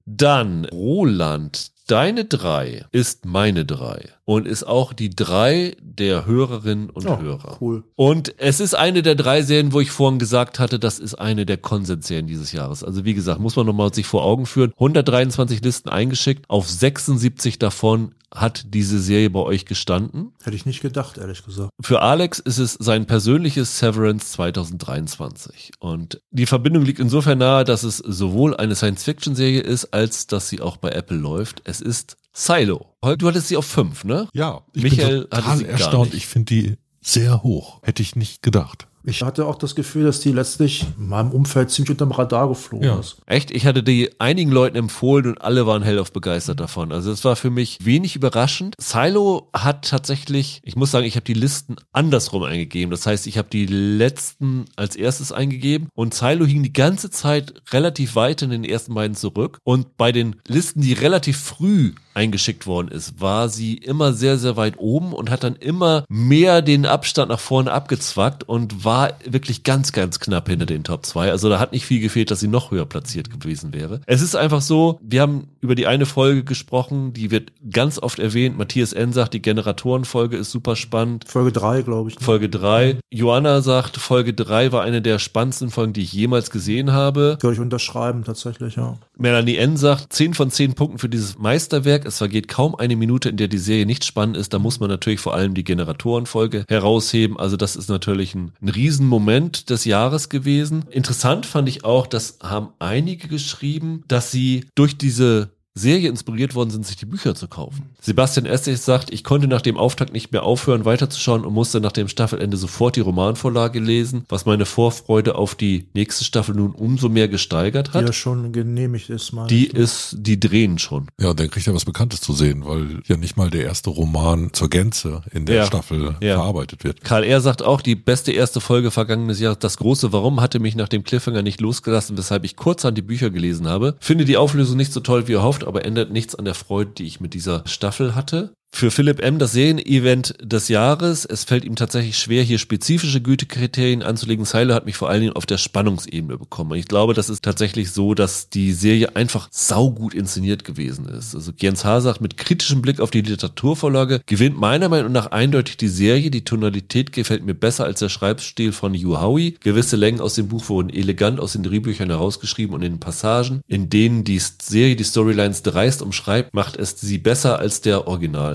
Dann 0.05 0.65
Roland, 0.65 1.71
deine 1.87 2.25
drei 2.25 2.85
ist 2.91 3.25
meine 3.25 3.63
drei 3.63 4.09
und 4.25 4.45
ist 4.45 4.65
auch 4.65 4.91
die 4.91 5.09
drei 5.09 5.77
der 5.81 6.25
Hörerinnen 6.25 6.89
und 6.89 7.07
Oh, 7.07 7.19
Hörer. 7.21 7.57
cool. 7.61 7.83
Und 7.95 8.37
es 8.37 8.59
ist 8.59 8.73
eine 8.75 9.01
der 9.01 9.15
drei 9.15 9.41
Serien, 9.43 9.71
wo 9.71 9.79
ich 9.79 9.91
vorhin 9.91 10.19
gesagt 10.19 10.59
hatte, 10.59 10.77
das 10.77 10.99
ist 10.99 11.15
eine 11.15 11.45
der 11.45 11.57
Konsensserien 11.57 12.27
dieses 12.27 12.51
Jahres. 12.51 12.83
Also 12.83 13.05
wie 13.05 13.13
gesagt, 13.13 13.39
muss 13.39 13.55
man 13.55 13.65
nochmal 13.65 13.93
sich 13.93 14.05
vor 14.05 14.23
Augen 14.25 14.45
führen. 14.45 14.73
123 14.73 15.63
Listen 15.63 15.87
eingeschickt, 15.89 16.49
auf 16.49 16.69
76 16.69 17.59
davon 17.59 18.13
hat 18.33 18.63
diese 18.73 18.99
Serie 18.99 19.29
bei 19.29 19.39
euch 19.39 19.65
gestanden. 19.65 20.33
Hätte 20.43 20.55
ich 20.55 20.65
nicht 20.65 20.81
gedacht, 20.81 21.17
ehrlich 21.17 21.45
gesagt. 21.45 21.71
Für 21.81 22.01
Alex 22.01 22.39
ist 22.39 22.57
es 22.57 22.73
sein 22.73 23.05
persönliches 23.05 23.79
Severance 23.79 24.31
2023. 24.31 25.71
Und 25.79 26.21
die 26.31 26.45
Verbindung 26.45 26.83
liegt 26.83 26.99
insofern 26.99 27.37
nahe, 27.39 27.63
dass 27.63 27.83
es 27.83 27.97
sowohl 27.97 28.55
eine 28.55 28.75
Science-Fiction-Serie 28.75 29.61
ist, 29.61 29.93
als 29.93 30.27
dass 30.27 30.49
sie 30.49 30.61
auch 30.61 30.77
bei 30.77 30.89
Apple 30.89 31.17
läuft. 31.17 31.61
Es 31.65 31.81
ist 31.81 32.17
Silo. 32.33 32.95
Du 33.17 33.27
hattest 33.27 33.47
sie 33.47 33.57
auf 33.57 33.65
fünf, 33.65 34.03
ne? 34.03 34.27
Ja, 34.33 34.61
ich 34.73 34.83
Michael 34.83 35.27
bin 35.27 35.37
hatte 35.37 35.59
total 35.59 35.65
erstaunt. 35.65 36.13
nicht. 36.13 36.23
Ich 36.23 36.27
finde 36.27 36.45
die 36.53 36.77
sehr 37.01 37.43
hoch. 37.43 37.79
Hätte 37.83 38.01
ich 38.01 38.15
nicht 38.15 38.41
gedacht. 38.41 38.87
Ich 39.05 39.21
hatte 39.21 39.45
auch 39.45 39.55
das 39.55 39.75
Gefühl, 39.75 40.05
dass 40.05 40.21
die 40.21 40.31
letztlich 40.31 40.85
in 40.97 41.07
meinem 41.09 41.31
Umfeld 41.31 41.69
ziemlich 41.71 41.91
unterm 41.91 42.11
Radar 42.11 42.47
geflogen 42.47 42.87
Ja. 42.87 42.99
ist. 42.99 43.17
Echt? 43.25 43.51
Ich 43.51 43.65
hatte 43.65 43.83
die 43.83 44.09
einigen 44.19 44.49
Leuten 44.51 44.77
empfohlen 44.77 45.27
und 45.27 45.41
alle 45.41 45.67
waren 45.67 45.83
hellauf 45.83 46.13
begeistert 46.13 46.59
davon. 46.61 46.91
Also 46.93 47.11
es 47.11 47.25
war 47.25 47.35
für 47.35 47.49
mich 47.49 47.79
wenig 47.81 48.15
überraschend. 48.15 48.75
Silo 48.79 49.49
hat 49.53 49.89
tatsächlich, 49.89 50.61
ich 50.63 50.75
muss 50.77 50.91
sagen, 50.91 51.05
ich 51.05 51.15
habe 51.15 51.25
die 51.25 51.33
Listen 51.33 51.75
andersrum 51.91 52.43
eingegeben. 52.43 52.91
Das 52.91 53.05
heißt, 53.05 53.27
ich 53.27 53.37
habe 53.37 53.49
die 53.51 53.65
letzten 53.65 54.65
als 54.75 54.95
erstes 54.95 55.31
eingegeben 55.31 55.89
und 55.93 56.13
Silo 56.13 56.45
hing 56.45 56.63
die 56.63 56.73
ganze 56.73 57.09
Zeit 57.09 57.53
relativ 57.71 58.15
weit 58.15 58.41
in 58.41 58.51
den 58.51 58.63
ersten 58.63 58.93
beiden 58.93 59.15
zurück. 59.15 59.59
Und 59.63 59.97
bei 59.97 60.11
den 60.11 60.37
Listen, 60.47 60.81
die 60.81 60.93
relativ 60.93 61.37
früh 61.37 61.93
eingeschickt 62.13 62.67
worden 62.67 62.89
ist, 62.89 63.19
war 63.19 63.49
sie 63.49 63.75
immer 63.75 64.13
sehr, 64.13 64.37
sehr 64.37 64.57
weit 64.57 64.75
oben 64.77 65.13
und 65.13 65.29
hat 65.29 65.43
dann 65.43 65.55
immer 65.55 66.05
mehr 66.09 66.61
den 66.61 66.85
Abstand 66.85 67.29
nach 67.29 67.39
vorne 67.39 67.71
abgezwackt 67.71 68.47
und 68.47 68.85
war 68.85 69.13
wirklich 69.25 69.63
ganz, 69.63 69.91
ganz 69.91 70.19
knapp 70.19 70.49
hinter 70.49 70.65
den 70.65 70.83
Top 70.83 71.05
2. 71.05 71.31
Also 71.31 71.49
da 71.49 71.59
hat 71.59 71.71
nicht 71.71 71.85
viel 71.85 71.99
gefehlt, 72.01 72.31
dass 72.31 72.39
sie 72.39 72.47
noch 72.47 72.71
höher 72.71 72.85
platziert 72.85 73.29
gewesen 73.29 73.73
wäre. 73.73 74.01
Es 74.05 74.21
ist 74.21 74.35
einfach 74.35 74.61
so, 74.61 74.99
wir 75.01 75.21
haben 75.21 75.47
über 75.61 75.75
die 75.75 75.87
eine 75.87 76.05
Folge 76.05 76.43
gesprochen, 76.43 77.13
die 77.13 77.31
wird 77.31 77.51
ganz 77.71 77.99
oft 77.99 78.19
erwähnt. 78.19 78.57
Matthias 78.57 78.93
N. 78.93 79.13
sagt, 79.13 79.33
die 79.33 79.41
Generatorenfolge 79.41 80.37
ist 80.37 80.51
super 80.51 80.75
spannend. 80.75 81.25
Folge 81.27 81.51
3, 81.51 81.81
glaube 81.81 82.09
ich. 82.09 82.19
ne? 82.19 82.25
Folge 82.25 82.49
3. 82.49 82.99
Joanna 83.11 83.61
sagt, 83.61 83.97
Folge 83.97 84.33
3 84.33 84.71
war 84.71 84.83
eine 84.83 85.01
der 85.01 85.19
spannendsten 85.19 85.69
Folgen, 85.69 85.93
die 85.93 86.01
ich 86.01 86.13
jemals 86.13 86.51
gesehen 86.51 86.91
habe. 86.91 87.37
Würde 87.41 87.53
ich 87.53 87.59
unterschreiben, 87.59 88.23
tatsächlich, 88.23 88.75
ja. 88.75 88.97
Melanie 89.17 89.57
N. 89.57 89.77
sagt, 89.77 90.11
10 90.11 90.33
von 90.33 90.49
10 90.49 90.73
Punkten 90.73 90.97
für 90.97 91.09
dieses 91.09 91.37
Meisterwerk. 91.37 92.05
Es 92.05 92.17
vergeht 92.17 92.47
kaum 92.47 92.75
eine 92.75 92.95
Minute, 92.95 93.29
in 93.29 93.37
der 93.37 93.47
die 93.47 93.57
Serie 93.59 93.85
nicht 93.85 94.05
spannend 94.05 94.37
ist. 94.37 94.53
Da 94.53 94.59
muss 94.59 94.79
man 94.79 94.89
natürlich 94.89 95.19
vor 95.19 95.35
allem 95.35 95.53
die 95.53 95.63
Generatorenfolge 95.63 96.65
herausheben. 96.67 97.37
Also 97.37 97.55
das 97.55 97.75
ist 97.75 97.89
natürlich 97.89 98.33
ein, 98.33 98.53
ein 98.61 98.69
Riesenmoment 98.69 99.69
des 99.69 99.85
Jahres 99.85 100.29
gewesen. 100.29 100.85
Interessant 100.89 101.45
fand 101.45 101.69
ich 101.69 101.85
auch, 101.85 102.07
das 102.07 102.39
haben 102.41 102.69
einige 102.79 103.27
geschrieben, 103.27 104.03
dass 104.07 104.31
sie 104.31 104.65
durch 104.75 104.97
diese 104.97 105.51
Serie 105.75 106.07
inspiriert 106.09 106.53
worden 106.53 106.69
sind, 106.69 106.85
sich 106.85 106.97
die 106.97 107.05
Bücher 107.07 107.33
zu 107.33 107.47
kaufen. 107.47 107.89
Sebastian 107.99 108.45
Essig 108.45 108.77
sagt, 108.79 109.11
ich 109.11 109.23
konnte 109.23 109.47
nach 109.47 109.61
dem 109.61 109.75
Auftakt 109.75 110.13
nicht 110.13 110.31
mehr 110.31 110.43
aufhören, 110.43 110.85
weiterzuschauen 110.85 111.43
und 111.43 111.53
musste 111.53 111.81
nach 111.81 111.91
dem 111.91 112.07
Staffelende 112.07 112.57
sofort 112.57 112.95
die 112.95 112.99
Romanvorlage 112.99 113.79
lesen, 113.79 114.23
was 114.29 114.45
meine 114.45 114.65
Vorfreude 114.67 115.33
auf 115.33 115.55
die 115.55 115.87
nächste 115.95 116.25
Staffel 116.25 116.53
nun 116.53 116.73
umso 116.73 117.09
mehr 117.09 117.27
gesteigert 117.27 117.87
Die 117.87 117.91
hat. 117.97 118.05
ja 118.05 118.13
schon 118.13 118.51
genehmigt 118.53 119.09
ist, 119.09 119.33
meine 119.33 119.47
Die 119.47 119.67
ich. 119.67 119.73
ist, 119.73 120.15
die 120.19 120.39
drehen 120.39 120.77
schon. 120.77 121.07
Ja, 121.19 121.31
und 121.31 121.39
dann 121.39 121.49
kriegt 121.49 121.65
er 121.65 121.73
was 121.73 121.85
Bekanntes 121.85 122.21
zu 122.21 122.33
sehen, 122.33 122.63
weil 122.65 123.01
ja 123.07 123.17
nicht 123.17 123.35
mal 123.35 123.49
der 123.49 123.63
erste 123.63 123.89
Roman 123.89 124.53
zur 124.53 124.69
Gänze 124.69 125.23
in 125.31 125.47
der 125.47 125.55
Ja. 125.55 125.65
Staffel 125.65 126.15
Ja. 126.21 126.35
verarbeitet 126.35 126.83
wird. 126.83 127.01
Karl 127.03 127.23
R. 127.23 127.41
sagt 127.41 127.63
auch, 127.63 127.81
die 127.81 127.95
beste 127.95 128.31
erste 128.31 128.61
Folge 128.61 128.91
vergangenes 128.91 129.39
Jahr, 129.39 129.55
das 129.55 129.77
große 129.77 130.13
Warum 130.13 130.39
hatte 130.39 130.59
mich 130.59 130.75
nach 130.75 130.87
dem 130.89 131.03
Cliffhanger 131.03 131.41
nicht 131.41 131.61
losgelassen, 131.61 132.15
weshalb 132.15 132.43
ich 132.45 132.55
kurz 132.55 132.85
an 132.85 132.93
die 132.93 133.01
Bücher 133.01 133.31
gelesen 133.31 133.67
habe. 133.67 133.95
Finde 133.99 134.23
die 134.25 134.37
Auflösung 134.37 134.77
nicht 134.77 134.93
so 134.93 134.99
toll 134.99 135.27
wie 135.27 135.33
erhofft, 135.33 135.62
aber 135.65 135.85
ändert 135.85 136.11
nichts 136.11 136.35
an 136.35 136.45
der 136.45 136.53
Freude, 136.53 136.91
die 136.91 137.05
ich 137.05 137.19
mit 137.19 137.33
dieser 137.33 137.63
Staffel 137.67 138.15
hatte. 138.15 138.53
Für 138.75 138.89
Philipp 138.89 139.21
M. 139.21 139.37
das 139.37 139.51
Serienevent 139.51 140.33
des 140.41 140.67
Jahres. 140.67 141.25
Es 141.25 141.43
fällt 141.43 141.63
ihm 141.63 141.75
tatsächlich 141.75 142.17
schwer, 142.17 142.41
hier 142.41 142.57
spezifische 142.57 143.21
Gütekriterien 143.21 144.01
anzulegen. 144.01 144.45
Silo 144.45 144.73
hat 144.73 144.87
mich 144.87 144.97
vor 144.97 145.09
allen 145.09 145.21
Dingen 145.21 145.35
auf 145.35 145.45
der 145.45 145.59
Spannungsebene 145.59 146.39
bekommen. 146.39 146.71
Und 146.71 146.79
ich 146.79 146.87
glaube, 146.87 147.13
das 147.13 147.29
ist 147.29 147.43
tatsächlich 147.43 147.91
so, 147.91 148.15
dass 148.15 148.49
die 148.49 148.73
Serie 148.73 149.15
einfach 149.15 149.47
saugut 149.51 150.15
inszeniert 150.15 150.63
gewesen 150.63 151.05
ist. 151.05 151.35
Also 151.35 151.53
Jens 151.55 151.85
H. 151.85 152.01
sagt, 152.01 152.19
mit 152.19 152.35
kritischem 152.35 152.81
Blick 152.81 152.99
auf 152.99 153.11
die 153.11 153.21
Literaturvorlage 153.21 154.21
gewinnt 154.25 154.59
meiner 154.59 154.89
Meinung 154.89 155.11
nach 155.11 155.27
eindeutig 155.27 155.77
die 155.77 155.87
Serie. 155.87 156.31
Die 156.31 156.43
Tonalität 156.43 157.13
gefällt 157.13 157.45
mir 157.45 157.53
besser 157.53 157.85
als 157.85 157.99
der 157.99 158.09
Schreibstil 158.09 158.71
von 158.71 158.95
Yu 158.95 159.21
Howie. 159.21 159.55
Gewisse 159.59 159.97
Längen 159.97 160.19
aus 160.19 160.33
dem 160.33 160.47
Buch 160.47 160.67
wurden 160.67 160.89
elegant 160.89 161.39
aus 161.39 161.53
den 161.53 161.61
Drehbüchern 161.61 162.09
herausgeschrieben 162.09 162.73
und 162.73 162.81
in 162.81 162.99
Passagen, 162.99 163.61
in 163.67 163.89
denen 163.89 164.23
die 164.23 164.39
Serie 164.39 164.95
die 164.95 165.05
Storylines 165.05 165.61
dreist 165.61 166.01
umschreibt, 166.01 166.55
macht 166.55 166.75
es 166.75 166.99
sie 166.99 167.19
besser 167.19 167.59
als 167.59 167.79
der 167.79 168.07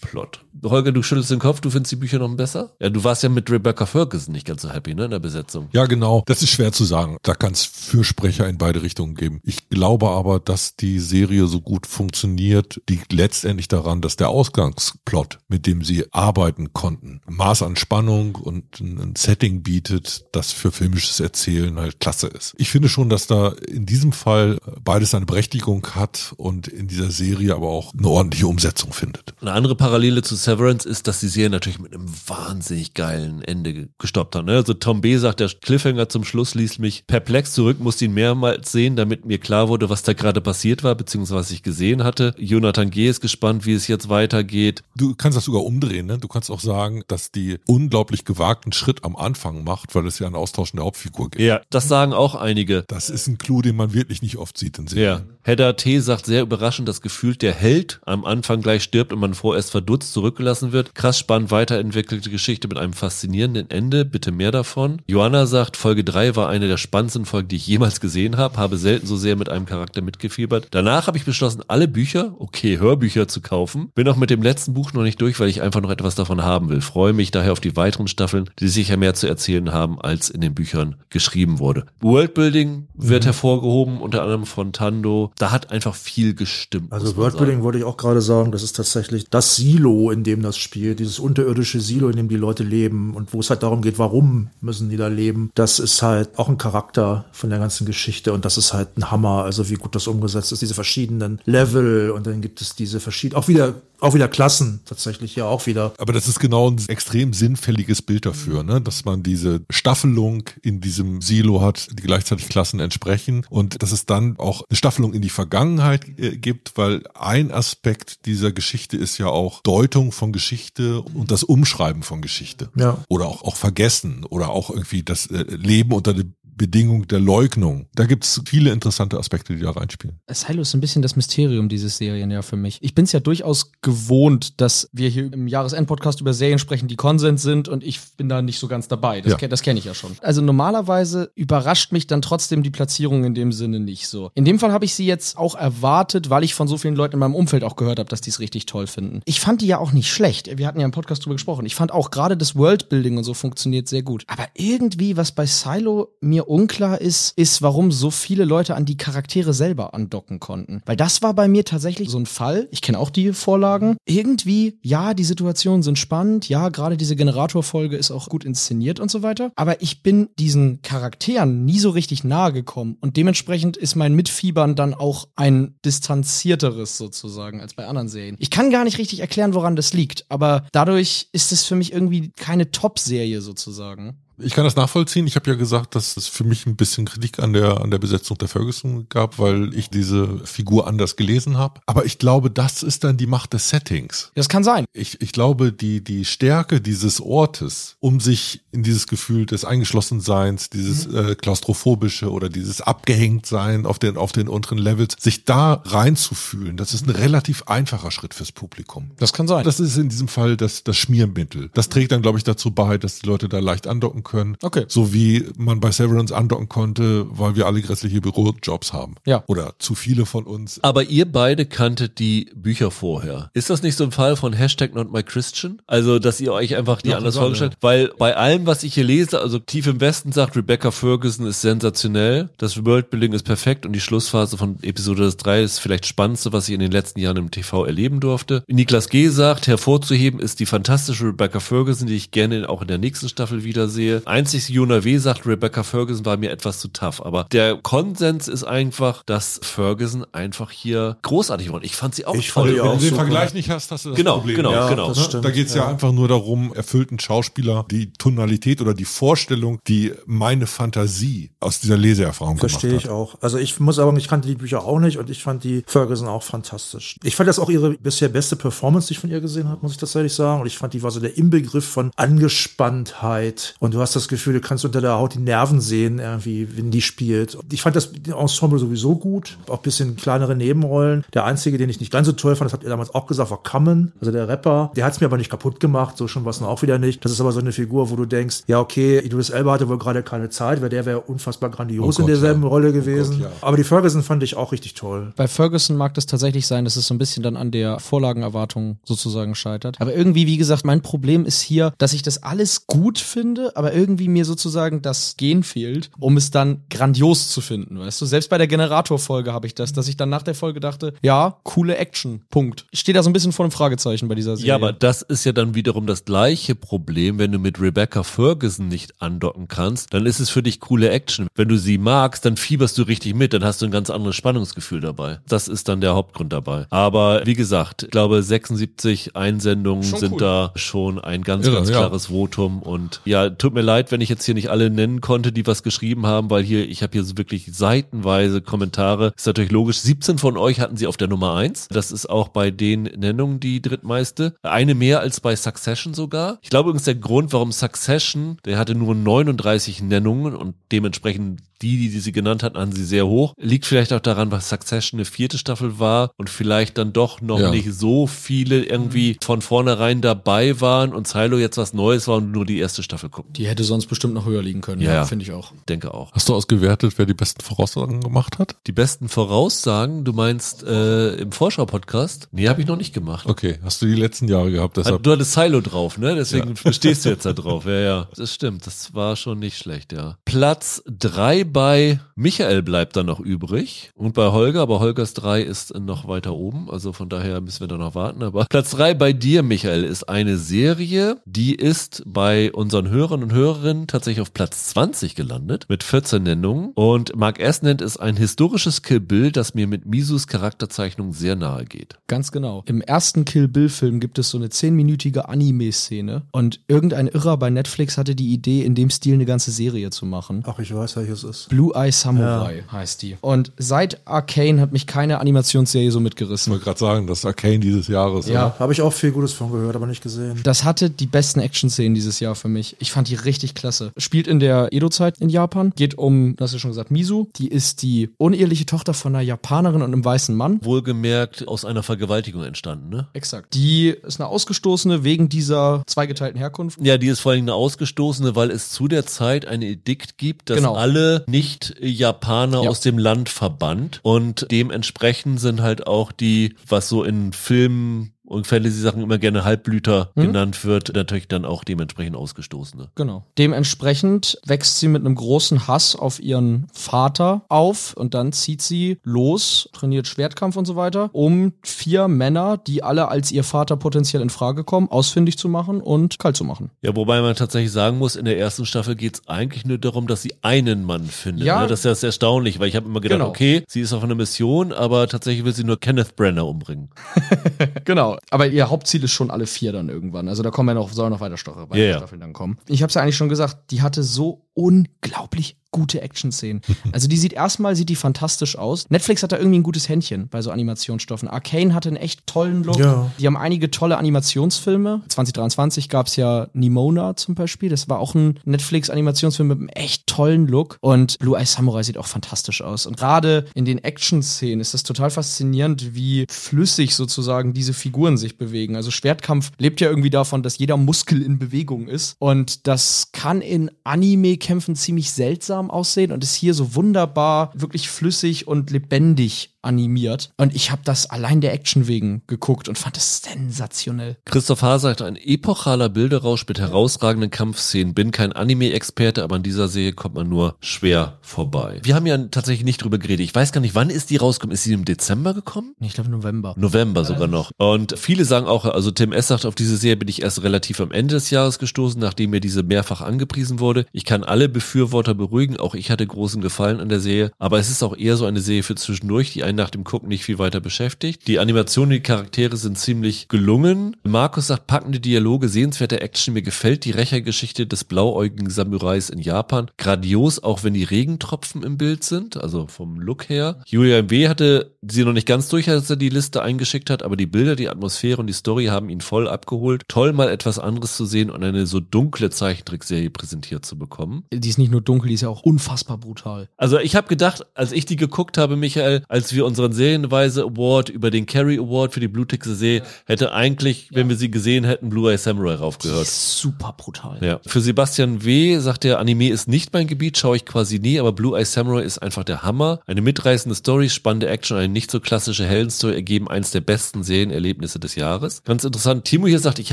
Originalplot. 0.00 0.40
Holger, 0.64 0.92
du 0.92 1.02
schüttelst 1.02 1.30
den 1.30 1.38
Kopf, 1.38 1.60
du 1.60 1.70
findest 1.70 1.92
die 1.92 1.96
Bücher 1.96 2.18
noch 2.18 2.34
besser? 2.36 2.74
Ja, 2.80 2.90
du 2.90 3.02
warst 3.02 3.22
ja 3.22 3.28
mit 3.28 3.50
Rebecca 3.50 3.86
Ferguson 3.86 4.32
nicht 4.32 4.46
ganz 4.46 4.62
so 4.62 4.70
happy, 4.70 4.94
ne, 4.94 5.06
in 5.06 5.10
der 5.10 5.18
Besetzung. 5.18 5.68
Ja, 5.72 5.86
genau. 5.86 6.22
Das 6.26 6.42
ist 6.42 6.50
schwer 6.50 6.72
zu 6.72 6.84
sagen. 6.84 7.16
Da 7.22 7.34
kann 7.34 7.52
es 7.52 7.64
Fürsprecher 7.64 8.48
in 8.48 8.58
beide 8.58 8.82
Richtungen 8.82 9.14
geben. 9.14 9.40
Ich 9.42 9.68
glaube 9.68 10.08
aber, 10.10 10.38
dass 10.38 10.76
die 10.76 10.98
Serie 10.98 11.46
so 11.46 11.60
gut 11.60 11.86
funktioniert, 11.86 12.80
liegt 12.88 13.12
letztendlich 13.12 13.68
daran, 13.68 14.00
dass 14.00 14.16
der 14.16 14.28
Ausgangsplot, 14.28 15.38
mit 15.48 15.66
dem 15.66 15.82
sie 15.82 16.06
arbeiten 16.12 16.72
konnten, 16.72 17.20
Maß 17.26 17.62
an 17.62 17.76
Spannung 17.76 18.34
und 18.34 18.80
ein 18.80 19.14
Setting 19.16 19.62
bietet, 19.62 20.26
das 20.32 20.52
für 20.52 20.72
filmisches 20.72 21.20
Erzählen 21.20 21.78
halt 21.78 22.00
klasse 22.00 22.26
ist. 22.26 22.54
Ich 22.58 22.70
finde 22.70 22.88
schon, 22.88 23.08
dass 23.08 23.26
da 23.26 23.48
in 23.68 23.86
diesem 23.86 24.12
Fall 24.12 24.58
beides 24.84 25.10
seine 25.10 25.26
Berechtigung 25.26 25.86
hat 25.94 26.34
und 26.36 26.68
in 26.68 26.86
dieser 26.88 27.10
Serie 27.10 27.54
aber 27.54 27.68
auch 27.68 27.94
eine 27.94 28.08
ordentliche 28.08 28.46
Umsetzung 28.46 28.92
findet. 28.92 29.34
Eine 29.40 29.52
andere 29.52 29.74
Parallele 29.90 30.22
zu 30.22 30.36
Severance 30.36 30.88
ist, 30.88 31.08
dass 31.08 31.18
die 31.18 31.26
Serie 31.26 31.50
natürlich 31.50 31.80
mit 31.80 31.92
einem 31.92 32.06
wahnsinnig 32.28 32.94
geilen 32.94 33.42
Ende 33.42 33.72
ge- 33.74 33.88
gestoppt 33.98 34.36
hat. 34.36 34.44
Ne? 34.44 34.52
Also 34.52 34.72
Tom 34.72 35.00
B. 35.00 35.16
sagt, 35.16 35.40
der 35.40 35.48
Cliffhanger 35.48 36.08
zum 36.08 36.22
Schluss 36.22 36.54
ließ 36.54 36.78
mich 36.78 37.08
perplex 37.08 37.54
zurück, 37.54 37.80
musste 37.80 38.04
ihn 38.04 38.14
mehrmals 38.14 38.70
sehen, 38.70 38.94
damit 38.94 39.24
mir 39.24 39.38
klar 39.38 39.68
wurde, 39.68 39.90
was 39.90 40.04
da 40.04 40.12
gerade 40.12 40.40
passiert 40.40 40.84
war, 40.84 40.94
beziehungsweise 40.94 41.40
was 41.40 41.50
ich 41.50 41.64
gesehen 41.64 42.04
hatte. 42.04 42.36
Jonathan 42.38 42.90
G. 42.90 43.08
ist 43.08 43.20
gespannt, 43.20 43.66
wie 43.66 43.72
es 43.74 43.88
jetzt 43.88 44.08
weitergeht. 44.08 44.84
Du 44.94 45.16
kannst 45.16 45.36
das 45.36 45.44
sogar 45.46 45.64
umdrehen, 45.64 46.06
ne? 46.06 46.18
Du 46.18 46.28
kannst 46.28 46.52
auch 46.52 46.60
sagen, 46.60 47.02
dass 47.08 47.32
die 47.32 47.58
unglaublich 47.66 48.24
gewagten 48.24 48.72
Schritt 48.72 49.02
am 49.02 49.16
Anfang 49.16 49.64
macht, 49.64 49.96
weil 49.96 50.06
es 50.06 50.20
ja 50.20 50.28
einen 50.28 50.36
Austausch 50.36 50.72
in 50.72 50.76
der 50.76 50.84
Hauptfigur 50.86 51.30
gibt. 51.30 51.42
Ja, 51.42 51.62
das 51.70 51.88
sagen 51.88 52.12
auch 52.12 52.36
einige. 52.36 52.84
Das 52.86 53.10
ist 53.10 53.26
ein 53.26 53.38
Clou, 53.38 53.60
den 53.60 53.74
man 53.74 53.92
wirklich 53.92 54.22
nicht 54.22 54.36
oft 54.36 54.56
sieht 54.56 54.78
in 54.78 54.86
Serien. 54.86 55.18
Ja. 55.18 55.24
Hedda 55.42 55.72
T. 55.72 56.00
sagt 56.00 56.26
sehr 56.26 56.42
überraschend, 56.42 56.86
dass 56.86 57.00
gefühlt 57.00 57.40
der 57.40 57.54
Held 57.54 58.00
am 58.04 58.26
Anfang 58.26 58.60
gleich 58.60 58.82
stirbt 58.82 59.10
und 59.10 59.20
man 59.20 59.32
vorerst 59.32 59.70
verdutzt 59.70 60.12
zurückgelassen 60.12 60.72
wird. 60.72 60.94
Krass 60.94 61.18
spannend 61.18 61.50
weiterentwickelte 61.50 62.28
Geschichte 62.28 62.68
mit 62.68 62.76
einem 62.76 62.92
faszinierenden 62.92 63.70
Ende. 63.70 64.04
Bitte 64.04 64.32
mehr 64.32 64.50
davon. 64.52 65.00
Joanna 65.06 65.46
sagt, 65.46 65.78
Folge 65.78 66.04
3 66.04 66.36
war 66.36 66.50
eine 66.50 66.68
der 66.68 66.76
spannendsten 66.76 67.24
Folgen, 67.24 67.48
die 67.48 67.56
ich 67.56 67.66
jemals 67.66 68.00
gesehen 68.00 68.36
habe. 68.36 68.58
Habe 68.58 68.76
selten 68.76 69.06
so 69.06 69.16
sehr 69.16 69.34
mit 69.34 69.48
einem 69.48 69.64
Charakter 69.64 70.02
mitgefiebert. 70.02 70.68
Danach 70.72 71.06
habe 71.06 71.16
ich 71.16 71.24
beschlossen, 71.24 71.62
alle 71.68 71.88
Bücher, 71.88 72.34
okay, 72.38 72.78
Hörbücher 72.78 73.26
zu 73.26 73.40
kaufen. 73.40 73.90
Bin 73.94 74.08
auch 74.08 74.16
mit 74.16 74.28
dem 74.28 74.42
letzten 74.42 74.74
Buch 74.74 74.92
noch 74.92 75.02
nicht 75.02 75.22
durch, 75.22 75.40
weil 75.40 75.48
ich 75.48 75.62
einfach 75.62 75.80
noch 75.80 75.90
etwas 75.90 76.16
davon 76.16 76.42
haben 76.42 76.68
will. 76.68 76.82
Freue 76.82 77.14
mich 77.14 77.30
daher 77.30 77.52
auf 77.52 77.60
die 77.60 77.76
weiteren 77.76 78.08
Staffeln, 78.08 78.50
die 78.58 78.68
sicher 78.68 78.98
mehr 78.98 79.14
zu 79.14 79.26
erzählen 79.26 79.72
haben, 79.72 79.98
als 79.98 80.28
in 80.28 80.42
den 80.42 80.54
Büchern 80.54 80.96
geschrieben 81.08 81.58
wurde. 81.58 81.86
Worldbuilding 82.00 82.88
wird 82.94 83.24
hervorgehoben, 83.24 84.02
unter 84.02 84.20
anderem 84.20 84.44
von 84.44 84.74
Tando. 84.74 85.32
Da 85.40 85.50
hat 85.50 85.70
einfach 85.70 85.94
viel 85.94 86.34
gestimmt. 86.34 86.92
Also 86.92 87.16
Worldbuilding 87.16 87.62
wollte 87.62 87.78
ich 87.78 87.84
auch 87.84 87.96
gerade 87.96 88.20
sagen, 88.20 88.52
das 88.52 88.62
ist 88.62 88.76
tatsächlich 88.76 89.28
das 89.30 89.56
Silo, 89.56 90.10
in 90.10 90.22
dem 90.22 90.42
das 90.42 90.58
spielt, 90.58 91.00
dieses 91.00 91.18
unterirdische 91.18 91.80
Silo, 91.80 92.10
in 92.10 92.16
dem 92.16 92.28
die 92.28 92.36
Leute 92.36 92.62
leben 92.62 93.14
und 93.14 93.32
wo 93.32 93.40
es 93.40 93.48
halt 93.48 93.62
darum 93.62 93.80
geht, 93.80 93.98
warum 93.98 94.50
müssen 94.60 94.90
die 94.90 94.98
da 94.98 95.08
leben. 95.08 95.50
Das 95.54 95.78
ist 95.78 96.02
halt 96.02 96.38
auch 96.38 96.48
ein 96.48 96.58
Charakter 96.58 97.24
von 97.32 97.48
der 97.48 97.58
ganzen 97.58 97.86
Geschichte 97.86 98.34
und 98.34 98.44
das 98.44 98.58
ist 98.58 98.74
halt 98.74 98.98
ein 98.98 99.10
Hammer, 99.10 99.44
also 99.44 99.70
wie 99.70 99.74
gut 99.74 99.94
das 99.94 100.06
umgesetzt 100.06 100.52
ist, 100.52 100.60
diese 100.60 100.74
verschiedenen 100.74 101.40
Level 101.46 102.10
und 102.10 102.26
dann 102.26 102.42
gibt 102.42 102.60
es 102.60 102.74
diese 102.74 103.00
verschiedenen, 103.00 103.42
auch 103.42 103.48
wieder 103.48 103.76
auch 104.00 104.14
wieder 104.14 104.28
Klassen 104.28 104.80
tatsächlich 104.84 105.36
ja 105.36 105.44
auch 105.44 105.66
wieder. 105.66 105.92
Aber 105.98 106.12
das 106.12 106.28
ist 106.28 106.40
genau 106.40 106.70
ein 106.70 106.78
extrem 106.88 107.32
sinnfälliges 107.32 108.02
Bild 108.02 108.26
dafür, 108.26 108.62
ne? 108.62 108.80
dass 108.80 109.04
man 109.04 109.22
diese 109.22 109.60
Staffelung 109.70 110.44
in 110.62 110.80
diesem 110.80 111.20
Silo 111.20 111.60
hat, 111.60 111.88
die 111.92 112.02
gleichzeitig 112.02 112.48
Klassen 112.48 112.80
entsprechen 112.80 113.46
und 113.50 113.82
dass 113.82 113.92
es 113.92 114.06
dann 114.06 114.38
auch 114.38 114.62
eine 114.68 114.76
Staffelung 114.76 115.12
in 115.12 115.19
die 115.20 115.30
Vergangenheit 115.30 116.06
äh, 116.18 116.36
gibt, 116.36 116.76
weil 116.76 117.02
ein 117.14 117.50
Aspekt 117.50 118.26
dieser 118.26 118.52
Geschichte 118.52 118.96
ist 118.96 119.18
ja 119.18 119.26
auch 119.26 119.62
Deutung 119.62 120.12
von 120.12 120.32
Geschichte 120.32 121.02
und 121.02 121.30
das 121.30 121.42
Umschreiben 121.42 122.02
von 122.02 122.22
Geschichte. 122.22 122.70
Ja. 122.76 123.04
Oder 123.08 123.26
auch, 123.26 123.42
auch 123.42 123.56
Vergessen 123.56 124.24
oder 124.24 124.50
auch 124.50 124.70
irgendwie 124.70 125.02
das 125.02 125.26
äh, 125.26 125.44
Leben 125.48 125.92
unter 125.92 126.14
den 126.14 126.34
Bedingung 126.60 127.08
der 127.08 127.20
Leugnung. 127.20 127.86
Da 127.94 128.04
gibt 128.04 128.22
es 128.24 128.42
viele 128.44 128.70
interessante 128.70 129.18
Aspekte, 129.18 129.56
die 129.56 129.62
da 129.62 129.70
reinspielen. 129.70 130.18
Silo 130.30 130.60
ist 130.60 130.74
ein 130.74 130.82
bisschen 130.82 131.00
das 131.00 131.16
Mysterium 131.16 131.70
dieses 131.70 131.96
Serien 131.96 132.30
ja 132.30 132.42
für 132.42 132.56
mich. 132.56 132.76
Ich 132.82 132.94
bin 132.94 133.06
es 133.06 133.12
ja 133.12 133.20
durchaus 133.20 133.72
gewohnt, 133.80 134.60
dass 134.60 134.86
wir 134.92 135.08
hier 135.08 135.32
im 135.32 135.48
Jahresendpodcast 135.48 136.20
über 136.20 136.34
Serien 136.34 136.58
sprechen, 136.58 136.86
die 136.86 136.96
Konsens 136.96 137.40
sind 137.40 137.68
und 137.68 137.82
ich 137.82 137.98
bin 138.18 138.28
da 138.28 138.42
nicht 138.42 138.58
so 138.58 138.68
ganz 138.68 138.88
dabei. 138.88 139.22
Das, 139.22 139.40
Ja. 139.40 139.48
das 139.48 139.62
kenne 139.62 139.78
ich 139.78 139.86
ja 139.86 139.94
schon. 139.94 140.12
Also 140.20 140.42
normalerweise 140.42 141.32
überrascht 141.34 141.92
mich 141.92 142.06
dann 142.06 142.20
trotzdem 142.20 142.62
die 142.62 142.68
Platzierung 142.68 143.24
in 143.24 143.34
dem 143.34 143.52
Sinne 143.52 143.80
nicht 143.80 144.06
so. 144.06 144.30
In 144.34 144.44
dem 144.44 144.58
Fall 144.58 144.70
habe 144.70 144.84
ich 144.84 144.92
sie 144.94 145.06
jetzt 145.06 145.38
auch 145.38 145.54
erwartet, 145.54 146.28
weil 146.28 146.44
ich 146.44 146.52
von 146.52 146.68
so 146.68 146.76
vielen 146.76 146.94
Leuten 146.94 147.14
in 147.14 147.20
meinem 147.20 147.36
Umfeld 147.36 147.64
auch 147.64 147.76
gehört 147.76 147.98
habe, 147.98 148.10
dass 148.10 148.20
die 148.20 148.28
es 148.28 148.38
richtig 148.38 148.66
toll 148.66 148.86
finden. 148.86 149.22
Ich 149.24 149.40
fand 149.40 149.62
die 149.62 149.66
ja 149.66 149.78
auch 149.78 149.92
nicht 149.92 150.12
schlecht. 150.12 150.58
Wir 150.58 150.66
hatten 150.66 150.78
ja 150.80 150.84
im 150.84 150.92
Podcast 150.92 151.24
drüber 151.24 151.36
gesprochen. 151.36 151.64
Ich 151.64 151.74
fand 151.74 151.90
auch 151.90 152.10
gerade 152.10 152.36
das 152.36 152.54
Worldbuilding 152.54 153.16
und 153.16 153.24
so 153.24 153.32
funktioniert 153.32 153.88
sehr 153.88 154.02
gut. 154.02 154.24
Aber 154.26 154.44
irgendwie, 154.52 155.16
was 155.16 155.32
bei 155.32 155.46
Silo 155.46 156.08
mir 156.20 156.49
unklar 156.50 157.00
ist, 157.00 157.32
ist, 157.38 157.62
warum 157.62 157.92
so 157.92 158.10
viele 158.10 158.44
Leute 158.44 158.74
an 158.74 158.84
die 158.84 158.96
Charaktere 158.96 159.54
selber 159.54 159.94
andocken 159.94 160.40
konnten. 160.40 160.82
Weil 160.84 160.96
das 160.96 161.22
war 161.22 161.32
bei 161.32 161.46
mir 161.46 161.64
tatsächlich 161.64 162.10
so 162.10 162.18
ein 162.18 162.26
Fall. 162.26 162.68
Ich 162.72 162.82
kenne 162.82 162.98
auch 162.98 163.10
die 163.10 163.32
Vorlagen. 163.32 163.96
Irgendwie, 164.04 164.78
ja, 164.82 165.14
die 165.14 165.24
Situationen 165.24 165.82
sind 165.82 165.98
spannend. 165.98 166.48
Ja, 166.48 166.68
gerade 166.68 166.96
diese 166.96 167.14
Generatorfolge 167.14 167.96
ist 167.96 168.10
auch 168.10 168.28
gut 168.28 168.44
inszeniert 168.44 168.98
und 168.98 169.10
so 169.10 169.22
weiter. 169.22 169.52
Aber 169.54 169.80
ich 169.80 170.02
bin 170.02 170.28
diesen 170.38 170.82
Charakteren 170.82 171.64
nie 171.64 171.78
so 171.78 171.90
richtig 171.90 172.24
nahe 172.24 172.52
gekommen. 172.52 172.96
Und 173.00 173.16
dementsprechend 173.16 173.76
ist 173.76 173.94
mein 173.94 174.14
Mitfiebern 174.14 174.74
dann 174.74 174.92
auch 174.92 175.28
ein 175.36 175.76
distanzierteres 175.84 176.98
sozusagen 176.98 177.60
als 177.60 177.74
bei 177.74 177.86
anderen 177.86 178.08
Serien. 178.08 178.34
Ich 178.40 178.50
kann 178.50 178.70
gar 178.70 178.82
nicht 178.82 178.98
richtig 178.98 179.20
erklären, 179.20 179.54
woran 179.54 179.76
das 179.76 179.92
liegt. 179.92 180.26
Aber 180.28 180.66
dadurch 180.72 181.28
ist 181.32 181.52
es 181.52 181.64
für 181.64 181.76
mich 181.76 181.92
irgendwie 181.92 182.32
keine 182.32 182.72
Top-Serie 182.72 183.40
sozusagen. 183.40 184.18
Ich 184.42 184.54
kann 184.54 184.64
das 184.64 184.76
nachvollziehen. 184.76 185.26
Ich 185.26 185.36
habe 185.36 185.50
ja 185.50 185.56
gesagt, 185.56 185.94
dass 185.94 186.16
es 186.16 186.26
für 186.26 186.44
mich 186.44 186.66
ein 186.66 186.76
bisschen 186.76 187.06
Kritik 187.06 187.38
an 187.38 187.52
der 187.52 187.80
an 187.80 187.90
der 187.90 187.98
Besetzung 187.98 188.38
der 188.38 188.48
Ferguson 188.48 189.06
gab, 189.08 189.38
weil 189.38 189.74
ich 189.74 189.90
diese 189.90 190.40
Figur 190.44 190.86
anders 190.86 191.16
gelesen 191.16 191.58
habe. 191.58 191.80
Aber 191.86 192.04
ich 192.04 192.18
glaube, 192.18 192.50
das 192.50 192.82
ist 192.82 193.04
dann 193.04 193.16
die 193.16 193.26
Macht 193.26 193.52
des 193.52 193.68
Settings. 193.68 194.30
Das 194.34 194.48
kann 194.48 194.64
sein. 194.64 194.84
Ich, 194.92 195.20
ich 195.20 195.32
glaube, 195.32 195.72
die, 195.72 196.02
die 196.02 196.24
Stärke 196.24 196.80
dieses 196.80 197.20
Ortes, 197.20 197.96
um 198.00 198.20
sich 198.20 198.62
in 198.72 198.82
dieses 198.82 199.06
Gefühl 199.06 199.46
des 199.46 199.64
Eingeschlossenseins, 199.64 200.70
dieses 200.70 201.06
äh, 201.06 201.34
klaustrophobische 201.34 202.30
oder 202.30 202.48
dieses 202.48 202.80
Abgehängtsein 202.80 203.86
auf 203.86 203.98
den, 203.98 204.16
auf 204.16 204.32
den 204.32 204.48
unteren 204.48 204.78
Levels, 204.78 205.16
sich 205.18 205.44
da 205.44 205.82
reinzufühlen, 205.84 206.76
das 206.76 206.94
ist 206.94 207.06
ein 207.06 207.10
relativ 207.10 207.64
einfacher 207.64 208.10
Schritt 208.10 208.34
fürs 208.34 208.52
Publikum. 208.52 209.10
Das 209.18 209.32
kann 209.32 209.48
sein. 209.48 209.64
Das 209.64 209.80
ist 209.80 209.96
in 209.96 210.08
diesem 210.08 210.28
Fall 210.28 210.56
das, 210.56 210.84
das 210.84 210.96
Schmiermittel. 210.96 211.70
Das 211.74 211.88
trägt 211.88 212.12
dann, 212.12 212.22
glaube 212.22 212.38
ich, 212.38 212.44
dazu 212.44 212.70
bei, 212.70 212.98
dass 212.98 213.20
die 213.20 213.26
Leute 213.26 213.48
da 213.48 213.58
leicht 213.58 213.86
andocken 213.86 214.22
können. 214.22 214.29
Okay. 214.62 214.84
So 214.88 215.12
wie 215.12 215.46
man 215.56 215.80
bei 215.80 215.90
Severance 215.90 216.32
andocken 216.34 216.68
konnte, 216.68 217.26
weil 217.30 217.56
wir 217.56 217.66
alle 217.66 217.80
grässliche 217.80 218.20
Bürojobs 218.20 218.92
haben. 218.92 219.14
Ja. 219.26 219.44
Oder 219.46 219.74
zu 219.78 219.94
viele 219.94 220.26
von 220.26 220.44
uns. 220.44 220.82
Aber 220.82 221.04
ihr 221.04 221.30
beide 221.30 221.66
kanntet 221.66 222.18
die 222.18 222.50
Bücher 222.54 222.90
vorher. 222.90 223.50
Ist 223.54 223.70
das 223.70 223.82
nicht 223.82 223.96
so 223.96 224.04
ein 224.04 224.12
Fall 224.12 224.36
von 224.36 224.52
Hashtag 224.52 224.94
not 224.94 225.12
my 225.12 225.22
Christian? 225.22 225.80
Also, 225.86 226.18
dass 226.18 226.40
ihr 226.40 226.52
euch 226.52 226.76
einfach 226.76 227.02
die 227.02 227.10
Ja, 227.10 227.18
anders 227.18 227.36
vorgestellt 227.36 227.76
Weil 227.80 228.12
bei 228.18 228.36
allem, 228.36 228.66
was 228.66 228.82
ich 228.82 228.94
hier 228.94 229.04
lese, 229.04 229.40
also 229.40 229.58
tief 229.58 229.86
im 229.86 230.00
Westen 230.00 230.32
sagt, 230.32 230.56
Rebecca 230.56 230.90
Ferguson 230.90 231.46
ist 231.46 231.60
sensationell, 231.60 232.50
das 232.58 232.84
Worldbuilding 232.84 233.32
ist 233.32 233.44
perfekt 233.44 233.86
und 233.86 233.92
die 233.92 234.00
Schlussphase 234.00 234.56
von 234.56 234.76
Episode 234.82 235.30
3 235.30 235.62
ist 235.62 235.78
vielleicht 235.78 236.06
spannendste, 236.06 236.52
was 236.52 236.68
ich 236.68 236.74
in 236.74 236.80
den 236.80 236.92
letzten 236.92 237.20
Jahren 237.20 237.36
im 237.36 237.50
TV 237.50 237.84
erleben 237.84 238.20
durfte. 238.20 238.64
Niklas 238.66 239.08
G. 239.08 239.28
sagt, 239.28 239.66
hervorzuheben 239.66 240.40
ist 240.40 240.60
die 240.60 240.66
fantastische 240.66 241.26
Rebecca 241.26 241.60
Ferguson, 241.60 242.06
die 242.06 242.16
ich 242.16 242.30
gerne 242.30 242.68
auch 242.68 242.82
in 242.82 242.88
der 242.88 242.98
nächsten 242.98 243.28
Staffel 243.28 243.64
wiedersehe. 243.64 244.19
Einzig 244.26 244.68
Jona 244.68 245.04
W. 245.04 245.18
sagt, 245.18 245.46
Rebecca 245.46 245.82
Ferguson 245.82 246.24
war 246.24 246.36
mir 246.36 246.50
etwas 246.50 246.80
zu 246.80 246.88
tough. 246.88 247.24
Aber 247.24 247.44
der 247.52 247.76
Konsens 247.76 248.48
ist 248.48 248.64
einfach, 248.64 249.22
dass 249.24 249.60
Ferguson 249.62 250.24
einfach 250.32 250.70
hier 250.70 251.16
großartig 251.22 251.68
war. 251.68 251.76
Und 251.76 251.84
ich 251.84 251.96
fand 251.96 252.14
sie 252.14 252.26
auch 252.26 252.34
Ich 252.34 252.50
toll. 252.50 252.64
fand 252.64 252.74
die 252.74 252.80
Wenn 252.80 252.88
auch 252.88 252.94
du 252.94 253.00
den 253.00 253.08
super. 253.10 253.16
Vergleich 253.22 253.54
nicht 253.54 253.70
hast, 253.70 253.90
hast 253.90 254.04
du 254.04 254.10
das 254.10 254.16
Genau, 254.16 254.38
Problem. 254.38 254.56
genau, 254.56 254.72
Ja, 254.72 254.88
genau. 254.88 255.08
das 255.08 255.32
Ne? 255.32 255.40
Da 255.42 255.50
geht 255.50 255.66
es 255.68 255.74
ja. 255.74 255.82
Ja. 255.82 255.88
einfach 255.88 256.12
nur 256.12 256.28
darum, 256.28 256.72
erfüllten 256.74 257.18
Schauspieler 257.18 257.84
die 257.90 258.12
Tonalität 258.14 258.80
oder 258.80 258.94
die 258.94 259.04
Vorstellung, 259.04 259.78
die 259.86 260.12
meine 260.26 260.66
Fantasie 260.66 261.50
aus 261.60 261.80
dieser 261.80 261.96
Leseerfahrung 261.96 262.58
Verstehe 262.58 262.90
gemacht 262.90 263.04
ich 263.04 263.10
hat. 263.10 263.16
auch. 263.16 263.34
Also 263.40 263.58
ich 263.58 263.78
muss 263.80 263.96
sagen, 263.96 264.16
ich 264.16 264.28
kannte 264.28 264.48
die 264.48 264.54
Bücher 264.56 264.84
auch 264.84 264.98
nicht 264.98 265.18
und 265.18 265.30
ich 265.30 265.42
fand 265.42 265.62
die 265.64 265.82
Ferguson 265.86 266.26
auch 266.28 266.42
fantastisch. 266.42 267.16
Ich 267.22 267.36
fand 267.36 267.48
das 267.48 267.58
auch 267.58 267.70
ihre 267.70 267.90
bisher 267.94 268.28
beste 268.28 268.56
Performance, 268.56 269.08
die 269.08 269.12
ich 269.14 269.18
von 269.20 269.30
ihr 269.30 269.40
gesehen 269.40 269.68
habe, 269.68 269.78
muss 269.82 269.92
ich 269.92 269.98
tatsächlich 269.98 270.32
sagen. 270.34 270.60
Und 270.60 270.66
ich 270.66 270.76
fand, 270.78 270.94
die 270.94 271.02
war 271.02 271.10
so 271.10 271.20
der 271.20 271.36
Inbegriff 271.36 271.86
von 271.86 272.10
Angespanntheit. 272.16 273.74
Und 273.78 273.94
du 273.94 274.00
hast 274.00 274.09
das 274.14 274.28
Gefühl, 274.28 274.54
du 274.54 274.60
kannst 274.60 274.84
unter 274.84 275.00
der 275.00 275.14
Haut 275.14 275.34
die 275.34 275.38
Nerven 275.38 275.80
sehen, 275.80 276.18
irgendwie, 276.18 276.68
wenn 276.76 276.90
die 276.90 277.02
spielt. 277.02 277.58
Ich 277.72 277.82
fand 277.82 277.96
das 277.96 278.12
Ensemble 278.26 278.78
sowieso 278.78 279.16
gut. 279.16 279.58
Auch 279.68 279.78
ein 279.78 279.82
bisschen 279.82 280.16
kleinere 280.16 280.54
Nebenrollen. 280.56 281.24
Der 281.34 281.44
einzige, 281.44 281.78
den 281.78 281.88
ich 281.88 282.00
nicht 282.00 282.12
ganz 282.12 282.26
so 282.26 282.32
toll 282.32 282.56
fand, 282.56 282.68
das 282.68 282.72
habt 282.72 282.84
ihr 282.84 282.90
damals 282.90 283.14
auch 283.14 283.26
gesagt, 283.26 283.50
war 283.50 283.62
Common, 283.62 284.12
also 284.20 284.32
der 284.32 284.48
Rapper. 284.48 284.92
Der 284.96 285.04
hat 285.04 285.14
es 285.14 285.20
mir 285.20 285.26
aber 285.26 285.36
nicht 285.36 285.50
kaputt 285.50 285.80
gemacht, 285.80 286.16
so 286.16 286.28
schon 286.28 286.44
was 286.44 286.60
auch 286.62 286.82
wieder 286.82 286.98
nicht. 286.98 287.24
Das 287.24 287.32
ist 287.32 287.40
aber 287.40 287.52
so 287.52 287.60
eine 287.60 287.72
Figur, 287.72 288.10
wo 288.10 288.16
du 288.16 288.26
denkst, 288.26 288.62
ja, 288.66 288.80
okay, 288.80 289.18
Idris 289.20 289.50
Elba 289.50 289.72
hatte 289.72 289.88
wohl 289.88 289.98
gerade 289.98 290.22
keine 290.22 290.50
Zeit, 290.50 290.82
weil 290.82 290.88
der 290.88 291.06
wäre 291.06 291.20
unfassbar 291.20 291.70
grandios 291.70 292.04
Oh 292.04 292.10
in 292.10 292.26
Gott, 292.26 292.28
derselben 292.28 292.62
ja. 292.62 292.68
Rolle 292.68 292.92
gewesen. 292.92 293.38
Gott, 293.40 293.50
ja. 293.50 293.56
Aber 293.62 293.76
die 293.76 293.84
Ferguson 293.84 294.22
fand 294.22 294.42
ich 294.42 294.56
auch 294.56 294.72
richtig 294.72 294.94
toll. 294.94 295.32
Bei 295.36 295.48
Ferguson 295.48 295.96
mag 295.96 296.14
das 296.14 296.26
tatsächlich 296.26 296.66
sein, 296.66 296.84
dass 296.84 296.96
es 296.96 297.06
so 297.06 297.14
ein 297.14 297.18
bisschen 297.18 297.42
dann 297.42 297.56
an 297.56 297.70
der 297.70 297.98
Vorlagenerwartung 297.98 298.98
sozusagen 299.04 299.54
scheitert. 299.54 300.00
Aber 300.00 300.14
irgendwie, 300.14 300.46
wie 300.46 300.56
gesagt, 300.56 300.84
mein 300.84 301.02
Problem 301.02 301.46
ist 301.46 301.60
hier, 301.60 301.92
dass 301.98 302.12
ich 302.12 302.22
das 302.22 302.42
alles 302.42 302.86
gut 302.86 303.18
finde, 303.18 303.76
aber 303.76 303.89
irgendwie 303.92 304.28
mir 304.28 304.44
sozusagen 304.44 305.02
das 305.02 305.36
Gen 305.36 305.62
fehlt, 305.62 306.10
um 306.18 306.36
es 306.36 306.50
dann 306.50 306.82
grandios 306.90 307.48
zu 307.48 307.60
finden, 307.60 307.98
weißt 307.98 308.20
du? 308.20 308.26
Selbst 308.26 308.50
bei 308.50 308.58
der 308.58 308.66
Generator-Folge 308.66 309.52
habe 309.52 309.66
ich 309.66 309.74
das, 309.74 309.92
dass 309.92 310.08
ich 310.08 310.16
dann 310.16 310.28
nach 310.28 310.42
der 310.42 310.54
Folge 310.54 310.80
dachte, 310.80 311.14
ja, 311.22 311.58
coole 311.62 311.96
Action, 311.96 312.42
Punkt. 312.50 312.86
Ich 312.90 313.00
stehe 313.00 313.14
da 313.14 313.22
so 313.22 313.30
ein 313.30 313.32
bisschen 313.32 313.52
vor 313.52 313.64
einem 313.64 313.72
Fragezeichen 313.72 314.28
bei 314.28 314.34
dieser 314.34 314.56
Serie. 314.56 314.68
Ja, 314.68 314.74
aber 314.74 314.92
das 314.92 315.22
ist 315.22 315.44
ja 315.44 315.52
dann 315.52 315.74
wiederum 315.74 316.06
das 316.06 316.24
gleiche 316.24 316.74
Problem, 316.74 317.38
wenn 317.38 317.52
du 317.52 317.58
mit 317.58 317.80
Rebecca 317.80 318.22
Ferguson 318.22 318.88
nicht 318.88 319.20
andocken 319.20 319.68
kannst, 319.68 320.12
dann 320.14 320.26
ist 320.26 320.40
es 320.40 320.50
für 320.50 320.62
dich 320.62 320.80
coole 320.80 321.10
Action. 321.10 321.48
Wenn 321.54 321.68
du 321.68 321.76
sie 321.76 321.98
magst, 321.98 322.44
dann 322.44 322.56
fieberst 322.56 322.96
du 322.98 323.02
richtig 323.02 323.34
mit, 323.34 323.52
dann 323.52 323.64
hast 323.64 323.82
du 323.82 323.86
ein 323.86 323.92
ganz 323.92 324.10
anderes 324.10 324.36
Spannungsgefühl 324.36 325.00
dabei. 325.00 325.38
Das 325.48 325.68
ist 325.68 325.88
dann 325.88 326.00
der 326.00 326.14
Hauptgrund 326.14 326.52
dabei. 326.52 326.86
Aber 326.90 327.46
wie 327.46 327.54
gesagt, 327.54 328.04
ich 328.04 328.10
glaube 328.10 328.42
76 328.42 329.36
Einsendungen 329.36 330.04
Schon 330.04 330.18
sind 330.20 330.32
cool. 330.32 330.38
da 330.38 330.72
schon 330.76 331.18
ein 331.18 331.42
ganz, 331.42 331.66
Irre, 331.66 331.76
ganz 331.76 331.90
ja. 331.90 331.98
klares 331.98 332.26
Votum 332.26 332.82
und 332.82 333.20
ja, 333.24 333.50
tut 333.50 333.74
mir 333.74 333.79
leid, 333.82 334.12
wenn 334.12 334.20
ich 334.20 334.28
jetzt 334.28 334.44
hier 334.44 334.54
nicht 334.54 334.70
alle 334.70 334.90
nennen 334.90 335.20
konnte, 335.20 335.52
die 335.52 335.66
was 335.66 335.82
geschrieben 335.82 336.26
haben, 336.26 336.50
weil 336.50 336.62
hier, 336.62 336.88
ich 336.88 337.02
habe 337.02 337.12
hier 337.12 337.24
so 337.24 337.36
wirklich 337.38 337.70
seitenweise 337.72 338.60
Kommentare. 338.60 339.32
Ist 339.36 339.46
natürlich 339.46 339.70
logisch. 339.70 339.98
17 340.00 340.38
von 340.38 340.56
euch 340.56 340.80
hatten 340.80 340.96
sie 340.96 341.06
auf 341.06 341.16
der 341.16 341.28
Nummer 341.28 341.54
1. 341.54 341.88
Das 341.88 342.12
ist 342.12 342.28
auch 342.28 342.48
bei 342.48 342.70
den 342.70 343.02
Nennungen 343.02 343.60
die 343.60 343.82
drittmeiste. 343.82 344.54
Eine 344.62 344.94
mehr 344.94 345.20
als 345.20 345.40
bei 345.40 345.56
Succession 345.56 346.14
sogar. 346.14 346.58
Ich 346.62 346.70
glaube 346.70 346.90
übrigens 346.90 347.04
der 347.04 347.14
Grund, 347.14 347.52
warum 347.52 347.72
Succession, 347.72 348.58
der 348.64 348.78
hatte 348.78 348.94
nur 348.94 349.14
39 349.14 350.02
Nennungen 350.02 350.54
und 350.54 350.74
dementsprechend 350.92 351.60
die, 351.82 351.96
die, 351.98 352.10
die 352.10 352.20
sie 352.20 352.32
genannt 352.32 352.62
hatten, 352.62 352.76
an 352.76 352.92
sie 352.92 353.04
sehr 353.04 353.26
hoch. 353.26 353.54
Liegt 353.58 353.86
vielleicht 353.86 354.12
auch 354.12 354.20
daran, 354.20 354.50
weil 354.50 354.60
Succession 354.60 355.18
eine 355.18 355.24
vierte 355.24 355.58
Staffel 355.58 355.98
war 355.98 356.30
und 356.36 356.50
vielleicht 356.50 356.98
dann 356.98 357.12
doch 357.12 357.40
noch 357.40 357.58
Ja. 357.60 357.70
nicht 357.70 357.92
so 357.92 358.26
viele 358.26 358.84
irgendwie 358.84 359.36
von 359.42 359.62
vornherein 359.62 360.20
dabei 360.20 360.80
waren 360.80 361.12
und 361.14 361.26
Silo 361.28 361.58
jetzt 361.58 361.76
was 361.78 361.92
Neues 361.92 362.28
war 362.28 362.36
und 362.36 362.52
nur 362.52 362.64
die 362.66 362.78
erste 362.78 363.02
Staffel 363.02 363.28
gucken. 363.30 363.52
Die 363.54 363.66
hätte 363.66 363.84
sonst 363.84 364.06
bestimmt 364.06 364.34
noch 364.34 364.46
höher 364.46 364.62
liegen 364.62 364.80
können, 364.80 365.00
Ja, 365.02 365.08
ja, 365.08 365.14
ja. 365.16 365.24
finde 365.24 365.44
ich 365.44 365.52
auch. 365.52 365.72
Denke 365.88 366.12
auch. 366.14 366.32
Hast 366.32 366.48
du 366.48 366.54
ausgewertet, 366.54 367.14
wer 367.16 367.26
die 367.26 367.34
besten 367.34 367.60
Voraussagen 367.62 368.20
gemacht 368.20 368.58
hat? 368.58 368.76
Die 368.86 368.92
besten 368.92 369.28
Voraussagen, 369.28 370.24
du 370.24 370.32
meinst 370.32 370.82
äh, 370.84 371.34
im 371.34 371.52
Vorschau-Podcast? 371.52 372.48
Nee, 372.52 372.68
habe 372.68 372.80
ich 372.82 372.86
noch 372.86 372.96
nicht 372.96 373.12
gemacht. 373.12 373.46
Okay, 373.48 373.78
hast 373.82 374.00
du 374.02 374.06
die 374.06 374.14
letzten 374.14 374.48
Jahre 374.48 374.70
gehabt, 374.70 374.98
Ah, 374.98 375.02
deshalb. 375.02 375.22
Du 375.22 375.32
hattest 375.32 375.52
Silo 375.52 375.80
drauf, 375.80 376.18
ne? 376.18 376.34
Deswegen 376.34 376.74
stehst 376.76 377.24
du 377.24 377.30
jetzt 377.30 377.44
da 377.46 377.52
drauf. 377.54 377.84
Ja, 377.86 377.92
ja. 378.00 378.28
Das 378.36 378.54
stimmt. 378.54 378.86
Das 378.86 379.14
war 379.14 379.36
schon 379.36 379.58
nicht 379.58 379.76
schlecht, 379.78 380.12
ja. 380.12 380.36
Platz 380.44 381.02
drei 381.06 381.64
bei 381.72 382.20
Michael 382.34 382.82
bleibt 382.82 383.16
dann 383.16 383.26
noch 383.26 383.40
übrig 383.40 384.10
und 384.14 384.34
bei 384.34 384.50
Holger, 384.50 384.80
aber 384.80 385.00
Holgers 385.00 385.34
3 385.34 385.62
ist 385.62 385.94
noch 385.98 386.26
weiter 386.26 386.54
oben, 386.54 386.90
also 386.90 387.12
von 387.12 387.28
daher 387.28 387.60
müssen 387.60 387.80
wir 387.80 387.88
da 387.88 387.98
noch 387.98 388.14
warten. 388.14 388.42
Aber 388.42 388.66
Platz 388.68 388.90
3 388.92 389.14
bei 389.14 389.32
dir, 389.32 389.62
Michael, 389.62 390.04
ist 390.04 390.28
eine 390.28 390.56
Serie, 390.56 391.36
die 391.44 391.74
ist 391.74 392.22
bei 392.26 392.72
unseren 392.72 393.10
Hörern 393.10 393.42
und 393.42 393.52
Hörerinnen 393.52 394.06
tatsächlich 394.06 394.40
auf 394.40 394.54
Platz 394.54 394.86
20 394.86 395.34
gelandet 395.34 395.86
mit 395.88 396.02
14 396.02 396.42
Nennungen 396.42 396.92
und 396.94 397.36
Mark 397.36 397.60
S. 397.60 397.82
nennt 397.82 398.00
es 398.00 398.16
ein 398.16 398.36
historisches 398.36 399.02
Kill 399.02 399.20
Bill, 399.20 399.52
das 399.52 399.74
mir 399.74 399.86
mit 399.86 400.06
Misus 400.06 400.46
Charakterzeichnung 400.46 401.32
sehr 401.32 401.56
nahe 401.56 401.84
geht. 401.84 402.16
Ganz 402.26 402.52
genau. 402.52 402.82
Im 402.86 403.02
ersten 403.02 403.44
Kill 403.44 403.68
Bill-Film 403.68 404.20
gibt 404.20 404.38
es 404.38 404.50
so 404.50 404.58
eine 404.58 404.70
zehnminütige 404.70 405.48
Anime-Szene 405.48 406.42
und 406.52 406.80
irgendein 406.88 407.28
Irrer 407.28 407.56
bei 407.56 407.70
Netflix 407.70 408.16
hatte 408.16 408.34
die 408.34 408.52
Idee, 408.52 408.82
in 408.82 408.94
dem 408.94 409.10
Stil 409.10 409.34
eine 409.34 409.44
ganze 409.44 409.70
Serie 409.70 410.10
zu 410.10 410.24
machen. 410.24 410.62
Ach, 410.66 410.78
ich 410.78 410.94
weiß, 410.94 411.16
welches 411.16 411.44
ist. 411.44 411.59
Blue 411.68 411.92
Eye 411.94 412.10
Samurai 412.12 412.84
heißt 412.90 413.22
die. 413.22 413.36
Und 413.40 413.72
seit 413.78 414.26
Arcane 414.26 414.80
hat 414.80 414.92
mich 414.92 415.06
keine 415.06 415.38
Animationsserie 415.40 416.10
so 416.10 416.18
Ich 416.18 416.24
mitgerissen. 416.24 416.72
wollte 416.72 416.84
gerade 416.84 416.98
sagen, 416.98 417.26
das 417.26 417.40
ist 417.40 417.44
Arcane 417.44 417.78
dieses 417.80 418.08
Jahres. 418.08 418.48
Ja. 418.48 418.74
Habe 418.78 418.92
ich 418.92 419.02
auch 419.02 419.12
viel 419.12 419.32
Gutes 419.32 419.52
von 419.52 419.70
gehört, 419.72 419.96
aber 419.96 420.06
nicht 420.06 420.22
gesehen. 420.22 420.60
Das 420.62 420.84
hatte 420.84 421.10
die 421.10 421.26
besten 421.26 421.60
Action-Szenen 421.60 422.14
dieses 422.14 422.40
Jahr 422.40 422.54
für 422.54 422.68
mich. 422.68 422.96
Ich 422.98 423.12
fand 423.12 423.28
die 423.28 423.34
richtig 423.34 423.74
klasse. 423.74 424.12
Spielt 424.16 424.46
in 424.46 424.60
der 424.60 424.88
Edo-Zeit 424.92 425.38
in 425.38 425.48
Japan. 425.48 425.92
Geht 425.96 426.16
um, 426.18 426.56
das 426.56 426.70
hast 426.70 426.74
du 426.74 426.78
schon 426.78 426.90
gesagt, 426.90 427.10
Misu. 427.10 427.46
Die 427.56 427.68
ist 427.68 428.02
die 428.02 428.30
uneheliche 428.38 428.86
Tochter 428.86 429.14
von 429.14 429.34
einer 429.34 429.44
Japanerin 429.44 430.02
und 430.02 430.12
einem 430.12 430.24
weißen 430.24 430.54
Mann. 430.54 430.80
Wohlgemerkt 430.82 431.66
aus 431.68 431.84
einer 431.84 432.02
Vergewaltigung 432.02 432.62
entstanden, 432.64 433.08
ne? 433.10 433.28
Exakt. 433.32 433.74
Die 433.74 434.08
ist 434.08 434.40
eine 434.40 434.48
Ausgestoßene 434.48 435.24
wegen 435.24 435.48
dieser 435.48 436.02
zweigeteilten 436.06 436.58
Herkunft. 436.58 436.98
Ja, 437.02 437.18
die 437.18 437.28
ist 437.28 437.40
vor 437.40 437.52
allem 437.52 437.62
eine 437.62 437.74
ausgestoßene, 437.74 438.54
weil 438.56 438.70
es 438.70 438.90
zu 438.90 439.08
der 439.08 439.26
Zeit 439.26 439.66
ein 439.66 439.82
Edikt 439.82 440.38
gibt, 440.38 440.70
das 440.70 440.76
Genau. 440.78 440.94
alle 440.94 441.44
Nicht-Japaner 441.50 442.82
Ja. 442.84 442.90
aus 442.90 443.00
dem 443.00 443.18
Land 443.18 443.48
verbannt. 443.48 444.20
Und 444.22 444.66
dementsprechend 444.70 445.60
sind 445.60 445.82
halt 445.82 446.06
auch 446.06 446.32
die, 446.32 446.76
was 446.86 447.08
so 447.08 447.24
in 447.24 447.52
Filmen 447.52 448.32
und 448.50 448.66
Fantasy-Sachen 448.66 449.22
immer 449.22 449.38
gerne 449.38 449.64
Halbblüter 449.64 450.30
Mhm. 450.34 450.42
genannt 450.42 450.84
wird, 450.84 451.14
natürlich 451.14 451.48
dann 451.48 451.64
auch 451.64 451.84
dementsprechend 451.84 452.36
Ausgestoßene. 452.36 453.08
Genau. 453.14 453.44
Dementsprechend 453.58 454.58
wächst 454.66 454.98
sie 454.98 455.08
mit 455.08 455.24
einem 455.24 455.34
großen 455.34 455.86
Hass 455.86 456.16
auf 456.16 456.40
ihren 456.40 456.86
Vater 456.92 457.62
auf 457.68 458.14
und 458.16 458.34
dann 458.34 458.52
zieht 458.52 458.82
sie 458.82 459.18
los, 459.22 459.88
trainiert 459.92 460.26
Schwertkampf 460.26 460.76
und 460.76 460.84
so 460.86 460.96
weiter, 460.96 461.30
um 461.32 461.72
vier 461.82 462.28
Männer, 462.28 462.76
die 462.76 463.02
alle 463.02 463.28
als 463.28 463.52
ihr 463.52 463.64
Vater 463.64 463.96
potenziell 463.96 464.42
in 464.42 464.50
Frage 464.50 464.84
kommen, 464.84 465.08
ausfindig 465.08 465.56
zu 465.56 465.68
machen 465.68 466.00
und 466.00 466.38
kalt 466.38 466.56
zu 466.56 466.64
machen. 466.64 466.90
Ja, 467.02 467.14
wobei 467.14 467.40
man 467.42 467.54
tatsächlich 467.54 467.92
sagen 467.92 468.18
muss, 468.18 468.36
in 468.36 468.44
der 468.44 468.58
ersten 468.58 468.84
Staffel 468.86 469.14
geht's 469.14 469.42
eigentlich 469.46 469.84
nur 469.86 469.98
darum, 469.98 470.26
dass 470.26 470.42
sie 470.42 470.54
einen 470.62 471.04
Mann 471.04 471.24
findet. 471.24 471.66
Ja. 471.66 471.82
Ne? 471.82 471.86
Das 471.86 472.00
ist 472.00 472.04
ja 472.04 472.14
sehr 472.14 472.28
erstaunlich, 472.28 472.78
weil 472.80 472.88
ich 472.88 472.96
habe 472.96 473.06
immer 473.06 473.20
gedacht, 473.20 473.38
Genau. 473.38 473.50
okay, 473.50 473.84
sie 473.88 474.00
ist 474.00 474.12
auf 474.12 474.22
einer 474.24 474.34
Mission, 474.34 474.92
aber 474.92 475.28
tatsächlich 475.28 475.64
will 475.64 475.74
sie 475.74 475.84
nur 475.84 475.98
Kenneth 476.00 476.34
Brenner 476.36 476.66
umbringen. 476.66 477.10
Genau. 478.04 478.38
Aber 478.50 478.66
ihr 478.66 478.90
Hauptziel 478.90 479.22
ist 479.24 479.32
schon 479.32 479.50
alle 479.50 479.66
vier 479.66 479.92
dann 479.92 480.08
irgendwann. 480.08 480.48
Also 480.48 480.62
da 480.62 480.70
kommen 480.70 480.88
ja 480.88 480.94
noch, 480.94 481.12
sollen 481.12 481.30
noch 481.30 481.40
weiter 481.40 481.56
Stoffe, 481.56 481.86
ja. 481.96 482.16
Staffeln 482.16 482.40
dann 482.40 482.52
kommen. 482.52 482.78
Ich 482.88 483.02
habe 483.02 483.08
es 483.08 483.14
ja 483.14 483.22
eigentlich 483.22 483.36
schon 483.36 483.48
gesagt, 483.48 483.90
die 483.90 484.02
hatte 484.02 484.22
so 484.22 484.66
unglaublich 484.74 485.79
gute 485.92 486.20
Action-Szenen. 486.20 486.82
Also 487.12 487.28
die 487.28 487.36
sieht 487.36 487.52
erstmal, 487.52 487.96
sieht 487.96 488.08
die 488.08 488.16
fantastisch 488.16 488.76
aus. 488.78 489.06
Netflix 489.10 489.42
hat 489.42 489.52
da 489.52 489.58
irgendwie 489.58 489.78
ein 489.78 489.82
gutes 489.82 490.08
Händchen 490.08 490.48
bei 490.48 490.62
so 490.62 490.70
Animationsstoffen. 490.70 491.48
Arcane 491.48 491.94
hatte 491.94 492.08
einen 492.08 492.16
echt 492.16 492.46
tollen 492.46 492.84
Look. 492.84 492.98
Ja. 492.98 493.30
Die 493.38 493.46
haben 493.46 493.56
einige 493.56 493.90
tolle 493.90 494.18
Animationsfilme. 494.18 495.22
2023 495.28 496.08
gab's 496.08 496.36
ja 496.36 496.68
Nimona 496.72 497.36
zum 497.36 497.54
Beispiel. 497.54 497.88
Das 497.88 498.08
war 498.08 498.20
auch 498.20 498.34
ein 498.34 498.58
Netflix-Animationsfilm 498.64 499.68
mit 499.68 499.78
einem 499.78 499.88
echt 499.88 500.26
tollen 500.26 500.66
Look. 500.66 500.98
Und 501.00 501.38
Blue 501.38 501.58
Eye 501.58 501.66
Samurai 501.66 502.02
sieht 502.02 502.18
auch 502.18 502.26
fantastisch 502.26 502.82
aus. 502.82 503.06
Und 503.06 503.16
gerade 503.16 503.66
in 503.74 503.84
den 503.84 503.98
Action-Szenen 503.98 504.80
ist 504.80 504.94
das 504.94 505.02
total 505.02 505.30
faszinierend, 505.30 506.14
wie 506.14 506.46
flüssig 506.48 507.14
sozusagen 507.14 507.72
diese 507.72 507.94
Figuren 507.94 508.36
sich 508.36 508.58
bewegen. 508.58 508.96
Also 508.96 509.10
Schwertkampf 509.10 509.72
lebt 509.78 510.00
ja 510.00 510.08
irgendwie 510.08 510.30
davon, 510.30 510.62
dass 510.62 510.78
jeder 510.78 510.96
Muskel 510.96 511.42
in 511.42 511.58
Bewegung 511.58 512.06
ist. 512.06 512.36
Und 512.38 512.86
das 512.86 513.30
kann 513.32 513.60
in 513.60 513.90
Anime-Kämpfen 514.04 514.94
ziemlich 514.94 515.32
seltsam 515.32 515.79
aussehen 515.88 516.32
und 516.32 516.42
ist 516.42 516.56
hier 516.56 516.74
so 516.74 516.96
wunderbar, 516.96 517.70
wirklich 517.74 518.10
flüssig 518.10 518.66
und 518.66 518.90
lebendig 518.90 519.78
animiert. 519.82 520.50
Und 520.56 520.74
ich 520.74 520.90
habe 520.90 521.02
das 521.04 521.28
allein 521.30 521.60
der 521.60 521.72
Action 521.72 522.06
wegen 522.06 522.42
geguckt 522.46 522.88
und 522.88 522.98
fand 522.98 523.16
das 523.16 523.42
sensationell. 523.42 524.36
Christoph 524.44 524.82
Haar 524.82 524.98
sagt, 524.98 525.22
ein 525.22 525.36
epochaler 525.36 526.08
Bilderrausch 526.08 526.66
mit 526.66 526.78
herausragenden 526.78 527.50
Kampfszenen. 527.50 528.14
Bin 528.14 528.30
kein 528.30 528.52
Anime-Experte, 528.52 529.42
aber 529.42 529.56
an 529.56 529.62
dieser 529.62 529.88
Serie 529.88 530.12
kommt 530.12 530.34
man 530.34 530.48
nur 530.48 530.76
schwer 530.80 531.38
vorbei. 531.40 532.00
Wir 532.02 532.14
haben 532.14 532.26
ja 532.26 532.38
tatsächlich 532.38 532.84
nicht 532.84 533.02
drüber 533.02 533.18
geredet. 533.18 533.44
Ich 533.44 533.54
weiß 533.54 533.72
gar 533.72 533.80
nicht, 533.80 533.94
wann 533.94 534.10
ist 534.10 534.30
die 534.30 534.36
rausgekommen? 534.36 534.74
Ist 534.74 534.84
sie 534.84 534.92
im 534.92 535.04
Dezember 535.04 535.54
gekommen? 535.54 535.94
Ich 536.00 536.14
glaube 536.14 536.30
November. 536.30 536.74
November 536.76 537.24
sogar 537.24 537.48
noch. 537.48 537.70
Und 537.76 538.18
viele 538.18 538.44
sagen 538.44 538.66
auch, 538.66 538.84
also 538.84 539.10
Tim 539.10 539.32
S. 539.32 539.48
sagt, 539.48 539.66
auf 539.66 539.74
diese 539.74 539.96
Serie 539.96 540.16
bin 540.16 540.28
ich 540.28 540.42
erst 540.42 540.62
relativ 540.62 541.00
am 541.00 541.10
Ende 541.10 541.34
des 541.34 541.50
Jahres 541.50 541.78
gestoßen, 541.78 542.20
nachdem 542.20 542.50
mir 542.50 542.60
diese 542.60 542.82
mehrfach 542.82 543.20
angepriesen 543.20 543.80
wurde. 543.80 544.06
Ich 544.12 544.24
kann 544.24 544.44
alle 544.44 544.68
Befürworter 544.68 545.34
beruhigen, 545.34 545.78
auch 545.78 545.94
ich 545.94 546.10
hatte 546.10 546.26
großen 546.26 546.60
Gefallen 546.60 547.00
an 547.00 547.08
der 547.08 547.20
Serie, 547.20 547.52
aber 547.58 547.78
es 547.78 547.90
ist 547.90 548.02
auch 548.02 548.16
eher 548.16 548.36
so 548.36 548.46
eine 548.46 548.60
Serie 548.60 548.82
für 548.82 548.94
zwischendurch, 548.94 549.52
die 549.52 549.64
einen 549.70 549.76
nach 549.76 549.90
dem 549.90 550.04
Gucken 550.04 550.28
nicht 550.28 550.44
viel 550.44 550.58
weiter 550.58 550.80
beschäftigt. 550.80 551.48
Die 551.48 551.58
Animationen, 551.58 552.10
die 552.10 552.20
Charaktere 552.20 552.76
sind 552.76 552.98
ziemlich 552.98 553.48
gelungen. 553.48 554.16
Markus 554.22 554.66
sagt, 554.66 554.86
packende 554.86 555.20
Dialoge, 555.20 555.68
sehenswerte 555.68 556.20
Action, 556.20 556.54
mir 556.54 556.62
gefällt 556.62 557.04
die 557.04 557.12
Rächergeschichte 557.12 557.86
des 557.86 558.04
blauäugigen 558.04 558.68
Samurais 558.68 559.30
in 559.30 559.38
Japan. 559.38 559.90
Grandios, 559.96 560.62
auch 560.62 560.84
wenn 560.84 560.94
die 560.94 561.04
Regentropfen 561.04 561.82
im 561.82 561.96
Bild 561.96 562.24
sind, 562.24 562.56
also 562.56 562.86
vom 562.88 563.20
Look 563.20 563.48
her. 563.48 563.82
Julian 563.86 564.28
W. 564.30 564.48
hatte 564.48 564.96
sie 565.02 565.24
noch 565.24 565.32
nicht 565.32 565.46
ganz 565.46 565.68
durch, 565.68 565.88
als 565.88 566.10
er 566.10 566.16
die 566.16 566.28
Liste 566.28 566.62
eingeschickt 566.62 567.10
hat, 567.10 567.22
aber 567.22 567.36
die 567.36 567.46
Bilder, 567.46 567.76
die 567.76 567.88
Atmosphäre 567.88 568.40
und 568.40 568.46
die 568.46 568.52
Story 568.52 568.86
haben 568.86 569.08
ihn 569.08 569.20
voll 569.20 569.48
abgeholt. 569.48 570.02
Toll, 570.08 570.32
mal 570.32 570.48
etwas 570.48 570.78
anderes 570.78 571.16
zu 571.16 571.24
sehen 571.24 571.50
und 571.50 571.62
eine 571.62 571.86
so 571.86 572.00
dunkle 572.00 572.50
Zeichentrickserie 572.50 573.30
präsentiert 573.30 573.86
zu 573.86 573.96
bekommen. 573.96 574.44
Die 574.52 574.68
ist 574.68 574.78
nicht 574.78 574.90
nur 574.90 575.00
dunkel, 575.00 575.28
die 575.28 575.34
ist 575.34 575.42
ja 575.42 575.48
auch 575.48 575.62
unfassbar 575.62 576.18
brutal. 576.18 576.68
Also 576.76 576.98
ich 576.98 577.14
habe 577.16 577.28
gedacht, 577.28 577.64
als 577.74 577.92
ich 577.92 578.04
die 578.04 578.16
geguckt 578.16 578.58
habe, 578.58 578.76
Michael, 578.76 579.22
als 579.28 579.54
wir 579.54 579.59
unseren 579.64 579.92
Serienweise 579.92 580.62
Award 580.62 581.08
über 581.08 581.30
den 581.30 581.46
Carry 581.46 581.78
Award 581.78 582.14
für 582.14 582.20
die 582.20 582.28
blutige 582.28 582.70
See, 582.74 583.02
hätte 583.26 583.52
eigentlich, 583.52 584.08
wenn 584.12 584.28
wir 584.28 584.36
sie 584.36 584.50
gesehen 584.50 584.84
hätten, 584.84 585.10
Blue 585.10 585.30
Eye 585.30 585.38
Samurai 585.38 585.74
raufgehört. 585.74 586.26
super 586.26 586.94
brutal. 586.96 587.38
Ja. 587.40 587.60
Für 587.66 587.80
Sebastian 587.80 588.44
W. 588.44 588.78
sagt 588.78 589.04
er, 589.04 589.18
Anime 589.18 589.50
ist 589.50 589.68
nicht 589.68 589.92
mein 589.92 590.06
Gebiet, 590.06 590.38
schaue 590.38 590.56
ich 590.56 590.64
quasi 590.64 590.98
nie, 590.98 591.18
aber 591.18 591.32
Blue 591.32 591.58
Eye 591.58 591.64
Samurai 591.64 592.02
ist 592.02 592.18
einfach 592.18 592.44
der 592.44 592.62
Hammer. 592.62 593.00
Eine 593.06 593.20
mitreißende 593.22 593.74
Story, 593.74 594.08
spannende 594.08 594.48
Action, 594.48 594.76
eine 594.76 594.92
nicht 594.92 595.10
so 595.10 595.20
klassische 595.20 595.64
Heldenstory 595.64 596.14
ergeben 596.14 596.48
eins 596.48 596.70
der 596.70 596.80
besten 596.80 597.22
Serienerlebnisse 597.22 597.98
des 597.98 598.14
Jahres. 598.14 598.62
Ganz 598.64 598.84
interessant, 598.84 599.24
Timo 599.24 599.46
hier 599.46 599.58
sagt, 599.58 599.78
ich 599.78 599.92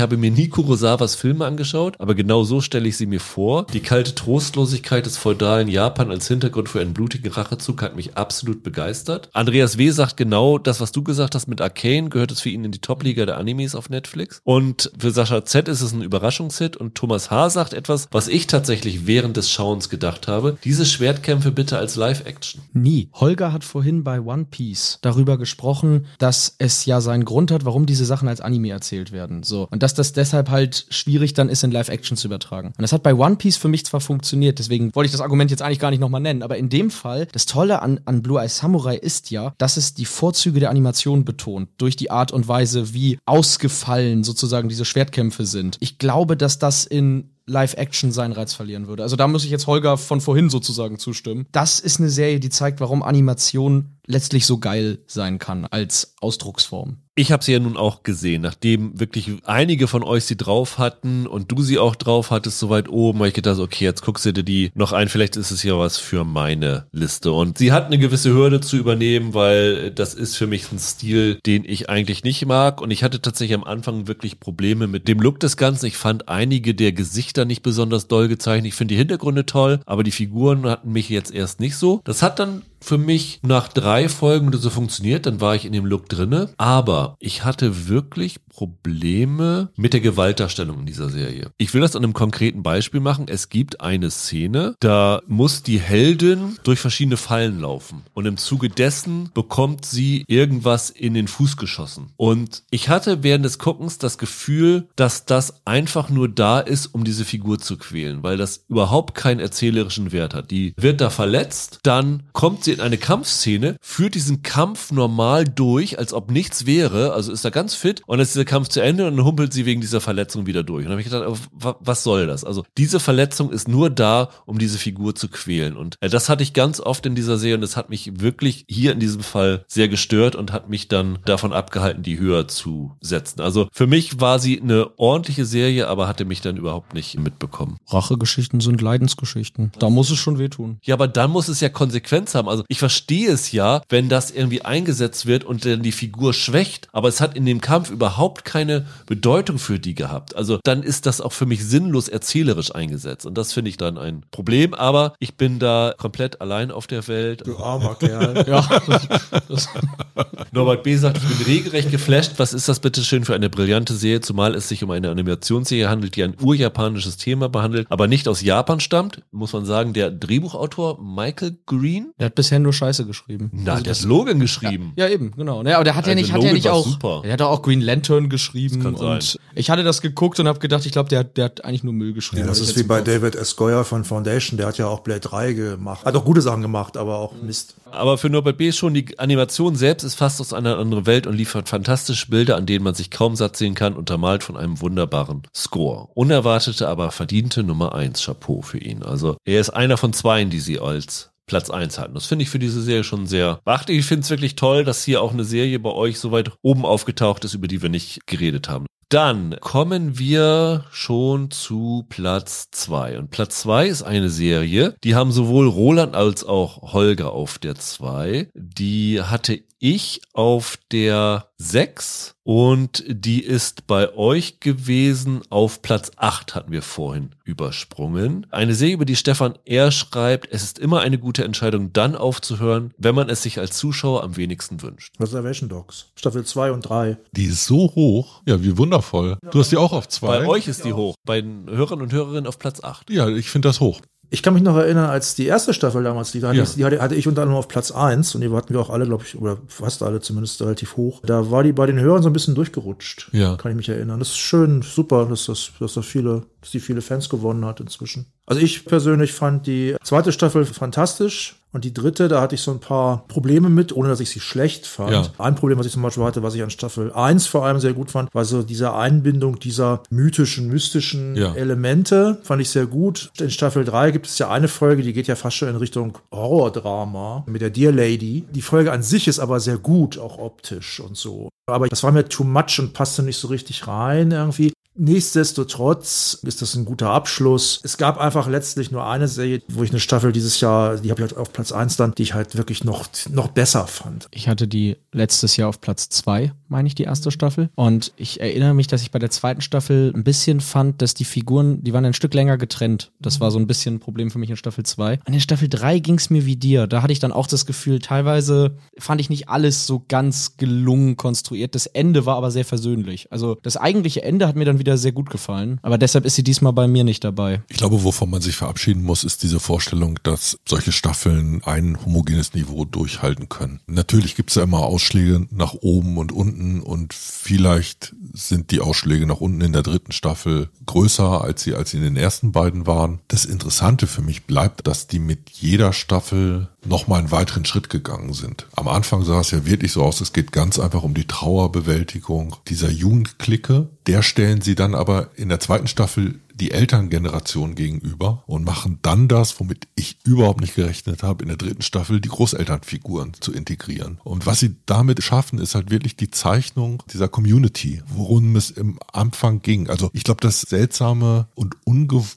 habe 0.00 0.16
mir 0.16 0.30
nie 0.30 0.48
Kurosawas 0.48 1.14
Filme 1.14 1.44
angeschaut, 1.44 1.96
aber 1.98 2.14
genau 2.14 2.44
so 2.44 2.60
stelle 2.60 2.88
ich 2.88 2.96
sie 2.96 3.06
mir 3.06 3.20
vor. 3.20 3.66
Die 3.72 3.80
kalte 3.80 4.14
Trostlosigkeit 4.14 5.06
des 5.06 5.16
feudalen 5.16 5.68
Japan 5.68 6.10
als 6.10 6.28
Hintergrund 6.28 6.68
für 6.68 6.80
einen 6.80 6.94
blutigen 6.94 7.30
Rachezug 7.30 7.82
hat 7.82 7.96
mich 7.96 8.16
absolut 8.16 8.62
begeistert. 8.62 9.30
Andreas 9.58 9.76
W. 9.76 9.90
sagt 9.90 10.16
genau 10.16 10.56
das, 10.56 10.80
was 10.80 10.92
du 10.92 11.02
gesagt 11.02 11.34
hast 11.34 11.48
mit 11.48 11.60
Arcane, 11.60 12.10
gehört 12.10 12.30
es 12.30 12.40
für 12.40 12.48
ihn 12.48 12.64
in 12.64 12.70
die 12.70 12.78
Top-Liga 12.78 13.26
der 13.26 13.38
Animes 13.38 13.74
auf 13.74 13.90
Netflix. 13.90 14.40
Und 14.44 14.92
für 14.96 15.10
Sascha 15.10 15.44
Z 15.44 15.66
ist 15.66 15.80
es 15.80 15.90
ein 15.90 16.00
Überraschungshit 16.00 16.76
und 16.76 16.94
Thomas 16.94 17.32
H. 17.32 17.50
sagt 17.50 17.74
etwas, 17.74 18.06
was 18.12 18.28
ich 18.28 18.46
tatsächlich 18.46 19.08
während 19.08 19.36
des 19.36 19.50
Schauens 19.50 19.88
gedacht 19.88 20.28
habe. 20.28 20.56
Diese 20.62 20.86
Schwertkämpfe 20.86 21.50
bitte 21.50 21.76
als 21.76 21.96
Live-Action. 21.96 22.60
Nie. 22.72 23.08
Holger 23.14 23.52
hat 23.52 23.64
vorhin 23.64 24.04
bei 24.04 24.20
One 24.20 24.46
Piece 24.48 25.00
darüber 25.02 25.38
gesprochen, 25.38 26.06
dass 26.18 26.54
es 26.58 26.84
ja 26.84 27.00
seinen 27.00 27.24
Grund 27.24 27.50
hat, 27.50 27.64
warum 27.64 27.84
diese 27.84 28.04
Sachen 28.04 28.28
als 28.28 28.40
Anime 28.40 28.70
erzählt 28.70 29.10
werden. 29.10 29.42
So. 29.42 29.66
Und 29.72 29.82
dass 29.82 29.92
das 29.92 30.12
deshalb 30.12 30.50
halt 30.50 30.86
schwierig 30.90 31.34
dann 31.34 31.48
ist, 31.48 31.64
in 31.64 31.72
Live-Action 31.72 32.16
zu 32.16 32.28
übertragen. 32.28 32.68
Und 32.68 32.82
das 32.82 32.92
hat 32.92 33.02
bei 33.02 33.12
One 33.12 33.34
Piece 33.34 33.56
für 33.56 33.66
mich 33.66 33.84
zwar 33.84 34.00
funktioniert, 34.00 34.60
deswegen 34.60 34.94
wollte 34.94 35.06
ich 35.06 35.12
das 35.12 35.20
Argument 35.20 35.50
jetzt 35.50 35.62
eigentlich 35.62 35.80
gar 35.80 35.90
nicht 35.90 35.98
nochmal 35.98 36.20
nennen, 36.20 36.44
aber 36.44 36.58
in 36.58 36.68
dem 36.68 36.92
Fall, 36.92 37.26
das 37.32 37.46
Tolle 37.46 37.82
an, 37.82 37.98
an 38.04 38.22
Blue 38.22 38.40
Eye 38.40 38.48
Samurai 38.48 38.94
ist 38.94 39.32
ja, 39.32 39.47
dass 39.56 39.76
es 39.76 39.94
die 39.94 40.04
Vorzüge 40.04 40.60
der 40.60 40.70
Animation 40.70 41.24
betont, 41.24 41.70
durch 41.78 41.96
die 41.96 42.10
Art 42.10 42.32
und 42.32 42.48
Weise, 42.48 42.92
wie 42.92 43.18
ausgefallen 43.24 44.24
sozusagen 44.24 44.68
diese 44.68 44.84
Schwertkämpfe 44.84 45.46
sind. 45.46 45.76
Ich 45.80 45.98
glaube, 45.98 46.36
dass 46.36 46.58
das 46.58 46.84
in 46.84 47.30
Live-Action 47.48 48.12
seinen 48.12 48.32
Reiz 48.32 48.54
verlieren 48.54 48.86
würde. 48.86 49.02
Also 49.02 49.16
da 49.16 49.26
muss 49.26 49.44
ich 49.44 49.50
jetzt 49.50 49.66
Holger 49.66 49.96
von 49.96 50.20
vorhin 50.20 50.50
sozusagen 50.50 50.98
zustimmen. 50.98 51.46
Das 51.50 51.80
ist 51.80 51.98
eine 51.98 52.10
Serie, 52.10 52.40
die 52.40 52.50
zeigt, 52.50 52.80
warum 52.80 53.02
Animation 53.02 53.96
letztlich 54.06 54.46
so 54.46 54.58
geil 54.58 54.98
sein 55.06 55.38
kann 55.38 55.64
als 55.64 56.14
Ausdrucksform. 56.20 56.98
Ich 57.18 57.32
habe 57.32 57.42
sie 57.42 57.52
ja 57.52 57.58
nun 57.58 57.76
auch 57.76 58.04
gesehen, 58.04 58.42
nachdem 58.42 58.98
wirklich 59.00 59.28
einige 59.44 59.88
von 59.88 60.04
euch 60.04 60.24
sie 60.24 60.36
drauf 60.36 60.78
hatten 60.78 61.26
und 61.26 61.50
du 61.50 61.62
sie 61.62 61.78
auch 61.78 61.96
drauf 61.96 62.30
hattest, 62.30 62.60
so 62.60 62.70
weit 62.70 62.88
oben, 62.88 63.18
habe 63.18 63.28
ich 63.28 63.34
gedacht, 63.34 63.58
okay, 63.58 63.84
jetzt 63.84 64.02
guckst 64.02 64.24
du 64.24 64.32
dir 64.32 64.44
die 64.44 64.70
noch 64.74 64.92
ein, 64.92 65.08
vielleicht 65.08 65.36
ist 65.36 65.50
es 65.50 65.64
ja 65.64 65.76
was 65.76 65.98
für 65.98 66.24
meine 66.24 66.86
Liste. 66.92 67.32
Und 67.32 67.58
sie 67.58 67.72
hat 67.72 67.86
eine 67.86 67.98
gewisse 67.98 68.32
Hürde 68.32 68.60
zu 68.60 68.76
übernehmen, 68.76 69.34
weil 69.34 69.90
das 69.90 70.14
ist 70.14 70.36
für 70.36 70.46
mich 70.46 70.70
ein 70.70 70.78
Stil, 70.78 71.40
den 71.44 71.64
ich 71.64 71.90
eigentlich 71.90 72.22
nicht 72.22 72.46
mag. 72.46 72.80
Und 72.80 72.92
ich 72.92 73.02
hatte 73.02 73.20
tatsächlich 73.20 73.56
am 73.56 73.64
Anfang 73.64 74.06
wirklich 74.06 74.38
Probleme 74.38 74.86
mit 74.86 75.08
dem 75.08 75.18
Look 75.18 75.40
des 75.40 75.56
Ganzen. 75.56 75.86
Ich 75.86 75.96
fand 75.96 76.28
einige 76.28 76.74
der 76.74 76.92
Gesichter 76.92 77.44
nicht 77.44 77.62
besonders 77.62 78.06
doll 78.06 78.28
gezeichnet. 78.28 78.68
Ich 78.68 78.74
finde 78.74 78.94
die 78.94 78.98
Hintergründe 78.98 79.44
toll, 79.44 79.80
aber 79.86 80.04
die 80.04 80.12
Figuren 80.12 80.66
hatten 80.66 80.92
mich 80.92 81.08
jetzt 81.08 81.34
erst 81.34 81.58
nicht 81.58 81.76
so. 81.76 82.00
Das 82.04 82.22
hat 82.22 82.38
dann 82.38 82.62
für 82.80 82.98
mich 82.98 83.40
nach 83.42 83.68
drei 83.68 84.08
Folgen 84.08 84.52
so 84.52 84.70
funktioniert, 84.70 85.26
dann 85.26 85.40
war 85.40 85.54
ich 85.54 85.64
in 85.64 85.72
dem 85.72 85.86
Look 85.86 86.08
drinne. 86.08 86.50
Aber 86.56 87.16
ich 87.18 87.44
hatte 87.44 87.88
wirklich 87.88 88.40
Probleme 88.58 89.70
mit 89.76 89.92
der 89.92 90.00
Gewaltdarstellung 90.00 90.80
in 90.80 90.86
dieser 90.86 91.10
Serie. 91.10 91.52
Ich 91.58 91.74
will 91.74 91.80
das 91.80 91.94
an 91.94 92.02
einem 92.02 92.12
konkreten 92.12 92.64
Beispiel 92.64 92.98
machen. 92.98 93.26
Es 93.28 93.50
gibt 93.50 93.80
eine 93.80 94.10
Szene, 94.10 94.74
da 94.80 95.22
muss 95.28 95.62
die 95.62 95.78
Heldin 95.78 96.58
durch 96.64 96.80
verschiedene 96.80 97.16
Fallen 97.16 97.60
laufen. 97.60 98.02
Und 98.14 98.26
im 98.26 98.36
Zuge 98.36 98.68
dessen 98.68 99.30
bekommt 99.32 99.84
sie 99.84 100.24
irgendwas 100.26 100.90
in 100.90 101.14
den 101.14 101.28
Fuß 101.28 101.56
geschossen. 101.56 102.10
Und 102.16 102.64
ich 102.70 102.88
hatte 102.88 103.22
während 103.22 103.44
des 103.44 103.60
Guckens 103.60 103.98
das 103.98 104.18
Gefühl, 104.18 104.88
dass 104.96 105.24
das 105.24 105.64
einfach 105.64 106.10
nur 106.10 106.28
da 106.28 106.58
ist, 106.58 106.86
um 106.86 107.04
diese 107.04 107.24
Figur 107.24 107.60
zu 107.60 107.76
quälen, 107.76 108.24
weil 108.24 108.38
das 108.38 108.64
überhaupt 108.68 109.14
keinen 109.14 109.38
erzählerischen 109.38 110.10
Wert 110.10 110.34
hat. 110.34 110.50
Die 110.50 110.74
wird 110.76 111.00
da 111.00 111.10
verletzt, 111.10 111.78
dann 111.84 112.24
kommt 112.32 112.64
sie 112.64 112.72
in 112.72 112.80
eine 112.80 112.98
Kampfszene, 112.98 113.76
führt 113.80 114.16
diesen 114.16 114.42
Kampf 114.42 114.90
normal 114.90 115.44
durch, 115.44 116.00
als 116.00 116.12
ob 116.12 116.32
nichts 116.32 116.66
wäre, 116.66 117.12
also 117.12 117.30
ist 117.30 117.44
da 117.44 117.50
ganz 117.50 117.74
fit 117.74 118.02
und 118.06 118.18
ist 118.18 118.34
dieser 118.34 118.47
Kampf 118.48 118.68
zu 118.68 118.80
Ende 118.80 119.06
und 119.06 119.16
dann 119.16 119.24
humpelt 119.24 119.52
sie 119.52 119.64
wegen 119.66 119.80
dieser 119.80 120.00
Verletzung 120.00 120.46
wieder 120.46 120.64
durch. 120.64 120.84
Und 120.84 120.90
habe 120.90 121.00
ich 121.00 121.08
gedacht, 121.08 121.40
was 121.52 122.02
soll 122.02 122.26
das? 122.26 122.44
Also 122.44 122.64
diese 122.76 122.98
Verletzung 122.98 123.52
ist 123.52 123.68
nur 123.68 123.90
da, 123.90 124.30
um 124.46 124.58
diese 124.58 124.78
Figur 124.78 125.14
zu 125.14 125.28
quälen. 125.28 125.76
Und 125.76 125.96
äh, 126.00 126.08
das 126.08 126.28
hatte 126.28 126.42
ich 126.42 126.52
ganz 126.52 126.80
oft 126.80 127.06
in 127.06 127.14
dieser 127.14 127.38
Serie 127.38 127.54
und 127.54 127.60
das 127.60 127.76
hat 127.76 127.90
mich 127.90 128.20
wirklich 128.20 128.64
hier 128.68 128.92
in 128.92 129.00
diesem 129.00 129.22
Fall 129.22 129.64
sehr 129.68 129.88
gestört 129.88 130.34
und 130.34 130.52
hat 130.52 130.68
mich 130.68 130.88
dann 130.88 131.18
davon 131.24 131.52
abgehalten, 131.52 132.02
die 132.02 132.18
höher 132.18 132.48
zu 132.48 132.96
setzen. 133.00 133.40
Also 133.40 133.68
für 133.72 133.86
mich 133.86 134.20
war 134.20 134.38
sie 134.38 134.60
eine 134.60 134.98
ordentliche 134.98 135.44
Serie, 135.44 135.88
aber 135.88 136.08
hatte 136.08 136.24
mich 136.24 136.40
dann 136.40 136.56
überhaupt 136.56 136.94
nicht 136.94 137.18
mitbekommen. 137.20 137.78
Rachegeschichten 137.88 138.60
sind 138.60 138.80
Leidensgeschichten. 138.80 139.72
Da 139.78 139.90
muss 139.90 140.10
es 140.10 140.18
schon 140.18 140.38
wehtun. 140.38 140.78
Ja, 140.82 140.94
aber 140.94 141.08
dann 141.08 141.30
muss 141.30 141.48
es 141.48 141.60
ja 141.60 141.68
Konsequenz 141.68 142.34
haben. 142.34 142.48
Also 142.48 142.64
ich 142.68 142.78
verstehe 142.78 143.30
es 143.30 143.52
ja, 143.52 143.82
wenn 143.88 144.08
das 144.08 144.30
irgendwie 144.30 144.62
eingesetzt 144.62 145.26
wird 145.26 145.44
und 145.44 145.64
dann 145.64 145.82
die 145.82 145.92
Figur 145.92 146.32
schwächt, 146.32 146.88
aber 146.92 147.08
es 147.08 147.20
hat 147.20 147.36
in 147.36 147.44
dem 147.44 147.60
Kampf 147.60 147.90
überhaupt 147.90 148.37
keine 148.44 148.86
Bedeutung 149.06 149.58
für 149.58 149.78
die 149.78 149.94
gehabt. 149.94 150.36
Also 150.36 150.58
dann 150.64 150.82
ist 150.82 151.06
das 151.06 151.20
auch 151.20 151.32
für 151.32 151.46
mich 151.46 151.64
sinnlos 151.64 152.08
erzählerisch 152.08 152.74
eingesetzt 152.74 153.26
und 153.26 153.36
das 153.36 153.52
finde 153.52 153.70
ich 153.70 153.76
dann 153.76 153.98
ein 153.98 154.24
Problem, 154.30 154.74
aber 154.74 155.14
ich 155.18 155.36
bin 155.36 155.58
da 155.58 155.94
komplett 155.96 156.40
allein 156.40 156.70
auf 156.70 156.86
der 156.86 157.06
Welt. 157.08 157.46
Du 157.46 157.56
armer 157.58 157.94
Kerl. 157.94 158.44
ja. 158.48 158.68
Norbert 160.52 160.82
B. 160.82 160.96
sagt, 160.96 161.18
ich 161.18 161.38
bin 161.38 161.46
regelrecht 161.46 161.90
geflasht. 161.90 162.32
Was 162.38 162.52
ist 162.52 162.68
das 162.68 162.80
bitte 162.80 163.02
schön 163.02 163.24
für 163.24 163.34
eine 163.34 163.50
brillante 163.50 163.94
Serie, 163.94 164.20
zumal 164.20 164.54
es 164.54 164.68
sich 164.68 164.82
um 164.82 164.90
eine 164.90 165.10
Animationsserie 165.10 165.88
handelt, 165.88 166.16
die 166.16 166.22
ein 166.22 166.34
urjapanisches 166.40 167.16
Thema 167.16 167.48
behandelt, 167.48 167.86
aber 167.90 168.06
nicht 168.06 168.28
aus 168.28 168.42
Japan 168.42 168.80
stammt, 168.80 169.22
muss 169.30 169.52
man 169.52 169.64
sagen, 169.64 169.92
der 169.92 170.10
Drehbuchautor 170.10 171.02
Michael 171.02 171.58
Green. 171.66 172.12
Der 172.18 172.26
hat 172.26 172.34
bisher 172.34 172.58
nur 172.58 172.72
Scheiße 172.72 173.06
geschrieben. 173.06 173.50
Na, 173.52 173.72
also 173.72 173.84
der 173.84 173.94
hat 173.94 174.02
Logan 174.02 174.40
geschrieben. 174.40 174.92
Ja, 174.96 175.06
ja, 175.06 175.12
eben, 175.14 175.32
genau. 175.32 175.62
Ja, 175.64 175.76
aber 175.76 175.84
der 175.84 175.94
hat 175.94 176.04
also 176.04 176.10
ja 176.10 176.14
nicht, 176.16 176.32
hat 176.32 176.42
ja 176.42 176.52
nicht 176.52 176.68
auch, 176.68 176.86
super. 176.86 177.22
der 177.24 177.32
hat 177.32 177.42
auch 177.42 177.62
Green 177.62 177.80
Lantern 177.80 178.27
geschrieben. 178.28 178.76
Das 178.76 178.84
kann 178.84 178.94
und 178.94 179.22
sein. 179.22 179.40
ich 179.54 179.70
hatte 179.70 179.82
das 179.82 180.00
geguckt 180.00 180.38
und 180.40 180.48
habe 180.48 180.58
gedacht, 180.58 180.86
ich 180.86 180.92
glaube, 180.92 181.08
der, 181.08 181.24
der 181.24 181.46
hat 181.46 181.64
eigentlich 181.64 181.84
nur 181.84 181.92
Müll 181.92 182.12
geschrieben. 182.12 182.42
Ja, 182.42 182.48
das 182.48 182.60
ist 182.60 182.76
wie 182.76 182.82
bei 182.82 183.00
David 183.00 183.34
S. 183.34 183.56
Goyer 183.56 183.84
von 183.84 184.04
Foundation, 184.04 184.56
der 184.56 184.66
hat 184.66 184.78
ja 184.78 184.86
auch 184.86 185.00
Blade 185.00 185.20
3 185.20 185.52
gemacht. 185.52 186.04
Hat 186.04 186.14
auch 186.14 186.24
gute 186.24 186.40
Sachen 186.40 186.62
gemacht, 186.62 186.96
aber 186.96 187.18
auch 187.18 187.32
Mist. 187.42 187.74
Aber 187.90 188.18
für 188.18 188.28
Norbert 188.28 188.58
B. 188.58 188.70
schon, 188.72 188.94
die 188.94 189.18
Animation 189.18 189.76
selbst 189.76 190.04
ist 190.04 190.14
fast 190.14 190.40
aus 190.40 190.52
einer 190.52 190.78
anderen 190.78 191.06
Welt 191.06 191.26
und 191.26 191.34
liefert 191.34 191.68
fantastische 191.68 192.28
Bilder, 192.28 192.56
an 192.56 192.66
denen 192.66 192.84
man 192.84 192.94
sich 192.94 193.10
kaum 193.10 193.36
satt 193.36 193.56
sehen 193.56 193.74
kann, 193.74 193.94
untermalt 193.94 194.44
von 194.44 194.56
einem 194.56 194.80
wunderbaren 194.80 195.42
Score. 195.54 196.08
Unerwartete, 196.14 196.88
aber 196.88 197.10
verdiente 197.10 197.62
Nummer 197.62 197.94
1 197.94 198.24
Chapeau 198.24 198.62
für 198.62 198.78
ihn. 198.78 199.02
Also 199.02 199.36
er 199.44 199.60
ist 199.60 199.70
einer 199.70 199.96
von 199.96 200.12
zweien, 200.12 200.50
die 200.50 200.60
sie 200.60 200.78
als 200.78 201.30
Platz 201.48 201.70
1 201.70 201.98
hatten. 201.98 202.14
Das 202.14 202.26
finde 202.26 202.44
ich 202.44 202.50
für 202.50 202.60
diese 202.60 202.80
Serie 202.80 203.02
schon 203.02 203.26
sehr 203.26 203.60
beachtlich. 203.64 203.98
Ich 203.98 204.06
finde 204.06 204.22
es 204.22 204.30
wirklich 204.30 204.54
toll, 204.54 204.84
dass 204.84 205.02
hier 205.02 205.20
auch 205.22 205.32
eine 205.32 205.44
Serie 205.44 205.80
bei 205.80 205.90
euch 205.90 206.20
so 206.20 206.30
weit 206.30 206.52
oben 206.62 206.84
aufgetaucht 206.84 207.44
ist, 207.44 207.54
über 207.54 207.66
die 207.66 207.82
wir 207.82 207.88
nicht 207.88 208.26
geredet 208.26 208.68
haben. 208.68 208.86
Dann 209.08 209.56
kommen 209.60 210.18
wir 210.18 210.84
schon 210.90 211.50
zu 211.50 212.04
Platz 212.10 212.68
zwei 212.72 213.18
Und 213.18 213.30
Platz 213.30 213.60
zwei 213.60 213.88
ist 213.88 214.02
eine 214.02 214.28
Serie, 214.28 214.96
die 215.02 215.14
haben 215.14 215.32
sowohl 215.32 215.66
Roland 215.66 216.14
als 216.14 216.44
auch 216.44 216.92
Holger 216.92 217.32
auf 217.32 217.58
der 217.58 217.74
zwei. 217.76 218.50
Die 218.54 219.22
hatte 219.22 219.62
ich 219.78 220.20
auf 220.34 220.78
der 220.92 221.47
6 221.60 222.36
und 222.44 223.04
die 223.08 223.42
ist 223.42 223.88
bei 223.88 224.14
euch 224.14 224.60
gewesen 224.60 225.42
auf 225.50 225.82
Platz 225.82 226.12
8 226.16 226.54
hatten 226.54 226.70
wir 226.70 226.82
vorhin 226.82 227.30
übersprungen. 227.44 228.46
Eine 228.50 228.74
Serie, 228.74 228.94
über 228.94 229.04
die 229.04 229.16
Stefan 229.16 229.58
R. 229.64 229.90
schreibt, 229.90 230.52
es 230.52 230.62
ist 230.62 230.78
immer 230.78 231.00
eine 231.00 231.18
gute 231.18 231.42
Entscheidung, 231.42 231.92
dann 231.92 232.14
aufzuhören, 232.14 232.94
wenn 232.96 233.16
man 233.16 233.28
es 233.28 233.42
sich 233.42 233.58
als 233.58 233.76
Zuschauer 233.76 234.22
am 234.22 234.36
wenigsten 234.36 234.80
wünscht. 234.82 235.14
Reservation 235.18 235.68
Dogs, 235.68 236.06
Staffel 236.14 236.44
2 236.44 236.70
und 236.70 236.82
3. 236.82 237.18
Die 237.32 237.46
ist 237.46 237.66
so 237.66 237.92
hoch. 237.94 238.40
Ja, 238.46 238.62
wie 238.62 238.78
wundervoll. 238.78 239.36
Du 239.50 239.58
hast 239.58 239.72
die 239.72 239.76
auch 239.76 239.92
auf 239.92 240.08
2. 240.08 240.26
Bei 240.26 240.46
euch 240.46 240.68
ist 240.68 240.84
die 240.84 240.92
hoch, 240.92 241.16
bei 241.26 241.40
den 241.40 241.68
Hörern 241.68 242.00
und 242.00 242.12
Hörerinnen 242.12 242.46
auf 242.46 242.60
Platz 242.60 242.82
8. 242.84 243.10
Ja, 243.10 243.28
ich 243.28 243.50
finde 243.50 243.68
das 243.68 243.80
hoch. 243.80 244.00
Ich 244.30 244.42
kann 244.42 244.52
mich 244.52 244.62
noch 244.62 244.76
erinnern, 244.76 245.08
als 245.08 245.34
die 245.34 245.46
erste 245.46 245.72
Staffel 245.72 246.02
damals, 246.02 246.32
die, 246.32 246.40
ja. 246.40 246.52
die 246.52 246.84
hatte, 246.84 247.00
hatte, 247.00 247.14
ich 247.14 247.26
unter 247.26 247.42
anderem 247.42 247.58
auf 247.58 247.68
Platz 247.68 247.90
eins 247.90 248.34
und 248.34 248.42
die 248.42 248.50
hatten 248.50 248.74
wir 248.74 248.80
auch 248.80 248.90
alle, 248.90 249.06
glaube 249.06 249.24
ich, 249.26 249.38
oder 249.38 249.58
fast 249.68 250.02
alle 250.02 250.20
zumindest 250.20 250.60
relativ 250.60 250.96
hoch. 250.96 251.22
Da 251.24 251.50
war 251.50 251.62
die 251.62 251.72
bei 251.72 251.86
den 251.86 251.98
Hörern 251.98 252.22
so 252.22 252.28
ein 252.28 252.34
bisschen 252.34 252.54
durchgerutscht. 252.54 253.30
Ja. 253.32 253.56
Kann 253.56 253.70
ich 253.72 253.76
mich 253.76 253.88
erinnern. 253.88 254.18
Das 254.18 254.28
ist 254.28 254.38
schön, 254.38 254.82
super, 254.82 255.26
dass 255.26 255.46
das, 255.46 255.72
dass 255.80 255.94
das 255.94 256.04
viele, 256.04 256.44
dass 256.60 256.70
die 256.72 256.80
viele 256.80 257.00
Fans 257.00 257.30
gewonnen 257.30 257.64
hat 257.64 257.80
inzwischen. 257.80 258.26
Also 258.48 258.62
ich 258.62 258.84
persönlich 258.86 259.32
fand 259.32 259.66
die 259.66 259.96
zweite 260.02 260.32
Staffel 260.32 260.64
fantastisch. 260.64 261.58
Und 261.70 261.84
die 261.84 261.92
dritte, 261.92 262.28
da 262.28 262.40
hatte 262.40 262.54
ich 262.54 262.62
so 262.62 262.70
ein 262.70 262.80
paar 262.80 263.26
Probleme 263.28 263.68
mit, 263.68 263.94
ohne 263.94 264.08
dass 264.08 264.20
ich 264.20 264.30
sie 264.30 264.40
schlecht 264.40 264.86
fand. 264.86 265.10
Ja. 265.10 265.22
Ein 265.36 265.54
Problem, 265.54 265.78
was 265.78 265.84
ich 265.84 265.92
zum 265.92 266.00
Beispiel 266.00 266.24
hatte, 266.24 266.42
was 266.42 266.54
ich 266.54 266.62
an 266.62 266.70
Staffel 266.70 267.12
1 267.12 267.46
vor 267.46 267.66
allem 267.66 267.78
sehr 267.78 267.92
gut 267.92 268.10
fand, 268.10 268.34
war 268.34 268.46
so 268.46 268.62
diese 268.62 268.94
Einbindung 268.94 269.58
dieser 269.58 270.02
mythischen, 270.08 270.68
mystischen 270.68 271.36
ja. 271.36 271.52
Elemente. 271.54 272.38
Fand 272.42 272.62
ich 272.62 272.70
sehr 272.70 272.86
gut. 272.86 273.30
In 273.38 273.50
Staffel 273.50 273.84
3 273.84 274.12
gibt 274.12 274.26
es 274.26 274.38
ja 274.38 274.50
eine 274.50 274.68
Folge, 274.68 275.02
die 275.02 275.12
geht 275.12 275.26
ja 275.26 275.36
fast 275.36 275.56
schon 275.56 275.68
in 275.68 275.76
Richtung 275.76 276.16
Horrordrama 276.32 277.44
mit 277.46 277.60
der 277.60 277.70
Dear 277.70 277.92
Lady. 277.92 278.46
Die 278.50 278.62
Folge 278.62 278.90
an 278.90 279.02
sich 279.02 279.28
ist 279.28 279.38
aber 279.38 279.60
sehr 279.60 279.76
gut, 279.76 280.16
auch 280.16 280.38
optisch 280.38 281.00
und 281.00 281.18
so. 281.18 281.50
Aber 281.66 281.88
das 281.88 282.02
war 282.02 282.12
mir 282.12 282.26
too 282.26 282.44
much 282.44 282.78
und 282.78 282.94
passte 282.94 283.22
nicht 283.22 283.36
so 283.36 283.48
richtig 283.48 283.86
rein 283.86 284.30
irgendwie. 284.30 284.72
Nichtsdestotrotz 284.98 286.40
ist 286.42 286.60
das 286.60 286.74
ein 286.74 286.84
guter 286.84 287.10
Abschluss. 287.10 287.80
Es 287.84 287.98
gab 287.98 288.18
einfach 288.18 288.48
letztlich 288.48 288.90
nur 288.90 289.06
eine 289.06 289.28
Serie, 289.28 289.62
wo 289.68 289.84
ich 289.84 289.90
eine 289.90 290.00
Staffel 290.00 290.32
dieses 290.32 290.60
Jahr, 290.60 290.96
die 290.96 291.10
habe 291.10 291.22
ich 291.22 291.30
halt 291.30 291.36
auf 291.36 291.52
Platz 291.52 291.70
eins 291.70 291.96
dann, 291.96 292.14
die 292.16 292.24
ich 292.24 292.34
halt 292.34 292.56
wirklich 292.56 292.82
noch, 292.82 293.06
noch 293.30 293.48
besser 293.48 293.86
fand. 293.86 294.26
Ich 294.32 294.48
hatte 294.48 294.66
die 294.66 294.96
letztes 295.12 295.56
Jahr 295.56 295.68
auf 295.68 295.80
Platz 295.80 296.08
zwei, 296.08 296.52
meine 296.68 296.88
ich, 296.88 296.94
die 296.94 297.04
erste 297.04 297.30
Staffel. 297.30 297.70
Und 297.76 298.12
ich 298.16 298.40
erinnere 298.40 298.74
mich, 298.74 298.88
dass 298.88 299.02
ich 299.02 299.10
bei 299.12 299.18
der 299.18 299.30
zweiten 299.30 299.60
Staffel 299.60 300.12
ein 300.14 300.24
bisschen 300.24 300.60
fand, 300.60 301.00
dass 301.00 301.14
die 301.14 301.24
Figuren, 301.24 301.82
die 301.84 301.92
waren 301.92 302.04
ein 302.04 302.14
Stück 302.14 302.34
länger 302.34 302.58
getrennt. 302.58 303.12
Das 303.20 303.40
war 303.40 303.52
so 303.52 303.58
ein 303.58 303.68
bisschen 303.68 303.96
ein 303.96 304.00
Problem 304.00 304.30
für 304.32 304.38
mich 304.38 304.50
in 304.50 304.56
Staffel 304.56 304.84
zwei. 304.84 305.20
An 305.24 305.32
der 305.32 305.40
Staffel 305.40 305.68
drei 305.68 306.00
ging 306.00 306.16
es 306.16 306.28
mir 306.28 306.44
wie 306.44 306.56
dir. 306.56 306.88
Da 306.88 307.02
hatte 307.02 307.12
ich 307.12 307.20
dann 307.20 307.32
auch 307.32 307.46
das 307.46 307.66
Gefühl, 307.66 308.00
teilweise 308.00 308.76
fand 308.98 309.20
ich 309.20 309.30
nicht 309.30 309.48
alles 309.48 309.86
so 309.86 310.04
ganz 310.08 310.56
gelungen 310.56 311.16
konstruiert. 311.16 311.76
Das 311.76 311.86
Ende 311.86 312.26
war 312.26 312.36
aber 312.36 312.50
sehr 312.50 312.64
versöhnlich. 312.64 313.30
Also 313.30 313.58
das 313.62 313.76
eigentliche 313.76 314.22
Ende 314.22 314.48
hat 314.48 314.56
mir 314.56 314.64
dann 314.64 314.78
wieder 314.78 314.87
wieder 314.88 314.96
sehr 314.96 315.12
gut 315.12 315.28
gefallen. 315.28 315.78
Aber 315.82 315.98
deshalb 315.98 316.24
ist 316.24 316.36
sie 316.36 316.42
diesmal 316.42 316.72
bei 316.72 316.88
mir 316.88 317.04
nicht 317.04 317.22
dabei. 317.22 317.62
Ich 317.68 317.76
glaube, 317.76 318.04
wovon 318.04 318.30
man 318.30 318.40
sich 318.40 318.56
verabschieden 318.56 319.02
muss, 319.02 319.22
ist 319.22 319.42
diese 319.42 319.60
Vorstellung, 319.60 320.18
dass 320.22 320.58
solche 320.66 320.92
Staffeln 320.92 321.62
ein 321.64 321.98
homogenes 322.06 322.54
Niveau 322.54 322.86
durchhalten 322.86 323.50
können. 323.50 323.80
Natürlich 323.86 324.34
gibt 324.34 324.48
es 324.48 324.56
ja 324.56 324.62
immer 324.62 324.78
Ausschläge 324.78 325.46
nach 325.50 325.74
oben 325.74 326.16
und 326.16 326.32
unten 326.32 326.80
und 326.80 327.12
vielleicht 327.12 328.14
sind 328.32 328.70
die 328.70 328.80
Ausschläge 328.80 329.26
nach 329.26 329.40
unten 329.40 329.60
in 329.60 329.74
der 329.74 329.82
dritten 329.82 330.12
Staffel 330.12 330.70
größer, 330.86 331.44
als 331.44 331.62
sie, 331.62 331.74
als 331.74 331.90
sie 331.90 331.98
in 331.98 332.04
den 332.04 332.16
ersten 332.16 332.52
beiden 332.52 332.86
waren. 332.86 333.20
Das 333.28 333.44
Interessante 333.44 334.06
für 334.06 334.22
mich 334.22 334.46
bleibt, 334.46 334.86
dass 334.86 335.06
die 335.06 335.18
mit 335.18 335.50
jeder 335.50 335.92
Staffel 335.92 336.68
nochmal 336.84 337.18
einen 337.18 337.30
weiteren 337.30 337.64
Schritt 337.64 337.90
gegangen 337.90 338.32
sind. 338.32 338.66
Am 338.74 338.88
Anfang 338.88 339.24
sah 339.24 339.40
es 339.40 339.50
ja 339.50 339.66
wirklich 339.66 339.92
so 339.92 340.02
aus, 340.02 340.20
es 340.20 340.32
geht 340.32 340.52
ganz 340.52 340.78
einfach 340.78 341.02
um 341.02 341.14
die 341.14 341.26
Trauerbewältigung 341.26 342.56
dieser 342.68 342.90
Jugendklicke. 342.90 343.88
Der 344.06 344.22
stellen 344.22 344.60
sie 344.60 344.67
dann 344.74 344.94
aber 344.94 345.30
in 345.36 345.48
der 345.48 345.60
zweiten 345.60 345.86
Staffel 345.86 346.40
die 346.54 346.72
Elterngeneration 346.72 347.74
gegenüber 347.74 348.42
und 348.46 348.64
machen 348.64 348.98
dann 349.02 349.28
das, 349.28 349.60
womit 349.60 349.86
ich 349.94 350.18
überhaupt 350.24 350.60
nicht 350.60 350.74
gerechnet 350.74 351.22
habe, 351.22 351.42
in 351.42 351.48
der 351.48 351.56
dritten 351.56 351.82
Staffel 351.82 352.20
die 352.20 352.28
Großelternfiguren 352.28 353.34
zu 353.40 353.52
integrieren. 353.52 354.18
Und 354.24 354.44
was 354.44 354.60
sie 354.60 354.74
damit 354.86 355.22
schaffen, 355.22 355.58
ist 355.60 355.74
halt 355.74 355.90
wirklich 355.90 356.16
die 356.16 356.30
Zeichnung 356.30 357.02
dieser 357.12 357.28
Community, 357.28 358.02
worum 358.08 358.56
es 358.56 358.70
im 358.70 358.98
Anfang 359.12 359.62
ging. 359.62 359.88
Also 359.88 360.10
ich 360.12 360.24
glaube, 360.24 360.40
das 360.40 360.62
Seltsame 360.62 361.46
und 361.54 361.76
Ungewohnte 361.84 362.36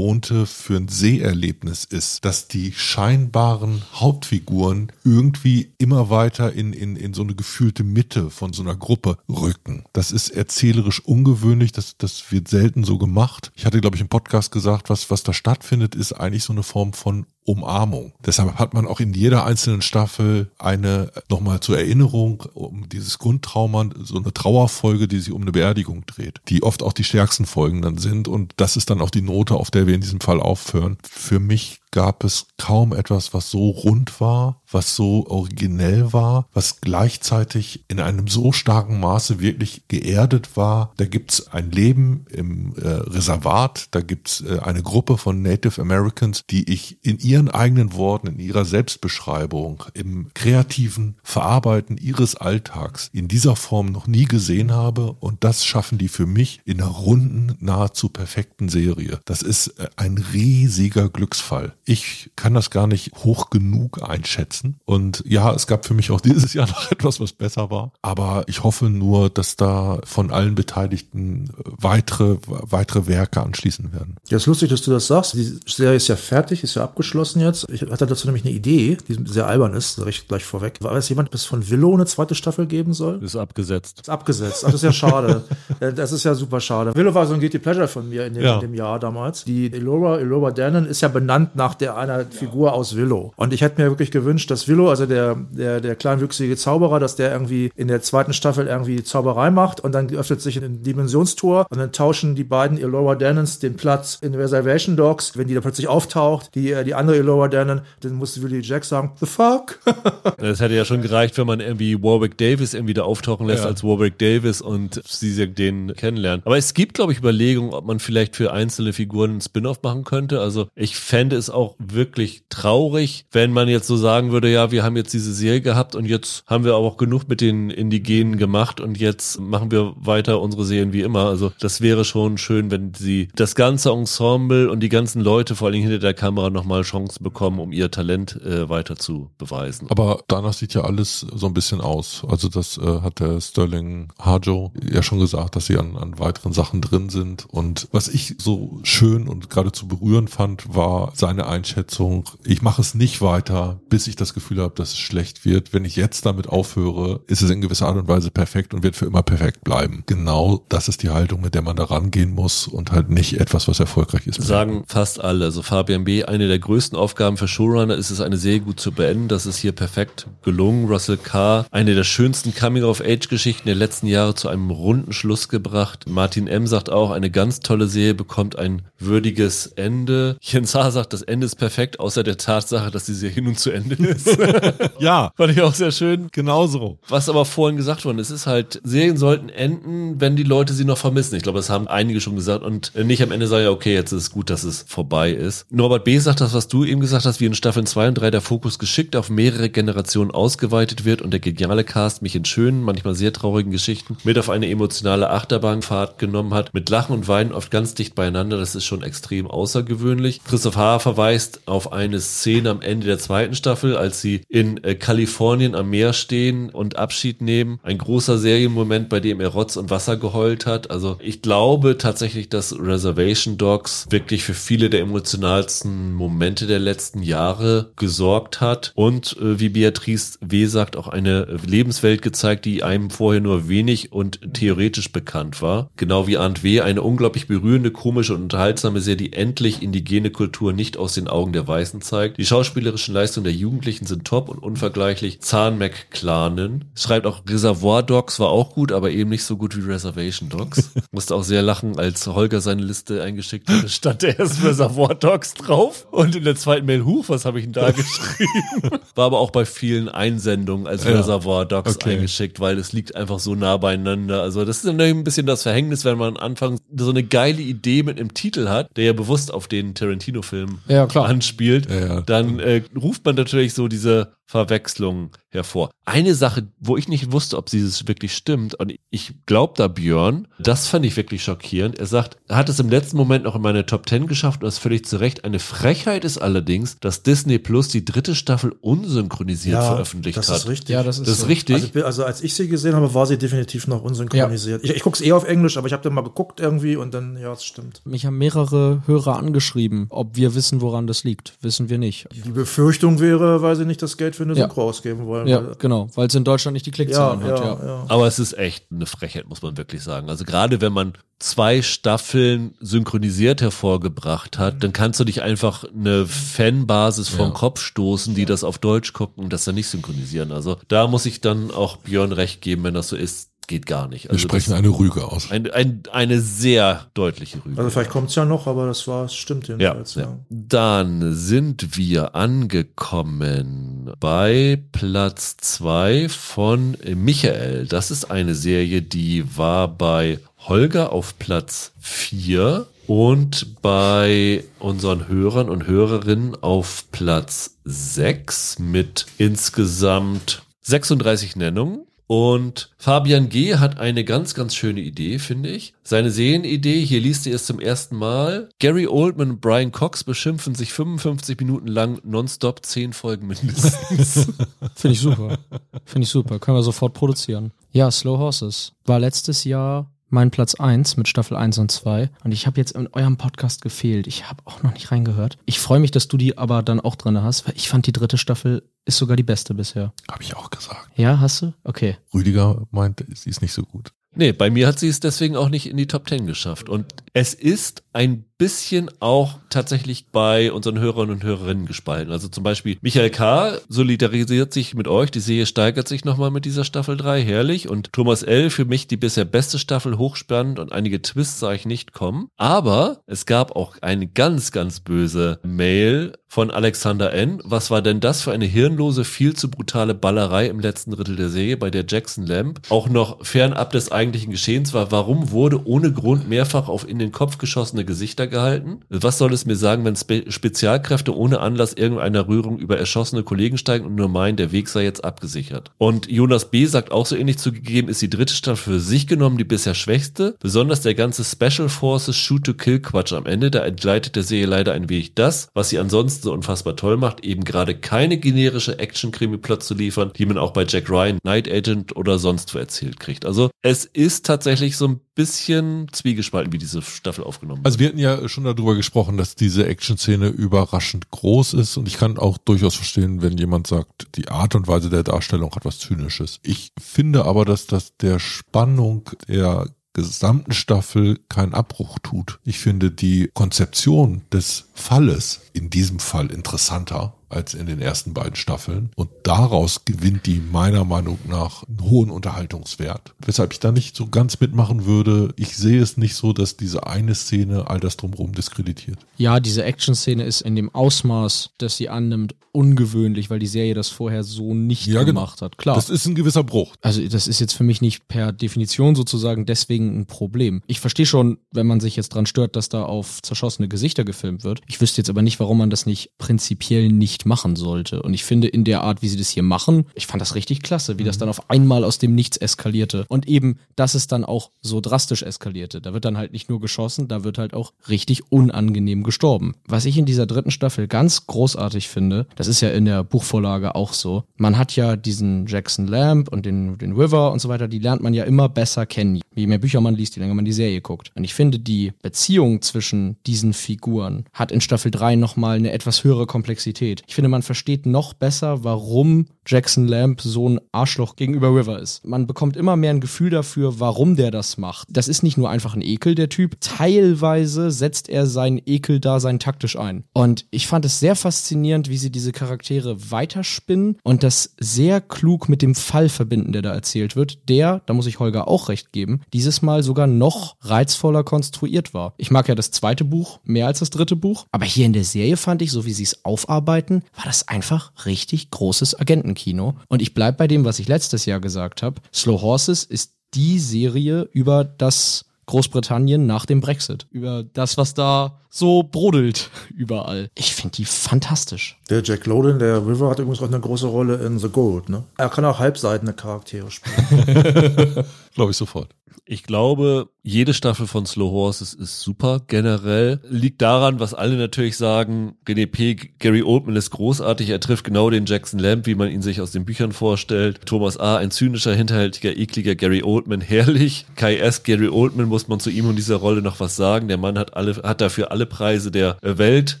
für 0.46 0.76
ein 0.76 0.88
Seherlebnis 0.88 1.84
ist, 1.84 2.24
dass 2.24 2.48
die 2.48 2.72
scheinbaren 2.72 3.82
Hauptfiguren 3.94 4.92
irgendwie 5.04 5.72
immer 5.78 6.10
weiter 6.10 6.52
in, 6.52 6.72
in, 6.72 6.96
in 6.96 7.14
so 7.14 7.22
eine 7.22 7.34
gefühlte 7.34 7.84
Mitte 7.84 8.30
von 8.30 8.52
so 8.52 8.62
einer 8.62 8.76
Gruppe 8.76 9.18
rücken. 9.28 9.84
Das 9.92 10.12
ist 10.12 10.30
erzählerisch 10.30 11.00
ungewöhnlich, 11.00 11.72
das, 11.72 11.96
das 11.96 12.30
wird 12.30 12.48
selten 12.48 12.84
so 12.84 12.98
gemacht. 12.98 13.52
Ich 13.54 13.66
hatte, 13.66 13.80
glaube 13.80 13.96
ich, 13.96 14.02
im 14.02 14.08
Podcast 14.08 14.52
gesagt, 14.52 14.90
was, 14.90 15.10
was 15.10 15.22
da 15.22 15.32
stattfindet, 15.32 15.94
ist 15.94 16.12
eigentlich 16.12 16.44
so 16.44 16.52
eine 16.52 16.62
Form 16.62 16.92
von 16.92 17.26
Umarmung. 17.48 18.12
Deshalb 18.24 18.58
hat 18.58 18.74
man 18.74 18.86
auch 18.86 19.00
in 19.00 19.14
jeder 19.14 19.44
einzelnen 19.44 19.82
Staffel 19.82 20.50
eine, 20.58 21.10
nochmal 21.30 21.60
zur 21.60 21.78
Erinnerung, 21.78 22.42
um 22.54 22.88
dieses 22.88 23.18
Grundtrauma, 23.18 23.88
so 24.02 24.16
eine 24.16 24.32
Trauerfolge, 24.32 25.08
die 25.08 25.18
sich 25.18 25.32
um 25.32 25.42
eine 25.42 25.52
Beerdigung 25.52 26.04
dreht, 26.06 26.40
die 26.48 26.62
oft 26.62 26.82
auch 26.82 26.92
die 26.92 27.04
stärksten 27.04 27.46
Folgen 27.46 27.82
dann 27.82 27.98
sind. 27.98 28.28
Und 28.28 28.52
das 28.56 28.76
ist 28.76 28.90
dann 28.90 29.00
auch 29.00 29.10
die 29.10 29.22
Note, 29.22 29.54
auf 29.54 29.70
der 29.70 29.86
wir 29.86 29.94
in 29.94 30.02
diesem 30.02 30.20
Fall 30.20 30.40
aufhören. 30.40 30.98
Für 31.02 31.40
mich 31.40 31.80
gab 31.90 32.24
es 32.24 32.46
kaum 32.58 32.92
etwas, 32.92 33.34
was 33.34 33.50
so 33.50 33.70
rund 33.70 34.20
war, 34.20 34.60
was 34.70 34.94
so 34.94 35.26
originell 35.26 36.12
war, 36.12 36.48
was 36.52 36.80
gleichzeitig 36.80 37.84
in 37.88 38.00
einem 38.00 38.28
so 38.28 38.52
starken 38.52 39.00
Maße 39.00 39.40
wirklich 39.40 39.88
geerdet 39.88 40.56
war. 40.56 40.92
Da 40.96 41.06
gibt's 41.06 41.48
ein 41.48 41.70
Leben 41.70 42.26
im 42.30 42.74
äh, 42.76 42.88
Reservat, 42.88 43.88
da 43.92 44.00
gibt's 44.00 44.42
äh, 44.42 44.58
eine 44.60 44.82
Gruppe 44.82 45.16
von 45.18 45.42
Native 45.42 45.80
Americans, 45.80 46.42
die 46.50 46.70
ich 46.70 47.04
in 47.04 47.18
ihren 47.18 47.48
eigenen 47.48 47.94
Worten, 47.94 48.26
in 48.26 48.38
ihrer 48.38 48.64
Selbstbeschreibung, 48.64 49.84
im 49.94 50.28
kreativen 50.34 51.16
Verarbeiten 51.22 51.96
ihres 51.96 52.34
Alltags 52.34 53.10
in 53.12 53.28
dieser 53.28 53.56
Form 53.56 53.86
noch 53.86 54.06
nie 54.06 54.24
gesehen 54.24 54.72
habe. 54.72 55.12
Und 55.20 55.44
das 55.44 55.64
schaffen 55.64 55.98
die 55.98 56.08
für 56.08 56.26
mich 56.26 56.60
in 56.64 56.82
einer 56.82 56.90
runden, 56.90 57.56
nahezu 57.60 58.08
perfekten 58.08 58.68
Serie. 58.68 59.20
Das 59.24 59.42
ist 59.42 59.68
äh, 59.78 59.88
ein 59.96 60.18
riesiger 60.18 61.08
Glücksfall. 61.08 61.74
Ich 61.88 62.30
kann 62.36 62.52
das 62.52 62.68
gar 62.68 62.86
nicht 62.86 63.12
hoch 63.24 63.48
genug 63.48 64.06
einschätzen. 64.06 64.78
Und 64.84 65.24
ja, 65.26 65.54
es 65.54 65.66
gab 65.66 65.86
für 65.86 65.94
mich 65.94 66.10
auch 66.10 66.20
dieses 66.28 66.52
Jahr 66.52 66.68
noch 66.68 66.92
etwas, 66.92 67.18
was 67.18 67.32
besser 67.32 67.70
war. 67.70 67.92
Aber 68.02 68.44
ich 68.46 68.62
hoffe 68.62 68.90
nur, 68.90 69.30
dass 69.30 69.56
da 69.56 69.98
von 70.04 70.30
allen 70.30 70.54
Beteiligten 70.54 71.48
weitere, 71.64 72.36
weitere 72.46 73.06
Werke 73.06 73.42
anschließen 73.42 73.90
werden. 73.94 74.16
Ja, 74.28 74.36
ist 74.36 74.44
lustig, 74.44 74.68
dass 74.68 74.82
du 74.82 74.90
das 74.90 75.06
sagst. 75.06 75.32
Die 75.32 75.58
Serie 75.66 75.96
ist 75.96 76.08
ja 76.08 76.16
fertig, 76.16 76.62
ist 76.62 76.74
ja 76.74 76.84
abgeschlossen 76.84 77.40
jetzt. 77.40 77.66
Ich 77.70 77.80
hatte 77.80 78.06
dazu 78.06 78.26
nämlich 78.26 78.44
eine 78.44 78.52
Idee, 78.52 78.98
die 79.08 79.16
sehr 79.24 79.46
albern 79.46 79.72
ist, 79.72 80.04
recht 80.04 80.28
gleich 80.28 80.44
vorweg. 80.44 80.76
Weiß 80.82 81.08
jemand, 81.08 81.28
ob 81.28 81.34
es 81.36 81.46
von 81.46 81.70
Willow 81.70 81.94
eine 81.94 82.04
zweite 82.04 82.34
Staffel 82.34 82.66
geben 82.66 82.92
soll? 82.92 83.24
Ist 83.24 83.34
abgesetzt. 83.34 84.00
Ist 84.02 84.10
abgesetzt. 84.10 84.62
Ach, 84.66 84.72
das 84.72 84.74
ist 84.74 84.82
ja 84.82 84.92
schade. 84.92 85.42
das 85.80 86.12
ist 86.12 86.24
ja 86.24 86.34
super 86.34 86.60
schade. 86.60 86.94
Willow 86.94 87.14
war 87.14 87.26
so 87.26 87.32
ein 87.32 87.40
Guilty 87.40 87.58
Pleasure 87.60 87.88
von 87.88 88.10
mir 88.10 88.26
in 88.26 88.34
dem, 88.34 88.42
ja. 88.42 88.56
in 88.56 88.60
dem 88.60 88.74
Jahr 88.74 88.98
damals. 88.98 89.44
Die 89.44 89.72
Elora, 89.72 90.18
Elora 90.18 90.50
Dannon 90.50 90.84
ist 90.84 91.00
ja 91.00 91.08
benannt 91.08 91.56
nach 91.56 91.77
der 91.80 91.96
einer 91.96 92.26
Figur 92.26 92.72
aus 92.72 92.96
Willow. 92.96 93.32
Und 93.36 93.52
ich 93.52 93.60
hätte 93.60 93.80
mir 93.80 93.88
wirklich 93.88 94.10
gewünscht, 94.10 94.50
dass 94.50 94.68
Willow, 94.68 94.88
also 94.88 95.06
der, 95.06 95.36
der, 95.50 95.80
der 95.80 95.96
kleinwüchsige 95.96 96.56
Zauberer, 96.56 97.00
dass 97.00 97.16
der 97.16 97.32
irgendwie 97.32 97.70
in 97.76 97.88
der 97.88 98.02
zweiten 98.02 98.32
Staffel 98.32 98.66
irgendwie 98.66 99.02
Zauberei 99.02 99.50
macht 99.50 99.80
und 99.80 99.92
dann 99.92 100.10
öffnet 100.10 100.40
sich 100.40 100.62
ein 100.62 100.82
Dimensionstor 100.82 101.66
und 101.70 101.78
dann 101.78 101.92
tauschen 101.92 102.34
die 102.34 102.44
beiden 102.44 102.78
Elora 102.78 103.14
Dannons 103.14 103.58
den 103.58 103.76
Platz 103.76 104.18
in 104.20 104.34
Reservation 104.34 104.96
Dogs. 104.96 105.36
Wenn 105.36 105.48
die 105.48 105.54
da 105.54 105.60
plötzlich 105.60 105.88
auftaucht, 105.88 106.54
die, 106.54 106.72
äh, 106.72 106.84
die 106.84 106.94
andere 106.94 107.16
Elora 107.18 107.48
Dannon, 107.48 107.82
dann 108.00 108.14
musste 108.14 108.42
Willie 108.42 108.60
Jack 108.60 108.84
sagen, 108.84 109.12
the 109.20 109.26
fuck? 109.26 109.78
das 110.38 110.60
hätte 110.60 110.74
ja 110.74 110.84
schon 110.84 111.02
gereicht, 111.02 111.38
wenn 111.38 111.46
man 111.46 111.60
irgendwie 111.60 112.02
Warwick 112.02 112.36
Davis 112.38 112.74
irgendwie 112.74 112.94
da 112.94 113.02
auftauchen 113.02 113.46
lässt 113.46 113.64
ja. 113.64 113.70
als 113.70 113.82
Warwick 113.84 114.18
Davis 114.18 114.60
und 114.60 115.00
sie 115.06 115.48
den 115.48 115.94
kennenlernen. 115.94 116.42
Aber 116.44 116.58
es 116.58 116.74
gibt, 116.74 116.94
glaube 116.94 117.12
ich, 117.12 117.18
Überlegungen, 117.18 117.72
ob 117.72 117.84
man 117.84 117.98
vielleicht 117.98 118.36
für 118.36 118.52
einzelne 118.52 118.92
Figuren 118.92 119.30
einen 119.30 119.40
Spin-off 119.40 119.82
machen 119.82 120.04
könnte. 120.04 120.40
Also 120.40 120.68
ich 120.74 120.96
fände 120.96 121.36
es 121.36 121.50
auch 121.50 121.67
wirklich 121.78 122.42
traurig, 122.48 123.26
wenn 123.32 123.52
man 123.52 123.68
jetzt 123.68 123.86
so 123.86 123.96
sagen 123.96 124.32
würde, 124.32 124.50
ja, 124.50 124.70
wir 124.70 124.82
haben 124.82 124.96
jetzt 124.96 125.12
diese 125.12 125.32
Serie 125.32 125.60
gehabt 125.60 125.94
und 125.94 126.04
jetzt 126.04 126.44
haben 126.46 126.64
wir 126.64 126.76
auch 126.76 126.96
genug 126.96 127.28
mit 127.28 127.40
den 127.40 127.70
Indigenen 127.70 128.36
gemacht 128.36 128.80
und 128.80 128.98
jetzt 128.98 129.40
machen 129.40 129.70
wir 129.70 129.94
weiter 129.96 130.40
unsere 130.40 130.64
Serien 130.64 130.92
wie 130.92 131.02
immer. 131.02 131.26
Also 131.26 131.52
das 131.60 131.80
wäre 131.80 132.04
schon 132.04 132.38
schön, 132.38 132.70
wenn 132.70 132.94
sie 132.94 133.28
das 133.34 133.54
ganze 133.54 133.90
Ensemble 133.90 134.70
und 134.70 134.80
die 134.80 134.88
ganzen 134.88 135.20
Leute, 135.20 135.54
vor 135.54 135.68
allem 135.68 135.82
hinter 135.82 135.98
der 135.98 136.14
Kamera, 136.14 136.50
nochmal 136.50 136.82
Chancen 136.82 137.22
bekommen, 137.22 137.58
um 137.58 137.72
ihr 137.72 137.90
Talent 137.90 138.40
äh, 138.42 138.68
weiter 138.68 138.96
zu 138.96 139.30
beweisen. 139.38 139.88
Aber 139.90 140.22
danach 140.28 140.52
sieht 140.52 140.74
ja 140.74 140.82
alles 140.82 141.20
so 141.20 141.46
ein 141.46 141.54
bisschen 141.54 141.80
aus. 141.80 142.22
Also 142.28 142.48
das 142.48 142.78
äh, 142.78 143.00
hat 143.00 143.20
der 143.20 143.40
Sterling 143.40 144.08
Harjo 144.18 144.72
ja 144.90 145.02
schon 145.02 145.18
gesagt, 145.18 145.56
dass 145.56 145.66
sie 145.66 145.78
an, 145.78 145.96
an 145.96 146.18
weiteren 146.18 146.52
Sachen 146.52 146.80
drin 146.80 147.08
sind. 147.08 147.46
Und 147.50 147.88
was 147.92 148.08
ich 148.08 148.36
so 148.38 148.80
schön 148.82 149.28
und 149.28 149.50
geradezu 149.50 149.88
berührend 149.88 150.30
fand, 150.30 150.74
war 150.74 151.12
seine 151.14 151.46
Einschätzung, 151.58 152.24
ich 152.44 152.62
mache 152.62 152.80
es 152.80 152.94
nicht 152.94 153.20
weiter, 153.20 153.80
bis 153.88 154.06
ich 154.06 154.14
das 154.14 154.32
Gefühl 154.32 154.62
habe, 154.62 154.74
dass 154.76 154.90
es 154.90 154.98
schlecht 154.98 155.44
wird. 155.44 155.72
Wenn 155.72 155.84
ich 155.84 155.96
jetzt 155.96 156.24
damit 156.24 156.48
aufhöre, 156.48 157.20
ist 157.26 157.42
es 157.42 157.50
in 157.50 157.60
gewisser 157.60 157.88
Art 157.88 157.96
und 157.96 158.08
Weise 158.08 158.30
perfekt 158.30 158.74
und 158.74 158.82
wird 158.82 158.96
für 158.96 159.06
immer 159.06 159.22
perfekt 159.22 159.64
bleiben. 159.64 160.04
Genau 160.06 160.64
das 160.68 160.88
ist 160.88 161.02
die 161.02 161.10
Haltung, 161.10 161.40
mit 161.40 161.54
der 161.54 161.62
man 161.62 161.76
da 161.76 161.84
rangehen 161.84 162.32
muss 162.32 162.66
und 162.66 162.92
halt 162.92 163.10
nicht 163.10 163.40
etwas, 163.40 163.68
was 163.68 163.80
erfolgreich 163.80 164.26
ist. 164.26 164.40
Sagen 164.40 164.84
fast 164.86 165.20
alle. 165.20 165.46
Also 165.46 165.62
Fabian 165.62 166.04
B., 166.04 166.24
eine 166.24 166.48
der 166.48 166.58
größten 166.58 166.96
Aufgaben 166.96 167.36
für 167.36 167.48
Showrunner 167.48 167.96
ist 167.96 168.10
es, 168.10 168.20
eine 168.20 168.36
Serie 168.36 168.60
gut 168.60 168.80
zu 168.80 168.92
beenden. 168.92 169.28
Das 169.28 169.46
ist 169.46 169.58
hier 169.58 169.72
perfekt 169.72 170.26
gelungen. 170.42 170.86
Russell 170.86 171.16
K., 171.16 171.66
eine 171.70 171.94
der 171.94 172.04
schönsten 172.04 172.54
Coming-of-Age-Geschichten 172.54 173.66
der 173.66 173.74
letzten 173.74 174.06
Jahre 174.06 174.34
zu 174.34 174.48
einem 174.48 174.70
runden 174.70 175.12
Schluss 175.12 175.48
gebracht. 175.48 176.04
Martin 176.08 176.46
M. 176.46 176.66
sagt 176.66 176.90
auch, 176.90 177.10
eine 177.10 177.30
ganz 177.30 177.60
tolle 177.60 177.88
Serie 177.88 178.14
bekommt 178.14 178.56
ein 178.58 178.82
würdiges 178.98 179.66
Ende. 179.66 180.36
Jens 180.40 180.74
H. 180.74 180.90
sagt, 180.90 181.12
das 181.12 181.22
Ende 181.22 181.37
ist 181.42 181.56
perfekt, 181.56 182.00
außer 182.00 182.22
der 182.22 182.36
Tatsache, 182.36 182.90
dass 182.90 183.04
die 183.04 183.14
Serie 183.14 183.42
nun 183.42 183.56
zu 183.56 183.70
Ende 183.70 183.94
ist. 183.94 184.38
ja. 184.98 185.30
Fand 185.36 185.52
ich 185.52 185.60
auch 185.62 185.74
sehr 185.74 185.92
schön. 185.92 186.28
Genauso. 186.32 186.98
Was 187.08 187.28
aber 187.28 187.44
vorhin 187.44 187.76
gesagt 187.76 188.04
worden 188.04 188.18
ist, 188.18 188.30
ist 188.30 188.46
halt, 188.46 188.80
Serien 188.84 189.16
sollten 189.16 189.48
enden, 189.48 190.20
wenn 190.20 190.36
die 190.36 190.42
Leute 190.42 190.72
sie 190.72 190.84
noch 190.84 190.98
vermissen. 190.98 191.36
Ich 191.36 191.42
glaube, 191.42 191.58
das 191.58 191.70
haben 191.70 191.88
einige 191.88 192.20
schon 192.20 192.36
gesagt 192.36 192.62
und 192.62 192.92
nicht 192.94 193.22
am 193.22 193.32
Ende 193.32 193.46
sagen, 193.46 193.64
ja, 193.64 193.70
okay, 193.70 193.94
jetzt 193.94 194.12
ist 194.12 194.22
es 194.22 194.30
gut, 194.30 194.50
dass 194.50 194.64
es 194.64 194.84
vorbei 194.88 195.30
ist. 195.30 195.66
Norbert 195.70 196.04
B. 196.04 196.18
sagt 196.18 196.40
das, 196.40 196.54
was 196.54 196.68
du 196.68 196.84
eben 196.84 197.00
gesagt 197.00 197.26
hast, 197.26 197.40
wie 197.40 197.46
in 197.46 197.54
Staffeln 197.54 197.86
2 197.86 198.08
und 198.08 198.14
3 198.14 198.30
der 198.30 198.40
Fokus 198.40 198.78
geschickt 198.78 199.16
auf 199.16 199.30
mehrere 199.30 199.70
Generationen 199.70 200.30
ausgeweitet 200.30 201.04
wird 201.04 201.22
und 201.22 201.30
der 201.30 201.40
geniale 201.40 201.84
Cast 201.84 202.22
mich 202.22 202.36
in 202.36 202.44
schönen, 202.44 202.82
manchmal 202.82 203.14
sehr 203.14 203.32
traurigen 203.32 203.72
Geschichten 203.72 204.16
mit 204.24 204.38
auf 204.38 204.50
eine 204.50 204.68
emotionale 204.68 205.30
Achterbahnfahrt 205.30 206.18
genommen 206.18 206.54
hat, 206.54 206.74
mit 206.74 206.88
Lachen 206.90 207.14
und 207.14 207.28
Weinen 207.28 207.52
oft 207.52 207.70
ganz 207.70 207.94
dicht 207.94 208.14
beieinander. 208.14 208.58
Das 208.58 208.74
ist 208.74 208.84
schon 208.84 209.02
extrem 209.02 209.46
außergewöhnlich. 209.46 210.42
Christoph 210.44 210.76
H. 210.76 210.98
verweist 210.98 211.27
auf 211.66 211.92
eine 211.92 212.20
Szene 212.20 212.70
am 212.70 212.80
Ende 212.80 213.06
der 213.06 213.18
zweiten 213.18 213.54
Staffel, 213.54 213.96
als 213.96 214.22
sie 214.22 214.40
in 214.48 214.82
äh, 214.82 214.94
Kalifornien 214.94 215.74
am 215.74 215.90
Meer 215.90 216.12
stehen 216.12 216.70
und 216.70 216.96
Abschied 216.96 217.42
nehmen. 217.42 217.80
Ein 217.82 217.98
großer 217.98 218.38
Serienmoment, 218.38 219.08
bei 219.08 219.20
dem 219.20 219.40
er 219.40 219.48
Rotz 219.48 219.76
und 219.76 219.90
Wasser 219.90 220.16
geheult 220.16 220.64
hat. 220.64 220.90
Also 220.90 221.18
ich 221.20 221.42
glaube 221.42 221.98
tatsächlich, 221.98 222.48
dass 222.48 222.78
Reservation 222.78 223.58
Dogs 223.58 224.06
wirklich 224.10 224.44
für 224.44 224.54
viele 224.54 224.88
der 224.88 225.00
emotionalsten 225.00 226.14
Momente 226.14 226.66
der 226.66 226.78
letzten 226.78 227.22
Jahre 227.22 227.92
gesorgt 227.96 228.60
hat 228.60 228.92
und 228.94 229.36
äh, 229.38 229.60
wie 229.60 229.68
Beatrice 229.68 230.38
W. 230.40 230.64
sagt, 230.66 230.96
auch 230.96 231.08
eine 231.08 231.58
Lebenswelt 231.66 232.22
gezeigt, 232.22 232.64
die 232.64 232.82
einem 232.82 233.10
vorher 233.10 233.40
nur 233.40 233.68
wenig 233.68 234.12
und 234.12 234.54
theoretisch 234.54 235.12
bekannt 235.12 235.60
war. 235.60 235.90
Genau 235.96 236.26
wie 236.26 236.38
Arndt 236.38 236.62
W. 236.62 236.80
eine 236.80 237.02
unglaublich 237.02 237.48
berührende, 237.48 237.90
komische 237.90 238.34
und 238.34 238.44
unterhaltsame 238.44 239.00
Serie, 239.00 239.16
die 239.16 239.32
endlich 239.32 239.82
indigene 239.82 240.30
Kultur 240.30 240.72
nicht 240.72 240.96
aus 240.96 241.17
den 241.18 241.28
Augen 241.28 241.52
der 241.52 241.66
Weißen 241.66 242.00
zeigt. 242.00 242.38
Die 242.38 242.46
schauspielerischen 242.46 243.14
Leistungen 243.14 243.44
der 243.44 243.52
Jugendlichen 243.52 244.06
sind 244.06 244.24
top 244.24 244.48
und 244.48 244.58
unvergleichlich. 244.58 245.40
Zahn 245.40 245.78
McClanen 245.78 246.86
schreibt 246.94 247.26
auch 247.26 247.42
Reservoir 247.48 248.02
Dogs 248.02 248.40
war 248.40 248.48
auch 248.48 248.74
gut, 248.74 248.92
aber 248.92 249.10
eben 249.10 249.30
nicht 249.30 249.44
so 249.44 249.56
gut 249.56 249.76
wie 249.76 249.90
Reservation 249.90 250.48
Dogs. 250.48 250.90
Musste 251.12 251.34
auch 251.34 251.42
sehr 251.42 251.62
lachen, 251.62 251.98
als 251.98 252.26
Holger 252.26 252.60
seine 252.60 252.82
Liste 252.82 253.22
eingeschickt 253.22 253.68
hatte, 253.68 253.88
stand 253.88 254.24
erst 254.24 254.62
Reservoir 254.62 255.14
Dogs 255.14 255.54
drauf 255.54 256.06
und 256.10 256.36
in 256.36 256.44
der 256.44 256.56
zweiten 256.56 256.86
Mail, 256.86 257.04
huch, 257.04 257.28
was 257.28 257.44
habe 257.44 257.58
ich 257.58 257.66
denn 257.66 257.72
da 257.72 257.90
geschrieben? 257.92 259.00
War 259.14 259.26
aber 259.26 259.40
auch 259.40 259.50
bei 259.50 259.64
vielen 259.64 260.08
Einsendungen 260.08 260.86
als 260.86 261.04
ja, 261.04 261.10
Reservoir 261.10 261.66
Dogs 261.66 261.96
okay. 261.96 262.14
eingeschickt, 262.14 262.60
weil 262.60 262.78
es 262.78 262.92
liegt 262.92 263.16
einfach 263.16 263.38
so 263.38 263.54
nah 263.54 263.76
beieinander. 263.76 264.42
Also 264.42 264.64
das 264.64 264.78
ist 264.78 264.84
natürlich 264.84 265.14
ein 265.14 265.24
bisschen 265.24 265.46
das 265.46 265.62
Verhängnis, 265.62 266.04
wenn 266.04 266.18
man 266.18 266.36
anfangs 266.36 266.80
so 266.96 267.10
eine 267.10 267.22
geile 267.22 267.60
Idee 267.60 268.02
mit 268.02 268.18
einem 268.18 268.34
Titel 268.34 268.68
hat, 268.68 268.96
der 268.96 269.04
ja 269.04 269.12
bewusst 269.12 269.52
auf 269.52 269.68
den 269.68 269.94
Tarantino-Film 269.94 270.78
ja, 270.88 271.06
anspielt, 271.16 271.90
ja, 271.90 272.20
dann 272.22 272.58
äh, 272.58 272.82
ruft 272.96 273.24
man 273.24 273.34
natürlich 273.34 273.74
so 273.74 273.88
diese 273.88 274.37
Verwechslungen 274.48 275.30
hervor. 275.50 275.90
Eine 276.06 276.34
Sache, 276.34 276.68
wo 276.80 276.96
ich 276.96 277.06
nicht 277.08 277.32
wusste, 277.32 277.58
ob 277.58 277.66
dieses 277.66 278.08
wirklich 278.08 278.34
stimmt, 278.34 278.74
und 278.74 278.94
ich 279.10 279.34
glaube 279.44 279.74
da 279.76 279.88
Björn, 279.88 280.48
das 280.58 280.88
fand 280.88 281.04
ich 281.04 281.16
wirklich 281.16 281.44
schockierend. 281.44 281.98
Er 281.98 282.06
sagt, 282.06 282.38
er 282.48 282.56
hat 282.56 282.68
es 282.70 282.78
im 282.80 282.88
letzten 282.88 283.18
Moment 283.18 283.44
noch 283.44 283.54
in 283.56 283.62
meine 283.62 283.84
Top 283.84 284.08
10 284.08 284.26
geschafft 284.26 284.62
und 284.62 284.66
das 284.66 284.78
völlig 284.78 285.04
zu 285.04 285.20
Recht. 285.20 285.44
Eine 285.44 285.58
Frechheit 285.58 286.24
ist 286.24 286.38
allerdings, 286.38 286.96
dass 287.00 287.22
Disney 287.22 287.58
Plus 287.58 287.88
die 287.88 288.04
dritte 288.06 288.34
Staffel 288.34 288.74
unsynchronisiert 288.80 289.82
veröffentlicht 289.82 290.38
das 290.38 290.48
hat. 290.48 290.56
Ist 290.56 290.68
richtig. 290.68 290.94
Ja, 290.94 291.02
das 291.02 291.18
ist, 291.18 291.26
Das 291.26 291.34
ist 291.34 291.40
so. 291.42 291.46
richtig. 291.46 291.76
Also, 291.76 292.04
also 292.04 292.24
als 292.24 292.42
ich 292.42 292.54
sie 292.54 292.68
gesehen 292.68 292.94
habe, 292.94 293.12
war 293.12 293.26
sie 293.26 293.36
definitiv 293.36 293.86
noch 293.86 294.02
unsynchronisiert. 294.02 294.82
Ich, 294.82 294.90
ich 294.90 295.02
gucke 295.02 295.16
es 295.16 295.26
eh 295.26 295.32
auf 295.32 295.44
Englisch, 295.44 295.76
aber 295.76 295.86
ich 295.86 295.92
habe 295.92 296.02
dann 296.02 296.14
mal 296.14 296.22
geguckt 296.24 296.58
irgendwie 296.60 296.96
und 296.96 297.12
dann, 297.12 297.36
ja, 297.36 297.52
es 297.52 297.64
stimmt. 297.64 298.00
Mich 298.06 298.24
haben 298.24 298.38
mehrere 298.38 299.02
Hörer 299.06 299.36
angeschrieben, 299.36 300.06
ob 300.08 300.36
wir 300.36 300.54
wissen, 300.54 300.80
woran 300.80 301.06
das 301.06 301.24
liegt. 301.24 301.52
Wissen 301.60 301.90
wir 301.90 301.98
nicht. 301.98 302.28
Die 302.32 302.50
Befürchtung 302.50 303.20
wäre, 303.20 303.60
weil 303.60 303.76
sie 303.76 303.84
nicht 303.84 304.00
das 304.00 304.16
Geld 304.16 304.37
für 304.38 304.44
eine 304.44 304.54
Ja. 304.54 304.62
Synchro 304.64 304.88
ausgeben 304.88 305.26
wollen. 305.26 305.46
Ja, 305.46 305.62
weil- 305.66 305.74
genau, 305.78 306.08
weil 306.14 306.26
es 306.28 306.34
in 306.34 306.44
Deutschland 306.44 306.72
nicht 306.72 306.86
die 306.86 306.90
ja, 306.90 306.94
Klickzahlen 306.94 307.40
ja, 307.42 307.46
hat. 307.48 307.60
ja, 307.60 307.86
Ja. 307.86 308.04
Aber 308.08 308.26
es 308.26 308.38
ist 308.38 308.56
echt 308.56 308.86
eine 308.90 309.04
Frechheit, 309.06 309.46
muss 309.48 309.60
man 309.60 309.76
wirklich 309.76 310.02
sagen. 310.02 310.30
Also 310.30 310.44
gerade 310.44 310.80
wenn 310.80 310.92
man 310.92 311.12
zwei 311.40 311.82
Staffeln 311.82 312.74
synchronisiert 312.80 313.60
hervorgebracht 313.60 314.58
hat, 314.58 314.82
dann 314.82 314.92
kannst 314.92 315.20
du 315.20 315.24
dich 315.24 315.42
einfach 315.42 315.84
eine 315.84 316.26
Fanbasis 316.26 317.28
vom 317.28 317.48
Ja. 317.48 317.54
Kopf 317.54 317.80
stoßen, 317.80 318.34
die 318.34 318.44
das 318.44 318.64
auf 318.64 318.78
Deutsch 318.78 319.12
gucken 319.12 319.44
und 319.44 319.52
das 319.52 319.64
dann 319.64 319.74
nicht 319.74 319.88
synchronisieren. 319.88 320.52
Also 320.52 320.76
da 320.88 321.06
muss 321.06 321.26
ich 321.26 321.40
dann 321.40 321.70
auch 321.70 321.96
Björn 321.98 322.32
recht 322.32 322.60
geben, 322.60 322.84
wenn 322.84 322.94
das 322.94 323.08
so 323.08 323.16
ist, 323.16 323.50
geht 323.68 323.86
gar 323.86 324.08
nicht. 324.08 324.24
Wir 324.24 324.30
Also 324.32 324.40
sprechen 324.42 324.70
das, 324.70 324.78
eine 324.78 324.88
Rüge 324.88 325.24
aus. 325.24 325.50
ein, 325.52 325.70
ein, 325.70 326.02
eine 326.10 326.40
sehr 326.40 327.06
deutliche 327.14 327.64
Rüge. 327.64 327.78
Also 327.78 327.90
vielleicht 327.90 328.10
kommt 328.10 328.30
es 328.30 328.34
ja 328.34 328.44
noch, 328.44 328.66
aber 328.66 328.86
das 328.86 329.06
war, 329.06 329.26
es 329.26 329.34
stimmt 329.34 329.68
Ja, 329.68 329.76
jedenfalls. 329.76 330.14
ja. 330.16 330.36
Dann 330.50 331.34
sind 331.34 331.96
wir 331.96 332.34
angekommen 332.34 334.12
bei 334.18 334.82
Platz 334.92 335.56
zwei 335.58 336.28
von 336.28 336.96
Michael. 337.14 337.86
Das 337.86 338.10
ist 338.10 338.30
eine 338.30 338.54
Serie, 338.54 339.02
die 339.02 339.56
war 339.56 339.88
bei 339.88 340.40
Holger 340.58 341.12
auf 341.12 341.38
Platz 341.38 341.92
vier 342.00 342.86
und 343.06 343.80
bei 343.80 344.64
unseren 344.80 345.28
Hörern 345.28 345.70
und 345.70 345.86
Hörerinnen 345.86 346.56
auf 346.62 347.04
Platz 347.12 347.76
sechs 347.84 348.78
mit 348.78 349.26
insgesamt 349.38 350.62
36 350.82 351.56
Nennungen. 351.56 352.00
Und 352.28 352.90
Fabian 352.98 353.48
G. 353.48 353.76
hat 353.76 353.98
eine 353.98 354.22
ganz, 354.22 354.52
ganz 354.52 354.74
schöne 354.74 355.00
Idee, 355.00 355.38
finde 355.38 355.70
ich. 355.70 355.94
Seine 356.04 356.30
Serienidee, 356.30 357.02
hier 357.04 357.20
liest 357.20 357.46
er 357.46 357.54
es 357.54 357.64
zum 357.64 357.80
ersten 357.80 358.16
Mal. 358.16 358.68
Gary 358.78 359.06
Oldman 359.06 359.52
und 359.52 359.60
Brian 359.62 359.92
Cox 359.92 360.24
beschimpfen 360.24 360.74
sich 360.74 360.92
55 360.92 361.58
Minuten 361.58 361.86
lang 361.86 362.20
nonstop 362.24 362.84
10 362.84 363.14
Folgen 363.14 363.46
mindestens. 363.46 364.46
Finde 364.94 365.14
ich 365.14 365.20
super. 365.20 365.58
Finde 366.04 366.24
ich 366.24 366.28
super. 366.28 366.58
Können 366.58 366.76
wir 366.76 366.82
sofort 366.82 367.14
produzieren. 367.14 367.72
Ja, 367.92 368.10
Slow 368.10 368.36
Horses 368.36 368.92
war 369.06 369.18
letztes 369.18 369.64
Jahr 369.64 370.12
mein 370.30 370.50
Platz 370.50 370.74
1 370.74 371.16
mit 371.16 371.28
Staffel 371.28 371.56
1 371.56 371.78
und 371.78 371.90
2 371.90 372.30
und 372.44 372.52
ich 372.52 372.66
habe 372.66 372.78
jetzt 372.78 372.92
in 372.92 373.08
eurem 373.12 373.36
Podcast 373.36 373.80
gefehlt. 373.80 374.26
Ich 374.26 374.48
habe 374.48 374.62
auch 374.66 374.82
noch 374.82 374.92
nicht 374.92 375.10
reingehört. 375.10 375.56
Ich 375.64 375.80
freue 375.80 376.00
mich, 376.00 376.10
dass 376.10 376.28
du 376.28 376.36
die 376.36 376.58
aber 376.58 376.82
dann 376.82 377.00
auch 377.00 377.16
drin 377.16 377.42
hast, 377.42 377.66
weil 377.66 377.74
ich 377.76 377.88
fand 377.88 378.06
die 378.06 378.12
dritte 378.12 378.36
Staffel 378.36 378.82
ist 379.08 379.16
sogar 379.16 379.36
die 379.36 379.42
beste 379.42 379.74
bisher. 379.74 380.12
Habe 380.30 380.42
ich 380.42 380.54
auch 380.54 380.70
gesagt. 380.70 381.10
Ja, 381.16 381.40
hast 381.40 381.62
du? 381.62 381.72
Okay. 381.82 382.16
Rüdiger 382.32 382.86
meint, 382.90 383.24
sie 383.34 383.50
ist 383.50 383.62
nicht 383.62 383.72
so 383.72 383.82
gut. 383.82 384.12
nee, 384.34 384.52
bei 384.52 384.70
mir 384.70 384.86
hat 384.86 384.98
sie 384.98 385.08
es 385.08 385.18
deswegen 385.18 385.56
auch 385.56 385.70
nicht 385.70 385.88
in 385.88 385.96
die 385.96 386.06
Top 386.06 386.28
10 386.28 386.46
geschafft. 386.46 386.88
Und 386.88 387.06
es 387.32 387.54
ist 387.54 388.04
ein 388.12 388.44
bisschen 388.58 389.08
auch 389.20 389.58
tatsächlich 389.70 390.26
bei 390.32 390.72
unseren 390.72 390.98
Hörern 390.98 391.30
und 391.30 391.44
Hörerinnen 391.44 391.86
gespalten. 391.86 392.32
Also 392.32 392.48
zum 392.48 392.64
Beispiel 392.64 392.98
Michael 393.00 393.30
K. 393.30 393.78
solidarisiert 393.88 394.72
sich 394.72 394.94
mit 394.94 395.06
euch. 395.06 395.30
Die 395.30 395.40
Serie 395.40 395.66
steigert 395.66 396.08
sich 396.08 396.24
nochmal 396.24 396.50
mit 396.50 396.64
dieser 396.64 396.84
Staffel 396.84 397.16
3. 397.16 397.42
Herrlich. 397.42 397.88
Und 397.88 398.12
Thomas 398.12 398.42
L. 398.42 398.70
für 398.70 398.84
mich 398.84 399.06
die 399.06 399.16
bisher 399.16 399.44
beste 399.44 399.78
Staffel 399.78 400.18
hochspannend 400.18 400.80
und 400.80 400.92
einige 400.92 401.22
Twists 401.22 401.60
sah 401.60 401.72
ich 401.72 401.86
nicht 401.86 402.12
kommen. 402.12 402.48
Aber 402.56 403.20
es 403.26 403.46
gab 403.46 403.76
auch 403.76 403.96
eine 404.02 404.26
ganz, 404.26 404.72
ganz 404.72 405.00
böse 405.00 405.60
Mail 405.62 406.32
von 406.48 406.70
Alexander 406.70 407.32
N. 407.32 407.60
Was 407.62 407.90
war 407.90 408.02
denn 408.02 408.20
das 408.20 408.42
für 408.42 408.52
eine 408.52 408.64
hirnlose, 408.64 409.24
viel 409.24 409.54
zu 409.54 409.70
brutale 409.70 410.14
Ballerei 410.14 410.66
im 410.66 410.80
letzten 410.80 411.10
Drittel 411.12 411.36
der 411.36 411.50
Serie, 411.50 411.76
bei 411.76 411.90
der 411.90 412.06
Jackson 412.08 412.46
Lamb 412.46 412.80
auch 412.88 413.08
noch 413.08 413.44
fernab 413.44 413.90
des 413.90 414.10
eigentlichen 414.10 414.50
Geschehens 414.50 414.94
war? 414.94 415.12
Warum 415.12 415.50
wurde 415.50 415.86
ohne 415.86 416.12
Grund 416.12 416.48
mehrfach 416.48 416.88
auf 416.88 417.06
in 417.06 417.18
den 417.18 417.32
Kopf 417.32 417.58
geschossene 417.58 418.04
Gesichter 418.04 418.47
gehalten? 418.48 419.00
Was 419.08 419.38
soll 419.38 419.52
es 419.52 419.66
mir 419.66 419.76
sagen, 419.76 420.04
wenn 420.04 420.16
Spe 420.16 420.44
Spezialkräfte 420.48 421.36
ohne 421.36 421.60
Anlass 421.60 421.92
irgendeiner 421.92 422.48
Rührung 422.48 422.78
über 422.78 422.98
erschossene 422.98 423.42
Kollegen 423.42 423.78
steigen 423.78 424.06
und 424.06 424.14
nur 424.14 424.28
meinen, 424.28 424.56
der 424.56 424.72
Weg 424.72 424.88
sei 424.88 425.04
jetzt 425.04 425.24
abgesichert? 425.24 425.90
Und 425.98 426.30
Jonas 426.30 426.70
B. 426.70 426.86
sagt 426.86 427.12
auch 427.12 427.26
so 427.26 427.36
ähnlich 427.36 427.58
zugegeben, 427.58 428.08
ist 428.08 428.22
die 428.22 428.30
dritte 428.30 428.54
Staffel 428.54 428.78
für 428.78 429.00
sich 429.00 429.26
genommen 429.26 429.58
die 429.58 429.64
bisher 429.64 429.94
schwächste. 429.94 430.56
Besonders 430.60 431.00
der 431.00 431.14
ganze 431.14 431.44
Special 431.44 431.88
Forces 431.88 432.36
Shoot-to-Kill-Quatsch 432.36 433.32
am 433.32 433.46
Ende, 433.46 433.70
da 433.70 433.84
entgleitet 433.84 434.36
der 434.36 434.42
Serie 434.42 434.66
leider 434.66 434.92
ein 434.92 435.08
wenig 435.08 435.34
das, 435.34 435.68
was 435.74 435.90
sie 435.90 435.98
ansonsten 435.98 436.44
so 436.44 436.52
unfassbar 436.52 436.96
toll 436.96 437.16
macht, 437.16 437.44
eben 437.44 437.64
gerade 437.64 437.94
keine 437.94 438.38
generische 438.38 438.98
Action-Krimi-Plot 438.98 439.82
zu 439.82 439.94
liefern, 439.94 440.32
die 440.36 440.46
man 440.46 440.58
auch 440.58 440.72
bei 440.72 440.84
Jack 440.88 441.10
Ryan, 441.10 441.38
Night 441.42 441.70
Agent 441.70 442.16
oder 442.16 442.38
sonst 442.38 442.74
wo 442.74 442.78
erzählt 442.78 443.20
kriegt. 443.20 443.44
Also 443.44 443.70
es 443.82 444.04
ist 444.04 444.46
tatsächlich 444.46 444.96
so 444.96 445.06
ein 445.08 445.20
bisschen 445.34 446.08
zwiegespalten, 446.12 446.72
wie 446.72 446.78
diese 446.78 447.00
Staffel 447.00 447.44
aufgenommen 447.44 447.78
wird. 447.78 447.86
Also 447.86 447.98
wir 448.00 448.08
hatten 448.08 448.18
ja 448.18 448.37
schon 448.46 448.64
darüber 448.64 448.94
gesprochen, 448.94 449.36
dass 449.36 449.54
diese 449.54 449.86
Action-Szene 449.86 450.48
überraschend 450.48 451.30
groß 451.30 451.74
ist 451.74 451.96
und 451.96 452.08
ich 452.08 452.18
kann 452.18 452.38
auch 452.38 452.58
durchaus 452.58 452.94
verstehen, 452.94 453.42
wenn 453.42 453.58
jemand 453.58 453.86
sagt, 453.86 454.28
die 454.36 454.48
Art 454.48 454.74
und 454.74 454.86
Weise 454.86 455.10
der 455.10 455.22
Darstellung 455.22 455.74
hat 455.74 455.84
was 455.84 455.98
Zynisches. 455.98 456.60
Ich 456.62 456.92
finde 457.00 457.44
aber, 457.44 457.64
dass 457.64 457.86
das 457.86 458.16
der 458.16 458.38
Spannung 458.38 459.30
der 459.48 459.86
gesamten 460.12 460.72
Staffel 460.72 461.38
keinen 461.48 461.74
Abbruch 461.74 462.18
tut. 462.18 462.58
Ich 462.64 462.78
finde 462.78 463.10
die 463.10 463.50
Konzeption 463.54 464.42
des 464.52 464.86
Falles 464.94 465.60
in 465.72 465.90
diesem 465.90 466.18
Fall 466.18 466.50
interessanter 466.50 467.37
als 467.48 467.74
in 467.74 467.86
den 467.86 468.00
ersten 468.00 468.34
beiden 468.34 468.56
Staffeln. 468.56 469.10
Und 469.16 469.30
daraus 469.42 470.04
gewinnt 470.04 470.46
die 470.46 470.60
meiner 470.60 471.04
Meinung 471.04 471.38
nach 471.48 471.84
einen 471.88 472.02
hohen 472.02 472.30
Unterhaltungswert. 472.30 473.34
Weshalb 473.44 473.72
ich 473.72 473.80
da 473.80 473.92
nicht 473.92 474.16
so 474.16 474.26
ganz 474.26 474.60
mitmachen 474.60 475.04
würde. 475.06 475.52
Ich 475.56 475.76
sehe 475.76 476.00
es 476.00 476.16
nicht 476.16 476.34
so, 476.34 476.52
dass 476.52 476.76
diese 476.76 477.06
eine 477.06 477.34
Szene 477.34 477.88
all 477.88 478.00
das 478.00 478.16
drumherum 478.16 478.52
diskreditiert. 478.52 479.18
Ja, 479.36 479.60
diese 479.60 479.84
Action-Szene 479.84 480.44
ist 480.44 480.60
in 480.60 480.76
dem 480.76 480.94
Ausmaß, 480.94 481.70
das 481.78 481.96
sie 481.96 482.08
annimmt, 482.08 482.54
ungewöhnlich, 482.72 483.50
weil 483.50 483.58
die 483.58 483.66
Serie 483.66 483.94
das 483.94 484.08
vorher 484.08 484.44
so 484.44 484.74
nicht 484.74 485.06
Ja, 485.06 485.24
genau. 485.24 485.40
gemacht 485.40 485.62
hat. 485.62 485.78
Klar. 485.78 485.96
Das 485.96 486.10
ist 486.10 486.26
ein 486.26 486.34
gewisser 486.34 486.62
Bruch. 486.62 486.94
Also 487.00 487.26
das 487.26 487.48
ist 487.48 487.60
jetzt 487.60 487.72
für 487.72 487.82
mich 487.84 488.00
nicht 488.00 488.28
per 488.28 488.52
Definition 488.52 489.14
sozusagen 489.16 489.66
deswegen 489.66 490.18
ein 490.20 490.26
Problem. 490.26 490.82
Ich 490.86 491.00
verstehe 491.00 491.26
schon, 491.26 491.58
wenn 491.72 491.86
man 491.86 492.00
sich 492.00 492.14
jetzt 492.16 492.28
dran 492.30 492.46
stört, 492.46 492.76
dass 492.76 492.88
da 492.88 493.02
auf 493.02 493.42
zerschossene 493.42 493.88
Gesichter 493.88 494.24
gefilmt 494.24 494.64
wird. 494.64 494.80
Ich 494.86 495.00
wüsste 495.00 495.20
jetzt 495.20 495.30
aber 495.30 495.42
nicht, 495.42 495.58
warum 495.60 495.78
man 495.78 495.90
das 495.90 496.06
nicht 496.06 496.30
prinzipiell 496.38 497.08
nicht 497.08 497.37
machen 497.46 497.76
sollte. 497.76 498.22
Und 498.22 498.34
ich 498.34 498.44
finde 498.44 498.68
in 498.68 498.84
der 498.84 499.02
Art, 499.02 499.22
wie 499.22 499.28
sie 499.28 499.36
das 499.36 499.50
hier 499.50 499.62
machen, 499.62 500.06
ich 500.14 500.26
fand 500.26 500.40
das 500.40 500.54
richtig 500.54 500.82
klasse, 500.82 501.18
wie 501.18 501.24
das 501.24 501.38
dann 501.38 501.48
auf 501.48 501.70
einmal 501.70 502.04
aus 502.04 502.18
dem 502.18 502.34
Nichts 502.34 502.56
eskalierte. 502.56 503.24
Und 503.28 503.48
eben, 503.48 503.78
dass 503.96 504.14
es 504.14 504.26
dann 504.26 504.44
auch 504.44 504.70
so 504.80 505.00
drastisch 505.00 505.42
eskalierte. 505.42 506.00
Da 506.00 506.12
wird 506.12 506.24
dann 506.24 506.36
halt 506.36 506.52
nicht 506.52 506.68
nur 506.68 506.80
geschossen, 506.80 507.28
da 507.28 507.44
wird 507.44 507.58
halt 507.58 507.74
auch 507.74 507.92
richtig 508.08 508.50
unangenehm 508.50 509.22
gestorben. 509.22 509.74
Was 509.86 510.04
ich 510.04 510.18
in 510.18 510.26
dieser 510.26 510.46
dritten 510.46 510.70
Staffel 510.70 511.08
ganz 511.08 511.46
großartig 511.46 512.08
finde, 512.08 512.46
das 512.56 512.66
ist 512.66 512.80
ja 512.80 512.90
in 512.90 513.04
der 513.04 513.24
Buchvorlage 513.24 513.94
auch 513.94 514.12
so. 514.12 514.44
Man 514.56 514.78
hat 514.78 514.96
ja 514.96 515.16
diesen 515.16 515.66
Jackson 515.66 516.06
Lamb 516.06 516.48
und 516.48 516.66
den, 516.66 516.98
den 516.98 517.12
River 517.12 517.52
und 517.52 517.60
so 517.60 517.68
weiter, 517.68 517.88
die 517.88 517.98
lernt 517.98 518.22
man 518.22 518.34
ja 518.34 518.44
immer 518.44 518.68
besser 518.68 519.06
kennen. 519.06 519.40
Je 519.54 519.66
mehr 519.66 519.78
Bücher 519.78 520.00
man 520.00 520.14
liest, 520.14 520.36
je 520.36 520.42
länger 520.42 520.54
man 520.54 520.64
die 520.64 520.72
Serie 520.72 521.00
guckt. 521.00 521.30
Und 521.34 521.44
ich 521.44 521.54
finde, 521.54 521.78
die 521.78 522.12
Beziehung 522.22 522.82
zwischen 522.82 523.36
diesen 523.46 523.72
Figuren 523.72 524.44
hat 524.52 524.72
in 524.72 524.80
Staffel 524.80 525.10
3 525.10 525.36
nochmal 525.36 525.76
eine 525.76 525.92
etwas 525.92 526.24
höhere 526.24 526.46
Komplexität. 526.46 527.22
Ich 527.28 527.34
finde, 527.34 527.50
man 527.50 527.60
versteht 527.60 528.06
noch 528.06 528.32
besser, 528.32 528.84
warum 528.84 529.48
Jackson 529.66 530.08
Lamb 530.08 530.40
so 530.40 530.66
ein 530.66 530.80
Arschloch 530.92 531.36
gegenüber 531.36 531.68
River 531.76 531.98
ist. 531.98 532.26
Man 532.26 532.46
bekommt 532.46 532.74
immer 532.74 532.96
mehr 532.96 533.10
ein 533.10 533.20
Gefühl 533.20 533.50
dafür, 533.50 534.00
warum 534.00 534.34
der 534.34 534.50
das 534.50 534.78
macht. 534.78 535.08
Das 535.10 535.28
ist 535.28 535.42
nicht 535.42 535.58
nur 535.58 535.68
einfach 535.68 535.94
ein 535.94 536.00
Ekel, 536.00 536.34
der 536.34 536.48
Typ. 536.48 536.78
Teilweise 536.80 537.90
setzt 537.90 538.30
er 538.30 538.46
sein 538.46 538.80
Ekeldasein 538.84 539.58
taktisch 539.58 539.98
ein. 539.98 540.24
Und 540.32 540.64
ich 540.70 540.86
fand 540.86 541.04
es 541.04 541.20
sehr 541.20 541.36
faszinierend, 541.36 542.08
wie 542.08 542.16
sie 542.16 542.30
diese 542.30 542.52
Charaktere 542.52 543.30
weiterspinnen 543.30 544.16
und 544.22 544.42
das 544.42 544.74
sehr 544.80 545.20
klug 545.20 545.68
mit 545.68 545.82
dem 545.82 545.94
Fall 545.94 546.30
verbinden, 546.30 546.72
der 546.72 546.80
da 546.80 546.94
erzählt 546.94 547.36
wird, 547.36 547.68
der, 547.68 548.00
da 548.06 548.14
muss 548.14 548.26
ich 548.26 548.38
Holger 548.38 548.68
auch 548.68 548.88
recht 548.88 549.12
geben, 549.12 549.42
dieses 549.52 549.82
Mal 549.82 550.02
sogar 550.02 550.26
noch 550.26 550.76
reizvoller 550.80 551.44
konstruiert 551.44 552.14
war. 552.14 552.32
Ich 552.38 552.50
mag 552.50 552.68
ja 552.68 552.74
das 552.74 552.90
zweite 552.90 553.26
Buch 553.26 553.60
mehr 553.64 553.86
als 553.86 553.98
das 553.98 554.08
dritte 554.08 554.34
Buch, 554.34 554.66
aber 554.72 554.86
hier 554.86 555.04
in 555.04 555.12
der 555.12 555.24
Serie 555.24 555.58
fand 555.58 555.82
ich, 555.82 555.90
so 555.90 556.06
wie 556.06 556.14
sie 556.14 556.22
es 556.22 556.46
aufarbeiten, 556.46 557.17
war 557.36 557.44
das 557.44 557.68
einfach 557.68 558.12
richtig 558.26 558.70
großes 558.70 559.18
Agentenkino. 559.18 559.94
Und 560.08 560.22
ich 560.22 560.34
bleib 560.34 560.56
bei 560.58 560.66
dem, 560.66 560.84
was 560.84 560.98
ich 560.98 561.08
letztes 561.08 561.46
Jahr 561.46 561.60
gesagt 561.60 562.02
habe. 562.02 562.20
Slow 562.32 562.60
Horses 562.60 563.04
ist 563.04 563.32
die 563.54 563.78
Serie 563.78 564.48
über 564.52 564.84
das 564.84 565.44
Großbritannien 565.66 566.46
nach 566.46 566.66
dem 566.66 566.80
Brexit. 566.80 567.26
Über 567.30 567.62
das, 567.62 567.98
was 567.98 568.14
da 568.14 568.58
so 568.70 569.02
brodelt 569.02 569.70
überall. 569.94 570.50
Ich 570.54 570.74
finde 570.74 570.96
die 570.96 571.04
fantastisch. 571.04 571.98
Der 572.10 572.22
Jack 572.22 572.46
Lowden, 572.46 572.78
der 572.78 573.06
River, 573.06 573.30
hat 573.30 573.38
übrigens 573.38 573.62
auch 573.62 573.68
eine 573.68 573.80
große 573.80 574.06
Rolle 574.06 574.36
in 574.36 574.58
The 574.58 574.68
Gold. 574.68 575.08
Ne? 575.08 575.24
Er 575.36 575.50
kann 575.50 575.64
auch 575.64 575.78
halbseitene 575.78 576.32
Charaktere 576.32 576.90
spielen. 576.90 578.24
Glaube 578.54 578.70
ich 578.70 578.76
sofort. 578.76 579.14
Ich 579.44 579.62
glaube, 579.62 580.28
jede 580.42 580.72
Staffel 580.72 581.06
von 581.06 581.26
Slow 581.26 581.50
Horses 581.50 581.92
ist 581.92 582.20
super 582.20 582.62
generell. 582.66 583.40
Liegt 583.48 583.82
daran, 583.82 584.18
was 584.18 584.32
alle 584.34 584.56
natürlich 584.56 584.96
sagen, 584.96 585.56
René 585.66 585.86
P. 585.86 586.14
Gary 586.14 586.62
Oldman 586.62 586.96
ist 586.96 587.10
großartig, 587.10 587.68
er 587.68 587.80
trifft 587.80 588.04
genau 588.04 588.30
den 588.30 588.46
Jackson 588.46 588.80
Lamb, 588.80 589.06
wie 589.06 589.14
man 589.14 589.30
ihn 589.30 589.42
sich 589.42 589.60
aus 589.60 589.72
den 589.72 589.84
Büchern 589.84 590.12
vorstellt. 590.12 590.86
Thomas 590.86 591.18
A., 591.18 591.36
ein 591.36 591.50
zynischer, 591.50 591.94
hinterhältiger, 591.94 592.56
ekliger 592.56 592.94
Gary 592.94 593.22
Oldman, 593.22 593.60
herrlich. 593.60 594.26
Kai 594.36 594.56
S., 594.56 594.84
Gary 594.84 595.08
Oldman, 595.08 595.48
muss 595.48 595.68
man 595.68 595.80
zu 595.80 595.90
ihm 595.90 596.08
und 596.08 596.16
dieser 596.16 596.36
Rolle 596.36 596.62
noch 596.62 596.80
was 596.80 596.96
sagen. 596.96 597.28
Der 597.28 597.36
Mann 597.36 597.58
hat 597.58 597.76
alle, 597.76 597.96
hat 597.96 598.20
dafür 598.20 598.50
alle 598.50 598.66
Preise 598.66 599.10
der 599.10 599.36
Welt 599.42 600.00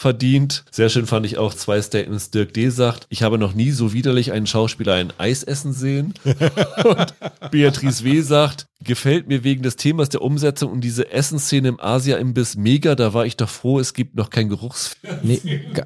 verdient. 0.00 0.64
Sehr 0.70 0.88
schön 0.88 1.06
fand 1.06 1.26
ich 1.26 1.36
auch 1.36 1.52
zwei 1.52 1.80
Statements. 1.82 2.30
Dirk 2.30 2.54
D. 2.54 2.70
sagt, 2.70 3.06
ich 3.10 3.22
habe 3.22 3.36
noch 3.36 3.52
nie 3.52 3.70
so 3.70 3.92
widerlich 3.92 4.32
einen 4.32 4.46
Schauspieler 4.46 4.94
ein 4.94 5.12
Eis 5.18 5.42
essen 5.42 5.74
sehen. 5.74 6.14
und 6.84 7.14
Beatrice 7.50 8.02
W. 8.02 8.22
sagt, 8.22 8.66
gefällt 9.00 9.28
mir 9.28 9.44
wegen 9.44 9.62
des 9.62 9.76
Themas 9.76 10.10
der 10.10 10.20
Umsetzung 10.20 10.70
und 10.70 10.82
diese 10.82 11.10
Essensszene 11.10 11.68
im 11.68 11.80
Asia-Imbiss 11.80 12.56
mega. 12.56 12.94
Da 12.94 13.14
war 13.14 13.24
ich 13.24 13.34
doch 13.34 13.48
froh, 13.48 13.80
es 13.80 13.94
gibt 13.94 14.14
noch 14.14 14.28
kein 14.28 14.50
Geruchs. 14.50 14.94
Nee, 15.22 15.40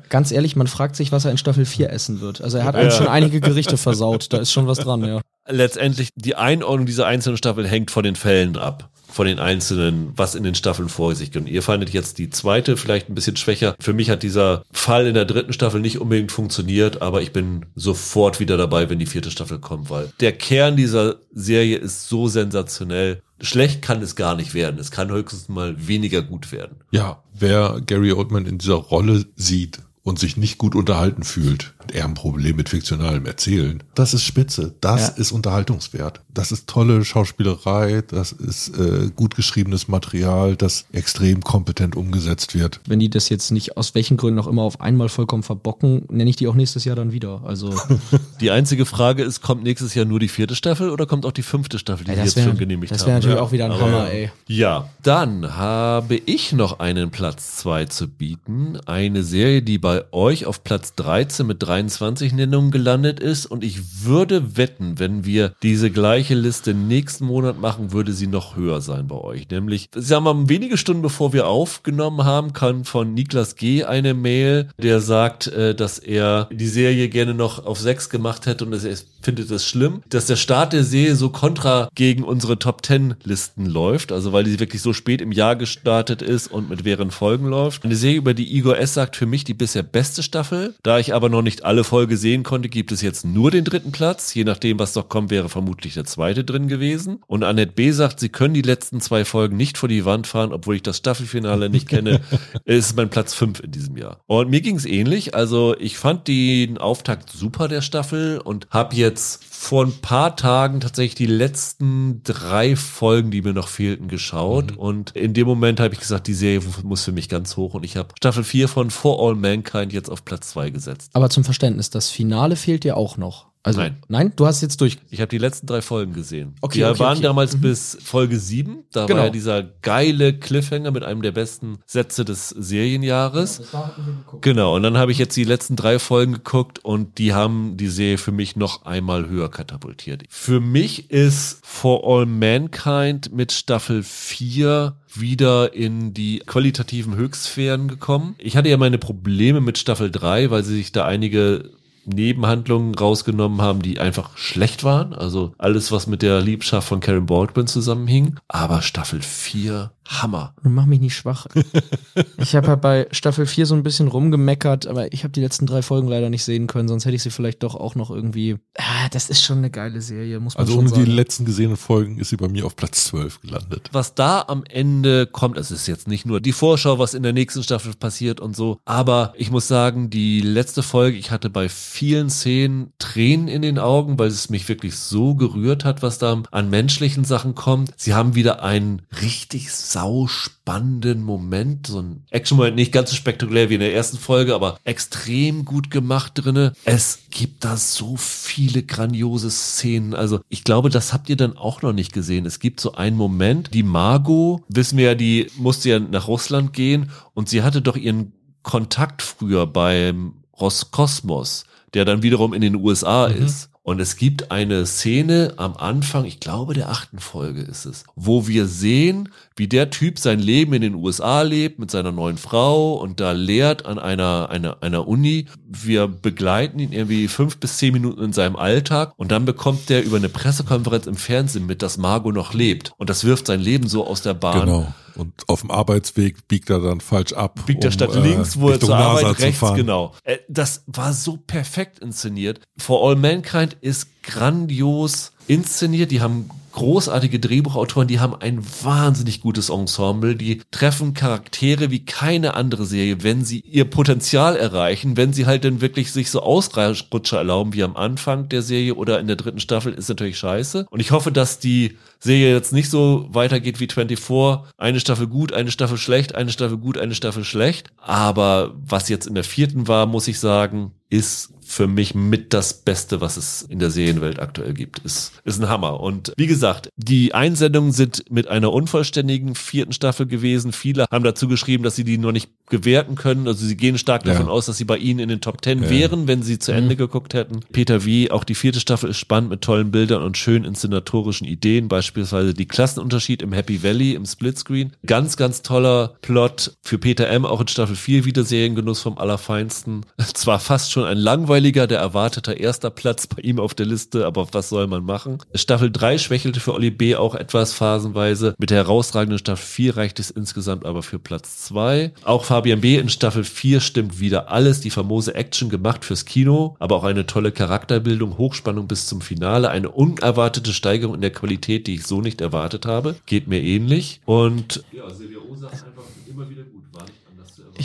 ganz 0.09 0.33
ehrlich, 0.33 0.57
man 0.57 0.67
fragt 0.67 0.97
sich, 0.97 1.13
was 1.13 1.25
er 1.25 1.31
in 1.31 1.39
Staffel 1.39 1.65
4 1.65 1.91
essen 1.91 2.21
wird. 2.21 2.41
Also 2.41 2.59
er 2.59 2.65
hat 2.65 2.75
ja. 2.75 2.91
schon 2.91 3.07
einige 3.07 3.41
Gerichte 3.41 3.77
versaut. 3.77 4.33
Da 4.33 4.39
ist 4.39 4.51
schon 4.51 4.67
was 4.67 4.79
dran, 4.79 5.05
ja. 5.05 5.21
Letztendlich, 5.49 6.09
die 6.17 6.35
Einordnung 6.35 6.87
dieser 6.87 7.07
einzelnen 7.07 7.37
Staffeln 7.37 7.67
hängt 7.69 7.93
von 7.93 8.03
den 8.03 8.17
Fällen 8.17 8.57
ab 8.57 8.91
von 9.15 9.29
den 9.29 9.39
einzelnen, 9.39 10.13
was 10.17 10.35
in 10.35 10.43
den 10.43 10.57
Staffeln 10.57 10.89
vor 10.89 11.15
sich 11.15 11.31
geht. 11.31 11.43
Und 11.43 11.49
ihr 11.49 11.63
fandet 11.63 11.91
jetzt 11.91 12.19
die 12.19 12.31
zweite 12.31 12.77
vielleicht 12.77 13.09
ein 13.09 13.15
bisschen 13.15 13.37
schwächer. 13.37 13.77
Für 13.79 13.93
mich 13.93 14.11
hat 14.11 14.25
dieser 14.25 14.65
Fall 14.73 15.07
in 15.07 15.15
der 15.15 15.25
dritten 15.25 15.53
Staffel 15.53 15.81
nicht 15.81 16.01
unbedingt 16.01 16.33
funktioniert, 16.33 17.01
aber 17.01 17.23
ich 17.23 17.33
bin 17.33 17.67
sofort 17.77 18.41
wieder 18.41 18.57
dabei, 18.57 18.91
wenn 18.91 18.99
die 18.99 19.07
vierte 19.07 19.31
Staffel 19.31 19.61
kommt, 19.61 19.89
weil 19.89 20.13
der 20.19 20.33
Kern 20.33 20.77
dieser 20.77 21.15
Serie 21.33 21.77
ist 21.77 22.09
so 22.09 22.27
sensationell. 22.27 23.23
Schlecht 23.41 23.83
kann 23.83 24.03
es 24.03 24.17
gar 24.17 24.35
nicht 24.35 24.53
werden. 24.53 24.81
Es 24.81 24.91
kann 24.91 25.13
höchstens 25.13 25.49
mal 25.49 25.77
weniger 25.87 26.21
gut 26.21 26.51
werden. 26.51 26.79
Ja, 26.91 27.23
wer 27.33 27.81
Gary 27.87 28.11
Oldman 28.13 28.47
in 28.47 28.59
dieser 28.59 28.75
Rolle 28.75 29.27
sieht, 29.37 29.79
und 30.05 30.19
sich 30.19 30.37
nicht 30.37 30.59
gut 30.59 30.75
unterhalten 30.75 31.25
fühlt, 31.25 31.73
eher 31.93 32.05
ein 32.05 32.15
Problem 32.15 32.57
mit 32.57 32.69
fiktionalem 32.69 33.27
Erzählen. 33.27 33.83
Das 33.95 34.15
ist 34.15 34.23
spitze, 34.25 34.75
das 34.81 35.09
ja. 35.09 35.15
ist 35.15 35.33
Unterhaltungswert, 35.33 36.21
das 36.33 36.53
ist 36.53 36.69
tolle 36.69 37.05
Schauspielerei, 37.05 38.03
das 38.07 38.33
ist 38.33 38.77
äh, 38.79 39.11
gut 39.15 39.35
geschriebenes 39.35 39.89
Material, 39.89 40.57
das 40.57 40.87
extrem 40.93 41.43
kompetent 41.43 41.97
umgesetzt 41.97 42.55
wird. 42.55 42.81
Wenn 42.87 43.01
die 43.01 43.11
das 43.11 43.29
jetzt 43.29 43.51
nicht 43.51 43.77
aus 43.77 43.95
welchen 43.95 44.17
Gründen 44.17 44.41
auch 44.41 44.47
immer 44.47 44.63
auf 44.63 44.81
einmal 44.81 45.09
vollkommen 45.09 45.43
verbocken, 45.43 46.05
nenne 46.11 46.31
ich 46.31 46.37
die 46.37 46.49
auch 46.49 46.55
nächstes 46.55 46.85
Jahr 46.85 46.97
dann 46.97 47.13
wieder. 47.13 47.43
Also 47.45 47.75
die 48.41 48.51
einzige 48.51 48.87
Frage 48.87 49.23
ist, 49.23 49.43
kommt 49.43 49.63
nächstes 49.63 49.95
Jahr 49.95 50.05
nur 50.05 50.21
die 50.21 50.29
vierte 50.29 50.55
Staffel 50.55 50.91
oder 50.91 51.07
kommt 51.07 51.27
auch 51.27 51.33
die 51.33 51.43
fünfte 51.43 51.79
Staffel, 51.79 52.05
die 52.05 52.13
ja, 52.13 52.25
jetzt 52.25 52.37
wär, 52.37 52.45
schon 52.45 52.57
genehmigt 52.57 52.93
das 52.93 53.03
haben? 53.03 53.07
Das 53.07 53.07
wäre 53.07 53.17
natürlich 53.17 53.37
ja. 53.37 53.43
auch 53.43 53.53
wieder 53.53 53.65
ein 53.67 53.73
Aber 53.73 53.83
Hammer, 53.83 54.11
ey. 54.11 54.31
Ja, 54.47 54.89
dann 55.03 55.57
habe 55.57 56.17
ich 56.17 56.53
noch 56.53 56.79
einen 56.79 57.11
Platz 57.11 57.57
2 57.57 57.87
zu 57.87 58.09
bieten, 58.09 58.79
eine 58.87 59.23
Serie, 59.23 59.63
die 59.63 59.79
bei 59.79 60.05
euch 60.13 60.47
auf 60.47 60.65
Platz 60.65 60.95
13 60.95 61.47
mit 61.47 61.63
3 61.63 61.74
23-Nennungen 61.75 62.71
gelandet 62.71 63.21
ist. 63.21 63.47
Und 63.47 63.65
ich 63.65 64.05
würde 64.05 64.57
wetten, 64.57 64.99
wenn 64.99 65.25
wir 65.25 65.55
diese 65.63 65.91
gleiche 65.91 66.35
Liste 66.35 66.75
nächsten 66.75 67.27
Monat 67.27 67.61
machen, 67.61 67.93
würde 67.93 68.13
sie 68.13 68.27
noch 68.27 68.57
höher 68.57 68.81
sein 68.81 69.09
bei 69.09 69.17
euch. 69.17 69.49
Nämlich, 69.51 69.89
sie 69.95 70.15
haben 70.15 70.25
mal, 70.25 70.49
wenige 70.49 70.77
Stunden 70.77 71.03
bevor 71.03 71.33
wir 71.33 71.47
aufgenommen 71.47 72.25
haben, 72.25 72.53
kann 72.53 72.85
von 72.85 73.15
Niklas 73.15 73.57
G. 73.57 73.85
eine 73.85 74.15
Mail, 74.15 74.69
der 74.79 75.01
sagt, 75.01 75.47
äh, 75.49 75.75
dass 75.75 75.99
er 75.99 76.49
die 76.53 76.67
Serie 76.67 77.09
gerne 77.09 77.35
noch 77.35 77.65
auf 77.65 77.79
6 77.79 78.11
gemacht 78.11 78.47
hätte 78.47 78.65
und 78.65 78.71
dass 78.71 78.85
er 78.85 78.93
es 78.93 79.07
findet 79.25 79.51
es 79.51 79.67
schlimm, 79.67 80.03
dass 80.09 80.27
der 80.27 80.37
Start 80.37 80.73
der 80.73 80.85
Serie 80.85 81.17
so 81.17 81.31
kontra 81.31 81.89
gegen 81.95 82.25
unsere 82.25 82.59
Top 82.59 82.85
10 82.85 83.15
Listen 83.25 83.67
läuft, 83.67 84.13
also 84.13 84.33
weil 84.33 84.45
die 84.45 84.61
wirklich 84.61 84.83
so 84.83 84.93
spät 84.93 85.21
im 85.21 85.33
Jahr 85.33 85.57
gestartet 85.57 86.23
ist 86.23 86.49
und 86.49 86.69
mit 86.69 86.85
mehreren 86.85 87.11
Folgen 87.11 87.47
läuft. 87.47 87.85
Eine 87.85 87.97
Serie, 87.97 88.19
über 88.19 88.35
die 88.35 88.57
Igor 88.57 88.79
S. 88.79 88.95
sagt, 88.95 89.17
für 89.17 89.27
mich 89.27 89.45
die 89.45 89.55
bisher 89.55 89.83
beste 89.83 90.23
Staffel. 90.23 90.75
Da 90.83 90.99
ich 90.99 91.15
aber 91.15 91.29
noch 91.29 91.43
nicht 91.43 91.65
alle 91.65 91.85
Folge 91.85 92.17
sehen 92.17 92.43
konnte, 92.43 92.69
gibt 92.69 92.93
es 92.93 93.01
jetzt 93.01 93.25
nur 93.25 93.51
den 93.51 93.65
dritten 93.65 93.93
Platz. 93.93 94.35
Je 94.35 94.45
nachdem, 94.45 94.79
was 94.79 94.95
noch 94.95 95.09
kommt, 95.09 95.31
wäre 95.31 95.49
vermutlich 95.49 95.95
der 95.95 96.05
zweite 96.05 96.45
drin 96.45 96.69
gewesen. 96.69 97.21
Und 97.27 97.45
Annette 97.45 97.73
B. 97.73 97.91
sagt, 97.93 98.21
sie 98.21 98.29
können 98.29 98.55
die 98.55 98.63
letzten 98.63 99.01
zwei 99.01 99.25
Folgen 99.25 99.57
nicht 99.57 99.79
vor 99.79 99.89
die 99.89 100.05
Wand 100.05 100.27
fahren, 100.27 100.53
obwohl 100.53 100.77
ich 100.77 100.83
das 100.83 100.99
Staffelfinale 100.99 101.71
nicht 101.71 101.89
kenne. 101.89 102.21
ist 102.65 102.97
mein 102.97 103.11
Platz 103.11 103.35
fünf 103.35 103.61
in 103.61 103.71
diesem 103.71 103.97
Jahr. 103.97 104.21
Und 104.27 104.51
mir 104.51 104.61
ging 104.61 104.77
es 104.77 104.85
ähnlich. 104.85 105.35
Also 105.35 105.75
ich 105.79 105.97
fand 105.97 106.29
den 106.29 106.79
Auftakt 106.79 107.31
super 107.31 107.69
der 107.69 107.81
Staffel 107.81 108.39
und 108.39 108.67
habe 108.71 108.95
jetzt 108.95 109.14
vor 109.21 109.85
ein 109.85 109.93
paar 109.93 110.37
Tagen 110.37 110.81
tatsächlich 110.81 111.15
die 111.15 111.27
letzten 111.27 112.23
drei 112.23 112.77
Folgen, 112.77 113.31
die 113.31 113.43
mir 113.43 113.55
noch 113.55 113.69
fehlten, 113.69 114.09
geschaut. 114.09 114.73
Mhm. 114.73 114.79
Und 114.79 115.11
in 115.13 115.33
dem 115.33 115.47
Moment 115.47 115.81
habe 115.81 115.95
ich 115.95 116.01
gesagt, 116.01 116.27
die 116.27 116.35
Serie 116.35 116.61
muss 116.83 117.05
für 117.05 117.13
mich 117.13 117.29
ganz 117.29 117.57
hoch. 117.57 117.75
Und 117.75 117.85
ich 117.85 117.97
habe 117.97 118.09
Staffel 118.17 118.45
4 118.45 118.69
von 118.69 118.91
For 118.91 119.21
All 119.21 119.35
Mankind 119.35 119.93
jetzt 119.93 120.11
auf 120.11 120.25
Platz 120.25 120.51
2 120.51 120.71
gesetzt. 120.71 121.11
Aber 121.15 121.31
zum 121.31 121.45
Verständnis, 121.45 121.91
das 121.91 122.11
Finale 122.11 122.57
fehlt 122.57 122.85
dir 122.85 122.97
auch 122.97 123.17
noch. 123.17 123.54
Also, 123.65 123.81
nein. 123.81 123.97
Nein, 124.09 124.33
du 124.37 124.47
hast 124.47 124.61
jetzt 124.61 124.83
durch. 124.83 124.99
Ich 125.09 125.23
habe 125.23 125.31
die 125.31 125.39
letzten 125.39 125.67
drei 125.67 125.81
Folgen 125.81 126.13
gesehen. 126.13 126.55
Okay, 126.61 126.81
Wir 126.81 126.91
okay, 126.91 126.99
waren 126.99 127.13
okay. 127.15 127.23
damals 127.23 127.57
mhm. 127.57 127.63
bis 127.63 127.97
Folge 128.05 128.39
sieben. 128.39 128.85
Da 128.93 129.07
genau. 129.07 129.21
war 129.21 129.25
ja 129.27 129.31
dieser 129.31 129.63
geile 129.63 130.39
Cliffhanger 130.39 130.91
mit 130.91 131.03
einem 131.03 131.23
der 131.23 131.33
besten 131.33 131.79
Sätze 131.87 132.27
des 132.27 132.51
Serienjahres. 132.51 133.63
Ja, 133.73 133.95
genau. 134.43 134.77
Und 134.77 134.83
dann 134.83 134.99
habe 134.99 135.13
ich 135.13 135.19
jetzt 135.19 135.35
die 135.35 135.45
letzten 135.45 135.77
drei 135.77 135.99
Folgen 135.99 136.35
geguckt 136.35 136.85
und 136.85 137.17
die 137.17 137.33
haben 137.33 137.79
die 137.79 137.89
Serie 137.89 138.19
für 138.19 138.33
mich 138.33 138.55
noch 138.55 138.85
einmal 138.85 139.31
höher 139.31 139.51
katapultiert. 139.51 140.25
Für 140.29 140.61
mich 140.61 141.11
ist 141.11 141.61
For 141.63 142.03
All 142.05 142.27
Mankind 142.27 143.33
mit 143.33 143.51
Staffel 143.51 144.03
4 144.03 144.95
wieder 145.15 145.73
in 145.73 146.13
die 146.13 146.41
qualitativen 146.41 147.17
Höchstsphären 147.17 147.89
gekommen. 147.89 148.35
Ich 148.37 148.59
hatte 148.59 148.69
ja 148.69 148.77
meine 148.77 148.99
Probleme 148.99 149.63
mit 149.63 149.79
Staffel 149.79 150.11
3, 150.11 150.51
weil 150.51 150.65
sie 150.65 150.77
sich 150.77 150.93
da 150.93 151.07
einige 151.07 151.71
Nebenhandlungen 152.07 152.95
rausgenommen 152.95 153.61
haben, 153.63 153.83
die 153.83 154.01
einfach 154.01 154.37
schlecht 154.37 154.85
waren. 154.85 155.15
Also 155.15 155.55
alles, 155.59 155.93
was 155.93 156.07
mit 156.07 156.23
der 156.23 156.41
Liebschaft 156.41 156.89
von 156.89 157.01
Karen 157.01 157.27
Baldwin 157.27 157.67
zusammenhing. 157.67 158.37
Aber 158.49 158.83
Staffel 158.83 159.23
4 159.23 159.91
Hammer. 160.07 160.55
Mach 160.63 160.87
mich 160.87 161.01
nicht 161.01 161.17
schwach. 161.17 161.47
ich 162.39 162.55
habe 162.55 162.69
ja 162.69 162.75
bei 162.77 163.07
Staffel 163.11 163.47
4 163.47 163.67
so 163.67 163.75
ein 163.75 163.83
bisschen 163.83 164.09
rumgemeckert, 164.09 164.87
aber 164.87 165.13
ich 165.13 165.25
habe 165.25 165.33
die 165.33 165.41
letzten 165.41 165.67
drei 165.67 165.83
Folgen 165.83 166.09
leider 166.09 166.31
nicht 166.31 166.45
sehen 166.45 166.67
können, 166.67 166.89
sonst 166.89 167.05
hätte 167.05 167.17
ich 167.17 167.23
sie 167.23 167.31
vielleicht 167.31 167.63
doch 167.63 167.75
auch 167.75 167.95
noch 167.95 168.11
irgendwie. 168.11 168.57
Ah, 168.77 169.09
das 169.11 169.31
ist 169.31 169.43
schon 169.43 169.59
eine 169.59 169.71
geile 169.71 170.01
Serie, 170.01 170.41
muss 170.41 170.55
man 170.55 170.61
also 170.61 170.75
schon 170.75 170.89
sagen. 170.89 170.93
Also 170.93 171.03
ohne 171.03 171.11
die 171.11 171.17
letzten 171.17 171.45
gesehenen 171.45 171.77
Folgen 171.77 172.19
ist 172.19 172.31
sie 172.31 172.37
bei 172.37 172.49
mir 172.49 172.67
auf 172.67 172.77
Platz 172.77 173.05
12 173.07 173.41
gelandet. 173.41 173.89
Was 173.93 174.15
da 174.15 174.45
am 174.47 174.65
Ende 174.65 175.27
kommt, 175.27 175.57
es 175.57 175.71
ist 175.71 175.87
jetzt 175.87 176.09
nicht 176.09 176.27
nur 176.27 176.41
die 176.41 176.53
Vorschau, 176.53 176.99
was 176.99 177.15
in 177.15 177.23
der 177.23 177.33
nächsten 177.33 177.63
Staffel 177.63 177.95
passiert 177.95 178.41
und 178.41 178.55
so, 178.55 178.79
aber 178.85 179.33
ich 179.37 179.51
muss 179.51 179.69
sagen, 179.69 180.11
die 180.11 180.41
letzte 180.41 180.83
Folge, 180.83 181.17
ich 181.17 181.31
hatte 181.31 181.51
bei 181.51 181.69
vielen 181.69 182.31
Szenen 182.31 182.93
Tränen 182.99 183.49
in 183.49 183.63
den 183.63 183.79
Augen, 183.79 184.19
weil 184.19 184.29
es 184.29 184.51
mich 184.51 184.69
wirklich 184.69 184.97
so 184.97 185.35
gerührt 185.35 185.85
hat, 185.85 186.03
was 186.03 186.19
da 186.19 186.43
an 186.51 186.71
menschlichen 186.71 187.25
Sachen 187.25 187.55
kommt. 187.55 187.93
Sie 187.97 188.15
haben 188.15 188.35
wieder 188.35 188.63
einen 188.63 189.03
richtig 189.23 189.71
sau 189.95 190.27
spannenden 190.27 191.23
Moment, 191.23 191.87
so 191.87 192.01
ein 192.01 192.25
Action-Moment, 192.31 192.75
nicht 192.75 192.91
ganz 192.91 193.11
so 193.11 193.17
spektakulär 193.17 193.71
wie 193.71 193.75
in 193.75 193.81
der 193.81 193.95
ersten 193.95 194.19
Folge, 194.19 194.53
aber 194.53 194.77
extrem 194.83 195.65
gut 195.65 195.89
gemacht 195.89 196.33
drinne. 196.35 196.73
Es 196.85 197.21
gibt 197.31 197.65
da 197.65 197.77
so 197.77 198.17
viele 198.17 198.83
grandiose 198.83 199.53
Szenen. 199.53 200.13
Also 200.13 200.41
ich 200.49 200.65
glaube, 200.65 200.91
das 200.91 201.13
habt 201.13 201.29
ihr 201.29 201.37
dann 201.37 201.57
auch 201.57 201.83
noch 201.83 201.93
nicht 201.93 202.13
gesehen. 202.13 202.45
Es 202.45 202.59
gibt 202.59 202.81
so 202.81 202.95
einen 202.95 203.17
Moment, 203.17 203.73
die 203.73 203.85
Margot, 203.85 204.65
wissen 204.69 204.99
wir 204.99 205.05
ja, 205.05 205.15
die 205.15 205.47
musste 205.59 205.91
ja 205.91 206.01
nach 206.01 206.27
Russland 206.27 206.73
gehen 206.73 207.13
und 207.35 207.49
sie 207.49 207.63
hatte 207.63 207.81
doch 207.81 207.97
ihren 207.97 208.33
Kontakt 208.65 209.23
früher 209.23 209.65
beim 209.69 210.43
Roskosmos, 210.61 211.67
der 211.95 212.05
dann 212.05 212.25
wiederum 212.25 212.53
in 212.53 212.63
den 212.63 212.75
USA 212.75 213.29
mhm. 213.29 213.45
ist. 213.45 213.71
Und 213.87 214.01
es 214.01 214.17
gibt 214.17 214.51
eine 214.51 214.87
Szene 214.87 215.53
am 215.59 215.77
Anfang, 215.77 216.25
ich 216.25 216.41
glaube 216.41 216.73
der 216.73 216.89
achten 216.89 217.19
Folge 217.19 217.61
ist 217.61 217.85
es, 217.85 218.05
wo 218.17 218.49
wir 218.49 218.67
sehen, 218.67 219.29
wie 219.57 219.69
der 219.69 219.91
Typ 219.91 220.19
sein 220.19 220.41
Leben 220.41 220.73
in 220.73 220.81
den 220.81 220.95
USA 220.95 221.43
lebt 221.43 221.79
mit 221.79 221.91
seiner 221.91 222.11
neuen 222.11 222.39
Frau 222.39 222.95
und 222.95 223.21
da 223.21 223.33
lehrt 223.33 223.85
an 223.85 223.99
einer, 223.99 224.49
einer, 224.49 224.79
einer 224.83 225.07
Uni. 225.07 225.49
Wir 225.69 226.09
begleiten 226.09 226.79
ihn 226.79 226.93
irgendwie 226.93 227.29
fünf 227.29 227.59
bis 227.59 227.77
zehn 227.77 227.93
Minuten 227.93 228.25
in 228.25 228.33
seinem 228.33 228.57
Alltag 228.57 229.13
und 229.19 229.31
dann 229.31 229.45
bekommt 229.45 229.91
der 229.91 230.03
über 230.03 230.17
eine 230.17 230.31
Pressekonferenz 230.31 231.07
im 231.07 231.17
Fernsehen 231.17 231.67
mit, 231.67 231.83
dass 231.83 231.99
Margot 231.99 232.35
noch 232.35 232.55
lebt. 232.55 232.95
Und 232.97 233.11
das 233.11 233.25
wirft 233.25 233.49
sein 233.49 233.61
Leben 233.61 233.87
so 233.87 234.07
aus 234.07 234.23
der 234.23 234.33
Bahn. 234.33 234.61
Genau. 234.61 234.95
Und 235.17 235.33
auf 235.49 235.61
dem 235.61 235.71
Arbeitsweg 235.71 236.49
biegt 236.49 236.71
er 236.71 236.81
dann 236.81 237.01
falsch 237.01 237.33
ab. 237.33 237.61
Biegt 237.67 237.85
er 237.85 237.89
um, 237.89 237.93
statt 237.93 238.15
links, 238.15 238.59
wo 238.59 238.71
er 238.71 238.81
zur 238.81 238.91
NASA 238.91 239.29
Arbeit 239.29 239.41
rechts, 239.41 239.75
genau. 239.75 240.13
Äh, 240.25 240.39
das 240.49 240.83
war 240.87 241.13
so 241.13 241.37
perfekt 241.37 242.01
inszeniert. 242.01 242.61
For 242.77 243.09
All 243.09 243.17
Mankind 243.17 243.77
ist 243.81 244.23
grandios 244.23 245.33
inszeniert. 245.47 246.11
Die 246.11 246.21
haben 246.21 246.51
großartige 246.75 247.39
Drehbuchautoren, 247.39 248.09
die 248.09 248.21
haben 248.21 248.35
ein 248.35 248.61
wahnsinnig 248.83 249.41
gutes 249.41 249.71
Ensemble, 249.71 250.35
die 250.35 250.61
treffen 250.71 251.15
Charaktere 251.15 251.91
wie 251.91 252.05
keine 252.05 252.55
andere 252.55 252.85
Serie, 252.85 253.23
wenn 253.23 253.45
sie 253.45 253.61
ihr 253.61 253.85
Potenzial 253.85 254.57
erreichen, 254.57 255.17
wenn 255.17 255.33
sie 255.33 255.47
halt 255.47 255.65
dann 255.65 255.81
wirklich 255.81 256.13
sich 256.13 256.31
so 256.31 256.43
Ausrutscher 256.43 257.39
erlauben 257.39 257.73
wie 257.75 257.85
am 257.85 257.97
Anfang 257.97 258.49
der 258.49 258.63
Serie 258.63 258.95
oder 258.95 259.21
in 259.21 259.29
der 259.29 259.37
dritten 259.37 259.61
Staffel, 259.61 259.95
ist 259.95 260.09
natürlich 260.09 260.37
scheiße. 260.37 260.87
Und 260.91 261.01
ich 261.01 261.13
hoffe, 261.13 261.31
dass 261.31 261.61
die 261.61 261.97
Serie 262.19 262.53
jetzt 262.53 262.73
nicht 262.73 262.91
so 262.91 263.29
weitergeht 263.31 263.79
wie 263.81 263.87
24. 263.87 264.73
Eine 264.77 264.99
Staffel 264.99 265.29
gut, 265.29 265.53
eine 265.53 265.71
Staffel 265.71 265.97
schlecht, 265.97 266.35
eine 266.35 266.51
Staffel 266.51 266.79
gut, 266.79 266.99
eine 266.99 267.15
Staffel 267.15 267.45
schlecht. 267.45 267.89
Aber 267.99 268.75
was 268.75 269.09
jetzt 269.09 269.27
in 269.27 269.35
der 269.35 269.45
vierten 269.45 269.87
war, 269.87 270.07
muss 270.07 270.27
ich 270.27 270.41
sagen, 270.41 270.93
ist 271.09 271.54
für 271.67 271.87
mich 271.87 272.15
mit 272.15 272.53
das 272.53 272.75
Beste, 272.83 273.21
was 273.21 273.37
es 273.37 273.63
in 273.63 273.79
der 273.79 273.91
Serienwelt 273.91 274.39
aktuell 274.39 274.75
gibt. 274.75 275.01
Ist, 275.01 275.33
ist 275.45 275.61
ein 275.61 275.69
Hammer. 275.69 276.01
Und 276.01 276.33
wie 276.37 276.47
gesagt, 276.47 276.91
die 276.97 277.35
Einsendungen 277.35 277.93
sind 277.93 278.31
mit 278.31 278.49
einer 278.49 278.73
unvollständigen 278.73 279.55
vierten 279.55 279.93
Staffel 279.93 280.27
gewesen. 280.27 280.73
Viele 280.73 281.07
haben 281.11 281.25
dazu 281.25 281.49
geschrieben, 281.49 281.85
dass 281.85 281.97
sie 281.97 282.05
die 282.05 282.19
noch 282.19 282.33
nicht 282.33 282.51
gewerten 282.71 283.15
können. 283.15 283.47
Also 283.47 283.67
sie 283.67 283.77
gehen 283.77 283.99
stark 283.99 284.25
davon 284.25 284.47
Ja. 284.47 284.53
aus, 284.53 284.67
dass 284.67 284.77
sie 284.79 284.85
bei 284.85 284.97
ihnen 284.97 285.21
in 285.21 285.29
den 285.29 285.41
Top 285.41 285.61
Ten 285.63 285.83
Ja. 285.85 285.91
wären, 285.91 286.27
wenn 286.27 286.43
sie 286.43 286.59
zu 286.59 286.73
Ende 286.73 286.97
geguckt 286.97 287.35
hätten. 287.35 287.61
Peter 287.73 288.05
W., 288.05 288.31
auch 288.31 288.45
die 288.45 288.55
vierte 288.55 288.81
Staffel 288.81 289.11
ist 289.11 289.19
spannend 289.19 289.51
mit 289.51 289.61
tollen 289.61 289.91
Bildern 289.91 290.23
und 290.23 290.39
schön 290.39 290.65
inszenatorischen 290.65 291.47
Ideen. 291.47 291.89
Beispielsweise 291.89 292.55
die 292.55 292.67
Klassenunterschied 292.67 293.43
im 293.43 293.53
Happy 293.53 293.83
Valley 293.83 294.13
im 294.15 294.25
Splitscreen. 294.25 294.93
Ganz, 295.07 295.37
ganz 295.37 295.63
toller 295.63 296.15
Plot 296.23 296.73
für 296.83 296.99
Peter 296.99 297.29
M. 297.29 297.45
Auch 297.45 297.61
in 297.61 297.69
Staffel 297.69 297.97
4 297.97 298.25
wieder 298.25 298.45
Seriengenuss 298.45 299.01
vom 299.03 299.19
Allerfeinsten. 299.19 300.07
Zwar 300.35 300.59
fast 300.59 300.91
schon 300.93 301.05
ein 301.05 301.19
langweiliger, 301.19 301.87
der 301.87 301.99
erwarteter 301.99 302.57
erster 302.59 302.91
Platz 302.91 303.27
bei 303.27 303.43
ihm 303.43 303.61
auf 303.61 303.75
der 303.75 303.87
Liste, 303.87 304.27
aber 304.27 304.49
was 304.53 304.69
soll 304.71 304.87
man 304.87 305.05
machen? 305.05 305.39
Staffel 305.55 305.91
3 305.91 306.19
schwächelte 306.19 306.61
für 306.61 306.73
Olli 306.75 306.91
B. 306.91 307.15
auch 307.17 307.35
etwas 307.35 307.73
phasenweise. 307.73 308.55
Mit 308.59 308.71
der 308.71 308.79
herausragenden 308.79 309.39
Staffel 309.39 309.65
4 309.65 309.97
reicht 309.97 310.19
es 310.21 310.31
insgesamt 310.31 310.87
aber 310.87 311.03
für 311.03 311.19
Platz 311.19 311.59
2. 311.67 312.13
Auch 312.25 312.45
Fabian 312.55 312.81
B. 312.81 312.99
in 312.99 313.09
Staffel 313.09 313.43
4 313.43 313.81
stimmt 313.81 314.21
wieder 314.21 314.49
alles. 314.49 314.81
Die 314.81 314.91
famose 314.91 315.35
Action 315.35 315.71
gemacht 315.71 316.05
fürs 316.05 316.25
Kino, 316.25 316.77
aber 316.79 316.95
auch 316.95 317.03
eine 317.03 317.27
tolle 317.27 317.51
Charakterbildung, 317.51 318.39
Hochspannung 318.39 318.87
bis 318.87 319.09
zum 319.09 319.23
Finale, 319.23 319.71
eine 319.71 319.91
unerwartete 319.91 320.73
Steigerung 320.73 321.17
in 321.17 321.21
der 321.21 321.33
Qualität, 321.33 321.89
die 321.89 321.97
ich 321.97 322.07
so 322.07 322.21
nicht 322.21 322.41
erwartet 322.41 322.87
habe. 322.87 323.17
Geht 323.27 323.49
mir 323.49 323.61
ähnlich. 323.61 324.21
Und 324.25 324.85
ja, 324.93 325.11
Silvia 325.11 325.39
O 325.51 325.57
sagt 325.57 325.85
einfach 325.85 326.05
immer 326.31 326.49
wieder 326.49 326.63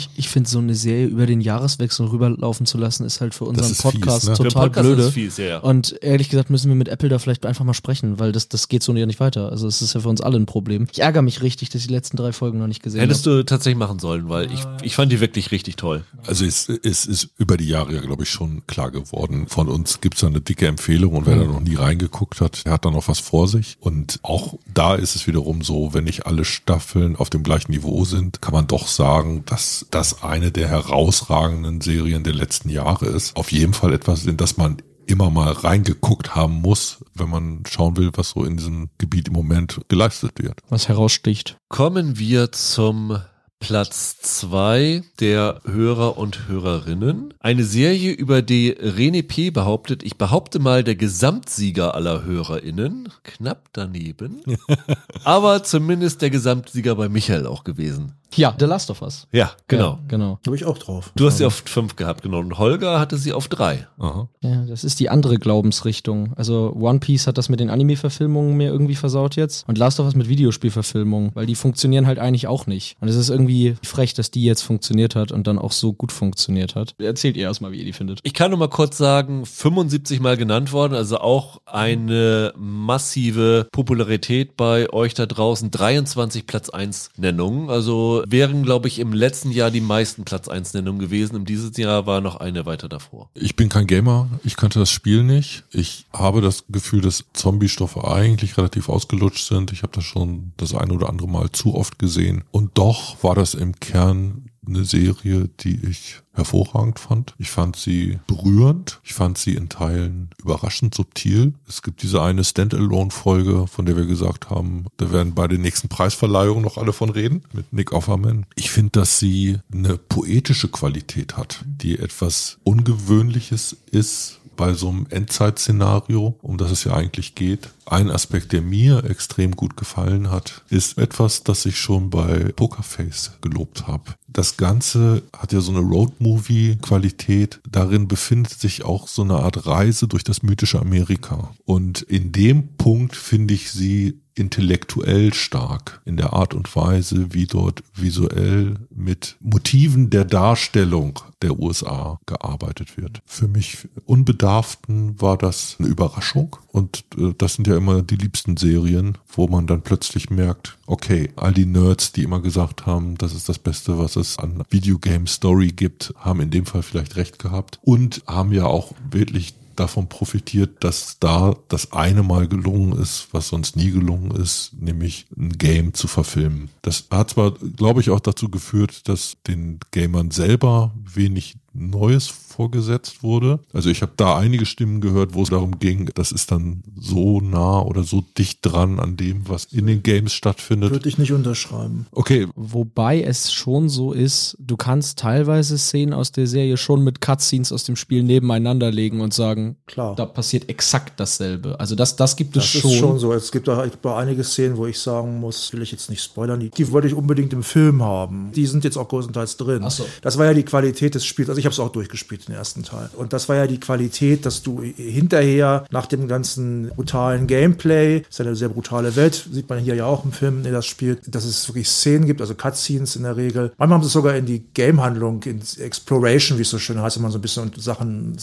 Ich, 0.00 0.08
ich 0.16 0.28
finde, 0.28 0.48
so 0.48 0.58
eine 0.58 0.74
Serie 0.74 1.06
über 1.06 1.26
den 1.26 1.40
Jahreswechsel 1.40 2.06
rüberlaufen 2.06 2.66
zu 2.66 2.78
lassen, 2.78 3.04
ist 3.04 3.20
halt 3.20 3.34
für 3.34 3.44
unseren 3.44 3.70
ist 3.70 3.82
fies, 3.82 3.92
Podcast 3.92 4.28
ne? 4.28 4.34
Total 4.34 4.68
Podcast 4.68 4.86
blöde. 4.86 5.02
ist 5.02 5.08
es 5.08 5.14
fies, 5.14 5.36
ja. 5.36 5.58
Und 5.58 5.96
ehrlich 6.02 6.28
gesagt 6.28 6.50
müssen 6.50 6.68
wir 6.68 6.74
mit 6.74 6.88
Apple 6.88 7.08
da 7.08 7.18
vielleicht 7.18 7.44
einfach 7.46 7.64
mal 7.64 7.74
sprechen, 7.74 8.18
weil 8.18 8.32
das, 8.32 8.48
das 8.48 8.68
geht 8.68 8.82
so 8.82 8.94
ja 8.94 9.06
nicht 9.06 9.20
weiter. 9.20 9.50
Also 9.50 9.66
es 9.66 9.82
ist 9.82 9.94
ja 9.94 10.00
für 10.00 10.08
uns 10.08 10.20
alle 10.20 10.36
ein 10.36 10.46
Problem. 10.46 10.86
Ich 10.92 11.00
ärgere 11.00 11.22
mich 11.22 11.42
richtig, 11.42 11.70
dass 11.70 11.82
ich 11.82 11.88
die 11.88 11.94
letzten 11.94 12.16
drei 12.16 12.32
Folgen 12.32 12.58
noch 12.58 12.66
nicht 12.66 12.82
gesehen 12.82 13.00
Hättest 13.00 13.26
habe. 13.26 13.36
du 13.36 13.44
tatsächlich 13.44 13.78
machen 13.78 13.98
sollen, 13.98 14.28
weil 14.28 14.52
ich, 14.52 14.60
ich 14.82 14.94
fand 14.94 15.12
die 15.12 15.20
wirklich 15.20 15.50
richtig 15.52 15.76
toll. 15.76 16.04
Also 16.26 16.44
es, 16.44 16.68
es 16.68 17.06
ist 17.06 17.30
über 17.38 17.56
die 17.56 17.68
Jahre 17.68 17.94
ja, 17.94 18.00
glaube 18.00 18.24
ich, 18.24 18.30
schon 18.30 18.66
klar 18.66 18.90
geworden. 18.90 19.46
Von 19.48 19.68
uns 19.68 20.00
gibt's 20.00 20.20
da 20.20 20.26
eine 20.26 20.40
dicke 20.40 20.66
Empfehlung 20.66 21.14
und 21.14 21.26
wer 21.26 21.36
da 21.36 21.44
noch 21.44 21.60
nie 21.60 21.74
reingeguckt 21.74 22.40
hat, 22.40 22.64
der 22.64 22.72
hat 22.72 22.84
da 22.84 22.90
noch 22.90 23.08
was 23.08 23.18
vor 23.18 23.48
sich. 23.48 23.76
Und 23.80 24.20
auch 24.22 24.54
da 24.72 24.94
ist 24.94 25.16
es 25.16 25.26
wiederum 25.26 25.62
so, 25.62 25.94
wenn 25.94 26.04
nicht 26.04 26.26
alle 26.26 26.44
Staffeln 26.44 27.16
auf 27.16 27.30
dem 27.30 27.42
gleichen 27.42 27.72
Niveau 27.72 28.04
sind, 28.04 28.40
kann 28.40 28.52
man 28.52 28.66
doch 28.66 28.86
sagen, 28.86 29.44
dass 29.46 29.86
das 29.90 30.22
eine 30.22 30.52
der 30.52 30.68
herausragenden 30.68 31.80
Serien 31.80 32.24
der 32.24 32.34
letzten 32.34 32.68
Jahre 32.68 33.06
ist. 33.06 33.36
Auf 33.36 33.52
jeden 33.52 33.72
Fall 33.72 33.92
etwas, 33.92 34.26
in 34.26 34.36
das 34.36 34.56
man 34.56 34.82
immer 35.06 35.30
mal 35.30 35.52
reingeguckt 35.52 36.34
haben 36.34 36.60
muss, 36.60 37.04
wenn 37.14 37.28
man 37.28 37.62
schauen 37.68 37.96
will, 37.96 38.10
was 38.14 38.30
so 38.30 38.44
in 38.44 38.56
diesem 38.56 38.90
Gebiet 38.98 39.28
im 39.28 39.34
Moment 39.34 39.80
geleistet 39.88 40.32
wird. 40.36 40.60
Was 40.68 40.88
heraussticht. 40.88 41.56
Kommen 41.68 42.18
wir 42.18 42.52
zum 42.52 43.18
Platz 43.60 44.18
zwei 44.20 45.02
der 45.20 45.60
Hörer 45.64 46.16
und 46.16 46.48
Hörerinnen. 46.48 47.34
Eine 47.40 47.64
Serie, 47.64 48.12
über 48.12 48.40
die 48.40 48.72
René 48.72 49.22
P. 49.22 49.50
behauptet, 49.50 50.02
ich 50.02 50.16
behaupte 50.16 50.58
mal 50.60 50.82
der 50.82 50.96
Gesamtsieger 50.96 51.94
aller 51.94 52.24
HörerInnen. 52.24 53.10
Knapp 53.22 53.68
daneben. 53.74 54.42
aber 55.24 55.62
zumindest 55.62 56.22
der 56.22 56.30
Gesamtsieger 56.30 56.94
bei 56.94 57.10
Michael 57.10 57.46
auch 57.46 57.62
gewesen. 57.62 58.19
Ja, 58.34 58.54
The 58.58 58.66
Last 58.66 58.90
of 58.90 59.02
Us. 59.02 59.26
Ja, 59.32 59.52
genau. 59.68 59.92
Ja, 59.92 59.98
genau. 60.08 60.38
Habe 60.46 60.56
ich 60.56 60.64
auch 60.64 60.78
drauf. 60.78 61.12
Du 61.16 61.26
hast 61.26 61.38
sie 61.38 61.44
auf 61.44 61.62
fünf 61.66 61.96
gehabt, 61.96 62.22
genau. 62.22 62.38
Und 62.38 62.58
Holger 62.58 63.00
hatte 63.00 63.16
sie 63.16 63.32
auf 63.32 63.48
drei. 63.48 63.86
Aha. 63.98 64.28
Ja, 64.42 64.64
das 64.66 64.84
ist 64.84 65.00
die 65.00 65.10
andere 65.10 65.36
Glaubensrichtung. 65.38 66.32
Also 66.36 66.72
One 66.74 67.00
Piece 67.00 67.26
hat 67.26 67.38
das 67.38 67.48
mit 67.48 67.60
den 67.60 67.70
Anime-Verfilmungen 67.70 68.56
mir 68.56 68.70
irgendwie 68.70 68.94
versaut 68.94 69.36
jetzt. 69.36 69.68
Und 69.68 69.78
Last 69.78 70.00
of 70.00 70.06
Us 70.06 70.14
mit 70.14 70.28
Videospielverfilmungen, 70.28 71.30
weil 71.34 71.46
die 71.46 71.54
funktionieren 71.54 72.06
halt 72.06 72.18
eigentlich 72.18 72.46
auch 72.46 72.66
nicht. 72.66 72.96
Und 73.00 73.08
es 73.08 73.16
ist 73.16 73.30
irgendwie 73.30 73.76
frech, 73.82 74.14
dass 74.14 74.30
die 74.30 74.44
jetzt 74.44 74.62
funktioniert 74.62 75.16
hat 75.16 75.32
und 75.32 75.46
dann 75.46 75.58
auch 75.58 75.72
so 75.72 75.92
gut 75.92 76.12
funktioniert 76.12 76.74
hat. 76.74 76.94
Erzählt 76.98 77.36
ihr 77.36 77.44
erstmal, 77.44 77.72
wie 77.72 77.78
ihr 77.78 77.84
die 77.84 77.92
findet. 77.92 78.20
Ich 78.22 78.34
kann 78.34 78.50
nur 78.50 78.58
mal 78.58 78.68
kurz 78.68 78.96
sagen, 78.96 79.44
75 79.44 80.20
Mal 80.20 80.36
genannt 80.36 80.72
worden, 80.72 80.94
also 80.94 81.18
auch 81.18 81.60
eine 81.66 82.52
massive 82.56 83.68
Popularität 83.72 84.56
bei 84.56 84.92
euch 84.92 85.14
da 85.14 85.26
draußen. 85.26 85.70
23 85.70 86.46
Platz 86.46 86.70
1 86.70 87.10
Nennungen. 87.16 87.70
Also 87.70 88.19
wären, 88.26 88.62
glaube 88.62 88.88
ich, 88.88 88.98
im 88.98 89.12
letzten 89.12 89.50
Jahr 89.50 89.70
die 89.70 89.80
meisten 89.80 90.24
Platz 90.24 90.48
1 90.48 90.74
Nennungen 90.74 91.00
gewesen. 91.00 91.36
Im 91.36 91.44
dieses 91.44 91.76
Jahr 91.76 92.06
war 92.06 92.20
noch 92.20 92.36
eine 92.36 92.66
weiter 92.66 92.88
davor. 92.88 93.30
Ich 93.34 93.56
bin 93.56 93.68
kein 93.68 93.86
Gamer, 93.86 94.28
ich 94.44 94.56
kannte 94.56 94.78
das 94.78 94.90
Spiel 94.90 95.22
nicht. 95.22 95.64
Ich 95.70 96.06
habe 96.12 96.40
das 96.40 96.64
Gefühl, 96.68 97.00
dass 97.00 97.24
Zombie-Stoffe 97.32 98.06
eigentlich 98.06 98.56
relativ 98.56 98.88
ausgelutscht 98.88 99.46
sind. 99.46 99.72
Ich 99.72 99.82
habe 99.82 99.92
das 99.94 100.04
schon 100.04 100.52
das 100.56 100.74
ein 100.74 100.90
oder 100.90 101.08
andere 101.08 101.28
Mal 101.28 101.50
zu 101.50 101.74
oft 101.74 101.98
gesehen. 101.98 102.44
Und 102.50 102.76
doch 102.78 103.22
war 103.22 103.34
das 103.34 103.54
im 103.54 103.78
Kern 103.80 104.49
eine 104.70 104.84
Serie, 104.84 105.48
die 105.60 105.78
ich 105.86 106.20
hervorragend 106.32 106.98
fand. 106.98 107.34
Ich 107.38 107.50
fand 107.50 107.76
sie 107.76 108.18
berührend. 108.26 109.00
Ich 109.04 109.14
fand 109.14 109.36
sie 109.36 109.54
in 109.54 109.68
Teilen 109.68 110.30
überraschend 110.40 110.94
subtil. 110.94 111.54
Es 111.68 111.82
gibt 111.82 112.02
diese 112.02 112.22
eine 112.22 112.44
Standalone-Folge, 112.44 113.66
von 113.66 113.84
der 113.84 113.96
wir 113.96 114.06
gesagt 114.06 114.48
haben, 114.48 114.86
da 114.96 115.12
werden 115.12 115.34
bei 115.34 115.48
den 115.48 115.60
nächsten 115.60 115.88
Preisverleihungen 115.88 116.62
noch 116.62 116.78
alle 116.78 116.92
von 116.92 117.10
reden, 117.10 117.42
mit 117.52 117.72
Nick 117.72 117.92
Offerman. 117.92 118.46
Ich 118.54 118.70
finde, 118.70 119.00
dass 119.00 119.18
sie 119.18 119.58
eine 119.72 119.98
poetische 119.98 120.68
Qualität 120.68 121.36
hat, 121.36 121.64
die 121.66 121.98
etwas 121.98 122.58
Ungewöhnliches 122.64 123.76
ist 123.90 124.40
bei 124.60 124.74
so 124.74 124.90
einem 124.90 125.06
Endzeit-Szenario, 125.08 126.38
um 126.42 126.58
das 126.58 126.70
es 126.70 126.84
ja 126.84 126.92
eigentlich 126.92 127.34
geht. 127.34 127.70
Ein 127.86 128.10
Aspekt, 128.10 128.52
der 128.52 128.60
mir 128.60 129.04
extrem 129.04 129.56
gut 129.56 129.74
gefallen 129.74 130.30
hat, 130.30 130.64
ist 130.68 130.98
etwas, 130.98 131.44
das 131.44 131.64
ich 131.64 131.78
schon 131.78 132.10
bei 132.10 132.52
Pokerface 132.54 133.38
gelobt 133.40 133.86
habe. 133.86 134.16
Das 134.32 134.56
Ganze 134.56 135.22
hat 135.36 135.52
ja 135.52 135.60
so 135.60 135.72
eine 135.72 135.80
Roadmovie-Qualität. 135.80 137.60
Darin 137.70 138.08
befindet 138.08 138.52
sich 138.52 138.84
auch 138.84 139.08
so 139.08 139.22
eine 139.22 139.36
Art 139.36 139.66
Reise 139.66 140.06
durch 140.08 140.24
das 140.24 140.42
mythische 140.42 140.80
Amerika. 140.80 141.54
Und 141.64 142.02
in 142.02 142.32
dem 142.32 142.76
Punkt 142.76 143.16
finde 143.16 143.54
ich 143.54 143.70
sie 143.70 144.20
intellektuell 144.34 145.34
stark 145.34 146.00
in 146.04 146.16
der 146.16 146.32
Art 146.32 146.54
und 146.54 146.74
Weise, 146.74 147.32
wie 147.34 147.46
dort 147.46 147.82
visuell 147.94 148.76
mit 148.90 149.36
Motiven 149.40 150.10
der 150.10 150.24
Darstellung 150.24 151.20
der 151.42 151.58
USA 151.58 152.18
gearbeitet 152.26 152.96
wird. 152.96 153.22
Für 153.26 153.48
mich 153.48 153.88
Unbedarften 154.04 155.20
war 155.20 155.36
das 155.36 155.76
eine 155.78 155.88
Überraschung 155.88 156.56
und 156.68 157.04
äh, 157.16 157.32
das 157.36 157.54
sind 157.54 157.66
ja 157.66 157.76
immer 157.76 158.02
die 158.02 158.16
liebsten 158.16 158.56
Serien, 158.56 159.18
wo 159.28 159.46
man 159.46 159.66
dann 159.66 159.82
plötzlich 159.82 160.30
merkt, 160.30 160.76
okay, 160.86 161.30
all 161.36 161.52
die 161.52 161.66
Nerds, 161.66 162.12
die 162.12 162.22
immer 162.22 162.40
gesagt 162.40 162.86
haben, 162.86 163.16
das 163.18 163.34
ist 163.34 163.48
das 163.48 163.58
Beste, 163.58 163.98
was 163.98 164.16
es 164.16 164.19
an 164.38 164.62
Videogame 164.70 165.26
Story 165.26 165.68
gibt, 165.68 166.12
haben 166.16 166.40
in 166.40 166.50
dem 166.50 166.66
Fall 166.66 166.82
vielleicht 166.82 167.16
recht 167.16 167.38
gehabt 167.38 167.78
und 167.82 168.22
haben 168.26 168.52
ja 168.52 168.66
auch 168.66 168.92
wirklich 169.10 169.54
davon 169.80 170.08
profitiert, 170.08 170.84
dass 170.84 171.18
da 171.20 171.56
das 171.68 171.92
eine 171.92 172.22
Mal 172.22 172.48
gelungen 172.48 172.92
ist, 173.00 173.28
was 173.32 173.48
sonst 173.48 173.76
nie 173.76 173.90
gelungen 173.90 174.30
ist, 174.32 174.72
nämlich 174.78 175.26
ein 175.36 175.56
Game 175.56 175.94
zu 175.94 176.06
verfilmen. 176.06 176.68
Das 176.82 177.06
hat 177.10 177.30
zwar, 177.30 177.52
glaube 177.52 178.00
ich, 178.00 178.10
auch 178.10 178.20
dazu 178.20 178.50
geführt, 178.50 179.08
dass 179.08 179.38
den 179.46 179.80
Gamern 179.90 180.30
selber 180.30 180.92
wenig 181.02 181.56
Neues 181.72 182.26
vorgesetzt 182.60 183.22
wurde. 183.22 183.60
Also 183.72 183.88
ich 183.88 184.02
habe 184.02 184.12
da 184.16 184.36
einige 184.36 184.66
Stimmen 184.66 185.00
gehört, 185.00 185.32
wo 185.32 185.42
es 185.42 185.48
darum 185.48 185.78
ging, 185.78 186.10
das 186.14 186.30
ist 186.30 186.50
dann 186.52 186.82
so 186.98 187.40
nah 187.40 187.80
oder 187.80 188.02
so 188.02 188.22
dicht 188.36 188.58
dran 188.62 188.98
an 188.98 189.16
dem, 189.16 189.48
was 189.48 189.64
in 189.64 189.86
den 189.86 190.02
Games 190.02 190.34
stattfindet. 190.34 190.90
Würde 190.90 191.08
ich 191.08 191.16
nicht 191.16 191.32
unterschreiben. 191.32 192.06
Okay, 192.12 192.48
Wobei 192.54 193.22
es 193.22 193.50
schon 193.50 193.88
so 193.88 194.12
ist, 194.12 194.58
du 194.60 194.76
kannst 194.76 195.18
teilweise 195.18 195.78
Szenen 195.78 196.12
aus 196.12 196.32
der 196.32 196.46
Serie 196.46 196.76
schon 196.76 197.02
mit 197.02 197.22
Cutscenes 197.22 197.72
aus 197.72 197.84
dem 197.84 197.96
Spiel 197.96 198.22
nebeneinander 198.22 198.90
legen 198.90 199.22
und 199.22 199.32
sagen, 199.32 199.76
Klar. 199.86 200.14
da 200.16 200.26
passiert 200.26 200.68
exakt 200.68 201.18
dasselbe. 201.18 201.80
Also 201.80 201.94
das, 201.94 202.16
das 202.16 202.36
gibt 202.36 202.56
es 202.58 202.64
Das 202.70 202.82
schon. 202.82 202.90
ist 202.90 202.98
schon 202.98 203.18
so. 203.18 203.32
Es 203.32 203.50
gibt 203.52 203.68
da 203.68 203.88
einige 204.18 204.44
Szenen, 204.44 204.76
wo 204.76 204.84
ich 204.86 204.98
sagen 204.98 205.40
muss, 205.40 205.72
will 205.72 205.80
ich 205.80 205.92
jetzt 205.92 206.10
nicht 206.10 206.22
spoilern, 206.22 206.60
die, 206.60 206.68
die 206.68 206.92
wollte 206.92 207.08
ich 207.08 207.14
unbedingt 207.14 207.54
im 207.54 207.62
Film 207.62 208.02
haben. 208.02 208.52
Die 208.54 208.66
sind 208.66 208.84
jetzt 208.84 208.98
auch 208.98 209.08
größtenteils 209.08 209.56
drin. 209.56 209.80
Ach 209.82 209.90
so. 209.90 210.04
Das 210.20 210.36
war 210.36 210.44
ja 210.44 210.52
die 210.52 210.64
Qualität 210.64 211.14
des 211.14 211.24
Spiels. 211.24 211.48
Also 211.48 211.58
ich 211.58 211.64
habe 211.64 211.72
es 211.72 211.80
auch 211.80 211.90
durchgespielt. 211.90 212.49
Den 212.50 212.58
ersten 212.58 212.82
Teil. 212.82 213.08
Und 213.16 213.32
das 213.32 213.48
war 213.48 213.56
ja 213.56 213.66
die 213.66 213.80
Qualität, 213.80 214.46
dass 214.46 214.62
du 214.62 214.82
hinterher 214.82 215.84
nach 215.90 216.06
dem 216.06 216.28
ganzen 216.28 216.88
brutalen 216.88 217.46
Gameplay, 217.46 218.22
ist 218.28 218.38
ja 218.38 218.44
eine 218.44 218.56
sehr 218.56 218.68
brutale 218.68 219.16
Welt, 219.16 219.48
sieht 219.50 219.68
man 219.68 219.78
hier 219.78 219.94
ja 219.94 220.06
auch 220.06 220.24
im 220.24 220.32
Film, 220.32 220.62
der 220.62 220.72
das 220.72 220.86
spielt, 220.86 221.34
dass 221.34 221.44
es 221.44 221.68
wirklich 221.68 221.88
Szenen 221.88 222.26
gibt, 222.26 222.40
also 222.40 222.54
Cutscenes 222.54 223.16
in 223.16 223.22
der 223.22 223.36
Regel. 223.36 223.72
Manchmal 223.78 223.96
haben 223.96 224.02
sie 224.02 224.08
es 224.08 224.12
sogar 224.12 224.36
in 224.36 224.46
die 224.46 224.64
Gamehandlung, 224.74 225.42
in 225.44 225.60
Exploration, 225.78 226.58
wie 226.58 226.62
es 226.62 226.70
so 226.70 226.78
schön 226.78 227.00
heißt, 227.00 227.16
wenn 227.16 227.22
man 227.22 227.32
so 227.32 227.38
ein 227.38 227.42
bisschen 227.42 227.70
Sachen, 227.76 228.36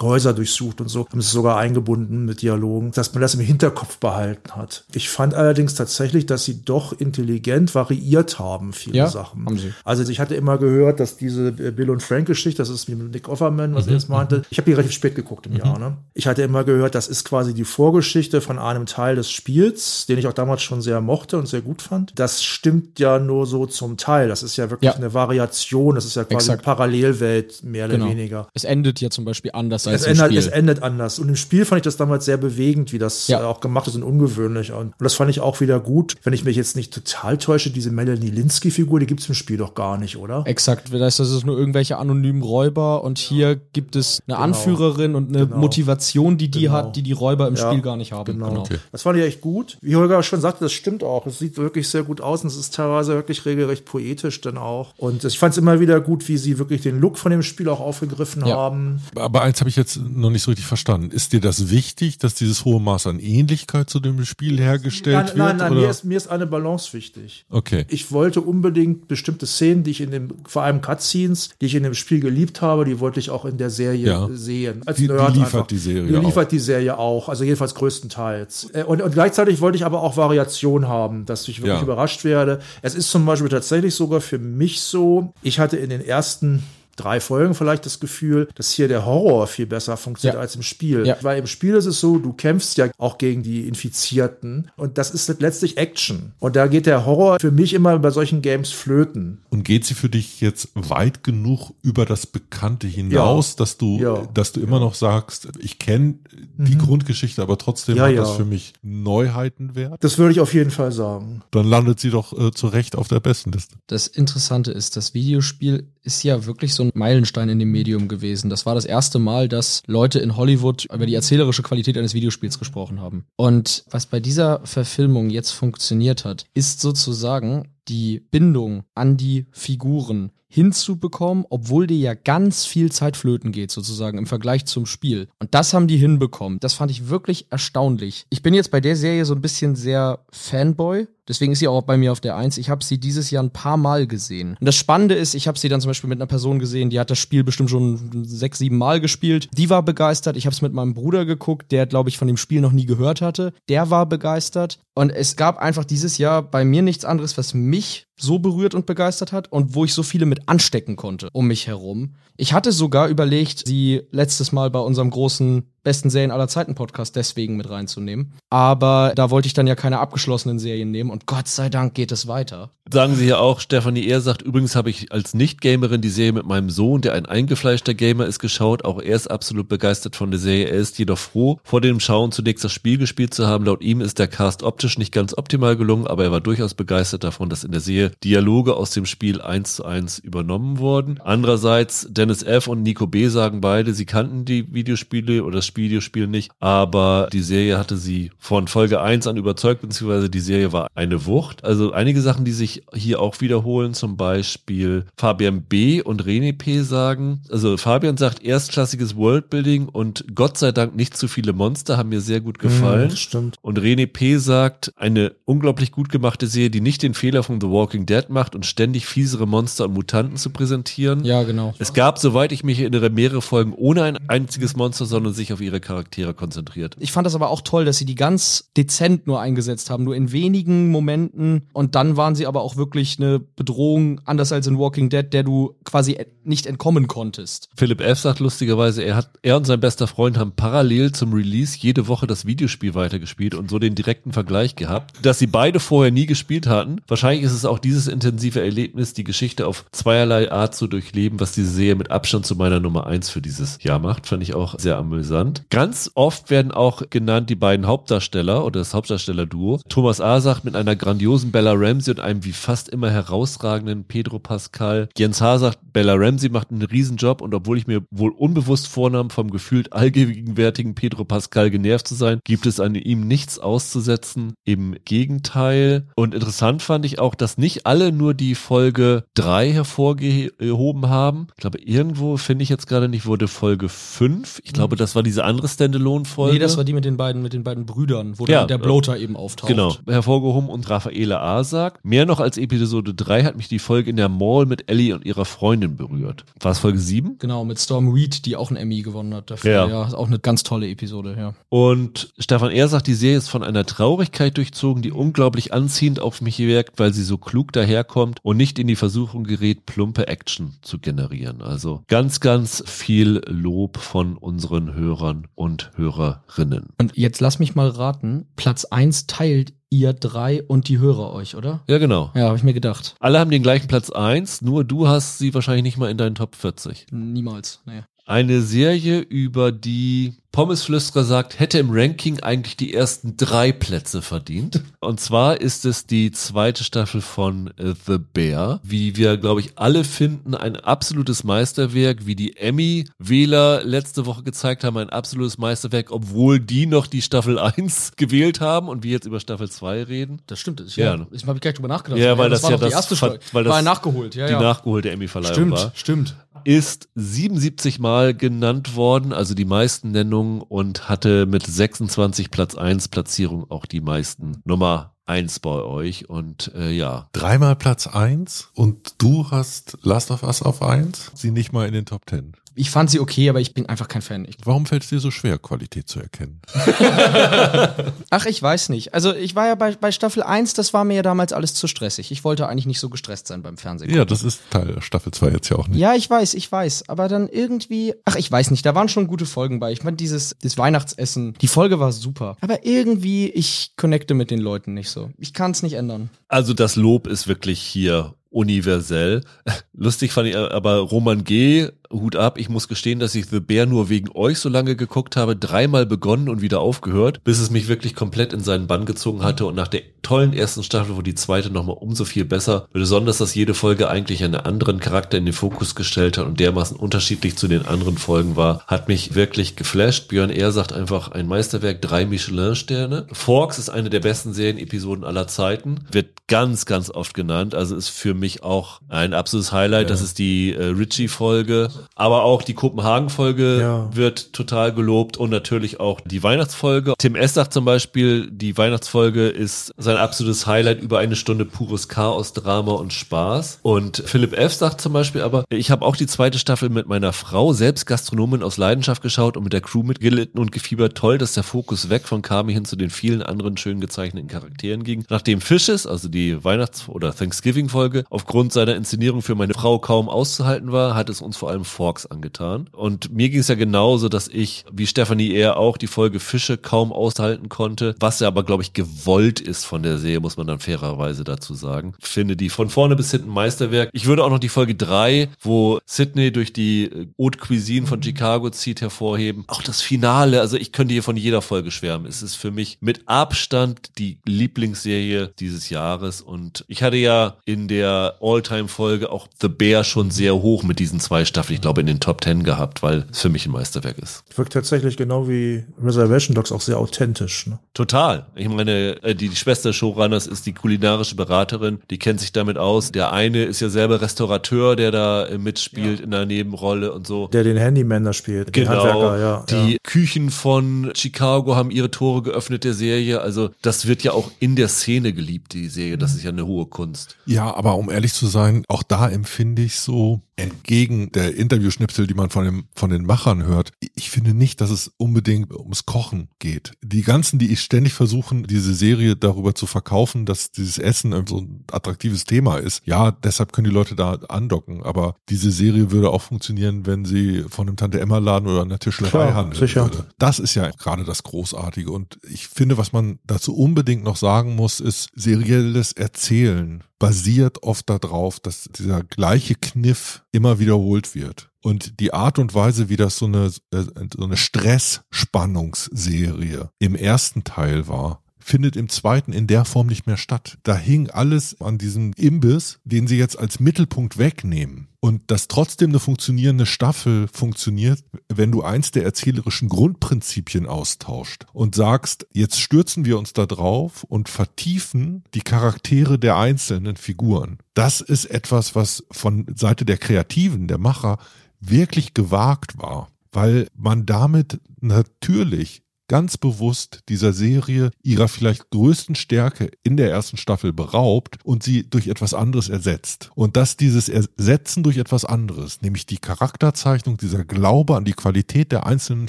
Häuser 0.00 0.32
durchsucht 0.32 0.80
und 0.80 0.88
so, 0.88 1.06
haben 1.06 1.20
sie 1.20 1.26
es 1.26 1.32
sogar 1.32 1.56
eingebunden 1.58 2.24
mit 2.24 2.42
Dialogen, 2.42 2.92
dass 2.92 3.12
man 3.14 3.22
das 3.22 3.34
im 3.34 3.40
Hinterkopf 3.40 3.98
behalten 3.98 4.56
hat. 4.56 4.84
Ich 4.94 5.08
fand 5.08 5.34
allerdings 5.34 5.74
tatsächlich, 5.74 6.26
dass 6.26 6.44
sie 6.44 6.62
doch 6.64 6.92
intelligent 6.92 7.74
variiert 7.74 8.38
haben, 8.38 8.72
viele 8.72 8.98
ja, 8.98 9.08
Sachen. 9.08 9.46
Haben 9.46 9.58
sie. 9.58 9.72
Also 9.84 10.08
ich 10.10 10.20
hatte 10.20 10.34
immer 10.34 10.58
gehört, 10.58 11.00
dass 11.00 11.16
diese 11.16 11.52
Bill 11.52 11.90
und 11.90 12.02
Frank 12.02 12.26
Geschichte, 12.26 12.62
das 12.62 12.68
ist 12.68 12.88
wie 12.88 12.94
mit 12.94 13.12
Nick 13.12 13.28
Offerman, 13.44 13.74
was 13.74 13.84
mhm. 13.84 13.90
er 13.90 13.94
jetzt 13.94 14.08
meinte. 14.08 14.42
Ich 14.50 14.58
habe 14.58 14.66
die 14.66 14.72
relativ 14.72 14.92
spät 14.92 15.14
geguckt 15.14 15.46
im 15.46 15.52
mhm. 15.52 15.58
Jahr. 15.58 15.78
Ne? 15.78 15.96
Ich 16.14 16.26
hatte 16.26 16.42
immer 16.42 16.64
gehört, 16.64 16.94
das 16.94 17.08
ist 17.08 17.24
quasi 17.24 17.54
die 17.54 17.64
Vorgeschichte 17.64 18.40
von 18.40 18.58
einem 18.58 18.86
Teil 18.86 19.16
des 19.16 19.30
Spiels, 19.30 20.06
den 20.06 20.18
ich 20.18 20.26
auch 20.26 20.32
damals 20.32 20.62
schon 20.62 20.80
sehr 20.80 21.00
mochte 21.00 21.38
und 21.38 21.46
sehr 21.46 21.60
gut 21.60 21.82
fand. 21.82 22.12
Das 22.18 22.42
stimmt 22.42 22.98
ja 22.98 23.18
nur 23.18 23.46
so 23.46 23.66
zum 23.66 23.96
Teil. 23.96 24.28
Das 24.28 24.42
ist 24.42 24.56
ja 24.56 24.70
wirklich 24.70 24.90
ja. 24.90 24.96
eine 24.96 25.14
Variation. 25.14 25.94
Das 25.94 26.04
ist 26.04 26.16
ja 26.16 26.24
quasi 26.24 26.50
Exakt. 26.50 26.66
eine 26.66 26.74
Parallelwelt, 26.76 27.62
mehr 27.62 27.88
genau. 27.88 28.04
oder 28.04 28.14
weniger. 28.14 28.48
Es 28.54 28.64
endet 28.64 29.00
ja 29.00 29.10
zum 29.10 29.24
Beispiel 29.24 29.50
anders 29.52 29.86
als 29.86 30.02
es 30.02 30.06
im 30.06 30.24
Spiel. 30.24 30.38
Es 30.38 30.46
endet 30.46 30.82
anders. 30.82 31.18
Und 31.18 31.28
im 31.28 31.36
Spiel 31.36 31.64
fand 31.64 31.80
ich 31.80 31.84
das 31.84 31.96
damals 31.96 32.24
sehr 32.24 32.36
bewegend, 32.36 32.92
wie 32.92 32.98
das 32.98 33.28
ja. 33.28 33.44
auch 33.46 33.60
gemacht 33.60 33.88
ist 33.88 33.96
und 33.96 34.02
ungewöhnlich. 34.02 34.72
Und 34.72 34.94
das 34.98 35.14
fand 35.14 35.30
ich 35.30 35.40
auch 35.40 35.60
wieder 35.60 35.80
gut. 35.80 36.14
Wenn 36.22 36.32
ich 36.32 36.44
mich 36.44 36.56
jetzt 36.56 36.76
nicht 36.76 36.92
total 36.92 37.38
täusche, 37.38 37.70
diese 37.70 37.90
Melanie 37.90 38.30
Linsky-Figur, 38.30 39.00
die 39.00 39.06
gibt 39.06 39.20
es 39.20 39.28
im 39.28 39.34
Spiel 39.34 39.56
doch 39.56 39.74
gar 39.74 39.98
nicht, 39.98 40.16
oder? 40.16 40.44
Exakt. 40.46 40.92
Das 40.92 41.20
ist 41.20 41.44
nur 41.44 41.58
irgendwelche 41.58 41.96
anonymen 41.98 42.42
Räuber 42.42 43.04
und 43.04 43.18
hier 43.18 43.33
gibt 43.72 43.96
es 43.96 44.22
eine 44.26 44.36
genau. 44.36 44.44
Anführerin 44.44 45.14
und 45.14 45.28
eine 45.28 45.46
genau. 45.46 45.58
Motivation, 45.58 46.36
die 46.36 46.50
die 46.50 46.62
genau. 46.62 46.72
hat, 46.72 46.96
die 46.96 47.02
die 47.02 47.12
Räuber 47.12 47.48
im 47.48 47.54
ja. 47.54 47.68
Spiel 47.68 47.82
gar 47.82 47.96
nicht 47.96 48.12
haben. 48.12 48.32
Genau. 48.32 48.48
genau. 48.48 48.60
Okay. 48.62 48.78
Das 48.92 49.02
fand 49.02 49.18
ich 49.18 49.24
echt 49.24 49.40
gut. 49.40 49.78
Wie 49.80 49.96
Holger 49.96 50.22
schon 50.22 50.40
sagte, 50.40 50.64
das 50.64 50.72
stimmt 50.72 51.02
auch. 51.02 51.26
Es 51.26 51.38
sieht 51.38 51.56
wirklich 51.56 51.88
sehr 51.88 52.02
gut 52.02 52.20
aus 52.20 52.42
und 52.42 52.48
es 52.48 52.56
ist 52.56 52.74
teilweise 52.74 53.14
wirklich 53.14 53.44
regelrecht 53.44 53.84
poetisch 53.84 54.40
dann 54.40 54.58
auch. 54.58 54.94
Und 54.96 55.24
ich 55.24 55.38
fand 55.38 55.52
es 55.52 55.58
immer 55.58 55.80
wieder 55.80 56.00
gut, 56.00 56.28
wie 56.28 56.36
sie 56.36 56.58
wirklich 56.58 56.82
den 56.82 57.00
Look 57.00 57.18
von 57.18 57.30
dem 57.30 57.42
Spiel 57.42 57.68
auch 57.68 57.80
aufgegriffen 57.80 58.46
ja. 58.46 58.56
haben. 58.56 59.00
Aber 59.16 59.42
eins 59.42 59.60
habe 59.60 59.70
ich 59.70 59.76
jetzt 59.76 59.98
noch 59.98 60.30
nicht 60.30 60.42
so 60.42 60.50
richtig 60.50 60.66
verstanden. 60.66 61.10
Ist 61.10 61.32
dir 61.32 61.40
das 61.40 61.70
wichtig, 61.70 62.18
dass 62.18 62.34
dieses 62.34 62.64
hohe 62.64 62.80
Maß 62.80 63.06
an 63.06 63.18
Ähnlichkeit 63.20 63.90
zu 63.90 64.00
dem 64.00 64.24
Spiel 64.24 64.58
hergestellt 64.58 65.14
nein, 65.14 65.26
wird? 65.26 65.36
Nein, 65.36 65.56
nein, 65.56 65.74
mir 65.74 65.90
ist, 65.90 66.04
mir 66.04 66.16
ist 66.16 66.28
eine 66.28 66.46
Balance 66.46 66.92
wichtig. 66.92 67.46
Okay. 67.50 67.84
Ich 67.88 68.12
wollte 68.12 68.40
unbedingt 68.40 69.08
bestimmte 69.08 69.46
Szenen, 69.46 69.84
die 69.84 69.90
ich 69.90 70.00
in 70.00 70.10
dem, 70.10 70.28
vor 70.46 70.62
allem 70.62 70.80
Cutscenes, 70.80 71.50
die 71.60 71.66
ich 71.66 71.74
in 71.74 71.82
dem 71.82 71.94
Spiel 71.94 72.20
geliebt 72.20 72.62
habe, 72.62 72.84
die 72.84 73.00
wollte 73.00 73.20
ich 73.20 73.23
auch 73.30 73.44
in 73.44 73.58
der 73.58 73.70
Serie 73.70 74.06
ja. 74.06 74.28
sehen. 74.32 74.82
Als 74.86 74.98
die, 74.98 75.08
Nerd 75.08 75.34
die 75.34 75.38
liefert 75.38 75.54
einfach. 75.54 75.66
die 75.66 75.78
Serie 75.78 76.06
Die 76.06 76.26
liefert 76.26 76.46
auch. 76.46 76.50
die 76.50 76.58
Serie 76.58 76.98
auch, 76.98 77.28
also 77.28 77.44
jedenfalls 77.44 77.74
größtenteils. 77.74 78.70
Äh, 78.72 78.84
und, 78.84 79.02
und 79.02 79.12
gleichzeitig 79.12 79.60
wollte 79.60 79.76
ich 79.76 79.84
aber 79.84 80.02
auch 80.02 80.16
Variation 80.16 80.88
haben, 80.88 81.26
dass 81.26 81.48
ich 81.48 81.60
wirklich 81.60 81.78
ja. 81.78 81.82
überrascht 81.82 82.24
werde. 82.24 82.60
Es 82.82 82.94
ist 82.94 83.10
zum 83.10 83.26
Beispiel 83.26 83.48
tatsächlich 83.48 83.94
sogar 83.94 84.20
für 84.20 84.38
mich 84.38 84.80
so, 84.80 85.32
ich 85.42 85.58
hatte 85.58 85.76
in 85.76 85.90
den 85.90 86.04
ersten 86.04 86.62
drei 86.96 87.20
Folgen 87.20 87.54
vielleicht 87.54 87.86
das 87.86 88.00
Gefühl, 88.00 88.48
dass 88.54 88.70
hier 88.70 88.88
der 88.88 89.06
Horror 89.06 89.46
viel 89.46 89.66
besser 89.66 89.96
funktioniert 89.96 90.36
ja. 90.36 90.40
als 90.40 90.56
im 90.56 90.62
Spiel. 90.62 91.06
Ja. 91.06 91.16
Weil 91.22 91.38
im 91.38 91.46
Spiel 91.46 91.74
ist 91.74 91.86
es 91.86 92.00
so, 92.00 92.18
du 92.18 92.32
kämpfst 92.32 92.76
ja 92.78 92.88
auch 92.98 93.18
gegen 93.18 93.42
die 93.42 93.66
Infizierten 93.66 94.70
und 94.76 94.98
das 94.98 95.10
ist 95.10 95.28
letztlich 95.40 95.76
Action. 95.76 96.32
Und 96.38 96.56
da 96.56 96.66
geht 96.66 96.86
der 96.86 97.06
Horror 97.06 97.38
für 97.40 97.50
mich 97.50 97.74
immer 97.74 97.98
bei 97.98 98.10
solchen 98.10 98.42
Games 98.42 98.70
flöten. 98.70 99.42
Und 99.50 99.64
geht 99.64 99.84
sie 99.84 99.94
für 99.94 100.08
dich 100.08 100.40
jetzt 100.40 100.68
weit 100.74 101.22
genug 101.22 101.72
über 101.82 102.04
das 102.04 102.26
Bekannte 102.26 102.86
hinaus, 102.86 103.52
ja. 103.52 103.56
dass 103.58 103.78
du, 103.78 104.26
dass 104.32 104.52
du 104.52 104.60
immer 104.60 104.80
noch 104.80 104.94
sagst, 104.94 105.48
ich 105.58 105.78
kenne 105.78 106.14
die 106.56 106.74
mhm. 106.74 106.78
Grundgeschichte, 106.78 107.42
aber 107.42 107.58
trotzdem 107.58 107.98
hat 108.00 108.16
das 108.16 108.32
für 108.32 108.44
mich 108.44 108.74
Neuheiten 108.82 109.74
wert? 109.74 110.02
Das 110.02 110.18
würde 110.18 110.32
ich 110.32 110.40
auf 110.40 110.54
jeden 110.54 110.70
Fall 110.70 110.92
sagen. 110.92 111.42
Dann 111.50 111.66
landet 111.66 112.00
sie 112.00 112.10
doch 112.10 112.38
äh, 112.38 112.50
zu 112.52 112.68
Recht 112.68 112.96
auf 112.96 113.08
der 113.08 113.20
besten 113.20 113.52
Liste. 113.52 113.76
Das 113.86 114.06
Interessante 114.06 114.72
ist, 114.72 114.96
das 114.96 115.14
Videospiel 115.14 115.88
ist 116.04 116.22
ja 116.22 116.46
wirklich 116.46 116.74
so 116.74 116.84
ein 116.84 116.90
Meilenstein 116.94 117.48
in 117.48 117.58
dem 117.58 117.70
Medium 117.70 118.08
gewesen. 118.08 118.50
Das 118.50 118.66
war 118.66 118.74
das 118.74 118.84
erste 118.84 119.18
Mal, 119.18 119.48
dass 119.48 119.82
Leute 119.86 120.18
in 120.20 120.36
Hollywood 120.36 120.86
über 120.92 121.06
die 121.06 121.14
erzählerische 121.14 121.62
Qualität 121.62 121.96
eines 121.98 122.14
Videospiels 122.14 122.58
gesprochen 122.58 123.00
haben. 123.00 123.24
Und 123.36 123.84
was 123.90 124.06
bei 124.06 124.20
dieser 124.20 124.60
Verfilmung 124.64 125.30
jetzt 125.30 125.50
funktioniert 125.50 126.24
hat, 126.24 126.44
ist 126.54 126.80
sozusagen 126.80 127.73
die 127.88 128.20
Bindung 128.30 128.84
an 128.94 129.16
die 129.16 129.46
Figuren 129.50 130.32
hinzubekommen, 130.54 131.44
obwohl 131.50 131.88
dir 131.88 131.96
ja 131.96 132.14
ganz 132.14 132.64
viel 132.64 132.92
Zeit 132.92 133.16
flöten 133.16 133.50
geht, 133.50 133.72
sozusagen 133.72 134.18
im 134.18 134.26
Vergleich 134.26 134.66
zum 134.66 134.86
Spiel. 134.86 135.26
Und 135.40 135.52
das 135.52 135.74
haben 135.74 135.88
die 135.88 135.96
hinbekommen. 135.96 136.60
Das 136.60 136.74
fand 136.74 136.92
ich 136.92 137.08
wirklich 137.08 137.50
erstaunlich. 137.50 138.26
Ich 138.30 138.42
bin 138.42 138.54
jetzt 138.54 138.70
bei 138.70 138.80
der 138.80 138.94
Serie 138.94 139.24
so 139.24 139.34
ein 139.34 139.40
bisschen 139.40 139.74
sehr 139.74 140.24
Fanboy, 140.30 141.08
Deswegen 141.26 141.52
ist 141.52 141.60
sie 141.60 141.68
auch 141.68 141.82
bei 141.82 141.96
mir 141.96 142.12
auf 142.12 142.20
der 142.20 142.36
Eins. 142.36 142.58
Ich 142.58 142.68
habe 142.68 142.84
sie 142.84 142.98
dieses 142.98 143.30
Jahr 143.30 143.42
ein 143.42 143.50
paar 143.50 143.76
Mal 143.76 144.06
gesehen. 144.06 144.56
Und 144.60 144.66
das 144.66 144.74
Spannende 144.74 145.14
ist, 145.14 145.34
ich 145.34 145.48
habe 145.48 145.58
sie 145.58 145.68
dann 145.68 145.80
zum 145.80 145.90
Beispiel 145.90 146.08
mit 146.08 146.18
einer 146.18 146.26
Person 146.26 146.58
gesehen, 146.58 146.90
die 146.90 147.00
hat 147.00 147.10
das 147.10 147.18
Spiel 147.18 147.44
bestimmt 147.44 147.70
schon 147.70 148.24
sechs, 148.24 148.58
sieben 148.58 148.76
Mal 148.76 149.00
gespielt. 149.00 149.48
Die 149.56 149.70
war 149.70 149.82
begeistert. 149.82 150.36
Ich 150.36 150.44
habe 150.44 150.54
es 150.54 150.62
mit 150.62 150.74
meinem 150.74 150.94
Bruder 150.94 151.24
geguckt, 151.24 151.72
der, 151.72 151.86
glaube 151.86 152.10
ich, 152.10 152.18
von 152.18 152.28
dem 152.28 152.36
Spiel 152.36 152.60
noch 152.60 152.72
nie 152.72 152.86
gehört 152.86 153.22
hatte. 153.22 153.54
Der 153.68 153.90
war 153.90 154.06
begeistert. 154.06 154.80
Und 154.94 155.10
es 155.10 155.36
gab 155.36 155.58
einfach 155.58 155.84
dieses 155.84 156.18
Jahr 156.18 156.42
bei 156.42 156.64
mir 156.64 156.82
nichts 156.82 157.04
anderes, 157.04 157.36
was 157.38 157.54
mich 157.54 157.73
mich 157.74 158.06
so 158.16 158.38
berührt 158.38 158.74
und 158.74 158.86
begeistert 158.86 159.32
hat 159.32 159.50
und 159.50 159.74
wo 159.74 159.84
ich 159.84 159.94
so 159.94 160.02
viele 160.02 160.26
mit 160.26 160.48
anstecken 160.48 160.96
konnte 160.96 161.28
um 161.32 161.46
mich 161.46 161.66
herum. 161.66 162.14
Ich 162.36 162.52
hatte 162.52 162.72
sogar 162.72 163.08
überlegt, 163.08 163.66
sie 163.66 164.02
letztes 164.10 164.52
Mal 164.52 164.70
bei 164.70 164.80
unserem 164.80 165.10
großen 165.10 165.64
besten 165.84 166.10
Serien 166.10 166.30
aller 166.30 166.48
Zeiten 166.48 166.74
Podcast 166.74 167.14
deswegen 167.14 167.56
mit 167.56 167.68
reinzunehmen. 167.68 168.32
Aber 168.50 169.12
da 169.14 169.30
wollte 169.30 169.46
ich 169.46 169.52
dann 169.52 169.66
ja 169.66 169.74
keine 169.74 170.00
abgeschlossenen 170.00 170.58
Serien 170.58 170.90
nehmen 170.90 171.10
und 171.10 171.26
Gott 171.26 171.46
sei 171.46 171.68
Dank 171.68 171.94
geht 171.94 172.10
es 172.10 172.26
weiter. 172.26 172.70
Sagen 172.90 173.14
Sie 173.14 173.26
ja 173.26 173.38
auch, 173.38 173.60
Stefanie 173.60 174.06
Er 174.06 174.20
sagt, 174.20 174.42
übrigens 174.42 174.76
habe 174.76 174.90
ich 174.90 175.12
als 175.12 175.34
Nicht-Gamerin 175.34 176.00
die 176.00 176.10
Serie 176.10 176.32
mit 176.32 176.46
meinem 176.46 176.70
Sohn, 176.70 177.00
der 177.00 177.14
ein 177.14 177.26
eingefleischter 177.26 177.94
Gamer 177.94 178.26
ist, 178.26 178.40
geschaut. 178.40 178.84
Auch 178.84 179.00
er 179.00 179.16
ist 179.16 179.30
absolut 179.30 179.68
begeistert 179.68 180.16
von 180.16 180.30
der 180.30 180.40
Serie. 180.40 180.66
Er 180.66 180.78
ist 180.78 180.98
jedoch 180.98 181.18
froh, 181.18 181.60
vor 181.62 181.80
dem 181.80 182.00
Schauen 182.00 182.32
zunächst 182.32 182.64
das 182.64 182.72
Spiel 182.72 182.98
gespielt 182.98 183.32
zu 183.32 183.46
haben. 183.46 183.64
Laut 183.64 183.82
ihm 183.82 184.00
ist 184.00 184.18
der 184.18 184.28
Cast 184.28 184.62
optisch 184.62 184.98
nicht 184.98 185.12
ganz 185.12 185.36
optimal 185.36 185.76
gelungen, 185.76 186.06
aber 186.06 186.24
er 186.24 186.32
war 186.32 186.40
durchaus 186.40 186.74
begeistert 186.74 187.24
davon, 187.24 187.48
dass 187.48 187.64
in 187.64 187.72
der 187.72 187.80
Serie 187.80 188.03
Dialoge 188.22 188.74
aus 188.74 188.90
dem 188.90 189.06
Spiel 189.06 189.40
eins 189.40 189.76
zu 189.76 189.84
eins 189.84 190.18
übernommen 190.18 190.78
wurden. 190.78 191.20
Andererseits, 191.22 192.06
Dennis 192.10 192.42
F. 192.42 192.68
und 192.68 192.82
Nico 192.82 193.06
B. 193.06 193.28
sagen 193.28 193.60
beide, 193.60 193.94
sie 193.94 194.06
kannten 194.06 194.44
die 194.44 194.72
Videospiele 194.72 195.44
oder 195.44 195.56
das 195.56 195.74
Videospiel 195.76 196.26
nicht, 196.26 196.52
aber 196.60 197.28
die 197.32 197.42
Serie 197.42 197.78
hatte 197.78 197.96
sie 197.96 198.30
von 198.38 198.68
Folge 198.68 199.00
1 199.00 199.26
an 199.26 199.36
überzeugt, 199.36 199.82
beziehungsweise 199.82 200.30
die 200.30 200.40
Serie 200.40 200.72
war 200.72 200.88
eine 200.94 201.26
Wucht. 201.26 201.64
Also 201.64 201.92
einige 201.92 202.20
Sachen, 202.20 202.44
die 202.44 202.52
sich 202.52 202.84
hier 202.92 203.20
auch 203.20 203.40
wiederholen, 203.40 203.94
zum 203.94 204.16
Beispiel 204.16 205.04
Fabian 205.16 205.62
B. 205.62 206.02
und 206.02 206.24
René 206.24 206.56
P. 206.56 206.82
sagen, 206.82 207.40
also 207.50 207.76
Fabian 207.76 208.16
sagt 208.16 208.42
erstklassiges 208.42 209.16
Worldbuilding 209.16 209.88
und 209.88 210.24
Gott 210.34 210.58
sei 210.58 210.72
Dank 210.72 210.96
nicht 210.96 211.16
zu 211.16 211.28
viele 211.28 211.52
Monster, 211.52 211.96
haben 211.96 212.08
mir 212.08 212.20
sehr 212.20 212.40
gut 212.40 212.58
gefallen. 212.58 213.08
Mm, 213.08 213.16
stimmt. 213.16 213.56
Und 213.62 213.78
René 213.78 214.06
P. 214.06 214.38
sagt, 214.38 214.92
eine 214.96 215.32
unglaublich 215.44 215.92
gut 215.92 216.08
gemachte 216.08 216.46
Serie, 216.46 216.70
die 216.70 216.80
nicht 216.80 217.02
den 217.02 217.14
Fehler 217.14 217.42
von 217.42 217.60
The 217.60 217.68
Walking 217.68 217.93
Dead 218.02 218.28
macht 218.28 218.54
und 218.54 218.66
ständig 218.66 219.06
fiesere 219.06 219.46
Monster 219.46 219.84
und 219.84 219.94
Mutanten 219.94 220.36
zu 220.36 220.50
präsentieren. 220.50 221.24
Ja, 221.24 221.44
genau. 221.44 221.74
Es 221.78 221.92
gab, 221.92 222.18
soweit 222.18 222.52
ich 222.52 222.64
mich 222.64 222.80
erinnere, 222.80 223.10
mehrere 223.10 223.40
Folgen 223.40 223.72
ohne 223.72 224.02
ein 224.02 224.18
einziges 224.28 224.76
Monster, 224.76 225.06
sondern 225.06 225.32
sich 225.32 225.52
auf 225.52 225.60
ihre 225.60 225.80
Charaktere 225.80 226.34
konzentriert. 226.34 226.96
Ich 226.98 227.12
fand 227.12 227.26
das 227.26 227.34
aber 227.34 227.50
auch 227.50 227.60
toll, 227.60 227.84
dass 227.84 227.98
sie 227.98 228.04
die 228.04 228.16
ganz 228.16 228.70
dezent 228.76 229.26
nur 229.26 229.40
eingesetzt 229.40 229.90
haben, 229.90 230.04
nur 230.04 230.16
in 230.16 230.32
wenigen 230.32 230.90
Momenten 230.90 231.68
und 231.72 231.94
dann 231.94 232.16
waren 232.16 232.34
sie 232.34 232.46
aber 232.46 232.62
auch 232.62 232.76
wirklich 232.76 233.18
eine 233.18 233.38
Bedrohung, 233.38 234.20
anders 234.24 234.52
als 234.52 234.66
in 234.66 234.78
Walking 234.78 235.08
Dead, 235.08 235.32
der 235.32 235.44
du 235.44 235.76
quasi 235.84 236.18
nicht 236.42 236.66
entkommen 236.66 237.06
konntest. 237.06 237.68
Philipp 237.76 238.00
F. 238.00 238.18
sagt 238.18 238.40
lustigerweise, 238.40 239.02
er 239.02 239.16
hat, 239.16 239.30
er 239.42 239.56
und 239.56 239.66
sein 239.66 239.80
bester 239.80 240.06
Freund 240.06 240.38
haben 240.38 240.52
parallel 240.52 241.12
zum 241.12 241.32
Release 241.32 241.78
jede 241.78 242.08
Woche 242.08 242.26
das 242.26 242.46
Videospiel 242.46 242.94
weitergespielt 242.94 243.54
und 243.54 243.70
so 243.70 243.78
den 243.78 243.94
direkten 243.94 244.32
Vergleich 244.32 244.76
gehabt, 244.76 245.14
dass 245.22 245.38
sie 245.38 245.46
beide 245.46 245.80
vorher 245.80 246.12
nie 246.12 246.26
gespielt 246.26 246.66
hatten. 246.66 247.00
Wahrscheinlich 247.06 247.44
ist 247.44 247.52
es 247.52 247.64
auch 247.64 247.78
dieses 247.84 248.08
intensive 248.08 248.60
Erlebnis, 248.60 249.12
die 249.14 249.24
Geschichte 249.24 249.66
auf 249.66 249.84
zweierlei 249.92 250.50
Art 250.50 250.74
zu 250.74 250.86
durchleben, 250.86 251.38
was 251.40 251.52
diese 251.52 251.70
Serie 251.70 251.94
mit 251.94 252.10
Abstand 252.10 252.46
zu 252.46 252.56
meiner 252.56 252.80
Nummer 252.80 253.06
eins 253.06 253.30
für 253.30 253.42
dieses 253.42 253.82
Jahr 253.82 253.98
macht, 253.98 254.26
fand 254.26 254.42
ich 254.42 254.54
auch 254.54 254.78
sehr 254.78 254.96
amüsant. 254.96 255.64
Ganz 255.70 256.10
oft 256.14 256.50
werden 256.50 256.72
auch 256.72 257.02
genannt 257.10 257.50
die 257.50 257.56
beiden 257.56 257.86
Hauptdarsteller 257.86 258.64
oder 258.64 258.80
das 258.80 258.94
Hauptdarsteller-Duo. 258.94 259.80
Thomas 259.88 260.20
A. 260.20 260.40
sagt 260.40 260.64
mit 260.64 260.76
einer 260.76 260.96
grandiosen 260.96 261.52
Bella 261.52 261.72
Ramsey 261.74 262.14
und 262.14 262.20
einem 262.20 262.44
wie 262.44 262.52
fast 262.52 262.88
immer 262.88 263.10
herausragenden 263.10 264.04
Pedro 264.04 264.38
Pascal. 264.38 265.08
Jens 265.16 265.40
H. 265.40 265.58
sagt, 265.58 265.78
Bella 265.92 266.14
Ramsey 266.14 266.48
macht 266.48 266.70
einen 266.70 266.82
Riesenjob 266.82 267.40
und 267.40 267.54
obwohl 267.54 267.78
ich 267.78 267.86
mir 267.86 268.02
wohl 268.10 268.32
unbewusst 268.32 268.88
vornahm, 268.88 269.30
vom 269.30 269.50
gefühlt 269.50 269.92
allgegenwärtigen 269.92 270.94
Pedro 270.94 271.24
Pascal 271.24 271.70
genervt 271.70 272.08
zu 272.08 272.14
sein, 272.14 272.40
gibt 272.44 272.66
es 272.66 272.80
an 272.80 272.94
ihm 272.94 273.26
nichts 273.26 273.58
auszusetzen. 273.58 274.54
Im 274.64 274.96
Gegenteil. 275.04 276.08
Und 276.16 276.34
interessant 276.34 276.82
fand 276.82 277.04
ich 277.04 277.18
auch, 277.18 277.34
dass 277.34 277.58
nicht 277.58 277.73
mich 277.74 277.86
alle 277.86 278.12
nur 278.12 278.34
die 278.34 278.54
Folge 278.54 279.24
drei 279.34 279.72
hervorgehoben 279.72 281.08
haben. 281.08 281.48
Ich 281.54 281.60
glaube, 281.60 281.80
irgendwo 281.80 282.36
finde 282.36 282.62
ich 282.62 282.68
jetzt 282.68 282.86
gerade 282.86 283.08
nicht, 283.08 283.26
wurde 283.26 283.48
Folge 283.48 283.88
fünf. 283.88 284.60
Ich 284.64 284.72
glaube, 284.72 284.96
das 284.96 285.14
war 285.14 285.22
diese 285.22 285.44
andere 285.44 285.68
Standalone-Folge. 285.68 286.54
Nee, 286.54 286.58
das 286.60 286.76
war 286.76 286.84
die 286.84 286.92
mit 286.92 287.04
den 287.04 287.16
beiden, 287.16 287.42
mit 287.42 287.52
den 287.52 287.64
beiden 287.64 287.86
Brüdern, 287.86 288.38
wo 288.38 288.46
Ja, 288.46 288.64
der 288.66 288.78
Bloater 288.78 289.16
eben 289.18 289.36
auftaucht. 289.36 289.68
Genau, 289.68 289.94
hervorgehoben 290.06 290.68
und 290.68 290.88
Raffaele 290.88 291.40
A. 291.40 291.64
sagt, 291.64 292.04
mehr 292.04 292.26
noch 292.26 292.40
als 292.40 292.58
Episode 292.58 293.14
3 293.14 293.44
hat 293.44 293.56
mich 293.56 293.68
die 293.68 293.78
Folge 293.78 294.10
in 294.10 294.16
der 294.16 294.28
Mall 294.28 294.66
mit 294.66 294.90
Ellie 294.90 295.14
und 295.14 295.24
ihrer 295.24 295.44
Freundin 295.44 295.96
berührt. 295.96 296.44
War 296.60 296.72
es 296.72 296.78
Folge 296.78 296.98
7? 296.98 297.38
Genau, 297.38 297.64
mit 297.64 297.78
Storm 297.78 298.08
Reed, 298.08 298.46
die 298.46 298.56
auch 298.56 298.70
einen 298.70 298.76
Emmy 298.76 299.02
gewonnen 299.02 299.34
hat 299.34 299.50
dafür. 299.50 299.72
Ja. 299.72 299.88
Ja. 299.88 300.06
ist 300.06 300.14
auch 300.14 300.26
eine 300.26 300.38
ganz 300.38 300.62
tolle 300.62 300.88
Episode, 300.88 301.34
ja. 301.36 301.54
Und 301.68 302.32
Stefan 302.38 302.70
R. 302.70 302.88
sagt, 302.88 303.06
die 303.06 303.14
Serie 303.14 303.38
ist 303.38 303.48
von 303.48 303.62
einer 303.62 303.84
Traurigkeit 303.84 304.56
durchzogen, 304.56 305.02
die 305.02 305.10
unglaublich 305.12 305.72
anziehend 305.72 306.20
auf 306.20 306.40
mich 306.40 306.58
wirkt, 306.58 306.98
weil 306.98 307.12
sie 307.12 307.24
so 307.24 307.38
klug 307.38 307.63
daherkommt 307.72 308.38
und 308.42 308.56
nicht 308.56 308.78
in 308.78 308.86
die 308.86 308.96
Versuchung 308.96 309.44
gerät, 309.44 309.86
plumpe 309.86 310.28
Action 310.28 310.74
zu 310.82 310.98
generieren. 310.98 311.62
Also 311.62 312.02
ganz, 312.08 312.40
ganz 312.40 312.82
viel 312.86 313.40
Lob 313.46 313.98
von 313.98 314.36
unseren 314.36 314.94
Hörern 314.94 315.46
und 315.54 315.90
Hörerinnen. 315.96 316.90
Und 316.98 317.16
jetzt 317.16 317.40
lass 317.40 317.58
mich 317.58 317.74
mal 317.74 317.88
raten, 317.88 318.46
Platz 318.56 318.84
1 318.84 319.26
teilt 319.26 319.72
ihr 319.90 320.12
drei 320.12 320.62
und 320.62 320.88
die 320.88 320.98
Hörer 320.98 321.32
euch, 321.32 321.54
oder? 321.54 321.82
Ja, 321.86 321.98
genau. 321.98 322.32
Ja, 322.34 322.46
habe 322.46 322.56
ich 322.56 322.64
mir 322.64 322.74
gedacht. 322.74 323.14
Alle 323.20 323.38
haben 323.38 323.50
den 323.50 323.62
gleichen 323.62 323.86
Platz 323.86 324.10
1, 324.10 324.62
nur 324.62 324.84
du 324.84 325.06
hast 325.06 325.38
sie 325.38 325.54
wahrscheinlich 325.54 325.84
nicht 325.84 325.98
mal 325.98 326.10
in 326.10 326.18
deinen 326.18 326.34
Top 326.34 326.56
40. 326.56 327.06
Niemals, 327.12 327.80
nee. 327.86 328.02
Eine 328.26 328.62
Serie, 328.62 329.20
über 329.20 329.70
die 329.70 330.34
Pommesflüsterer 330.50 331.24
sagt, 331.24 331.58
hätte 331.58 331.78
im 331.78 331.90
Ranking 331.90 332.40
eigentlich 332.40 332.76
die 332.76 332.94
ersten 332.94 333.36
drei 333.36 333.72
Plätze 333.72 334.22
verdient. 334.22 334.82
Und 335.00 335.18
zwar 335.18 335.60
ist 335.60 335.84
es 335.84 336.06
die 336.06 336.30
zweite 336.30 336.84
Staffel 336.84 337.20
von 337.20 337.74
The 337.76 338.18
Bear. 338.32 338.80
Wie 338.84 339.16
wir, 339.16 339.36
glaube 339.36 339.60
ich, 339.60 339.72
alle 339.74 340.04
finden, 340.04 340.54
ein 340.54 340.76
absolutes 340.76 341.42
Meisterwerk, 341.42 342.24
wie 342.24 342.36
die 342.36 342.56
Emmy-Wähler 342.56 343.82
letzte 343.84 344.26
Woche 344.26 344.44
gezeigt 344.44 344.84
haben, 344.84 344.96
ein 344.96 345.10
absolutes 345.10 345.58
Meisterwerk, 345.58 346.12
obwohl 346.12 346.60
die 346.60 346.86
noch 346.86 347.08
die 347.08 347.20
Staffel 347.20 347.58
1 347.58 348.12
gewählt 348.16 348.60
haben 348.60 348.88
und 348.88 349.02
wir 349.02 349.10
jetzt 349.10 349.26
über 349.26 349.40
Staffel 349.40 349.68
2 349.68 350.04
reden. 350.04 350.40
Das 350.46 350.60
stimmt. 350.60 350.80
Ich, 350.80 350.96
Ja. 350.96 351.16
ja. 351.16 351.26
Ich 351.32 351.44
habe 351.46 351.58
gleich 351.58 351.74
drüber 351.74 351.88
nachgedacht. 351.88 352.20
Ja, 352.20 352.38
weil 352.38 352.48
das 352.48 352.62
war 352.62 352.70
ja 352.70 352.76
doch 352.76 352.86
die 352.86 352.90
das 352.90 353.00
erste 353.00 353.16
Folge. 353.16 353.40
weil 353.52 353.64
das 353.64 353.70
war 353.72 353.80
ja 353.80 353.84
nachgeholt, 353.84 354.34
ja, 354.36 354.46
die 354.46 354.52
ja. 354.52 354.60
nachgeholte 354.60 355.10
Emmy-Verleihung 355.10 355.54
stimmt, 355.54 355.72
war. 355.72 355.92
stimmt. 355.94 356.36
Ist 356.64 357.08
77 357.14 357.98
Mal 357.98 358.34
genannt 358.34 358.96
worden, 358.96 359.32
also 359.32 359.54
die 359.54 359.64
meisten 359.64 360.10
Nennungen 360.10 360.60
und 360.60 361.08
hatte 361.08 361.46
mit 361.46 361.66
26 361.66 362.50
Platz 362.50 362.74
1 362.74 363.08
Platzierung 363.08 363.70
auch 363.70 363.86
die 363.86 364.00
meisten 364.00 364.62
Nummer 364.64 365.14
1 365.26 365.60
bei 365.60 365.82
euch 365.82 366.28
und 366.28 366.72
äh, 366.74 366.90
ja. 366.90 367.28
Dreimal 367.32 367.76
Platz 367.76 368.06
eins 368.06 368.68
und 368.74 369.14
du 369.18 369.50
hast 369.50 369.98
Last 370.02 370.30
of 370.30 370.42
Us 370.42 370.62
auf 370.62 370.82
eins, 370.82 371.30
sie 371.34 371.50
nicht 371.50 371.72
mal 371.72 371.86
in 371.86 371.94
den 371.94 372.06
Top 372.06 372.26
Ten. 372.26 372.54
Ich 372.74 372.90
fand 372.90 373.10
sie 373.10 373.20
okay, 373.20 373.48
aber 373.48 373.60
ich 373.60 373.74
bin 373.74 373.86
einfach 373.86 374.08
kein 374.08 374.22
Fan. 374.22 374.44
Ich, 374.48 374.56
Warum 374.64 374.86
fällt 374.86 375.04
es 375.04 375.08
dir 375.08 375.20
so 375.20 375.30
schwer, 375.30 375.58
Qualität 375.58 376.08
zu 376.08 376.20
erkennen? 376.20 376.60
ach, 378.30 378.46
ich 378.46 378.60
weiß 378.60 378.88
nicht. 378.88 379.14
Also 379.14 379.34
ich 379.34 379.54
war 379.54 379.68
ja 379.68 379.74
bei, 379.74 379.92
bei 379.92 380.10
Staffel 380.10 380.42
1, 380.42 380.74
das 380.74 380.92
war 380.92 381.04
mir 381.04 381.14
ja 381.16 381.22
damals 381.22 381.52
alles 381.52 381.74
zu 381.74 381.86
stressig. 381.86 382.32
Ich 382.32 382.42
wollte 382.44 382.68
eigentlich 382.68 382.86
nicht 382.86 383.00
so 383.00 383.08
gestresst 383.08 383.46
sein 383.46 383.62
beim 383.62 383.76
Fernsehen. 383.76 384.12
Ja, 384.12 384.24
das 384.24 384.42
ist 384.42 384.60
Teil 384.70 385.00
Staffel 385.00 385.32
2 385.32 385.50
jetzt 385.50 385.68
ja 385.68 385.76
auch 385.76 385.88
nicht. 385.88 385.98
Ja, 385.98 386.14
ich 386.14 386.28
weiß, 386.28 386.54
ich 386.54 386.70
weiß. 386.70 387.08
Aber 387.08 387.28
dann 387.28 387.48
irgendwie, 387.48 388.14
ach, 388.24 388.36
ich 388.36 388.50
weiß 388.50 388.70
nicht, 388.70 388.84
da 388.84 388.94
waren 388.94 389.08
schon 389.08 389.26
gute 389.26 389.46
Folgen 389.46 389.78
bei. 389.78 389.92
Ich 389.92 390.02
meine, 390.02 390.16
dieses 390.16 390.56
das 390.60 390.76
Weihnachtsessen, 390.76 391.54
die 391.60 391.68
Folge 391.68 392.00
war 392.00 392.12
super. 392.12 392.56
Aber 392.60 392.84
irgendwie, 392.84 393.50
ich 393.50 393.92
connecte 393.96 394.34
mit 394.34 394.50
den 394.50 394.60
Leuten 394.60 394.94
nicht 394.94 395.10
so. 395.10 395.30
Ich 395.38 395.52
kann 395.54 395.70
es 395.70 395.82
nicht 395.82 395.94
ändern. 395.94 396.30
Also 396.48 396.74
das 396.74 396.96
Lob 396.96 397.26
ist 397.26 397.46
wirklich 397.46 397.80
hier 397.80 398.34
universell. 398.50 399.42
Lustig 399.92 400.32
fand 400.32 400.48
ich 400.48 400.56
aber 400.56 400.98
Roman 400.98 401.44
G. 401.44 401.88
Hut 402.20 402.36
ab. 402.36 402.58
Ich 402.58 402.68
muss 402.68 402.88
gestehen, 402.88 403.18
dass 403.18 403.34
ich 403.34 403.46
The 403.46 403.60
Bear 403.60 403.86
nur 403.86 404.08
wegen 404.08 404.30
euch 404.34 404.58
so 404.58 404.68
lange 404.68 404.96
geguckt 404.96 405.36
habe, 405.36 405.56
dreimal 405.56 406.06
begonnen 406.06 406.48
und 406.48 406.62
wieder 406.62 406.80
aufgehört, 406.80 407.42
bis 407.44 407.60
es 407.60 407.70
mich 407.70 407.88
wirklich 407.88 408.14
komplett 408.14 408.52
in 408.52 408.60
seinen 408.60 408.86
Bann 408.86 409.06
gezogen 409.06 409.42
hatte 409.42 409.66
und 409.66 409.74
nach 409.74 409.88
der 409.88 410.02
tollen 410.22 410.52
ersten 410.52 410.82
Staffel, 410.82 411.16
wo 411.16 411.22
die 411.22 411.34
zweite 411.34 411.70
nochmal 411.70 411.96
umso 412.00 412.24
viel 412.24 412.44
besser, 412.44 412.88
besonders, 412.92 413.38
dass 413.38 413.54
jede 413.54 413.74
Folge 413.74 414.08
eigentlich 414.08 414.42
einen 414.42 414.54
anderen 414.56 414.98
Charakter 414.98 415.38
in 415.38 415.44
den 415.44 415.52
Fokus 415.54 415.94
gestellt 415.94 416.38
hat 416.38 416.46
und 416.46 416.58
dermaßen 416.58 416.96
unterschiedlich 416.96 417.56
zu 417.56 417.68
den 417.68 417.86
anderen 417.86 418.18
Folgen 418.18 418.56
war, 418.56 418.82
hat 418.86 419.08
mich 419.08 419.34
wirklich 419.34 419.76
geflasht. 419.76 420.28
Björn 420.28 420.50
R. 420.50 420.72
sagt 420.72 420.92
einfach 420.92 421.30
ein 421.32 421.46
Meisterwerk, 421.46 422.00
drei 422.00 422.24
Michelin-Sterne. 422.24 423.26
Forks 423.32 423.78
ist 423.78 423.90
eine 423.90 424.10
der 424.10 424.20
besten 424.20 424.54
Serienepisoden 424.54 425.24
aller 425.24 425.46
Zeiten, 425.46 426.00
wird 426.10 426.28
ganz, 426.48 426.86
ganz 426.86 427.10
oft 427.10 427.34
genannt, 427.34 427.74
also 427.74 427.96
ist 427.96 428.08
für 428.08 428.34
mich 428.34 428.62
auch 428.62 429.00
ein 429.08 429.34
absolutes 429.34 429.72
Highlight. 429.72 430.10
Das 430.10 430.22
ist 430.22 430.38
die 430.38 430.72
äh, 430.72 430.86
Ritchie-Folge, 430.86 431.90
aber 432.14 432.42
auch 432.44 432.62
die 432.62 432.74
Kopenhagen-Folge 432.74 433.78
Ja. 433.80 434.08
wird 434.14 434.52
total 434.52 434.92
gelobt 434.92 435.36
und 435.36 435.50
natürlich 435.50 436.00
auch 436.00 436.20
die 436.24 436.42
Weihnachtsfolge. 436.42 437.14
Tim 437.18 437.34
S. 437.36 437.54
sagt 437.54 437.72
zum 437.72 437.84
Beispiel, 437.84 438.50
die 438.50 438.76
Weihnachtsfolge 438.76 439.48
ist 439.48 439.92
sein 439.96 440.16
absolutes 440.16 440.66
Highlight 440.66 441.02
über 441.02 441.18
eine 441.18 441.36
Stunde 441.36 441.64
pures 441.64 442.08
Chaos, 442.08 442.52
Drama 442.52 442.92
und 442.92 443.12
Spaß. 443.12 443.80
Und 443.82 444.22
Philipp 444.26 444.56
F. 444.56 444.74
sagt 444.74 445.00
zum 445.00 445.12
Beispiel 445.12 445.42
aber, 445.42 445.64
ich 445.70 445.90
habe 445.90 446.04
auch 446.04 446.16
die 446.16 446.26
zweite 446.26 446.58
Staffel 446.58 446.88
mit 446.88 447.06
meiner 447.08 447.32
Frau, 447.32 447.72
selbst 447.72 448.06
Gastronomin 448.06 448.62
aus 448.62 448.76
Leidenschaft 448.76 449.22
geschaut 449.22 449.56
und 449.56 449.64
mit 449.64 449.72
der 449.72 449.80
Crew 449.80 450.02
mitgelitten 450.02 450.60
und 450.60 450.72
gefiebert. 450.72 451.16
Toll, 451.16 451.38
dass 451.38 451.52
der 451.54 451.62
Fokus 451.62 452.08
weg 452.10 452.26
von 452.26 452.42
Kami 452.42 452.72
hin 452.72 452.84
zu 452.84 452.96
den 452.96 453.10
vielen 453.10 453.42
anderen 453.42 453.76
schön 453.76 454.00
gezeichneten 454.00 454.48
Charakteren 454.48 455.04
ging. 455.04 455.24
Nachdem 455.28 455.60
Fishes, 455.60 456.06
also 456.06 456.28
die 456.28 456.64
Weihnachts- 456.64 457.08
oder 457.08 457.34
Thanksgiving-Folge, 457.34 458.24
aufgrund 458.30 458.72
seiner 458.72 458.94
Inszenierung 458.96 459.42
für 459.42 459.54
meine 459.54 459.74
Frau 459.74 459.98
kaum 459.98 460.28
auszuhalten 460.28 460.92
war, 460.92 461.14
hat 461.14 461.28
es 461.28 461.40
uns 461.40 461.56
vor 461.56 461.70
allem 461.70 461.84
Forks 461.94 462.26
angetan. 462.26 462.88
Und 462.92 463.32
mir 463.32 463.48
ging 463.48 463.60
es 463.60 463.68
ja 463.68 463.76
genauso, 463.76 464.28
dass 464.28 464.48
ich, 464.48 464.84
wie 464.92 465.06
Stephanie 465.06 465.52
eher 465.52 465.76
auch, 465.76 465.96
die 465.96 466.06
Folge 466.06 466.40
Fische 466.40 466.76
kaum 466.76 467.12
aushalten 467.12 467.68
konnte, 467.68 468.14
was 468.18 468.40
ja 468.40 468.48
aber, 468.48 468.64
glaube 468.64 468.82
ich, 468.82 468.92
gewollt 468.92 469.60
ist 469.60 469.84
von 469.84 470.02
der 470.02 470.18
Serie, 470.18 470.40
muss 470.40 470.56
man 470.56 470.66
dann 470.66 470.80
fairerweise 470.80 471.44
dazu 471.44 471.74
sagen. 471.74 472.14
Ich 472.20 472.28
finde 472.28 472.56
die 472.56 472.68
von 472.68 472.90
vorne 472.90 473.16
bis 473.16 473.30
hinten 473.30 473.48
Meisterwerk. 473.48 474.10
Ich 474.12 474.26
würde 474.26 474.44
auch 474.44 474.50
noch 474.50 474.58
die 474.58 474.68
Folge 474.68 474.94
drei, 474.94 475.48
wo 475.60 475.98
Sydney 476.04 476.52
durch 476.52 476.72
die 476.72 477.04
äh, 477.04 477.26
Haute 477.38 477.58
Cuisine 477.58 478.06
von 478.06 478.22
Chicago 478.22 478.70
zieht, 478.70 479.00
hervorheben. 479.00 479.64
Auch 479.68 479.82
das 479.82 480.00
Finale, 480.00 480.60
also 480.60 480.76
ich 480.76 480.92
könnte 480.92 481.14
hier 481.14 481.22
von 481.22 481.36
jeder 481.36 481.62
Folge 481.62 481.90
schwärmen. 481.90 482.26
Es 482.26 482.42
ist 482.42 482.56
für 482.56 482.70
mich 482.70 482.98
mit 483.00 483.22
Abstand 483.26 484.18
die 484.18 484.38
Lieblingsserie 484.44 485.52
dieses 485.58 485.90
Jahres 485.90 486.40
und 486.40 486.84
ich 486.88 487.02
hatte 487.02 487.16
ja 487.16 487.56
in 487.64 487.88
der 487.88 488.36
All-Time-Folge 488.40 489.30
auch 489.30 489.48
The 489.60 489.68
Bear 489.68 490.04
schon 490.04 490.30
sehr 490.30 490.54
hoch 490.54 490.82
mit 490.82 490.98
diesen 490.98 491.20
zwei 491.20 491.44
Staffeln, 491.44 491.73
ich 491.74 491.80
glaube 491.80 492.00
in 492.00 492.06
den 492.06 492.20
Top 492.20 492.40
Ten 492.40 492.62
gehabt, 492.62 493.02
weil 493.02 493.26
es 493.30 493.42
für 493.42 493.48
mich 493.48 493.66
ein 493.66 493.72
Meisterwerk 493.72 494.18
ist. 494.18 494.44
Wirkt 494.56 494.72
tatsächlich 494.72 495.16
genau 495.16 495.48
wie 495.48 495.84
Reservation 496.02 496.54
Dogs 496.54 496.72
auch 496.72 496.80
sehr 496.80 496.98
authentisch. 496.98 497.66
Ne? 497.66 497.78
Total. 497.92 498.46
Ich 498.54 498.68
meine, 498.68 499.22
äh, 499.22 499.34
die, 499.34 499.48
die 499.48 499.56
Schwester 499.56 499.90
des 499.90 499.96
Showrunners 499.96 500.46
ist 500.46 500.66
die 500.66 500.72
kulinarische 500.72 501.34
Beraterin, 501.34 502.00
die 502.10 502.18
kennt 502.18 502.40
sich 502.40 502.52
damit 502.52 502.78
aus. 502.78 503.12
Der 503.12 503.32
eine 503.32 503.64
ist 503.64 503.80
ja 503.80 503.88
selber 503.88 504.20
Restaurateur, 504.20 504.96
der 504.96 505.10
da 505.10 505.46
äh, 505.46 505.58
mitspielt 505.58 506.20
in 506.20 506.30
der 506.30 506.46
Nebenrolle 506.46 507.12
und 507.12 507.26
so. 507.26 507.48
Der 507.48 507.64
den 507.64 507.76
Handyman 507.76 508.24
da 508.24 508.32
spielt. 508.32 508.74
Den 508.74 508.84
Genau, 508.84 509.04
Handwerker, 509.04 509.38
ja. 509.38 509.64
die 509.68 509.92
ja. 509.92 509.98
Küchen 510.02 510.50
von 510.50 511.12
Chicago 511.16 511.74
haben 511.76 511.90
ihre 511.90 512.10
Tore 512.10 512.42
geöffnet 512.42 512.84
der 512.84 512.94
Serie. 512.94 513.40
Also 513.40 513.70
das 513.82 514.06
wird 514.06 514.22
ja 514.22 514.32
auch 514.32 514.50
in 514.60 514.76
der 514.76 514.88
Szene 514.88 515.32
geliebt, 515.32 515.72
die 515.72 515.88
Serie. 515.88 516.18
Das 516.18 516.34
ist 516.34 516.44
ja 516.44 516.50
eine 516.50 516.66
hohe 516.66 516.86
Kunst. 516.86 517.36
Ja, 517.46 517.74
aber 517.74 517.96
um 517.96 518.10
ehrlich 518.10 518.32
zu 518.32 518.46
sein, 518.46 518.84
auch 518.88 519.02
da 519.02 519.28
empfinde 519.28 519.82
ich 519.82 519.98
so, 519.98 520.40
entgegen 520.56 521.32
der 521.32 521.56
Interviewschnipsel, 521.56 522.26
die 522.26 522.34
man 522.34 522.50
von, 522.50 522.64
dem, 522.64 522.84
von 522.94 523.10
den 523.10 523.26
Machern 523.26 523.64
hört, 523.64 523.92
ich 524.14 524.30
finde 524.30 524.54
nicht, 524.54 524.80
dass 524.80 524.90
es 524.90 525.12
unbedingt 525.16 525.72
ums 525.72 526.06
Kochen 526.06 526.48
geht. 526.58 526.92
Die 527.02 527.22
ganzen, 527.22 527.58
die 527.58 527.72
ich 527.72 527.80
ständig 527.80 528.12
versuchen, 528.12 528.64
diese 528.64 528.94
Serie 528.94 529.36
darüber 529.36 529.74
zu 529.74 529.86
verkaufen, 529.86 530.46
dass 530.46 530.70
dieses 530.70 530.98
Essen 530.98 531.34
so 531.48 531.58
ein 531.58 531.84
attraktives 531.90 532.44
Thema 532.44 532.78
ist. 532.78 533.02
Ja, 533.04 533.32
deshalb 533.32 533.72
können 533.72 533.88
die 533.88 533.94
Leute 533.94 534.14
da 534.14 534.34
andocken, 534.48 535.02
aber 535.02 535.34
diese 535.48 535.70
Serie 535.70 536.10
würde 536.10 536.30
auch 536.30 536.42
funktionieren, 536.42 537.06
wenn 537.06 537.24
sie 537.24 537.64
von 537.68 537.88
einem 537.88 537.96
Tante-Emma-Laden 537.96 538.68
oder 538.68 538.82
einer 538.82 538.98
Tischlerei 538.98 539.30
Klar, 539.30 539.54
handeln 539.54 539.80
sicher. 539.80 540.04
würde. 540.04 540.26
Das 540.38 540.58
ist 540.58 540.74
ja 540.74 540.90
gerade 540.90 541.24
das 541.24 541.42
Großartige. 541.42 542.10
Und 542.10 542.38
ich 542.48 542.68
finde, 542.68 542.96
was 542.96 543.12
man 543.12 543.38
dazu 543.44 543.74
unbedingt 543.74 544.22
noch 544.22 544.36
sagen 544.36 544.76
muss, 544.76 545.00
ist 545.00 545.30
serielles 545.34 546.12
Erzählen 546.12 547.02
basiert 547.24 547.82
oft 547.82 548.08
darauf, 548.10 548.60
dass 548.60 548.84
dieser 548.84 549.22
gleiche 549.22 549.74
Kniff 549.74 550.44
immer 550.52 550.78
wiederholt 550.78 551.34
wird. 551.34 551.70
Und 551.82 552.20
die 552.20 552.34
Art 552.34 552.58
und 552.58 552.74
Weise, 552.74 553.08
wie 553.08 553.16
das 553.16 553.38
so 553.38 553.46
eine, 553.46 553.72
äh, 553.92 554.04
so 554.36 554.44
eine 554.44 554.56
Stressspannungsserie 554.56 556.90
im 556.98 557.14
ersten 557.14 557.64
Teil 557.64 558.08
war, 558.08 558.43
findet 558.64 558.96
im 558.96 559.10
zweiten 559.10 559.52
in 559.52 559.66
der 559.66 559.84
Form 559.84 560.06
nicht 560.06 560.26
mehr 560.26 560.38
statt. 560.38 560.78
Da 560.84 560.96
hing 560.96 561.28
alles 561.28 561.80
an 561.82 561.98
diesem 561.98 562.32
Imbiss, 562.32 562.98
den 563.04 563.26
sie 563.26 563.36
jetzt 563.36 563.58
als 563.58 563.78
Mittelpunkt 563.78 564.38
wegnehmen. 564.38 565.08
Und 565.20 565.50
dass 565.50 565.68
trotzdem 565.68 566.10
eine 566.10 566.18
funktionierende 566.18 566.86
Staffel 566.86 567.46
funktioniert, 567.52 568.24
wenn 568.48 568.72
du 568.72 568.82
eins 568.82 569.10
der 569.10 569.24
erzählerischen 569.24 569.88
Grundprinzipien 569.90 570.86
austauscht 570.86 571.66
und 571.72 571.94
sagst, 571.94 572.46
jetzt 572.52 572.80
stürzen 572.80 573.24
wir 573.26 573.38
uns 573.38 573.52
da 573.52 573.66
drauf 573.66 574.24
und 574.24 574.48
vertiefen 574.48 575.44
die 575.52 575.62
Charaktere 575.62 576.38
der 576.38 576.56
einzelnen 576.56 577.16
Figuren. 577.16 577.78
Das 577.92 578.22
ist 578.22 578.46
etwas, 578.46 578.94
was 578.94 579.24
von 579.30 579.66
Seite 579.76 580.04
der 580.06 580.18
Kreativen, 580.18 580.88
der 580.88 580.98
Macher, 580.98 581.38
wirklich 581.80 582.32
gewagt 582.32 582.96
war, 582.96 583.28
weil 583.52 583.88
man 583.94 584.24
damit 584.24 584.80
natürlich 585.00 586.03
ganz 586.28 586.56
bewusst 586.56 587.20
dieser 587.28 587.52
Serie 587.52 588.10
ihrer 588.22 588.48
vielleicht 588.48 588.90
größten 588.90 589.34
Stärke 589.34 589.90
in 590.02 590.16
der 590.16 590.30
ersten 590.30 590.56
Staffel 590.56 590.92
beraubt 590.92 591.58
und 591.64 591.82
sie 591.82 592.08
durch 592.08 592.28
etwas 592.28 592.54
anderes 592.54 592.88
ersetzt. 592.88 593.50
Und 593.54 593.76
dass 593.76 593.96
dieses 593.96 594.28
Ersetzen 594.28 595.02
durch 595.02 595.18
etwas 595.18 595.44
anderes, 595.44 596.02
nämlich 596.02 596.26
die 596.26 596.38
Charakterzeichnung, 596.38 597.36
dieser 597.36 597.64
Glaube 597.64 598.16
an 598.16 598.24
die 598.24 598.32
Qualität 598.32 598.92
der 598.92 599.06
einzelnen 599.06 599.48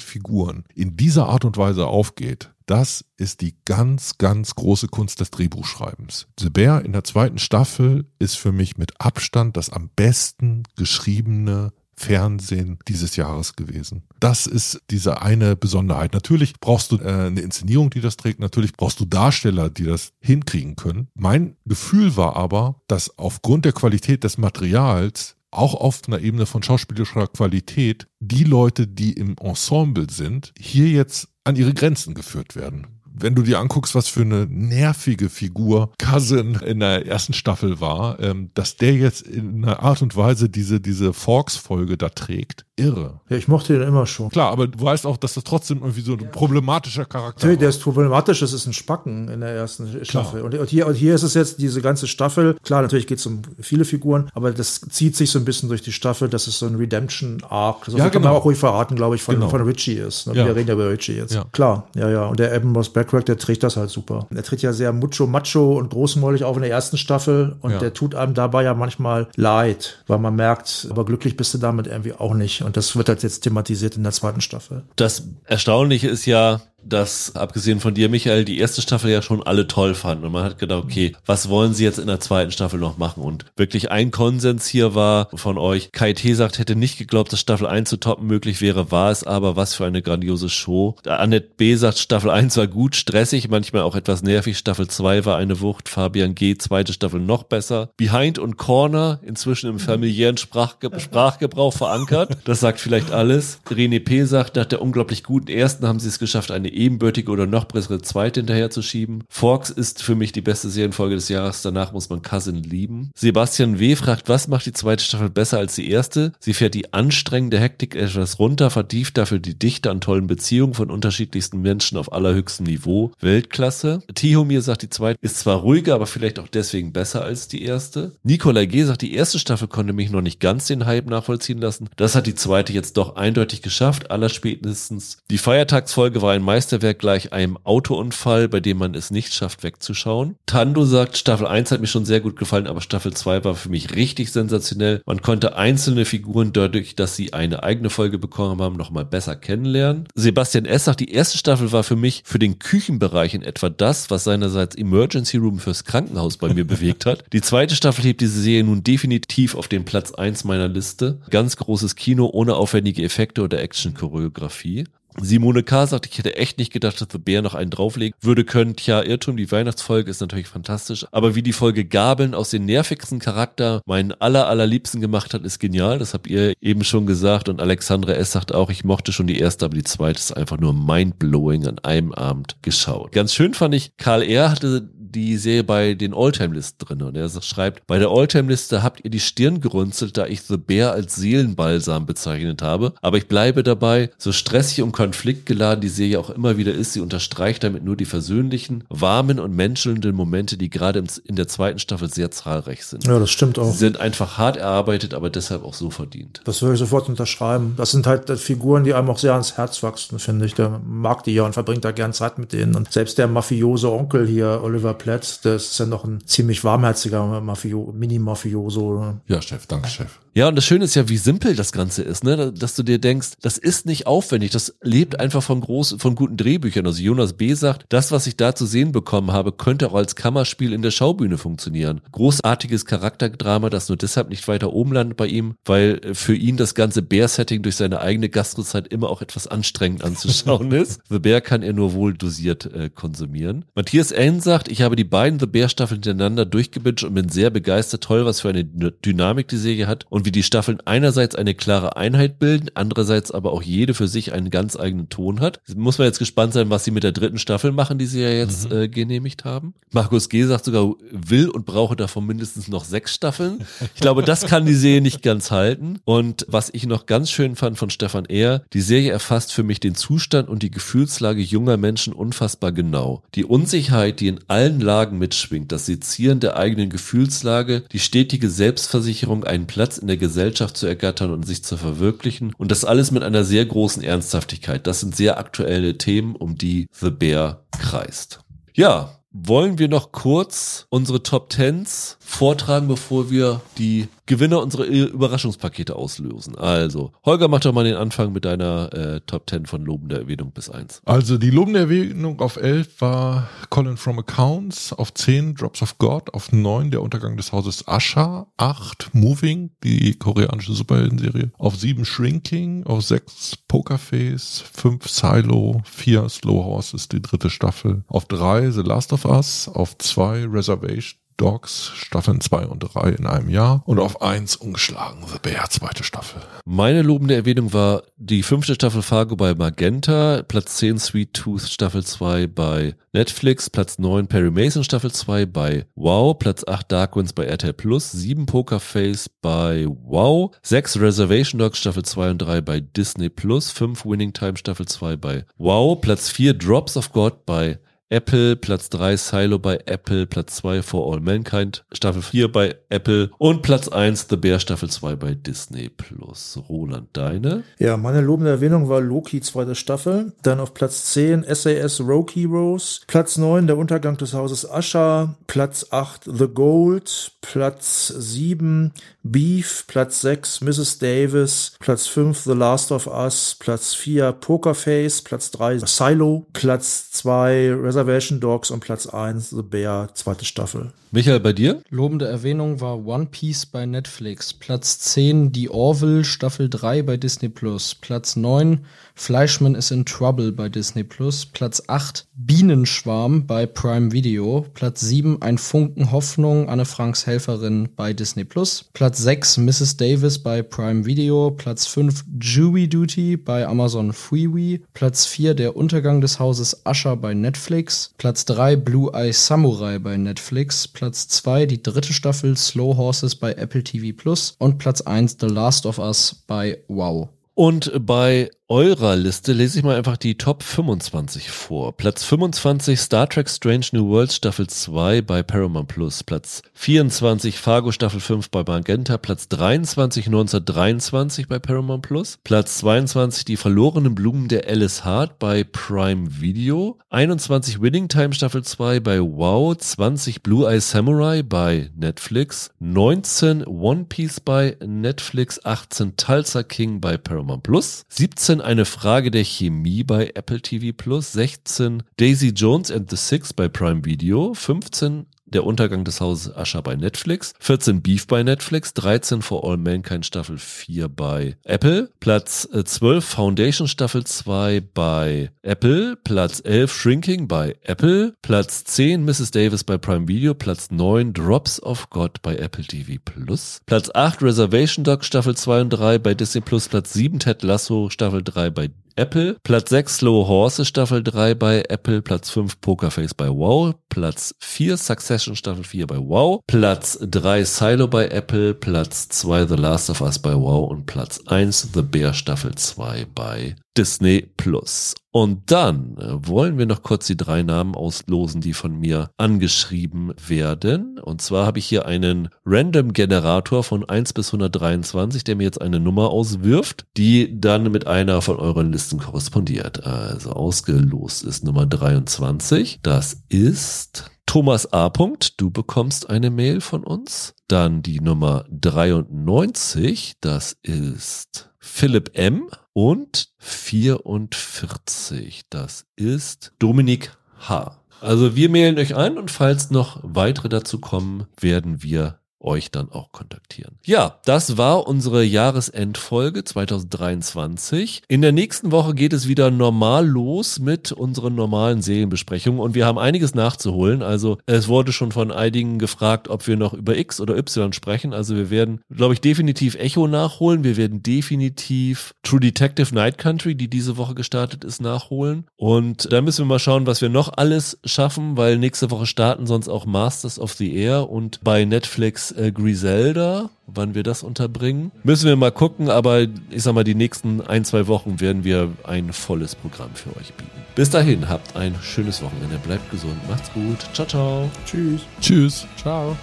Figuren 0.00 0.64
in 0.74 0.96
dieser 0.96 1.28
Art 1.28 1.44
und 1.44 1.56
Weise 1.56 1.86
aufgeht, 1.86 2.50
das 2.66 3.04
ist 3.16 3.42
die 3.42 3.54
ganz, 3.64 4.18
ganz 4.18 4.56
große 4.56 4.88
Kunst 4.88 5.20
des 5.20 5.30
Drehbuchschreibens. 5.30 6.26
The 6.38 6.50
Bear 6.50 6.84
in 6.84 6.92
der 6.92 7.04
zweiten 7.04 7.38
Staffel 7.38 8.06
ist 8.18 8.36
für 8.36 8.50
mich 8.50 8.76
mit 8.76 9.00
Abstand 9.00 9.56
das 9.56 9.70
am 9.70 9.88
besten 9.94 10.64
geschriebene 10.76 11.72
Fernsehen 11.98 12.78
dieses 12.88 13.16
Jahres 13.16 13.56
gewesen. 13.56 14.02
Das 14.20 14.46
ist 14.46 14.80
diese 14.90 15.22
eine 15.22 15.56
Besonderheit. 15.56 16.12
Natürlich 16.12 16.60
brauchst 16.60 16.92
du 16.92 16.98
äh, 16.98 17.26
eine 17.26 17.40
Inszenierung, 17.40 17.90
die 17.90 18.00
das 18.00 18.16
trägt. 18.16 18.38
Natürlich 18.40 18.74
brauchst 18.74 19.00
du 19.00 19.04
Darsteller, 19.04 19.70
die 19.70 19.84
das 19.84 20.12
hinkriegen 20.20 20.76
können. 20.76 21.08
Mein 21.14 21.56
Gefühl 21.64 22.16
war 22.16 22.36
aber, 22.36 22.82
dass 22.86 23.18
aufgrund 23.18 23.64
der 23.64 23.72
Qualität 23.72 24.24
des 24.24 24.38
Materials 24.38 25.36
auch 25.50 25.74
auf 25.74 26.02
einer 26.06 26.20
Ebene 26.20 26.44
von 26.44 26.62
schauspielerischer 26.62 27.28
Qualität 27.28 28.06
die 28.20 28.44
Leute, 28.44 28.86
die 28.86 29.12
im 29.12 29.36
Ensemble 29.38 30.06
sind, 30.10 30.52
hier 30.58 30.88
jetzt 30.88 31.28
an 31.44 31.56
ihre 31.56 31.72
Grenzen 31.72 32.14
geführt 32.14 32.56
werden 32.56 32.95
wenn 33.18 33.34
du 33.34 33.42
dir 33.42 33.58
anguckst, 33.58 33.94
was 33.94 34.08
für 34.08 34.22
eine 34.22 34.46
nervige 34.48 35.28
Figur 35.28 35.90
Cousin 35.98 36.56
in 36.56 36.80
der 36.80 37.06
ersten 37.06 37.32
Staffel 37.32 37.80
war, 37.80 38.20
ähm, 38.20 38.50
dass 38.54 38.76
der 38.76 38.94
jetzt 38.94 39.22
in 39.22 39.64
einer 39.64 39.82
Art 39.82 40.02
und 40.02 40.16
Weise 40.16 40.48
diese, 40.48 40.80
diese 40.80 41.12
Forks-Folge 41.12 41.96
da 41.96 42.08
trägt, 42.10 42.64
irre. 42.76 43.20
Ja, 43.28 43.36
ich 43.36 43.48
mochte 43.48 43.78
den 43.78 43.88
immer 43.88 44.06
schon. 44.06 44.28
Klar, 44.28 44.52
aber 44.52 44.66
du 44.66 44.80
weißt 44.80 45.06
auch, 45.06 45.16
dass 45.16 45.34
das 45.34 45.44
trotzdem 45.44 45.78
irgendwie 45.78 46.02
so 46.02 46.12
ein 46.12 46.30
problematischer 46.30 47.06
Charakter 47.06 47.50
ist. 47.50 47.60
Der 47.60 47.68
ist 47.68 47.80
problematisch, 47.80 48.40
das 48.40 48.52
ist 48.52 48.66
ein 48.66 48.72
Spacken 48.72 49.28
in 49.28 49.40
der 49.40 49.50
ersten 49.50 50.04
Staffel. 50.04 50.42
Und, 50.42 50.54
und, 50.54 50.68
hier, 50.68 50.86
und 50.86 50.94
hier 50.94 51.14
ist 51.14 51.22
es 51.22 51.34
jetzt 51.34 51.60
diese 51.60 51.80
ganze 51.80 52.06
Staffel, 52.06 52.56
klar, 52.62 52.82
natürlich 52.82 53.06
geht 53.06 53.18
es 53.18 53.26
um 53.26 53.42
viele 53.60 53.84
Figuren, 53.84 54.30
aber 54.34 54.52
das 54.52 54.80
zieht 54.90 55.16
sich 55.16 55.30
so 55.30 55.38
ein 55.38 55.44
bisschen 55.44 55.68
durch 55.68 55.82
die 55.82 55.92
Staffel, 55.92 56.28
das 56.28 56.48
ist 56.48 56.58
so 56.58 56.66
ein 56.66 56.76
Redemption-Arc. 56.76 57.86
So 57.86 57.92
ja, 57.92 58.04
genau. 58.04 58.10
kann 58.10 58.22
man 58.22 58.30
genau. 58.30 58.40
auch 58.40 58.44
ruhig 58.44 58.58
verraten, 58.58 58.96
glaube 58.96 59.16
ich, 59.16 59.22
von, 59.22 59.36
genau. 59.36 59.48
von 59.48 59.62
Richie 59.62 59.94
ist. 59.94 60.26
Ne? 60.26 60.34
Ja. 60.34 60.46
Wir 60.46 60.56
reden 60.56 60.68
ja 60.68 60.74
über 60.74 60.90
Richie 60.90 61.14
jetzt. 61.14 61.34
Ja. 61.34 61.44
Klar, 61.52 61.88
ja, 61.94 62.10
ja. 62.10 62.26
Und 62.26 62.38
der 62.38 62.54
Eben 62.54 62.72
Moss 62.72 62.90
Backrack, 63.06 63.26
der 63.26 63.38
trägt 63.38 63.62
das 63.62 63.76
halt 63.76 63.90
super. 63.90 64.26
Er 64.34 64.42
tritt 64.42 64.62
ja 64.62 64.72
sehr 64.72 64.92
mucho, 64.92 65.26
macho 65.26 65.78
und 65.78 65.90
großmäulig 65.90 66.44
auf 66.44 66.56
in 66.56 66.62
der 66.62 66.70
ersten 66.70 66.96
Staffel 66.98 67.56
und 67.60 67.72
ja. 67.72 67.78
der 67.78 67.94
tut 67.94 68.14
einem 68.14 68.34
dabei 68.34 68.64
ja 68.64 68.74
manchmal 68.74 69.28
leid, 69.36 70.02
weil 70.06 70.18
man 70.18 70.34
merkt, 70.34 70.88
aber 70.90 71.04
glücklich 71.04 71.36
bist 71.36 71.54
du 71.54 71.58
damit 71.58 71.86
irgendwie 71.86 72.12
auch 72.12 72.34
nicht. 72.34 72.62
Und 72.62 72.76
das 72.76 72.96
wird 72.96 73.08
halt 73.08 73.22
jetzt 73.22 73.40
thematisiert 73.40 73.96
in 73.96 74.02
der 74.02 74.12
zweiten 74.12 74.40
Staffel. 74.40 74.82
Das 74.96 75.24
Erstaunliche 75.44 76.08
ist 76.08 76.26
ja, 76.26 76.60
dass, 76.88 77.34
abgesehen 77.34 77.80
von 77.80 77.94
dir, 77.94 78.08
Michael, 78.08 78.44
die 78.44 78.58
erste 78.58 78.82
Staffel 78.82 79.10
ja 79.10 79.22
schon 79.22 79.42
alle 79.42 79.66
toll 79.66 79.94
fanden. 79.94 80.26
Und 80.26 80.32
man 80.32 80.44
hat 80.44 80.58
gedacht, 80.58 80.84
okay, 80.84 81.12
was 81.26 81.48
wollen 81.48 81.74
sie 81.74 81.84
jetzt 81.84 81.98
in 81.98 82.06
der 82.06 82.20
zweiten 82.20 82.50
Staffel 82.50 82.78
noch 82.78 82.98
machen? 82.98 83.22
Und 83.22 83.46
wirklich 83.56 83.90
ein 83.90 84.10
Konsens 84.10 84.66
hier 84.66 84.94
war 84.94 85.28
von 85.34 85.58
euch, 85.58 85.92
Kai 85.92 86.12
T. 86.12 86.34
sagt, 86.34 86.58
hätte 86.58 86.76
nicht 86.76 86.98
geglaubt, 86.98 87.32
dass 87.32 87.40
Staffel 87.40 87.66
1 87.66 87.88
zu 87.88 87.96
toppen 87.96 88.26
möglich 88.26 88.60
wäre, 88.60 88.90
war 88.90 89.10
es 89.10 89.24
aber, 89.24 89.56
was 89.56 89.74
für 89.74 89.84
eine 89.84 90.02
grandiose 90.02 90.48
Show. 90.48 90.96
Annette 91.06 91.50
B. 91.56 91.74
sagt, 91.74 91.98
Staffel 91.98 92.30
1 92.30 92.56
war 92.56 92.66
gut, 92.66 92.96
stressig, 92.96 93.48
manchmal 93.48 93.82
auch 93.82 93.96
etwas 93.96 94.22
nervig. 94.22 94.58
Staffel 94.58 94.88
2 94.88 95.24
war 95.24 95.36
eine 95.36 95.60
Wucht. 95.60 95.88
Fabian 95.88 96.34
G. 96.34 96.56
zweite 96.56 96.92
Staffel 96.92 97.20
noch 97.20 97.44
besser. 97.44 97.90
Behind 97.96 98.38
und 98.38 98.56
Corner, 98.56 99.20
inzwischen 99.22 99.70
im 99.70 99.78
familiären 99.78 100.36
Sprachge 100.36 100.90
Sprachgebrauch 100.98 101.72
verankert. 101.72 102.36
Das 102.44 102.60
sagt 102.60 102.80
vielleicht 102.80 103.10
alles. 103.10 103.60
René 103.68 104.00
P. 104.00 104.24
sagt, 104.24 104.56
nach 104.56 104.66
der 104.66 104.82
unglaublich 104.82 105.22
guten 105.22 105.48
ersten 105.48 105.86
haben 105.86 106.00
sie 106.00 106.08
es 106.08 106.18
geschafft, 106.18 106.50
eine 106.50 106.75
ebenbürtige 106.76 107.30
oder 107.30 107.46
noch 107.46 107.64
bessere 107.64 108.00
zweite 108.00 108.40
hinterher 108.40 108.70
zu 108.70 108.82
schieben. 108.82 109.24
Forks 109.28 109.70
ist 109.70 110.02
für 110.02 110.14
mich 110.14 110.32
die 110.32 110.40
beste 110.40 110.68
Serienfolge 110.68 111.14
des 111.14 111.28
Jahres. 111.28 111.62
Danach 111.62 111.92
muss 111.92 112.08
man 112.08 112.22
Cousin 112.22 112.62
lieben. 112.62 113.10
Sebastian 113.16 113.78
W. 113.78 113.96
fragt, 113.96 114.28
was 114.28 114.48
macht 114.48 114.66
die 114.66 114.72
zweite 114.72 115.04
Staffel 115.04 115.30
besser 115.30 115.58
als 115.58 115.74
die 115.74 115.90
erste? 115.90 116.32
Sie 116.38 116.54
fährt 116.54 116.74
die 116.74 116.92
anstrengende 116.92 117.58
Hektik 117.58 117.96
etwas 117.96 118.38
runter, 118.38 118.70
vertieft 118.70 119.18
dafür 119.18 119.38
die 119.38 119.58
Dichte 119.58 119.90
an 119.90 120.00
tollen 120.00 120.26
Beziehungen 120.26 120.74
von 120.74 120.90
unterschiedlichsten 120.90 121.60
Menschen 121.60 121.98
auf 121.98 122.12
allerhöchstem 122.12 122.66
Niveau. 122.66 123.12
Weltklasse. 123.20 124.02
Tihomir 124.14 124.62
sagt, 124.62 124.82
die 124.82 124.90
zweite 124.90 125.18
ist 125.22 125.38
zwar 125.38 125.56
ruhiger, 125.56 125.94
aber 125.94 126.06
vielleicht 126.06 126.38
auch 126.38 126.48
deswegen 126.48 126.92
besser 126.92 127.24
als 127.24 127.48
die 127.48 127.62
erste. 127.62 128.12
Nikolai 128.22 128.66
G. 128.66 128.84
sagt, 128.84 129.02
die 129.02 129.14
erste 129.14 129.38
Staffel 129.38 129.68
konnte 129.68 129.92
mich 129.92 130.10
noch 130.10 130.22
nicht 130.22 130.40
ganz 130.40 130.66
den 130.66 130.86
Hype 130.86 131.08
nachvollziehen 131.08 131.58
lassen. 131.58 131.88
Das 131.96 132.14
hat 132.14 132.26
die 132.26 132.34
zweite 132.34 132.72
jetzt 132.72 132.96
doch 132.96 133.16
eindeutig 133.16 133.62
geschafft. 133.62 134.10
Allerspätestens 134.10 135.18
die 135.30 135.38
Feiertagsfolge 135.38 136.22
war 136.22 136.32
ein 136.32 136.42
Meister 136.42 136.65
Meisterwerk 136.66 136.98
gleich 136.98 137.32
einem 137.32 137.58
Autounfall, 137.62 138.48
bei 138.48 138.58
dem 138.58 138.78
man 138.78 138.96
es 138.96 139.12
nicht 139.12 139.32
schafft, 139.32 139.62
wegzuschauen. 139.62 140.34
Tando 140.46 140.84
sagt, 140.84 141.16
Staffel 141.16 141.46
1 141.46 141.70
hat 141.70 141.80
mir 141.80 141.86
schon 141.86 142.04
sehr 142.04 142.18
gut 142.18 142.34
gefallen, 142.34 142.66
aber 142.66 142.80
Staffel 142.80 143.14
2 143.14 143.44
war 143.44 143.54
für 143.54 143.68
mich 143.68 143.94
richtig 143.94 144.32
sensationell. 144.32 145.00
Man 145.06 145.22
konnte 145.22 145.56
einzelne 145.56 146.04
Figuren 146.04 146.52
dadurch, 146.52 146.96
dass 146.96 147.14
sie 147.14 147.32
eine 147.32 147.62
eigene 147.62 147.88
Folge 147.88 148.18
bekommen 148.18 148.60
haben, 148.60 148.74
nochmal 148.74 149.04
besser 149.04 149.36
kennenlernen. 149.36 150.08
Sebastian 150.16 150.64
S. 150.64 150.86
sagt, 150.86 150.98
die 150.98 151.12
erste 151.12 151.38
Staffel 151.38 151.70
war 151.70 151.84
für 151.84 151.94
mich 151.94 152.22
für 152.24 152.40
den 152.40 152.58
Küchenbereich 152.58 153.34
in 153.34 153.42
etwa 153.42 153.70
das, 153.70 154.10
was 154.10 154.24
seinerseits 154.24 154.74
Emergency 154.74 155.36
Room 155.36 155.60
fürs 155.60 155.84
Krankenhaus 155.84 156.36
bei 156.36 156.52
mir 156.52 156.66
bewegt 156.66 157.06
hat. 157.06 157.22
Die 157.32 157.42
zweite 157.42 157.76
Staffel 157.76 158.04
hebt 158.06 158.20
diese 158.20 158.40
Serie 158.40 158.64
nun 158.64 158.82
definitiv 158.82 159.54
auf 159.54 159.68
den 159.68 159.84
Platz 159.84 160.10
1 160.12 160.42
meiner 160.42 160.66
Liste. 160.66 161.20
Ganz 161.30 161.56
großes 161.56 161.94
Kino 161.94 162.28
ohne 162.32 162.56
aufwendige 162.56 163.04
Effekte 163.04 163.42
oder 163.42 163.62
Action-Choreografie. 163.62 164.86
Simone 165.20 165.62
K. 165.62 165.86
sagt, 165.86 166.06
ich 166.06 166.18
hätte 166.18 166.36
echt 166.36 166.58
nicht 166.58 166.72
gedacht, 166.72 167.00
dass 167.00 167.08
The 167.10 167.18
Bär 167.18 167.42
noch 167.42 167.54
einen 167.54 167.70
drauflegen 167.70 168.16
würde 168.20 168.44
können. 168.44 168.76
Tja, 168.76 169.02
Irrtum, 169.02 169.36
die 169.36 169.50
Weihnachtsfolge 169.50 170.10
ist 170.10 170.20
natürlich 170.20 170.48
fantastisch. 170.48 171.06
Aber 171.10 171.34
wie 171.34 171.42
die 171.42 171.52
Folge 171.52 171.84
Gabeln 171.84 172.34
aus 172.34 172.50
den 172.50 172.64
nervigsten 172.64 173.18
Charakter 173.18 173.82
meinen 173.86 174.12
aller, 174.12 174.46
allerliebsten 174.48 175.00
gemacht 175.00 175.34
hat, 175.34 175.44
ist 175.44 175.58
genial. 175.58 175.98
Das 175.98 176.14
habt 176.14 176.26
ihr 176.26 176.54
eben 176.60 176.84
schon 176.84 177.06
gesagt. 177.06 177.48
Und 177.48 177.60
Alexandra 177.60 178.12
S. 178.12 178.32
sagt 178.32 178.54
auch, 178.54 178.70
ich 178.70 178.84
mochte 178.84 179.12
schon 179.12 179.26
die 179.26 179.38
erste, 179.38 179.64
aber 179.64 179.76
die 179.76 179.84
zweite 179.84 180.18
ist 180.18 180.36
einfach 180.36 180.58
nur 180.58 180.74
mindblowing 180.74 181.66
an 181.66 181.78
einem 181.80 182.12
Abend 182.12 182.56
geschaut. 182.62 183.12
Ganz 183.12 183.34
schön 183.34 183.54
fand 183.54 183.74
ich, 183.74 183.96
Karl 183.96 184.22
R. 184.22 184.50
hatte 184.50 184.88
die 185.16 185.36
Serie 185.36 185.64
bei 185.64 185.94
den 185.94 186.14
Alltime-Listen 186.14 186.78
drin. 186.78 187.02
Und 187.02 187.16
er 187.16 187.28
schreibt, 187.40 187.86
bei 187.86 187.98
der 187.98 188.08
Alltime-Liste 188.08 188.82
habt 188.82 189.04
ihr 189.04 189.10
die 189.10 189.20
Stirn 189.20 189.60
gerunzelt, 189.60 190.16
da 190.16 190.26
ich 190.26 190.42
The 190.42 190.58
Bear 190.58 190.92
als 190.92 191.16
Seelenbalsam 191.16 192.06
bezeichnet 192.06 192.62
habe. 192.62 192.92
Aber 193.00 193.16
ich 193.16 193.26
bleibe 193.26 193.62
dabei, 193.62 194.10
so 194.18 194.32
stressig 194.32 194.82
und 194.82 194.92
konfliktgeladen 195.06 195.80
die 195.80 195.88
Serie 195.88 196.18
auch 196.18 196.30
immer 196.30 196.56
wieder 196.56 196.74
ist, 196.74 196.92
sie 196.92 197.00
unterstreicht 197.00 197.62
damit 197.62 197.84
nur 197.84 197.96
die 197.96 198.04
versöhnlichen, 198.04 198.84
warmen 198.88 199.38
und 199.38 199.54
menschelnden 199.54 200.14
Momente, 200.16 200.56
die 200.56 200.68
gerade 200.68 201.02
in 201.24 201.36
der 201.36 201.46
zweiten 201.46 201.78
Staffel 201.78 202.12
sehr 202.12 202.32
zahlreich 202.32 202.84
sind. 202.84 203.06
Ja, 203.06 203.18
das 203.18 203.30
stimmt 203.30 203.58
auch. 203.58 203.70
Sie 203.70 203.78
sind 203.78 204.00
einfach 204.00 204.36
hart 204.36 204.56
erarbeitet, 204.56 205.14
aber 205.14 205.30
deshalb 205.30 205.64
auch 205.64 205.74
so 205.74 205.90
verdient. 205.90 206.40
Das 206.44 206.60
würde 206.62 206.74
ich 206.74 206.80
sofort 206.80 207.08
unterschreiben. 207.08 207.74
Das 207.76 207.92
sind 207.92 208.06
halt 208.06 208.30
Figuren, 208.38 208.82
die 208.82 208.94
einem 208.94 209.08
auch 209.08 209.18
sehr 209.18 209.32
ans 209.32 209.56
Herz 209.56 209.82
wachsen, 209.82 210.18
finde 210.18 210.46
ich. 210.46 210.54
Der 210.54 210.80
mag 210.84 211.22
die 211.22 211.34
ja 211.34 211.44
und 211.44 211.52
verbringt 211.52 211.84
da 211.84 211.92
gern 211.92 212.12
Zeit 212.12 212.38
mit 212.38 212.52
denen. 212.52 212.74
Und 212.74 212.92
selbst 212.92 213.16
der 213.18 213.28
mafiose 213.28 213.90
Onkel 213.90 214.26
hier, 214.26 214.60
Oliver 214.62 214.94
Platt, 214.94 215.44
das 215.44 215.70
ist 215.70 215.78
ja 215.78 215.86
noch 215.86 216.04
ein 216.04 216.26
ziemlich 216.26 216.64
warmherziger 216.64 217.40
Mafio, 217.40 217.94
Mini-Mafioso. 217.96 219.20
Ja, 219.28 219.40
Chef, 219.40 219.66
danke, 219.66 219.88
Chef. 219.88 220.18
Ja, 220.34 220.48
und 220.48 220.56
das 220.56 220.66
Schöne 220.66 220.84
ist 220.84 220.94
ja, 220.94 221.08
wie 221.08 221.16
simpel 221.16 221.56
das 221.56 221.72
Ganze 221.72 222.02
ist, 222.02 222.22
ne? 222.22 222.52
Dass 222.52 222.74
du 222.74 222.82
dir 222.82 222.98
denkst, 222.98 223.28
das 223.40 223.56
ist 223.56 223.86
nicht 223.86 224.06
aufwendig, 224.06 224.50
das 224.50 224.76
lebt 224.96 225.20
einfach 225.20 225.42
von 225.42 225.60
großen, 225.60 225.98
von 225.98 226.14
guten 226.14 226.38
Drehbüchern. 226.38 226.86
Also 226.86 227.02
Jonas 227.02 227.34
B. 227.34 227.52
sagt, 227.52 227.84
das, 227.90 228.12
was 228.12 228.26
ich 228.26 228.38
da 228.38 228.54
zu 228.54 228.64
sehen 228.64 228.92
bekommen 228.92 229.30
habe, 229.30 229.52
könnte 229.52 229.90
auch 229.90 229.94
als 229.94 230.16
Kammerspiel 230.16 230.72
in 230.72 230.80
der 230.80 230.90
Schaubühne 230.90 231.36
funktionieren. 231.36 232.00
Großartiges 232.12 232.86
Charakterdrama, 232.86 233.68
das 233.68 233.90
nur 233.90 233.98
deshalb 233.98 234.30
nicht 234.30 234.48
weiter 234.48 234.72
oben 234.72 234.92
landet 234.92 235.18
bei 235.18 235.26
ihm, 235.26 235.56
weil 235.66 236.00
für 236.14 236.34
ihn 236.34 236.56
das 236.56 236.74
ganze 236.74 237.02
Bear-Setting 237.02 237.60
durch 237.60 237.76
seine 237.76 238.00
eigene 238.00 238.30
Gastrozeit 238.30 238.88
immer 238.88 239.10
auch 239.10 239.20
etwas 239.20 239.46
anstrengend 239.46 240.02
anzuschauen 240.02 240.72
ist. 240.72 241.02
The 241.10 241.18
Bear 241.18 241.42
kann 241.42 241.62
er 241.62 241.74
nur 241.74 241.92
wohl 241.92 242.14
dosiert 242.14 242.64
äh, 242.72 242.88
konsumieren. 242.88 243.66
Matthias 243.74 244.12
N. 244.12 244.40
sagt, 244.40 244.68
ich 244.68 244.80
habe 244.80 244.96
die 244.96 245.04
beiden 245.04 245.38
The 245.38 245.46
Bear-Staffeln 245.46 246.00
hintereinander 246.02 246.46
durchgebinged 246.46 247.04
und 247.04 247.12
bin 247.12 247.28
sehr 247.28 247.50
begeistert. 247.50 248.02
Toll, 248.02 248.24
was 248.24 248.40
für 248.40 248.48
eine 248.48 248.64
Dynamik 248.64 249.48
die 249.48 249.58
Serie 249.58 249.88
hat 249.88 250.06
und 250.08 250.24
wie 250.24 250.32
die 250.32 250.42
Staffeln 250.42 250.80
einerseits 250.86 251.34
eine 251.34 251.54
klare 251.54 251.98
Einheit 251.98 252.38
bilden, 252.38 252.70
andererseits 252.72 253.30
aber 253.30 253.52
auch 253.52 253.62
jede 253.62 253.92
für 253.92 254.08
sich 254.08 254.32
einen 254.32 254.48
ganz 254.48 254.74
eigenen 254.86 255.08
Ton 255.08 255.40
hat. 255.40 255.60
Muss 255.74 255.98
man 255.98 256.06
jetzt 256.06 256.18
gespannt 256.18 256.52
sein, 256.52 256.70
was 256.70 256.84
sie 256.84 256.90
mit 256.90 257.02
der 257.02 257.12
dritten 257.12 257.38
Staffel 257.38 257.72
machen, 257.72 257.98
die 257.98 258.06
sie 258.06 258.22
ja 258.22 258.30
jetzt 258.30 258.70
mhm. 258.70 258.76
äh, 258.76 258.88
genehmigt 258.88 259.44
haben. 259.44 259.74
Markus 259.90 260.28
G. 260.28 260.44
sagt 260.44 260.64
sogar, 260.64 260.94
will 261.10 261.48
und 261.48 261.66
brauche 261.66 261.96
davon 261.96 262.26
mindestens 262.26 262.68
noch 262.68 262.84
sechs 262.84 263.14
Staffeln. 263.14 263.64
Ich 263.94 264.00
glaube, 264.00 264.22
das 264.22 264.46
kann 264.46 264.66
die 264.66 264.74
Serie 264.74 265.00
nicht 265.00 265.22
ganz 265.22 265.50
halten. 265.50 266.00
Und 266.04 266.46
was 266.48 266.70
ich 266.72 266.86
noch 266.86 267.06
ganz 267.06 267.30
schön 267.30 267.56
fand 267.56 267.78
von 267.78 267.90
Stefan 267.90 268.24
Ehr, 268.26 268.62
die 268.72 268.80
Serie 268.80 269.10
erfasst 269.10 269.52
für 269.52 269.62
mich 269.62 269.80
den 269.80 269.94
Zustand 269.94 270.48
und 270.48 270.62
die 270.62 270.70
Gefühlslage 270.70 271.42
junger 271.42 271.76
Menschen 271.76 272.12
unfassbar 272.12 272.72
genau. 272.72 273.22
Die 273.34 273.44
Unsicherheit, 273.44 274.20
die 274.20 274.28
in 274.28 274.40
allen 274.48 274.80
Lagen 274.80 275.18
mitschwingt, 275.18 275.72
das 275.72 275.86
Sezieren 275.86 276.40
der 276.40 276.56
eigenen 276.56 276.90
Gefühlslage, 276.90 277.84
die 277.92 277.98
stetige 277.98 278.50
Selbstversicherung, 278.50 279.44
einen 279.44 279.66
Platz 279.66 279.98
in 279.98 280.06
der 280.06 280.16
Gesellschaft 280.16 280.76
zu 280.76 280.86
ergattern 280.86 281.30
und 281.30 281.46
sich 281.46 281.64
zu 281.64 281.76
verwirklichen 281.76 282.52
und 282.58 282.70
das 282.70 282.84
alles 282.84 283.10
mit 283.10 283.22
einer 283.22 283.44
sehr 283.44 283.64
großen 283.64 284.02
Ernsthaftigkeit. 284.02 284.75
Das 284.82 285.00
sind 285.00 285.16
sehr 285.16 285.38
aktuelle 285.38 285.98
Themen, 285.98 286.36
um 286.36 286.56
die 286.56 286.86
The 286.92 287.10
Bear 287.10 287.64
kreist. 287.78 288.40
Ja, 288.74 289.16
wollen 289.30 289.78
wir 289.78 289.88
noch 289.88 290.12
kurz 290.12 290.86
unsere 290.88 291.22
Top 291.22 291.50
Tens 291.50 292.16
vortragen, 292.20 292.88
bevor 292.88 293.30
wir 293.30 293.60
die 293.78 294.08
Gewinner 294.26 294.60
unserer 294.60 294.84
Überraschungspakete 294.84 295.94
auslösen. 295.94 296.56
Also, 296.56 297.12
Holger, 297.24 297.48
mach 297.48 297.60
doch 297.60 297.72
mal 297.72 297.84
den 297.84 297.94
Anfang 297.94 298.32
mit 298.32 298.44
deiner 298.44 298.92
äh, 298.92 299.20
Top 299.20 299.48
10 299.48 299.66
von 299.66 299.84
lobender 299.84 300.18
Erwähnung 300.18 300.50
bis 300.50 300.68
1. 300.68 301.02
Also, 301.04 301.38
die 301.38 301.50
lobende 301.50 301.80
Erwähnung 301.80 302.40
auf 302.40 302.56
11 302.56 303.00
war 303.00 303.48
Colin 303.70 303.96
from 303.96 304.18
Accounts, 304.18 304.92
auf 304.92 305.14
10 305.14 305.54
Drops 305.54 305.82
of 305.82 305.98
God, 305.98 306.34
auf 306.34 306.52
9 306.52 306.90
der 306.90 307.02
Untergang 307.02 307.36
des 307.36 307.52
Hauses 307.52 307.86
Asha, 307.86 308.48
8 308.56 309.14
Moving, 309.14 309.70
die 309.84 310.14
koreanische 310.18 310.72
Superhelden-Serie, 310.72 311.52
auf 311.58 311.76
7 311.76 312.04
Shrinking, 312.04 312.84
auf 312.84 313.02
6 313.02 313.58
Pokerface, 313.68 314.64
5 314.72 315.08
Silo, 315.08 315.82
4 315.84 316.28
Slow 316.28 316.64
Horses, 316.64 317.08
die 317.08 317.22
dritte 317.22 317.50
Staffel, 317.50 318.02
auf 318.08 318.24
3 318.26 318.72
The 318.72 318.82
Last 318.82 319.12
of 319.12 319.24
Us, 319.24 319.68
auf 319.68 319.96
2 319.96 320.46
Reservation, 320.46 321.20
Dogs, 321.36 321.92
Staffeln 321.94 322.40
2 322.40 322.66
und 322.66 322.80
3 322.80 323.10
in 323.10 323.26
einem 323.26 323.48
Jahr 323.48 323.82
und 323.86 323.98
auf 323.98 324.22
1 324.22 324.56
ungeschlagen 324.56 325.24
The 325.26 325.38
Bear, 325.40 325.68
zweite 325.70 326.04
Staffel. 326.04 326.42
Meine 326.64 327.02
lobende 327.02 327.34
Erwähnung 327.34 327.72
war 327.72 328.02
die 328.16 328.42
fünfte 328.42 328.74
Staffel 328.74 329.02
Fargo 329.02 329.36
bei 329.36 329.54
Magenta, 329.54 330.42
Platz 330.42 330.76
10 330.76 330.98
Sweet 330.98 331.34
Tooth 331.34 331.62
Staffel 331.62 332.04
2 332.04 332.46
bei 332.46 332.94
Netflix, 333.12 333.70
Platz 333.70 333.98
9 333.98 334.26
Perry 334.26 334.50
Mason 334.50 334.84
Staffel 334.84 335.12
2 335.12 335.46
bei 335.46 335.86
Wow, 335.94 336.38
Platz 336.38 336.64
8 336.66 336.90
Dark 336.90 337.16
Winds 337.16 337.32
bei 337.32 337.44
RTL 337.44 337.72
Plus, 337.72 338.12
7 338.12 338.46
Pokerface 338.46 339.28
bei 339.40 339.86
Wow, 339.88 340.54
6 340.62 341.00
Reservation 341.00 341.58
Dogs 341.58 341.78
Staffel 341.78 342.04
2 342.04 342.30
und 342.30 342.38
3 342.38 342.60
bei 342.60 342.80
Disney 342.80 343.28
Plus, 343.28 343.70
5 343.70 344.04
Winning 344.04 344.32
Time 344.32 344.56
Staffel 344.56 344.86
2 344.86 345.16
bei 345.16 345.44
Wow, 345.58 346.00
Platz 346.00 346.30
4 346.30 346.54
Drops 346.54 346.96
of 346.96 347.12
God 347.12 347.46
bei 347.46 347.78
Apple, 348.08 348.54
Platz 348.54 348.88
3 348.90 349.16
Silo 349.16 349.58
bei 349.58 349.80
Apple, 349.86 350.26
Platz 350.26 350.56
2 350.56 350.82
For 350.82 351.12
All 351.12 351.20
Mankind, 351.20 351.84
Staffel 351.92 352.22
4 352.22 352.52
bei 352.52 352.76
Apple 352.88 353.30
und 353.38 353.62
Platz 353.62 353.88
1 353.88 354.28
The 354.30 354.36
Bear 354.36 354.60
Staffel 354.60 354.88
2 354.88 355.16
bei 355.16 355.34
Disney 355.34 355.88
Plus. 355.88 356.56
Roland, 356.68 357.08
deine? 357.14 357.64
Ja, 357.80 357.96
meine 357.96 358.20
lobende 358.20 358.50
Erwähnung 358.50 358.88
war 358.88 359.00
Loki, 359.00 359.40
zweite 359.40 359.74
Staffel. 359.74 360.32
Dann 360.42 360.60
auf 360.60 360.72
Platz 360.72 361.12
10 361.14 361.44
SAS 361.52 362.00
Rogue 362.00 362.32
Heroes, 362.32 363.00
Platz 363.08 363.38
9 363.38 363.66
Der 363.66 363.76
Untergang 363.76 364.16
des 364.16 364.34
Hauses 364.34 364.70
Ascher, 364.70 365.34
Platz 365.48 365.88
8 365.90 366.30
The 366.32 366.46
Gold, 366.46 367.32
Platz 367.40 368.06
7 368.06 368.92
Beef, 369.24 369.84
Platz 369.88 370.20
6 370.20 370.60
Mrs. 370.60 370.98
Davis, 370.98 371.72
Platz 371.80 372.06
5 372.06 372.44
The 372.44 372.52
Last 372.52 372.92
of 372.92 373.08
Us, 373.08 373.56
Platz 373.58 373.94
4 373.94 374.32
Pokerface, 374.32 375.22
Platz 375.22 375.50
3 375.50 375.78
Silo, 375.78 376.46
Platz 376.52 377.10
2 377.10 377.74
Reservation 377.96 378.40
Dogs 378.40 378.70
und 378.70 378.80
Platz 378.80 379.06
1 379.06 379.48
The 379.48 379.62
Bear, 379.62 380.10
zweite 380.12 380.44
Staffel. 380.44 380.92
Michael, 381.12 381.40
bei 381.40 381.54
dir? 381.54 381.80
Lobende 381.88 382.28
Erwähnung 382.28 382.82
war 382.82 383.06
One 383.06 383.24
Piece 383.24 383.64
bei 383.64 383.86
Netflix. 383.86 384.52
Platz 384.52 384.98
10 384.98 385.50
Die 385.50 385.70
Orville 385.70 386.22
Staffel 386.22 386.68
3 386.68 387.00
bei 387.00 387.16
Disney 387.16 387.48
Plus. 387.48 387.94
Platz 387.94 388.36
9 388.36 388.84
Fleischman 389.18 389.74
is 389.74 389.90
in 389.90 390.04
Trouble 390.04 390.52
bei 390.52 390.68
Disney 390.68 391.02
Plus. 391.02 391.46
Platz 391.46 391.82
8 391.88 392.26
Bienenschwarm 392.34 393.46
bei 393.46 393.64
Prime 393.64 394.12
Video. 394.12 394.66
Platz 394.74 395.00
7 395.00 395.40
Ein 395.40 395.56
Funken 395.56 396.12
Hoffnung 396.12 396.68
Anne 396.68 396.84
Franks 396.84 397.26
Helferin 397.26 397.88
bei 397.96 398.12
Disney 398.12 398.44
Plus. 398.44 398.84
Platz 398.92 399.18
6 399.18 399.56
Mrs. 399.56 399.96
Davis 399.96 400.38
bei 400.38 400.62
Prime 400.62 401.06
Video. 401.06 401.50
Platz 401.50 401.86
5 401.86 402.24
Jewy 402.40 402.88
Duty 402.88 403.38
bei 403.38 403.66
Amazon 403.66 404.12
Freewee. 404.12 404.82
Platz 404.92 405.24
4 405.24 405.54
Der 405.54 405.76
Untergang 405.76 406.20
des 406.20 406.38
Hauses 406.38 406.82
Usher 406.86 407.16
bei 407.16 407.32
Netflix. 407.32 408.12
Platz 408.18 408.44
3 408.44 408.76
Blue 408.76 409.10
Eye 409.14 409.32
Samurai 409.32 409.98
bei 409.98 410.18
Netflix. 410.18 410.86
Platz 410.86 411.26
2 411.28 411.64
die 411.64 411.82
dritte 411.82 412.12
Staffel 412.12 412.54
Slow 412.56 412.96
Horses 412.96 413.34
bei 413.34 413.54
Apple 413.54 413.82
TV 413.82 414.14
Plus. 414.14 414.54
Und 414.58 414.76
Platz 414.76 415.00
1 415.00 415.38
The 415.40 415.46
Last 415.46 415.86
of 415.86 415.98
Us 415.98 416.44
bei 416.46 416.78
Wow. 416.88 417.30
Und 417.58 417.90
bei 418.04 418.50
eurer 418.68 419.14
Liste 419.14 419.52
lese 419.52 419.78
ich 419.78 419.84
mal 419.84 419.94
einfach 419.94 420.16
die 420.16 420.36
Top 420.36 420.64
25 420.64 421.50
vor. 421.50 421.96
Platz 421.96 422.24
25 422.24 422.98
Star 422.98 423.28
Trek 423.28 423.48
Strange 423.48 423.86
New 423.92 424.08
Worlds 424.08 424.34
Staffel 424.34 424.66
2 424.66 425.22
bei 425.22 425.44
Paramount 425.44 425.86
Plus. 425.86 426.24
Platz 426.24 426.62
24 426.74 427.58
Fargo 427.58 427.92
Staffel 427.92 428.18
5 428.18 428.50
bei 428.50 428.64
Magenta. 428.64 429.18
Platz 429.18 429.46
23 429.48 430.26
1923 430.26 431.46
bei 431.46 431.60
Paramount 431.60 432.02
Plus. 432.02 432.38
Platz 432.42 432.78
22 432.78 433.44
Die 433.44 433.56
verlorenen 433.56 434.16
Blumen 434.16 434.48
der 434.48 434.66
Alice 434.66 435.04
Hart 435.04 435.38
bei 435.38 435.62
Prime 435.62 436.40
Video. 436.40 436.98
21 437.10 437.80
Winning 437.80 438.08
Time 438.08 438.32
Staffel 438.32 438.64
2 438.64 438.98
bei 438.98 439.20
Wow. 439.20 439.76
20 439.76 440.42
Blue 440.42 440.68
Eye 440.68 440.80
Samurai 440.80 441.44
bei 441.44 441.90
Netflix. 441.94 442.70
19 442.80 443.64
One 443.64 444.06
Piece 444.08 444.40
bei 444.40 444.76
Netflix. 444.84 445.64
18 445.64 446.16
Tulsa 446.16 446.64
King 446.64 447.00
bei 447.00 447.16
Paramount 447.16 447.62
Plus. 447.62 448.04
17 448.08 448.55
15 448.56 448.60
eine 448.60 448.84
Frage 448.84 449.30
der 449.30 449.44
Chemie 449.44 450.02
bei 450.02 450.30
Apple 450.34 450.60
TV 450.60 450.94
Plus, 450.96 451.32
16 451.32 452.02
Daisy 452.16 452.48
Jones 452.48 452.90
and 452.90 453.10
the 453.10 453.16
Six 453.16 453.52
bei 453.52 453.68
Prime 453.68 454.04
Video, 454.04 454.54
15 454.54 455.26
der 455.46 455.64
Untergang 455.64 456.04
des 456.04 456.20
Hauses 456.20 456.54
Ascher 456.54 456.82
bei 456.82 456.96
Netflix, 456.96 457.54
14 457.60 458.02
Beef 458.02 458.26
bei 458.26 458.42
Netflix, 458.42 458.94
13 458.94 459.42
For 459.42 459.64
All 459.64 459.76
Mankind 459.76 460.26
Staffel 460.26 460.58
4 460.58 461.08
bei 461.08 461.56
Apple, 461.64 462.10
Platz 462.20 462.68
12 462.70 463.02
äh, 463.02 463.20
Foundation 463.20 463.88
Staffel 463.88 464.24
2 464.24 464.82
bei 464.94 465.50
Apple, 465.62 466.16
Platz 466.16 466.60
11 466.64 466.92
Shrinking 466.92 467.48
bei 467.48 467.76
Apple, 467.82 468.34
Platz 468.42 468.84
10 468.84 469.24
Mrs. 469.24 469.52
Davis 469.52 469.84
bei 469.84 469.98
Prime 469.98 470.28
Video, 470.28 470.54
Platz 470.54 470.90
9 470.90 471.32
Drops 471.32 471.82
of 471.82 472.10
God 472.10 472.42
bei 472.42 472.56
Apple 472.56 472.84
TV 472.84 473.20
Plus, 473.24 473.80
Platz 473.86 474.10
8 474.12 474.42
Reservation 474.42 475.04
Dog 475.04 475.24
Staffel 475.24 475.56
2 475.56 475.82
und 475.82 475.90
3 475.90 476.18
bei 476.18 476.34
Disney 476.34 476.60
Plus, 476.60 476.88
Platz 476.88 477.12
7 477.12 477.38
Ted 477.38 477.62
Lasso 477.62 478.10
Staffel 478.10 478.42
3 478.42 478.70
bei 478.70 478.90
Apple, 479.18 479.56
Platz 479.62 479.88
6 479.88 480.18
Slow 480.18 480.46
Horses 480.46 480.88
Staffel 480.88 481.22
3 481.22 481.54
bei 481.54 481.82
Apple, 481.88 482.20
Platz 482.20 482.50
5 482.50 482.82
Pokerface 482.82 483.32
bei 483.32 483.48
Wow, 483.48 483.94
Platz 484.10 484.54
4 484.60 484.98
Succession 484.98 485.56
Staffel 485.56 485.84
4 485.84 486.06
bei 486.06 486.18
Wow, 486.18 486.60
Platz 486.66 487.18
3 487.22 487.64
Silo 487.64 488.08
bei 488.08 488.28
Apple, 488.28 488.74
Platz 488.74 489.28
2 489.30 489.64
The 489.64 489.76
Last 489.76 490.10
of 490.10 490.20
Us 490.20 490.38
bei 490.38 490.54
Wow. 490.54 490.90
Und 490.90 491.06
Platz 491.06 491.40
1 491.46 491.92
The 491.94 492.02
Bear 492.02 492.34
Staffel 492.34 492.74
2 492.74 493.26
bei 493.34 493.76
Disney 493.96 494.50
Plus. 494.58 495.14
Und 495.36 495.70
dann 495.70 496.16
äh, 496.16 496.48
wollen 496.48 496.78
wir 496.78 496.86
noch 496.86 497.02
kurz 497.02 497.26
die 497.26 497.36
drei 497.36 497.62
Namen 497.62 497.94
auslosen, 497.94 498.62
die 498.62 498.72
von 498.72 498.98
mir 498.98 499.32
angeschrieben 499.36 500.32
werden. 500.48 501.18
Und 501.18 501.42
zwar 501.42 501.66
habe 501.66 501.78
ich 501.78 501.84
hier 501.84 502.06
einen 502.06 502.48
Random-Generator 502.64 503.84
von 503.84 504.08
1 504.08 504.32
bis 504.32 504.48
123, 504.48 505.44
der 505.44 505.56
mir 505.56 505.64
jetzt 505.64 505.82
eine 505.82 506.00
Nummer 506.00 506.30
auswirft, 506.30 507.04
die 507.18 507.60
dann 507.60 507.92
mit 507.92 508.06
einer 508.06 508.40
von 508.40 508.56
euren 508.56 508.90
Listen 508.90 509.18
korrespondiert. 509.18 510.06
Also 510.06 510.52
ausgelost 510.52 511.44
ist 511.44 511.64
Nummer 511.64 511.84
23. 511.84 513.00
Das 513.02 513.42
ist 513.50 514.30
Thomas 514.46 514.90
A. 514.94 515.12
Du 515.58 515.70
bekommst 515.70 516.30
eine 516.30 516.48
Mail 516.48 516.80
von 516.80 517.04
uns. 517.04 517.54
Dann 517.68 518.00
die 518.00 518.22
Nummer 518.22 518.64
93. 518.70 520.36
Das 520.40 520.78
ist 520.82 521.68
Philipp 521.78 522.30
M 522.38 522.70
und 522.96 523.50
44. 523.58 525.64
Das 525.68 526.06
ist 526.16 526.72
Dominik 526.78 527.36
H. 527.68 528.02
Also 528.22 528.56
wir 528.56 528.70
mailen 528.70 528.98
euch 528.98 529.14
ein 529.14 529.36
und 529.36 529.50
falls 529.50 529.90
noch 529.90 530.20
weitere 530.22 530.70
dazu 530.70 530.98
kommen, 530.98 531.46
werden 531.60 532.02
wir 532.02 532.40
euch 532.66 532.90
dann 532.90 533.10
auch 533.10 533.32
kontaktieren. 533.32 533.96
Ja, 534.04 534.38
das 534.44 534.76
war 534.76 535.06
unsere 535.06 535.44
Jahresendfolge 535.44 536.64
2023. 536.64 538.22
In 538.28 538.42
der 538.42 538.52
nächsten 538.52 538.92
Woche 538.92 539.14
geht 539.14 539.32
es 539.32 539.48
wieder 539.48 539.70
normal 539.70 540.26
los 540.26 540.78
mit 540.78 541.12
unseren 541.12 541.54
normalen 541.54 542.02
Serienbesprechungen 542.02 542.80
und 542.80 542.94
wir 542.94 543.06
haben 543.06 543.18
einiges 543.18 543.54
nachzuholen. 543.54 544.22
Also 544.22 544.58
es 544.66 544.88
wurde 544.88 545.12
schon 545.12 545.32
von 545.32 545.52
einigen 545.52 545.98
gefragt, 545.98 546.48
ob 546.48 546.66
wir 546.66 546.76
noch 546.76 546.92
über 546.92 547.16
X 547.16 547.40
oder 547.40 547.56
Y 547.56 547.92
sprechen. 547.92 548.34
Also 548.34 548.56
wir 548.56 548.70
werden, 548.70 549.00
glaube 549.10 549.34
ich, 549.34 549.40
definitiv 549.40 549.94
Echo 549.94 550.26
nachholen. 550.26 550.84
Wir 550.84 550.96
werden 550.96 551.22
definitiv 551.22 552.34
True 552.42 552.60
Detective 552.60 553.14
Night 553.14 553.38
Country, 553.38 553.74
die 553.74 553.88
diese 553.88 554.16
Woche 554.16 554.34
gestartet 554.34 554.84
ist, 554.84 555.00
nachholen. 555.00 555.66
Und 555.76 556.32
da 556.32 556.42
müssen 556.42 556.64
wir 556.64 556.66
mal 556.66 556.78
schauen, 556.78 557.06
was 557.06 557.20
wir 557.20 557.28
noch 557.28 557.52
alles 557.56 557.98
schaffen, 558.04 558.56
weil 558.56 558.78
nächste 558.78 559.10
Woche 559.10 559.26
starten 559.26 559.66
sonst 559.66 559.88
auch 559.88 560.06
Masters 560.06 560.58
of 560.58 560.72
the 560.72 560.94
Air 560.94 561.30
und 561.30 561.60
bei 561.62 561.84
Netflix 561.84 562.55
äh, 562.56 562.72
Griselda. 562.72 563.70
Wann 563.86 564.14
wir 564.14 564.22
das 564.22 564.42
unterbringen, 564.42 565.12
müssen 565.22 565.46
wir 565.46 565.54
mal 565.56 565.70
gucken, 565.70 566.10
aber 566.10 566.42
ich 566.70 566.82
sag 566.82 566.94
mal, 566.94 567.04
die 567.04 567.14
nächsten 567.14 567.60
ein, 567.60 567.84
zwei 567.84 568.08
Wochen 568.08 568.40
werden 568.40 568.64
wir 568.64 568.90
ein 569.04 569.32
volles 569.32 569.76
Programm 569.76 570.10
für 570.14 570.30
euch 570.30 570.52
bieten. 570.54 570.70
Bis 570.96 571.10
dahin, 571.10 571.48
habt 571.48 571.76
ein 571.76 571.94
schönes 572.02 572.42
Wochenende, 572.42 572.78
bleibt 572.78 573.10
gesund, 573.10 573.36
macht's 573.48 573.72
gut, 573.72 573.98
ciao, 574.12 574.26
ciao. 574.26 574.70
Tschüss. 574.86 575.20
Tschüss. 575.40 575.86
Ciao. 575.96 576.36